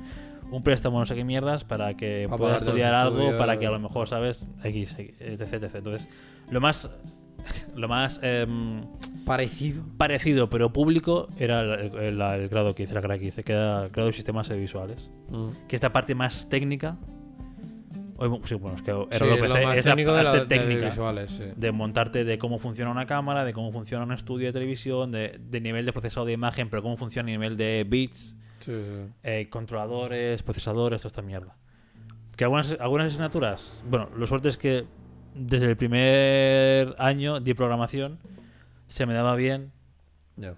un 0.50 0.62
préstamo 0.64 0.98
no 0.98 1.06
sé 1.06 1.14
qué 1.14 1.24
mierdas 1.24 1.62
para 1.64 1.96
que 1.96 2.26
Para 2.28 2.38
pueda 2.38 2.56
estudiar 2.56 2.94
algo 2.94 3.18
estudios. 3.18 3.38
para 3.38 3.58
que 3.58 3.66
a 3.66 3.70
lo 3.70 3.78
mejor 3.78 4.08
sabes 4.08 4.44
X 4.64 4.96
etc, 4.98 5.52
etc. 5.62 5.74
entonces 5.76 6.08
lo 6.50 6.60
más 6.60 6.90
lo 7.76 7.86
más 7.88 8.18
em, 8.22 8.82
Parecido. 9.24 9.82
parecido 9.96 10.48
pero 10.50 10.72
público 10.72 11.28
era 11.38 11.60
el, 11.60 11.94
el- 11.96 12.20
el 12.20 12.48
grado 12.48 12.74
que 12.74 12.82
hice 12.84 12.94
la 12.94 13.00
carrera 13.00 13.20
que 13.20 13.26
hice 13.26 13.44
que 13.44 13.52
era 13.52 13.84
el 13.84 13.90
grado 13.90 14.08
de 14.08 14.14
sistemas 14.14 14.48
audiovisuales 14.50 15.10
Mm. 15.30 15.50
que 15.68 15.76
esta 15.76 15.90
parte 15.92 16.14
más 16.14 16.48
técnica 16.48 16.96
o- 18.16 18.40
sí, 18.44 18.54
bueno 18.54 18.76
es 18.76 18.82
que 18.82 18.90
era 18.90 19.06
Sí, 19.10 19.24
lo 19.24 19.34
es 19.34 19.40
que 19.40 19.48
lo 19.48 19.54
más 19.66 19.78
es 19.78 19.84
la 19.86 19.92
técnico 19.92 20.12
de 20.14 20.22
la 20.24 20.30
parte 20.32 20.46
de 20.54 20.58
técnica 20.58 20.84
visuales, 20.86 21.30
sí. 21.30 21.44
de 21.56 21.72
montarte 21.72 22.24
de 22.24 22.38
cómo 22.38 22.58
funciona 22.58 22.90
una 22.90 23.06
cámara, 23.06 23.44
de 23.44 23.52
cómo 23.52 23.72
funciona 23.72 24.04
un 24.04 24.12
estudio 24.12 24.48
de 24.48 24.52
televisión, 24.52 25.10
de, 25.12 25.38
de 25.40 25.60
nivel 25.60 25.86
de 25.86 25.92
procesado 25.92 26.26
de 26.26 26.32
imagen, 26.32 26.68
pero 26.68 26.82
cómo 26.82 26.96
funciona 26.98 27.28
a 27.28 27.32
nivel 27.32 27.56
de 27.56 27.86
bits, 27.88 28.36
Sí, 28.58 28.72
sí. 28.72 29.12
eh, 29.22 29.48
controladores, 29.48 30.42
procesadores, 30.42 31.00
toda 31.00 31.08
esta 31.08 31.22
mierda. 31.22 31.56
Que 32.36 32.44
algunas, 32.44 32.76
algunas 32.78 33.06
asignaturas, 33.06 33.82
bueno, 33.88 34.10
lo 34.14 34.26
suerte 34.26 34.50
es 34.50 34.58
que 34.58 34.84
desde 35.34 35.66
el 35.70 35.76
primer 35.78 36.94
año 36.98 37.40
de 37.40 37.54
programación 37.54 38.18
se 38.90 39.06
me 39.06 39.14
daba 39.14 39.34
bien 39.36 39.72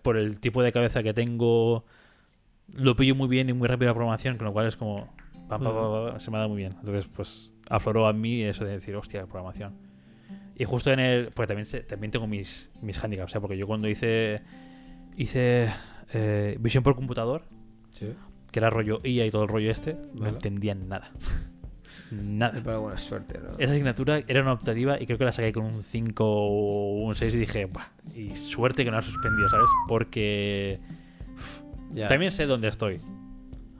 por 0.03 0.17
el 0.17 0.41
tipo 0.41 0.63
de 0.63 0.73
cabeza 0.73 1.03
que 1.05 1.15
tengo. 1.15 1.85
Lo 2.73 2.97
pillo 2.97 3.15
muy 3.15 3.29
bien 3.29 3.49
y 3.49 3.53
muy 3.53 3.69
rápido 3.69 3.91
la 3.91 3.95
programación, 3.95 4.37
con 4.39 4.47
lo 4.47 4.53
cual 4.53 4.67
es 4.67 4.75
como. 4.77 5.09
se 6.19 6.31
me 6.31 6.39
da 6.39 6.49
muy 6.49 6.57
bien. 6.57 6.75
Entonces, 6.81 7.07
pues 7.15 7.53
afloró 7.69 8.07
a 8.09 8.13
mí 8.13 8.43
eso 8.43 8.65
de 8.65 8.73
decir, 8.73 8.97
hostia, 8.97 9.27
programación. 9.27 9.75
Y 10.57 10.65
justo 10.65 10.91
en 10.93 11.01
el. 11.01 11.27
Porque 11.33 11.49
también, 11.49 11.67
se- 11.67 11.81
también 11.83 12.11
tengo 12.11 12.27
mis, 12.27 12.71
mis 12.83 13.03
handicaps, 13.03 13.35
¿eh? 13.37 13.41
porque 13.41 13.57
yo 13.57 13.67
cuando 13.67 13.89
hice. 13.89 14.43
Hice 15.17 15.69
eh, 16.15 16.57
visión 16.61 16.83
por 16.83 16.95
computador, 16.95 17.45
Sí. 17.93 18.15
que 18.51 18.59
era 18.59 18.71
rollo 18.71 19.01
IA 19.05 19.27
y 19.27 19.31
todo 19.31 19.43
el 19.43 19.49
rollo 19.49 19.71
este, 19.71 19.95
no 20.15 20.23
Vale. 20.23 20.35
entendía 20.37 20.75
nada. 20.75 21.11
nada. 22.13 22.61
Pero 22.65 22.83
buena 22.83 22.97
suerte, 22.99 23.39
¿no? 23.43 23.59
Esa 23.59 23.73
asignatura 23.73 24.21
era 24.27 24.43
una 24.43 24.53
optativa 24.53 25.01
y 25.01 25.07
creo 25.07 25.19
que 25.19 25.25
la 25.25 25.33
saqué 25.33 25.53
con 25.53 25.65
un 25.65 25.83
5 25.83 26.25
o 26.25 27.03
un 27.05 27.15
6 27.15 27.35
y 27.35 27.39
dije, 27.39 27.65
Buah, 27.67 27.87
y 28.15 28.37
suerte 28.37 28.85
que 28.85 28.91
no 28.91 28.97
la 28.97 29.03
suspendió, 29.03 29.49
¿sabes? 29.49 29.69
Porque 29.89 30.79
Ya. 31.93 32.09
También 32.09 32.33
sé 32.33 32.47
dónde 32.47 32.69
estoy. 32.69 32.99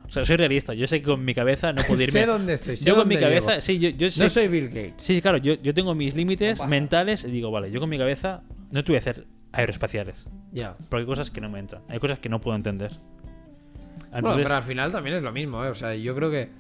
O 0.07 0.13
sea, 0.13 0.27
soy 0.27 0.37
realista. 0.37 0.75
Yo 0.75 0.87
sé 0.87 1.01
que 1.01 1.07
con 1.09 1.25
mi 1.25 1.35
cabeza 1.35 1.73
no 1.73 1.83
puedo 1.85 2.03
irme. 2.03 2.13
sé 2.21 2.27
dónde 2.27 2.53
estoy. 2.55 2.77
sé 2.77 2.85
yo 2.85 2.95
con 2.97 3.09
mi 3.09 3.15
dónde 3.17 3.41
cabeza, 3.41 3.61
sí, 3.63 3.79
yo, 3.79 3.89
yo 3.91 4.11
sé- 4.11 4.23
No 4.23 4.29
soy 4.29 4.49
Bill 4.49 4.69
Gates. 4.69 4.95
Sí, 4.99 5.15
sí, 5.15 5.23
claro, 5.23 5.39
yo, 5.39 5.55
yo 5.55 5.73
tengo 5.73 5.95
mis 5.95 6.15
límites 6.15 6.59
No 6.59 6.67
mentales 6.67 7.25
y 7.25 7.31
digo, 7.31 7.51
vale, 7.51 7.71
yo 7.71 7.81
con 7.81 7.89
mi 7.89 7.97
cabeza 7.97 8.43
no 8.71 8.85
te 8.85 8.93
voy 8.93 8.97
a 8.97 8.99
hacer 8.99 9.27
aeroespaciales. 9.53 10.27
Ya. 10.53 10.77
Porque 10.91 11.01
hay 11.03 11.07
cosas 11.07 11.31
que 11.31 11.41
no 11.41 11.49
me 11.49 11.59
entran. 11.59 11.83
Hay 11.89 11.99
cosas 11.99 12.19
que 12.19 12.29
no 12.29 12.41
puedo 12.43 12.55
entender. 12.57 12.91
Bueno, 12.91 14.19
Entonces, 14.19 14.43
pero 14.45 14.55
al 14.57 14.63
final 14.63 14.93
también 14.93 15.17
es 15.17 15.23
lo 15.23 15.33
mismo, 15.33 15.65
¿eh? 15.65 15.69
O 15.69 15.75
sea, 15.75 15.95
yo 15.95 16.15
creo 16.15 16.31
que. 16.31 16.51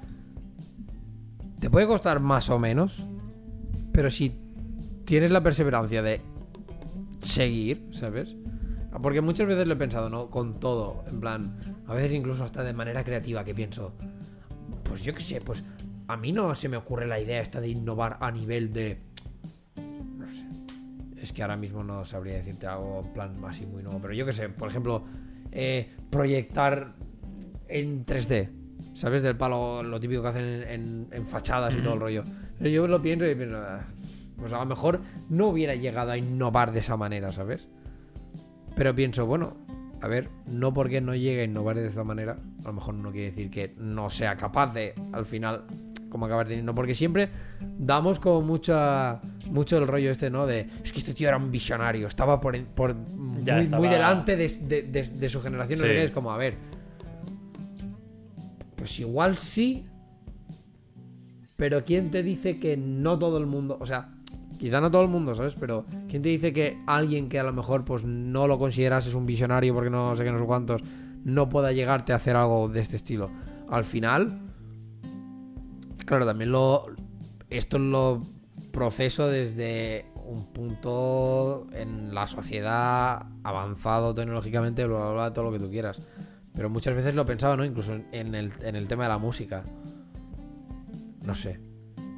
Te 1.62 1.70
puede 1.70 1.86
costar 1.86 2.18
más 2.18 2.50
o 2.50 2.58
menos. 2.58 3.06
Pero 3.92 4.10
si 4.10 4.36
tienes 5.04 5.30
la 5.30 5.44
perseverancia 5.44 6.02
de 6.02 6.20
seguir, 7.20 7.86
¿sabes? 7.92 8.34
Porque 9.00 9.20
muchas 9.20 9.46
veces 9.46 9.68
lo 9.68 9.74
he 9.74 9.76
pensado, 9.76 10.10
¿no? 10.10 10.28
Con 10.28 10.58
todo. 10.58 11.04
En 11.08 11.20
plan, 11.20 11.84
a 11.86 11.94
veces 11.94 12.14
incluso 12.14 12.42
hasta 12.42 12.64
de 12.64 12.72
manera 12.72 13.04
creativa, 13.04 13.44
que 13.44 13.54
pienso. 13.54 13.92
Pues 14.82 15.04
yo 15.04 15.14
qué 15.14 15.20
sé, 15.20 15.40
pues 15.40 15.62
a 16.08 16.16
mí 16.16 16.32
no 16.32 16.52
se 16.56 16.68
me 16.68 16.76
ocurre 16.76 17.06
la 17.06 17.20
idea 17.20 17.40
esta 17.40 17.60
de 17.60 17.68
innovar 17.68 18.18
a 18.20 18.32
nivel 18.32 18.72
de. 18.72 18.98
No 20.16 20.26
sé. 20.32 20.44
Es 21.22 21.32
que 21.32 21.42
ahora 21.42 21.56
mismo 21.56 21.84
no 21.84 22.04
sabría 22.04 22.34
decirte 22.34 22.66
algo 22.66 23.02
en 23.04 23.12
plan 23.12 23.44
así 23.44 23.66
muy 23.66 23.84
nuevo. 23.84 24.00
Pero 24.02 24.14
yo 24.14 24.26
qué 24.26 24.32
sé, 24.32 24.48
por 24.48 24.68
ejemplo, 24.68 25.04
eh, 25.52 25.94
proyectar 26.10 26.96
en 27.68 28.04
3D. 28.04 28.61
¿Sabes? 28.94 29.22
Del 29.22 29.36
palo, 29.36 29.82
lo 29.82 29.98
típico 30.00 30.22
que 30.22 30.28
hacen 30.28 30.44
en, 30.44 30.62
en- 30.68 31.08
en 31.12 31.26
fachadas 31.26 31.74
y 31.74 31.78
todo 31.78 31.94
el 31.94 32.00
rollo. 32.00 32.24
Yo 32.60 32.86
lo 32.86 33.00
pienso 33.02 33.26
y 33.26 33.34
pienso, 33.34 33.56
"Ah, 33.58 33.84
pues 34.36 34.52
a 34.52 34.58
lo 34.58 34.66
mejor 34.66 35.00
no 35.30 35.48
hubiera 35.48 35.74
llegado 35.74 36.12
a 36.12 36.16
innovar 36.18 36.72
de 36.72 36.80
esa 36.80 36.96
manera, 36.96 37.32
¿sabes? 37.32 37.68
Pero 38.76 38.94
pienso, 38.94 39.26
bueno, 39.26 39.56
a 40.00 40.08
ver, 40.08 40.28
no 40.46 40.72
porque 40.74 41.00
no 41.00 41.14
llegue 41.14 41.42
a 41.42 41.44
innovar 41.44 41.76
de 41.76 41.86
esa 41.86 42.04
manera, 42.04 42.38
a 42.64 42.68
lo 42.68 42.72
mejor 42.74 42.94
no 42.94 43.10
quiere 43.12 43.26
decir 43.26 43.50
que 43.50 43.74
no 43.78 44.10
sea 44.10 44.36
capaz 44.36 44.72
de, 44.74 44.94
al 45.12 45.26
final, 45.26 45.64
como 46.08 46.26
acabar 46.26 46.46
teniendo. 46.48 46.74
Porque 46.74 46.94
siempre 46.94 47.28
damos 47.78 48.18
como 48.18 48.42
mucha 48.42 49.20
mucho 49.50 49.78
el 49.78 49.86
rollo 49.86 50.10
este, 50.10 50.30
¿no? 50.30 50.46
De, 50.46 50.66
es 50.82 50.92
que 50.92 50.98
este 51.00 51.14
tío 51.14 51.28
era 51.28 51.36
un 51.36 51.50
visionario, 51.50 52.06
estaba 52.08 52.40
por, 52.40 52.58
por 52.64 52.94
muy, 52.94 53.42
estaba- 53.42 53.78
muy 53.78 53.88
delante 53.88 54.36
de, 54.36 54.48
de- 54.48 54.82
de- 54.82 55.08
de 55.08 55.28
su 55.28 55.40
generación. 55.40 55.78
no 55.78 55.84
sé 55.86 56.04
es 56.04 56.10
como, 56.10 56.30
a 56.32 56.36
ver, 56.38 56.54
pues 58.82 58.98
igual 58.98 59.36
sí, 59.36 59.86
pero 61.54 61.84
¿quién 61.84 62.10
te 62.10 62.24
dice 62.24 62.58
que 62.58 62.76
no 62.76 63.16
todo 63.16 63.38
el 63.38 63.46
mundo, 63.46 63.78
o 63.80 63.86
sea, 63.86 64.10
quizá 64.58 64.80
no 64.80 64.90
todo 64.90 65.02
el 65.02 65.08
mundo, 65.08 65.36
¿sabes? 65.36 65.54
Pero 65.54 65.86
¿quién 66.08 66.20
te 66.20 66.30
dice 66.30 66.52
que 66.52 66.82
alguien 66.88 67.28
que 67.28 67.38
a 67.38 67.44
lo 67.44 67.52
mejor 67.52 67.84
pues 67.84 68.04
no 68.04 68.48
lo 68.48 68.58
consideras 68.58 69.06
es 69.06 69.14
un 69.14 69.24
visionario 69.24 69.72
porque 69.72 69.88
no 69.88 70.16
sé 70.16 70.24
qué, 70.24 70.32
no 70.32 70.40
sé 70.40 70.46
cuántos, 70.46 70.82
no 71.22 71.48
pueda 71.48 71.70
llegarte 71.70 72.12
a 72.12 72.16
hacer 72.16 72.34
algo 72.34 72.68
de 72.68 72.80
este 72.80 72.96
estilo? 72.96 73.30
Al 73.70 73.84
final, 73.84 74.40
claro, 76.04 76.26
también 76.26 76.50
lo 76.50 76.86
esto 77.50 77.78
lo 77.78 78.24
proceso 78.72 79.28
desde 79.28 80.06
un 80.26 80.46
punto 80.46 81.68
en 81.72 82.12
la 82.12 82.26
sociedad 82.26 83.26
avanzado 83.44 84.12
tecnológicamente, 84.12 84.84
bla, 84.86 84.98
bla, 84.98 85.12
bla, 85.12 85.32
todo 85.32 85.44
lo 85.44 85.52
que 85.52 85.60
tú 85.60 85.70
quieras. 85.70 86.02
Pero 86.54 86.68
muchas 86.70 86.94
veces 86.94 87.14
lo 87.14 87.24
pensaba, 87.24 87.56
¿no? 87.56 87.64
Incluso 87.64 87.94
en 88.12 88.34
el, 88.34 88.52
en 88.62 88.76
el 88.76 88.86
tema 88.88 89.04
de 89.04 89.08
la 89.08 89.18
música. 89.18 89.64
No 91.24 91.34
sé. 91.34 91.60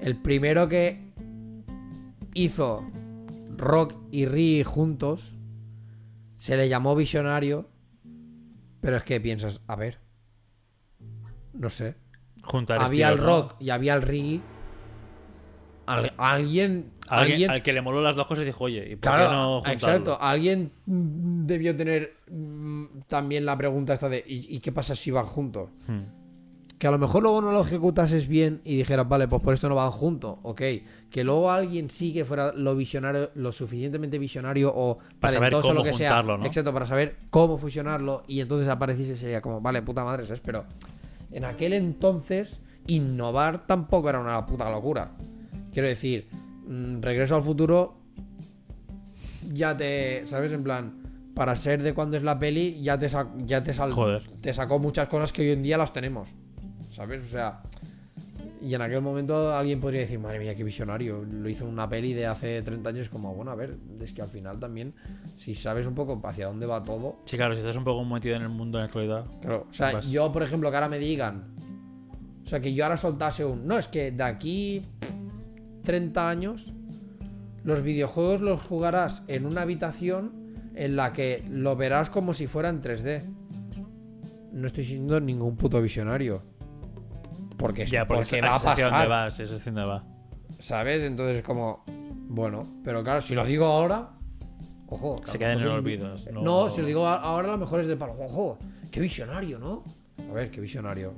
El 0.01 0.17
primero 0.17 0.69
que 0.69 1.13
hizo 2.35 2.85
rock 3.57 3.95
y 4.11 4.27
reggae 4.27 4.65
juntos 4.65 5.35
se 6.37 6.57
le 6.57 6.69
llamó 6.69 6.95
visionario. 6.97 7.69
Pero 8.81 8.97
es 8.97 9.05
que 9.05 9.21
piensas, 9.21 9.61
a 9.67 9.77
ver. 9.77 9.99
No 11.53 11.71
sé. 11.71 11.95
juntar 12.43 12.81
había 12.83 13.09
el 13.11 13.19
rock 13.19 13.55
y 13.61 13.71
había 13.71 13.95
el 13.95 14.03
reggae. 14.03 14.41
Al- 15.87 16.13
alguien. 16.19 16.91
Alguien, 17.09 17.33
Alguien. 17.33 17.51
al 17.51 17.63
que 17.63 17.73
le 17.73 17.83
moló 17.83 18.01
las 18.03 18.17
dos 18.17 18.27
cosas 18.27 18.45
dijo, 18.47 18.65
oye, 18.65 18.87
¿y 18.91 18.97
por 18.97 19.01
Claro, 19.13 19.29
qué 19.29 19.35
no 19.35 19.55
juntarlo? 19.57 19.73
exacto. 19.73 20.19
Alguien 20.21 20.73
debió 20.87 21.77
tener 21.77 22.15
mm, 22.31 22.85
también 23.07 23.45
la 23.45 23.57
pregunta 23.59 23.93
esta 23.95 24.09
de 24.09 24.25
¿y, 24.27 24.55
y 24.57 24.61
qué 24.61 24.73
pasa 24.73 24.95
si 24.95 25.11
van 25.11 25.27
juntos? 25.27 25.71
Hmm. 25.87 26.01
Que 26.79 26.89
a 26.89 26.91
lo 26.91 26.99
mejor 26.99 27.23
luego 27.23 27.41
no 27.41 27.53
lo 27.53 27.63
ejecutases 27.63 28.27
bien 28.27 28.61
y 28.65 28.77
dijeras, 28.77 29.09
vale, 29.09 29.29
pues 29.29 29.41
por 29.41 29.55
esto 29.55 29.69
no 29.69 29.75
van 29.77 29.91
juntos, 29.93 30.39
ok. 30.43 30.61
Que 31.09 31.23
luego 31.25 31.51
alguien 31.51 31.89
sí 31.89 32.13
que 32.13 32.25
fuera 32.25 32.53
lo 32.53 32.75
visionario, 32.75 33.31
lo 33.37 33.53
suficientemente 33.53 34.19
visionario 34.19 34.73
o 34.75 34.99
Para 35.21 35.35
saber 35.35 35.51
talentoso, 35.51 35.69
cómo 35.69 35.79
lo 35.79 35.85
que 35.85 35.95
sea. 35.95 36.23
¿no? 36.23 36.45
Exacto, 36.45 36.73
para 36.73 36.85
saber 36.87 37.17
cómo 37.31 37.59
fusionarlo 37.59 38.25
y 38.27 38.41
entonces 38.41 38.69
apareciese 38.69 39.17
sería 39.17 39.41
como, 39.41 39.61
vale, 39.61 39.83
puta 39.83 40.05
madre, 40.05 40.27
¿sabes? 40.27 40.41
Pero 40.41 40.65
en 41.31 41.45
aquel 41.45 41.73
entonces, 41.75 42.61
innovar 42.87 43.67
tampoco 43.67 44.09
era 44.11 44.19
una 44.21 44.45
puta 44.45 44.69
locura. 44.71 45.13
Quiero 45.73 45.89
decir, 45.89 46.29
mm, 46.67 47.01
regreso 47.03 47.37
al 47.37 47.43
futuro, 47.43 47.97
ya 49.53 49.77
te, 49.77 50.27
¿sabes? 50.27 50.53
En 50.53 50.63
plan, 50.63 51.03
para 51.35 51.57
ser 51.57 51.83
de 51.83 51.95
cuando 51.95 52.17
es 52.17 52.23
la 52.23 52.39
peli, 52.39 52.81
ya 52.83 52.99
te, 52.99 53.09
sa- 53.09 53.33
ya 53.39 53.63
te, 53.63 53.73
sal- 53.75 53.93
Joder. 53.93 54.23
te 54.41 54.53
sacó 54.55 54.79
muchas 54.79 55.09
cosas 55.09 55.33
que 55.33 55.43
hoy 55.43 55.51
en 55.51 55.63
día 55.63 55.77
las 55.79 55.93
tenemos. 55.93 56.29
¿Sabes? 56.93 57.25
O 57.25 57.29
sea, 57.29 57.61
y 58.63 58.73
en 58.75 58.81
aquel 58.81 59.01
momento 59.03 59.53
alguien 59.55 59.81
podría 59.81 60.01
decir, 60.03 60.19
madre 60.19 60.39
mía, 60.39 60.55
qué 60.55 60.63
visionario. 60.65 61.25
Lo 61.25 61.49
hizo 61.49 61.65
en 61.65 61.71
una 61.73 61.89
peli 61.89 62.13
de 62.15 62.27
hace 62.27 62.63
30 62.63 62.89
años, 62.91 63.09
como, 63.09 63.35
bueno, 63.35 63.51
a 63.51 63.57
ver, 63.57 63.77
es 64.01 64.13
que 64.13 64.23
al 64.23 64.29
final 64.29 64.59
también, 64.61 64.95
si 65.37 65.55
sabes 65.57 65.87
un 65.87 65.95
poco 65.95 66.21
hacia 66.25 66.47
dónde 66.47 66.67
va 66.67 66.83
todo, 66.83 67.19
Sí, 67.27 67.37
claro, 67.37 67.55
si 67.55 67.61
estás 67.61 67.77
un 67.77 67.85
poco 67.85 68.05
metido 68.05 68.37
en 68.37 68.43
el 68.43 68.49
mundo 68.49 68.79
en 68.79 68.83
la 68.83 68.87
actualidad. 68.87 69.27
Claro, 69.43 69.67
o 69.69 69.73
sea, 69.73 69.93
Vas. 69.93 70.09
yo, 70.09 70.33
por 70.33 70.43
ejemplo, 70.45 70.71
que 70.71 70.77
ahora 70.77 70.89
me 70.89 70.99
digan. 71.01 71.45
O 72.45 72.47
sea, 72.47 72.61
que 72.61 72.73
yo 72.73 72.85
ahora 72.85 72.97
soltase 72.97 73.45
un. 73.45 73.67
No, 73.67 73.77
es 73.77 73.89
que 73.89 74.13
de 74.13 74.23
aquí 74.23 74.83
30 75.85 76.29
años, 76.29 76.73
los 77.63 77.83
videojuegos 77.83 78.41
los 78.41 78.63
jugarás 78.63 79.23
en 79.29 79.47
una 79.47 79.63
habitación 79.63 80.33
en 80.75 80.97
la 80.97 81.13
que 81.13 81.45
lo 81.49 81.77
verás 81.77 82.11
como 82.11 82.35
si 82.35 82.47
fuera 82.47 82.69
en 82.69 82.81
3D. 82.83 83.23
No 84.53 84.67
estoy 84.67 84.85
siendo 84.85 85.21
ningún 85.21 85.57
puto 85.57 85.81
visionario. 85.81 86.43
Porque, 87.57 87.87
Ya, 87.87 88.07
porque, 88.07 88.23
porque 88.25 88.41
va 88.41 88.57
a 88.57 88.59
pasar. 88.61 88.91
dónde 88.91 89.07
va. 89.07 90.05
¿Sabes? 90.59 91.03
Entonces, 91.05 91.43
como. 91.43 91.85
Bueno, 92.27 92.65
pero 92.83 93.03
claro, 93.05 93.21
si 93.21 93.35
lo 93.35 93.45
digo 93.45 93.65
ahora. 93.67 94.11
Ojo. 94.89 95.17
Se 95.25 95.39
queda 95.39 95.53
en 95.55 95.61
el 95.61 95.69
olvido, 95.69 96.15
no- 96.33 96.43
No, 96.43 96.69
si 96.69 96.81
lo 96.81 96.87
digo 96.87 97.07
ahora, 97.07 97.49
a 97.49 97.53
lo 97.53 97.59
mejor 97.59 97.81
es 97.81 97.87
de 97.87 97.97
palo. 97.97 98.15
Ojo, 98.21 98.59
qué 98.91 99.01
visionario, 99.01 99.59
¿no? 99.59 99.83
A 100.31 100.33
ver, 100.33 100.51
qué 100.51 100.61
visionario. 100.61 101.15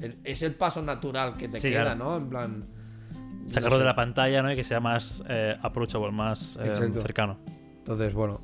El- 0.00 0.18
es 0.24 0.42
el 0.42 0.54
paso 0.54 0.82
natural 0.82 1.34
que 1.34 1.48
te 1.48 1.60
Sí, 1.60 1.70
queda, 1.70 1.82
claro. 1.94 1.98
¿no? 2.04 2.16
En 2.16 2.28
plan. 2.28 2.64
Sacarlo 3.46 3.76
no 3.76 3.80
de 3.80 3.84
la 3.86 3.94
pantalla, 3.96 4.42
¿no? 4.42 4.52
Y 4.52 4.56
que 4.56 4.64
sea 4.64 4.80
más 4.80 5.22
eh, 5.28 5.54
approachable, 5.62 6.10
más 6.12 6.58
eh, 6.62 6.74
cercano. 7.00 7.38
Entonces, 7.78 8.14
bueno. 8.14 8.40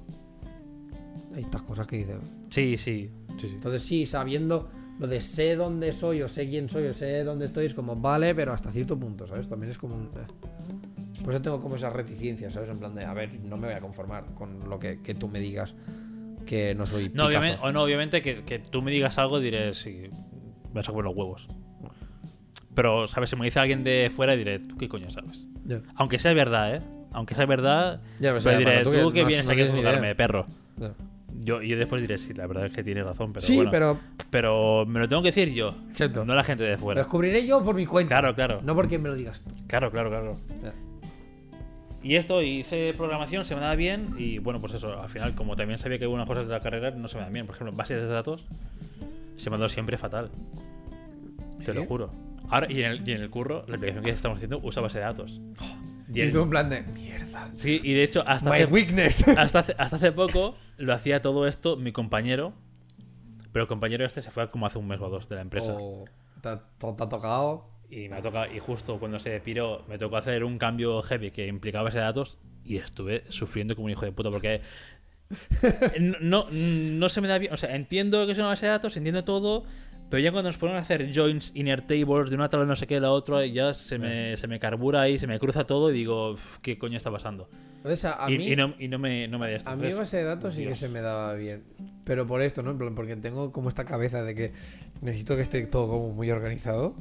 Hay 1.35 1.43
estas 1.43 1.63
cosas 1.63 1.87
que 1.87 1.97
dices. 1.99 2.17
Sí, 2.51 2.77
sí. 2.77 3.11
sí, 3.41 3.49
sí. 3.49 3.55
Entonces, 3.55 3.83
sí, 3.83 4.07
sabiendo 4.07 4.69
lo 4.99 5.07
de 5.07 5.21
sé 5.21 5.55
dónde 5.55 5.93
soy, 5.93 6.23
o 6.23 6.29
sé 6.29 6.49
quién 6.49 6.69
soy, 6.69 6.87
o 6.87 6.93
sé 6.93 7.23
dónde 7.23 7.47
estoy, 7.47 7.67
es 7.67 7.75
como, 7.75 7.95
vale, 7.95 8.35
pero 8.35 8.53
hasta 8.53 8.73
cierto 8.73 8.99
punto, 8.99 9.27
¿sabes? 9.27 9.49
También 9.49 9.71
es 9.71 9.79
como 9.79 9.95
un. 9.95 10.07
eh. 10.07 10.27
Por 11.23 11.33
eso 11.35 11.43
tengo 11.43 11.61
como 11.61 11.77
esa 11.77 11.91
reticencia, 11.91 12.51
¿sabes? 12.51 12.71
En 12.71 12.79
plan 12.79 12.95
de, 12.95 13.05
a 13.05 13.13
ver, 13.13 13.39
no 13.41 13.57
me 13.57 13.69
voy 13.69 13.77
a 13.77 13.81
conformar 13.81 14.35
con 14.35 14.69
lo 14.69 14.79
que, 14.79 15.01
que 15.03 15.15
tú 15.15 15.29
me 15.29 15.39
digas 15.41 15.75
que 16.47 16.75
no 16.75 16.87
soy 16.87 17.05
No, 17.15 17.29
Picasso. 17.29 17.39
obviamente, 17.39 17.59
o 17.63 17.73
no, 17.73 17.83
obviamente 17.83 18.23
que, 18.23 18.45
que 18.45 18.59
tú 18.59 18.83
me 18.83 18.91
digas 18.91 19.19
algo 19.19 19.39
diré, 19.39 19.75
sí, 19.75 20.09
me 20.69 20.75
vas 20.75 20.89
a 20.89 20.93
comer 20.93 21.05
los 21.05 21.15
huevos. 21.15 21.49
Pero, 22.79 23.09
¿sabes? 23.09 23.29
Si 23.29 23.35
me 23.35 23.45
dice 23.45 23.59
alguien 23.59 23.83
de 23.83 24.09
fuera 24.15 24.37
diré, 24.37 24.61
¿tú 24.61 24.77
qué 24.77 24.89
coño 24.89 25.11
sabes? 25.11 25.45
Aunque 25.97 26.21
sea 26.21 26.33
verdad, 26.33 26.77
¿eh? 26.77 26.81
Aunque 27.11 27.35
sea 27.35 27.45
verdad, 27.45 28.01
pero 28.21 28.35
pero 28.35 28.41
sea, 28.41 28.57
diré, 28.57 28.85
tú, 28.85 28.93
tú 28.93 29.11
que 29.13 29.23
no- 29.23 29.27
vienes 29.27 29.47
no 29.47 29.53
aquí 29.53 29.63
a 29.63 30.01
idea. 30.01 30.15
perro. 30.15 30.47
Ya. 30.77 30.93
Yo, 31.41 31.61
yo 31.61 31.77
después 31.77 32.01
diré, 32.03 32.19
sí, 32.19 32.35
la 32.35 32.47
verdad 32.47 32.67
es 32.67 32.73
que 32.73 32.85
tienes 32.85 33.05
razón, 33.05 33.33
pero 33.33 33.45
sí, 33.45 33.57
bueno. 33.57 33.73
pero 33.73 33.99
Pero 34.31 34.87
me 34.87 35.01
lo 35.01 35.09
tengo 35.09 35.23
que 35.23 35.31
decir 35.33 35.53
yo, 35.53 35.75
Exacto. 35.91 36.25
no 36.25 36.37
la 36.37 36.45
gente 36.45 36.63
de 36.63 36.73
lo 36.73 36.79
fuera. 36.79 37.01
descubriré 37.01 37.45
yo 37.45 37.65
por 37.65 37.75
mi 37.75 37.85
cuenta. 37.85 38.17
Claro, 38.21 38.33
claro. 38.37 38.61
No 38.63 38.77
porque 38.77 38.97
me 38.97 39.09
lo 39.09 39.17
digas 39.17 39.41
tú. 39.43 39.51
Claro, 39.67 39.91
claro, 39.91 40.09
claro. 40.11 40.35
Y 42.01 42.15
esto, 42.15 42.43
hice 42.43 42.95
programación, 42.97 43.45
se 43.45 43.57
me 43.57 43.61
daba 43.61 43.75
bien 43.75 44.15
y 44.17 44.39
bueno, 44.39 44.61
pues 44.61 44.75
eso, 44.75 45.03
al 45.03 45.09
final, 45.09 45.35
como 45.35 45.57
también 45.57 45.81
sabía 45.81 45.99
que 45.99 46.05
algunas 46.05 46.29
cosas 46.29 46.47
de 46.47 46.53
la 46.53 46.61
carrera 46.61 46.93
no 46.93 47.09
se 47.09 47.17
me 47.17 47.25
dan 47.25 47.33
bien. 47.33 47.45
Por 47.47 47.57
ejemplo, 47.57 47.75
bases 47.77 48.01
de 48.01 48.07
datos 48.07 48.45
se 49.37 49.51
me 49.51 49.57
ha 49.57 49.59
dado 49.59 49.69
siempre 49.69 49.99
fatal. 49.99 50.31
Te 51.65 51.75
lo 51.75 51.85
juro. 51.87 52.28
Ahora, 52.51 52.71
y 52.71 52.83
en, 52.83 52.91
el, 52.93 53.09
y 53.09 53.13
en 53.13 53.21
el 53.23 53.31
curro, 53.31 53.65
la 53.69 53.77
aplicación 53.77 54.05
que 54.05 54.11
estamos 54.11 54.37
haciendo 54.37 54.59
usa 54.63 54.83
base 54.83 54.99
de 54.99 55.05
datos. 55.05 55.41
Y 56.13 56.19
Y, 56.19 56.23
el- 56.23 56.33
tú 56.33 56.43
en 56.43 56.51
plan 56.51 56.71
de 56.71 56.83
mierda. 56.83 57.51
sí, 57.55 57.81
y 57.85 57.93
de 57.93 58.03
hecho, 58.03 58.23
hasta 58.27 58.51
My 58.51 58.63
hace, 58.63 58.73
weakness. 58.73 59.27
hasta, 59.37 59.59
hace, 59.61 59.75
hasta 59.79 59.97
hace 59.97 60.13
poco 60.13 60.57
lo 60.79 60.93
hacía 60.95 61.21
todo 61.21 61.47
esto 61.47 61.77
mi 61.77 61.93
compañero, 61.93 62.55
pero 63.53 63.65
el 63.65 63.69
compañero 63.69 64.05
este 64.07 64.23
se 64.23 64.31
fue 64.31 64.51
como 64.51 64.67
hace 64.67 64.79
un 64.79 64.89
mes 64.89 65.01
o 65.01 65.09
dos 65.11 65.29
de 65.29 65.37
la 65.37 65.43
empresa. 65.43 65.75
O 65.75 66.05
te, 66.41 66.51
te 66.79 66.87
ha 66.87 67.09
tocado. 67.09 67.69
Y 67.91 68.09
me 68.09 68.17
ha 68.17 68.23
tocado, 68.23 68.53
y 68.55 68.59
justo 68.59 68.99
cuando 68.99 69.19
se 69.19 69.39
piró, 69.41 69.85
me 69.89 69.97
tocó 69.99 70.17
hacer 70.19 70.45
un 70.45 70.59
cambio 70.59 71.01
heavy 71.03 71.31
que 71.31 71.47
implicaba 71.47 71.85
base 71.85 71.99
de 71.99 72.05
datos 72.05 72.39
y 72.65 72.77
estuve 72.77 73.25
sufriendo 73.31 73.75
como 73.75 73.87
un 73.87 73.93
hijo 73.93 74.05
de 74.05 74.13
puta 74.13 74.31
porque 74.31 74.61
no, 76.01 76.17
no, 76.21 76.47
no 76.51 77.09
se 77.09 77.21
me 77.21 77.29
da 77.29 77.39
bien. 77.39 77.53
O 77.53 77.57
sea, 77.57 77.75
entiendo 77.75 78.25
que 78.27 78.33
es 78.33 78.39
una 78.39 78.49
base 78.49 78.67
de 78.67 78.73
datos, 78.73 78.97
entiendo 78.97 79.25
todo, 79.25 79.65
pero 80.11 80.23
ya 80.23 80.33
cuando 80.33 80.49
nos 80.49 80.59
ponen 80.59 80.77
a 80.77 80.81
hacer 80.81 81.11
joins, 81.15 81.53
inner 81.55 81.83
tables, 81.83 82.31
de 82.31 82.35
una 82.37 82.49
tabla 82.49 82.67
no 82.67 82.77
sé 82.77 82.87
qué 82.87 82.95
de 82.95 83.01
la 83.01 83.11
otra, 83.13 83.45
ya 83.47 83.75
se 83.75 83.99
me, 83.99 84.37
se 84.37 84.47
me 84.47 84.59
carbura 84.59 85.03
ahí, 85.03 85.19
se 85.19 85.27
me 85.27 85.39
cruza 85.39 85.65
todo 85.65 85.91
y 85.91 85.95
digo, 85.95 86.33
"Uf, 86.33 86.59
¿qué 86.59 86.79
coño 86.79 86.97
está 86.97 87.11
pasando? 87.11 87.49
O 87.85 87.95
sea, 87.97 88.17
a 88.25 88.31
y, 88.31 88.39
mí, 88.39 88.53
y 88.53 88.57
no, 88.57 88.75
y 88.79 88.89
no 88.89 88.99
me, 88.99 89.29
no 89.29 89.39
me 89.39 89.57
a 89.65 89.77
mí 89.77 89.93
base 89.93 90.17
de 90.19 90.25
datos 90.25 90.55
sí 90.55 90.65
que 90.67 90.75
se 90.75 90.89
me 90.89 91.01
daba 91.01 91.35
bien. 91.35 91.63
Pero 92.05 92.27
por 92.27 92.43
esto, 92.43 92.63
¿no? 92.63 92.71
En 92.73 92.79
plan, 92.79 92.95
porque 92.95 93.15
tengo 93.17 93.53
como 93.53 93.69
esta 93.69 93.85
cabeza 93.85 94.23
de 94.25 94.35
que 94.35 94.53
necesito 95.01 95.37
que 95.37 95.43
esté 95.43 95.67
todo 95.67 95.89
como 95.89 96.13
muy 96.13 96.31
organizado. 96.31 96.97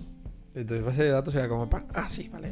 Entonces 0.54 0.86
base 0.86 1.04
de 1.04 1.10
datos 1.10 1.34
era 1.36 1.48
como, 1.50 1.70
ah, 1.94 2.10
sí, 2.10 2.30
vale. 2.30 2.52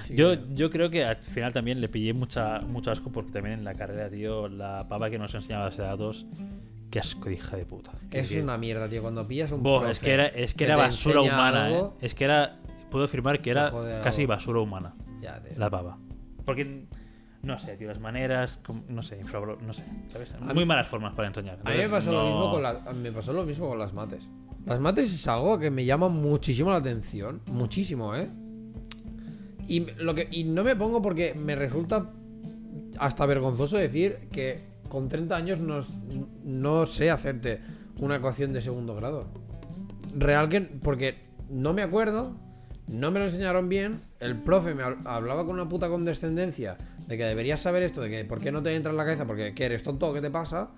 Así 0.00 0.14
Yo, 0.14 0.32
que- 0.32 0.54
yo 0.54 0.70
creo 0.70 0.90
que 0.90 1.04
al 1.04 1.16
final 1.16 1.52
también 1.52 1.80
le 1.80 1.88
pillé 1.88 2.12
mucha, 2.12 2.60
mucho 2.60 2.90
asco 2.90 3.10
porque 3.12 3.32
también 3.32 3.58
en 3.58 3.64
la 3.64 3.74
carrera, 3.74 4.08
tío, 4.10 4.48
la 4.48 4.86
pava 4.88 5.10
que 5.10 5.18
nos 5.18 5.34
enseñaba 5.34 5.66
base 5.66 5.82
de 5.82 5.88
datos, 5.88 6.26
qué 6.94 7.00
asco 7.00 7.28
hija 7.28 7.56
de 7.56 7.66
puta. 7.66 7.90
Es 8.12 8.28
que- 8.28 8.40
una 8.40 8.56
mierda, 8.56 8.88
tío. 8.88 9.02
Cuando 9.02 9.26
pillas 9.26 9.50
un 9.50 9.64
Buah, 9.64 9.78
profe 9.80 9.90
es 9.92 9.98
que 9.98 10.12
era, 10.14 10.26
es 10.28 10.54
que 10.54 10.62
era 10.62 10.76
basura 10.76 11.22
humana, 11.22 11.64
algo, 11.66 11.96
¿eh? 12.00 12.06
Es 12.06 12.14
que 12.14 12.22
era, 12.22 12.60
puedo 12.88 13.04
afirmar 13.06 13.42
que 13.42 13.50
era 13.50 13.72
casi 14.04 14.20
algo. 14.22 14.34
basura 14.34 14.60
humana, 14.60 14.94
Ya, 15.20 15.42
tío. 15.42 15.58
la 15.58 15.68
pava. 15.70 15.98
Porque, 16.44 16.86
no 17.42 17.58
sé, 17.58 17.76
tío, 17.76 17.88
las 17.88 17.98
maneras, 17.98 18.60
no 18.88 19.02
sé, 19.02 19.20
no 19.24 19.72
sé, 19.72 19.82
¿sabes? 20.06 20.32
Muy 20.40 20.54
mí- 20.54 20.64
malas 20.66 20.86
formas 20.86 21.14
para 21.14 21.26
enseñar. 21.26 21.58
A 21.64 21.70
mí 21.70 21.78
me 21.78 21.88
pasó, 21.88 22.12
lo 22.12 22.26
mismo 22.26 22.52
con 22.52 22.62
la- 22.62 22.78
me 22.92 23.10
pasó 23.10 23.32
lo 23.32 23.44
mismo 23.44 23.68
con 23.68 23.78
las 23.80 23.92
mates. 23.92 24.28
Las 24.64 24.78
mates 24.78 25.12
es 25.12 25.26
algo 25.26 25.58
que 25.58 25.72
me 25.72 25.84
llama 25.84 26.08
muchísimo 26.08 26.70
la 26.70 26.76
atención. 26.76 27.40
Muchísimo, 27.50 28.14
¿eh? 28.14 28.28
Y, 29.66 29.80
lo 29.96 30.14
que, 30.14 30.28
y 30.30 30.44
no 30.44 30.62
me 30.62 30.76
pongo 30.76 31.02
porque 31.02 31.34
me 31.34 31.56
resulta 31.56 32.08
hasta 33.00 33.26
vergonzoso 33.26 33.76
decir 33.78 34.28
que 34.30 34.60
con 34.88 35.08
30 35.08 35.34
años 35.36 35.58
no, 35.60 35.80
no 36.44 36.86
sé 36.86 37.10
hacerte 37.10 37.60
una 37.98 38.16
ecuación 38.16 38.52
de 38.52 38.60
segundo 38.60 38.94
grado. 38.94 39.26
Real 40.16 40.48
que. 40.48 40.60
Porque 40.60 41.16
no 41.50 41.72
me 41.72 41.82
acuerdo, 41.82 42.32
no 42.88 43.10
me 43.10 43.18
lo 43.18 43.26
enseñaron 43.26 43.68
bien. 43.68 44.00
El 44.20 44.36
profe 44.36 44.74
me 44.74 44.82
hab- 44.82 45.06
hablaba 45.06 45.44
con 45.44 45.54
una 45.54 45.68
puta 45.68 45.88
condescendencia 45.88 46.76
de 47.06 47.16
que 47.16 47.24
deberías 47.24 47.60
saber 47.60 47.82
esto, 47.82 48.00
de 48.00 48.10
que 48.10 48.24
por 48.24 48.40
qué 48.40 48.50
no 48.52 48.62
te 48.62 48.74
entra 48.74 48.90
en 48.90 48.96
la 48.96 49.04
cabeza, 49.04 49.26
porque 49.26 49.52
¿qué 49.54 49.64
eres 49.66 49.82
tonto, 49.82 50.12
¿qué 50.14 50.20
te 50.20 50.30
pasa? 50.30 50.70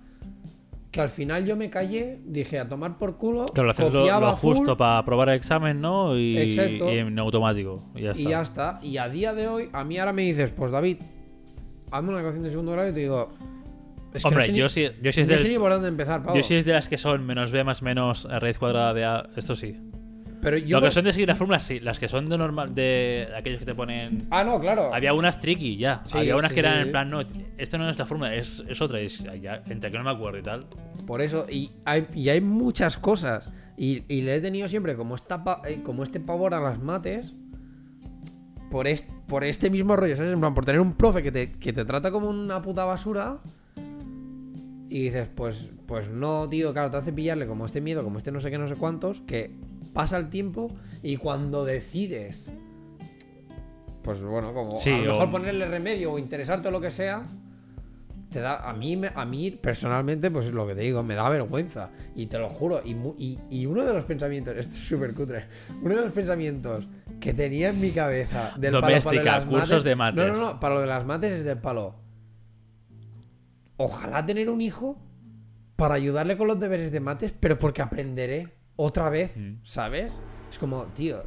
Que 0.91 1.01
al 1.01 1.09
final 1.09 1.45
yo 1.45 1.55
me 1.55 1.69
callé, 1.69 2.19
dije 2.25 2.59
a 2.59 2.67
tomar 2.67 2.97
por 2.97 3.17
culo, 3.17 3.45
Claro, 3.47 3.69
haces 3.71 3.91
lo, 3.93 3.99
copiaba 3.99 4.31
lo 4.31 4.37
full, 4.37 4.55
justo 4.57 4.75
para 4.77 4.97
aprobar 4.99 5.29
el 5.29 5.35
examen, 5.35 5.79
¿no? 5.79 6.17
Y, 6.17 6.37
Exacto. 6.37 6.91
y 6.91 6.97
en 6.97 7.19
automático. 7.19 7.83
Y 7.95 8.01
ya 8.03 8.11
está. 8.11 8.21
y 8.21 8.23
ya 8.29 8.41
está. 8.41 8.79
Y 8.81 8.97
a 8.97 9.07
día 9.09 9.33
de 9.33 9.47
hoy, 9.47 9.69
a 9.73 9.83
mí 9.83 9.97
ahora 9.99 10.13
me 10.13 10.23
dices, 10.23 10.49
pues 10.49 10.71
David, 10.71 10.97
hazme 11.91 12.09
una 12.09 12.19
ecuación 12.19 12.43
de 12.43 12.49
segundo 12.49 12.71
grado 12.71 12.89
y 12.89 12.93
te 12.93 12.99
digo. 13.01 13.29
Es 14.17 14.23
que 14.23 14.27
Hombre, 14.27 14.43
no 14.43 14.45
sé 14.45 14.51
ni- 14.51 14.57
yo 14.59 14.69
sí, 14.69 14.87
yo 15.01 15.11
sí 15.11 15.21
es 15.21 15.27
no 15.27 15.33
del- 15.33 15.43
sé 15.43 15.49
ni 15.49 15.57
por 15.57 15.71
dónde 15.71 15.87
empezar, 15.87 16.21
pavo. 16.23 16.35
Yo 16.35 16.43
sí 16.43 16.55
es 16.55 16.65
de 16.65 16.73
las 16.73 16.89
que 16.89 16.97
son 16.97 17.25
menos 17.25 17.51
B 17.51 17.63
más 17.63 17.81
menos 17.81 18.27
eh, 18.29 18.39
raíz 18.39 18.57
cuadrada 18.57 18.93
de 18.93 19.05
A. 19.05 19.29
Esto 19.35 19.55
sí. 19.55 19.77
Pero 20.39 20.55
yo 20.57 20.77
Lo 20.77 20.81
que 20.81 20.87
por- 20.87 20.93
son 20.93 21.03
de 21.05 21.13
seguir 21.13 21.27
las 21.27 21.37
fórmulas, 21.37 21.65
sí. 21.65 21.79
Las 21.79 21.97
que 21.97 22.07
son 22.07 22.29
de 22.29 22.37
normal, 22.37 22.73
de 22.73 23.27
aquellos 23.35 23.59
que 23.59 23.65
te 23.65 23.73
ponen. 23.73 24.27
Ah, 24.29 24.43
no, 24.43 24.59
claro. 24.59 24.93
Había 24.93 25.13
unas 25.13 25.39
tricky 25.41 25.77
ya. 25.77 26.01
Sí, 26.05 26.19
Había 26.19 26.35
unas 26.35 26.49
sí, 26.49 26.53
que 26.53 26.59
eran 26.59 26.75
sí, 26.75 26.81
en 26.83 26.91
plan, 26.91 27.09
no, 27.09 27.21
esto 27.57 27.77
no 27.79 27.89
es 27.89 27.97
la 27.97 28.05
fórmula, 28.05 28.33
es, 28.35 28.63
es 28.67 28.79
otra. 28.79 28.99
Es, 28.99 29.23
ya, 29.41 29.63
entre 29.67 29.89
que 29.91 29.97
no 29.97 30.03
me 30.03 30.11
acuerdo 30.11 30.37
y 30.37 30.43
tal. 30.43 30.67
Por 31.07 31.21
eso, 31.21 31.47
y 31.49 31.71
hay, 31.85 32.07
y 32.13 32.29
hay 32.29 32.39
muchas 32.41 32.97
cosas. 32.97 33.49
Y, 33.77 34.03
y 34.07 34.21
le 34.21 34.35
he 34.35 34.39
tenido 34.41 34.67
siempre 34.67 34.95
como, 34.95 35.15
esta 35.15 35.43
eh, 35.67 35.81
como 35.83 36.03
este 36.03 36.19
pavor 36.19 36.53
a 36.53 36.59
las 36.59 36.79
mates. 36.79 37.33
Por 38.69 38.85
este, 38.87 39.11
por 39.27 39.43
este 39.43 39.69
mismo 39.69 39.95
rollo, 39.95 40.15
¿sabes? 40.17 40.33
En 40.33 40.39
plan, 40.39 40.53
por 40.53 40.65
tener 40.65 40.81
un 40.81 40.93
profe 40.93 41.23
que 41.23 41.31
te, 41.31 41.53
que 41.53 41.71
te 41.73 41.85
trata 41.85 42.11
como 42.11 42.29
una 42.29 42.61
puta 42.61 42.83
basura. 42.85 43.37
Y 44.89 45.03
dices, 45.03 45.27
pues, 45.33 45.71
pues 45.85 46.09
no, 46.09 46.47
tío, 46.49 46.71
claro, 46.73 46.89
te 46.91 46.97
hace 46.97 47.11
pillarle 47.13 47.45
como 47.47 47.65
este 47.65 47.81
miedo, 47.81 48.03
como 48.03 48.17
este 48.19 48.31
no 48.31 48.39
sé 48.39 48.49
qué, 48.49 48.57
no 48.57 48.67
sé 48.67 48.75
cuántos, 48.75 49.21
que 49.21 49.51
pasa 49.93 50.17
el 50.17 50.29
tiempo 50.29 50.71
y 51.03 51.17
cuando 51.17 51.65
decides, 51.65 52.49
pues 54.03 54.21
bueno, 54.23 54.53
como 54.53 54.79
Sí, 54.79 54.91
a 54.91 54.97
lo 54.99 55.09
o- 55.09 55.13
mejor 55.19 55.31
ponerle 55.31 55.67
remedio 55.67 56.13
o 56.13 56.19
interesarte 56.19 56.69
o 56.69 56.71
lo 56.71 56.79
que 56.79 56.91
sea, 56.91 57.25
te 58.31 58.39
da, 58.39 58.69
a 58.69 58.73
mí, 58.73 59.01
a 59.13 59.25
mí 59.25 59.51
personalmente, 59.51 60.29
pues 60.31 60.45
es 60.47 60.53
lo 60.53 60.65
que 60.67 60.75
te 60.75 60.81
digo, 60.81 61.03
me 61.03 61.15
da 61.15 61.27
vergüenza. 61.29 61.89
Y 62.15 62.25
te 62.27 62.37
lo 62.37 62.49
juro. 62.49 62.81
Y, 62.83 62.91
y, 63.17 63.39
y 63.49 63.65
uno 63.65 63.83
de 63.85 63.93
los 63.93 64.03
pensamientos, 64.05 64.55
esto 64.57 64.75
es 64.75 64.81
súper 64.81 65.13
cutre, 65.13 65.45
uno 65.81 65.95
de 65.95 66.01
los 66.01 66.11
pensamientos 66.11 66.87
que 67.19 67.33
tenía 67.33 67.69
en 67.69 67.79
mi 67.81 67.91
cabeza 67.91 68.53
del 68.57 68.73
palo 68.73 68.81
para 68.81 68.93
lo 68.93 68.99
de 68.99 69.01
Doméstica, 69.01 69.35
las 69.37 69.45
cursos 69.45 69.83
de 69.83 69.95
mates. 69.95 70.27
No, 70.27 70.33
no, 70.33 70.39
no, 70.53 70.59
para 70.59 70.75
lo 70.75 70.81
de 70.81 70.87
las 70.87 71.05
mates 71.05 71.31
es 71.39 71.43
del 71.45 71.57
palo. 71.57 71.95
Ojalá 73.77 74.25
tener 74.25 74.49
un 74.49 74.61
hijo 74.61 74.97
para 75.75 75.93
ayudarle 75.95 76.37
con 76.37 76.47
los 76.47 76.59
deberes 76.59 76.91
de 76.91 76.99
mates, 76.99 77.33
pero 77.39 77.57
porque 77.59 77.81
aprenderé 77.81 78.49
otra 78.75 79.09
vez, 79.09 79.35
Mm. 79.37 79.55
¿sabes? 79.63 80.19
Es 80.49 80.57
como, 80.57 80.83
tío, 80.87 81.23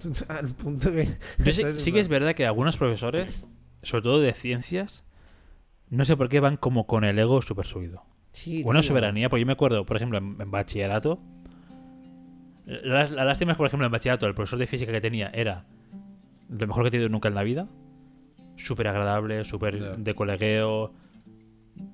al 0.28 0.48
punto 0.48 0.92
que... 0.92 1.06
Yo 1.38 1.78
sí, 1.78 1.92
que 1.92 2.00
es 2.00 2.08
verdad 2.08 2.34
que 2.34 2.46
algunos 2.46 2.76
profesores, 2.76 3.44
sobre 3.82 4.02
todo 4.02 4.20
de 4.20 4.32
ciencias, 4.34 5.04
no 5.88 6.04
sé 6.04 6.16
por 6.16 6.28
qué 6.28 6.40
van 6.40 6.56
como 6.56 6.86
con 6.86 7.04
el 7.04 7.18
ego 7.18 7.42
súper 7.42 7.66
subido. 7.66 8.02
Sí, 8.32 8.62
tío. 8.62 8.82
soberanía, 8.82 9.28
porque 9.28 9.40
yo 9.40 9.46
me 9.46 9.52
acuerdo, 9.54 9.84
por 9.86 9.96
ejemplo, 9.96 10.18
en, 10.18 10.36
en 10.40 10.50
bachillerato. 10.50 11.20
La, 12.66 13.08
la 13.08 13.24
lástima 13.24 13.52
es, 13.52 13.58
por 13.58 13.66
ejemplo, 13.66 13.86
en 13.86 13.92
bachillerato, 13.92 14.26
el 14.26 14.34
profesor 14.34 14.58
de 14.58 14.66
física 14.66 14.92
que 14.92 15.00
tenía 15.00 15.30
era 15.34 15.64
lo 16.48 16.66
mejor 16.66 16.84
que 16.84 16.88
he 16.88 16.90
tenido 16.92 17.08
nunca 17.08 17.28
en 17.28 17.34
la 17.34 17.42
vida. 17.42 17.68
Súper 18.56 18.88
agradable, 18.88 19.42
súper 19.44 19.96
de 19.98 20.14
colegueo. 20.14 20.92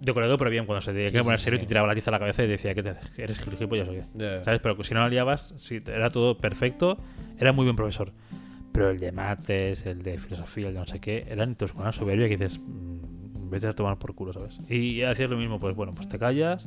De 0.00 0.12
colegueo, 0.14 0.36
pero 0.38 0.50
bien, 0.50 0.66
cuando 0.66 0.80
se 0.82 0.92
tenía 0.92 1.08
Sí, 1.08 1.12
que 1.14 1.22
poner 1.22 1.38
sí, 1.38 1.44
serio, 1.44 1.58
sí. 1.58 1.64
te 1.64 1.68
tiraba 1.68 1.86
la 1.88 1.94
tiza 1.94 2.10
a 2.10 2.12
la 2.12 2.18
cabeza 2.18 2.44
y 2.44 2.46
decía 2.46 2.74
que 2.74 2.82
te, 2.82 2.94
que 3.14 3.22
eres 3.24 3.38
gilipollas 3.40 3.88
o 3.88 3.92
qué. 3.92 4.02
Ya. 4.14 4.44
¿Sabes? 4.44 4.60
Pero 4.62 4.82
si 4.84 4.94
no 4.94 5.00
la 5.00 5.08
liabas, 5.08 5.54
sí, 5.58 5.80
era 5.86 6.10
todo 6.10 6.36
perfecto. 6.38 6.98
Era 7.38 7.52
muy 7.52 7.64
buen 7.64 7.76
profesor. 7.76 8.12
Pero 8.72 8.90
el 8.90 9.00
de 9.00 9.10
mates, 9.12 9.86
el 9.86 10.02
de 10.02 10.18
filosofía, 10.18 10.68
el 10.68 10.74
de 10.74 10.80
no 10.80 10.86
sé 10.86 11.00
qué, 11.00 11.26
eran 11.28 11.54
todos 11.54 11.72
con 11.72 11.82
una 11.82 11.92
soberbia 11.92 12.28
que 12.28 12.36
dices, 12.36 12.58
mm, 12.60 13.48
vete 13.50 13.66
a 13.68 13.72
tomar 13.72 13.98
por 13.98 14.14
culo, 14.14 14.32
¿sabes? 14.34 14.58
Y 14.68 15.02
hacías 15.02 15.30
lo 15.30 15.36
mismo, 15.38 15.58
pues 15.58 15.74
bueno, 15.74 15.94
pues 15.94 16.08
te 16.08 16.18
callas. 16.18 16.66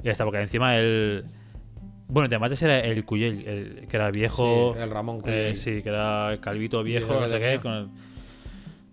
Y 0.00 0.06
ya 0.06 0.12
está, 0.12 0.24
porque 0.24 0.40
encima 0.40 0.76
el. 0.76 1.24
Bueno, 2.08 2.24
el 2.24 2.30
de 2.30 2.38
mates 2.40 2.60
era 2.62 2.80
el 2.80 3.04
Cuyel, 3.04 3.46
el, 3.46 3.86
que 3.88 3.96
era 3.96 4.10
viejo. 4.10 4.74
Sí, 4.74 4.80
el 4.82 4.90
Ramón 4.90 5.18
eh, 5.18 5.20
Cuyell. 5.22 5.56
sí, 5.56 5.82
que 5.82 5.88
era 5.88 6.36
calvito 6.40 6.82
viejo, 6.82 7.14
que 7.14 7.20
no 7.20 7.28
sé 7.28 7.38
qué. 7.38 7.58
Con 7.62 7.72
el- 7.72 7.88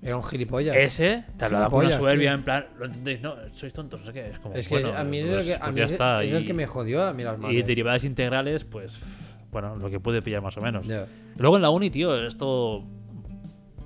Era 0.02 0.16
un 0.16 0.24
gilipollas. 0.24 0.76
Ese 0.78 1.26
te 1.38 1.46
hablaba 1.46 1.70
con 1.70 1.86
una 1.86 1.98
soberbia 1.98 2.30
tío. 2.30 2.38
en 2.38 2.44
plan, 2.44 2.66
¿lo 2.78 2.86
entendéis? 2.86 3.22
No, 3.22 3.36
sois 3.54 3.74
tontos, 3.74 4.00
no 4.00 4.08
sé 4.08 4.14
qué. 4.14 4.30
Es 4.30 4.40
como, 4.40 4.56
Es 4.56 4.68
que 4.68 4.76
bueno, 4.82 4.98
a 4.98 5.04
mí 5.04 5.20
es, 5.20 5.28
pues- 5.28 5.46
que, 5.46 5.54
a 5.56 5.60
pues 5.60 5.74
mí 5.76 5.82
es, 5.82 5.92
está. 5.92 6.24
es 6.24 6.32
el 6.32 6.46
que 6.46 6.54
me 6.54 6.68
jodió 6.68 7.04
a 7.04 7.14
mí 7.14 7.24
las 7.24 7.38
y 7.52 7.62
derivadas 7.64 8.04
integrales, 8.06 8.64
pues. 8.64 8.94
Bueno, 9.52 9.76
lo 9.76 9.90
que 9.90 10.00
puede 10.00 10.22
pillar 10.22 10.42
más 10.42 10.56
o 10.58 10.62
menos. 10.62 10.86
Luego 11.38 11.56
en 11.58 11.62
la 11.64 11.70
uni, 11.70 11.90
tío, 11.90 12.16
es 12.26 12.38
todo 12.38 12.84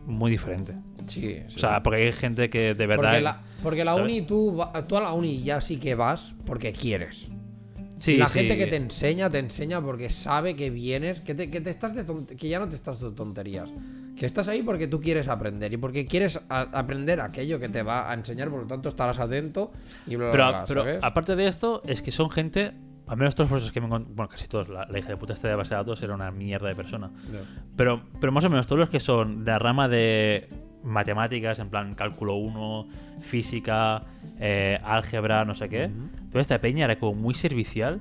muy 0.06 0.30
diferente. 0.30 0.74
Sí, 1.08 1.40
sí. 1.48 1.56
O 1.56 1.60
sea, 1.60 1.82
porque 1.82 2.04
hay 2.04 2.12
gente 2.12 2.50
que 2.50 2.74
de 2.76 2.88
verdad. 2.88 3.06
porque 3.10 3.22
la, 3.22 3.42
porque 3.64 3.86
la 3.86 3.94
¿sabes? 3.94 4.06
uni, 4.06 4.22
tú, 4.22 4.62
tú 4.88 4.98
a 4.98 5.02
la 5.02 5.14
uni 5.14 5.42
ya 5.42 5.62
sí 5.62 5.78
que 5.78 5.96
vas 5.96 6.36
porque 6.46 6.74
quieres. 6.74 7.30
sí, 8.00 8.18
la 8.18 8.28
sí. 8.28 8.40
gente 8.40 8.58
que 8.58 8.68
te 8.68 8.76
enseña, 8.76 9.30
te 9.30 9.40
enseña 9.40 9.82
porque 9.82 10.10
sabe 10.10 10.56
que 10.56 10.70
vienes, 10.70 11.22
que, 11.22 11.34
te- 11.34 11.50
que, 11.50 11.60
te 11.62 11.70
estás 11.70 11.96
de 11.96 12.06
que 12.36 12.50
ya 12.50 12.60
no 12.60 12.68
te 12.70 12.76
estás 12.76 13.00
de 13.00 13.12
tonterías. 13.12 13.70
Que 14.18 14.26
estás 14.26 14.48
ahí 14.48 14.62
porque 14.62 14.88
tú 14.88 15.00
quieres 15.02 15.28
aprender 15.28 15.74
y 15.74 15.78
porque 15.78 16.06
quieres 16.06 16.40
a- 16.50 16.62
aprender 16.78 17.20
aquello 17.22 17.60
que 17.60 17.70
te 17.70 17.82
va 17.84 18.10
a 18.12 18.14
enseñar, 18.14 18.50
por 18.50 18.62
lo 18.62 18.68
tanto 18.68 18.90
estarás 18.90 19.20
atento 19.20 19.72
y 20.08 20.16
bla, 20.16 20.26
bla, 20.28 20.32
Pero, 20.32 20.48
bla, 20.50 20.66
pero 20.68 20.82
¿sabes? 20.84 21.00
aparte 21.04 21.36
de 21.36 21.48
esto, 21.48 21.82
es 21.86 22.02
que 22.02 22.12
son 22.12 22.30
gente. 22.30 22.74
Al 23.06 23.18
menos 23.18 23.36
todos 23.36 23.52
los 23.52 23.72
que 23.72 23.82
me 23.82 23.88
Bueno, 23.88 24.30
casi 24.30 24.48
todos. 24.48 24.70
La, 24.70 24.86
la 24.86 24.98
hija 25.00 25.10
de 25.10 25.18
puta 25.18 25.34
esta 25.34 25.48
de 25.50 25.56
base 25.56 25.72
de 25.72 25.76
datos 25.78 26.02
era 26.04 26.16
una 26.16 26.32
mierda 26.32 26.70
de 26.70 26.76
persona. 26.76 27.12
Pero, 27.76 28.02
pero 28.22 28.32
más 28.32 28.46
o 28.46 28.50
menos 28.50 28.66
todos 28.66 28.80
los 28.80 28.90
que 28.90 29.00
son 29.02 29.44
de 29.44 29.52
la 29.52 29.60
rama 29.60 29.90
de 29.90 30.48
matemáticas, 30.84 31.60
en 31.60 31.70
plan 31.70 31.96
cálculo 31.96 32.36
1, 32.36 32.88
física, 33.20 34.04
eh, 34.40 34.80
álgebra, 34.84 35.44
no 35.44 35.54
sé 35.54 35.68
qué. 35.70 35.90
Toda 36.30 36.40
esta 36.42 36.60
peña 36.62 36.86
era 36.86 36.98
como 36.98 37.14
muy 37.14 37.34
servicial 37.34 38.00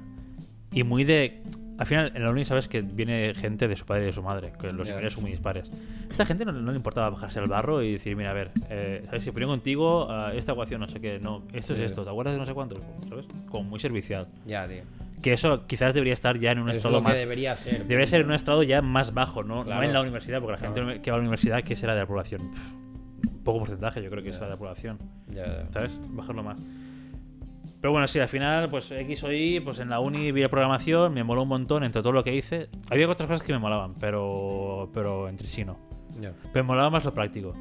y 0.73 0.85
muy 0.85 1.05
de... 1.05 1.43
Al 1.83 1.87
final, 1.87 2.13
en 2.15 2.23
la 2.23 2.31
uni 2.31 2.45
sabes 2.45 2.69
que 2.69 2.81
viene 2.81 3.35
gente 3.35 3.67
de 3.67 3.75
su 3.75 3.85
padre 3.85 4.05
y 4.05 4.07
de 4.07 4.13
su 4.13 4.23
madre, 4.23 4.53
que 4.61 4.73
los 4.73 4.87
niveles 4.87 5.15
son 5.15 5.25
muy 5.25 5.33
dispares. 5.33 5.69
Esta 6.09 6.25
gente 6.25 6.45
no, 6.45 6.53
no 6.53 6.71
le 6.71 6.77
importaba 6.77 7.11
bajarse 7.11 7.41
al 7.41 7.47
barro 7.49 7.83
y 7.83 7.95
decir, 7.95 8.15
mira, 8.15 8.31
a 8.31 8.35
ver, 8.35 8.53
eh, 8.71 9.03
¿sabes? 9.07 9.25
Si 9.25 9.33
ponía 9.33 9.49
contigo 9.49 10.07
ah, 10.09 10.31
esta 10.33 10.53
ecuación, 10.53 10.81
no 10.81 10.87
sé 10.89 11.01
qué, 11.01 11.19
no, 11.19 11.43
esto 11.53 11.75
Sí. 11.75 11.83
es 11.83 11.91
esto, 11.91 12.05
¿te 12.05 12.11
acuerdas 12.11 12.35
de 12.35 12.39
no 12.39 12.47
sé 12.47 12.55
cuánto? 12.55 12.77
¿Sabes? 13.09 13.27
Como 13.51 13.65
muy 13.69 13.81
servicial. 13.81 14.29
Ya, 14.47 14.69
tío. 14.69 14.83
Que 15.23 15.33
eso 15.33 15.67
quizás 15.67 15.93
debería 15.93 16.13
estar 16.13 16.39
ya 16.39 16.53
en 16.53 16.61
un 16.61 16.71
Es 16.71 16.77
estado 16.77 16.95
lo 16.95 17.01
más... 17.03 17.15
que 17.15 17.19
debería 17.19 17.57
ser. 17.57 17.85
Debería 17.85 18.07
ser 18.07 18.21
en 18.21 18.29
un 18.29 18.35
estrado 18.35 18.63
ya 18.63 18.81
más 18.81 19.13
bajo, 19.13 19.43
¿no? 19.43 19.65
Claro. 19.65 19.81
No 19.81 19.87
en 19.87 19.93
la 19.93 20.03
universidad, 20.03 20.39
porque 20.41 20.53
la 20.53 20.59
Claro. 20.59 20.87
gente 20.87 21.03
que 21.03 21.11
va 21.11 21.17
a 21.17 21.19
la 21.19 21.23
universidad, 21.23 21.65
¿qué 21.65 21.75
será 21.75 21.95
de 21.95 22.01
la 22.03 22.07
población? 22.07 22.43
Pff, 22.53 23.43
poco 23.43 23.59
porcentaje, 23.59 24.01
yo 24.01 24.09
creo 24.09 24.23
que 24.23 24.29
Ya. 24.31 24.35
será 24.35 24.47
de 24.47 24.53
la 24.53 24.59
población, 24.59 24.99
Ya, 25.35 25.47
ya. 25.47 25.69
¿sabes? 25.73 25.91
Bajarlo 26.11 26.45
más. 26.45 26.59
Pero 27.83 27.91
bueno, 27.93 28.07
sí, 28.09 28.19
al 28.21 28.29
final, 28.29 28.69
pues 28.71 28.91
X 28.91 29.25
o 29.25 29.33
Y, 29.33 29.59
pues 29.61 29.79
en 29.81 29.91
la 29.91 29.99
uni 30.01 30.31
vi 30.33 30.41
la 30.41 30.49
programación, 30.49 31.13
me 31.13 31.25
moló 31.25 31.43
un 31.43 31.49
montón 31.49 31.83
entre 31.85 32.01
todo 32.01 32.13
lo 32.13 32.23
que 32.25 32.35
hice. 32.35 32.69
Había 32.89 33.11
otras 33.11 33.29
cosas 33.29 33.43
que 33.45 33.53
me 33.53 33.59
molaban, 33.59 33.95
pero, 33.99 34.89
pero 34.95 35.29
entre 35.29 35.49
sí 35.49 35.65
no. 35.65 35.77
Pero 36.53 36.65
me 36.65 36.69
molaba 36.69 36.91
más 36.91 37.05
lo 37.05 37.13
práctico. 37.13 37.53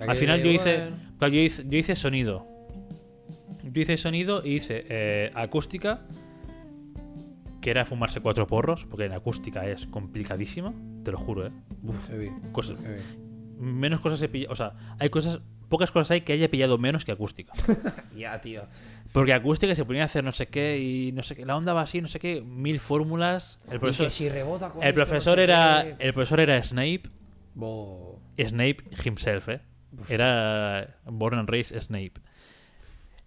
Al 0.00 0.16
final 0.16 0.42
yo 0.42 0.50
hice. 0.50 0.88
Claro, 1.18 1.32
yo 1.34 1.40
hice, 1.40 1.64
yo 1.68 1.78
hice 1.78 1.94
sonido. 1.96 2.46
Yo 3.62 3.80
hice 3.82 3.96
sonido 3.96 4.44
y 4.44 4.56
hice 4.56 4.84
eh, 4.88 5.30
acústica, 5.34 6.00
que 7.60 7.70
era 7.70 7.84
fumarse 7.84 8.20
cuatro 8.20 8.46
porros, 8.46 8.86
porque 8.86 9.04
en 9.04 9.12
acústica 9.12 9.66
es 9.68 9.86
complicadísima, 9.86 10.72
te 11.04 11.12
lo 11.12 11.18
juro, 11.18 11.46
¿eh? 11.46 11.50
Heavy. 12.08 12.30
Cosas- 12.52 12.78
heavy. 12.82 13.00
Menos 13.60 14.00
cosas 14.00 14.20
he 14.22 14.28
pillado, 14.28 14.52
o 14.52 14.56
sea, 14.56 14.72
hay 15.00 15.10
cosas, 15.10 15.40
pocas 15.68 15.90
cosas 15.90 16.12
hay 16.12 16.20
que 16.20 16.32
haya 16.32 16.48
pillado 16.48 16.78
menos 16.78 17.04
que 17.04 17.12
acústica. 17.12 17.52
Ya, 18.16 18.40
tío. 18.40 18.62
Porque 19.12 19.32
acústica 19.32 19.74
se 19.74 19.84
ponía 19.84 20.02
a 20.02 20.06
hacer 20.06 20.22
no 20.22 20.32
sé 20.32 20.48
qué 20.48 20.78
y 20.78 21.12
no 21.12 21.22
sé 21.22 21.34
qué, 21.34 21.44
la 21.46 21.56
onda 21.56 21.72
va 21.72 21.82
así, 21.82 22.00
no 22.00 22.08
sé 22.08 22.18
qué, 22.18 22.42
mil 22.42 22.78
fórmulas. 22.78 23.58
El 23.68 23.76
Y 23.76 23.78
profesor, 23.78 24.06
que 24.06 24.10
si 24.10 24.28
rebota 24.28 24.68
con 24.70 24.82
el 24.82 24.88
esto, 24.88 25.00
no 25.00 25.06
profesor 25.06 25.38
sé 25.38 25.44
era, 25.44 25.82
qué. 25.98 26.06
el 26.06 26.12
profesor 26.12 26.40
era 26.40 26.62
Snape, 26.62 27.02
Bo- 27.54 28.20
Snape 28.38 28.76
himself, 29.04 29.48
¿eh? 29.48 29.60
Era 30.08 30.98
Born 31.06 31.38
and 31.38 31.48
Raised 31.48 31.78
Snape. 31.80 32.12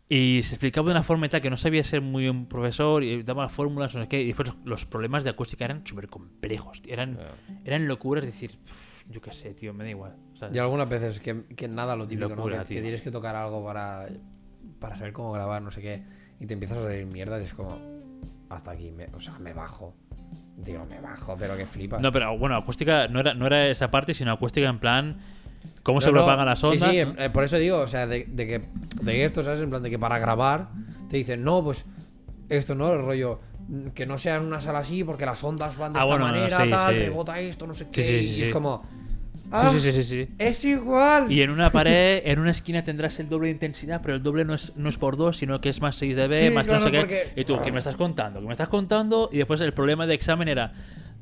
Y 0.08 0.44
se 0.44 0.56
explicaba 0.56 0.88
de 0.88 0.92
una 0.92 1.04
forma 1.04 1.26
y 1.26 1.30
tal 1.30 1.42
que 1.42 1.50
no 1.50 1.56
sabía 1.58 1.84
ser 1.86 2.02
muy 2.02 2.28
un 2.28 2.46
profesor 2.48 3.02
y 3.04 3.24
daba 3.24 3.44
las 3.44 3.52
fórmulas, 3.54 3.96
no 3.96 4.02
sé 4.02 4.08
qué. 4.10 4.22
Y 4.22 4.28
después 4.28 4.52
los 4.66 4.86
problemas 4.86 5.24
de 5.24 5.30
acústica 5.30 5.64
eran 5.64 5.88
súper 5.88 6.08
complejos. 6.10 6.82
Eran, 6.86 7.18
eran 7.64 7.88
locuras, 7.88 8.26
es 8.26 8.34
decir, 8.34 8.58
"Pff, 8.66 9.06
yo 9.10 9.22
qué 9.22 9.32
sé, 9.32 9.54
tío, 9.54 9.74
me 9.74 9.86
da 9.86 9.90
igual. 9.90 10.18
¿sabes? 10.38 10.54
Y 10.56 10.60
algunas 10.60 10.90
veces 10.90 11.20
que, 11.22 11.46
que 11.56 11.68
nada 11.70 11.96
lo 11.96 12.06
típico, 12.08 12.28
Locura, 12.30 12.58
¿no? 12.58 12.66
Que, 12.66 12.82
tienes 12.82 13.02
que 13.02 13.10
tocar 13.10 13.38
algo 13.38 13.64
para, 13.66 14.06
para 14.80 14.96
saber 14.96 15.14
cómo 15.14 15.32
grabar, 15.32 15.62
no 15.62 15.72
sé 15.72 15.82
qué. 15.82 16.04
Y 16.40 16.46
te 16.48 16.54
empiezas 16.54 16.78
a 16.80 16.84
salir 16.84 17.06
mierda 17.06 17.40
y 17.40 17.44
es 17.44 17.54
como. 17.54 17.80
Hasta 18.50 18.72
aquí, 18.72 18.92
me- 18.92 19.08
o 19.16 19.20
sea, 19.22 19.38
me 19.40 19.54
bajo. 19.54 19.94
Digo, 20.58 20.86
me 20.86 21.00
bajo, 21.00 21.36
pero 21.40 21.56
que 21.56 21.66
flipas. 21.66 22.02
No, 22.02 22.12
pero 22.12 22.38
bueno, 22.38 22.56
acústica 22.56 23.08
no 23.08 23.20
era, 23.22 23.34
no 23.34 23.46
era 23.48 23.68
esa 23.68 23.90
parte, 23.90 24.14
sino 24.14 24.32
acústica 24.32 24.68
en 24.68 24.80
plan. 24.80 25.18
¿Cómo 25.84 26.00
No, 26.00 26.02
se 26.02 26.08
no, 26.12 26.14
propagan 26.18 26.46
las 26.46 26.60
sí, 26.60 26.66
ondas? 26.66 26.90
Sí, 26.92 27.06
¿no? 27.06 27.14
eh, 27.24 27.30
por 27.30 27.44
eso 27.44 27.58
digo, 27.58 27.78
o 27.80 27.88
sea, 27.88 28.08
de, 28.08 28.26
de 28.26 28.48
que, 28.48 28.62
de 29.04 29.26
esto, 29.26 29.44
¿sabes? 29.44 29.62
En 29.62 29.70
plan, 29.70 29.82
de 29.84 29.90
que 29.90 29.98
para 30.00 30.20
grabar 30.20 30.70
te 31.10 31.18
dicen, 31.18 31.44
no, 31.44 31.64
pues 31.64 31.86
esto, 32.50 32.76
¿no? 32.76 32.92
El 32.94 33.00
rollo, 33.02 33.40
que 33.94 34.06
no 34.06 34.18
sea 34.18 34.36
en 34.38 34.44
una 34.44 34.60
sala 34.60 34.80
así 34.80 35.04
porque 35.04 35.26
las 35.26 35.44
ondas 35.44 35.78
van 35.78 35.94
de 35.94 36.00
Ah, 36.00 36.04
esta 36.04 36.14
bueno, 36.18 36.26
manera, 36.26 36.64
sí, 36.64 36.70
tal, 36.70 36.94
sí. 36.94 37.00
rebota 37.00 37.40
esto, 37.40 37.68
no 37.68 37.74
sé 37.74 37.88
qué. 37.90 38.04
sí, 38.04 38.10
sí, 38.24 38.32
y 38.34 38.36
sí. 38.38 38.44
es 38.46 38.50
como, 38.50 38.84
Sí, 38.84 39.01
ah, 39.52 39.72
sí, 39.74 39.80
sí, 39.80 39.92
sí, 39.92 40.04
sí. 40.04 40.28
es 40.38 40.66
igual. 40.66 41.32
Y 41.32 41.42
en 41.42 41.50
una 41.50 41.70
pared, 41.70 42.22
en 42.26 42.40
una 42.40 42.52
esquina 42.52 42.84
tendrás 42.84 43.20
el 43.20 43.30
doble 43.30 43.48
de 43.48 43.54
intensidad, 43.54 44.02
pero 44.04 44.16
el 44.16 44.24
doble 44.24 44.46
no 44.46 44.54
es, 44.54 44.76
no 44.78 44.90
es 44.90 44.98
por 44.98 45.18
dos, 45.18 45.38
sino 45.38 45.60
que 45.62 45.70
es 45.70 45.82
más 45.82 45.96
6 45.96 46.16
dB, 46.16 46.48
Sí, 46.48 46.50
más 46.54 46.68
claro, 46.68 46.80
no 46.82 46.86
sé 46.88 46.92
qué. 46.92 47.00
porque- 47.00 47.34
Y 47.36 47.44
tú, 47.46 47.60
¿qué 47.62 47.72
me 47.72 47.80
estás 47.80 47.96
contando? 47.96 48.40
¿Qué 48.40 48.46
me 48.46 48.52
estás 48.54 48.70
contando? 48.70 49.30
Y 49.32 49.38
después 49.38 49.62
el 49.62 49.74
problema 49.74 50.08
de 50.08 50.14
examen 50.14 50.48
era, 50.48 50.74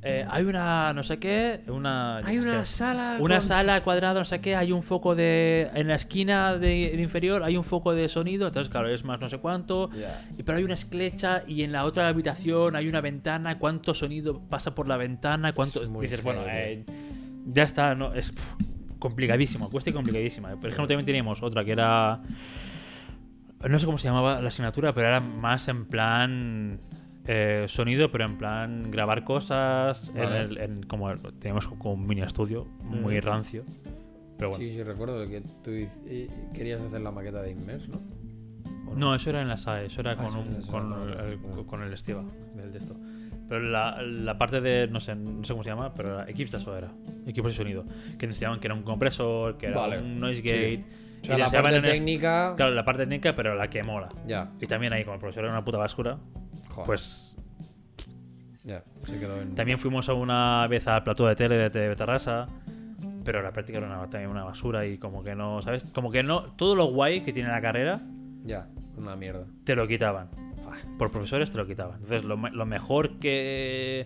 eh, 0.02 0.26
hay 0.30 0.46
una, 0.46 0.94
no 0.94 1.04
sé 1.04 1.18
qué, 1.20 1.60
una... 1.68 2.18
Hay 2.20 2.38
qué 2.38 2.42
una 2.42 2.64
sala. 2.64 3.18
Una 3.20 3.40
con- 3.40 3.48
sala 3.48 3.84
cuadrada, 3.84 4.20
no 4.20 4.26
sé 4.26 4.40
qué, 4.40 4.56
hay 4.56 4.72
un 4.72 4.82
foco 4.82 5.14
de... 5.14 5.70
En 5.74 5.90
la 5.90 5.96
esquina 5.96 6.54
de, 6.58 6.94
de 6.96 7.02
inferior 7.02 7.44
hay 7.44 7.58
un 7.58 7.66
foco 7.66 7.94
de 7.94 8.08
sonido, 8.08 8.48
entonces 8.48 8.70
claro, 8.72 8.88
es 8.88 9.04
más 9.04 9.20
no 9.20 9.28
sé 9.28 9.40
cuánto. 9.40 9.90
Y- 10.38 10.44
Pero 10.44 10.58
hay 10.58 10.64
una 10.64 10.76
esclecha 10.76 11.44
y 11.48 11.64
en 11.64 11.74
la 11.74 11.84
otra 11.84 12.08
habitación 12.08 12.78
hay 12.78 12.88
una 12.88 13.02
ventana, 13.02 13.60
cuánto 13.60 13.94
sonido 13.94 14.40
pasa 14.50 14.74
por 14.74 14.88
la 14.88 14.96
ventana, 14.96 15.52
cuánto... 15.52 15.84
Es 15.84 15.90
muy 15.90 16.06
Dices, 16.06 16.24
bueno, 16.24 16.44
heavy. 16.46 16.72
eh, 16.74 16.86
ya 17.46 17.64
está, 17.64 17.96
no, 17.96 18.14
es 18.14 18.32
pf, 18.32 18.56
complicadísimo, 19.00 19.66
acústica 19.66 19.96
complicadísima. 19.96 20.50
Por 20.56 20.66
ejemplo, 20.70 20.88
también 20.88 21.06
teníamos 21.06 21.42
otra 21.44 21.64
que 21.66 21.72
era... 21.72 22.22
No 23.70 23.78
sé 23.78 23.86
cómo 23.86 23.98
se 23.98 24.08
llamaba 24.08 24.42
la 24.42 24.50
asignatura, 24.50 24.94
pero 24.94 25.08
era 25.08 25.20
más 25.20 25.68
en 25.68 25.86
plan... 25.86 26.80
eh, 27.28 27.66
sonido, 27.68 28.10
pero 28.12 28.26
en 28.26 28.38
plan 28.38 28.90
grabar 28.90 29.24
cosas. 29.24 30.12
En 30.16 30.32
el, 30.32 30.58
en, 30.58 30.84
como 30.84 31.14
teníamos 31.40 31.68
como 31.68 31.94
un 31.94 32.08
mini 32.08 32.22
estudio 32.22 32.66
muy 32.82 33.18
Mm. 33.20 33.22
rancio. 33.24 33.64
Pero 34.38 34.50
bueno. 34.52 34.64
Sí, 34.64 34.72
sí, 34.72 34.84
recuerdo 34.84 35.28
que 35.28 35.42
tú 35.64 35.72
eh, 35.72 36.30
querías 36.54 36.82
hacer 36.82 37.02
la 37.02 37.12
maqueta 37.12 37.42
de 37.42 37.52
Inmerse, 37.52 37.90
¿no? 37.90 38.00
¿O 38.90 38.96
No, 38.96 39.14
eso 39.14 39.30
era 39.30 39.42
en 39.42 39.50
la 39.50 39.58
SAE, 39.58 39.88
eso 39.88 40.00
era 40.00 40.12
Ah, 40.14 40.16
con, 40.16 40.28
eso 40.28 40.40
un- 40.40 40.48
eso 40.56 40.72
con, 40.72 40.94
el, 40.94 41.34
otro. 41.44 41.68
con 41.68 41.84
el 41.84 41.92
Estiva 41.94 42.24
del 42.56 42.72
de 42.72 42.78
esto. 42.78 42.96
Pero 43.50 43.62
la, 43.62 44.00
la 44.04 44.38
parte 44.38 44.62
de, 44.62 44.88
no 44.88 45.00
sé, 45.00 45.16
no 45.16 45.44
sé 45.44 45.54
cómo 45.54 45.64
se 45.64 45.70
llama, 45.72 45.92
pero 45.94 46.22
equipos 46.28 46.52
de 46.52 46.58
eso 46.60 46.78
era. 46.78 46.92
Equipos 47.26 47.52
de 47.52 47.58
sonido. 47.58 47.84
Que 48.20 48.28
necesitaban 48.28 48.60
que 48.60 48.68
era 48.68 48.76
un 48.76 48.84
compresor, 48.84 49.58
que 49.58 49.66
era 49.68 49.80
Vale, 49.80 49.98
un 50.00 50.20
noise 50.20 50.42
sí. 50.42 50.48
gate. 50.48 50.86
O 51.22 51.26
sea, 51.26 51.36
y 51.36 51.40
la 51.40 51.50
parte 51.50 51.78
es- 51.78 51.84
técnica. 51.84 52.54
Claro, 52.56 52.76
la 52.76 52.86
parte 52.86 53.02
técnica, 53.04 53.36
pero 53.36 53.56
la 53.56 53.68
que 53.70 53.82
mola. 53.84 54.10
Ya, 54.28 54.52
Y 54.62 54.68
también 54.68 54.94
ahí, 54.94 55.04
como 55.04 55.16
el 55.16 55.20
profesor 55.20 55.44
era 55.46 55.52
una 55.54 55.66
puta 55.66 55.78
basura, 55.80 56.18
joder. 56.70 56.86
pues 56.86 57.36
Ya, 58.64 58.84
se 59.06 59.20
quedó 59.20 59.42
en. 59.42 59.56
también 59.56 59.80
fuimos 59.80 60.08
a 60.10 60.14
una 60.14 60.68
vez 60.68 60.88
al 60.88 61.04
plató 61.04 61.26
de 61.28 61.36
tele 61.36 61.70
de 61.70 61.96
Terrassa, 61.96 62.48
pero 63.26 63.42
la 63.42 63.52
práctica 63.52 63.80
era 63.80 63.88
una, 63.88 64.08
también 64.10 64.30
una 64.30 64.44
basura 64.44 64.86
y 64.86 64.98
como 65.00 65.24
que 65.24 65.34
no, 65.36 65.62
¿sabes? 65.64 65.86
Como 65.94 66.12
que 66.12 66.22
no, 66.24 66.44
todo 66.56 66.76
lo 66.76 66.86
guay 66.86 67.22
que 67.22 67.34
tiene 67.34 67.50
la 67.50 67.62
carrera 67.62 68.00
Ya, 68.46 68.68
una 68.98 69.16
mierda. 69.16 69.46
te 69.64 69.76
lo 69.76 69.88
quitaban. 69.88 70.30
Ah, 71.00 71.06
por 71.08 71.12
profesores 71.12 71.50
te 71.52 71.58
lo 71.58 71.66
quitaban. 71.66 71.96
Entonces, 72.02 72.24
lo, 72.24 72.36
lo 72.36 72.66
mejor 72.66 73.20
que, 73.20 74.06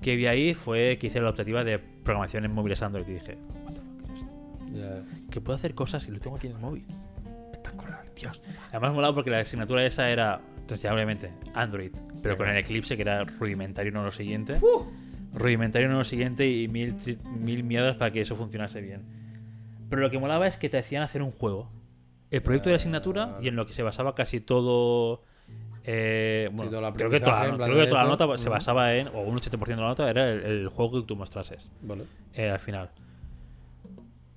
que 0.00 0.16
vi 0.16 0.26
ahí 0.26 0.54
fue 0.54 0.98
que 1.00 1.06
hice 1.06 1.20
la 1.20 1.30
optativa 1.30 1.62
de 1.64 1.78
programación 1.78 2.44
en 2.44 2.52
móviles 2.52 2.82
Android 2.82 3.06
y 3.08 3.12
dije, 3.14 3.38
"What 3.64 3.74
the 3.74 3.80
fuck 3.80 4.10
es 4.14 4.22
esto? 4.22 4.34
Ya. 4.74 5.30
que 5.30 5.40
puedo 5.40 5.56
hacer 5.56 5.74
cosas 5.74 6.06
y 6.08 6.10
lo 6.10 6.18
tengo 6.20 6.36
aquí 6.36 6.46
en 6.48 6.54
el 6.54 6.58
móvil. 6.58 6.84
Espectacular. 7.52 8.04
Dios. 8.14 8.40
Además, 8.70 8.94
molado 8.94 9.14
porque 9.14 9.30
la 9.30 9.38
asignatura 9.40 9.84
esa 9.86 10.10
era, 10.10 10.40
obviamente, 10.92 11.30
Android, 11.54 11.92
pero 12.22 12.36
con 12.36 12.48
el 12.48 12.56
Eclipse 12.56 12.96
que 12.96 13.02
era 13.02 13.24
rudimentario 13.24 13.92
no 13.92 14.02
lo 14.02 14.12
siguiente. 14.12 14.60
Rudimentario 15.34 15.88
no 15.88 15.98
lo 15.98 16.04
siguiente 16.04 16.50
y 16.50 16.68
mil, 16.68 16.96
mil 17.38 17.62
miedos 17.62 17.96
para 17.96 18.10
que 18.10 18.22
eso 18.22 18.34
funcionase 18.34 18.80
bien. 18.80 19.02
Pero 19.88 20.02
lo 20.02 20.10
que 20.10 20.18
molaba 20.18 20.46
es 20.48 20.56
que 20.56 20.68
te 20.68 20.78
hacían 20.78 21.02
hacer 21.02 21.22
un 21.22 21.30
juego. 21.30 21.70
El 22.30 22.42
proyecto 22.42 22.68
de 22.68 22.74
la 22.74 22.76
asignatura 22.78 23.38
y 23.40 23.48
en 23.48 23.56
lo 23.56 23.66
que 23.66 23.72
se 23.72 23.82
basaba 23.82 24.14
casi 24.14 24.40
todo. 24.40 25.22
Eh, 25.90 26.50
bueno, 26.52 26.70
creo 26.92 27.08
que 27.08 27.18
toda, 27.20 27.46
la, 27.48 27.64
creo 27.64 27.76
que 27.78 27.86
toda 27.86 28.04
nota 28.04 28.36
se 28.36 28.48
basaba 28.50 28.94
en, 28.94 29.08
o 29.08 29.20
un 29.22 29.38
80% 29.38 29.64
de 29.64 29.76
la 29.76 29.88
nota 29.88 30.10
era 30.10 30.30
el, 30.30 30.40
el 30.44 30.68
juego 30.68 31.00
que 31.00 31.06
tú 31.06 31.16
mostrases 31.16 31.72
Vale. 31.80 32.04
eh, 32.34 32.50
al 32.50 32.58
final. 32.58 32.90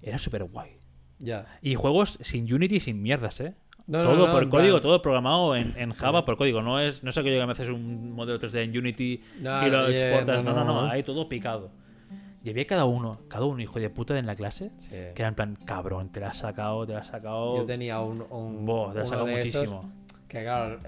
Era 0.01 0.17
súper 0.17 0.45
guay. 0.45 0.77
Ya. 1.19 1.45
Y 1.61 1.75
juegos 1.75 2.17
sin 2.21 2.51
Unity, 2.51 2.79
sin 2.79 3.01
mierdas, 3.01 3.39
¿eh? 3.41 3.53
No, 3.85 4.01
todo 4.03 4.27
no, 4.27 4.31
por 4.31 4.47
código, 4.49 4.75
plan- 4.75 4.81
todo 4.83 5.01
programado 5.01 5.55
en, 5.55 5.73
en 5.77 5.91
Java 5.91 6.23
por 6.23 6.37
código. 6.37 6.61
No 6.61 6.79
es, 6.79 7.03
no 7.03 7.09
es 7.09 7.17
aquello 7.17 7.39
que 7.41 7.45
me 7.45 7.51
haces 7.51 7.67
un 7.69 8.13
modelo 8.13 8.39
3D 8.39 8.63
en 8.63 8.77
Unity 8.77 9.21
y 9.39 9.41
lo 9.43 9.89
yeah, 9.89 10.07
exportas. 10.09 10.43
no, 10.43 10.53
No, 10.53 10.63
no. 10.63 10.81
Hay 10.89 11.03
todo 11.03 11.27
picado. 11.27 11.69
Y 12.43 12.49
había 12.49 12.65
cada 12.65 12.85
uno, 12.85 13.19
cada 13.27 13.45
uno 13.45 13.61
hijo 13.61 13.79
de 13.79 13.89
puta 13.89 14.17
en 14.17 14.25
la 14.25 14.35
clase, 14.35 14.71
Sí. 14.77 14.89
que 14.89 15.13
era 15.17 15.27
en 15.27 15.35
plan, 15.35 15.55
cabrón, 15.65 16.11
te 16.11 16.19
la 16.21 16.29
has 16.29 16.37
sacado, 16.37 16.87
te 16.87 16.93
la 16.93 16.99
has 16.99 17.07
sacado. 17.07 17.57
Yo 17.57 17.65
tenía 17.65 17.99
un. 17.99 18.25
un 18.29 18.65
Buah, 18.65 18.91
te 18.93 18.97
la 18.99 19.03
has 19.03 19.09
sacado 19.09 19.27
de 19.27 19.39
estos 19.41 19.55
muchísimo. 19.69 19.91
que 20.27 20.41
claro. 20.43 20.79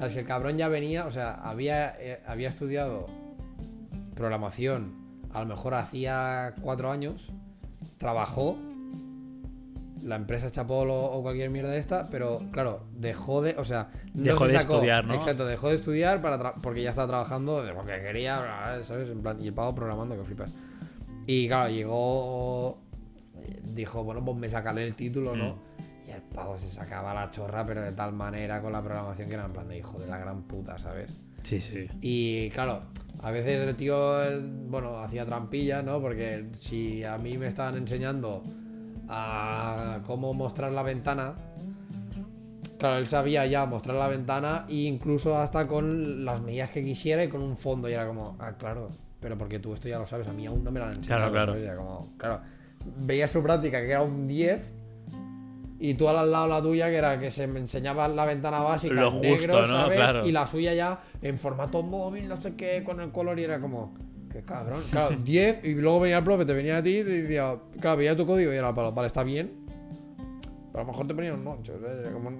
Claro, 0.00 0.14
si 0.14 0.18
el 0.18 0.26
cabrón 0.26 0.56
ya 0.56 0.68
venía, 0.68 1.04
o 1.04 1.10
sea, 1.10 1.34
había, 1.34 1.94
eh, 2.00 2.22
había 2.26 2.48
estudiado 2.48 3.04
programación, 4.14 4.94
a 5.30 5.40
lo 5.40 5.46
mejor 5.46 5.74
hacía 5.74 6.54
cuatro 6.62 6.90
años, 6.90 7.30
trabajó, 7.98 8.56
la 10.02 10.16
empresa 10.16 10.48
Chapolo 10.50 10.98
o 10.98 11.20
cualquier 11.20 11.50
mierda 11.50 11.70
de 11.70 11.78
esta, 11.78 12.08
pero 12.10 12.40
claro, 12.50 12.84
dejó 12.96 13.42
de, 13.42 13.54
o 13.58 13.64
sea, 13.66 13.90
no 14.14 14.24
Dejó 14.24 14.46
se 14.46 14.52
de 14.52 14.58
estudiar, 14.58 15.04
¿no? 15.04 15.12
Exacto, 15.12 15.44
dejó 15.44 15.68
de 15.68 15.74
estudiar 15.74 16.22
para 16.22 16.54
porque 16.54 16.82
ya 16.82 16.90
estaba 16.90 17.08
trabajando 17.08 17.62
de 17.62 17.74
lo 17.74 17.84
que 17.84 18.00
quería, 18.00 18.80
¿sabes? 18.82 19.10
En 19.10 19.20
plan, 19.20 19.38
y 19.42 19.48
el 19.48 19.52
pago 19.52 19.74
programando, 19.74 20.16
que 20.16 20.24
flipas. 20.24 20.50
Y 21.26 21.46
claro, 21.46 21.68
llegó, 21.68 22.78
dijo, 23.74 24.02
bueno, 24.02 24.24
pues 24.24 24.38
me 24.38 24.48
sacaré 24.48 24.86
el 24.86 24.94
título, 24.94 25.36
¿no? 25.36 25.56
Mm. 25.56 25.89
Y 26.10 26.12
el 26.12 26.22
pavo 26.22 26.58
se 26.58 26.68
sacaba 26.68 27.14
la 27.14 27.30
chorra, 27.30 27.64
pero 27.64 27.82
de 27.82 27.92
tal 27.92 28.12
manera 28.12 28.60
con 28.60 28.72
la 28.72 28.82
programación 28.82 29.28
que 29.28 29.34
era 29.34 29.44
en 29.44 29.52
plan 29.52 29.68
de 29.68 29.78
hijo 29.78 29.98
de 30.00 30.08
la 30.08 30.18
gran 30.18 30.42
puta, 30.42 30.76
¿sabes? 30.78 31.20
Sí, 31.44 31.60
sí. 31.60 31.86
Y 32.00 32.50
claro, 32.50 32.82
a 33.22 33.30
veces 33.30 33.66
el 33.66 33.76
tío, 33.76 34.22
eh, 34.24 34.40
bueno, 34.68 34.98
hacía 34.98 35.24
trampilla, 35.24 35.82
¿no? 35.82 36.00
Porque 36.00 36.46
si 36.58 37.04
a 37.04 37.16
mí 37.16 37.38
me 37.38 37.46
estaban 37.46 37.76
enseñando 37.76 38.42
a 39.08 40.00
cómo 40.04 40.34
mostrar 40.34 40.72
la 40.72 40.82
ventana, 40.82 41.34
claro, 42.78 42.98
él 42.98 43.06
sabía 43.06 43.46
ya 43.46 43.66
mostrar 43.66 43.96
la 43.96 44.08
ventana 44.08 44.66
e 44.68 44.74
incluso 44.82 45.36
hasta 45.36 45.68
con 45.68 46.24
las 46.24 46.40
medidas 46.40 46.70
que 46.70 46.82
quisiera 46.82 47.22
y 47.22 47.28
con 47.28 47.40
un 47.40 47.56
fondo. 47.56 47.88
Y 47.88 47.92
era 47.92 48.06
como, 48.06 48.36
ah, 48.40 48.56
claro, 48.58 48.90
pero 49.20 49.38
porque 49.38 49.60
tú 49.60 49.74
esto 49.74 49.88
ya 49.88 49.98
lo 49.98 50.06
sabes, 50.06 50.26
a 50.26 50.32
mí 50.32 50.46
aún 50.46 50.64
no 50.64 50.72
me 50.72 50.80
lo 50.80 50.86
han 50.86 50.94
enseñado. 50.94 51.30
Claro, 51.30 51.54
claro. 52.16 52.40
veías 52.96 53.30
su 53.30 53.42
práctica 53.42 53.80
que 53.80 53.90
era 53.90 54.02
un 54.02 54.26
10. 54.26 54.79
Y 55.82 55.94
tú 55.94 56.08
al 56.08 56.30
lado 56.30 56.46
la 56.46 56.60
tuya, 56.60 56.90
que 56.90 56.96
era 56.96 57.18
que 57.18 57.30
se 57.30 57.46
me 57.46 57.58
enseñaba 57.58 58.06
la 58.06 58.26
ventana 58.26 58.60
básica 58.60 58.94
Lo 58.94 59.06
en 59.06 59.12
justo, 59.12 59.28
negro, 59.28 59.66
¿no? 59.66 59.72
¿sabes? 59.72 59.96
Claro. 59.96 60.26
Y 60.26 60.32
la 60.32 60.46
suya 60.46 60.74
ya 60.74 61.00
en 61.22 61.38
formato 61.38 61.82
móvil, 61.82 62.28
no 62.28 62.38
sé 62.38 62.54
qué, 62.54 62.84
con 62.84 63.00
el 63.00 63.10
color, 63.10 63.38
y 63.38 63.44
era 63.44 63.58
como, 63.60 63.94
qué 64.30 64.42
cabrón. 64.42 64.82
Claro, 64.90 65.16
10, 65.24 65.64
y 65.64 65.74
luego 65.74 66.00
venía 66.00 66.18
el 66.18 66.24
profe, 66.24 66.44
te 66.44 66.52
venía 66.52 66.76
a 66.76 66.82
ti 66.82 66.98
y 66.98 67.04
te 67.04 67.22
decía, 67.22 67.56
claro, 67.80 67.96
veía 67.96 68.14
tu 68.14 68.26
código 68.26 68.52
y 68.52 68.56
era, 68.56 68.72
vale, 68.72 68.90
vale, 68.94 69.06
está 69.06 69.22
bien. 69.22 69.52
Pero 70.70 70.82
a 70.82 70.86
lo 70.86 70.92
mejor 70.92 71.06
te 71.06 71.14
ponía 71.14 71.32
un 71.32 71.46
8, 71.46 71.72
¿sabes? 71.80 72.00
Era 72.00 72.12
como, 72.12 72.30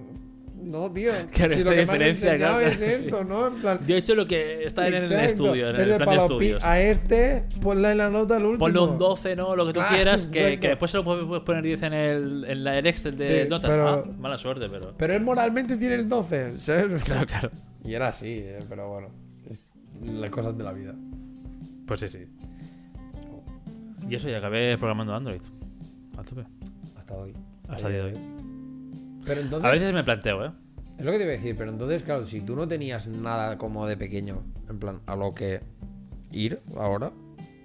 No, 0.63 0.91
tío. 0.93 1.13
Claro, 1.33 1.55
si 1.55 1.63
lo 1.63 1.71
que 1.71 1.81
diferencia, 1.81 2.37
claro, 2.37 2.61
es 2.61 2.79
sí. 2.79 2.85
esto, 2.85 3.25
¿no? 3.25 3.49
En 3.49 3.55
plan. 3.61 3.81
Yo 3.87 3.95
he 3.95 3.99
hecho 3.99 4.15
lo 4.15 4.27
que 4.27 4.65
está 4.65 4.87
en 4.87 4.95
el 4.95 5.13
estudio, 5.13 5.71
en 5.71 5.77
el 5.77 5.97
plan 5.97 6.09
de 6.11 6.17
estudios. 6.17 6.65
A 6.65 6.81
este, 6.81 7.45
ponle 7.61 7.93
en 7.93 7.99
la 7.99 8.11
nota 8.11 8.37
al 8.37 8.45
último. 8.45 8.59
Ponle 8.59 8.81
un 8.81 8.99
12, 8.99 9.37
¿no? 9.37 9.57
Lo 9.57 9.67
que 9.67 9.73
tú 9.73 9.81
quieras, 9.89 10.27
que, 10.27 10.57
después 10.59 10.91
se 10.91 10.99
lo 10.99 11.05
puedes 11.05 11.43
poner 11.43 11.63
10 11.63 11.83
en 11.83 11.93
el, 11.93 12.45
en 12.47 12.65
la, 12.65 12.79
el 12.79 12.87
Excel 12.87 13.17
de 13.17 13.45
Sí, 13.45 13.49
notas. 13.49 13.71
pero- 13.71 13.89
Ah, 13.89 14.05
mala 14.19 14.39
suerte, 14.39 14.69
pero. 14.69 14.95
Pero 14.97 15.15
él 15.15 15.23
moralmente 15.23 15.77
tiene 15.77 15.95
el 15.97 16.09
12, 16.09 16.59
¿sabes? 16.61 17.03
Claro, 17.05 17.27
claro. 17.27 17.51
Y 17.85 17.95
era 17.95 18.09
así, 18.09 18.29
eh, 18.43 18.59
pero 18.69 18.89
bueno. 18.89 19.09
Es 19.49 19.65
las 20.03 20.31
cosas 20.31 20.57
de 20.57 20.65
la 20.65 20.73
vida. 20.73 20.95
Pues 21.87 22.01
sí, 22.01 22.09
sí. 22.09 22.27
Y 24.09 24.15
eso, 24.15 24.29
y 24.29 24.35
acabé 24.35 24.77
programando 24.79 25.15
Android. 25.15 25.41
A 26.17 26.23
tope. 26.23 26.45
Hasta 26.97 27.15
hoy. 27.15 27.33
Hasta 27.69 27.87
el 27.87 27.93
día 27.93 28.05
de 28.05 28.13
hoy. 28.13 28.40
Pero 29.25 29.41
entonces. 29.41 29.69
A 29.69 29.71
veces 29.71 29.93
me 29.93 30.05
planteo, 30.05 30.45
¿eh? 30.45 30.51
Es 30.99 31.05
lo 31.07 31.13
que 31.13 31.19
te 31.19 31.25
iba 31.25 31.33
a 31.33 31.37
decir, 31.37 31.57
pero 31.57 31.71
entonces, 31.71 32.03
claro, 32.03 32.27
si 32.27 32.43
tú 32.43 32.55
no 32.55 32.69
tenías 32.69 33.07
nada 33.09 33.57
como 33.57 33.87
de 33.87 33.97
pequeño, 33.97 34.43
en 34.69 34.79
plan, 34.79 35.01
a 35.07 35.17
lo 35.17 35.33
que 35.33 35.61
ir 36.31 36.61
ahora, 36.77 37.11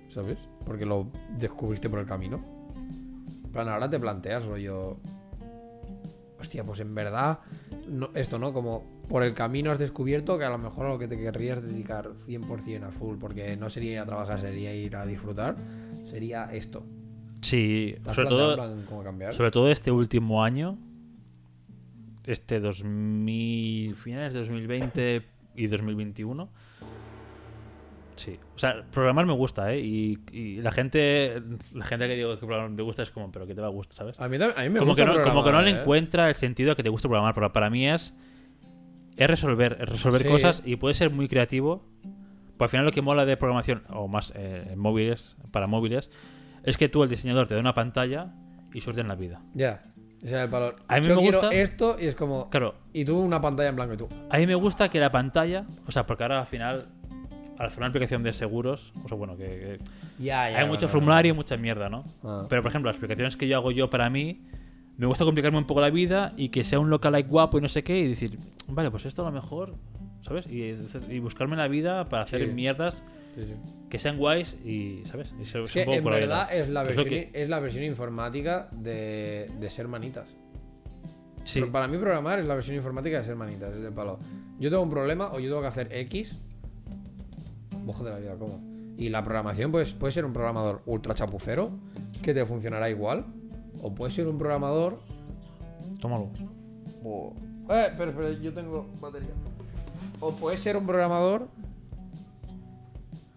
¿sabes? 0.07 0.37
Porque 0.65 0.85
lo 0.85 1.07
descubriste 1.37 1.89
por 1.89 1.99
el 1.99 2.05
camino. 2.05 2.39
En 3.43 3.51
plan, 3.51 3.67
ahora 3.67 3.89
te 3.89 3.99
planteas, 3.99 4.45
rollo. 4.45 4.97
Hostia, 6.39 6.63
pues 6.63 6.79
en 6.79 6.95
verdad, 6.95 7.39
no, 7.89 8.09
esto, 8.13 8.39
¿no? 8.39 8.53
Como 8.53 8.83
por 9.09 9.23
el 9.23 9.33
camino 9.33 9.71
has 9.71 9.79
descubierto 9.79 10.37
que 10.37 10.45
a 10.45 10.49
lo 10.49 10.57
mejor 10.57 10.85
a 10.85 10.89
lo 10.89 10.99
que 10.99 11.07
te 11.07 11.17
querrías 11.17 11.61
dedicar 11.61 12.11
100% 12.27 12.83
a 12.83 12.91
full, 12.91 13.17
porque 13.17 13.57
no 13.57 13.69
sería 13.69 13.93
ir 13.93 13.99
a 13.99 14.05
trabajar, 14.05 14.39
sería 14.39 14.73
ir 14.73 14.95
a 14.95 15.05
disfrutar, 15.05 15.55
sería 16.05 16.45
esto. 16.53 16.83
Sí, 17.41 17.95
¿Te 18.01 18.09
has 18.09 18.15
sobre 18.15 18.29
todo, 18.29 19.33
sobre 19.33 19.51
todo 19.51 19.69
este 19.69 19.91
último 19.91 20.43
año, 20.43 20.77
este 22.25 22.59
2000, 22.59 23.95
finales 23.95 24.33
de 24.33 24.39
2020 24.39 25.21
y 25.55 25.67
2021. 25.67 26.49
Sí, 28.15 28.39
o 28.55 28.59
sea, 28.59 28.85
programar 28.91 29.25
me 29.25 29.33
gusta, 29.33 29.73
¿eh? 29.73 29.81
Y, 29.81 30.19
y 30.31 30.61
la 30.61 30.71
gente 30.71 31.41
la 31.73 31.83
gente 31.83 32.07
que 32.07 32.15
digo 32.15 32.31
que 32.31 32.45
programar 32.45 32.69
me 32.69 32.81
gusta 32.81 33.03
es 33.03 33.11
como, 33.11 33.29
pero 33.29 33.45
que 33.45 33.53
te 33.53 33.59
va 33.59 33.67
a 33.67 33.71
gustar, 33.71 33.95
¿sabes? 33.97 34.19
A 34.19 34.29
mí, 34.29 34.37
a 34.37 34.61
mí 34.63 34.69
me 34.69 34.79
como, 34.79 34.91
gusta 34.91 35.05
que 35.05 35.17
no, 35.17 35.23
como 35.23 35.43
que 35.43 35.51
no 35.51 35.61
le 35.61 35.71
¿eh? 35.71 35.81
encuentra 35.81 36.29
el 36.29 36.35
sentido 36.35 36.71
a 36.71 36.75
que 36.75 36.83
te 36.83 36.89
guste 36.89 37.09
programar, 37.09 37.33
pero 37.33 37.51
para 37.51 37.69
mí 37.69 37.89
es, 37.89 38.15
es 39.17 39.29
resolver, 39.29 39.77
es 39.81 39.89
resolver 39.89 40.21
Sí. 40.21 40.29
cosas 40.29 40.61
y 40.65 40.77
puede 40.77 40.93
ser 40.93 41.09
muy 41.11 41.27
creativo. 41.27 41.85
Pues 42.57 42.67
al 42.67 42.69
final 42.69 42.85
lo 42.85 42.91
que 42.93 43.01
mola 43.01 43.25
de 43.25 43.35
programación, 43.35 43.83
o 43.89 44.07
más 44.07 44.31
eh, 44.33 44.75
móviles, 44.77 45.35
para 45.51 45.67
móviles, 45.67 46.09
es 46.63 46.77
que 46.77 46.87
tú, 46.87 47.03
el 47.03 47.09
diseñador, 47.09 47.47
te 47.47 47.53
da 47.53 47.59
una 47.59 47.75
pantalla 47.75 48.33
y 48.73 48.79
suerte 48.79 49.01
en 49.01 49.09
la 49.09 49.15
vida. 49.15 49.41
Ya, 49.53 49.81
ese 50.25 50.35
es 50.37 50.43
el 50.43 50.49
valor. 50.49 50.75
A 50.87 50.99
mí 50.99 51.07
Yo 51.07 51.15
me 51.15 51.21
quiero 51.21 51.39
gusta- 51.41 51.55
esto 51.55 51.97
y 51.99 52.05
es 52.07 52.15
como. 52.15 52.49
Claro, 52.49 52.75
Y 52.93 53.05
tú 53.05 53.17
una 53.19 53.41
pantalla 53.41 53.69
en 53.69 53.75
blanco 53.75 53.93
y 53.93 53.97
tú. 53.97 54.09
a 54.29 54.37
mí 54.37 54.47
me 54.47 54.55
gusta 54.55 54.89
que 54.89 54.99
la 54.99 55.11
pantalla, 55.11 55.65
o 55.87 55.91
sea, 55.91 56.05
porque 56.05 56.23
ahora 56.23 56.39
al 56.41 56.47
final, 56.47 56.87
al 57.57 57.67
hacer 57.67 57.77
una 57.79 57.87
aplicación 57.87 58.23
de 58.23 58.33
seguros, 58.33 58.91
o 59.03 59.07
sea, 59.07 59.17
bueno, 59.17 59.37
que, 59.37 59.45
que 59.45 59.79
Ya, 60.23 60.43
hay 60.43 60.67
mucho 60.67 60.87
formulario 60.87 61.31
y 61.33 61.35
mucha 61.35 61.55
mierda, 61.57 61.87
¿no? 61.89 62.03
Ah. 62.23 62.45
Pero 62.49 62.61
por 62.61 62.69
ejemplo, 62.69 62.89
las 62.89 62.97
aplicaciones 62.97 63.37
que 63.37 63.47
yo 63.47 63.57
hago 63.57 63.71
yo 63.71 63.89
para 63.89 64.09
mí, 64.09 64.41
me 64.97 65.05
gusta 65.07 65.25
complicarme 65.25 65.57
un 65.57 65.65
poco 65.67 65.81
la 65.81 65.89
vida 65.89 66.31
y 66.37 66.49
que 66.49 66.63
sea 66.63 66.79
un 66.79 66.89
localike 66.89 67.27
guapo 67.29 67.57
y 67.57 67.61
no 67.61 67.67
sé 67.69 67.83
qué, 67.83 67.99
y 67.99 68.07
decir, 68.07 68.37
vale, 68.67 68.89
pues 68.91 69.05
esto 69.05 69.21
a 69.21 69.25
lo 69.25 69.31
mejor, 69.33 69.75
¿sabes? 70.21 70.47
Y, 70.47 70.75
y 71.09 71.19
buscarme 71.19 71.55
la 71.55 71.67
vida 71.67 72.07
para 72.09 72.23
hacer 72.23 72.45
Sí. 72.45 72.53
mierdas 72.53 73.03
Sí, 73.35 73.43
sí. 73.45 73.53
que 73.89 73.99
sean 73.99 74.17
guays 74.17 74.55
y, 74.63 75.03
¿sabes? 75.05 75.33
Y 75.39 75.43
Es 75.43 75.51
que 75.71 75.83
en 75.83 76.03
la 76.05 76.11
verdad 76.11 76.53
es 76.53 76.69
la, 76.69 76.81
lo 76.83 76.87
versión, 76.87 77.09
que- 77.09 77.31
es 77.33 77.49
la 77.49 77.59
versión 77.59 77.83
informática 77.83 78.69
de, 78.71 79.49
de 79.59 79.69
ser 79.69 79.87
manitas. 79.87 80.29
sí. 81.43 81.59
Pero 81.59 81.71
para 81.71 81.87
mí 81.87 81.97
programar 81.97 82.39
es 82.39 82.45
la 82.45 82.55
versión 82.55 82.75
informática 82.77 83.17
de 83.19 83.23
ser 83.25 83.35
manitas. 83.35 83.73
Es 83.73 83.81
de 83.81 83.91
palo. 83.91 84.19
Yo 84.59 84.69
tengo 84.69 84.81
un 84.83 84.89
problema 84.89 85.31
o 85.33 85.39
yo 85.39 85.49
tengo 85.49 85.61
que 85.61 85.67
hacer 85.67 85.89
X. 85.91 86.37
Bojo 87.83 88.03
de 88.03 88.11
la 88.11 88.19
vida, 88.19 88.35
¿cómo? 88.39 88.59
Y 88.97 89.09
la 89.09 89.23
programación 89.23 89.71
pues, 89.71 89.93
puede 89.93 90.13
ser 90.13 90.23
un 90.25 90.31
programador 90.33 90.81
ultra 90.85 91.13
chapucero 91.13 91.71
que 92.21 92.33
te 92.33 92.45
funcionará 92.45 92.89
igual. 92.89 93.25
O 93.83 93.93
puede 93.93 94.11
ser 94.11 94.27
un 94.27 94.37
programador 94.37 94.99
Tómalo. 95.99 96.29
Eh, 97.69 97.87
pero, 97.97 98.13
pero 98.15 98.31
yo 98.31 98.53
tengo 98.53 98.87
batería. 99.01 99.29
O 100.19 100.31
puede 100.31 100.57
ser 100.57 100.77
un 100.77 100.85
programador. 100.85 101.47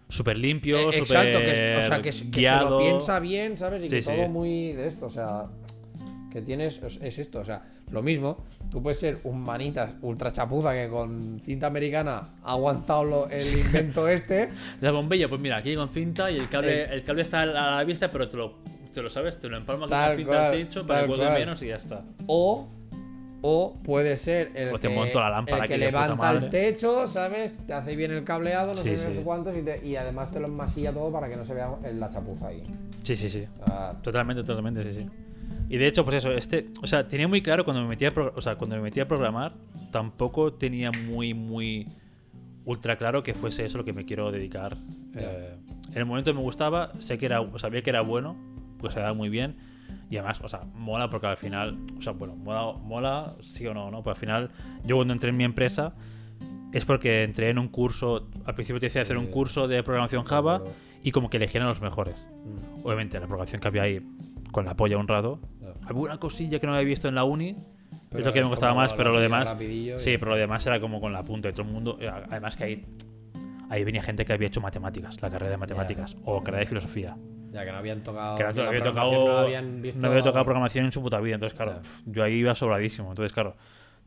Súper 0.09 0.37
limpio, 0.37 0.77
Eh, 0.77 0.83
súper 0.83 0.99
exacto, 1.01 1.39
que, 1.39 1.77
o 1.77 1.81
sea, 1.83 1.97
que, 2.01 2.09
que 2.09 2.41
se 2.49 2.59
lo 2.69 2.79
piensa 2.79 3.19
bien, 3.19 3.57
¿sabes? 3.57 3.83
Y 3.83 3.89
Sí, 3.89 3.95
que 3.97 4.01
sí. 4.01 4.09
todo 4.09 4.27
muy 4.27 4.73
de 4.73 4.87
esto, 4.87 5.05
o 5.05 5.09
sea. 5.09 5.45
Que 6.31 6.41
tienes. 6.41 6.81
Es, 6.83 6.99
es 7.01 7.17
esto, 7.19 7.39
o 7.39 7.45
sea, 7.45 7.63
lo 7.91 8.01
mismo. 8.03 8.43
Tú 8.69 8.83
puedes 8.83 8.99
ser 8.99 9.17
un 9.23 9.41
manitas 9.41 9.91
ultra 10.01 10.31
chapuza 10.31 10.73
que 10.73 10.87
con 10.89 11.39
cinta 11.41 11.67
americana 11.67 12.35
ha 12.43 12.51
aguantado 12.51 13.03
lo- 13.03 13.29
el 13.29 13.41
invento 13.59 14.07
este. 14.07 14.49
La 14.81 14.91
bombilla, 14.91 15.27
pues 15.27 15.41
mira, 15.41 15.57
aquí 15.57 15.75
con 15.75 15.89
cinta 15.89 16.29
y 16.29 16.37
el 16.37 16.49
cable, 16.49 16.83
Eh. 16.83 16.87
el 16.91 17.03
cable 17.03 17.23
está 17.23 17.41
a 17.41 17.45
la 17.47 17.83
vista, 17.83 18.11
pero 18.11 18.29
te 18.29 18.37
lo, 18.37 18.59
te 18.93 19.01
lo 19.01 19.09
sabes, 19.09 19.39
te 19.39 19.47
lo 19.49 19.57
empalma 19.57 19.87
con 19.87 19.91
la 19.97 20.15
cinta 20.15 20.45
al 20.47 20.51
techo 20.51 20.85
para 20.85 21.01
que 21.07 21.15
cual. 21.15 21.33
menos 21.33 21.61
y 21.63 21.67
ya 21.67 21.77
está. 21.77 22.03
O. 22.27 22.67
O 23.41 23.77
puede 23.83 24.17
ser 24.17 24.51
el 24.55 24.73
O 24.73 24.79
te 24.79 24.89
que, 24.89 24.93
monto 24.93 25.19
la 25.21 25.29
lámpara 25.29 25.63
el 25.63 25.69
que 25.69 25.77
levanta 25.77 26.31
el 26.31 26.49
techo, 26.49 27.07
¿sabes? 27.07 27.59
Te 27.65 27.73
hace 27.73 27.95
bien 27.95 28.11
el 28.11 28.23
cableado, 28.25 28.73
no 28.73 28.81
Sí, 28.81 28.97
sé, 28.97 29.13
sí. 29.13 29.21
cuántos, 29.23 29.55
y, 29.55 29.61
te- 29.61 29.85
y 29.85 29.95
además 29.95 30.29
te 30.31 30.39
lo 30.39 30.47
enmasilla 30.47 30.91
todo 30.91 31.11
para 31.11 31.29
que 31.29 31.37
no 31.37 31.45
se 31.45 31.53
vea 31.53 31.69
la 31.93 32.09
chapuza 32.09 32.47
ahí. 32.47 32.63
Sí, 33.03 33.15
sí, 33.15 33.29
sí. 33.29 33.45
Sea, 33.65 33.93
Totalmente, 34.01 34.43
totalmente, 34.43 34.83
sí, 34.83 35.01
sí. 35.01 35.07
Y 35.69 35.77
de 35.77 35.87
hecho, 35.87 36.03
pues 36.03 36.17
eso, 36.17 36.31
este, 36.31 36.67
o 36.81 36.87
sea, 36.87 37.07
tenía 37.07 37.27
muy 37.27 37.41
claro 37.41 37.63
cuando 37.63 37.81
me 37.81 37.87
metía 37.87 38.11
o 38.35 38.41
sea, 38.41 38.55
cuando 38.55 38.75
me 38.75 38.81
metía 38.81 39.03
a 39.03 39.07
programar, 39.07 39.53
tampoco 39.91 40.53
tenía 40.53 40.91
muy, 40.91 41.33
muy 41.33 41.87
ultra 42.65 42.97
claro 42.97 43.21
que 43.23 43.33
fuese 43.33 43.65
eso 43.65 43.77
lo 43.77 43.85
que 43.85 43.93
me 43.93 44.03
quiero 44.05 44.31
dedicar. 44.31 44.77
Eh, 45.15 45.55
en 45.91 45.97
el 45.97 46.05
momento 46.05 46.33
me 46.33 46.41
gustaba, 46.41 46.91
sé 46.99 47.17
que 47.17 47.25
era, 47.25 47.39
sabía 47.57 47.81
que 47.81 47.89
era 47.89 48.01
bueno, 48.01 48.35
pues 48.79 48.93
se 48.93 48.99
daba 48.99 49.13
muy 49.13 49.29
bien. 49.29 49.55
Y 50.09 50.17
además, 50.17 50.41
o 50.43 50.47
sea, 50.47 50.61
mola 50.73 51.09
porque 51.09 51.27
al 51.27 51.37
final, 51.37 51.77
o 51.97 52.01
sea, 52.01 52.13
bueno, 52.13 52.35
mola, 52.35 52.73
mola 52.81 53.35
sí 53.41 53.67
o 53.67 53.73
no, 53.73 53.91
¿no? 53.91 54.01
Pues 54.01 54.15
al 54.15 54.19
final, 54.19 54.49
yo 54.83 54.95
cuando 54.95 55.13
entré 55.13 55.29
en 55.29 55.37
mi 55.37 55.43
empresa 55.43 55.93
es 56.73 56.85
porque 56.85 57.23
entré 57.23 57.49
en 57.49 57.59
un 57.59 57.67
curso, 57.67 58.27
al 58.45 58.55
principio 58.55 58.79
te 58.79 58.87
decía 58.87 59.01
hacer 59.01 59.17
un 59.17 59.27
curso 59.27 59.67
de 59.67 59.83
programación 59.83 60.23
Java 60.23 60.63
y 61.03 61.11
como 61.11 61.29
que 61.29 61.37
elegían 61.37 61.63
a 61.63 61.67
los 61.67 61.81
mejores. 61.81 62.15
mm, 62.17 62.85
Obviamente 62.85 63.19
la 63.19 63.27
programación 63.27 63.61
que 63.61 63.67
había 63.67 63.83
ahí 63.83 64.01
con 64.51 64.65
la 64.65 64.75
polla 64.75 64.97
honrado. 64.97 65.39
ya. 65.61 65.73
Había 65.87 66.01
una 66.01 66.17
cosilla 66.17 66.59
que 66.59 66.67
no 66.67 66.73
había 66.73 66.85
visto 66.85 67.07
en 67.07 67.15
la 67.15 67.23
uni. 67.23 67.55
Pero 68.09 68.19
es 68.21 68.25
lo 68.25 68.33
que 68.33 68.43
me 68.43 68.55
como 68.55 68.75
más, 68.75 68.93
pero 68.93 69.11
lo 69.11 69.19
demás. 69.19 69.55
Sí, 69.97 70.15
pero 70.17 70.31
lo 70.31 70.35
demás 70.37 70.65
era 70.65 70.79
como 70.79 70.99
con 70.99 71.13
la 71.13 71.23
punta 71.23 71.47
de 71.47 71.53
todo 71.53 71.63
el 71.63 71.71
mundo. 71.71 71.97
Eh, 72.01 72.07
Además 72.09 72.55
que 72.55 72.63
ahí, 72.63 72.85
ahí 73.69 73.83
venía 73.83 74.01
gente 74.01 74.25
que 74.25 74.33
había 74.33 74.47
hecho 74.47 74.61
matemáticas, 74.61 75.21
la 75.21 75.29
carrera 75.29 75.51
de 75.51 75.57
matemáticas, 75.57 76.15
o 76.23 76.43
carrera 76.43 76.61
de 76.61 76.65
filosofía. 76.65 77.15
Ya 77.51 77.65
que 77.65 77.71
no 77.71 77.77
habían 77.77 78.03
tocado. 78.03 78.37
Que 78.37 78.43
no, 78.43 78.67
había 78.67 78.83
tocado, 78.83 79.11
no 79.11 79.33
la 79.33 79.41
habían 79.41 79.81
visto. 79.81 80.01
no 80.01 80.07
había 80.09 80.23
tocado 80.23 80.45
programación 80.45 80.85
en 80.85 80.91
su 80.91 81.01
puta 81.01 81.19
vida. 81.19 81.35
Entonces, 81.35 81.55
claro, 81.55 81.79
pf, 81.81 82.01
yo 82.05 82.23
ahí 82.23 82.35
iba 82.35 82.53
sobradísimo. 82.55 83.09
Entonces, 83.09 83.33
claro, 83.33 83.55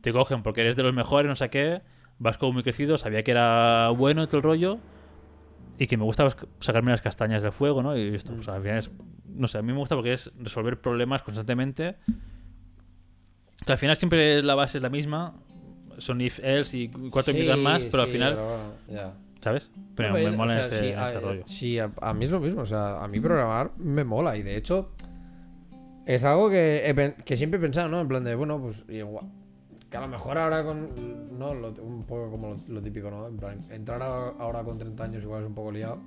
te 0.01 0.11
cogen 0.13 0.43
porque 0.43 0.61
eres 0.61 0.75
de 0.75 0.83
los 0.83 0.93
mejores, 0.93 1.29
no 1.29 1.35
sé 1.35 1.49
qué. 1.49 1.81
Vas 2.19 2.37
como 2.37 2.53
muy 2.53 2.63
crecido, 2.63 2.97
sabía 2.97 3.23
que 3.23 3.31
era 3.31 3.89
bueno 3.89 4.23
y 4.23 4.27
todo 4.27 4.37
el 4.37 4.43
rollo. 4.43 4.79
Y 5.77 5.87
que 5.87 5.97
me 5.97 6.03
gusta 6.03 6.27
sacarme 6.59 6.91
las 6.91 7.01
castañas 7.01 7.41
del 7.41 7.51
fuego, 7.51 7.81
¿no? 7.81 7.97
Y 7.97 8.13
esto, 8.15 8.33
o 8.37 8.43
sea, 8.43 8.55
al 8.55 8.61
final 8.61 8.77
es. 8.77 8.91
No 9.25 9.47
sé, 9.47 9.57
a 9.57 9.61
mí 9.61 9.73
me 9.73 9.79
gusta 9.79 9.95
porque 9.95 10.13
es 10.13 10.31
resolver 10.37 10.79
problemas 10.79 11.23
constantemente. 11.23 11.95
Que 13.65 13.71
al 13.71 13.77
final 13.77 13.97
siempre 13.97 14.43
la 14.43 14.55
base 14.55 14.77
es 14.77 14.81
la 14.83 14.89
misma. 14.89 15.33
Son 15.97 16.21
if, 16.21 16.39
else 16.43 16.77
y 16.77 16.89
cuatro 17.09 17.33
Sí, 17.33 17.47
más, 17.57 17.85
pero 17.85 18.03
al 18.03 18.09
final, 18.09 18.33
pero 18.33 18.47
bueno, 18.47 18.73
ya. 18.89 19.13
¿Sabes? 19.43 19.69
Pero 19.95 20.09
No, 20.09 20.15
me 20.15 20.27
o 20.29 20.33
mola 20.33 20.53
sea, 20.53 20.61
este, 20.63 20.75
sí, 20.77 20.85
este 20.87 20.99
a, 20.99 21.19
rollo. 21.19 21.43
sí, 21.45 21.77
a, 21.79 21.91
a 22.01 22.13
mí 22.13 22.25
es 22.25 22.31
lo 22.31 22.39
mismo. 22.39 22.61
O 22.61 22.65
sea, 22.65 23.03
a 23.03 23.07
mí 23.07 23.19
programar 23.19 23.71
me 23.77 24.03
mola. 24.03 24.35
Y 24.37 24.41
de 24.43 24.55
hecho, 24.57 24.91
es 26.05 26.23
algo 26.23 26.49
que, 26.49 26.89
he 26.89 27.13
que 27.23 27.37
siempre 27.37 27.57
he 27.59 27.61
pensado, 27.61 27.87
¿no? 27.89 28.01
En 28.01 28.07
plan 28.07 28.23
de, 28.23 28.35
bueno, 28.35 28.59
pues 28.61 28.83
igual. 28.89 29.25
Que 29.89 29.97
a 29.97 30.01
lo 30.01 30.07
mejor 30.07 30.37
ahora 30.37 30.63
con. 30.63 31.37
No, 31.37 31.53
lo- 31.53 31.73
un 31.83 32.03
poco 32.05 32.31
como 32.31 32.49
lo, 32.49 32.57
lo 32.67 32.81
típico, 32.81 33.11
¿no? 33.11 33.27
En 33.27 33.37
plan, 33.37 33.59
entrar 33.69 34.01
a- 34.01 34.29
ahora 34.39 34.63
con 34.63 34.77
30 34.79 35.03
años 35.03 35.23
igual 35.23 35.41
es 35.43 35.47
un 35.47 35.53
poco 35.55 35.71
liado. 35.71 35.99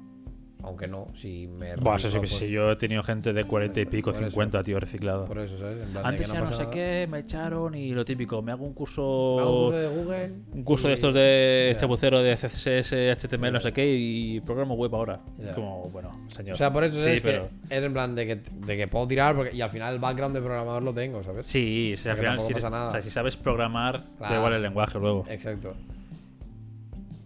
Aunque 0.63 0.87
no, 0.89 1.09
si 1.15 1.47
me. 1.47 1.77
Buah, 1.77 1.97
eso 1.97 2.11
sí, 2.11 2.19
pues, 2.19 2.41
yo 2.41 2.73
he 2.73 2.77
tenido 2.77 3.03
gente 3.03 3.33
de 3.33 3.45
40 3.45 3.81
y 3.81 3.85
pico, 3.85 4.11
Por 4.13 4.21
eso. 4.23 4.31
50, 4.31 4.63
tío, 4.63 4.81
reciclado. 4.81 5.27
Por 5.27 5.39
eso, 5.39 5.57
¿sabes? 5.59 5.77
En 5.83 5.91
plan 5.91 6.03
de 6.03 6.09
Antes 6.09 6.27
que 6.29 6.33
ya 6.35 6.41
no 6.41 6.47
sé 6.49 6.59
nada. 6.61 6.71
qué, 6.71 7.07
me 7.11 7.19
echaron 7.21 7.75
y 7.75 7.91
lo 7.93 8.05
típico, 8.05 8.41
me 8.43 8.53
hago 8.53 8.65
un 8.65 8.71
Me 8.71 8.71
hago 8.71 8.71
un 8.71 8.75
curso 8.75 9.03
curso, 9.47 9.71
de 9.79 9.89
Google. 9.89 10.33
un 10.53 10.65
curso 10.65 10.87
y- 10.87 10.89
de 10.89 10.95
estos 10.95 11.15
de 11.15 11.71
Ya. 11.75 11.81
chapucero 11.81 12.23
de 12.23 12.37
CSS, 12.37 12.93
HTML, 13.13 13.53
no 13.53 13.61
sé 13.61 13.73
qué, 13.73 13.87
y 13.97 14.41
programo 14.41 14.75
web 14.75 14.95
ahora. 14.95 15.21
Como, 15.55 15.89
bueno, 15.91 16.27
señor. 16.35 16.55
O 16.55 16.57
sea, 16.57 16.73
por 16.73 16.85
eso 16.85 16.99
sí, 17.01 17.11
es 17.11 17.23
pero... 17.23 17.49
que 17.69 17.77
es 17.77 17.85
en 17.85 17.93
plan 17.93 18.15
de 18.15 18.27
que, 18.27 18.37
de 18.37 18.77
que 18.77 18.89
puedo 18.89 19.07
tirar 19.07 19.37
porque, 19.37 19.55
y 19.55 19.61
al 19.61 19.71
final 19.71 19.95
el 19.95 20.01
background 20.01 20.35
de 20.35 20.41
programador 20.41 20.83
lo 20.83 20.93
tengo, 20.95 21.23
¿sabes? 21.23 21.47
Sí, 21.47 21.95
sí, 21.97 22.09
al 22.09 22.17
final 22.17 22.41
si, 22.41 22.47
eres- 22.47 22.55
pasa 22.63 22.71
nada. 22.71 22.89
o 22.89 22.91
sea, 22.91 23.03
si 23.03 23.11
sabes 23.11 23.37
programar, 23.37 24.03
Claro. 24.19 24.33
da 24.33 24.39
igual 24.41 24.53
el 24.55 24.63
lenguaje 24.63 24.99
luego. 24.99 25.25
Exacto. 25.29 25.75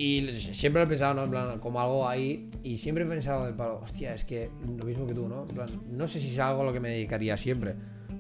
Y 0.03 0.33
siempre 0.33 0.81
lo 0.81 0.87
he 0.87 0.89
pensado, 0.89 1.13
¿no? 1.13 1.25
En 1.25 1.31
plan, 1.31 1.59
como 1.59 1.79
algo 1.79 2.09
ahí. 2.09 2.49
Y 2.63 2.79
siempre 2.79 3.05
he 3.05 3.07
pensado 3.07 3.45
del 3.45 3.55
palo, 3.55 3.81
hostia, 3.83 4.15
es 4.15 4.25
que 4.25 4.51
lo 4.79 4.85
mismo 4.87 5.07
que 5.07 5.13
tú, 5.13 5.29
¿no? 5.29 5.45
En 5.47 5.55
plan, 5.55 5.69
no 5.91 6.07
sé 6.09 6.19
si 6.21 6.29
es 6.31 6.39
algo 6.39 6.63
a 6.63 6.65
lo 6.65 6.73
que 6.73 6.81
me 6.81 6.89
dedicaría 6.89 7.37
siempre. 7.37 7.75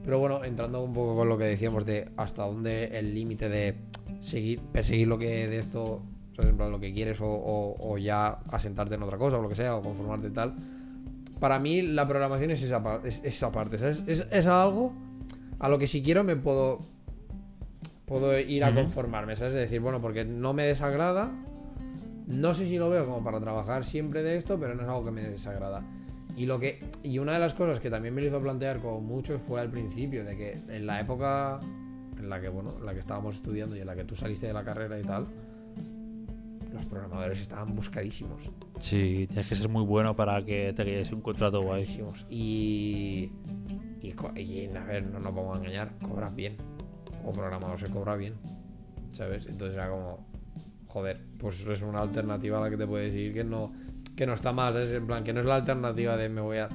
Pero 0.05 0.19
bueno, 0.19 0.44
entrando 0.44 0.82
un 0.85 0.93
poco 0.93 1.16
con 1.16 1.28
lo 1.31 1.39
que 1.39 1.44
decíamos 1.44 1.86
de 1.86 2.09
hasta 2.19 2.44
dónde 2.44 2.98
el 2.98 3.15
límite 3.15 3.48
de 3.48 3.77
seguir, 4.20 4.61
perseguir 4.61 5.09
lo 5.09 5.16
que 5.19 5.48
de 5.48 5.59
esto, 5.59 6.02
¿sabes? 6.36 6.51
En 6.51 6.59
plan, 6.59 6.70
lo 6.70 6.81
que 6.81 6.93
quieres 6.93 7.19
o, 7.23 7.27
o- 7.31 7.77
o 7.93 7.97
ya 7.97 8.40
asentarte 8.51 8.97
en 8.97 9.02
otra 9.02 9.16
cosa 9.16 9.39
o 9.39 9.43
lo 9.43 9.48
que 9.48 9.55
sea, 9.55 9.74
o 9.77 9.81
conformarte 9.82 10.27
y 10.28 10.31
tal. 10.32 10.55
Para 11.39 11.59
mí 11.59 11.81
la 11.81 12.07
programación 12.07 12.51
es 12.51 12.62
esa, 12.62 13.01
es 13.05 13.23
esa 13.24 13.51
parte, 13.52 13.78
¿sabes? 13.78 14.02
Es, 14.07 14.27
es 14.31 14.47
algo 14.47 14.93
a 15.59 15.69
lo 15.70 15.78
que 15.78 15.86
si 15.86 16.02
quiero 16.02 16.24
me 16.24 16.36
puedo 16.36 16.81
puedo 18.05 18.39
ir 18.39 18.65
a 18.65 18.74
conformarme, 18.74 19.36
¿sabes? 19.36 19.55
Es 19.55 19.61
decir, 19.61 19.81
bueno, 19.81 20.01
porque 20.02 20.24
no 20.24 20.52
me 20.52 20.65
desagrada, 20.65 21.31
no 22.31 22.55
sé 22.55 22.66
si 22.66 22.78
lo 22.78 22.89
veo 22.89 23.05
como 23.05 23.23
para 23.23 23.40
trabajar 23.40 23.85
siempre 23.85 24.23
de 24.23 24.36
esto, 24.36 24.59
pero 24.59 24.74
no 24.74 24.82
es 24.82 24.89
algo 24.89 25.05
que 25.05 25.11
me 25.11 25.23
desagrada. 25.23 25.82
Y 26.36 26.47
lo 26.47 26.59
que 26.59 26.78
y 27.02 27.19
una 27.19 27.32
de 27.32 27.40
las 27.40 27.55
cosas 27.55 27.81
que 27.81 27.90
también 27.90 28.15
me 28.15 28.20
lo 28.20 28.28
hizo 28.28 28.40
plantear 28.40 28.78
con 28.78 29.05
muchos 29.05 29.43
fue 29.43 29.61
al 29.61 29.70
principio 29.70 30.24
de 30.24 30.36
que 30.36 30.59
en 30.69 30.86
la 30.86 31.01
época 31.01 31.61
en 32.19 32.31
la 32.31 32.40
que 32.40 32.48
bueno, 32.48 32.74
en 32.78 32.86
la 32.86 32.94
que 32.94 33.01
estábamos 33.01 33.36
estudiando 33.36 33.77
y 33.77 33.81
en 33.81 33.86
la 33.86 33.97
que 33.97 34.05
tú 34.05 34.15
saliste 34.15 34.47
de 34.47 34.52
la 34.52 34.65
carrera 34.65 34.98
y 34.98 35.02
tal, 35.02 35.27
los 36.73 36.86
programadores 36.86 37.40
estaban 37.40 37.74
buscadísimos. 37.74 38.48
Sí, 38.78 39.27
tienes 39.28 39.48
que 39.48 39.57
ser 39.57 39.69
muy 39.69 39.85
bueno 39.85 40.15
para 40.15 40.40
que 40.43 40.73
te 40.73 40.85
quedes 40.85 41.12
un 41.12 41.20
contrato 41.20 41.61
guay. 41.62 41.85
Y 42.28 43.32
y, 44.02 44.15
y, 44.40 44.77
a 44.77 44.85
ver, 44.85 45.07
no 45.07 45.19
nos 45.19 45.35
vamos 45.35 45.57
a 45.57 45.59
engañar, 45.59 45.93
cobras 45.98 46.35
bien. 46.35 46.57
O 47.24 47.32
programador 47.32 47.78
se 47.78 47.89
cobra 47.89 48.16
bien. 48.16 48.35
¿Sabes? 49.12 49.47
Entonces 49.47 49.74
era 49.74 49.90
como 49.90 50.30
joder, 50.93 51.21
pues 51.39 51.61
es 51.61 51.83
una 51.83 52.01
alternativa 52.01 52.59
a 52.59 52.62
la 52.62 52.71
que 52.71 52.77
te 52.77 52.87
puedes 52.87 53.15
ir 53.15 53.33
que 53.33 53.45
no 53.45 53.73
que 54.17 54.27
no 54.27 54.35
está 54.35 54.53
mal, 54.53 54.73
¿sabes? 54.73 54.93
En 54.93 55.07
plan, 55.07 55.25
que 55.25 55.33
no 55.33 55.41
es 55.41 55.47
la 55.47 55.55
alternativa 55.55 56.17
de 56.17 56.29
me 56.29 56.41
voy 56.41 56.59
a 56.59 56.69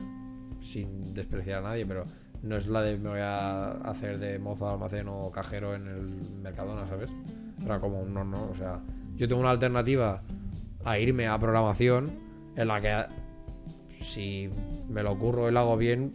sin 0.62 1.14
despreciar 1.14 1.60
a 1.60 1.70
nadie, 1.70 1.86
pero 1.86 2.06
no 2.42 2.56
es 2.56 2.66
la 2.68 2.82
de 2.82 2.98
me 2.98 3.10
voy 3.10 3.20
a 3.20 3.72
hacer 3.72 4.18
de 4.18 4.40
mozo 4.40 4.66
de 4.66 4.74
almacén 4.74 5.08
o 5.08 5.30
cajero 5.32 5.76
en 5.76 5.88
el 5.88 6.02
Mercadona, 6.42 6.88
¿sabes? 6.88 7.12
Era 7.64 7.80
como 7.80 8.02
un 8.02 8.14
no, 8.14 8.24
no, 8.24 8.46
o 8.46 8.56
sea, 8.56 8.80
yo 9.16 9.28
tengo 9.28 9.42
una 9.42 9.52
alternativa 9.52 10.24
a 10.84 11.00
irme 11.00 11.28
a 11.28 11.38
programación 11.38 12.12
en 12.56 12.68
la 12.68 12.82
que 12.82 13.06
si 14.04 14.50
me 14.90 15.04
lo 15.04 15.12
ocurro 15.12 15.50
y 15.50 15.52
lo 15.52 15.60
hago 15.60 15.78
bien, 15.78 16.14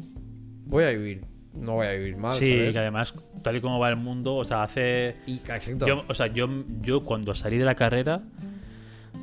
voy 0.66 0.85
a 0.85 0.90
vivir, 0.90 1.27
no 1.55 1.72
voy 1.74 1.86
a 1.86 1.93
vivir 1.93 2.16
mal, 2.16 2.36
Sí, 2.39 2.47
¿sabes? 2.47 2.72
que 2.72 2.78
además, 2.78 3.14
tal 3.43 3.56
y 3.56 3.60
como 3.60 3.78
va 3.78 3.89
el 3.90 3.97
mundo, 3.97 4.36
o 4.36 4.44
sea, 4.44 4.62
hace. 4.62 5.16
Y. 5.27 5.40
Yo, 5.86 6.05
o 6.09 6.14
sea, 6.14 6.27
yo, 6.28 6.48
yo 6.81 7.02
cuando 7.05 7.35
salí 7.35 7.59
de 7.59 7.64
la 7.64 7.74
carrera. 7.74 8.22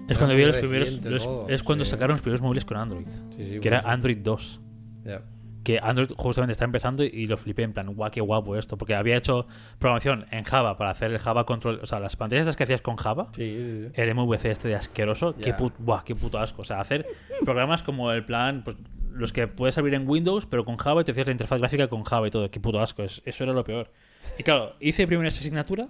Es 0.09 0.17
cuando 0.17 0.35
vi 0.35 0.45
los 0.45 0.55
primeros. 0.57 0.85
reciente 0.87 1.09
los- 1.09 1.23
todo, 1.23 1.49
es 1.49 1.63
cuando 1.63 1.83
sí. 1.85 1.91
sacaron 1.91 2.13
los 2.15 2.21
primeros 2.21 2.41
móviles 2.41 2.63
con 2.65 2.77
Android. 2.77 3.05
Sí, 3.35 3.45
sí, 3.45 3.59
Que 3.59 3.67
era 3.67 3.77
por 3.79 3.87
eso. 3.87 3.93
Android 3.93 4.17
2. 4.21 4.61
Ya. 5.05 5.21
Que 5.65 5.79
Android 5.83 6.09
justamente 6.15 6.53
está 6.53 6.63
empezando 6.63 7.03
y, 7.03 7.07
y 7.07 7.27
lo 7.27 7.35
flipé 7.35 7.63
en 7.63 7.73
plan, 7.73 7.93
guau, 7.93 8.09
qué 8.09 8.21
guapo 8.21 8.55
esto. 8.55 8.77
Porque 8.77 8.95
había 8.95 9.17
hecho 9.17 9.47
programación 9.79 10.25
en 10.31 10.45
Java 10.45 10.77
para 10.77 10.91
hacer 10.91 11.11
el 11.11 11.17
Java 11.19 11.45
Control. 11.45 11.81
O 11.83 11.85
sea, 11.85 11.99
las 11.99 12.15
pantallas 12.15 12.43
estas 12.43 12.55
que 12.55 12.63
hacías 12.63 12.79
con 12.81 12.95
Java. 12.95 13.27
Sí, 13.33 13.53
sí, 13.57 13.87
sí. 13.93 14.01
El 14.01 14.15
MVC 14.15 14.45
este 14.45 14.69
de 14.69 14.75
asqueroso, 14.75 15.35
qué, 15.35 15.53
put- 15.53 15.73
buah, 15.77 16.03
qué 16.05 16.15
puto 16.15 16.39
asco. 16.39 16.61
O 16.61 16.65
sea, 16.65 16.79
hacer 16.79 17.05
programas 17.43 17.83
como 17.83 18.09
el 18.13 18.23
plan, 18.23 18.61
pues 18.63 18.77
los 19.17 19.33
que 19.33 19.47
puedes 19.47 19.77
abrir 19.77 19.93
en 19.95 20.07
Windows, 20.07 20.45
pero 20.45 20.63
con 20.65 20.77
Java 20.77 21.01
y 21.01 21.03
te 21.03 21.11
hacías 21.11 21.27
la 21.27 21.31
interfaz 21.33 21.59
gráfica 21.59 21.87
con 21.87 22.03
Java 22.03 22.27
y 22.27 22.31
todo. 22.31 22.49
Qué 22.51 22.59
puto 22.59 22.79
asco. 22.79 23.03
es- 23.03 23.21
eso 23.25 23.43
era 23.43 23.53
lo 23.53 23.63
peor. 23.63 23.91
Y 24.37 24.43
claro, 24.43 24.73
hice 24.79 25.07
primero 25.07 25.27
esa 25.27 25.39
asignatura, 25.39 25.87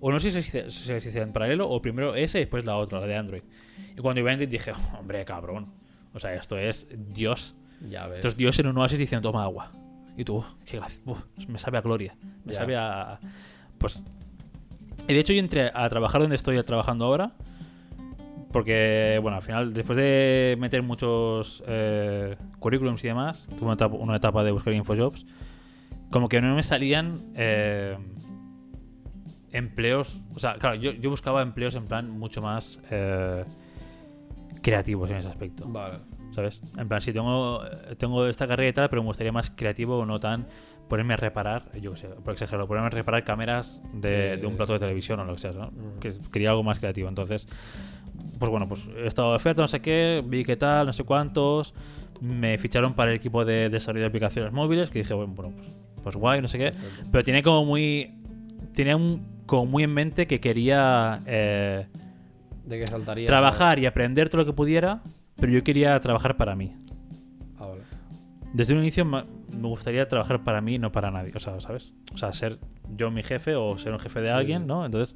o 0.00 0.10
no 0.12 0.20
sé 0.20 0.30
si 0.30 0.42
se, 0.42 0.70
si 0.70 0.84
se 0.84 0.96
hizo 1.08 1.18
en 1.20 1.32
paralelo, 1.32 1.68
o 1.68 1.80
primero 1.82 2.14
esa 2.14 2.38
y 2.38 2.42
después 2.42 2.64
la 2.64 2.76
otra, 2.76 3.00
la 3.00 3.06
de 3.06 3.16
Android. 3.16 3.42
Y 3.96 4.00
cuando 4.00 4.20
iba 4.20 4.30
a 4.30 4.32
Android 4.34 4.48
dije, 4.48 4.72
hombre, 4.98 5.24
cabrón. 5.24 5.72
O 6.14 6.18
sea, 6.18 6.34
esto 6.34 6.56
es 6.58 6.86
Dios. 6.90 7.54
Ya 7.90 8.06
ves. 8.06 8.16
Esto 8.18 8.28
es 8.28 8.36
Dios 8.36 8.58
en 8.58 8.66
un 8.68 8.78
oasis 8.78 8.98
diciendo, 8.98 9.28
toma 9.30 9.42
agua. 9.44 9.70
Y 10.16 10.24
tú, 10.24 10.42
qué 10.64 10.78
gracia. 10.78 10.98
Uf, 11.04 11.18
me 11.48 11.58
sabe 11.58 11.76
a 11.78 11.82
gloria. 11.82 12.16
Me 12.44 12.52
Ya. 12.54 12.58
sabe 12.60 12.76
a. 12.76 13.20
Pues. 13.78 14.02
Y 15.08 15.12
de 15.12 15.20
hecho, 15.20 15.32
yo 15.34 15.40
entré 15.40 15.70
a 15.74 15.88
trabajar 15.90 16.22
donde 16.22 16.36
estoy 16.36 16.62
trabajando 16.62 17.04
ahora. 17.04 17.32
Porque, 18.52 19.18
bueno, 19.22 19.36
al 19.36 19.42
final, 19.42 19.74
después 19.74 19.96
de 19.96 20.56
meter 20.58 20.82
muchos 20.82 21.62
eh, 21.66 22.36
currículums 22.58 23.02
y 23.04 23.08
demás, 23.08 23.46
tuve 23.50 23.64
una 23.66 23.74
etapa, 23.74 23.94
una 23.96 24.16
etapa 24.16 24.44
de 24.44 24.50
buscar 24.52 24.72
infojobs. 24.72 25.26
Como 26.10 26.28
que 26.28 26.40
no 26.40 26.54
me 26.54 26.62
salían 26.62 27.16
eh, 27.34 27.96
empleos. 29.52 30.20
O 30.34 30.38
sea, 30.38 30.54
claro, 30.54 30.76
yo, 30.76 30.92
yo 30.92 31.10
buscaba 31.10 31.42
empleos 31.42 31.74
en 31.74 31.86
plan 31.86 32.10
mucho 32.10 32.40
más 32.40 32.80
eh, 32.90 33.44
creativos 34.62 35.10
en 35.10 35.16
ese 35.16 35.28
aspecto. 35.28 35.68
Vale. 35.68 35.98
¿Sabes? 36.32 36.60
En 36.76 36.88
plan, 36.88 37.00
si 37.00 37.12
tengo, 37.12 37.62
tengo 37.98 38.26
esta 38.26 38.46
carrera 38.46 38.68
y 38.68 38.72
tal, 38.72 38.88
pero 38.90 39.02
me 39.02 39.06
gustaría 39.08 39.32
más 39.32 39.50
creativo 39.50 39.98
o 39.98 40.06
no 40.06 40.18
tan 40.20 40.46
ponerme 40.88 41.14
a 41.14 41.16
reparar, 41.16 41.72
yo 41.80 41.92
qué 41.92 41.96
sé, 41.98 42.08
por 42.08 42.32
exagerarlo, 42.34 42.68
ponerme 42.68 42.88
a 42.88 42.90
reparar 42.90 43.24
cámaras 43.24 43.82
de, 43.92 44.34
Sí. 44.34 44.40
de 44.40 44.46
un 44.46 44.56
plato 44.56 44.72
de 44.74 44.78
televisión 44.78 45.18
o 45.20 45.24
lo 45.24 45.34
que 45.34 45.40
sea, 45.40 45.52
¿no? 45.52 45.72
Que 45.98 46.14
quería 46.30 46.50
algo 46.50 46.62
más 46.62 46.78
creativo. 46.78 47.08
Entonces, 47.08 47.48
pues 48.38 48.50
bueno, 48.50 48.68
pues 48.68 48.82
he 48.96 49.06
estado 49.06 49.30
de 49.30 49.36
oferta, 49.36 49.62
no 49.62 49.68
sé 49.68 49.80
qué, 49.80 50.22
vi 50.26 50.44
qué 50.44 50.56
tal, 50.56 50.86
no 50.86 50.92
sé 50.92 51.04
cuántos. 51.04 51.74
Me 52.20 52.56
ficharon 52.58 52.94
para 52.94 53.10
el 53.10 53.16
equipo 53.16 53.44
de 53.44 53.68
desarrollo 53.68 54.02
de 54.02 54.08
aplicaciones 54.08 54.52
móviles, 54.52 54.88
que 54.90 55.00
dije, 55.00 55.14
bueno, 55.14 55.32
bueno 55.34 55.54
pues, 55.56 55.68
pues 56.02 56.16
guay, 56.16 56.40
no 56.40 56.48
sé 56.48 56.58
qué. 56.58 56.72
Pero 57.12 57.24
tenía 57.24 57.42
como 57.42 57.64
muy. 57.64 58.14
Tenía 58.74 58.96
un, 58.96 59.42
como 59.46 59.66
muy 59.66 59.82
en 59.84 59.92
mente 59.94 60.26
que 60.26 60.40
quería. 60.40 61.20
eh, 61.26 61.86
De 62.64 62.78
que 62.78 62.86
saltaría. 62.86 63.26
trabajar 63.26 63.78
y 63.78 63.86
aprender 63.86 64.28
todo 64.28 64.38
lo 64.42 64.46
que 64.46 64.52
pudiera, 64.52 65.02
pero 65.36 65.52
yo 65.52 65.62
quería 65.62 65.98
trabajar 66.00 66.36
para 66.36 66.54
mí. 66.56 66.74
Ah, 67.58 67.66
vale. 67.66 67.82
Desde 68.52 68.72
un 68.74 68.80
inicio 68.80 69.04
me 69.04 69.24
gustaría 69.68 70.06
trabajar 70.08 70.42
para 70.44 70.60
mí, 70.60 70.78
no 70.78 70.90
para 70.92 71.10
nadie, 71.10 71.32
o 71.34 71.40
sea, 71.40 71.60
¿sabes? 71.60 71.92
O 72.14 72.18
sea, 72.18 72.32
ser 72.32 72.58
yo 72.96 73.10
mi 73.10 73.22
jefe 73.22 73.54
o 73.54 73.76
ser 73.78 73.92
un 73.92 73.98
jefe 73.98 74.20
de 74.20 74.28
Sí, 74.28 74.32
alguien. 74.32 74.66
¿no? 74.66 74.84
Entonces, 74.86 75.14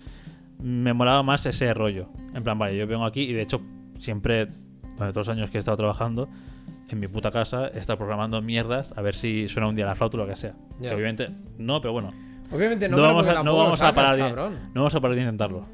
me 0.62 0.92
molaba 0.92 1.22
más 1.22 1.44
ese 1.46 1.72
rollo. 1.74 2.08
En 2.34 2.42
plan, 2.42 2.58
vale, 2.58 2.76
yo 2.76 2.86
vengo 2.86 3.04
aquí 3.04 3.22
y 3.22 3.32
de 3.32 3.42
hecho, 3.42 3.60
siempre, 3.98 4.46
durante 4.96 5.12
todos 5.12 5.26
los 5.26 5.28
años 5.28 5.50
que 5.50 5.58
he 5.58 5.60
estado 5.60 5.76
trabajando, 5.76 6.28
en 6.88 6.98
mi 6.98 7.06
puta 7.06 7.30
casa, 7.30 7.68
he 7.68 7.78
estado 7.78 7.98
programando 7.98 8.42
mierdas 8.42 8.92
a 8.96 9.02
ver 9.02 9.14
si 9.14 9.48
suena 9.48 9.68
un 9.68 9.76
día 9.76 9.86
la 9.86 9.94
flauta 9.94 10.16
o 10.16 10.20
lo 10.20 10.26
que 10.26 10.34
sea. 10.36 10.54
Que 10.80 10.92
obviamente, 10.92 11.28
no, 11.58 11.80
pero 11.80 11.92
bueno, 11.92 12.12
Obviamente 12.52 12.88
no, 12.88 12.96
no, 12.96 13.02
vamos, 13.04 13.26
a, 13.28 13.42
no 13.44 13.56
vamos 13.56 13.74
a 13.80 13.86
sacas, 13.86 13.94
parar 13.94 14.16
de, 14.16 14.32
no 14.74 14.80
vamos 14.80 14.94
a 14.94 15.00
parar 15.00 15.14
de 15.14 15.22
intentarlo. 15.22 15.66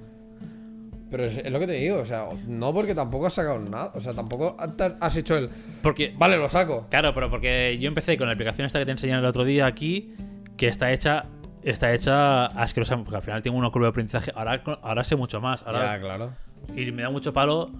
Pero 1.10 1.24
es, 1.24 1.38
es 1.38 1.50
lo 1.50 1.58
que 1.58 1.66
te 1.66 1.72
digo, 1.74 1.98
o 1.98 2.04
sea, 2.04 2.26
no 2.46 2.74
porque 2.74 2.94
tampoco 2.94 3.26
has 3.26 3.32
sacado 3.32 3.58
nada. 3.60 3.92
O 3.94 4.00
sea, 4.00 4.12
tampoco 4.12 4.56
has- 4.58 4.94
has 5.00 5.16
hecho 5.16 5.36
el. 5.38 5.48
Porque 5.80 6.12
Vale, 6.18 6.36
lo 6.36 6.48
saco. 6.48 6.86
Claro, 6.90 7.14
pero 7.14 7.30
porque 7.30 7.78
yo 7.80 7.88
empecé 7.88 8.18
con 8.18 8.26
la 8.26 8.34
aplicación 8.34 8.66
esta 8.66 8.78
que 8.80 8.84
te 8.86 8.90
enseñé 8.90 9.14
el 9.14 9.24
otro 9.24 9.44
día 9.44 9.66
aquí, 9.66 10.14
que 10.56 10.68
está 10.68 10.92
hecha 10.92 11.26
está 11.70 11.92
hecha 11.94 12.46
asquerosa, 12.46 12.96
porque 12.98 13.16
al 13.16 13.22
final 13.22 13.42
tengo 13.42 13.56
una 13.58 13.70
curva 13.70 13.86
de 13.86 13.90
aprendizaje. 13.90 14.32
Ahora, 14.34 14.62
ahora 14.82 15.04
sé 15.04 15.16
mucho 15.16 15.40
más. 15.40 15.62
Ahora, 15.64 15.96
Ya, 15.96 16.00
claro. 16.00 16.32
Y 16.74 16.90
me 16.92 17.02
da 17.02 17.10
mucho 17.10 17.32
palo 17.32 17.70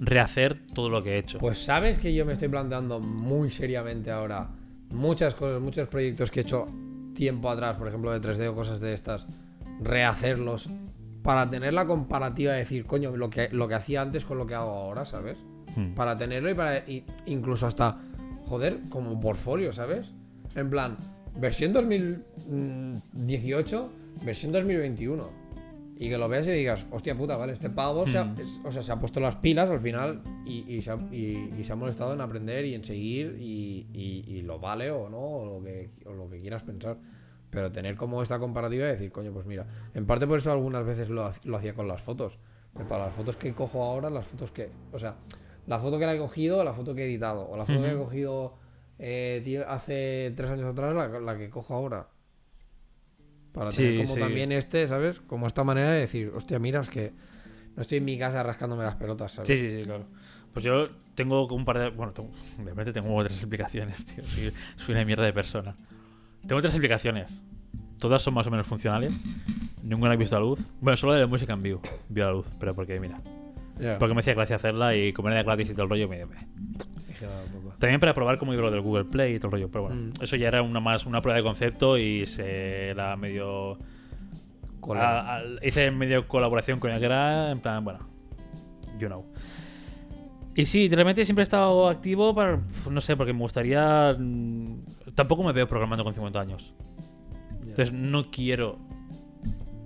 rehacer 0.00 0.58
todo 0.74 0.88
lo 0.88 1.02
que 1.02 1.14
he 1.14 1.18
hecho. 1.18 1.38
Pues 1.38 1.58
sabes 1.64 1.98
que 1.98 2.14
yo 2.14 2.24
me 2.26 2.32
estoy 2.32 2.48
planteando 2.48 3.00
muy 3.00 3.50
seriamente 3.50 4.10
ahora 4.10 4.48
muchas 4.90 5.34
cosas, 5.34 5.60
muchos 5.60 5.88
proyectos 5.88 6.30
que 6.30 6.40
he 6.40 6.42
hecho 6.42 6.66
tiempo 7.14 7.48
atrás, 7.50 7.76
por 7.76 7.88
ejemplo 7.88 8.10
de 8.12 8.20
3D 8.20 8.48
o 8.48 8.54
cosas 8.54 8.80
de 8.80 8.92
estas, 8.94 9.26
rehacerlos 9.80 10.68
para 11.22 11.48
tener 11.48 11.72
la 11.74 11.86
comparativa 11.86 12.52
de 12.52 12.58
decir, 12.58 12.84
coño, 12.86 13.16
lo 13.16 13.30
que, 13.30 13.48
lo 13.50 13.66
que 13.68 13.74
hacía 13.74 14.02
antes 14.02 14.24
con 14.24 14.36
lo 14.38 14.46
que 14.46 14.54
hago 14.54 14.70
ahora, 14.70 15.06
¿sabes? 15.06 15.38
Hmm. 15.76 15.94
Para 15.94 16.16
tenerlo 16.16 16.50
y 16.50 16.54
para 16.54 16.78
y- 16.78 17.04
incluso 17.26 17.66
hasta, 17.66 17.98
joder, 18.46 18.80
como 18.90 19.18
portfolio, 19.20 19.72
¿sabes? 19.72 20.12
En 20.54 20.70
plan, 20.70 20.96
versión 21.36 21.72
2018, 21.72 23.90
versión 24.24 24.52
2021. 24.52 25.44
Y 25.96 26.08
que 26.08 26.18
lo 26.18 26.28
veas 26.28 26.46
y 26.48 26.50
digas, 26.50 26.86
hostia 26.90 27.16
puta, 27.16 27.36
vale, 27.36 27.52
este 27.52 27.70
pavo 27.70 28.04
se 28.06 28.18
ha, 28.18 28.24
Hmm. 28.24 28.40
es- 28.40 28.60
o 28.64 28.72
sea, 28.72 28.82
se 28.82 28.90
ha 28.90 28.98
puesto 28.98 29.20
las 29.20 29.36
pilas 29.36 29.70
al 29.70 29.78
final 29.78 30.22
y, 30.44 30.64
y 30.74 30.82
se 30.82 30.90
ha, 30.90 30.96
y- 31.12 31.50
y 31.56 31.62
se 31.64 31.72
ha 31.72 31.76
molestado 31.76 32.12
en 32.14 32.20
aprender 32.20 32.64
y 32.64 32.74
en 32.74 32.82
seguir 32.82 33.36
y, 33.40 34.42
lo 34.44 34.58
vale 34.58 34.90
o 34.90 35.08
no, 35.08 35.18
o 35.18 35.46
lo, 35.58 35.64
que, 35.64 35.88
o 36.04 36.12
lo 36.12 36.28
que 36.28 36.38
quieras 36.40 36.62
pensar. 36.64 36.98
Pero 37.48 37.70
tener 37.72 37.96
como 37.96 38.20
esta 38.22 38.38
comparativa 38.40 38.86
y 38.86 38.90
decir, 38.90 39.10
coño, 39.12 39.32
pues 39.32 39.46
mira, 39.46 39.66
en 39.94 40.04
parte 40.04 40.26
por 40.26 40.38
eso 40.38 40.50
algunas 40.52 40.84
veces 40.84 41.08
lo, 41.08 41.30
lo 41.44 41.56
hacía 41.56 41.72
con 41.74 41.86
las 41.88 42.02
fotos. 42.02 42.36
Para 42.88 43.06
las 43.06 43.14
fotos 43.14 43.36
que 43.36 43.54
cojo 43.54 43.82
ahora, 43.84 44.10
las 44.10 44.26
fotos 44.26 44.50
que, 44.50 44.68
o 44.92 44.98
sea, 44.98 45.14
la 45.68 45.78
foto 45.78 45.96
que 45.98 46.04
la 46.06 46.14
he 46.14 46.18
cogido, 46.18 46.62
la 46.64 46.72
foto 46.74 46.92
que 46.94 47.02
he 47.02 47.06
editado, 47.06 47.48
o 47.48 47.56
la 47.56 47.64
foto 47.64 47.80
que 47.80 47.92
he 47.92 47.96
cogido 47.96 48.54
eh, 48.98 49.40
tío, 49.44 49.68
hace 49.68 50.32
tres 50.36 50.50
años 50.50 50.66
atrás, 50.66 50.94
la, 50.94 51.20
la 51.20 51.36
que 51.38 51.50
cojo 51.50 51.74
ahora. 51.74 52.08
Para 53.52 53.70
Sí, 53.70 53.82
tener 53.82 53.96
como 54.04 54.14
sí. 54.14 54.20
también 54.20 54.52
este, 54.52 54.88
¿sabes? 54.88 55.20
Como 55.20 55.46
esta 55.46 55.62
manera 55.64 55.92
de 55.92 56.00
decir, 56.00 56.32
hostia, 56.34 56.58
mira, 56.58 56.80
es 56.80 56.88
que 56.88 57.12
no 57.76 57.82
estoy 57.82 57.98
en 57.98 58.04
mi 58.04 58.18
casa 58.18 58.42
rascándome 58.42 58.82
las 58.82 58.96
pelotas, 58.96 59.32
¿sabes? 59.32 59.48
Sí, 59.48 59.58
sí, 59.58 59.76
sí, 59.76 59.82
claro. 59.84 60.06
Pues 60.52 60.64
yo 60.64 60.88
tengo 61.14 61.46
un 61.46 61.64
par 61.64 61.78
de. 61.78 61.90
Bueno, 61.90 62.12
tengo, 62.12 62.30
de 62.58 62.64
repente 62.64 62.92
tengo 62.92 63.14
otras 63.14 63.38
explicaciones, 63.38 64.04
tío. 64.04 64.24
Soy, 64.24 64.52
soy 64.76 64.94
una 64.94 65.04
mierda 65.04 65.24
de 65.24 65.32
persona. 65.32 65.76
Tengo 66.46 66.60
tres 66.60 66.74
explicaciones. 66.74 67.42
Todas 67.98 68.22
son 68.22 68.34
más 68.34 68.46
o 68.46 68.50
menos 68.50 68.66
funcionales. 68.66 69.12
Ninguna 69.82 70.12
ha 70.12 70.16
visto 70.16 70.34
la 70.36 70.40
luz. 70.44 70.60
Bueno, 70.80 70.96
solo 70.96 71.12
de 71.14 71.20
la 71.20 71.26
música 71.26 71.52
en 71.52 71.62
vivo. 71.62 71.80
Vio 72.08 72.24
la 72.24 72.32
luz, 72.32 72.46
pero 72.58 72.74
porque, 72.74 72.98
mira. 73.00 73.20
Porque 73.98 74.14
me 74.14 74.20
hacía 74.20 74.34
gracia 74.34 74.56
hacerla 74.56 74.94
y 74.96 75.12
como 75.12 75.28
era 75.30 75.42
gratis 75.42 75.70
y 75.70 75.72
todo 75.72 75.84
el 75.84 75.90
rollo, 75.90 76.08
me. 76.08 76.24
un 76.24 76.32
poco. 77.62 77.74
También 77.78 78.00
para 78.00 78.14
probar 78.14 78.38
cómo 78.38 78.52
iba 78.52 78.62
lo 78.62 78.70
del 78.70 78.80
Google 78.80 79.04
Play 79.04 79.34
y 79.34 79.38
todo 79.38 79.48
el 79.48 79.52
rollo. 79.52 79.68
Pero 79.70 79.84
bueno, 79.84 79.96
Mm. 80.00 80.22
eso 80.22 80.36
ya 80.36 80.48
era 80.48 80.62
una 80.62 80.80
más 80.80 81.06
una 81.06 81.20
prueba 81.20 81.36
de 81.38 81.42
concepto 81.42 81.96
y 81.98 82.26
se 82.26 82.88
era 82.90 83.16
medio. 83.16 83.78
A- 84.94 85.40
hice 85.62 85.90
medio 85.90 86.28
colaboración 86.28 86.78
con 86.78 86.90
el 86.90 86.98
que 87.00 87.06
era, 87.06 87.50
en 87.50 87.58
plan, 87.60 87.82
bueno, 87.84 88.00
you 88.98 89.06
know. 89.08 89.24
Y 90.54 90.66
sí, 90.66 90.88
realmente 90.88 91.24
siempre 91.24 91.42
he 91.42 91.44
estado 91.44 91.88
activo 91.88 92.34
para. 92.34 92.60
No 92.90 93.00
sé, 93.00 93.16
porque 93.16 93.32
me 93.32 93.40
gustaría. 93.40 94.14
mm, 94.18 94.84
Tampoco 95.14 95.42
me 95.42 95.52
veo 95.52 95.66
programando 95.66 96.04
con 96.04 96.12
50 96.14 96.40
años. 96.40 96.74
Entonces 97.60 97.92
no 97.92 98.30
quiero. 98.30 98.78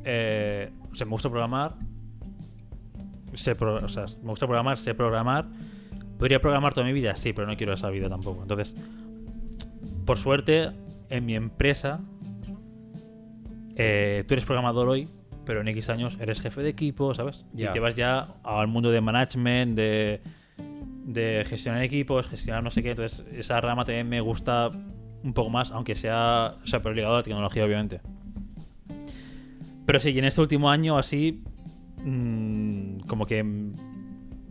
eh, 0.04 0.70
o 0.90 0.94
sea, 0.94 1.06
me 1.06 1.12
gusta 1.12 1.28
programar. 1.30 1.74
Sé 3.38 3.54
pro- 3.54 3.76
o 3.84 3.88
sea, 3.88 4.04
me 4.22 4.30
gusta 4.30 4.46
programar, 4.46 4.78
sé 4.78 4.94
programar. 4.94 5.46
Podría 6.18 6.40
programar 6.40 6.74
toda 6.74 6.84
mi 6.86 6.92
vida, 6.92 7.14
sí, 7.16 7.32
pero 7.32 7.46
no 7.46 7.56
quiero 7.56 7.72
esa 7.74 7.88
vida 7.90 8.08
tampoco. 8.08 8.42
Entonces, 8.42 8.74
por 10.04 10.18
suerte, 10.18 10.70
en 11.10 11.24
mi 11.26 11.34
empresa, 11.36 12.00
eh, 13.76 14.24
tú 14.26 14.34
eres 14.34 14.44
programador 14.44 14.88
hoy, 14.88 15.08
pero 15.44 15.60
en 15.60 15.68
X 15.68 15.88
años 15.90 16.16
eres 16.20 16.40
jefe 16.40 16.62
de 16.62 16.70
equipo, 16.70 17.14
¿sabes? 17.14 17.44
Y 17.54 17.72
te 17.72 17.80
vas 17.80 17.94
ya 17.94 18.26
al 18.42 18.66
mundo 18.66 18.90
de 18.90 19.00
management, 19.00 19.76
de, 19.76 20.20
de 21.06 21.44
gestionar 21.48 21.82
equipos, 21.82 22.26
gestionar 22.26 22.62
no 22.62 22.70
sé 22.70 22.82
qué. 22.82 22.90
Entonces, 22.90 23.24
esa 23.32 23.60
rama 23.60 23.84
también 23.84 24.08
me 24.08 24.20
gusta 24.20 24.70
un 25.22 25.32
poco 25.32 25.50
más, 25.50 25.70
aunque 25.70 25.94
sea, 25.94 26.56
o 26.62 26.66
sea, 26.66 26.82
pero 26.82 26.94
ligado 26.94 27.14
a 27.14 27.18
la 27.18 27.22
tecnología, 27.22 27.64
obviamente. 27.64 28.00
Pero 29.86 30.00
sí, 30.00 30.10
y 30.10 30.18
en 30.18 30.24
este 30.26 30.40
último 30.40 30.68
año 30.68 30.98
así, 30.98 31.42
mm, 32.04 33.00
como 33.06 33.26
que 33.26 33.44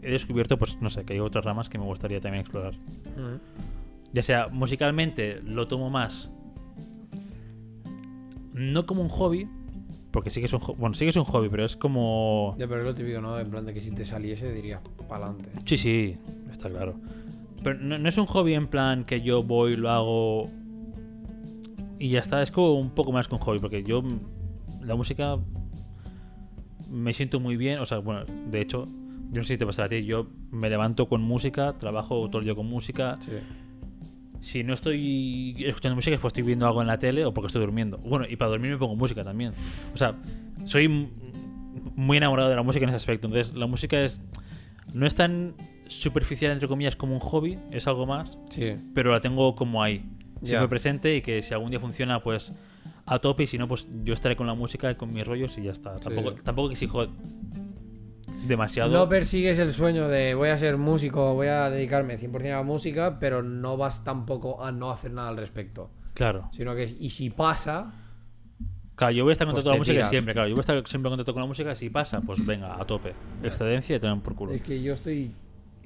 he 0.02 0.12
descubierto, 0.12 0.58
pues 0.58 0.82
no 0.82 0.90
sé, 0.90 1.06
que 1.06 1.14
hay 1.14 1.20
otras 1.20 1.46
ramas 1.46 1.70
que 1.70 1.78
me 1.78 1.86
gustaría 1.86 2.22
también 2.22 2.42
explorar. 2.42 2.76
Mm. 2.76 3.40
Ya 4.14 4.24
sea 4.24 4.48
musicalmente 4.48 5.42
lo 5.44 5.68
tomo 5.68 5.90
más 5.90 6.32
no 8.58 8.86
como 8.86 9.02
un 9.02 9.10
hobby, 9.10 9.48
porque 10.12 10.32
sí 10.32 10.40
que 10.40 10.48
es 10.48 10.54
un 10.54 10.60
hobby, 10.60 10.80
bueno, 10.80 10.96
sí 10.96 11.06
que 11.06 11.10
es 11.10 11.16
un 11.16 11.26
hobby, 11.26 11.48
pero 11.50 11.64
es 11.64 11.76
como 11.76 12.56
Ya, 12.58 12.68
pero 12.68 12.82
es 12.82 12.88
lo 12.88 12.96
típico, 12.96 13.22
¿no? 13.22 13.40
En 13.40 13.50
plan 13.50 13.66
de 13.66 13.74
que 13.74 13.82
si 13.82 13.92
te 13.92 14.04
saliese 14.04 14.52
dirías 14.52 14.82
pa'lante. 15.08 15.50
Sí, 15.66 15.78
sí, 15.78 16.18
está 16.52 16.70
claro. 16.70 16.96
Pero 17.64 17.80
no, 17.80 17.98
no 17.98 18.10
es 18.10 18.18
un 18.18 18.26
hobby 18.26 18.54
en 18.54 18.68
plan 18.68 19.06
que 19.06 19.22
yo 19.22 19.44
voy, 19.44 19.76
lo 19.76 19.90
hago 19.90 20.50
y 22.00 22.10
ya 22.10 22.20
está. 22.20 22.42
Es 22.42 22.52
como 22.52 22.74
un 22.74 22.92
poco 22.92 23.12
más 23.12 23.28
que 23.28 23.36
un 23.36 23.42
hobby, 23.42 23.60
porque 23.60 23.84
yo 23.84 24.04
la 24.82 24.96
música 24.96 25.38
me 26.90 27.14
siento 27.14 27.40
muy 27.40 27.58
bien. 27.58 27.80
O 27.80 27.86
sea, 27.86 28.00
bueno, 28.00 28.24
de 28.50 28.62
hecho, 28.62 28.86
yo 29.32 29.38
no 29.38 29.44
sé 29.44 29.54
si 29.54 29.58
te 29.58 29.66
pasará 29.66 29.86
a 29.86 29.90
ti. 29.90 30.06
Yo 30.06 30.28
me 30.52 30.70
levanto 30.70 31.08
con 31.08 31.22
música, 31.22 31.74
trabajo 31.78 32.28
todo 32.30 32.40
el 32.40 32.46
día 32.46 32.56
con 32.56 32.68
música. 32.68 33.18
Sí. 33.22 33.32
Si 34.42 34.64
no 34.64 34.74
estoy 34.74 35.56
escuchando 35.66 35.96
música 35.96 36.16
es 36.16 36.22
porque 36.22 36.40
estoy 36.40 36.44
viendo 36.44 36.68
algo 36.68 36.82
en 36.82 36.88
la 36.88 37.00
tele 37.00 37.26
o 37.26 37.34
porque 37.34 37.48
estoy 37.48 37.62
durmiendo. 37.62 37.98
Bueno, 37.98 38.26
y 38.30 38.36
para 38.36 38.50
dormir 38.52 38.72
me 38.72 38.78
pongo 38.78 38.96
música 38.96 39.24
también. 39.24 39.52
O 39.94 39.98
sea, 39.98 40.16
soy 40.66 40.88
muy 41.96 42.18
enamorado 42.18 42.50
de 42.50 42.56
la 42.56 42.64
música 42.64 42.84
en 42.84 42.90
ese 42.90 42.98
aspecto. 42.98 43.28
Entonces, 43.28 43.56
la 43.56 43.66
música 43.66 44.00
es 44.02 44.22
no 44.94 45.06
es 45.06 45.16
tan 45.16 45.56
superficial, 45.88 46.52
entre 46.52 46.68
comillas, 46.68 46.96
como 46.96 47.14
un 47.14 47.20
hobby, 47.20 47.58
es 47.72 47.88
algo 47.88 48.06
más, 48.06 48.38
Sí. 48.50 48.74
pero 48.94 49.12
la 49.12 49.20
tengo 49.22 49.56
como 49.56 49.82
ahí, 49.84 50.00
siempre 50.44 50.50
Ya. 50.62 50.68
presente 50.68 51.16
y 51.16 51.22
que 51.22 51.42
si 51.42 51.54
algún 51.54 51.72
día 51.72 51.80
funciona, 51.80 52.22
pues 52.22 52.52
a 53.08 53.20
tope 53.20 53.44
y 53.44 53.48
si 53.48 53.58
no, 53.58 53.68
pues 53.68 53.88
yo 54.04 54.14
estaré 54.14 54.36
con 54.36 54.46
la 54.46 54.54
música 54.54 54.92
y 54.92 54.96
con 54.96 55.12
mis 55.14 55.26
rollos 55.26 55.58
y 55.58 55.64
ya 55.64 55.72
está. 55.72 56.00
Tampoco, 56.00 56.32
sí. 56.32 56.44
tampoco 56.44 56.72
exijo 56.72 57.08
demasiado. 58.46 58.92
No 58.92 59.10
persigues 59.10 59.58
el 59.60 59.74
sueño 59.74 60.08
de 60.08 60.36
voy 60.36 60.50
a 60.50 60.58
ser 60.58 60.78
músico, 60.78 61.34
voy 61.34 61.48
a 61.48 61.70
dedicarme 61.70 62.20
100% 62.20 62.46
a 62.54 62.58
la 62.58 62.64
música, 62.64 63.18
pero 63.20 63.42
no 63.42 63.78
vas 63.78 64.04
tampoco 64.04 64.64
a 64.64 64.72
no 64.72 64.92
hacer 64.92 65.12
nada 65.12 65.30
al 65.30 65.38
respecto. 65.38 65.90
Claro. 66.14 66.50
Sino 66.52 66.76
que, 66.76 66.84
y 67.00 67.10
si 67.10 67.30
pasa, 67.30 67.94
Claro, 68.96 69.14
yo 69.14 69.24
voy 69.26 69.32
a 69.32 69.34
estar 69.34 69.48
en 69.48 69.54
Pues 69.54 69.64
contacto 69.64 69.70
con 69.70 69.72
la 69.72 69.76
te 69.76 69.80
música 69.80 69.94
tiras. 69.94 70.10
siempre, 70.10 70.34
claro. 70.34 70.48
Yo 70.50 70.56
voy 70.56 70.60
a 70.60 70.62
estar 70.62 70.88
siempre 70.88 71.08
en 71.10 71.12
contacto 71.12 71.34
con 71.34 71.42
la 71.42 71.48
música. 71.48 71.76
Si 71.76 71.90
pasa, 71.92 72.20
pues 72.22 72.44
venga, 72.44 72.82
a 72.82 72.86
tope. 72.86 73.14
Excedencia 73.44 73.96
y 73.96 74.00
tener 74.00 74.20
por 74.22 74.34
culo. 74.36 74.54
es 74.54 74.62
que 74.64 74.82
yo 74.82 74.94
estoy. 74.94 75.34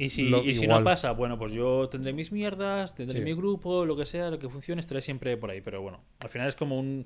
Y 0.04 0.10
si, 0.10 0.30
Lo- 0.30 0.44
y 0.44 0.56
si 0.56 0.66
no 0.66 0.84
pasa, 0.84 1.12
bueno, 1.12 1.38
pues 1.38 1.52
yo 1.52 1.88
tendré 1.88 2.12
mis 2.12 2.32
mierdas, 2.32 2.96
tendré 2.96 3.20
Sí. 3.20 3.24
mi 3.26 3.34
grupo, 3.34 3.86
lo 3.86 3.96
que 3.96 4.08
sea, 4.08 4.32
lo 4.32 4.40
que 4.40 4.50
funcione, 4.50 4.80
estaré 4.80 5.00
siempre 5.02 5.38
por 5.38 5.52
ahí. 5.52 5.62
Pero 5.62 5.82
bueno, 5.84 6.02
al 6.20 6.30
final 6.30 6.48
es 6.48 6.56
como 6.56 6.80
un, 6.80 7.06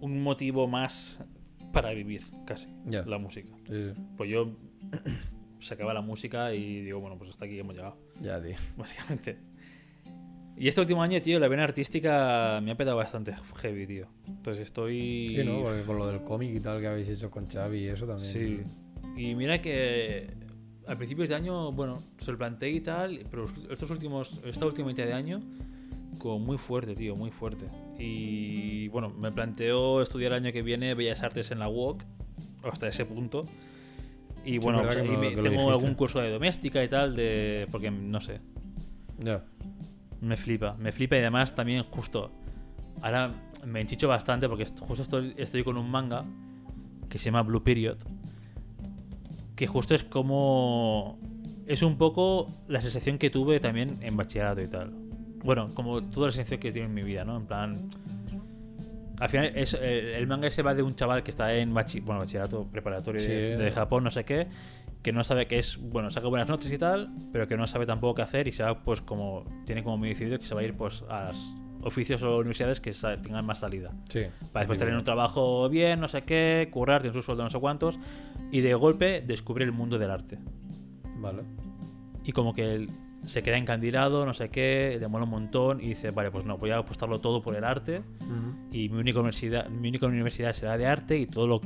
un 0.00 0.20
motivo 0.22 0.66
más 0.66 1.20
para 1.72 1.90
vivir, 1.92 2.22
casi, 2.46 2.68
la 2.84 3.18
música. 3.18 3.54
Sí, 3.68 3.90
sí. 3.94 4.02
Pues 4.16 4.28
yo 4.28 4.56
se 5.60 5.74
acaba 5.74 5.94
la 5.94 6.00
música 6.00 6.52
y 6.52 6.80
digo, 6.82 6.98
bueno, 6.98 7.16
pues 7.16 7.30
hasta 7.30 7.44
aquí 7.44 7.58
hemos 7.60 7.76
llegado, 7.76 7.96
Ya, 8.20 8.42
tío. 8.42 8.56
básicamente. 8.76 9.38
Y 10.56 10.66
este 10.68 10.80
último 10.80 11.00
año, 11.02 11.20
tío, 11.22 11.38
la 11.38 11.46
vena 11.48 11.62
artística 11.64 12.60
me 12.62 12.72
ha 12.72 12.76
petado 12.76 12.96
bastante 12.96 13.34
heavy, 13.62 13.86
tío. 13.86 14.06
Entonces 14.26 14.62
estoy... 14.64 15.28
Sí, 15.28 15.42
¿no? 15.44 15.62
Porque 15.62 15.82
con 15.82 15.98
lo 15.98 16.06
del 16.08 16.22
cómic 16.22 16.54
y 16.56 16.60
tal 16.60 16.80
que 16.80 16.86
habéis 16.88 17.08
hecho 17.08 17.30
con 17.30 17.46
Xavi 17.48 17.78
y 17.78 17.86
eso 17.88 18.04
también. 18.06 18.32
Sí. 18.32 18.60
Y 19.16 19.34
mira 19.36 19.60
que 19.60 20.42
a 20.86 20.94
principios 20.96 21.28
de 21.28 21.34
año, 21.34 21.72
bueno, 21.72 21.98
se 22.20 22.30
lo 22.32 22.38
planteé 22.38 22.70
y 22.70 22.80
tal, 22.80 23.20
pero 23.30 23.46
estos 23.70 23.90
últimos, 23.90 24.32
esta 24.44 24.66
última 24.66 24.88
mitad 24.88 25.04
de 25.04 25.12
año, 25.14 25.40
como 26.18 26.38
muy 26.38 26.58
fuerte, 26.58 26.94
tío, 26.94 27.16
muy 27.16 27.30
fuerte. 27.30 27.66
Y 27.98 28.88
bueno, 28.88 29.10
me 29.10 29.32
planteo 29.32 30.02
estudiar 30.02 30.32
el 30.32 30.44
año 30.44 30.52
que 30.52 30.62
viene 30.62 30.94
Bellas 30.94 31.22
Artes 31.22 31.50
en 31.50 31.58
la 31.58 31.68
UOC, 31.68 32.02
hasta 32.62 32.88
ese 32.88 33.04
punto. 33.04 33.44
Y 34.44 34.52
Sí, 34.52 34.58
bueno, 34.58 34.78
verdad 34.78 34.92
o 34.92 34.94
sea, 34.94 35.02
que 35.02 35.12
y 35.12 35.16
me- 35.16 35.30
tengo 35.30 35.48
dijiste. 35.50 35.70
algún 35.70 35.94
curso 35.94 36.20
de 36.20 36.30
doméstica 36.30 36.84
y 36.84 36.88
tal, 36.88 37.16
de 37.16 37.66
porque 37.70 37.90
no 37.90 38.20
sé, 38.20 38.40
Ya. 39.18 39.42
me 40.20 40.36
flipa, 40.36 40.76
me 40.78 40.92
flipa 40.92 41.16
y 41.16 41.20
además 41.20 41.54
también 41.54 41.84
justo 41.84 42.30
ahora 43.02 43.32
me 43.64 43.80
enchicho 43.80 44.06
bastante 44.08 44.48
porque 44.48 44.66
justo 44.66 45.02
estoy, 45.02 45.34
estoy 45.38 45.64
con 45.64 45.76
un 45.78 45.90
manga 45.90 46.24
que 47.08 47.18
se 47.18 47.26
llama 47.26 47.42
Blue 47.42 47.62
Period 47.62 47.96
que 49.56 49.66
justo 49.66 49.94
es 49.94 50.02
como 50.04 51.18
es 51.66 51.82
un 51.82 51.96
poco 51.96 52.50
la 52.68 52.80
sensación 52.82 53.18
que 53.18 53.30
tuve 53.30 53.60
también 53.60 53.96
en 54.02 54.16
bachillerato 54.16 54.60
y 54.60 54.68
tal. 54.68 54.92
Bueno, 55.44 55.70
como 55.74 56.02
toda 56.02 56.28
la 56.28 56.32
sensación 56.32 56.60
que 56.60 56.72
tiene 56.72 56.88
en 56.88 56.94
mi 56.94 57.02
vida, 57.02 57.24
¿no? 57.24 57.36
En 57.36 57.46
plan 57.46 57.90
al 59.20 59.28
final 59.30 59.52
es, 59.54 59.74
eh, 59.80 60.16
el 60.18 60.26
manga 60.26 60.48
ese 60.48 60.62
va 60.62 60.74
de 60.74 60.82
un 60.82 60.94
chaval 60.94 61.22
que 61.22 61.30
está 61.30 61.54
en 61.54 61.72
bachi- 61.72 62.02
bueno, 62.04 62.20
bachillerato 62.20 62.66
preparatorio 62.70 63.20
Sí. 63.20 63.28
de, 63.28 63.56
de 63.56 63.70
Japón, 63.70 64.02
no 64.04 64.10
sé 64.10 64.24
qué, 64.24 64.48
que 65.02 65.12
no 65.12 65.22
sabe 65.22 65.46
que 65.46 65.58
es, 65.58 65.78
bueno, 65.80 66.10
saca 66.10 66.26
buenas 66.28 66.48
notas 66.48 66.70
y 66.72 66.78
tal, 66.78 67.10
pero 67.32 67.46
que 67.46 67.56
no 67.56 67.66
sabe 67.68 67.86
tampoco 67.86 68.16
qué 68.16 68.22
hacer 68.22 68.48
y 68.48 68.52
se 68.52 68.64
va 68.64 68.82
pues 68.82 69.00
como, 69.02 69.44
tiene 69.66 69.84
como 69.84 69.98
muy 69.98 70.08
decidido 70.08 70.38
que 70.38 70.46
se 70.46 70.54
va 70.54 70.62
a 70.62 70.64
ir 70.64 70.74
pues 70.74 71.04
a 71.08 71.24
las 71.24 71.54
oficios 71.84 72.22
o 72.22 72.38
universidades 72.38 72.80
que 72.80 72.92
tengan 73.22 73.46
más 73.46 73.58
salida. 73.60 73.92
Sí. 74.08 74.22
Para 74.52 74.62
después 74.62 74.78
tener 74.78 74.94
un 74.94 75.04
trabajo 75.04 75.68
bien, 75.68 76.00
no 76.00 76.08
sé 76.08 76.22
qué, 76.22 76.68
currar, 76.72 77.02
tener 77.02 77.14
su 77.14 77.22
sueldo 77.22 77.44
no 77.44 77.50
sé 77.50 77.58
cuántos, 77.60 77.98
y 78.50 78.60
de 78.60 78.74
golpe 78.74 79.22
descubrir 79.26 79.66
el 79.68 79.72
mundo 79.72 79.98
del 79.98 80.10
arte. 80.10 80.38
Vale. 81.18 81.42
Y 82.24 82.32
como 82.32 82.54
que 82.54 82.74
él 82.74 82.90
se 83.26 83.42
queda 83.42 83.56
encandilado, 83.56 84.26
no 84.26 84.34
sé 84.34 84.50
qué, 84.50 84.96
le 85.00 85.08
mola 85.08 85.24
un 85.24 85.30
montón 85.30 85.80
y 85.80 85.88
dice, 85.88 86.10
vale, 86.10 86.30
pues 86.30 86.44
no, 86.44 86.58
voy 86.58 86.70
a 86.70 86.78
apostarlo 86.78 87.18
todo 87.20 87.40
por 87.42 87.54
el 87.56 87.64
arte 87.64 88.02
y 88.70 88.88
mi 88.90 88.98
única 88.98 89.20
universidad, 89.20 89.68
mi 89.68 89.88
única 89.88 90.06
universidad 90.06 90.52
será 90.52 90.76
de 90.76 90.86
arte 90.86 91.16
y 91.18 91.26
todo 91.26 91.46
lo 91.46 91.60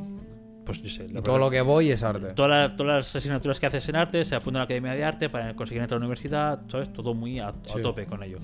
pues 0.65 0.83
yo 0.83 0.91
sé, 0.91 1.07
Y 1.09 1.23
todo 1.23 1.39
lo 1.39 1.49
que 1.51 1.63
voy 1.63 1.91
es 1.91 2.03
arte. 2.03 2.35
todas 2.35 2.51
las, 2.51 2.77
todas 2.77 2.97
las 2.99 3.17
asignaturas 3.17 3.59
que 3.59 3.65
haces 3.67 3.89
en 3.89 3.97
arte 3.97 4.23
se 4.25 4.35
apuntan 4.37 4.57
a 4.57 4.59
la 4.61 4.65
Academia 4.65 4.93
de 4.93 5.03
Arte 5.03 5.31
para 5.31 5.57
conseguir 5.57 5.81
entrar 5.83 5.97
a 5.97 6.01
la 6.01 6.05
universidad, 6.07 6.61
¿sabes? 6.69 6.93
Todo 6.93 7.15
muy 7.15 7.39
a, 7.39 7.49
a 7.49 7.55
Sí. 7.65 7.81
tope 7.81 8.05
con 8.05 8.23
ello. 8.23 8.39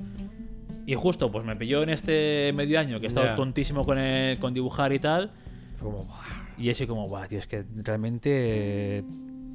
Y 0.86 0.94
justo, 0.94 1.30
pues 1.32 1.44
me 1.44 1.56
pilló 1.56 1.82
en 1.82 1.88
este 1.90 2.52
medio 2.54 2.78
año 2.78 3.00
que 3.00 3.06
he 3.06 3.08
estado 3.08 3.26
Ya. 3.26 3.36
tontísimo 3.36 3.84
con, 3.84 3.98
el- 3.98 4.38
con 4.38 4.52
dibujar 4.54 4.92
y 4.92 4.98
tal. 4.98 5.30
Fue 5.74 5.90
como. 5.90 6.04
"Buah". 6.04 6.44
Y 6.58 6.70
así 6.70 6.86
como, 6.86 7.08
guau, 7.08 7.26
tío, 7.26 7.38
es 7.38 7.46
que 7.46 7.64
realmente. 7.82 8.30
eh, 8.98 9.04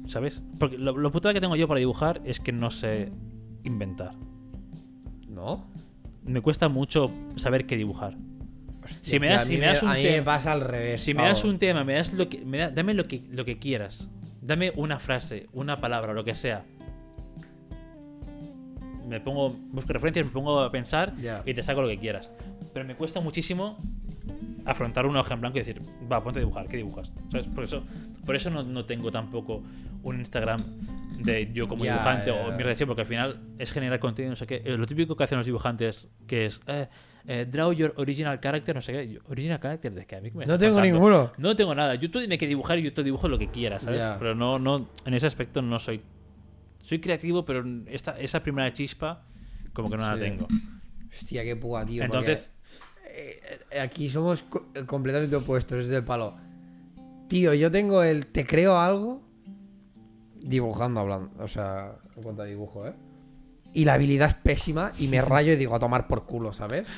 ¿Sabes? 0.06 0.42
Porque 0.58 0.76
lo, 0.76 0.96
lo 0.96 1.12
putada 1.12 1.32
que 1.32 1.40
tengo 1.40 1.54
yo 1.56 1.68
para 1.68 1.78
dibujar 1.78 2.20
es 2.24 2.40
que 2.40 2.50
no 2.52 2.70
sé 2.70 3.12
inventar. 3.62 4.12
¿No? 5.28 5.66
Me 6.24 6.40
cuesta 6.40 6.68
mucho 6.68 7.10
saber 7.36 7.66
qué 7.66 7.76
dibujar. 7.76 8.16
Hostia, 8.82 8.98
Si 9.02 9.20
me 9.20 9.28
das- 9.28 9.44
si 9.46 9.56
me 9.58 9.66
das 9.66 9.82
un 9.82 9.92
tema- 9.92 10.16
me 10.16 10.22
pasa 10.22 10.52
al 10.52 10.60
revés. 10.62 11.02
Si 11.02 11.14
me 11.14 11.22
das 11.22 11.44
un 11.44 11.58
tema, 11.58 11.84
me 11.84 11.94
das 11.94 12.12
lo 12.12 12.28
que, 12.28 12.38
me 12.44 12.58
da- 12.58 12.70
dame 12.70 12.94
lo 12.94 13.06
que, 13.06 13.22
lo 13.30 13.44
que 13.44 13.58
quieras. 13.58 14.08
Dame 14.42 14.72
una 14.74 14.98
frase, 14.98 15.46
una 15.52 15.76
palabra, 15.76 16.12
lo 16.12 16.24
que 16.24 16.34
sea. 16.34 16.64
Me 19.10 19.20
pongo, 19.20 19.50
busco 19.50 19.92
referencias, 19.92 20.24
me 20.24 20.32
pongo 20.32 20.60
a 20.60 20.70
pensar 20.72 21.14
Ya. 21.20 21.42
y 21.44 21.52
te 21.52 21.62
saco 21.62 21.82
lo 21.82 21.88
que 21.88 21.98
quieras. 21.98 22.30
Pero 22.72 22.86
me 22.86 22.94
cuesta 22.94 23.20
muchísimo 23.20 23.76
afrontar 24.64 25.06
una 25.06 25.20
hoja 25.20 25.34
en 25.34 25.40
blanco 25.40 25.58
y 25.58 25.62
decir, 25.62 25.82
va, 26.10 26.22
ponte 26.22 26.38
a 26.38 26.40
dibujar, 26.42 26.68
¿qué 26.68 26.76
dibujas? 26.76 27.10
¿Sabes? 27.30 27.46
Por 27.48 27.64
eso, 27.64 27.82
por 28.24 28.36
eso 28.36 28.50
no, 28.50 28.62
no 28.62 28.84
tengo 28.84 29.10
tampoco 29.10 29.62
un 30.02 30.18
Instagram 30.20 30.60
de 31.18 31.50
yo 31.52 31.68
como 31.68 31.84
Ya, 31.84 31.92
dibujante 31.94 32.30
ya, 32.30 32.46
o 32.46 32.52
mi 32.52 32.62
relación, 32.62 32.86
porque 32.86 33.02
al 33.02 33.08
final 33.08 33.40
es 33.58 33.72
generar 33.72 33.98
contenido, 33.98 34.30
no 34.30 34.36
sé 34.36 34.46
qué. 34.46 34.62
Eh, 34.64 34.76
Lo 34.76 34.86
típico 34.86 35.16
que 35.16 35.24
hacen 35.24 35.38
los 35.38 35.44
dibujantes, 35.46 36.08
que 36.26 36.46
es 36.46 36.62
eh, 36.66 36.88
eh, 37.26 37.46
draw 37.50 37.72
your 37.72 37.92
original 37.96 38.38
character, 38.40 38.74
no 38.74 38.80
sé 38.82 38.92
qué. 38.92 39.18
Original 39.28 39.58
character, 39.60 39.92
de 39.92 40.06
que 40.06 40.16
a 40.16 40.20
mí 40.20 40.30
me 40.32 40.46
No 40.46 40.56
tengo 40.58 40.74
contando? 40.76 40.82
ninguno. 40.94 41.32
No 41.36 41.56
tengo 41.56 41.74
nada. 41.74 41.94
Yo 41.96 42.10
tú 42.10 42.20
dime 42.20 42.38
que 42.38 42.46
dibujar 42.46 42.78
y 42.78 42.82
yo 42.82 42.92
te 42.94 43.02
dibujo 43.02 43.28
lo 43.28 43.38
que 43.38 43.48
quieras, 43.48 43.82
¿sabes? 43.82 43.98
Ya. 43.98 44.16
Pero 44.18 44.34
no, 44.34 44.58
no, 44.58 44.88
en 45.04 45.14
ese 45.14 45.26
aspecto 45.26 45.60
no 45.60 45.78
soy 45.78 46.00
Soy 46.90 46.98
creativo, 47.00 47.44
pero 47.44 47.64
esta, 47.86 48.18
esa 48.18 48.42
primera 48.42 48.72
chispa, 48.72 49.22
como 49.72 49.88
que 49.88 49.96
no 49.96 50.02
la 50.08 50.18
tengo. 50.18 50.48
Hostia, 51.08 51.44
qué 51.44 51.54
púa, 51.54 51.86
tío. 51.86 52.02
Entonces, 52.02 52.50
eh, 53.06 53.40
eh, 53.70 53.80
aquí 53.80 54.08
somos 54.08 54.42
co- 54.42 54.66
completamente 54.86 55.36
opuestos, 55.36 55.78
es 55.84 55.88
del 55.88 56.02
palo. 56.02 56.34
Tío, 57.28 57.54
yo 57.54 57.70
tengo 57.70 58.02
el 58.02 58.26
te 58.26 58.44
creo 58.44 58.76
algo 58.76 59.22
dibujando, 60.42 60.98
hablando. 60.98 61.30
O 61.42 61.46
sea, 61.46 61.92
en 62.16 62.22
cuanto 62.24 62.42
a 62.42 62.44
dibujo, 62.46 62.84
¿eh? 62.88 62.94
Y 63.72 63.84
la 63.84 63.94
habilidad 63.94 64.30
es 64.30 64.34
pésima 64.34 64.90
y 64.98 65.06
me 65.06 65.22
rayo 65.22 65.52
y 65.52 65.56
digo 65.56 65.76
a 65.76 65.78
tomar 65.78 66.08
por 66.08 66.24
culo, 66.26 66.52
¿sabes? 66.52 66.88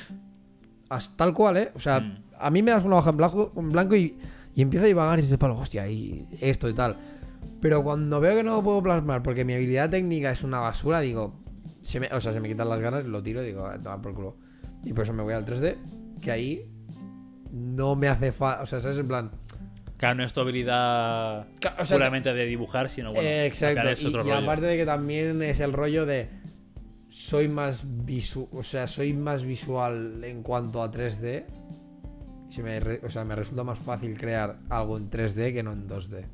Hasta 0.89 1.15
tal 1.17 1.35
cual, 1.35 1.57
¿eh? 1.57 1.71
O 1.75 1.79
sea, 1.79 1.99
Mm. 1.99 2.17
a 2.39 2.49
mí 2.49 2.63
me 2.63 2.71
das 2.71 2.83
una 2.83 2.95
hoja 2.97 3.11
en 3.11 3.17
blanco, 3.17 3.53
en 3.55 3.71
blanco 3.71 3.95
y, 3.95 4.17
y 4.55 4.61
empiezo 4.63 4.85
a 4.85 4.87
divagar 4.87 5.19
y 5.19 5.21
es 5.21 5.29
de 5.29 5.37
palo, 5.37 5.55
hostia, 5.55 5.87
y 5.87 6.27
esto 6.41 6.67
y 6.67 6.73
tal. 6.73 6.97
Pero 7.61 7.83
cuando 7.83 8.19
veo 8.19 8.35
que 8.35 8.43
no 8.43 8.57
lo 8.57 8.63
puedo 8.63 8.81
plasmar 8.83 9.23
porque 9.23 9.45
mi 9.45 9.53
habilidad 9.53 9.89
técnica 9.89 10.31
es 10.31 10.43
una 10.43 10.59
basura, 10.59 10.99
digo, 11.01 11.39
se 11.81 11.99
me, 11.99 12.07
o 12.07 12.19
sea, 12.21 12.33
se 12.33 12.39
me 12.39 12.47
quitan 12.49 12.69
las 12.69 12.79
ganas, 12.79 13.05
lo 13.05 13.21
tiro 13.23 13.41
y 13.43 13.47
digo, 13.47 13.65
a 13.65 13.81
tomar 13.81 14.01
por 14.01 14.13
culo. 14.13 14.37
Y 14.83 14.93
por 14.93 15.03
eso 15.03 15.13
me 15.13 15.23
voy 15.23 15.33
al 15.33 15.45
3D, 15.45 15.75
que 16.21 16.31
ahí 16.31 16.69
no 17.51 17.95
me 17.95 18.07
hace 18.07 18.31
falta, 18.31 18.63
o 18.63 18.65
sea, 18.65 18.81
¿sabes? 18.81 18.97
En 18.99 19.07
plan, 19.07 19.31
claro, 19.97 20.15
no 20.15 20.23
es 20.23 20.33
tu 20.33 20.41
habilidad 20.41 21.47
o 21.79 21.85
sea, 21.85 21.97
puramente 21.97 22.33
de 22.33 22.45
dibujar, 22.45 22.89
sino 22.89 23.13
bueno, 23.13 23.27
eh, 23.29 23.45
exacto. 23.45 23.87
es 23.89 24.01
Y, 24.01 24.07
otro 24.07 24.21
y 24.21 24.23
rollo. 24.31 24.37
aparte 24.37 24.65
de 24.65 24.75
que 24.77 24.85
también 24.85 25.41
es 25.41 25.59
el 25.61 25.71
rollo 25.73 26.05
de 26.05 26.29
soy 27.09 27.47
más 27.47 27.83
visu, 27.85 28.49
o 28.51 28.63
sea, 28.63 28.87
soy 28.87 29.13
más 29.13 29.45
visual 29.45 30.23
en 30.23 30.41
cuanto 30.43 30.81
a 30.81 30.91
3D. 30.91 31.45
Se 32.49 32.61
me 32.63 32.79
re- 32.79 33.01
o 33.03 33.09
sea, 33.09 33.23
me 33.23 33.35
resulta 33.35 33.63
más 33.63 33.79
fácil 33.79 34.17
crear 34.17 34.59
algo 34.69 34.97
en 34.97 35.09
3D 35.09 35.53
que 35.53 35.63
no 35.63 35.73
en 35.73 35.87
2D. 35.87 36.25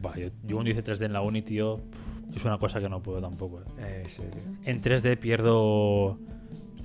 Buah, 0.00 0.16
yo, 0.16 0.28
yo 0.44 0.56
cuando 0.56 0.70
hice 0.70 0.82
3D 0.84 1.04
en 1.06 1.12
la 1.12 1.20
uni, 1.22 1.42
tío, 1.42 1.78
pf, 1.78 2.36
es 2.36 2.44
una 2.44 2.58
cosa 2.58 2.80
que 2.80 2.88
no 2.88 3.02
puedo 3.02 3.20
tampoco. 3.20 3.60
eh. 3.60 3.64
Eh, 3.78 4.04
sí, 4.06 4.22
tío. 4.30 4.42
En 4.64 4.80
3D 4.82 5.18
pierdo 5.18 6.18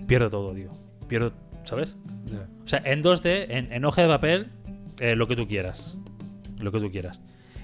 pierdo 0.08 0.30
todo, 0.30 0.54
tío. 0.54 0.70
Pierdo, 1.08 1.32
¿sabes? 1.64 1.96
Ya. 2.26 2.48
O 2.64 2.68
sea, 2.68 2.82
en 2.86 3.02
2D, 3.04 3.46
en, 3.50 3.72
en 3.72 3.86
hoja 3.86 4.02
de 4.02 4.08
papel, 4.08 4.48
eh, 5.00 5.16
lo 5.16 5.28
que 5.28 5.36
tú 5.36 5.48
quieras. 5.48 5.98
Lo 6.60 6.72
que 6.72 6.80
tú 6.80 6.92
quieras. 6.92 7.22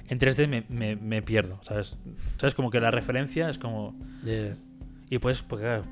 En 0.09 0.19
3D 0.19 0.47
me, 0.47 0.63
me- 0.69 0.95
me 0.95 1.21
pierdo, 1.21 1.59
¿sabes? 1.63 1.97
¿Sabes? 2.37 2.53
Como 2.55 2.69
que 2.69 2.79
la 2.79 2.91
referencia 2.91 3.49
es 3.49 3.57
como... 3.57 3.95
Ya. 4.23 4.53
Y 5.09 5.19
pues, 5.19 5.41
porque 5.41 5.65
claro, 5.65 5.83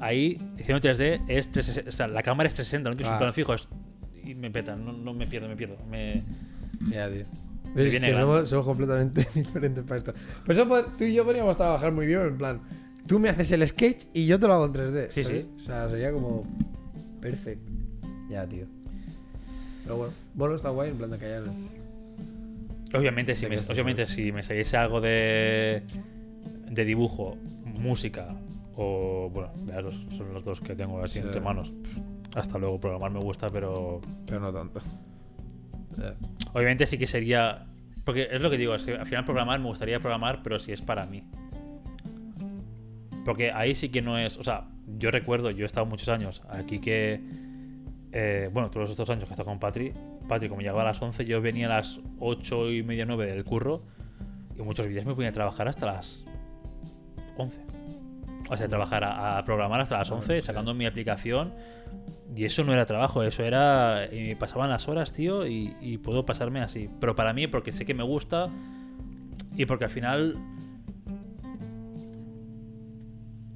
ahí, 0.00 0.38
haciendo 0.58 0.80
3D, 0.88 1.22
es 1.28 1.50
360, 1.50 1.88
o 1.88 1.92
sea, 1.92 2.06
la 2.08 2.22
cámara 2.22 2.48
es 2.48 2.54
360, 2.54 2.90
no 2.90 2.96
tienes 2.96 3.10
un 3.10 3.14
Ah. 3.14 3.18
plano 3.18 3.32
fijo. 3.32 3.54
es- 3.54 3.68
y 4.24 4.34
me 4.34 4.50
peta, 4.50 4.76
no, 4.76 4.92
no 4.92 5.12
me 5.14 5.26
pierdo, 5.26 5.48
me 5.48 5.56
pierdo. 5.56 5.76
Me... 5.90 6.22
Ya, 6.90 7.08
tío. 7.10 7.24
Es 7.76 7.96
que 8.00 8.14
somos, 8.14 8.48
somos 8.48 8.66
completamente 8.66 9.26
diferentes 9.34 9.84
para 9.84 9.98
esto. 9.98 10.14
Por 10.44 10.54
eso 10.54 10.66
tú 10.96 11.04
y 11.04 11.14
yo 11.14 11.24
podríamos 11.24 11.56
trabajar 11.56 11.92
muy 11.92 12.06
bien, 12.06 12.20
en 12.22 12.38
plan, 12.38 12.60
tú 13.06 13.18
me 13.18 13.28
haces 13.28 13.52
el 13.52 13.66
sketch 13.66 14.04
y 14.12 14.26
yo 14.26 14.38
te 14.40 14.46
lo 14.46 14.54
hago 14.54 14.64
en 14.66 14.72
3D. 14.72 15.08
Sí, 15.10 15.22
¿sabes? 15.24 15.40
sí. 15.42 15.48
O 15.56 15.64
sea, 15.64 15.88
sería 15.90 16.12
como 16.12 16.42
perfecto. 17.20 17.70
Ya, 18.30 18.46
tío. 18.46 18.66
Pero 19.84 19.96
bueno, 19.96 20.12
bueno, 20.34 20.54
está 20.54 20.68
guay, 20.70 20.90
en 20.90 20.98
plan 20.98 21.10
de 21.10 21.18
callar. 21.18 21.44
Obviamente, 22.94 23.36
si 23.36 23.46
me, 23.46 23.56
obviamente 23.58 24.06
si 24.06 24.32
me 24.32 24.42
saliese 24.42 24.76
algo 24.76 25.00
de, 25.00 25.82
de 26.70 26.84
dibujo, 26.84 27.36
música 27.64 28.34
o. 28.76 29.30
Bueno, 29.32 29.50
las 29.66 29.84
dos, 29.84 29.94
son 30.16 30.32
los 30.32 30.44
dos 30.44 30.60
que 30.60 30.74
tengo 30.74 31.02
así 31.02 31.14
Sí. 31.20 31.26
entre 31.26 31.40
manos. 31.40 31.70
Pff, 31.70 31.98
Hasta 32.34 32.58
luego, 32.58 32.80
programar 32.80 33.10
me 33.10 33.20
gusta, 33.20 33.50
pero. 33.50 34.00
Pero 34.26 34.40
no 34.40 34.52
tanto. 34.52 34.80
Ya. 35.98 36.14
Obviamente 36.52 36.86
sí 36.86 36.98
que 36.98 37.06
sería. 37.06 37.66
Porque 38.04 38.28
es 38.30 38.40
lo 38.40 38.50
que 38.50 38.56
digo, 38.56 38.74
es 38.74 38.84
que 38.84 38.94
al 38.94 39.06
final 39.06 39.24
programar 39.24 39.58
me 39.60 39.66
gustaría 39.66 40.00
programar, 40.00 40.42
pero 40.42 40.58
si 40.58 40.72
es 40.72 40.80
para 40.80 41.04
mí. 41.04 41.22
Porque 43.24 43.52
ahí 43.52 43.74
sí 43.74 43.90
que 43.90 44.00
no 44.00 44.16
es. 44.18 44.38
O 44.38 44.44
sea, 44.44 44.68
yo 44.86 45.10
recuerdo, 45.10 45.50
yo 45.50 45.64
he 45.64 45.66
estado 45.66 45.86
muchos 45.86 46.08
años 46.08 46.42
aquí 46.48 46.78
que. 46.78 47.20
eh, 48.12 48.48
bueno, 48.52 48.70
todos 48.70 48.90
estos 48.90 49.10
años 49.10 49.24
que 49.24 49.30
he 49.30 49.34
estado 49.34 49.48
con 49.48 49.58
Patri. 49.58 49.92
Patri, 50.26 50.48
como 50.48 50.60
llegaba 50.60 50.82
a 50.82 50.86
las 50.86 51.00
11, 51.00 51.24
yo 51.24 51.40
venía 51.40 51.66
a 51.66 51.76
las 51.76 52.00
8 52.18 52.72
y 52.72 52.82
media, 52.82 53.04
9 53.04 53.26
del 53.26 53.44
curro. 53.44 53.82
Y 54.56 54.62
muchos 54.62 54.86
días 54.86 55.04
me 55.04 55.14
ponía 55.14 55.30
a 55.30 55.32
trabajar 55.32 55.68
hasta 55.68 55.86
las 55.86 56.24
11. 57.36 57.67
O 58.50 58.56
sea, 58.56 58.66
trabajar 58.68 59.04
a, 59.04 59.36
a 59.38 59.44
programar 59.44 59.80
hasta 59.80 59.98
las 59.98 60.10
11, 60.10 60.40
sacando 60.42 60.72
mi 60.74 60.86
aplicación. 60.86 61.52
Y 62.34 62.44
eso 62.44 62.62
no 62.64 62.72
era 62.72 62.86
trabajo, 62.86 63.22
eso 63.22 63.42
era. 63.42 64.08
Y 64.12 64.28
me 64.28 64.36
pasaban 64.36 64.70
las 64.70 64.88
horas, 64.88 65.12
tío, 65.12 65.46
y, 65.46 65.74
y 65.80 65.98
puedo 65.98 66.24
pasarme 66.26 66.60
así. 66.60 66.88
Pero 67.00 67.14
para 67.16 67.32
mí, 67.32 67.46
porque 67.46 67.72
sé 67.72 67.84
que 67.84 67.94
me 67.94 68.02
gusta 68.04 68.46
y 69.56 69.66
porque 69.66 69.84
al 69.84 69.90
final. 69.90 70.36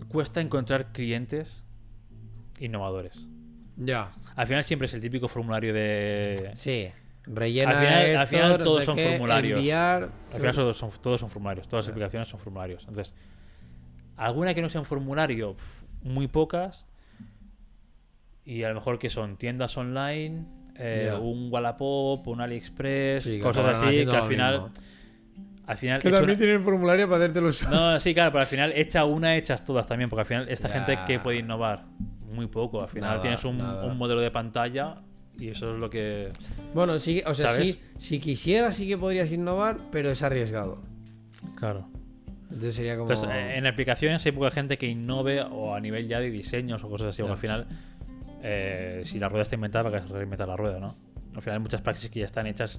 Cuesta 0.09 0.41
encontrar 0.41 0.93
clientes 0.93 1.65
innovadores. 2.59 3.27
Ya. 3.77 4.13
Al 4.37 4.47
final 4.47 4.63
siempre 4.65 4.87
es 4.87 4.95
el 4.95 5.01
típico 5.01 5.27
formulario 5.29 5.73
de. 5.73 6.51
Sí. 6.55 6.89
Rellena 7.25 7.71
Al 7.71 7.77
final- 7.77 7.95
al 8.05 8.11
esto, 8.15 8.27
final 8.27 8.51
no 8.59 8.65
todos 8.65 8.81
sé 8.81 8.87
son 8.87 8.97
qué, 8.97 9.09
formularios. 9.11 9.61
enviar- 9.61 10.11
Al 10.35 10.41
final 10.41 10.55
todos 10.55 10.77
son, 10.77 10.91
todos 11.01 11.21
son 11.21 11.31
formularios, 11.31 11.69
todas 11.69 11.87
las 11.87 11.93
aplicaciones 11.93 12.29
son 12.29 12.41
formularios. 12.41 12.85
Entonces, 12.89 13.15
alguna 14.17 14.55
que 14.55 14.63
no 14.63 14.69
sea 14.71 14.81
un 14.81 14.85
formulario, 14.87 15.55
pf, 15.55 15.85
muy 16.03 16.29
pocas. 16.29 16.87
Y 18.45 18.65
a 18.65 18.69
lo 18.71 18.75
mejor 18.77 18.99
que 18.99 19.09
son 19.09 19.37
tiendas 19.37 19.77
online, 19.77 20.45
eh, 20.77 21.13
un 21.21 21.49
Wallapop, 21.53 22.27
un 22.27 22.41
AliExpress, 22.41 23.23
Sí, 23.25 23.39
cosas 23.41 23.79
así, 23.81 24.05
que 24.05 24.17
al 24.17 24.29
final. 24.29 24.63
mismo. 24.63 24.69
Al 25.67 25.79
final. 25.79 26.01
Que 26.01 26.11
también 26.11 26.31
una- 26.31 26.39
tienen 26.39 26.65
formulario 26.65 27.07
para 27.09 27.19
hacértelo 27.19 27.49
usar. 27.49 27.71
No, 27.71 28.01
sí, 28.01 28.13
claro, 28.15 28.33
pero 28.33 28.41
al 28.43 28.47
final 28.49 28.73
echa 28.75 29.05
una, 29.05 29.37
echas 29.37 29.65
todas 29.65 29.87
también, 29.87 30.11
porque 30.11 30.21
al 30.23 30.27
final 30.27 30.49
esta 30.49 30.69
gente 30.69 30.99
que 31.07 31.21
puede 31.21 31.39
innovar 31.39 31.85
muy 32.33 32.47
poco. 32.49 32.83
Al 32.83 32.89
final 32.89 33.11
Nada, 33.11 33.21
tienes 33.21 33.45
un, 33.45 33.59
modelo 33.97 34.21
de 34.21 34.31
pantalla 34.33 34.97
y 35.39 35.49
eso 35.49 35.75
es 35.75 35.81
lo 35.81 35.89
que. 35.89 36.31
Bueno, 36.75 36.99
sí, 36.99 37.23
o 37.27 37.35
sea, 37.35 37.49
¿Sabes? 37.49 37.65
sí, 37.75 37.81
si 37.99 38.19
quisieras 38.19 38.75
sí 38.77 38.89
que 38.89 38.99
podrías 38.99 39.31
innovar, 39.31 39.77
pero 39.93 40.11
es 40.11 40.23
arriesgado. 40.25 40.83
Claro. 41.57 41.89
Entonces 42.55 42.75
sería 42.75 42.97
como... 42.97 43.11
Entonces, 43.11 43.31
eh, 43.35 43.57
en 43.57 43.67
aplicaciones 43.67 44.25
hay 44.27 44.33
poca 44.33 44.51
gente 44.51 44.79
que 44.79 44.87
innove 44.87 45.41
o 45.43 45.75
a 45.75 45.81
nivel 45.81 46.07
ya 46.09 46.21
de 46.21 46.31
diseños 46.31 46.85
o 46.85 46.89
cosas 46.91 47.09
así. 47.09 47.23
porque 47.23 47.33
al 47.33 47.39
final, 47.39 47.67
eh, 48.43 49.03
si 49.05 49.19
la 49.19 49.29
rueda 49.29 49.43
está 49.43 49.55
inventada, 49.55 49.91
para 49.91 50.03
que 50.03 50.09
se 50.09 50.15
reinventar 50.15 50.49
la 50.49 50.57
rueda, 50.57 50.79
¿no? 50.79 50.95
Al 51.35 51.41
final 51.43 51.57
hay 51.59 51.63
muchas 51.63 51.81
praxis 51.81 52.11
que 52.11 52.21
ya 52.21 52.27
están 52.27 52.47
hechas. 52.47 52.79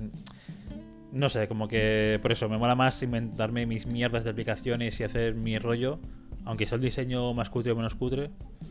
No 1.12 1.30
sé, 1.30 1.48
como 1.48 1.68
que 1.68 2.20
por 2.22 2.32
eso 2.32 2.50
me 2.50 2.58
mola 2.58 2.76
más 2.76 3.02
inventarme 3.04 3.66
mis 3.66 3.86
mierdas 3.88 4.24
de 4.24 4.30
aplicaciones 4.32 5.00
y 5.00 5.04
hacer 5.04 5.36
mi 5.36 5.58
rollo, 5.60 6.00
aunque 6.46 6.66
sea 6.66 6.76
el 6.76 6.82
diseño 6.82 7.34
más 7.34 7.50
cutre 7.50 7.72
o 7.72 7.76
menos 7.76 7.96
cutre, 7.96 8.30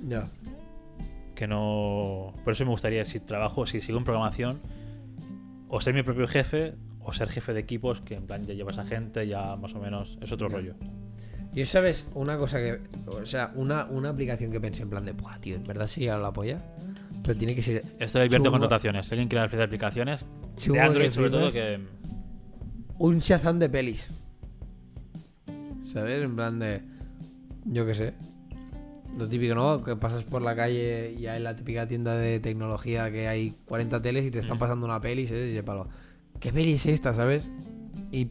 Ya. 0.08 0.26
que 1.34 1.46
no. 1.46 2.32
Por 2.44 2.52
eso 2.52 2.64
me 2.64 2.70
gustaría, 2.70 3.04
si 3.04 3.20
trabajo, 3.20 3.66
si 3.66 3.80
sigo 3.80 3.98
en 3.98 4.04
programación, 4.04 4.60
o 5.68 5.80
ser 5.80 5.94
mi 5.94 6.02
propio 6.02 6.26
jefe, 6.28 6.74
o 7.04 7.12
ser 7.12 7.28
jefe 7.28 7.52
de 7.52 7.60
equipos, 7.60 8.00
que 8.00 8.14
en 8.14 8.26
plan 8.26 8.46
ya 8.46 8.54
llevas 8.54 8.78
a 8.78 8.84
gente, 8.84 9.26
ya 9.26 9.56
más 9.56 9.74
o 9.74 9.80
menos 9.80 10.18
es 10.20 10.30
otro 10.32 10.48
rollo. 10.48 10.74
Yo 11.52 11.66
sabes, 11.66 12.06
una 12.14 12.38
cosa 12.38 12.58
que... 12.58 12.80
O 13.06 13.26
sea, 13.26 13.52
una, 13.54 13.84
una 13.86 14.08
aplicación 14.08 14.50
que 14.50 14.58
pensé 14.60 14.84
en 14.84 14.90
plan 14.90 15.04
de... 15.04 15.12
Buah, 15.12 15.38
tío, 15.38 15.56
en 15.56 15.64
verdad 15.64 15.86
sería 15.86 16.16
la 16.16 16.32
polla. 16.32 16.62
Pero 17.22 17.36
tiene 17.36 17.54
que 17.54 17.60
ser... 17.60 17.82
Estoy 17.98 18.22
abierto 18.22 18.50
contrataciones. 18.50 19.04
Si 19.06 19.12
alguien 19.14 19.28
quiere 19.28 19.44
hacer 19.44 19.60
aplicaciones, 19.60 20.24
de 20.66 20.80
Android 20.80 21.12
sobre 21.12 21.30
todo, 21.30 21.52
que. 21.52 21.78
Un 22.98 23.18
Shazam 23.18 23.58
de 23.58 23.68
pelis. 23.68 24.08
¿Sabes? 25.86 26.24
En 26.24 26.34
plan 26.36 26.58
de... 26.58 26.80
Yo 27.66 27.84
qué 27.86 27.94
sé. 27.94 28.14
Lo 29.18 29.28
típico, 29.28 29.54
¿no? 29.54 29.82
Que 29.82 29.94
pasas 29.94 30.24
por 30.24 30.40
la 30.40 30.56
calle 30.56 31.14
y 31.18 31.26
hay 31.26 31.42
la 31.42 31.54
típica 31.54 31.86
tienda 31.86 32.16
de 32.16 32.40
tecnología 32.40 33.10
que 33.10 33.28
hay 33.28 33.50
40 33.66 34.00
teles 34.00 34.24
y 34.26 34.30
te 34.30 34.38
están 34.38 34.56
Mm. 34.56 34.60
pasando 34.60 34.86
una 34.86 35.00
peli, 35.00 35.26
¿sabes? 35.26 35.50
Y 35.50 35.54
de 35.54 35.62
palo. 35.62 35.88
¿Qué 36.42 36.52
peli 36.52 36.72
es 36.72 36.86
esta, 36.86 37.14
sabes? 37.14 37.48
Y 38.10 38.26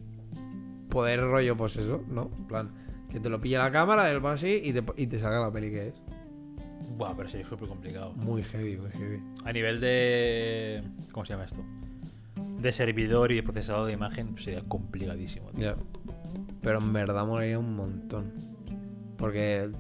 poder 0.90 1.22
rollo, 1.22 1.56
pues 1.56 1.78
eso, 1.78 2.04
¿no? 2.10 2.30
En 2.38 2.46
plan, 2.46 2.72
que 3.10 3.22
te 3.22 3.30
lo 3.30 3.40
pilla 3.40 3.60
la 3.60 3.72
cámara, 3.72 4.12
él 4.12 4.24
va 4.24 4.34
así 4.34 4.60
y 4.62 4.74
te, 4.74 4.84
y 4.98 5.08
te 5.08 5.18
salga 5.18 5.40
la 5.40 5.50
peli 5.50 5.72
que 5.72 5.88
es. 5.88 5.94
Buah, 6.98 7.16
pero 7.16 7.30
sería 7.30 7.48
súper 7.48 7.70
complicado. 7.70 8.12
Muy 8.18 8.44
heavy, 8.44 8.76
muy 8.76 8.92
heavy. 8.92 9.24
A 9.46 9.54
nivel 9.54 9.80
de. 9.80 10.84
¿Cómo 11.14 11.26
se 11.26 11.34
llama 11.34 11.46
esto? 11.46 11.64
De 12.60 12.74
servidor 12.74 13.32
y 13.32 13.36
de 13.36 13.44
procesador 13.44 13.88
de 13.88 13.94
imagen 13.94 14.38
sería 14.38 14.60
complicadísimo. 14.60 15.50
tío. 15.52 15.64
Ya. 15.64 15.76
Pero 16.62 16.80
en 16.80 16.92
verdad 16.92 17.26
molaría 17.26 17.60
un 17.60 17.78
montón. 17.78 18.34
Porque. 19.18 19.72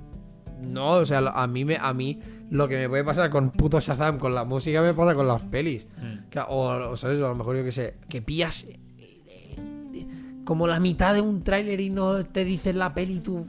No, 0.61 0.91
o 0.91 1.05
sea, 1.05 1.19
a 1.19 1.47
mí, 1.47 1.65
me, 1.65 1.75
a 1.75 1.93
mí 1.93 2.17
lo 2.51 2.67
que 2.67 2.77
me 2.77 2.87
puede 2.87 3.03
pasar 3.03 3.29
con 3.29 3.49
puto 3.49 3.79
Shazam, 3.79 4.19
con 4.19 4.35
la 4.35 4.43
música, 4.43 4.81
me 4.81 4.93
pasa 4.93 5.15
con 5.15 5.27
las 5.27 5.41
pelis. 5.41 5.87
Mm. 5.97 6.37
O, 6.49 6.67
o, 6.91 6.97
¿sabes? 6.97 7.19
O 7.19 7.25
a 7.25 7.29
lo 7.29 7.35
mejor 7.35 7.57
yo 7.57 7.63
que 7.63 7.71
sé, 7.71 7.95
que 8.07 8.21
pillas 8.21 8.63
eh, 8.65 8.77
eh, 8.97 10.07
como 10.45 10.67
la 10.67 10.79
mitad 10.79 11.13
de 11.13 11.21
un 11.21 11.43
tráiler 11.43 11.79
y 11.79 11.89
no 11.89 12.23
te 12.25 12.45
dicen 12.45 12.77
la 12.77 12.93
peli 12.93 13.19
tú... 13.21 13.45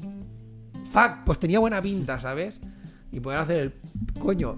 Fuck, 0.91 1.24
pues 1.27 1.39
tenía 1.39 1.59
buena 1.59 1.81
pinta, 1.83 2.19
¿sabes? 2.20 2.61
Y 3.11 3.20
poder 3.20 3.39
hacer 3.41 3.59
el 3.59 3.73
coño 4.20 4.57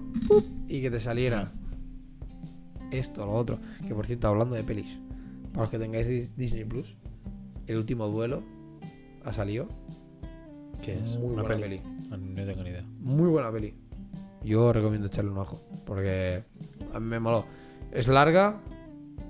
y 0.67 0.81
que 0.81 0.89
te 0.91 0.99
saliera 0.99 1.51
esto, 2.91 3.25
lo 3.25 3.31
otro. 3.33 3.59
Que 3.87 3.93
por 3.95 4.05
cierto, 4.05 4.27
hablando 4.27 4.55
de 4.55 4.63
pelis, 4.63 4.97
para 5.51 5.63
los 5.63 5.69
que 5.71 5.79
tengáis 5.79 6.07
Dis- 6.09 6.33
Disney 6.35 6.65
Plus, 6.65 6.95
el 7.67 7.77
último 7.77 8.07
duelo 8.07 8.43
ha 9.23 9.33
salido. 9.33 9.67
¿Qué 10.81 10.93
es? 10.93 11.17
Muy 11.17 11.33
Una 11.33 11.43
buena 11.43 11.59
peli. 11.61 11.81
No 12.09 12.45
tengo 12.45 12.63
ni 12.63 12.69
idea. 12.69 12.83
Muy 12.99 13.27
buena 13.29 13.51
peli. 13.51 13.73
Yo 14.45 14.71
recomiendo 14.71 15.07
echarle 15.07 15.31
un 15.31 15.37
ojo. 15.39 15.61
Porque 15.85 16.43
a 16.93 16.99
mí 16.99 17.07
me 17.07 17.19
moló. 17.19 17.45
Es 17.91 18.07
larga, 18.07 18.61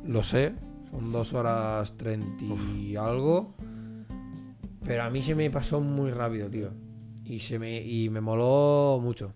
lo 0.05 0.21
sé. 0.23 0.53
Son 0.91 1.11
dos 1.11 1.33
horas 1.33 1.95
treinta 1.97 2.43
y 2.75 2.95
algo. 2.95 3.55
Pero 4.83 5.03
a 5.03 5.09
mí 5.09 5.21
se 5.21 5.33
me 5.35 5.49
pasó 5.49 5.81
muy 5.81 6.11
rápido, 6.11 6.49
tío. 6.49 6.71
Y, 7.23 7.39
se 7.39 7.57
me, 7.57 7.81
y 7.81 8.09
me 8.09 8.21
moló 8.21 8.99
mucho. 9.01 9.33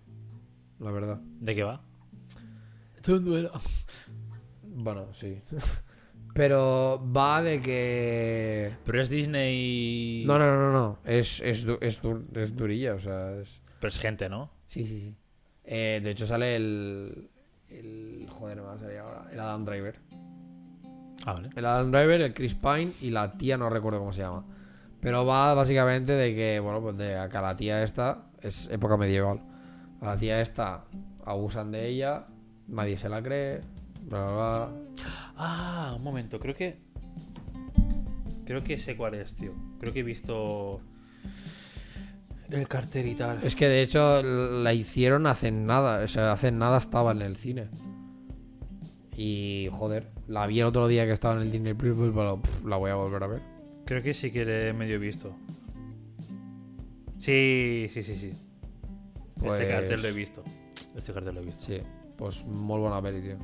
La 0.78 0.90
verdad. 0.92 1.20
¿De 1.40 1.54
qué 1.54 1.64
va? 1.64 1.82
Es 3.02 3.08
un 3.08 3.24
duelo. 3.24 3.50
Bueno, 4.62 5.12
sí. 5.12 5.40
Pero 6.34 7.02
va 7.14 7.42
de 7.42 7.60
que. 7.60 8.72
Pero 8.84 9.02
es 9.02 9.08
Disney. 9.10 10.22
No, 10.26 10.38
no, 10.38 10.56
no, 10.56 10.72
no. 10.72 10.98
Es, 11.04 11.40
es, 11.40 11.64
du- 11.64 11.78
es, 11.80 12.00
dur- 12.02 12.24
es 12.36 12.54
durilla, 12.54 12.94
o 12.94 13.00
sea. 13.00 13.34
Es... 13.40 13.60
Pero 13.80 13.88
es 13.88 13.98
gente, 13.98 14.28
¿no? 14.28 14.50
Sí, 14.66 14.84
sí, 14.86 15.00
sí. 15.00 15.16
Eh, 15.72 16.00
de 16.02 16.10
hecho, 16.10 16.26
sale 16.26 16.56
el. 16.56 17.30
el 17.68 18.26
joder, 18.28 18.56
no 18.56 18.64
me 18.64 18.68
va 18.70 18.74
a 18.74 18.78
salir 18.78 18.98
ahora. 18.98 19.28
El 19.32 19.38
Adam 19.38 19.64
Driver. 19.64 20.00
Ah, 21.24 21.34
vale. 21.34 21.50
El 21.54 21.64
Adam 21.64 21.92
Driver, 21.92 22.20
el 22.22 22.34
Chris 22.34 22.54
Pine 22.54 22.90
y 23.00 23.10
la 23.10 23.38
tía, 23.38 23.56
no 23.56 23.70
recuerdo 23.70 24.00
cómo 24.00 24.12
se 24.12 24.22
llama. 24.22 24.44
Pero 25.00 25.24
va 25.24 25.54
básicamente 25.54 26.12
de 26.12 26.34
que, 26.34 26.58
bueno, 26.58 26.80
pues 26.80 26.98
de 26.98 27.28
que 27.30 27.36
a 27.36 27.40
la 27.40 27.54
tía 27.54 27.84
esta 27.84 28.26
es 28.42 28.68
época 28.72 28.96
medieval. 28.96 29.42
A 30.00 30.06
la 30.06 30.16
tía 30.16 30.40
esta 30.40 30.86
abusan 31.24 31.70
de 31.70 31.86
ella, 31.86 32.26
nadie 32.66 32.98
se 32.98 33.08
la 33.08 33.22
cree, 33.22 33.60
bla, 34.02 34.24
bla, 34.24 34.32
bla. 34.32 34.68
Ah, 35.36 35.94
un 35.96 36.02
momento. 36.02 36.40
Creo 36.40 36.56
que. 36.56 36.78
Creo 38.44 38.64
que 38.64 38.76
sé 38.76 38.96
cuál 38.96 39.14
es, 39.14 39.36
tío. 39.36 39.54
Creo 39.78 39.92
que 39.92 40.00
he 40.00 40.02
visto. 40.02 40.80
El 42.50 42.66
cartel 42.68 43.06
y 43.08 43.14
tal. 43.14 43.42
Es 43.44 43.54
que 43.54 43.68
de 43.68 43.82
hecho 43.82 44.22
la 44.22 44.72
hicieron 44.74 45.26
hace 45.26 45.50
nada, 45.52 46.02
o 46.04 46.08
sea, 46.08 46.32
hace 46.32 46.50
nada 46.50 46.78
estaba 46.78 47.12
en 47.12 47.22
el 47.22 47.36
cine. 47.36 47.68
Y 49.16 49.68
joder, 49.72 50.10
la 50.26 50.46
vi 50.46 50.60
el 50.60 50.66
otro 50.66 50.88
día 50.88 51.04
que 51.04 51.12
estaba 51.12 51.34
en 51.36 51.42
el 51.42 51.52
Disney 51.52 51.74
Plus, 51.74 51.96
pero 52.14 52.40
pff, 52.40 52.64
la 52.64 52.76
voy 52.76 52.90
a 52.90 52.94
volver 52.94 53.22
a 53.22 53.26
ver. 53.26 53.42
Creo 53.84 54.02
que 54.02 54.14
sí 54.14 54.30
que 54.30 54.44
le 54.44 54.68
he 54.68 54.72
medio 54.72 54.98
visto. 54.98 55.32
Sí, 57.18 57.88
sí, 57.92 58.02
sí, 58.02 58.16
sí. 58.16 58.32
Pues- 59.36 59.60
Este 59.60 59.68
cartel 59.72 60.02
lo 60.02 60.08
he 60.08 60.12
visto. 60.12 60.42
Este 60.96 61.12
cartel 61.12 61.34
lo 61.34 61.40
he 61.42 61.44
visto. 61.44 61.64
Sí, 61.64 61.78
pues 62.16 62.44
muy 62.46 62.78
buena 62.80 63.00
peli, 63.02 63.20
tío. 63.20 63.36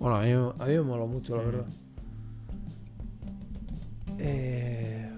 Bueno, 0.00 0.16
a 0.16 0.22
mí, 0.22 0.30
a 0.32 0.66
mí 0.66 0.72
me 0.74 0.82
mola 0.82 1.04
mucho, 1.04 1.36
la 1.36 1.42
Mm. 1.42 1.46
verdad. 1.46 1.66
Eh, 4.18 5.10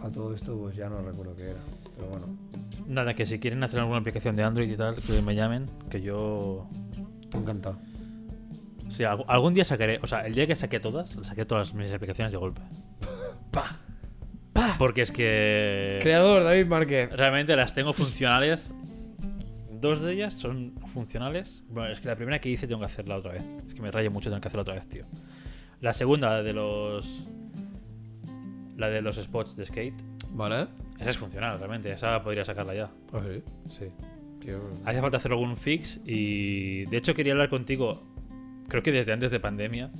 a 0.00 0.10
todo 0.10 0.34
esto, 0.34 0.56
pues 0.58 0.76
ya 0.76 0.88
no 0.88 1.00
recuerdo 1.02 1.34
qué 1.36 1.50
era. 1.50 1.60
Pero 1.96 2.08
bueno, 2.08 2.26
Nada, 2.86 3.14
que 3.14 3.24
si 3.26 3.38
quieren 3.38 3.62
hacer 3.62 3.80
alguna 3.80 3.98
aplicación 3.98 4.36
de 4.36 4.42
Android 4.42 4.70
y 4.70 4.76
tal, 4.76 4.96
que 4.96 5.22
me 5.22 5.34
llamen, 5.34 5.70
que 5.90 6.02
yo. 6.02 6.68
te 7.30 7.38
encantado. 7.38 7.78
Sí, 8.90 9.02
alg- 9.04 9.24
algún 9.28 9.54
día 9.54 9.64
sacaré. 9.64 9.98
O 10.02 10.06
sea, 10.06 10.26
el 10.26 10.34
día 10.34 10.46
que 10.46 10.54
saqué 10.54 10.80
todas, 10.80 11.16
saqué 11.22 11.44
todas 11.46 11.72
mis 11.74 11.90
aplicaciones 11.92 12.30
de 12.32 12.38
golpe. 12.38 12.60
¡Pa! 13.50 13.78
Porque 14.78 15.02
es 15.02 15.10
que. 15.12 15.98
Creador, 16.02 16.42
David 16.44 16.66
Márquez. 16.66 17.10
Realmente 17.12 17.56
las 17.56 17.74
tengo 17.74 17.92
funcionales. 17.92 18.72
Dos 19.80 20.00
de 20.00 20.12
ellas 20.12 20.34
son 20.34 20.74
funcionales. 20.92 21.62
Bueno, 21.68 21.90
es 21.92 22.00
que 22.00 22.08
la 22.08 22.16
primera 22.16 22.38
que 22.40 22.48
hice 22.48 22.66
tengo 22.66 22.80
que 22.80 22.86
hacerla 22.86 23.16
otra 23.16 23.32
vez. 23.32 23.42
Es 23.66 23.74
que 23.74 23.82
me 23.82 23.90
raya 23.90 24.10
mucho 24.10 24.30
tener 24.30 24.40
que 24.40 24.48
hacerla 24.48 24.62
otra 24.62 24.74
vez, 24.74 24.88
tío. 24.88 25.04
La 25.80 25.92
segunda, 25.92 26.30
la 26.30 26.42
de 26.42 26.52
los. 26.52 27.22
La 28.76 28.88
de 28.88 29.02
los 29.02 29.16
spots 29.16 29.56
de 29.56 29.64
skate. 29.64 29.94
Vale. 30.30 30.66
Esa 31.00 31.10
es 31.10 31.18
funcional, 31.18 31.58
realmente. 31.58 31.90
Esa 31.90 32.22
podría 32.22 32.44
sacarla 32.44 32.74
ya. 32.74 32.90
Pues 33.10 33.24
sí, 33.24 33.42
Sí. 33.68 33.84
tío. 34.40 34.60
Hace 34.84 35.00
falta 35.00 35.16
hacer 35.16 35.32
algún 35.32 35.56
fix 35.56 36.00
y. 36.04 36.84
De 36.86 36.96
hecho, 36.96 37.14
quería 37.14 37.32
hablar 37.32 37.48
contigo. 37.48 38.02
Creo 38.68 38.82
que 38.82 38.92
desde 38.92 39.12
antes 39.12 39.30
de 39.30 39.40
pandemia. 39.40 39.90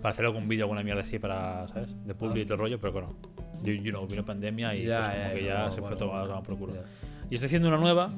Para 0.00 0.12
hacer 0.14 0.24
algún 0.24 0.48
vídeo, 0.48 0.64
alguna 0.64 0.82
mierda 0.82 1.02
así 1.02 1.18
para. 1.18 1.68
¿Sabes? 1.68 1.90
De 2.06 2.14
public 2.14 2.42
y 2.42 2.44
todo 2.44 2.54
el 2.54 2.60
rollo, 2.60 2.80
pero 2.80 2.92
bueno. 2.92 3.14
You, 3.62 3.74
you 3.74 3.90
know, 3.92 4.04
vino 4.08 4.24
pandemia 4.24 4.74
y 4.74 4.86
Ya, 4.86 4.98
pues, 5.00 5.08
como 5.10 5.22
ya, 5.28 5.34
que 5.34 5.44
ya, 5.44 5.54
bueno, 5.54 5.70
se 5.70 5.72
fue 5.74 5.80
bueno, 5.82 5.96
todo 5.96 6.08
bueno. 6.10 6.26
tomar 6.26 6.42
por 6.42 6.58
culo. 6.58 6.74
Y 7.30 7.34
estoy 7.36 7.46
haciendo 7.46 7.68
una 7.68 7.76
nueva 7.78 8.10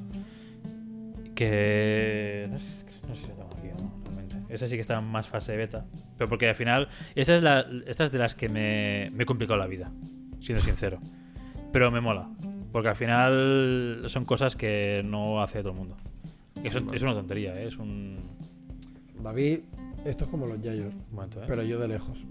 que 1.35 2.47
no 2.51 2.59
sé, 2.59 2.67
no 3.09 3.15
sé 3.15 3.23
si 3.23 3.29
la 3.29 3.35
tengo 3.35 3.51
aquí 3.57 3.69
o 3.69 3.83
no, 3.83 3.93
realmente. 4.05 4.55
Esa 4.55 4.69
sí 4.69 4.75
que 4.75 4.81
está 4.81 4.99
en 4.99 5.05
más 5.05 5.27
fase 5.29 5.57
beta. 5.57 5.85
Pero 6.17 6.29
porque 6.29 6.49
al 6.49 6.55
final, 6.55 6.89
esta 7.15 7.37
es, 7.37 7.43
la, 7.43 7.67
esta 7.87 8.05
es 8.05 8.13
de 8.13 8.19
las 8.19 8.35
que 8.35 8.49
me, 8.49 9.11
me 9.13 9.25
he 9.25 9.27
complicado 9.27 9.59
la 9.59 9.67
vida, 9.67 9.91
siendo 10.41 10.63
sincero. 10.65 11.01
Pero 11.75 11.91
me 11.91 12.01
mola. 12.01 12.31
Porque 12.73 12.89
al 12.89 12.95
final 12.97 14.05
son 14.07 14.25
cosas 14.25 14.55
que 14.55 15.03
no 15.05 15.43
hace 15.43 15.59
todo 15.61 15.73
el 15.73 15.79
mundo. 15.79 15.97
Es, 16.63 16.73
un- 16.77 16.95
es 16.95 17.03
una 17.03 17.15
tontería, 17.15 17.61
¿eh? 17.61 17.67
es 17.67 17.77
un... 17.79 18.17
David, 19.21 19.59
esto 20.05 20.25
es 20.25 20.31
como 20.31 20.47
los 20.47 20.61
yayos, 20.63 20.95
momento, 21.11 21.41
¿eh? 21.43 21.45
pero 21.49 21.63
yo 21.65 21.79
de 21.81 21.89
lejos. 21.89 22.25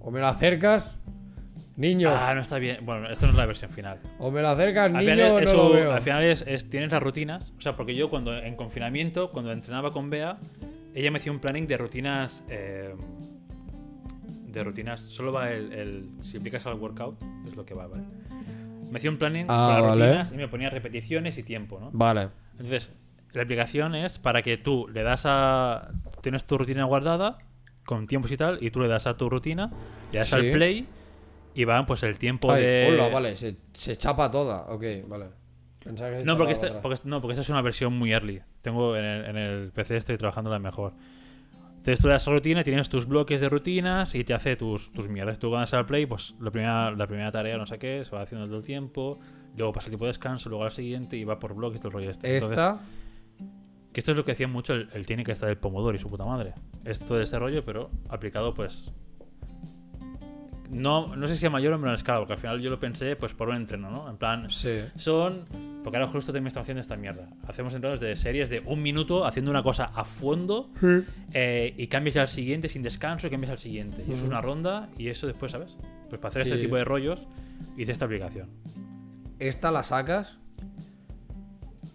O 0.00 0.10
me 0.10 0.18
lo 0.20 0.26
acercas, 0.26 0.98
niño. 1.76 2.10
Ah, 2.12 2.34
no 2.34 2.40
está 2.40 2.58
bien. 2.58 2.84
Bueno, 2.84 3.08
esto 3.08 3.26
no 3.26 3.32
es 3.32 3.38
la 3.38 3.46
versión 3.46 3.70
final. 3.70 4.00
O 4.18 4.30
me 4.32 4.42
lo 4.42 4.48
acercas, 4.48 4.86
Al 4.86 4.92
niño, 4.94 5.12
final, 5.12 5.30
o 5.30 5.34
no 5.34 5.38
eso- 5.40 5.56
lo 5.56 5.70
veo. 5.72 5.92
al 5.92 6.02
final 6.02 6.22
es, 6.24 6.44
es- 6.46 6.68
tienes 6.68 6.90
las 6.90 7.00
rutinas. 7.02 7.52
O 7.58 7.60
sea, 7.60 7.76
porque 7.76 7.94
yo 7.94 8.10
cuando 8.10 8.36
en 8.36 8.56
confinamiento, 8.56 9.30
cuando 9.30 9.52
entrenaba 9.52 9.92
con 9.92 10.10
Bea, 10.10 10.38
ella 10.96 11.12
me 11.12 11.18
hacía 11.18 11.30
un 11.30 11.38
planning 11.38 11.68
de 11.68 11.76
rutinas. 11.76 12.42
eh, 12.48 12.92
de 14.48 14.64
rutinas. 14.64 15.00
Solo 15.00 15.32
va 15.32 15.52
el, 15.52 15.72
el- 15.72 16.08
Si 16.22 16.38
aplicas 16.38 16.66
al 16.66 16.74
workout, 16.74 17.22
es 17.46 17.54
lo 17.54 17.64
que 17.64 17.74
va, 17.74 17.86
¿vale? 17.86 18.02
Me 18.90 18.98
hacía 18.98 19.10
un 19.10 19.18
planning 19.18 19.46
Ah, 19.48 19.66
con 19.78 19.82
las 19.82 19.90
vale. 19.90 20.06
rutinas 20.06 20.32
y 20.32 20.36
me 20.36 20.48
ponía 20.48 20.70
repeticiones 20.70 21.36
y 21.38 21.42
tiempo, 21.42 21.78
¿no? 21.80 21.90
Vale. 21.92 22.28
Entonces, 22.52 22.92
la 23.32 23.42
aplicación 23.42 23.94
es 23.94 24.18
para 24.18 24.42
que 24.42 24.56
tú 24.56 24.88
le 24.92 25.02
das 25.02 25.22
a. 25.26 25.90
Tienes 26.22 26.44
tu 26.44 26.56
rutina 26.58 26.84
guardada 26.84 27.38
con 27.84 28.06
tiempos 28.06 28.30
y 28.32 28.36
tal, 28.36 28.58
y 28.62 28.70
tú 28.70 28.80
le 28.80 28.88
das 28.88 29.06
a 29.06 29.16
tu 29.16 29.28
rutina, 29.30 29.70
le 30.12 30.18
das 30.18 30.28
Sí. 30.28 30.34
al 30.36 30.50
play 30.50 30.86
y 31.54 31.64
va 31.64 31.84
pues 31.86 32.02
el 32.02 32.18
tiempo 32.18 32.50
Ay, 32.52 32.62
de. 32.62 32.88
hola, 32.92 33.08
vale, 33.08 33.36
se, 33.36 33.56
se 33.72 33.96
chapa 33.96 34.30
toda. 34.30 34.62
Ok, 34.68 34.84
vale. 35.06 35.26
Que 35.80 35.90
No 36.24 36.36
porque, 36.36 36.52
este- 36.52 36.70
porque- 36.82 37.00
no, 37.04 37.20
porque 37.20 37.32
esta 37.32 37.42
es 37.42 37.48
una 37.50 37.62
versión 37.62 37.96
muy 37.96 38.12
early. 38.12 38.42
Tengo 38.62 38.96
en 38.96 39.04
el, 39.04 39.24
en 39.26 39.36
el 39.36 39.70
PC 39.72 39.96
estoy 39.96 40.18
trabajando 40.18 40.50
la 40.50 40.58
mejor. 40.58 40.92
Entonces 41.88 42.02
tú 42.02 42.08
das 42.08 42.26
rutina, 42.26 42.62
tienes 42.62 42.90
tus 42.90 43.06
bloques 43.06 43.40
de 43.40 43.48
rutinas 43.48 44.14
y 44.14 44.22
te 44.22 44.34
hace 44.34 44.56
tus, 44.56 44.92
tus 44.92 45.08
mierdas. 45.08 45.38
Tú 45.38 45.50
ganas 45.50 45.72
al 45.72 45.86
play, 45.86 46.04
pues 46.04 46.34
la 46.38 46.50
primera, 46.50 46.90
la 46.90 47.06
primera 47.06 47.32
tarea, 47.32 47.56
no 47.56 47.64
sé 47.64 47.78
qué, 47.78 48.04
se 48.04 48.14
va 48.14 48.20
haciendo 48.20 48.46
todo 48.46 48.58
el 48.58 48.62
tiempo. 48.62 49.18
Luego 49.56 49.72
pasa 49.72 49.86
el 49.86 49.92
tiempo 49.92 50.04
de 50.04 50.10
descanso, 50.10 50.50
luego 50.50 50.64
al 50.64 50.70
siguiente 50.70 51.16
y 51.16 51.24
va 51.24 51.38
por 51.38 51.54
bloques, 51.54 51.80
todo 51.80 51.88
el 51.88 51.94
rollo 51.94 52.10
este. 52.10 52.36
Entonces, 52.36 52.58
Esta. 52.58 52.78
que 53.90 54.00
esto 54.00 54.10
es 54.10 54.18
lo 54.18 54.26
que 54.26 54.32
hacía 54.32 54.48
mucho 54.48 54.74
el, 54.74 54.90
el 54.92 55.06
tiene 55.06 55.24
que 55.24 55.32
estar 55.32 55.48
del 55.48 55.56
Pomodoro 55.56 55.96
y 55.96 55.98
su 55.98 56.10
puta 56.10 56.26
madre. 56.26 56.52
Es 56.84 56.98
todo 56.98 57.22
este 57.22 57.38
rollo, 57.38 57.64
pero 57.64 57.88
aplicado 58.10 58.52
pues... 58.52 58.92
No, 60.70 61.16
no 61.16 61.26
sé 61.28 61.36
si 61.36 61.46
a 61.46 61.50
mayor 61.50 61.72
o 61.72 61.78
menor 61.78 61.94
escala, 61.94 62.18
porque 62.18 62.34
al 62.34 62.38
final 62.38 62.60
yo 62.60 62.68
lo 62.68 62.78
pensé 62.78 63.16
pues 63.16 63.32
por 63.32 63.48
un 63.48 63.56
entreno, 63.56 63.90
¿no? 63.90 64.08
En 64.10 64.16
plan, 64.18 64.50
Sí. 64.50 64.80
son. 64.96 65.44
Porque 65.82 65.96
ahora 65.96 66.08
justo 66.10 66.32
también 66.32 66.48
estamos 66.48 66.64
haciendo 66.64 66.82
esta 66.82 66.96
mierda. 66.96 67.28
Hacemos 67.46 67.72
entrenos 67.74 68.00
de 68.00 68.14
series 68.16 68.50
de 68.50 68.60
un 68.66 68.82
minuto 68.82 69.24
haciendo 69.24 69.50
una 69.50 69.62
cosa 69.62 69.84
a 69.94 70.04
fondo 70.04 70.70
eh, 71.32 71.72
y 71.78 71.86
cambias 71.86 72.16
al 72.16 72.28
siguiente 72.28 72.68
sin 72.68 72.82
descanso 72.82 73.26
y 73.26 73.30
cambias 73.30 73.52
al 73.52 73.58
siguiente. 73.58 74.04
Y 74.06 74.12
eso 74.12 74.22
es 74.22 74.28
una 74.28 74.42
ronda 74.42 74.90
y 74.98 75.08
eso 75.08 75.26
después, 75.26 75.52
¿sabes? 75.52 75.76
Pues 76.10 76.20
para 76.20 76.30
hacer 76.30 76.42
este 76.42 76.58
tipo 76.58 76.76
de 76.76 76.84
rollos 76.84 77.22
hice 77.78 77.92
esta 77.92 78.04
aplicación. 78.04 78.48
Esta 79.38 79.70
la 79.70 79.82
sacas. 79.82 80.38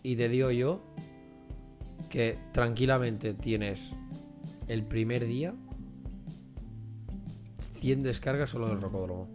Y 0.01 0.15
te 0.15 0.29
digo 0.29 0.49
yo. 0.49 0.81
Que 2.09 2.37
tranquilamente 2.51 3.33
tienes. 3.33 3.91
El 4.67 4.83
primer 4.85 5.25
día. 5.27 5.53
100 7.71 8.03
descargas 8.03 8.49
solo 8.49 8.67
del 8.67 8.81
rocódromo. 8.81 9.27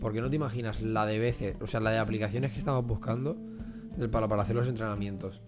Porque 0.00 0.20
no 0.20 0.30
te 0.30 0.36
imaginas 0.36 0.80
la 0.80 1.06
de 1.06 1.18
veces. 1.18 1.56
O 1.60 1.66
sea, 1.66 1.80
la 1.80 1.90
de 1.90 1.98
aplicaciones 1.98 2.52
que 2.52 2.58
estamos 2.58 2.86
buscando. 2.86 3.36
Del 3.96 4.08
palo 4.10 4.28
para 4.28 4.42
hacer 4.42 4.54
los 4.54 4.68
entrenamientos. 4.68 5.40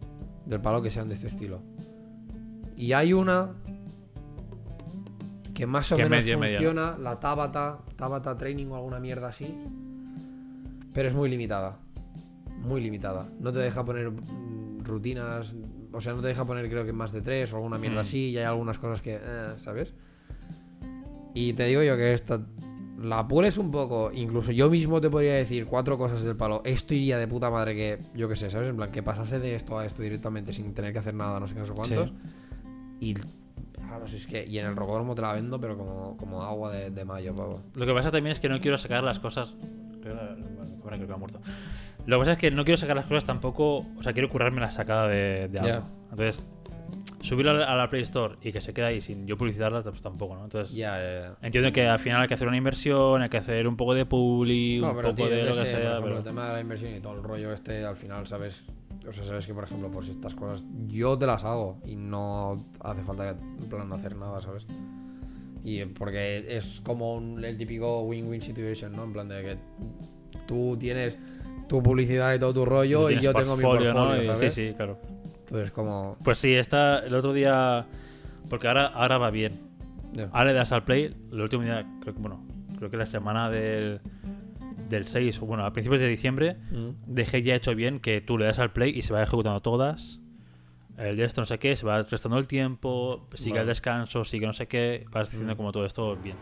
Del 0.47 0.61
palo 0.61 0.83
que 0.83 0.91
sean 0.91 1.07
de 1.09 1.15
este 1.15 1.29
estilo. 1.29 1.63
Y 2.77 2.93
hay 2.93 3.13
una. 3.13 3.51
Que 5.55 5.67
más 5.67 5.93
o 5.93 5.97
Que 5.97 6.05
menos 6.05 6.19
media, 6.21 6.37
media, 6.39 6.57
funciona. 6.59 6.99
La 6.99 7.21
Tabata. 7.21 7.79
Tabata 7.97 8.37
Training 8.37 8.67
o 8.67 8.77
alguna 8.77 8.99
mierda 8.99 9.29
así. 9.29 9.55
Pero 10.93 11.09
es 11.09 11.15
muy 11.15 11.29
limitada. 11.29 11.79
Muy 12.59 12.81
limitada. 12.81 13.29
No 13.39 13.53
te 13.53 13.59
deja 13.61 13.85
poner 13.85 14.11
mm, 14.11 14.85
rutinas. 14.85 15.55
O 15.93 16.01
sea, 16.01 16.15
no 16.15 16.23
te 16.23 16.29
deja 16.29 16.45
poner 16.45 16.69
creo 16.69 16.85
que 16.85 16.93
más 16.93 17.13
de 17.13 17.21
tres 17.23 17.53
o 17.53 17.57
alguna 17.57 17.79
mierda 17.79 17.99
Mm. 17.99 18.01
así. 18.01 18.31
Y 18.31 18.39
hay 18.39 18.45
algunas 18.45 18.79
cosas 18.79 19.01
que. 19.01 19.19
eh, 19.23 19.53
¿Sabes? 19.59 19.95
Y 21.35 21.53
te 21.53 21.67
digo 21.67 21.83
yo 21.83 21.97
que 21.97 22.13
esta. 22.13 22.41
La 22.99 23.27
pules 23.27 23.57
un 23.57 23.71
poco. 23.71 24.11
Incluso 24.13 24.53
yo 24.53 24.69
mismo 24.69 25.01
te 25.01 25.09
podría 25.09 25.35
decir 25.35 25.67
cuatro 25.67 25.97
cosas 25.97 26.23
del 26.23 26.37
palo. 26.37 26.61
Esto 26.65 26.95
iría 26.95 27.19
de 27.19 27.27
puta 27.27 27.51
madre 27.51 27.75
que. 27.75 27.99
Yo 28.15 28.29
qué 28.29 28.37
sé, 28.37 28.51
¿sabes? 28.51 28.69
En 28.69 28.77
plan, 28.77 28.91
que 28.91 29.03
pasase 29.03 29.39
de 29.39 29.55
esto 29.55 29.79
a 29.79 29.87
esto 29.87 30.03
directamente 30.03 30.53
sin 30.53 30.75
tener 30.75 30.93
que 30.93 30.99
hacer 30.99 31.15
nada, 31.15 31.41
no 31.41 31.49
sé 31.49 31.55
qué, 31.55 31.61
no 31.61 31.67
sé 31.67 31.73
cuántos. 31.73 32.13
Y. 33.01 33.15
Vamos, 33.89 34.13
es 34.13 34.27
que. 34.27 34.47
Y 34.47 34.59
en 34.59 34.67
el 34.67 34.77
rocódromo 34.77 35.15
te 35.15 35.23
la 35.23 35.33
vendo, 35.33 35.59
pero 35.59 35.79
como, 35.79 36.17
como 36.19 36.43
agua 36.43 36.73
de, 36.73 36.91
de 36.91 37.05
mayo, 37.05 37.35
pavo. 37.35 37.63
Lo 37.75 37.87
que 37.87 37.95
pasa 37.95 38.11
también 38.11 38.33
es 38.33 38.41
que 38.41 38.49
no 38.49 38.61
quiero 38.61 38.77
sacar 38.77 39.03
las 39.03 39.19
cosas. 39.19 39.55
Creo 40.03 40.17
que 40.17 40.97
creo 40.97 41.07
que 41.07 41.13
ha 41.13 41.17
muerto. 41.17 41.41
Lo 42.07 42.17
que 42.17 42.21
pasa 42.21 42.33
es 42.33 42.39
que 42.39 42.51
no 42.51 42.65
quiero 42.65 42.77
sacar 42.77 42.97
las 42.97 43.07
cosas 43.07 43.25
tampoco. 43.25 43.87
O 43.97 44.03
sea, 44.03 44.13
quiero 44.13 44.29
currarme 44.29 44.61
la 44.61 44.71
sacada 44.71 45.09
de, 45.09 45.49
de 45.49 45.59
algo. 45.59 45.87
Entonces, 46.11 46.51
subirlo 47.21 47.53
a 47.53 47.77
la, 47.77 47.91
Play 47.91 48.03
Store 48.03 48.37
y 48.43 48.53
que 48.53 48.61
se 48.61 48.73
quede 48.73 48.87
ahí 48.87 49.01
sin 49.01 49.27
yo 49.27 49.37
publicitarla, 49.37 49.83
pues 49.83 50.01
tampoco, 50.03 50.35
¿no? 50.37 50.45
Entonces, 50.45 50.75
ya, 50.75 50.99
ya. 50.99 51.37
entiendo 51.43 51.73
que 51.73 51.87
al 51.87 51.99
final 51.99 52.23
hay 52.23 52.29
que 52.29 52.35
hacer 52.35 52.49
una 52.49 52.57
inversión, 52.57 53.23
hay 53.23 53.29
que 53.29 53.37
hacer 53.37 53.67
un 53.69 53.77
poco 53.77 53.95
de 53.95 54.07
publi, 54.07 54.81
No, 54.81 54.91
un 54.91 54.97
poco 54.97 55.15
tío, 55.15 55.29
de 55.29 55.45
lo 55.45 55.49
que 55.49 55.53
sé, 55.55 55.61
por 55.61 55.67
sea. 55.69 55.79
ejemplo, 55.79 56.03
pero- 56.05 56.19
el 56.19 56.25
tema 56.25 56.47
de 56.49 56.53
la 56.55 56.61
inversión 56.61 56.97
y 56.97 57.01
todo 57.01 57.15
el 57.15 57.23
rollo 57.23 57.53
este, 57.53 57.85
al 57.85 57.97
final, 57.97 58.27
¿sabes? 58.27 58.65
O 59.09 59.13
sea, 59.13 59.25
sabes 59.25 59.47
que, 59.47 59.55
por 59.55 59.65
ejemplo, 59.65 59.91
pues 59.91 60.09
estas 60.09 60.35
cosas 60.35 60.65
yo 60.87 61.17
te 61.19 61.27
las 61.27 61.43
hago 61.45 61.79
y 61.87 61.97
no 61.97 62.57
hace 62.81 63.03
falta, 63.03 63.31
en 63.31 63.69
plan, 63.69 63.93
hacer 63.93 64.15
nada, 64.17 64.41
¿sabes? 64.41 64.67
Y 65.65 65.85
porque 65.85 66.45
es 66.57 66.81
como 66.83 67.15
un- 67.15 67.45
el 67.45 67.57
típico 67.57 68.03
win-win 68.03 68.41
situation, 68.43 68.93
¿no? 68.93 69.05
En 69.05 69.13
plan 69.13 69.29
de 69.29 69.43
que 69.43 69.57
tú 70.47 70.77
tienes 70.79 71.19
tu 71.69 71.83
publicidad 71.83 72.35
y 72.35 72.39
todo 72.39 72.53
tu 72.55 72.65
rollo 72.65 73.11
y 73.11 73.21
yo 73.21 73.33
tengo 73.35 73.57
mi 73.57 73.63
portfolio, 73.63 74.25
¿sabes? 74.25 74.55
Sí, 74.55 74.69
sí, 74.69 74.75
claro. 74.75 74.99
Entonces, 75.51 75.73
como... 75.73 76.17
Pues 76.23 76.39
sí, 76.39 76.55
esta, 76.55 77.01
el 77.01 77.15
otro 77.15 77.33
día. 77.33 77.85
Porque 78.49 78.69
ahora, 78.69 78.87
ahora 78.87 79.19
va 79.19 79.31
bien. 79.31 79.53
ya. 80.13 80.25
Ahora 80.33 80.45
le 80.47 80.53
das 80.55 80.71
al 80.73 80.85
play, 80.85 81.15
el 81.33 81.41
último 81.41 81.63
día, 81.65 81.85
creo 82.01 82.15
que, 82.15 82.21
bueno, 82.21 82.45
creo 82.79 82.91
que 82.91 82.97
la 82.97 83.07
semana 83.07 83.51
del, 83.51 84.01
del 84.89 85.07
6, 85.07 85.43
o 85.43 85.47
bueno, 85.47 85.65
a 85.67 85.73
principios 85.73 86.01
de 86.01 86.09
diciembre, 86.09 86.57
Mm. 86.71 86.91
dejé 87.07 87.43
ya 87.43 87.55
hecho 87.57 87.75
bien 87.75 88.01
que 88.01 88.21
tú 88.21 88.39
le 88.39 88.45
das 88.47 88.59
al 88.59 88.73
play 88.73 88.91
y 88.97 89.03
se 89.03 89.13
va 89.13 89.23
ejecutando 89.23 89.61
todas. 89.61 90.21
El 90.99 91.17
de 91.17 91.25
esto 91.25 91.41
no 91.41 91.47
sé 91.47 91.59
qué, 91.59 91.77
se 91.77 91.87
va 91.87 92.03
restando 92.03 92.39
el 92.39 92.47
tiempo, 92.47 93.27
sigue 93.35 93.51
Vale. 93.53 93.61
el 93.63 93.67
descanso, 93.69 94.23
sigue 94.25 94.47
no 94.47 94.53
sé 94.53 94.67
qué, 94.69 95.07
vas 95.11 95.29
haciendo 95.29 95.55
Mm. 95.55 95.57
como 95.57 95.73
todo 95.73 95.85
esto 95.87 96.17
bien. 96.17 96.37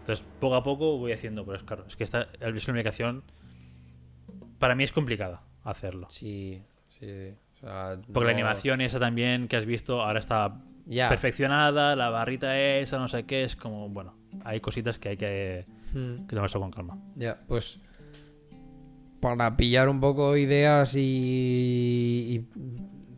Entonces, 0.00 0.24
poco 0.40 0.54
a 0.56 0.62
poco 0.64 0.96
voy 0.98 1.12
haciendo, 1.12 1.44
pero 1.44 1.58
es 1.58 1.62
claro, 1.64 1.84
es 1.86 1.94
que 1.96 2.04
esta 2.04 2.28
el 2.40 2.52
visual 2.52 2.72
comunicación 2.74 3.22
para 4.58 4.74
mí 4.74 4.84
es 4.84 4.92
complicada 4.92 5.42
hacerlo. 5.64 6.08
Sí, 6.10 6.62
sí, 6.98 7.06
sí. 7.06 7.34
O 7.58 7.60
sea, 7.60 7.98
Porque 8.12 8.26
la 8.26 8.32
animación 8.32 8.80
esa 8.80 8.98
también 9.00 9.48
que 9.48 9.56
has 9.56 9.66
visto 9.66 10.00
ahora 10.02 10.18
está 10.20 10.60
perfeccionada, 10.86 11.96
la 11.96 12.08
barrita 12.10 12.58
esa, 12.58 12.98
no 12.98 13.08
sé 13.08 13.24
qué, 13.24 13.44
es 13.44 13.56
como, 13.56 13.88
bueno, 13.88 14.14
hay 14.44 14.60
cositas 14.60 14.98
que 14.98 15.10
hay 15.10 15.16
que, 15.16 15.66
Mm. 15.92 16.26
que 16.26 16.34
tomarse 16.36 16.58
con 16.58 16.70
calma. 16.70 16.98
Ya, 17.16 17.40
pues 17.48 17.80
para 19.20 19.56
pillar 19.56 19.88
un 19.88 20.00
poco 20.00 20.36
ideas 20.36 20.94
y, 20.96 22.26
y 22.28 22.46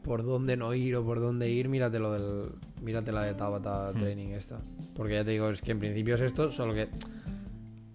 por 0.02 0.24
dónde 0.24 0.56
no 0.56 0.72
ir 0.72 0.96
o 0.96 1.04
por 1.04 1.20
dónde 1.20 1.50
ir, 1.50 1.68
mírate 1.68 1.98
lo 1.98 2.12
del 2.12 2.52
mírate 2.80 3.12
la 3.12 3.24
de 3.24 3.34
Tabata 3.34 3.90
Hmm. 3.92 3.98
Training 3.98 4.28
esta, 4.28 4.58
porque 4.96 5.14
ya 5.14 5.24
te 5.24 5.32
digo, 5.32 5.50
es 5.50 5.60
que 5.60 5.72
en 5.72 5.78
principio 5.80 6.14
es 6.14 6.22
esto, 6.22 6.50
solo 6.50 6.72
que 6.74 6.88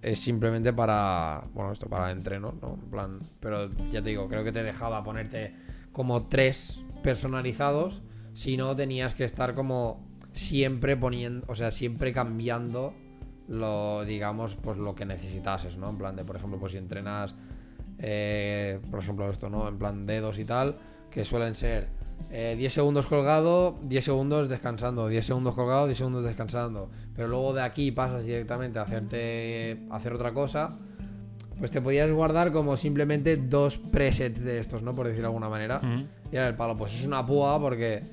es 0.03 0.19
simplemente 0.19 0.71
para, 0.73 1.43
bueno, 1.53 1.71
esto 1.71 1.87
para 1.87 2.11
entreno, 2.11 2.53
¿no? 2.61 2.75
En 2.75 2.91
plan, 2.91 3.19
pero 3.39 3.71
ya 3.91 4.01
te 4.03 4.09
digo, 4.09 4.27
creo 4.27 4.43
que 4.43 4.51
te 4.51 4.61
dejaba 4.61 5.03
ponerte 5.03 5.55
como 5.95 6.23
tres 6.23 6.81
personalizados, 7.03 8.01
si 8.33 8.57
no 8.57 8.75
tenías 8.75 9.13
que 9.13 9.23
estar 9.23 9.53
como 9.53 10.05
siempre 10.33 10.97
poniendo, 10.97 11.45
o 11.47 11.55
sea, 11.55 11.71
siempre 11.71 12.11
cambiando 12.11 12.93
lo, 13.47 14.03
digamos, 14.03 14.57
pues 14.57 14.75
lo 14.75 14.93
que 14.93 15.05
necesitases, 15.05 15.77
¿no? 15.77 15.89
En 15.89 15.97
plan 15.97 16.17
de, 16.17 16.25
por 16.25 16.35
ejemplo, 16.35 16.59
pues 16.59 16.73
si 16.73 16.79
entrenas, 16.79 17.33
eh, 17.99 18.81
por 18.91 18.99
ejemplo, 18.99 19.29
esto, 19.29 19.49
¿no? 19.49 19.69
En 19.69 19.77
plan 19.77 20.05
dedos 20.05 20.37
y 20.37 20.43
tal, 20.43 20.75
que 21.09 21.23
suelen 21.23 21.55
ser 21.55 21.87
eh, 22.29 22.55
10 22.57 22.73
segundos 22.73 23.05
colgado, 23.05 23.79
10 23.83 24.03
segundos 24.03 24.49
descansando, 24.49 25.07
10 25.07 25.25
segundos 25.25 25.55
colgado, 25.55 25.85
10 25.85 25.97
segundos 25.97 26.25
descansando. 26.25 26.89
Pero 27.15 27.29
luego 27.29 27.53
de 27.53 27.61
aquí 27.61 27.93
pasas 27.93 28.25
directamente 28.25 28.79
a 28.79 28.81
hacerte, 28.81 29.85
a 29.89 29.95
hacer 29.95 30.11
otra 30.11 30.33
cosa. 30.33 30.77
Pues 31.57 31.71
te 31.71 31.81
podías 31.81 32.11
guardar 32.11 32.51
como 32.51 32.75
simplemente 32.75 33.37
dos 33.37 33.77
presets 33.77 34.43
de 34.43 34.59
estos, 34.59 34.83
¿no? 34.83 34.93
Por 34.93 35.07
decirlo 35.07 35.23
de 35.23 35.27
alguna 35.27 35.49
manera. 35.49 35.81
Y 36.31 36.35
era 36.35 36.47
el 36.47 36.55
palo. 36.55 36.77
Pues 36.77 36.99
es 36.99 37.05
una 37.05 37.25
púa 37.25 37.59
porque 37.59 38.03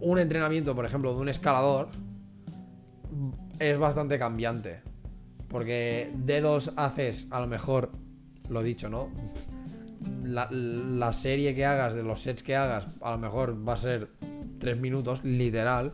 un 0.00 0.18
entrenamiento, 0.18 0.74
por 0.74 0.84
ejemplo, 0.84 1.14
de 1.14 1.20
un 1.20 1.28
escalador 1.28 1.88
es 3.58 3.78
bastante 3.78 4.18
cambiante. 4.18 4.82
Porque 5.48 6.12
dedos 6.14 6.72
haces, 6.76 7.26
a 7.30 7.40
lo 7.40 7.46
mejor, 7.46 7.90
lo 8.48 8.62
dicho, 8.62 8.88
¿no? 8.88 9.08
La, 10.22 10.48
la 10.50 11.12
serie 11.12 11.54
que 11.54 11.64
hagas, 11.64 11.94
de 11.94 12.02
los 12.02 12.22
sets 12.22 12.42
que 12.42 12.56
hagas, 12.56 12.86
a 13.00 13.10
lo 13.10 13.18
mejor 13.18 13.66
va 13.68 13.72
a 13.72 13.76
ser 13.76 14.10
3 14.58 14.78
minutos, 14.80 15.24
literal. 15.24 15.92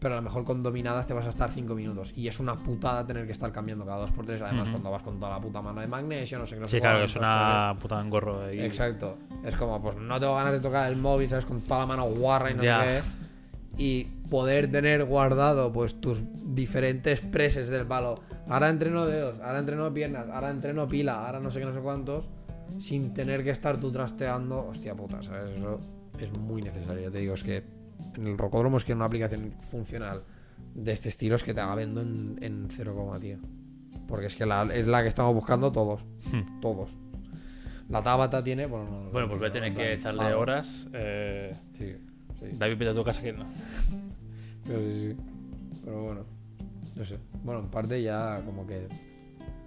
Pero 0.00 0.14
a 0.14 0.16
lo 0.18 0.22
mejor 0.22 0.44
con 0.44 0.60
dominadas 0.60 1.06
te 1.08 1.12
vas 1.14 1.26
a 1.26 1.30
estar 1.30 1.50
5 1.50 1.74
minutos. 1.74 2.12
Y 2.16 2.28
es 2.28 2.38
una 2.38 2.54
putada 2.56 3.04
tener 3.04 3.26
que 3.26 3.32
estar 3.32 3.50
cambiando 3.50 3.84
cada 3.84 3.98
2 3.98 4.12
por 4.12 4.24
3 4.26 4.40
Además, 4.42 4.62
Ujú. 4.68 4.72
cuando 4.72 4.90
vas 4.92 5.02
con 5.02 5.18
toda 5.18 5.32
la 5.32 5.40
puta 5.40 5.60
mano 5.60 5.80
de 5.80 5.88
magnesio, 5.88 6.38
no 6.38 6.46
sé 6.46 6.54
qué. 6.54 6.60
no 6.60 6.68
Sí, 6.68 6.80
claro, 6.80 7.04
es 7.04 7.16
una 7.16 7.76
puta 7.80 8.00
engorro 8.00 8.44
ahí. 8.44 8.60
Exacto. 8.60 9.18
Es 9.44 9.56
como, 9.56 9.82
pues 9.82 9.96
no 9.96 10.20
tengo 10.20 10.36
ganas 10.36 10.52
de 10.52 10.60
tocar 10.60 10.88
el 10.90 10.96
móvil, 10.96 11.28
¿sabes? 11.28 11.46
Con 11.46 11.60
toda 11.62 11.80
la 11.80 11.86
mano 11.86 12.04
guarra 12.06 12.50
y 12.52 12.54
no 12.54 12.62
Ya. 12.62 12.80
sé 12.80 12.86
qué. 12.86 13.82
Y 13.82 14.04
poder 14.30 14.70
tener 14.70 15.04
guardado, 15.04 15.72
pues, 15.72 16.00
tus 16.00 16.20
diferentes 16.54 17.20
preses 17.20 17.68
del 17.68 17.86
palo. 17.86 18.20
Ahora 18.48 18.68
entreno 18.70 19.04
dedos, 19.06 19.38
ahora 19.40 19.58
entreno 19.58 19.92
piernas, 19.92 20.26
ahora 20.32 20.50
entreno 20.50 20.88
pila, 20.88 21.26
ahora 21.26 21.38
no 21.40 21.50
sé 21.50 21.58
qué, 21.60 21.66
no 21.66 21.74
sé 21.74 21.80
cuántos. 21.80 22.28
Sin 22.80 23.14
tener 23.14 23.42
que 23.44 23.50
estar 23.50 23.78
tú 23.78 23.90
trasteando. 23.90 24.66
Hostia 24.66 24.94
puta, 24.94 25.22
¿sabes? 25.22 25.56
Eso 25.56 25.80
es 26.18 26.32
muy 26.32 26.62
necesario. 26.62 27.02
Ya 27.04 27.10
te 27.10 27.18
digo, 27.18 27.34
es 27.34 27.42
que 27.42 27.62
en 28.16 28.26
el 28.26 28.38
rocódromo 28.38 28.76
es 28.78 28.84
que 28.84 28.92
una 28.94 29.04
aplicación 29.06 29.52
funcional 29.60 30.22
de 30.74 30.92
este 30.92 31.08
estilo 31.08 31.36
es 31.36 31.42
que 31.42 31.54
te 31.54 31.60
haga 31.60 31.74
vendo 31.74 32.00
en, 32.00 32.36
en 32.40 32.68
0, 32.70 33.16
tío. 33.20 33.38
Porque 34.06 34.26
es 34.26 34.36
que 34.36 34.46
la- 34.46 34.64
es 34.74 34.86
la 34.86 35.02
que 35.02 35.08
estamos 35.08 35.34
buscando 35.34 35.70
todos. 35.72 36.02
Hmm. 36.32 36.60
Todos. 36.60 36.90
La 37.88 38.02
Tabata 38.02 38.42
tiene. 38.44 38.66
Bueno, 38.66 38.84
no, 38.90 39.10
Bueno, 39.10 39.28
pues 39.28 39.40
voy 39.40 39.48
a 39.48 39.52
tener 39.52 39.74
que 39.74 39.94
echarle 39.94 40.22
Ah, 40.22 40.36
horas. 40.38 40.88
Eh, 40.92 41.54
Sí, 41.72 41.94
sí. 42.38 42.46
David, 42.54 42.76
vete 42.78 42.90
a 42.90 42.94
tu 42.94 43.04
casa 43.04 43.20
que 43.22 43.32
no. 43.32 43.46
Pero 44.66 44.80
sí, 44.80 45.10
sí. 45.14 45.16
Pero 45.84 46.02
bueno. 46.02 46.24
No 46.96 47.04
sé. 47.04 47.18
Bueno, 47.44 47.60
en 47.60 47.68
parte 47.68 48.02
ya 48.02 48.42
como 48.44 48.66
que. 48.66 48.86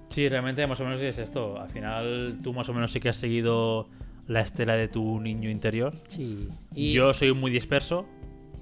Sí, 0.10 0.28
realmente 0.28 0.66
más 0.68 0.80
o 0.80 0.84
menos 0.84 1.02
es 1.02 1.18
esto. 1.18 1.60
Al 1.60 1.70
final 1.70 2.40
tú 2.44 2.54
más 2.54 2.68
o 2.70 2.74
menos 2.74 2.92
sí 2.92 3.00
que 3.00 3.10
has 3.10 3.16
seguido 3.16 3.88
la 4.28 4.42
estela 4.42 4.76
de 4.76 4.88
tu 4.88 5.20
niño 5.20 5.50
interior. 5.50 5.94
Sí. 6.08 6.48
Y, 6.76 6.94
Yo 6.94 7.14
soy 7.14 7.34
muy 7.34 7.50
disperso. 7.52 8.06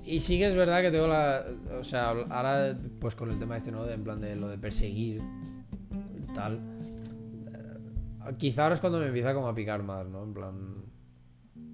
Y 0.10 0.20
sí 0.20 0.38
que 0.40 0.48
es 0.48 0.56
verdad 0.56 0.82
que 0.82 0.92
tengo 0.92 1.08
la. 1.08 1.46
O 1.80 1.84
sea, 1.84 2.10
ahora, 2.10 2.78
pues 3.00 3.16
con 3.16 3.30
el 3.32 3.38
tema 3.40 3.58
este, 3.58 3.72
¿no? 3.72 3.86
De, 3.86 3.94
en 3.94 4.04
plan 4.04 4.20
de 4.20 4.36
lo 4.36 4.48
de 4.50 4.58
perseguir 4.58 5.22
tal. 6.34 6.60
eh, 7.54 8.34
Quizá 8.38 8.64
ahora 8.64 8.76
es 8.76 8.82
cuando 8.82 9.00
me 9.00 9.08
empieza 9.08 9.34
como 9.34 9.48
a 9.48 9.56
picar 9.56 9.84
más, 9.84 10.08
¿no? 10.08 10.24
En 10.24 10.34
plan. 10.34 10.56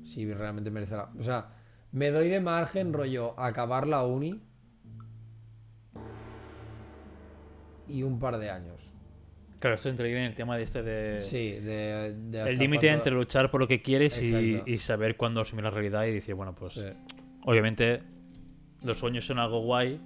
Si 0.03 0.32
realmente 0.34 0.70
merece 0.70 0.95
la. 0.98 1.10
O 1.18 1.24
sea, 1.24 1.49
me 1.91 2.12
doy 2.12 2.30
de 2.30 2.40
margen, 2.40 2.94
rollo, 2.94 3.40
acabar 3.40 3.88
la 3.88 4.03
uni. 4.03 4.41
Y 7.88 8.03
un 8.03 8.20
par 8.20 8.38
de 8.38 8.49
años. 8.49 8.82
Claro, 9.60 9.76
esto 9.76 9.90
entra 9.90 10.07
en 10.07 10.18
el 10.18 10.36
tema 10.36 10.57
de 10.57 10.64
este 10.64 10.84
de. 10.84 11.22
Sí, 11.22 11.52
de. 11.53 12.16
de 12.18 12.40
hasta 12.41 12.52
el 12.52 12.60
límite 12.60 12.90
entre 12.90 13.14
luchar 13.14 13.49
por 13.49 13.62
lo 13.62 13.68
que 13.68 13.82
quieres 13.82 14.22
y, 14.22 14.78
saber 14.78 15.16
cuándo 15.18 15.41
asumir 15.41 15.64
la 15.64 15.70
realidad 15.70 16.06
y 16.06 16.12
decir, 16.12 16.36
bueno, 16.36 16.53
pues 16.53 16.74
Sí. 16.74 16.86
obviamente 17.45 18.15
los 18.86 18.99
sueños 18.99 19.26
son 19.26 19.40
algo 19.40 19.60
guay, 19.62 19.99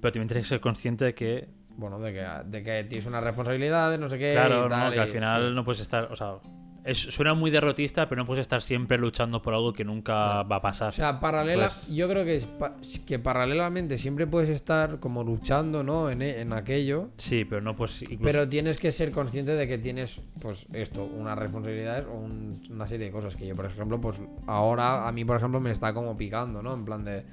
pero 0.00 0.12
también 0.12 0.28
tienes 0.28 0.44
que 0.46 0.48
ser 0.50 0.60
consciente 0.60 1.04
de 1.06 1.14
que, 1.14 1.48
Bueno, 1.76 1.98
de 2.00 2.12
que, 2.12 2.26
de 2.46 2.62
que 2.62 2.84
tienes 2.84 3.06
unas 3.06 3.22
responsabilidades, 3.24 3.98
no 3.98 4.08
sé 4.08 4.18
qué. 4.18 4.32
claro, 4.32 4.66
y 4.66 4.68
tal, 4.68 4.84
¿no? 4.86 4.92
que 4.92 5.00
al 5.00 5.08
y- 5.08 5.12
final 5.12 5.48
sí. 5.48 5.54
no 5.54 5.64
puedes 5.64 5.80
estar, 5.80 6.04
o 6.12 6.16
sea, 6.16 6.34
es- 6.84 6.98
suena 6.98 7.32
muy 7.34 7.52
derrotista, 7.52 8.08
pero 8.08 8.20
no 8.22 8.26
puedes 8.26 8.40
estar 8.42 8.60
siempre 8.60 8.98
luchando 8.98 9.40
por 9.40 9.54
algo 9.54 9.72
que 9.72 9.84
nunca 9.84 10.42
va 10.42 10.56
a 10.56 10.60
pasar. 10.60 10.88
O 10.88 10.92
sea, 10.92 11.20
paralela, 11.20 11.70
yo 11.92 12.08
creo 12.08 12.24
que, 12.24 12.34
es 12.36 12.46
pa- 12.46 12.74
que 13.06 13.20
paralelamente 13.20 13.96
siempre 13.96 14.26
puedes 14.26 14.48
estar 14.48 14.98
como 14.98 15.22
luchando, 15.22 15.84
¿no? 15.84 16.10
En, 16.10 16.20
e- 16.22 16.40
en 16.40 16.52
aquello. 16.52 17.10
sí, 17.18 17.44
pero 17.44 17.60
no 17.62 17.76
pues 17.76 18.02
incluso 18.02 18.24
Pero 18.24 18.48
tienes 18.48 18.78
que 18.78 18.90
ser 18.90 19.12
consciente 19.12 19.52
de 19.54 19.66
que 19.68 19.78
tienes, 19.78 20.20
pues, 20.40 20.66
esto, 20.72 21.04
unas 21.04 21.38
responsabilidades 21.38 22.04
o 22.06 22.14
un- 22.18 22.60
una 22.70 22.86
serie 22.88 23.06
de 23.06 23.12
cosas 23.12 23.36
que 23.36 23.46
yo, 23.46 23.54
por 23.54 23.66
ejemplo, 23.66 24.00
pues, 24.00 24.20
ahora 24.48 25.06
a 25.06 25.12
mí, 25.12 25.24
por 25.24 25.36
ejemplo, 25.36 25.60
me 25.60 25.70
está 25.70 25.94
como 25.94 26.16
picando, 26.16 26.62
¿no? 26.64 26.74
En 26.74 26.84
plan 26.84 27.04
de... 27.04 27.24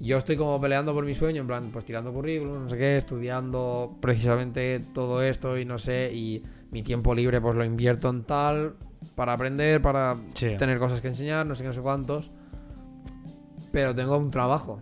Yo 0.00 0.16
estoy 0.16 0.36
como 0.36 0.58
peleando 0.58 0.94
por 0.94 1.04
mi 1.04 1.14
sueño, 1.14 1.42
en 1.42 1.46
plan, 1.46 1.68
pues 1.70 1.84
tirando 1.84 2.10
currículum, 2.12 2.62
no 2.64 2.68
sé 2.70 2.78
qué, 2.78 2.96
estudiando 2.96 3.98
precisamente 4.00 4.80
todo 4.94 5.22
esto 5.22 5.58
y 5.58 5.66
no 5.66 5.78
sé, 5.78 6.10
y 6.14 6.42
mi 6.70 6.82
tiempo 6.82 7.14
libre 7.14 7.38
pues 7.40 7.54
lo 7.54 7.64
invierto 7.66 8.08
en 8.08 8.24
tal, 8.24 8.76
para 9.14 9.34
aprender, 9.34 9.82
para 9.82 10.16
Sí. 10.34 10.56
tener 10.56 10.78
cosas 10.78 11.02
que 11.02 11.08
enseñar, 11.08 11.44
no 11.44 11.54
sé 11.54 11.62
qué, 11.64 11.68
no 11.68 11.72
sé 11.74 11.82
cuántos. 11.82 12.30
Pero 13.72 13.94
tengo 13.94 14.16
un 14.16 14.30
trabajo. 14.30 14.80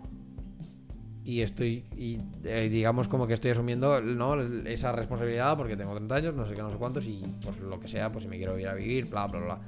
Y 1.25 1.41
estoy, 1.41 1.83
y 1.95 2.17
eh, 2.45 2.69
digamos 2.71 3.07
como 3.07 3.27
que 3.27 3.33
estoy 3.33 3.51
asumiendo 3.51 4.01
¿no? 4.01 4.41
esa 4.65 4.93
responsabilidad 4.93 5.55
porque 5.57 5.75
tengo 5.77 5.93
30 5.93 6.15
años, 6.15 6.33
no 6.33 6.45
sé 6.47 6.55
qué, 6.55 6.61
no 6.61 6.71
sé 6.71 6.77
cuántos, 6.77 7.05
y 7.05 7.21
pues 7.43 7.59
lo 7.59 7.77
que 7.79 7.87
sea, 7.89 8.11
pues 8.11 8.23
si 8.23 8.29
me 8.29 8.37
quiero 8.37 8.57
ir 8.57 8.67
a 8.67 8.73
vivir, 8.73 9.05
bla, 9.09 9.27
bla, 9.27 9.39
bla. 9.41 9.59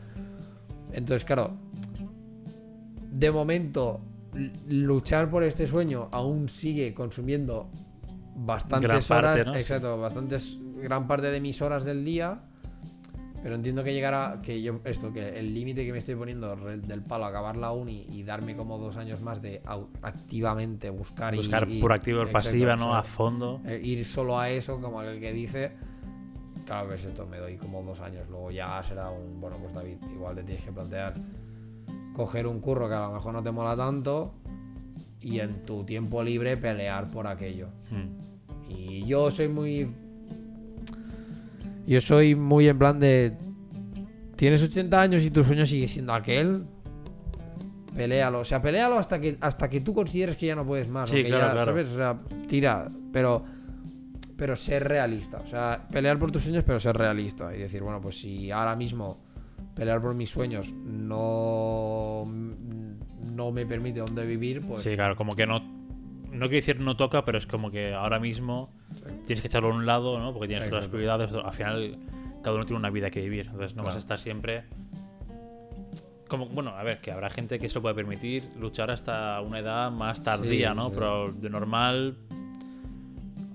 Entonces, 0.93 1.23
claro, 1.25 1.51
de 3.11 3.31
momento, 3.31 3.99
luchar 4.67 5.29
por 5.29 5.43
este 5.43 5.67
sueño 5.67 6.09
aún 6.11 6.49
sigue 6.49 6.93
consumiendo 6.93 7.69
bastantes 8.35 8.89
Gran 8.89 9.03
parte, 9.03 9.41
horas, 9.41 9.47
¿no? 9.47 9.53
Sí. 9.53 9.59
exacto, 9.59 9.97
bastantes, 9.99 10.57
gran 10.77 11.07
parte 11.07 11.27
de 11.27 11.39
mis 11.39 11.61
horas 11.61 11.83
del 11.83 12.03
día. 12.05 12.41
Pero 13.43 13.55
entiendo 13.55 13.83
que 13.83 13.91
llegará, 13.91 14.39
que 14.43 14.61
yo, 14.61 14.81
esto, 14.83 15.11
que 15.11 15.39
el 15.39 15.51
límite 15.51 15.83
que 15.83 15.91
me 15.91 15.97
estoy 15.97 16.13
poniendo 16.13 16.55
del 16.55 17.01
palo, 17.01 17.25
acabar 17.25 17.57
la 17.57 17.71
uni 17.71 18.05
y 18.11 18.21
darme 18.21 18.55
como 18.55 18.77
dos 18.77 18.97
años 18.97 19.21
más 19.21 19.41
de 19.41 19.63
activamente 20.03 20.91
buscar, 20.91 21.35
Buscar 21.35 21.67
y, 21.67 21.81
por 21.81 21.91
activa 21.91 22.21
o 22.21 22.27
pasiva, 22.27 22.75
¿no? 22.75 22.93
A 22.93 23.01
fondo. 23.01 23.59
eh, 23.65 23.81
ir 23.83 24.05
solo 24.05 24.39
a 24.39 24.47
eso, 24.51 24.79
como 24.79 24.99
aquel 24.99 25.19
que 25.19 25.33
dice, 25.33 25.71
claro 26.67 26.89
que 26.89 26.95
es 26.95 27.05
esto, 27.05 27.25
me 27.25 27.39
doy 27.39 27.57
como 27.57 27.81
dos 27.81 27.99
años, 28.01 28.29
luego 28.29 28.51
ya 28.51 28.83
será 28.83 29.09
un, 29.09 29.41
bueno, 29.41 29.57
pues 29.57 29.73
David, 29.73 29.97
igual 30.13 30.35
te 30.35 30.43
tienes 30.43 30.63
que 30.63 30.71
plantear 30.71 31.15
coger 32.13 32.47
un 32.47 32.59
curro 32.59 32.87
que 32.87 32.95
a 32.95 33.01
lo 33.01 33.13
mejor 33.13 33.33
no 33.33 33.43
te 33.43 33.51
mola 33.51 33.75
tanto 33.75 34.33
y 35.21 35.39
en 35.39 35.65
tu 35.65 35.83
tiempo 35.83 36.23
libre 36.23 36.57
pelear 36.57 37.09
por 37.09 37.27
aquello. 37.27 37.69
Mm. 37.91 38.71
Y 38.71 39.05
yo 39.05 39.29
soy 39.31 39.47
muy. 39.47 39.87
Yo 41.85 42.01
soy 42.01 42.35
muy 42.35 42.67
en 42.67 42.77
plan 42.77 42.99
de. 42.99 43.33
Tienes 44.35 44.63
80 44.63 44.99
años 44.99 45.23
y 45.23 45.29
tu 45.29 45.43
sueño 45.43 45.65
sigue 45.65 45.87
siendo 45.87 46.13
aquel. 46.13 46.65
Peléalo. 47.95 48.39
O 48.39 48.45
sea, 48.45 48.61
peléalo 48.61 48.97
hasta 48.97 49.19
que, 49.19 49.37
hasta 49.41 49.69
que 49.69 49.81
tú 49.81 49.93
consideres 49.93 50.37
que 50.37 50.47
ya 50.47 50.55
no 50.55 50.65
puedes 50.65 50.87
más. 50.87 51.09
Sí, 51.09 51.19
o 51.19 51.23
que 51.23 51.29
claro, 51.29 51.45
ya, 51.45 51.51
claro. 51.51 51.65
¿sabes? 51.65 51.89
O 51.91 51.95
sea, 51.95 52.17
tira. 52.47 52.87
Pero. 53.11 53.43
Pero 54.37 54.55
ser 54.55 54.87
realista. 54.87 55.37
O 55.37 55.47
sea, 55.47 55.87
pelear 55.91 56.17
por 56.17 56.31
tus 56.31 56.41
sueños, 56.41 56.63
pero 56.65 56.79
ser 56.79 56.97
realista. 56.97 57.55
Y 57.55 57.59
decir, 57.59 57.83
bueno, 57.83 58.01
pues 58.01 58.19
si 58.19 58.49
ahora 58.49 58.75
mismo 58.75 59.19
pelear 59.75 60.01
por 60.01 60.13
mis 60.15 60.29
sueños 60.29 60.71
no. 60.73 62.25
No 63.33 63.51
me 63.51 63.65
permite 63.65 63.99
dónde 63.99 64.25
vivir, 64.25 64.61
pues. 64.67 64.83
Sí, 64.83 64.95
claro, 64.95 65.15
como 65.15 65.35
que 65.35 65.45
no. 65.47 65.59
No 65.59 66.47
quiero 66.47 66.65
decir 66.65 66.79
no 66.79 66.95
toca, 66.95 67.25
pero 67.25 67.37
es 67.37 67.45
como 67.45 67.71
que 67.71 67.93
ahora 67.93 68.19
mismo 68.19 68.73
tienes 69.27 69.41
que 69.41 69.47
echarlo 69.47 69.69
a 69.69 69.73
un 69.73 69.85
lado, 69.85 70.17
¿no? 70.19 70.31
Porque 70.33 70.47
tienes 70.47 70.65
otras 70.67 70.85
Exacto. 70.85 70.91
prioridades. 70.97 71.33
Al 71.33 71.53
final, 71.53 71.97
cada 72.41 72.55
uno 72.55 72.65
tiene 72.65 72.79
una 72.79 72.89
vida 72.89 73.09
que 73.09 73.21
vivir. 73.21 73.47
Entonces 73.47 73.75
no 73.75 73.83
vas 73.83 73.95
a 73.95 73.99
estar 73.99 74.17
siempre. 74.19 74.63
Como, 76.27 76.45
bueno, 76.47 76.71
a 76.71 76.83
ver, 76.83 77.01
que 77.01 77.11
habrá 77.11 77.29
gente 77.29 77.59
que 77.59 77.67
se 77.67 77.75
lo 77.75 77.81
puede 77.81 77.95
permitir 77.95 78.43
luchar 78.57 78.89
hasta 78.91 79.41
una 79.41 79.59
edad 79.59 79.91
más 79.91 80.23
tardía, 80.23 80.69
Sí, 80.71 80.75
¿no? 80.77 80.87
sí. 80.89 80.95
Pero 80.95 81.31
de 81.33 81.49
normal. 81.49 82.17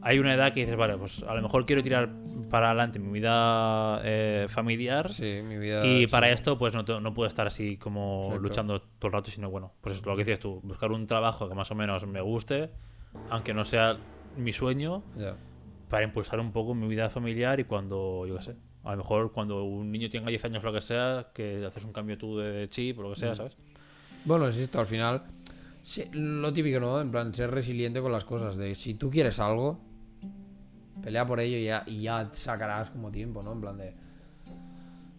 Hay 0.09 0.21
una 0.21 0.35
edad 0.35 0.53
que 0.55 0.61
dices, 0.61 0.77
vale, 0.77 0.97
pues 0.97 1.23
a 1.25 1.35
lo 1.35 1.43
mejor 1.43 1.67
quiero 1.67 1.83
tirar 1.83 2.09
para 2.49 2.69
adelante 2.69 3.01
mi 3.01 3.11
vida 3.13 4.01
eh, 4.05 4.47
familiar. 4.49 5.09
Sí, 5.09 5.41
mi 5.43 5.59
vida. 5.59 5.85
Y 5.85 6.03
sí. 6.03 6.07
para 6.07 6.31
esto, 6.31 6.57
pues 6.57 6.73
no, 6.75 6.83
no 7.01 7.13
puedo 7.13 7.27
estar 7.27 7.47
así 7.47 7.77
como 7.77 8.27
Exacto. 8.27 8.43
luchando 8.49 8.81
todo 8.81 9.09
el 9.09 9.13
rato, 9.13 9.31
sino 9.33 9.51
bueno, 9.51 9.73
pues 9.81 9.97
es 9.97 10.07
lo 10.07 10.15
que 10.17 10.23
dices 10.23 10.39
tú, 10.39 10.61
buscar 10.63 10.93
un 10.93 11.07
trabajo 11.09 11.49
que 11.49 11.55
más 11.57 11.71
o 11.73 11.75
menos 11.75 12.07
me 12.07 12.21
guste, 12.21 12.71
aunque 13.31 13.53
no 13.53 13.65
sea 13.65 13.97
mi 14.37 14.53
sueño, 14.53 15.03
Ya. 15.19 15.35
para 15.91 16.05
impulsar 16.05 16.39
un 16.39 16.53
poco 16.53 16.73
mi 16.75 16.87
vida 16.87 17.11
familiar 17.11 17.59
y 17.59 17.65
cuando, 17.65 18.27
yo 18.29 18.37
qué 18.37 18.43
sé, 18.45 18.57
a 18.85 18.93
lo 18.93 18.99
mejor 18.99 19.33
cuando 19.33 19.65
un 19.65 19.91
niño 19.91 20.09
tenga 20.09 20.29
10 20.29 20.45
años 20.45 20.63
o 20.63 20.67
lo 20.69 20.73
que 20.73 20.83
sea, 20.83 21.31
que 21.35 21.65
haces 21.67 21.85
un 21.85 21.93
cambio 21.93 22.17
tú 22.17 22.39
de 22.39 22.69
chip 22.69 22.97
o 23.01 23.03
lo 23.03 23.11
que 23.15 23.17
sea, 23.21 23.33
Mm. 23.33 23.37
¿sabes? 23.37 23.57
Bueno, 24.25 24.47
es 24.47 24.57
esto, 24.59 24.79
al 24.79 24.87
final. 24.87 25.23
sí, 25.83 26.05
lo 26.13 26.53
típico, 26.53 26.79
¿no? 26.79 27.01
En 27.01 27.11
plan, 27.11 27.35
ser 27.35 27.51
resiliente 27.51 28.01
con 28.01 28.13
las 28.13 28.25
cosas. 28.25 28.57
De 28.57 28.75
si 28.77 28.95
tú 28.95 29.09
quieres 29.11 29.39
algo, 29.41 29.81
pelea 31.03 31.27
por 31.27 31.41
ello 31.41 31.57
y 31.57 31.65
ya, 31.65 31.83
y 31.87 32.03
ya 32.03 32.29
sacarás 32.33 32.91
como 32.91 33.11
tiempo, 33.11 33.43
¿no? 33.43 33.53
En 33.53 33.61
plan 33.61 33.79
de. 33.79 33.95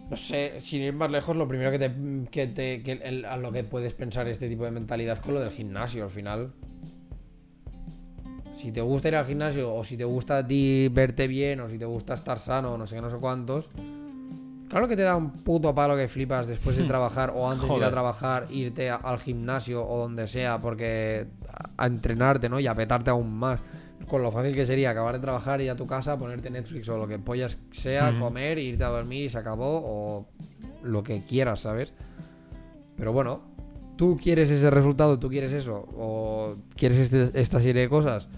No 0.09 0.15
sé, 0.15 0.61
sin 0.61 0.81
ir 0.81 0.93
más 0.93 1.11
lejos, 1.11 1.35
lo 1.35 1.47
primero 1.47 1.69
que 1.71 1.79
te. 1.79 1.91
Que 2.31 2.47
te 2.47 2.81
que 2.83 2.93
el- 2.93 3.25
a 3.25 3.35
lo 3.37 3.51
que 3.51 3.63
puedes 3.63 3.93
pensar 3.93 4.27
este 4.27 4.47
tipo 4.47 4.63
de 4.63 4.71
mentalidad 4.71 5.15
es 5.15 5.19
con 5.21 5.33
lo 5.33 5.41
del 5.41 5.51
gimnasio, 5.51 6.05
al 6.05 6.09
final. 6.09 6.53
Si 8.55 8.71
te 8.71 8.81
gusta 8.81 9.09
ir 9.09 9.15
al 9.15 9.25
gimnasio, 9.25 9.73
o 9.73 9.83
si 9.83 9.97
te 9.97 10.03
gusta 10.03 10.39
a 10.39 10.47
ti 10.47 10.87
verte 10.89 11.27
bien, 11.27 11.59
o 11.59 11.69
si 11.69 11.77
te 11.77 11.85
gusta 11.85 12.15
estar 12.15 12.39
sano, 12.39 12.73
o 12.73 12.77
no 12.77 12.87
sé 12.87 12.95
qué, 12.95 13.01
no 13.01 13.09
sé 13.09 13.17
cuántos. 13.17 13.69
Claro 14.67 14.87
que 14.87 14.95
te 14.97 15.03
da 15.03 15.15
un 15.15 15.31
puto 15.31 15.73
palo 15.75 15.95
que 15.95 16.07
flipas 16.07 16.47
después 16.47 16.75
de 16.75 16.83
trabajar 16.87 17.31
o 17.35 17.49
antes 17.49 17.69
de 17.69 17.75
ir 17.77 17.83
a 17.83 17.91
trabajar, 17.91 18.47
irte 18.49 18.89
a- 18.89 18.95
al 18.95 19.19
gimnasio 19.19 19.85
o 19.87 19.99
donde 19.99 20.27
sea, 20.27 20.59
porque 20.59 21.27
a, 21.53 21.83
a 21.83 21.87
entrenarte, 21.87 22.49
¿no? 22.49 22.59
Y 22.59 22.67
a 22.67 22.73
petarte 22.73 23.09
aún 23.11 23.33
más. 23.37 23.59
Con 24.07 24.23
lo 24.23 24.31
fácil 24.31 24.55
que 24.55 24.65
sería 24.65 24.91
acabar 24.91 25.15
de 25.15 25.19
trabajar, 25.21 25.59
ir 25.61 25.69
a 25.69 25.75
tu 25.75 25.85
casa, 25.85 26.17
ponerte 26.17 26.49
Netflix 26.49 26.87
o 26.89 26.97
lo 26.97 27.07
que 27.07 27.19
pollas 27.19 27.57
sea, 27.71 28.13
comer, 28.17 28.57
irte 28.57 28.83
a 28.83 28.87
dormir 28.87 29.25
y 29.25 29.29
se 29.29 29.37
acabó, 29.37 29.81
o 29.83 30.27
lo 30.83 31.03
que 31.03 31.21
quieras, 31.27 31.59
¿sabes? 31.61 31.91
Pero 32.95 33.11
bueno, 33.11 33.41
tú 33.97 34.17
quieres 34.21 34.49
ese 34.49 34.69
resultado, 34.69 35.19
tú 35.19 35.27
quieres 35.29 35.51
eso, 35.51 35.85
o 35.97 36.55
quieres 36.75 36.99
este- 36.99 37.39
esta 37.39 37.59
serie 37.59 37.81
de 37.81 37.89
cosas, 37.89 38.29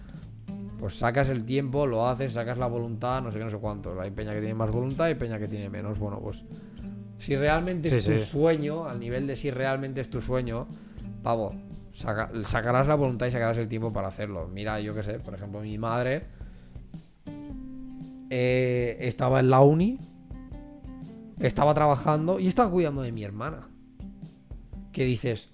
pues 0.80 0.96
sacas 0.96 1.30
el 1.30 1.46
tiempo, 1.46 1.86
lo 1.86 2.08
haces, 2.08 2.34
sacas 2.34 2.58
la 2.58 2.66
voluntad, 2.68 3.22
no 3.22 3.32
sé 3.32 3.38
qué, 3.38 3.44
no 3.46 3.52
sé 3.52 3.58
cuántos. 3.58 3.98
Hay 4.00 4.12
peña 4.12 4.34
que 4.34 4.40
tiene 4.40 4.56
más 4.56 4.72
voluntad 4.72 5.08
y 5.10 5.16
peña 5.16 5.38
que 5.38 5.48
tiene 5.48 5.70
menos. 5.70 6.00
Bueno, 6.00 6.20
pues 6.20 6.44
si 7.20 7.36
realmente 7.36 7.90
es 7.90 8.04
Sí, 8.04 8.10
tu 8.12 8.18
sueño, 8.18 8.86
al 8.86 9.00
nivel 9.00 9.28
de 9.28 9.36
si 9.36 9.52
realmente 9.52 10.02
es 10.02 10.10
tu 10.10 10.22
sueño, 10.22 10.68
pavo, 11.22 11.54
saca- 11.94 12.32
sacarás 12.44 12.88
la 12.88 12.96
voluntad 12.96 13.28
y 13.28 13.32
sacarás 13.32 13.58
el 13.58 13.68
tiempo 13.68 13.92
para 13.94 14.08
hacerlo. 14.08 14.48
Mira, 14.48 14.80
yo 14.80 14.94
qué 14.94 15.04
sé, 15.04 15.20
por 15.20 15.34
ejemplo, 15.34 15.62
mi 15.62 15.78
madre 15.78 16.24
eh, 18.30 18.98
estaba 19.02 19.40
en 19.40 19.50
la 19.50 19.62
uni, 19.62 20.00
estaba 21.40 21.74
trabajando 21.74 22.40
y 22.40 22.48
estaba 22.48 22.70
cuidando 22.70 23.02
de 23.02 23.12
mi 23.12 23.24
hermana. 23.24 23.68
Que 24.92 25.06
dices, 25.06 25.50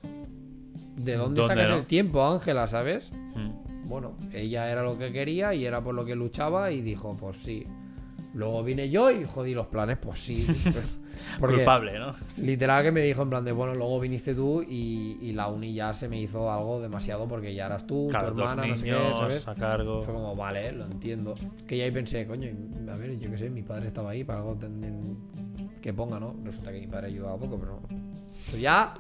¿de 0.96 1.16
dónde, 1.16 1.42
¿Dónde, 1.42 1.56
sacas 1.56 1.70
no? 1.70 1.78
el 1.78 1.86
tiempo, 1.86 2.26
Ángela, 2.26 2.68
sabes? 2.68 3.12
Mm. 3.36 3.88
Bueno, 3.88 4.18
ella 4.34 4.72
era 4.72 4.82
lo 4.82 4.98
que 4.98 5.12
quería 5.12 5.54
y 5.54 5.66
era 5.66 5.82
por 5.84 5.94
lo 5.94 6.06
que 6.06 6.16
luchaba 6.16 6.72
y 6.72 6.82
dijo, 6.82 7.16
pues 7.16 7.38
sí. 7.38 7.68
Luego 8.34 8.64
vine 8.64 8.90
yo 8.90 9.12
y 9.12 9.24
jodí 9.24 9.54
los 9.54 9.68
planes, 9.68 9.98
pues 9.98 10.20
sí. 10.20 10.46
Porque 11.40 11.56
Culpable, 11.58 12.00
¿no? 12.00 12.14
literal 12.38 12.84
que 12.84 12.92
me 12.92 13.02
dijo 13.02 13.22
en 13.22 13.30
plan 13.30 13.46
de, 13.46 13.52
bueno, 13.52 13.76
luego 13.76 14.00
viniste 14.00 14.34
tú 14.36 14.62
y, 14.62 15.18
y 15.22 15.34
la 15.34 15.48
uni 15.48 15.74
ya 15.74 15.94
se 15.94 16.08
me 16.10 16.20
hizo 16.20 16.52
algo 16.52 16.80
demasiado 16.80 17.28
porque 17.28 17.54
ya 17.54 17.66
eras 17.68 17.86
tú, 17.88 18.08
Claro, 18.10 18.34
tu 18.34 18.40
hermana, 18.42 18.68
no 18.68 18.76
sé 18.76 18.86
qué, 18.86 18.92
niños 18.92 19.18
¿sabes? 19.18 19.48
a 19.48 19.56
cargo. 19.56 20.04
Fue 20.04 20.14
como, 20.14 20.36
vale, 20.36 20.72
lo 20.72 20.86
entiendo. 20.86 21.36
Que 21.68 21.78
ya 21.78 21.86
ahí 21.86 21.92
pensé, 21.92 22.26
coño, 22.28 22.50
a 22.92 22.96
ver, 22.96 23.18
yo 23.20 23.30
qué 23.32 23.38
sé, 23.38 23.50
mi 23.50 23.64
padre 23.64 23.88
estaba 23.88 24.12
ahí 24.12 24.24
para 24.24 24.40
algo 24.40 24.58
que 25.82 25.94
ponga, 25.94 26.20
¿no? 26.20 26.36
Resulta 26.44 26.72
que 26.72 26.80
mi 26.80 26.88
padre 26.88 27.08
ayudaba 27.08 27.38
poco, 27.38 27.60
pero... 27.60 27.80
Pues 28.50 28.62
ya, 28.62 28.94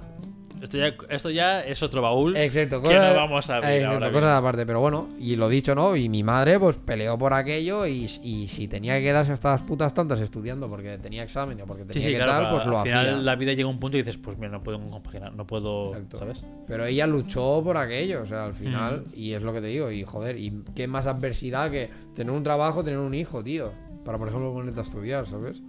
Esto 0.62 0.78
ya, 0.78 0.94
esto 1.10 1.30
ya 1.30 1.62
es 1.62 1.84
otro 1.84 2.02
baúl. 2.02 2.36
Exacto, 2.38 2.82
que 2.82 2.94
no 2.94 3.14
vamos 3.16 3.50
a 3.50 3.58
abrir 3.58 3.74
exacto, 3.74 3.94
ahora 3.96 4.12
cosas 4.12 4.40
aparte, 4.40 4.66
pero 4.66 4.80
bueno, 4.80 5.10
y 5.20 5.36
lo 5.36 5.48
dicho, 5.50 5.76
¿no? 5.76 5.96
Y 5.96 6.10
mi 6.10 6.24
madre, 6.24 6.60
pues 6.60 6.78
peleó 6.78 7.18
por 7.18 7.34
aquello 7.34 7.86
y, 7.86 8.06
y 8.24 8.48
si 8.48 8.68
tenía 8.68 8.96
que 8.98 9.04
quedarse 9.04 9.34
hasta 9.34 9.52
las 9.52 9.62
putas 9.62 9.94
tantas 9.94 10.20
estudiando 10.22 10.68
porque 10.70 10.98
tenía 10.98 11.24
examen 11.24 11.62
o 11.62 11.66
porque 11.66 11.84
tenía 11.86 12.04
sí, 12.04 12.12
que 12.14 12.18
claro. 12.18 12.32
tal, 12.32 12.50
pues 12.52 12.66
lo 12.66 12.80
al 12.80 12.82
hacía. 12.88 13.00
final 13.02 13.26
la 13.26 13.36
vida 13.36 13.54
llega 13.54 13.68
a 13.68 13.72
un 13.72 13.80
punto 13.80 13.98
y 13.98 14.02
dices, 14.02 14.18
pues 14.18 14.38
mira, 14.38 14.50
no 14.52 14.64
puedo 14.64 14.80
compaginar, 14.80 15.34
no 15.34 15.46
puedo, 15.46 15.90
Exacto. 15.94 16.20
¿sabes? 16.20 16.44
Pero 16.68 16.86
ella 16.86 17.06
luchó 17.06 17.62
por 17.64 17.78
aquello, 17.78 18.22
o 18.22 18.26
sea, 18.26 18.46
al 18.46 18.52
Mm. 18.52 18.56
final, 18.56 19.06
y 19.14 19.34
es 19.34 19.42
lo 19.44 19.54
que 19.54 19.62
te 19.62 19.68
digo, 19.68 19.92
y 19.92 20.04
joder, 20.04 20.38
y 20.40 20.64
qué 20.76 20.88
más 20.88 21.06
adversidad 21.06 21.70
que 21.70 21.90
tener 22.16 22.32
un 22.34 22.44
trabajo, 22.44 22.84
tener 22.84 23.00
un 23.00 23.14
hijo, 23.14 23.44
tío, 23.44 23.72
para 24.04 24.18
por 24.18 24.28
ejemplo 24.30 24.54
ponerte 24.54 24.80
a 24.80 24.84
estudiar, 24.84 25.28
¿sabes? 25.28 25.62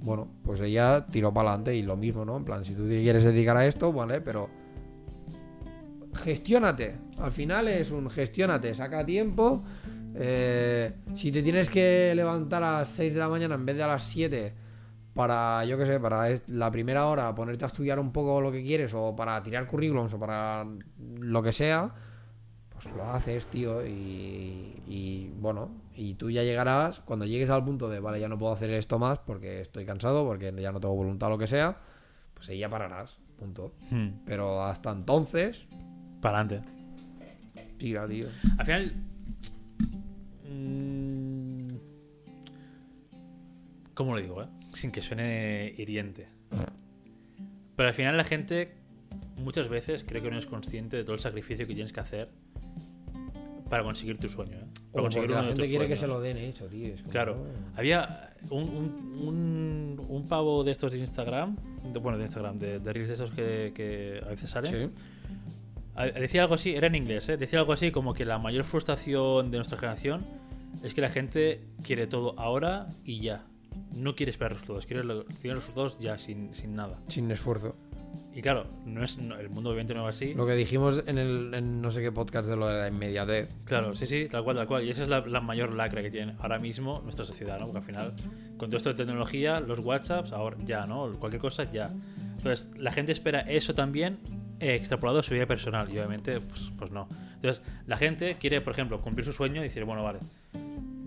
Bueno, 0.00 0.28
pues 0.42 0.60
ella 0.60 1.06
tiró 1.06 1.32
para 1.32 1.50
adelante 1.50 1.74
y 1.74 1.82
lo 1.82 1.96
mismo, 1.96 2.24
¿no? 2.24 2.36
En 2.36 2.44
plan, 2.44 2.64
si 2.64 2.74
tú 2.74 2.86
te 2.86 3.00
quieres 3.02 3.24
dedicar 3.24 3.56
a 3.56 3.66
esto, 3.66 3.92
vale, 3.92 4.20
pero 4.20 4.48
gestiónate. 6.14 6.96
Al 7.18 7.32
final 7.32 7.68
es 7.68 7.90
un 7.90 8.08
gestiónate, 8.10 8.74
saca 8.74 9.04
tiempo. 9.04 9.62
eh, 10.14 10.92
si 11.14 11.30
te 11.30 11.42
tienes 11.42 11.70
que 11.70 12.12
levantar 12.14 12.62
a 12.62 12.78
las 12.78 12.88
6 12.88 13.14
de 13.14 13.20
la 13.20 13.28
mañana 13.28 13.54
en 13.54 13.66
vez 13.66 13.76
de 13.76 13.82
a 13.82 13.88
las 13.88 14.02
7 14.04 14.54
para, 15.14 15.64
yo 15.64 15.76
qué 15.76 15.84
sé, 15.84 15.98
para 15.98 16.28
la 16.46 16.70
primera 16.70 17.06
hora 17.06 17.34
ponerte 17.34 17.64
a 17.64 17.68
estudiar 17.68 17.98
un 17.98 18.12
poco 18.12 18.40
lo 18.40 18.52
que 18.52 18.62
quieres 18.62 18.94
o 18.94 19.16
para 19.16 19.42
tirar 19.42 19.66
currículums 19.66 20.14
o 20.14 20.18
para 20.18 20.64
lo 21.18 21.42
que 21.42 21.50
sea, 21.52 21.92
pues 22.72 22.86
lo 22.94 23.10
haces, 23.10 23.48
tío. 23.48 23.84
Y, 23.84 24.80
y, 24.86 25.32
bueno, 25.40 25.70
y 25.98 26.14
tú 26.14 26.30
ya 26.30 26.44
llegarás, 26.44 27.00
cuando 27.00 27.26
llegues 27.26 27.50
al 27.50 27.64
punto 27.64 27.88
de, 27.88 27.98
vale, 27.98 28.20
ya 28.20 28.28
no 28.28 28.38
puedo 28.38 28.52
hacer 28.52 28.70
esto 28.70 29.00
más 29.00 29.18
porque 29.18 29.60
estoy 29.60 29.84
cansado, 29.84 30.24
porque 30.24 30.54
ya 30.56 30.70
no 30.70 30.78
tengo 30.78 30.94
voluntad 30.94 31.26
o 31.26 31.30
lo 31.32 31.38
que 31.38 31.48
sea, 31.48 31.76
pues 32.34 32.48
ahí 32.48 32.58
ya 32.60 32.70
pararás, 32.70 33.18
punto. 33.36 33.74
Hmm. 33.90 34.10
Pero 34.24 34.62
hasta 34.62 34.92
entonces, 34.92 35.66
Para 36.20 36.38
adelante. 36.38 36.70
tira, 37.78 38.06
tío. 38.06 38.28
Al 38.58 38.64
final. 38.64 38.94
mm, 40.48 41.68
¿Cómo 43.94 44.14
lo 44.14 44.20
digo, 44.20 44.44
eh? 44.44 44.46
Sin 44.74 44.92
que 44.92 45.00
suene 45.02 45.74
hiriente. 45.76 46.28
Pero 47.74 47.88
al 47.88 47.94
final 47.94 48.16
la 48.16 48.22
gente 48.22 48.72
muchas 49.36 49.68
veces 49.68 50.04
creo 50.06 50.22
que 50.22 50.30
no 50.30 50.38
es 50.38 50.46
consciente 50.46 50.96
de 50.96 51.02
todo 51.02 51.14
el 51.14 51.20
sacrificio 51.20 51.66
que 51.66 51.74
tienes 51.74 51.92
que 51.92 51.98
hacer 51.98 52.30
para 53.68 53.82
conseguir 53.82 54.18
tu 54.18 54.28
sueño. 54.28 54.58
¿eh? 54.58 54.66
O 54.92 55.02
porque 55.02 55.26
la 55.28 55.42
gente 55.44 55.68
quiere 55.68 55.86
que 55.86 55.96
se 55.96 56.00
sueños. 56.06 56.16
lo 56.16 56.22
den 56.22 56.36
hecho, 56.38 56.66
tío. 56.66 56.94
es 56.94 57.02
como, 57.02 57.12
Claro. 57.12 57.36
"Oh". 57.42 57.78
Había 57.78 58.30
un, 58.50 58.62
un, 58.62 59.18
un, 59.28 60.06
un 60.08 60.26
pavo 60.28 60.64
de 60.64 60.70
estos 60.72 60.92
de 60.92 60.98
Instagram, 60.98 61.56
de- 61.92 61.98
bueno, 61.98 62.16
de 62.18 62.24
Instagram, 62.24 62.58
de, 62.58 62.78
de 62.80 62.92
reels 62.92 63.08
de 63.08 63.14
estos 63.14 63.30
que, 63.32 63.72
que 63.74 64.20
a 64.24 64.28
veces 64.30 64.48
salen. 64.50 64.72
Sí. 64.72 65.02
A- 65.94 66.06
Decía 66.06 66.42
algo 66.42 66.54
así, 66.54 66.74
era 66.74 66.86
en 66.86 66.94
inglés, 66.94 67.28
¿eh? 67.28 67.36
decía 67.36 67.58
algo 67.58 67.72
así 67.72 67.90
como 67.90 68.14
que 68.14 68.24
la 68.24 68.38
mayor 68.38 68.64
frustración 68.64 69.50
de 69.50 69.58
nuestra 69.58 69.76
generación 69.78 70.24
es 70.82 70.94
que 70.94 71.00
la 71.00 71.10
gente 71.10 71.60
quiere 71.82 72.06
todo 72.06 72.34
ahora 72.38 72.88
y 73.04 73.20
ya. 73.20 73.44
no 73.94 74.14
quiere 74.14 74.30
esperar 74.30 74.52
resultados, 74.52 74.86
quiere, 74.86 75.02
quiere 75.40 75.56
resultados 75.56 75.98
ya 75.98 76.16
sin, 76.18 76.54
sin 76.54 76.74
nada. 76.76 76.98
Sin 77.08 77.30
esfuerzo. 77.30 77.74
Y 78.38 78.40
claro, 78.40 78.66
no 78.86 79.02
es, 79.02 79.18
no- 79.18 79.36
el 79.36 79.50
mundo 79.50 79.70
obviamente 79.70 79.94
no 79.94 80.08
es 80.08 80.14
así. 80.14 80.32
Lo 80.32 80.46
que 80.46 80.54
dijimos 80.54 81.02
en 81.06 81.18
el 81.18 81.52
en 81.54 81.82
no 81.82 81.90
sé 81.90 82.00
qué 82.00 82.12
podcast 82.12 82.48
de 82.48 82.54
lo 82.54 82.68
de 82.68 82.78
la 82.82 82.86
inmediatez. 82.86 83.48
Claro, 83.64 83.96
sí, 83.96 84.06
sí, 84.06 84.28
tal 84.30 84.44
cual, 84.44 84.56
tal 84.56 84.68
cual. 84.68 84.84
Y 84.84 84.90
esa 84.90 85.02
es 85.02 85.08
la, 85.08 85.26
la 85.26 85.40
mayor 85.40 85.72
lacra 85.74 86.02
que 86.02 86.10
tiene 86.12 86.34
ahora 86.38 86.60
mismo 86.60 87.00
nuestra 87.02 87.24
sociedad, 87.24 87.58
¿no? 87.58 87.64
Porque 87.66 87.78
al 87.78 87.84
final, 87.84 88.14
con 88.56 88.68
todo 88.70 88.76
esto 88.76 88.90
de 88.90 88.94
tecnología, 88.94 89.58
los 89.58 89.80
WhatsApps, 89.80 90.30
ahora 90.30 90.56
ya, 90.64 90.86
¿no? 90.86 91.12
Cualquier 91.18 91.42
cosa 91.42 91.64
ya. 91.72 91.90
Entonces, 92.36 92.68
la 92.76 92.92
gente 92.92 93.10
espera 93.10 93.40
eso 93.40 93.74
también 93.74 94.18
eh, 94.60 94.76
extrapolado 94.76 95.18
a 95.18 95.22
su 95.24 95.34
vida 95.34 95.46
personal. 95.46 95.88
Y 95.92 95.98
obviamente, 95.98 96.38
pues, 96.40 96.70
pues 96.78 96.92
no. 96.92 97.08
Entonces, 97.34 97.60
la 97.88 97.96
gente 97.96 98.36
quiere, 98.38 98.60
por 98.60 98.72
ejemplo, 98.72 99.00
cumplir 99.00 99.24
su 99.24 99.32
sueño 99.32 99.62
y 99.62 99.64
decir, 99.64 99.82
bueno, 99.82 100.04
vale. 100.04 100.20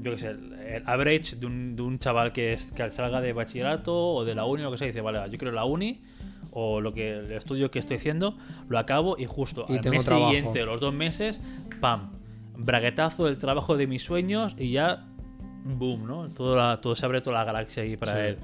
Yo 0.02 0.12
qué 0.12 0.18
sé, 0.18 0.28
el, 0.32 0.54
el 0.54 0.84
average 0.86 1.38
de 1.38 1.46
un, 1.46 1.78
de 1.78 1.82
un 1.82 1.98
chaval 1.98 2.34
que, 2.34 2.52
es, 2.52 2.74
que 2.74 2.90
salga 2.90 3.22
de 3.22 3.32
bachillerato 3.32 3.96
o 3.96 4.26
de 4.26 4.36
la 4.36 4.44
uni 4.44 4.64
o 4.64 4.66
lo 4.66 4.72
que 4.72 4.80
sea, 4.80 4.88
dice, 4.88 5.00
vale, 5.00 5.20
yo 5.32 5.38
quiero 5.38 5.54
la 5.54 5.64
uni 5.64 6.02
o 6.52 6.82
lo 6.82 6.94
que 6.94 7.18
el 7.20 7.32
estudio 7.32 7.72
que 7.72 7.80
estoy 7.80 7.98
haciendo, 7.98 8.38
lo 8.68 8.78
acabo 8.78 9.18
y 9.18 9.26
justo 9.26 9.66
Y 9.70 9.78
al 9.78 9.90
mes 9.90 10.06
trabajo. 10.06 10.32
siguiente, 10.32 10.66
los 10.66 10.80
dos 10.80 10.94
meses, 10.94 11.42
pam, 11.80 12.12
braguetazo 12.58 13.26
del 13.26 13.38
trabajo 13.38 13.78
de 13.78 13.88
mis 13.88 14.04
sueños 14.04 14.56
y 14.58 14.72
ya, 14.72 15.08
boom, 15.66 16.06
¿no? 16.06 16.30
Todo, 16.30 16.56
la- 16.56 16.80
todo 16.82 16.96
se 16.96 17.06
abre 17.06 17.22
toda 17.22 17.38
la 17.40 17.44
galaxia 17.46 17.84
ahí 17.84 17.98
para 17.98 18.14
Sí. 18.14 18.20
él. 18.20 18.38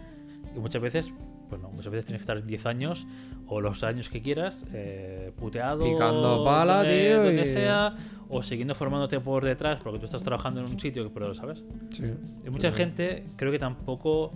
Y 0.55 0.59
muchas 0.59 0.81
veces, 0.81 1.09
pues 1.49 1.61
no, 1.61 1.69
muchas 1.69 1.91
veces 1.91 2.05
tienes 2.05 2.19
que 2.19 2.23
estar 2.31 2.43
10 2.45 2.65
años 2.65 3.05
o 3.47 3.61
los 3.61 3.83
años 3.83 4.09
que 4.09 4.21
quieras, 4.21 4.57
eh, 4.73 5.31
puteado, 5.37 5.83
Picando 5.83 6.43
pala, 6.43 6.77
donde, 6.79 7.07
tío, 7.07 7.23
donde 7.23 7.43
y- 7.43 7.47
sea, 7.47 7.95
o 8.29 8.43
siguiendo 8.43 8.75
formándote 8.75 9.19
por 9.21 9.43
detrás 9.45 9.79
porque 9.81 9.99
tú 9.99 10.05
estás 10.05 10.21
trabajando 10.23 10.59
en 10.59 10.65
un 10.65 10.79
sitio, 10.79 11.09
pero 11.13 11.33
¿sabes? 11.33 11.63
Sí. 11.91 12.03
Y 12.45 12.49
mucha 12.49 12.71
Sí. 12.71 12.77
gente 12.77 13.25
creo 13.37 13.51
que 13.51 13.59
tampoco, 13.59 14.31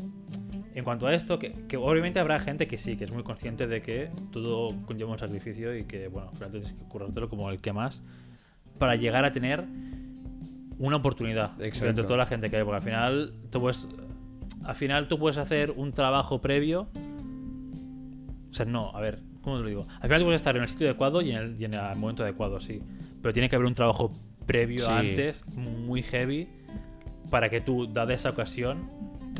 en 0.73 0.83
cuanto 0.83 1.07
a 1.07 1.13
esto, 1.13 1.37
que, 1.39 1.51
que 1.67 1.77
obviamente 1.77 2.19
habrá 2.19 2.39
gente 2.39 2.67
que 2.67 2.77
sí, 2.77 2.95
que 2.95 3.03
es 3.03 3.11
muy 3.11 3.23
consciente 3.23 3.67
de 3.67 3.81
que 3.81 4.09
todo 4.31 4.73
conlleva 4.85 5.11
un 5.11 5.19
sacrificio 5.19 5.75
y 5.75 5.83
que, 5.83 6.07
bueno, 6.07 6.31
tienes 6.51 6.71
que 6.71 6.83
currártelo 6.85 7.29
como 7.29 7.49
el 7.49 7.59
que 7.59 7.73
más 7.73 8.01
para 8.79 8.95
llegar 8.95 9.25
a 9.25 9.31
tener 9.31 9.65
una 10.79 10.95
oportunidad 10.97 11.61
Exacto. 11.61 11.89
entre 11.89 12.03
toda 12.05 12.17
la 12.17 12.25
gente 12.25 12.49
que 12.49 12.57
hay, 12.57 12.63
porque 12.63 12.77
al 12.77 12.83
final 12.83 13.33
tú 13.51 13.59
puedes, 13.61 13.87
al 14.63 14.75
final 14.75 15.07
tú 15.07 15.19
puedes 15.19 15.37
hacer 15.37 15.71
un 15.71 15.91
trabajo 15.91 16.41
previo. 16.41 16.87
O 18.49 18.53
sea, 18.53 18.65
no, 18.65 18.89
a 18.95 18.99
ver, 18.99 19.19
¿cómo 19.41 19.57
te 19.57 19.63
lo 19.63 19.69
digo? 19.69 19.85
Al 19.95 20.03
final 20.03 20.19
tú 20.19 20.25
puedes 20.25 20.41
estar 20.41 20.55
en 20.55 20.63
el 20.63 20.69
sitio 20.69 20.87
adecuado 20.87 21.21
y 21.21 21.31
en 21.31 21.37
el, 21.37 21.61
y 21.61 21.65
en 21.65 21.73
el 21.75 21.95
momento 21.97 22.23
adecuado, 22.23 22.59
sí. 22.59 22.81
Pero 23.21 23.33
tiene 23.33 23.47
que 23.49 23.55
haber 23.55 23.67
un 23.67 23.75
trabajo 23.75 24.11
previo 24.45 24.79
Sí. 24.79 24.91
antes, 24.91 25.45
muy 25.55 26.01
heavy, 26.01 26.47
para 27.29 27.49
que 27.49 27.61
tú, 27.61 27.87
dada 27.87 28.13
esa 28.13 28.31
ocasión, 28.31 28.89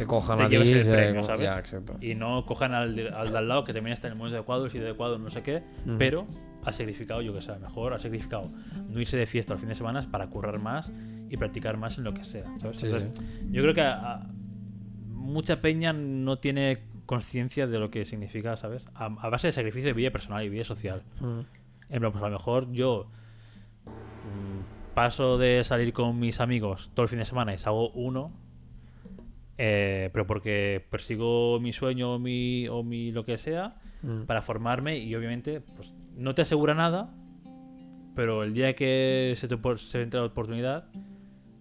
Te 0.02 0.07
cojan 0.07 0.38
te 0.38 0.44
a 0.44 0.49
lleves 0.49 0.72
el 0.72 0.86
premio, 0.95 1.23
¿sabes? 1.23 1.45
Ya, 1.45 1.64
y 2.02 2.15
no 2.15 2.45
cojan 2.45 2.73
al 2.73 2.95
de, 2.95 3.10
al 3.10 3.32
de 3.32 3.38
al 3.38 3.48
lado 3.48 3.64
que 3.64 3.73
también 3.73 3.94
está 3.94 4.07
en 4.07 4.14
el 4.14 4.18
momento 4.18 4.38
adecuado, 4.38 4.65
el 4.65 4.72
sitio 4.72 4.86
adecuado, 4.88 5.19
no 5.19 5.30
sé 5.30 5.44
qué, 5.44 5.61
pero 5.99 6.26
ha 6.64 6.72
sacrificado, 6.72 7.22
yo 7.22 7.34
que 7.34 7.41
sé, 7.41 7.57
mejor 7.60 7.94
ha 7.94 7.99
sacrificado 7.99 8.49
no 8.90 8.99
irse 8.99 9.18
de 9.18 9.26
fiesta 9.28 9.53
los 9.53 9.61
fines 9.61 9.78
de 9.78 9.80
semana 9.80 10.02
para 10.11 10.28
currar 10.28 10.60
más 10.60 10.91
y 11.30 11.38
practicar 11.38 11.78
más 11.78 11.98
en 11.98 12.03
lo 12.03 12.14
que 12.14 12.23
sea. 12.23 12.45
¿sabes? 12.60 12.78
Sí, 12.80 12.86
Entonces, 12.88 13.10
Yo 13.52 13.61
creo 13.61 13.73
que 13.73 13.82
a- 13.82 14.14
a- 14.14 14.28
mucha 15.07 15.61
peña 15.61 15.94
no 15.94 16.40
tiene 16.40 16.80
conciencia 17.06 17.68
de 17.68 17.78
lo 17.80 17.90
que 17.91 18.06
significa, 18.06 18.57
¿sabes? 18.57 18.86
A, 18.95 19.06
a 19.06 19.30
base 19.30 19.48
de 19.48 19.53
sacrificio 19.53 19.90
de 19.90 19.94
vida 19.94 20.10
personal 20.11 20.44
y 20.44 20.49
vida 20.49 20.64
social. 20.65 21.03
Mm. 21.19 21.40
En 21.90 21.99
plan, 21.99 22.11
pues 22.11 22.23
a 22.23 22.28
lo 22.28 22.34
mejor 22.38 22.72
yo 22.72 23.07
mm, 23.86 24.94
paso 24.95 25.38
de 25.38 25.64
salir 25.64 25.94
con 25.94 26.19
mis 26.19 26.40
amigos 26.40 26.91
todo 26.94 27.03
el 27.03 27.10
fin 27.10 27.19
de 27.19 27.26
semana 27.26 27.53
y 27.53 27.57
salgo 27.57 27.90
uno, 27.91 28.32
eh, 29.63 30.09
pero 30.11 30.25
porque 30.25 30.83
persigo 30.89 31.59
mi 31.59 31.71
sueño 31.71 32.15
o 32.15 32.19
mi, 32.19 32.67
o 32.67 32.81
mi 32.83 33.11
lo 33.11 33.23
que 33.25 33.38
sea 33.38 33.75
Mm. 34.01 34.23
para 34.25 34.41
formarme 34.41 34.97
y 34.97 35.13
obviamente 35.13 35.61
pues 35.61 35.93
no 36.15 36.33
te 36.33 36.41
asegura 36.41 36.73
nada, 36.73 37.13
pero 38.15 38.41
el 38.43 38.51
día 38.55 38.73
que 38.73 39.33
se 39.35 39.47
te 39.47 39.57
por- 39.57 39.77
se 39.79 40.01
entre 40.01 40.19
la 40.19 40.25
oportunidad 40.25 40.85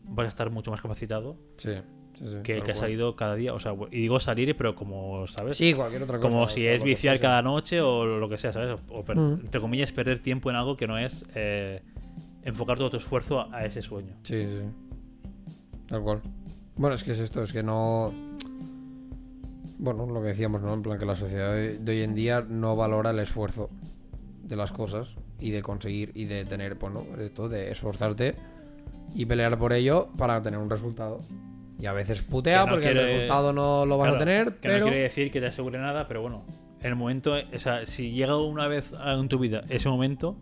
vas 0.04 0.24
a 0.24 0.28
estar 0.28 0.48
mucho 0.50 0.70
más 0.70 0.80
capacitado 0.80 1.36
Sí, 1.58 1.72
sí, 2.14 2.24
sí, 2.26 2.36
que 2.42 2.62
que 2.62 2.72
ha 2.72 2.74
salido 2.74 3.14
cada 3.14 3.34
día. 3.34 3.52
O 3.52 3.58
sea, 3.60 3.74
y 3.90 4.00
digo 4.00 4.18
salir, 4.20 4.56
pero 4.56 4.74
como, 4.74 5.26
¿sabes? 5.26 5.58
Sí, 5.58 5.74
cualquier 5.74 6.02
otra 6.04 6.16
cosa. 6.18 6.28
como 6.30 6.48
si 6.48 6.66
o 6.66 6.70
es 6.70 6.82
viciar 6.82 7.20
cada 7.20 7.42
noche 7.42 7.82
o 7.82 8.06
lo 8.06 8.28
que 8.30 8.38
sea, 8.38 8.52
¿sabes? 8.52 8.80
O, 8.88 9.04
per- 9.04 9.18
Mm. 9.18 9.40
entre 9.44 9.60
comillas, 9.60 9.92
perder 9.92 10.20
tiempo 10.20 10.48
en 10.48 10.56
algo 10.56 10.78
que 10.78 10.86
no 10.86 10.96
es 10.96 11.26
eh, 11.34 11.82
enfocar 12.42 12.78
todo 12.78 12.88
tu 12.88 12.96
esfuerzo 12.96 13.38
a, 13.40 13.54
a 13.54 13.66
ese 13.66 13.82
sueño. 13.82 14.14
Sí, 14.22 14.46
sí, 14.46 14.58
sí. 14.62 15.80
Tal 15.88 16.02
cual. 16.02 16.22
Bueno, 16.80 16.94
es 16.96 17.04
que 17.04 17.10
es 17.10 17.20
esto, 17.20 17.42
es 17.42 17.52
que 17.52 17.62
no. 17.62 18.10
Bueno, 19.76 20.06
lo 20.06 20.22
que 20.22 20.28
decíamos, 20.28 20.62
¿no? 20.62 20.72
En 20.72 20.80
plan 20.80 20.98
que 20.98 21.04
la 21.04 21.14
sociedad 21.14 21.52
de 21.54 21.92
hoy 21.92 22.02
en 22.02 22.14
día 22.14 22.42
no 22.48 22.74
valora 22.74 23.10
el 23.10 23.18
esfuerzo 23.18 23.68
de 24.44 24.56
las 24.56 24.72
cosas 24.72 25.14
y 25.38 25.50
de 25.50 25.60
conseguir 25.60 26.10
y 26.14 26.24
de 26.24 26.46
tener, 26.46 26.78
pues, 26.78 26.94
¿no? 26.94 27.02
Esto 27.20 27.50
de 27.50 27.70
esforzarte 27.70 28.34
y 29.14 29.26
pelear 29.26 29.58
por 29.58 29.74
ello 29.74 30.08
para 30.16 30.40
tener 30.40 30.58
un 30.58 30.70
resultado. 30.70 31.20
Y 31.78 31.84
a 31.84 31.92
veces 31.92 32.22
putea 32.22 32.64
no 32.64 32.72
porque 32.72 32.88
el 32.88 32.96
resultado 32.98 33.52
no 33.52 33.84
lo 33.84 33.98
vas 33.98 34.08
Claro, 34.12 34.22
a 34.22 34.24
tener, 34.24 34.46
que 34.54 34.68
pero. 34.70 34.78
no 34.86 34.90
quiere 34.90 35.02
decir 35.02 35.30
que 35.30 35.40
te 35.40 35.48
asegure 35.48 35.78
nada, 35.78 36.08
pero 36.08 36.22
bueno, 36.22 36.44
en 36.80 36.86
el 36.86 36.96
momento, 36.96 37.34
o 37.34 37.58
sea, 37.58 37.84
si 37.84 38.12
llega 38.12 38.38
una 38.38 38.68
vez 38.68 38.94
en 39.04 39.28
tu 39.28 39.38
vida 39.38 39.64
ese 39.68 39.90
momento, 39.90 40.34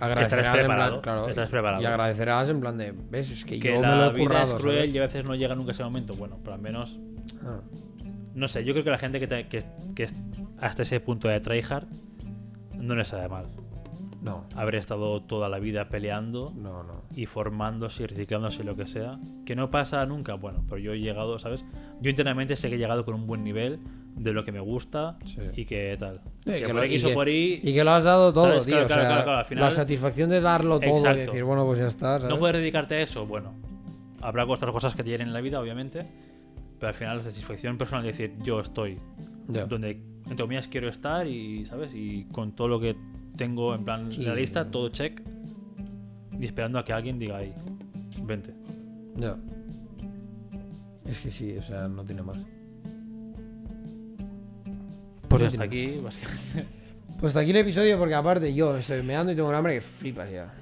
Agradecerás 0.00 0.24
Estarás 0.26 0.46
en 0.46 0.52
plan, 0.52 0.66
preparado, 0.66 1.00
claro, 1.02 1.26
preparado. 1.50 1.82
Y 1.82 1.86
agradecerás 1.86 2.48
en 2.48 2.60
plan 2.60 2.76
de, 2.78 2.92
¿ves? 3.10 3.30
Es 3.30 3.44
que, 3.44 3.58
que 3.60 3.74
yo 3.74 3.80
me 3.80 3.86
la 3.88 3.96
lo 3.96 4.04
he 4.06 4.12
vida 4.14 4.24
currado, 4.26 4.56
es 4.56 4.62
cruel 4.62 4.76
¿sabes? 4.78 4.94
y 4.94 4.98
a 4.98 5.02
veces 5.02 5.24
no 5.24 5.34
llega 5.34 5.54
nunca 5.54 5.70
ese 5.72 5.84
momento, 5.84 6.14
bueno, 6.14 6.38
pero 6.42 6.54
al 6.54 6.60
menos, 6.60 6.98
Ah, 7.44 7.60
no 8.34 8.48
sé, 8.48 8.64
yo 8.64 8.72
creo 8.74 8.84
que 8.84 8.90
la 8.90 8.98
gente 8.98 9.20
que, 9.20 9.26
te- 9.28 9.46
que, 9.46 9.58
hasta 10.60 10.82
ese 10.82 10.98
punto 11.00 11.28
de 11.28 11.40
tryhard 11.40 11.86
no 12.76 12.94
le 12.96 13.04
sabe 13.04 13.28
mal. 13.28 13.46
No, 14.24 14.46
Haber 14.56 14.74
estado 14.76 15.22
toda 15.22 15.48
la 15.48 15.58
vida 15.60 15.88
peleando 15.88 16.52
no, 16.56 16.82
no. 16.82 17.02
y 17.14 17.26
formándose 17.26 18.02
y 18.02 18.06
reciclándose 18.06 18.64
lo 18.64 18.74
que 18.74 18.86
sea. 18.86 19.18
Que 19.44 19.54
no 19.54 19.70
pasa 19.70 20.04
nunca, 20.06 20.34
bueno, 20.34 20.64
pero 20.68 20.78
yo 20.78 20.94
he 20.94 20.98
llegado, 20.98 21.38
¿sabes? 21.38 21.64
Yo 22.00 22.10
internamente 22.10 22.56
sé 22.56 22.68
que 22.70 22.74
he 22.74 22.78
llegado 22.78 23.04
con 23.04 23.14
un 23.14 23.26
buen 23.26 23.44
nivel 23.44 23.78
de 24.16 24.32
lo 24.32 24.44
que 24.44 24.50
me 24.52 24.60
gusta 24.60 25.18
Sí. 25.26 25.40
y 25.56 25.64
que 25.66 25.96
tal. 25.98 26.20
Sí, 26.44 26.52
que 26.52 26.60
que 26.60 26.66
por 26.66 26.74
lo- 26.76 26.82
X 26.84 27.02
y 27.02 27.06
que- 27.06 27.12
por 27.14 27.28
Y, 27.28 27.60
Y 27.62 27.74
que 27.74 27.84
lo 27.84 27.90
has 27.90 28.04
dado 28.04 28.32
todo, 28.32 28.46
¿Sabes? 28.46 28.64
tío. 28.66 28.74
Claro, 28.74 28.84
o 28.84 28.88
claro, 28.88 29.02
sea, 29.02 29.08
claro, 29.10 29.24
claro, 29.24 29.38
al 29.40 29.44
final- 29.44 29.64
La 29.64 29.70
satisfacción 29.70 30.30
de 30.30 30.40
darlo 30.40 30.80
todo 30.80 30.96
Exacto. 30.96 31.18
y 31.22 31.26
decir, 31.26 31.44
bueno, 31.44 31.66
pues 31.66 31.78
ya 31.78 31.86
está. 31.88 32.18
¿sabes? 32.18 32.28
no 32.34 32.38
puedes 32.38 32.56
dedicarte 32.56 32.94
a 32.96 33.00
eso, 33.02 33.26
bueno. 33.26 33.52
Habrá 34.22 34.46
otras 34.46 34.72
cosas 34.72 34.94
que 34.94 35.02
te 35.04 35.10
llenen 35.10 35.32
la 35.34 35.42
vida, 35.42 35.60
obviamente. 35.60 36.06
Pero 36.78 36.88
al 36.88 36.94
final 36.94 37.18
la 37.18 37.24
satisfacción 37.24 37.76
personal 37.76 38.02
de 38.04 38.12
decir, 38.12 38.34
yo 38.42 38.60
estoy 38.60 38.98
Ya. 39.48 39.66
donde, 39.66 40.00
entre 40.26 40.36
comillas, 40.44 40.66
quiero 40.68 40.88
estar 40.88 41.26
y, 41.26 41.66
¿sabes? 41.66 41.92
Y 41.94 42.24
con 42.32 42.52
todo 42.56 42.68
lo 42.68 42.80
que 42.80 42.96
tengo 43.36 43.74
en 43.74 43.84
plan 43.84 44.10
Sí. 44.12 44.22
la 44.22 44.34
lista, 44.34 44.70
todo 44.70 44.88
check. 44.88 45.22
Y 46.38 46.44
esperando 46.46 46.78
a 46.78 46.84
que 46.84 46.92
alguien 46.92 47.18
diga 47.18 47.38
ahí, 47.38 47.52
vente. 48.22 48.52
Ya. 49.16 49.36
Es 51.06 51.18
que 51.20 51.30
sí, 51.30 51.56
o 51.56 51.62
sea, 51.62 51.86
no 51.88 52.04
tiene 52.04 52.22
más. 52.22 52.38
Pues 55.28 55.42
No 55.42 55.48
hasta 55.48 55.64
aquí, 55.64 55.98
básicamente. 56.02 56.66
Pues 57.20 57.30
hasta 57.30 57.40
aquí 57.40 57.50
el 57.52 57.56
episodio 57.58 57.96
porque 57.98 58.14
aparte 58.14 58.52
yo 58.52 58.76
estoy 58.76 59.02
meando 59.02 59.32
y 59.32 59.36
tengo 59.36 59.48
un 59.48 59.54
hambre 59.54 59.74
que 59.74 59.80
flipas 59.80 60.30
ya. 60.30 60.52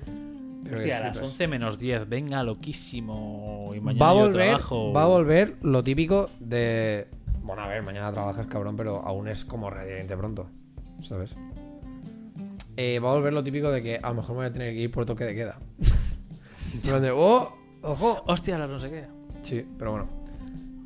Pero 0.64 0.76
Hostia, 0.76 0.98
a 0.98 1.00
las 1.00 1.12
flipas. 1.12 1.30
11 1.30 1.48
menos 1.48 1.78
10, 1.78 2.08
venga, 2.08 2.42
loquísimo. 2.44 3.72
Y 3.74 3.80
mañana 3.80 4.04
Va 4.04 4.10
a 4.10 4.14
yo 4.14 4.20
volver, 4.26 4.46
trabajo. 4.48 4.92
va 4.92 5.02
a 5.04 5.06
volver 5.06 5.56
lo 5.62 5.82
típico 5.82 6.28
de... 6.40 7.08
Bueno, 7.42 7.62
a 7.62 7.68
ver, 7.68 7.82
mañana 7.82 8.12
trabajas, 8.12 8.46
cabrón, 8.46 8.76
pero 8.76 8.98
aún 8.98 9.28
es 9.28 9.44
como 9.44 9.70
relativamente 9.70 10.16
pronto, 10.16 10.46
¿sabes? 11.00 11.34
Eh, 12.76 12.98
va 12.98 13.10
a 13.10 13.14
volver 13.14 13.32
lo 13.32 13.44
típico 13.44 13.70
de 13.70 13.82
que 13.82 13.96
a 14.02 14.08
lo 14.08 14.14
mejor 14.14 14.30
me 14.30 14.36
voy 14.42 14.46
a 14.46 14.52
tener 14.52 14.72
que 14.72 14.80
ir 14.80 14.90
por 14.90 15.04
toque 15.04 15.24
de 15.24 15.34
queda. 15.34 15.58
En 16.74 16.80
plan 16.80 17.02
de, 17.02 17.10
¡oh! 17.10 17.54
¡Ojo! 17.82 18.22
Hostia, 18.26 18.56
las 18.56 18.70
no 18.70 18.80
sé 18.80 18.88
qué. 18.88 19.04
Sí, 19.42 19.66
pero 19.78 19.90
bueno. 19.90 20.08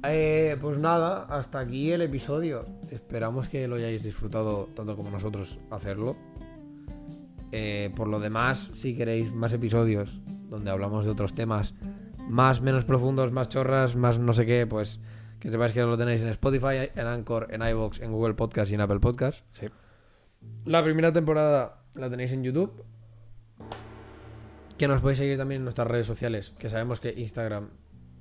Eh, 0.02 0.56
pues 0.60 0.78
nada, 0.78 1.26
hasta 1.28 1.60
aquí 1.60 1.92
el 1.92 2.02
episodio. 2.02 2.66
Esperamos 2.90 3.48
que 3.48 3.68
lo 3.68 3.76
hayáis 3.76 4.02
disfrutado 4.02 4.68
tanto 4.74 4.96
como 4.96 5.10
nosotros 5.10 5.58
hacerlo. 5.70 6.16
Eh, 7.52 7.92
por 7.94 8.08
lo 8.08 8.18
demás, 8.18 8.70
si 8.74 8.96
queréis 8.96 9.32
más 9.32 9.52
episodios 9.52 10.20
donde 10.48 10.70
hablamos 10.70 11.04
de 11.04 11.12
otros 11.12 11.34
temas 11.34 11.74
más, 12.28 12.60
menos 12.60 12.84
profundos, 12.84 13.30
más 13.32 13.48
chorras, 13.48 13.94
más 13.94 14.18
no 14.18 14.34
sé 14.34 14.46
qué, 14.46 14.66
pues 14.66 14.98
que 15.38 15.50
sepáis 15.50 15.72
que 15.72 15.80
lo 15.82 15.96
tenéis 15.96 16.22
en 16.22 16.28
Spotify, 16.28 16.90
en 16.94 17.06
Anchor, 17.06 17.48
en 17.50 17.62
iVoox, 17.62 18.00
en 18.00 18.10
Google 18.10 18.34
Podcast 18.34 18.70
y 18.72 18.74
en 18.74 18.80
Apple 18.80 19.00
Podcast. 19.00 19.44
Sí. 19.52 19.66
La 20.64 20.82
primera 20.82 21.12
temporada 21.12 21.82
la 21.94 22.10
tenéis 22.10 22.32
en 22.32 22.42
YouTube. 22.44 22.84
Que 24.78 24.88
nos 24.88 25.00
podéis 25.00 25.18
seguir 25.18 25.38
también 25.38 25.60
en 25.60 25.64
nuestras 25.64 25.88
redes 25.88 26.06
sociales. 26.06 26.52
Que 26.58 26.68
sabemos 26.68 27.00
que 27.00 27.14
Instagram 27.16 27.70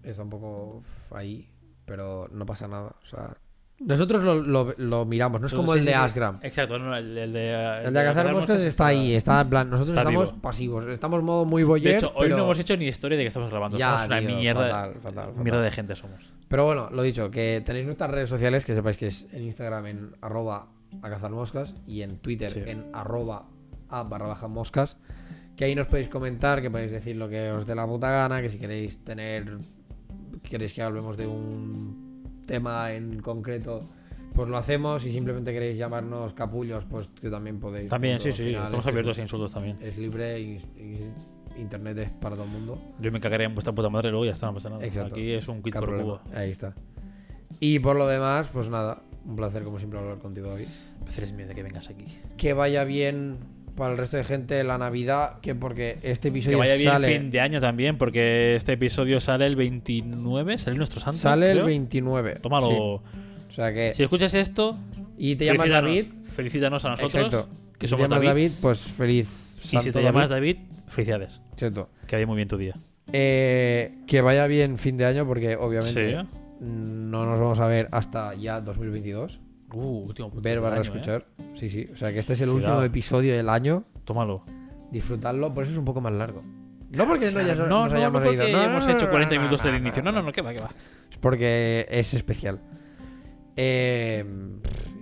está 0.03 0.23
un 0.23 0.29
poco 0.29 0.81
ahí. 1.11 1.49
Pero 1.85 2.27
no 2.31 2.45
pasa 2.45 2.67
nada. 2.67 2.95
O 3.03 3.05
sea, 3.05 3.35
Nosotros 3.79 4.23
lo, 4.23 4.35
lo- 4.41 4.73
lo 4.77 5.05
miramos, 5.05 5.39
no 5.41 5.47
es 5.47 5.53
como 5.53 5.73
Sí, 5.73 5.79
el 5.79 5.85
de 5.85 5.91
sí. 5.91 5.97
Asgram. 5.97 6.39
Exacto, 6.41 6.79
no, 6.79 6.95
el, 6.95 7.15
el 7.17 7.33
de. 7.33 7.83
El 7.85 7.93
de 7.93 8.03
cazar 8.05 8.31
moscas 8.33 8.61
está 8.61 8.87
ahí, 8.87 9.13
está 9.13 9.41
en 9.41 9.49
plan. 9.49 9.69
Nosotros 9.69 9.89
Está 9.95 10.09
estamos 10.09 10.29
vivo. 10.31 10.41
pasivos, 10.41 10.85
estamos 10.87 11.21
modo 11.23 11.43
muy 11.45 11.61
De 11.63 11.65
boyer. 11.67 11.95
hecho, 11.97 12.07
hoy 12.15 12.23
pero... 12.27 12.37
no 12.37 12.43
hemos 12.45 12.57
hecho 12.57 12.75
ni 12.77 12.87
historia 12.87 13.17
de 13.17 13.25
que 13.25 13.27
estamos 13.27 13.51
grabando. 13.51 13.77
Ya, 13.77 13.91
somos 14.05 14.05
una 14.07 14.21
mierda, 14.21 14.61
fatal, 14.63 14.93
fatal, 15.01 15.25
fatal. 15.27 15.43
mierda 15.43 15.61
de 15.61 15.71
gente 15.71 15.95
somos. 15.95 16.23
Pero 16.47 16.65
bueno, 16.65 16.89
lo 16.89 17.03
dicho, 17.03 17.29
que 17.29 17.61
tenéis 17.65 17.85
nuestras 17.85 18.09
redes 18.09 18.29
sociales, 18.29 18.63
que 18.65 18.73
sepáis 18.73 18.95
que 18.97 19.07
es 19.07 19.27
en 19.33 19.43
Instagram 19.43 19.85
en 19.87 20.15
arroba 20.21 20.69
a 21.01 21.09
cazar 21.09 21.31
moscas 21.31 21.75
y 21.87 22.01
en 22.01 22.17
Twitter 22.17 22.49
Sí. 22.51 22.61
en 22.65 22.85
arroba 22.93 23.47
a 23.89 24.03
barra 24.03 24.27
baja 24.27 24.47
moscas. 24.47 24.97
Que 25.55 25.65
ahí 25.65 25.75
nos 25.75 25.87
podéis 25.87 26.09
comentar, 26.09 26.61
que 26.61 26.69
podéis 26.69 26.91
decir 26.91 27.15
lo 27.15 27.29
que 27.29 27.51
os 27.51 27.65
dé 27.65 27.75
la 27.75 27.87
puta 27.87 28.09
gana, 28.09 28.41
que 28.41 28.49
si 28.49 28.57
queréis 28.59 29.03
tener, 29.05 29.57
queréis 30.43 30.73
que 30.73 30.81
hablemos 30.81 31.15
de 31.17 31.27
un 31.27 32.43
tema 32.45 32.91
en 32.91 33.21
concreto, 33.21 33.83
pues 34.33 34.49
lo 34.49 34.57
hacemos. 34.57 35.01
Si 35.03 35.11
simplemente 35.13 35.53
queréis 35.53 35.77
llamarnos 35.77 36.33
capullos, 36.33 36.83
pues 36.85 37.07
que 37.21 37.29
también 37.29 37.59
podéis. 37.59 37.89
También, 37.89 38.19
sí, 38.19 38.31
sí, 38.33 38.43
final, 38.47 38.65
estamos 38.65 38.85
abiertos 38.85 39.11
es- 39.13 39.19
a 39.19 39.21
insultos 39.21 39.51
también. 39.51 39.77
Es 39.81 39.97
libre 39.97 40.39
y, 40.39 40.57
y 40.77 41.11
internet 41.61 41.97
es 41.99 42.09
para 42.11 42.35
todo 42.35 42.43
el 42.45 42.51
mundo. 42.51 42.77
Yo 42.99 43.09
me 43.13 43.21
cagaré 43.21 43.45
en 43.45 43.55
vuestra 43.55 43.73
puta 43.73 43.87
madre 43.89 44.09
y 44.09 44.11
luego 44.11 44.25
ya 44.25 44.33
está, 44.33 44.47
no 44.47 44.55
pasa 44.55 44.69
nada. 44.69 44.83
Exacto. 44.83 45.15
Aquí 45.15 45.31
es 45.31 45.47
un 45.47 45.61
Qué 45.63 45.71
por 45.71 46.01
cubo. 46.01 46.19
Ahí 46.33 46.51
está. 46.51 46.73
Y 47.61 47.79
por 47.79 47.95
lo 47.95 48.07
demás, 48.07 48.49
pues 48.51 48.67
nada, 48.69 49.03
un 49.25 49.35
placer 49.35 49.63
como 49.63 49.79
siempre 49.79 49.99
hablar 49.99 50.17
contigo, 50.19 50.49
David. 50.49 50.67
Placer 51.03 51.23
es 51.25 51.33
mío 51.33 51.47
de 51.47 51.55
que 51.55 51.63
vengas 51.63 51.89
aquí. 51.89 52.05
Que 52.37 52.53
vaya 52.53 52.83
bien 52.83 53.37
para 53.75 53.91
el 53.91 53.97
resto 53.97 54.17
de 54.17 54.23
gente 54.23 54.63
la 54.63 54.77
Navidad, 54.77 55.39
que 55.41 55.53
porque 55.55 55.97
este 56.03 56.29
Que 56.31 56.37
episodio 56.37 56.57
vaya 56.59 56.75
bien 56.75 56.89
sale, 56.91 57.19
fin 57.19 57.31
de 57.31 57.39
año 57.41 57.59
también, 57.59 57.97
porque 57.97 58.55
este 58.55 58.73
episodio 58.73 59.19
sale 59.19 59.45
el 59.47 59.55
29, 59.55 60.57
sale 60.57 60.77
nuestro 60.77 61.01
santo. 61.01 61.17
sale 61.17 61.47
el 61.47 61.53
creo. 61.57 61.65
29. 61.65 62.35
Tómalo. 62.41 62.67
Sí. 62.69 62.75
O 62.77 63.51
sea 63.51 63.73
que 63.73 63.93
Si 63.95 64.03
escuchas 64.03 64.33
esto, 64.33 64.77
y 65.17 65.35
te 65.35 65.45
llamas 65.45 65.69
David, 65.69 66.05
felicítanos 66.25 66.83
a 66.85 66.89
nosotros, 66.91 67.15
exacto. 67.15 67.49
que 67.77 67.87
Si 67.87 67.91
somos 67.91 68.07
te 68.07 68.13
llamas 68.15 68.25
David. 68.27 68.51
Pues 68.61 68.79
feliz 68.79 69.59
y 69.71 69.77
si 69.79 69.91
te 69.91 70.01
llamas 70.03 70.29
David, 70.29 70.57
felicidades. 70.87 71.41
Exacto. 71.53 71.89
Que 72.07 72.15
vaya 72.15 72.27
muy 72.27 72.35
bien 72.37 72.47
tu 72.47 72.57
día. 72.57 72.75
Eh, 73.11 73.93
que 74.07 74.21
vaya 74.21 74.47
bien 74.47 74.77
fin 74.77 74.97
de 74.97 75.05
año 75.05 75.25
porque 75.27 75.55
obviamente 75.55 76.21
Sí. 76.21 76.27
No 76.59 77.25
nos 77.25 77.39
vamos 77.39 77.59
a 77.59 77.67
ver 77.67 77.87
hasta 77.91 78.33
ya 78.35 78.61
2022. 78.61 79.39
Uh, 79.73 80.05
último 80.07 80.31
Ver 80.35 80.61
barra 80.61 80.75
año, 80.75 80.83
escuchar. 80.83 81.25
Sí, 81.55 81.69
sí. 81.69 81.89
O 81.91 81.95
sea 81.97 82.13
que 82.13 82.19
este 82.19 82.33
es 82.33 82.41
el 82.41 82.49
Cuidado. 82.51 82.73
último 82.75 82.85
episodio 82.85 83.35
del 83.35 83.49
año. 83.49 83.83
¿eh? 83.95 83.99
Tómalo. 84.05 84.43
disfrutarlo, 84.91 85.53
por 85.53 85.63
eso 85.63 85.73
es 85.73 85.77
un 85.77 85.85
poco 85.85 85.99
más 86.01 86.13
largo. 86.13 86.43
No 86.91 87.07
porque 87.07 87.31
no, 87.31 87.41
ya 87.41 87.55
no, 87.55 87.61
nos 87.61 87.69
no, 87.69 87.89
no, 87.89 87.95
hayamos 87.95 88.21
porque 88.21 88.37
reído. 88.37 88.57
No, 88.57 88.63
hemos 88.63 88.85
no, 88.85 88.91
hecho 88.93 89.05
no, 89.05 89.11
40 89.11 89.35
no, 89.35 89.41
minutos 89.41 89.65
no, 89.65 89.71
del 89.71 89.81
no, 89.81 89.87
inicio. 89.87 90.03
no, 90.03 90.11
No, 90.11 90.19
no, 90.19 90.25
no, 90.27 90.31
que 90.31 90.41
va, 90.41 90.53
que 90.53 90.61
va. 90.61 90.69
Es 91.11 91.17
porque 91.17 91.85
es 91.89 92.13
especial. 92.13 92.61
Eh, 93.57 94.23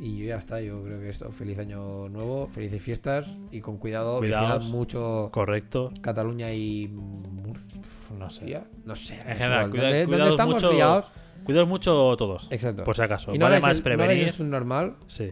y 0.02 0.18
yo 0.20 0.26
ya 0.26 0.38
está, 0.38 0.62
yo 0.62 0.84
creo 0.84 1.00
que 1.00 1.10
esto. 1.10 1.32
Feliz 1.32 1.60
año 1.60 2.10
nuevo, 2.10 2.48
felices 2.48 2.82
fiestas 2.82 3.36
y 3.52 3.62
con 3.62 3.78
cuidado, 3.78 4.20
Cuidaos. 4.20 4.66
mucho 4.70 5.30
Correcto. 5.32 5.92
Cataluña 6.02 6.52
y 6.54 6.88
Murcia. 6.88 7.82
No 8.18 8.30
sé. 8.30 8.62
No 8.86 8.96
sé. 8.96 9.16
En 9.28 9.38
general, 9.38 9.70
cuida- 9.72 10.06
¿Dónde, 10.06 10.30
estamos 10.30 10.56
mucho. 10.56 10.72
liados? 10.72 11.12
Cuidaos 11.44 11.68
mucho 11.68 12.15
todos. 12.18 12.48
Exacto. 12.52 12.84
Por 12.84 12.95
si 12.95 13.02
acaso. 13.02 13.34
y 13.34 13.38
no 13.38 13.45
vale 13.45 13.60
más 13.60 13.60
el- 13.60 13.61
no 13.61 13.65
hagáis 13.68 13.82
prevenir. 13.82 14.28
el 14.30 14.34
subnormal. 14.34 14.95
Sí. 15.07 15.32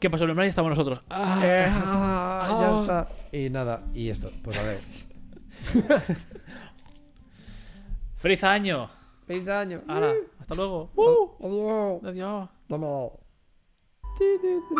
¿Qué 0.00 0.10
pasó? 0.10 0.24
El 0.24 0.36
y 0.38 0.48
estamos 0.48 0.70
nosotros. 0.70 1.00
Ah, 1.10 1.40
Eh, 1.42 1.66
ah, 1.68 2.48
ah. 2.50 2.58
ya 2.60 2.80
está. 2.80 3.08
Y 3.36 3.50
nada, 3.50 3.82
y 3.94 4.08
esto. 4.10 4.30
Pues 4.42 4.58
a 4.58 4.62
ver. 4.62 4.78
¡Feliz 8.16 8.44
año! 8.44 8.88
Feliz 9.26 9.48
año. 9.48 9.82
¡Hala! 9.88 10.12
¡Hasta 10.38 10.54
luego! 10.54 10.90
¡Uh! 10.96 11.30
Adiós. 11.46 12.04
¡Adiós! 12.04 12.48
Toma. 12.68 13.08
Ti, 14.18 14.24
ti, 14.40 14.48
ti. 14.68 14.74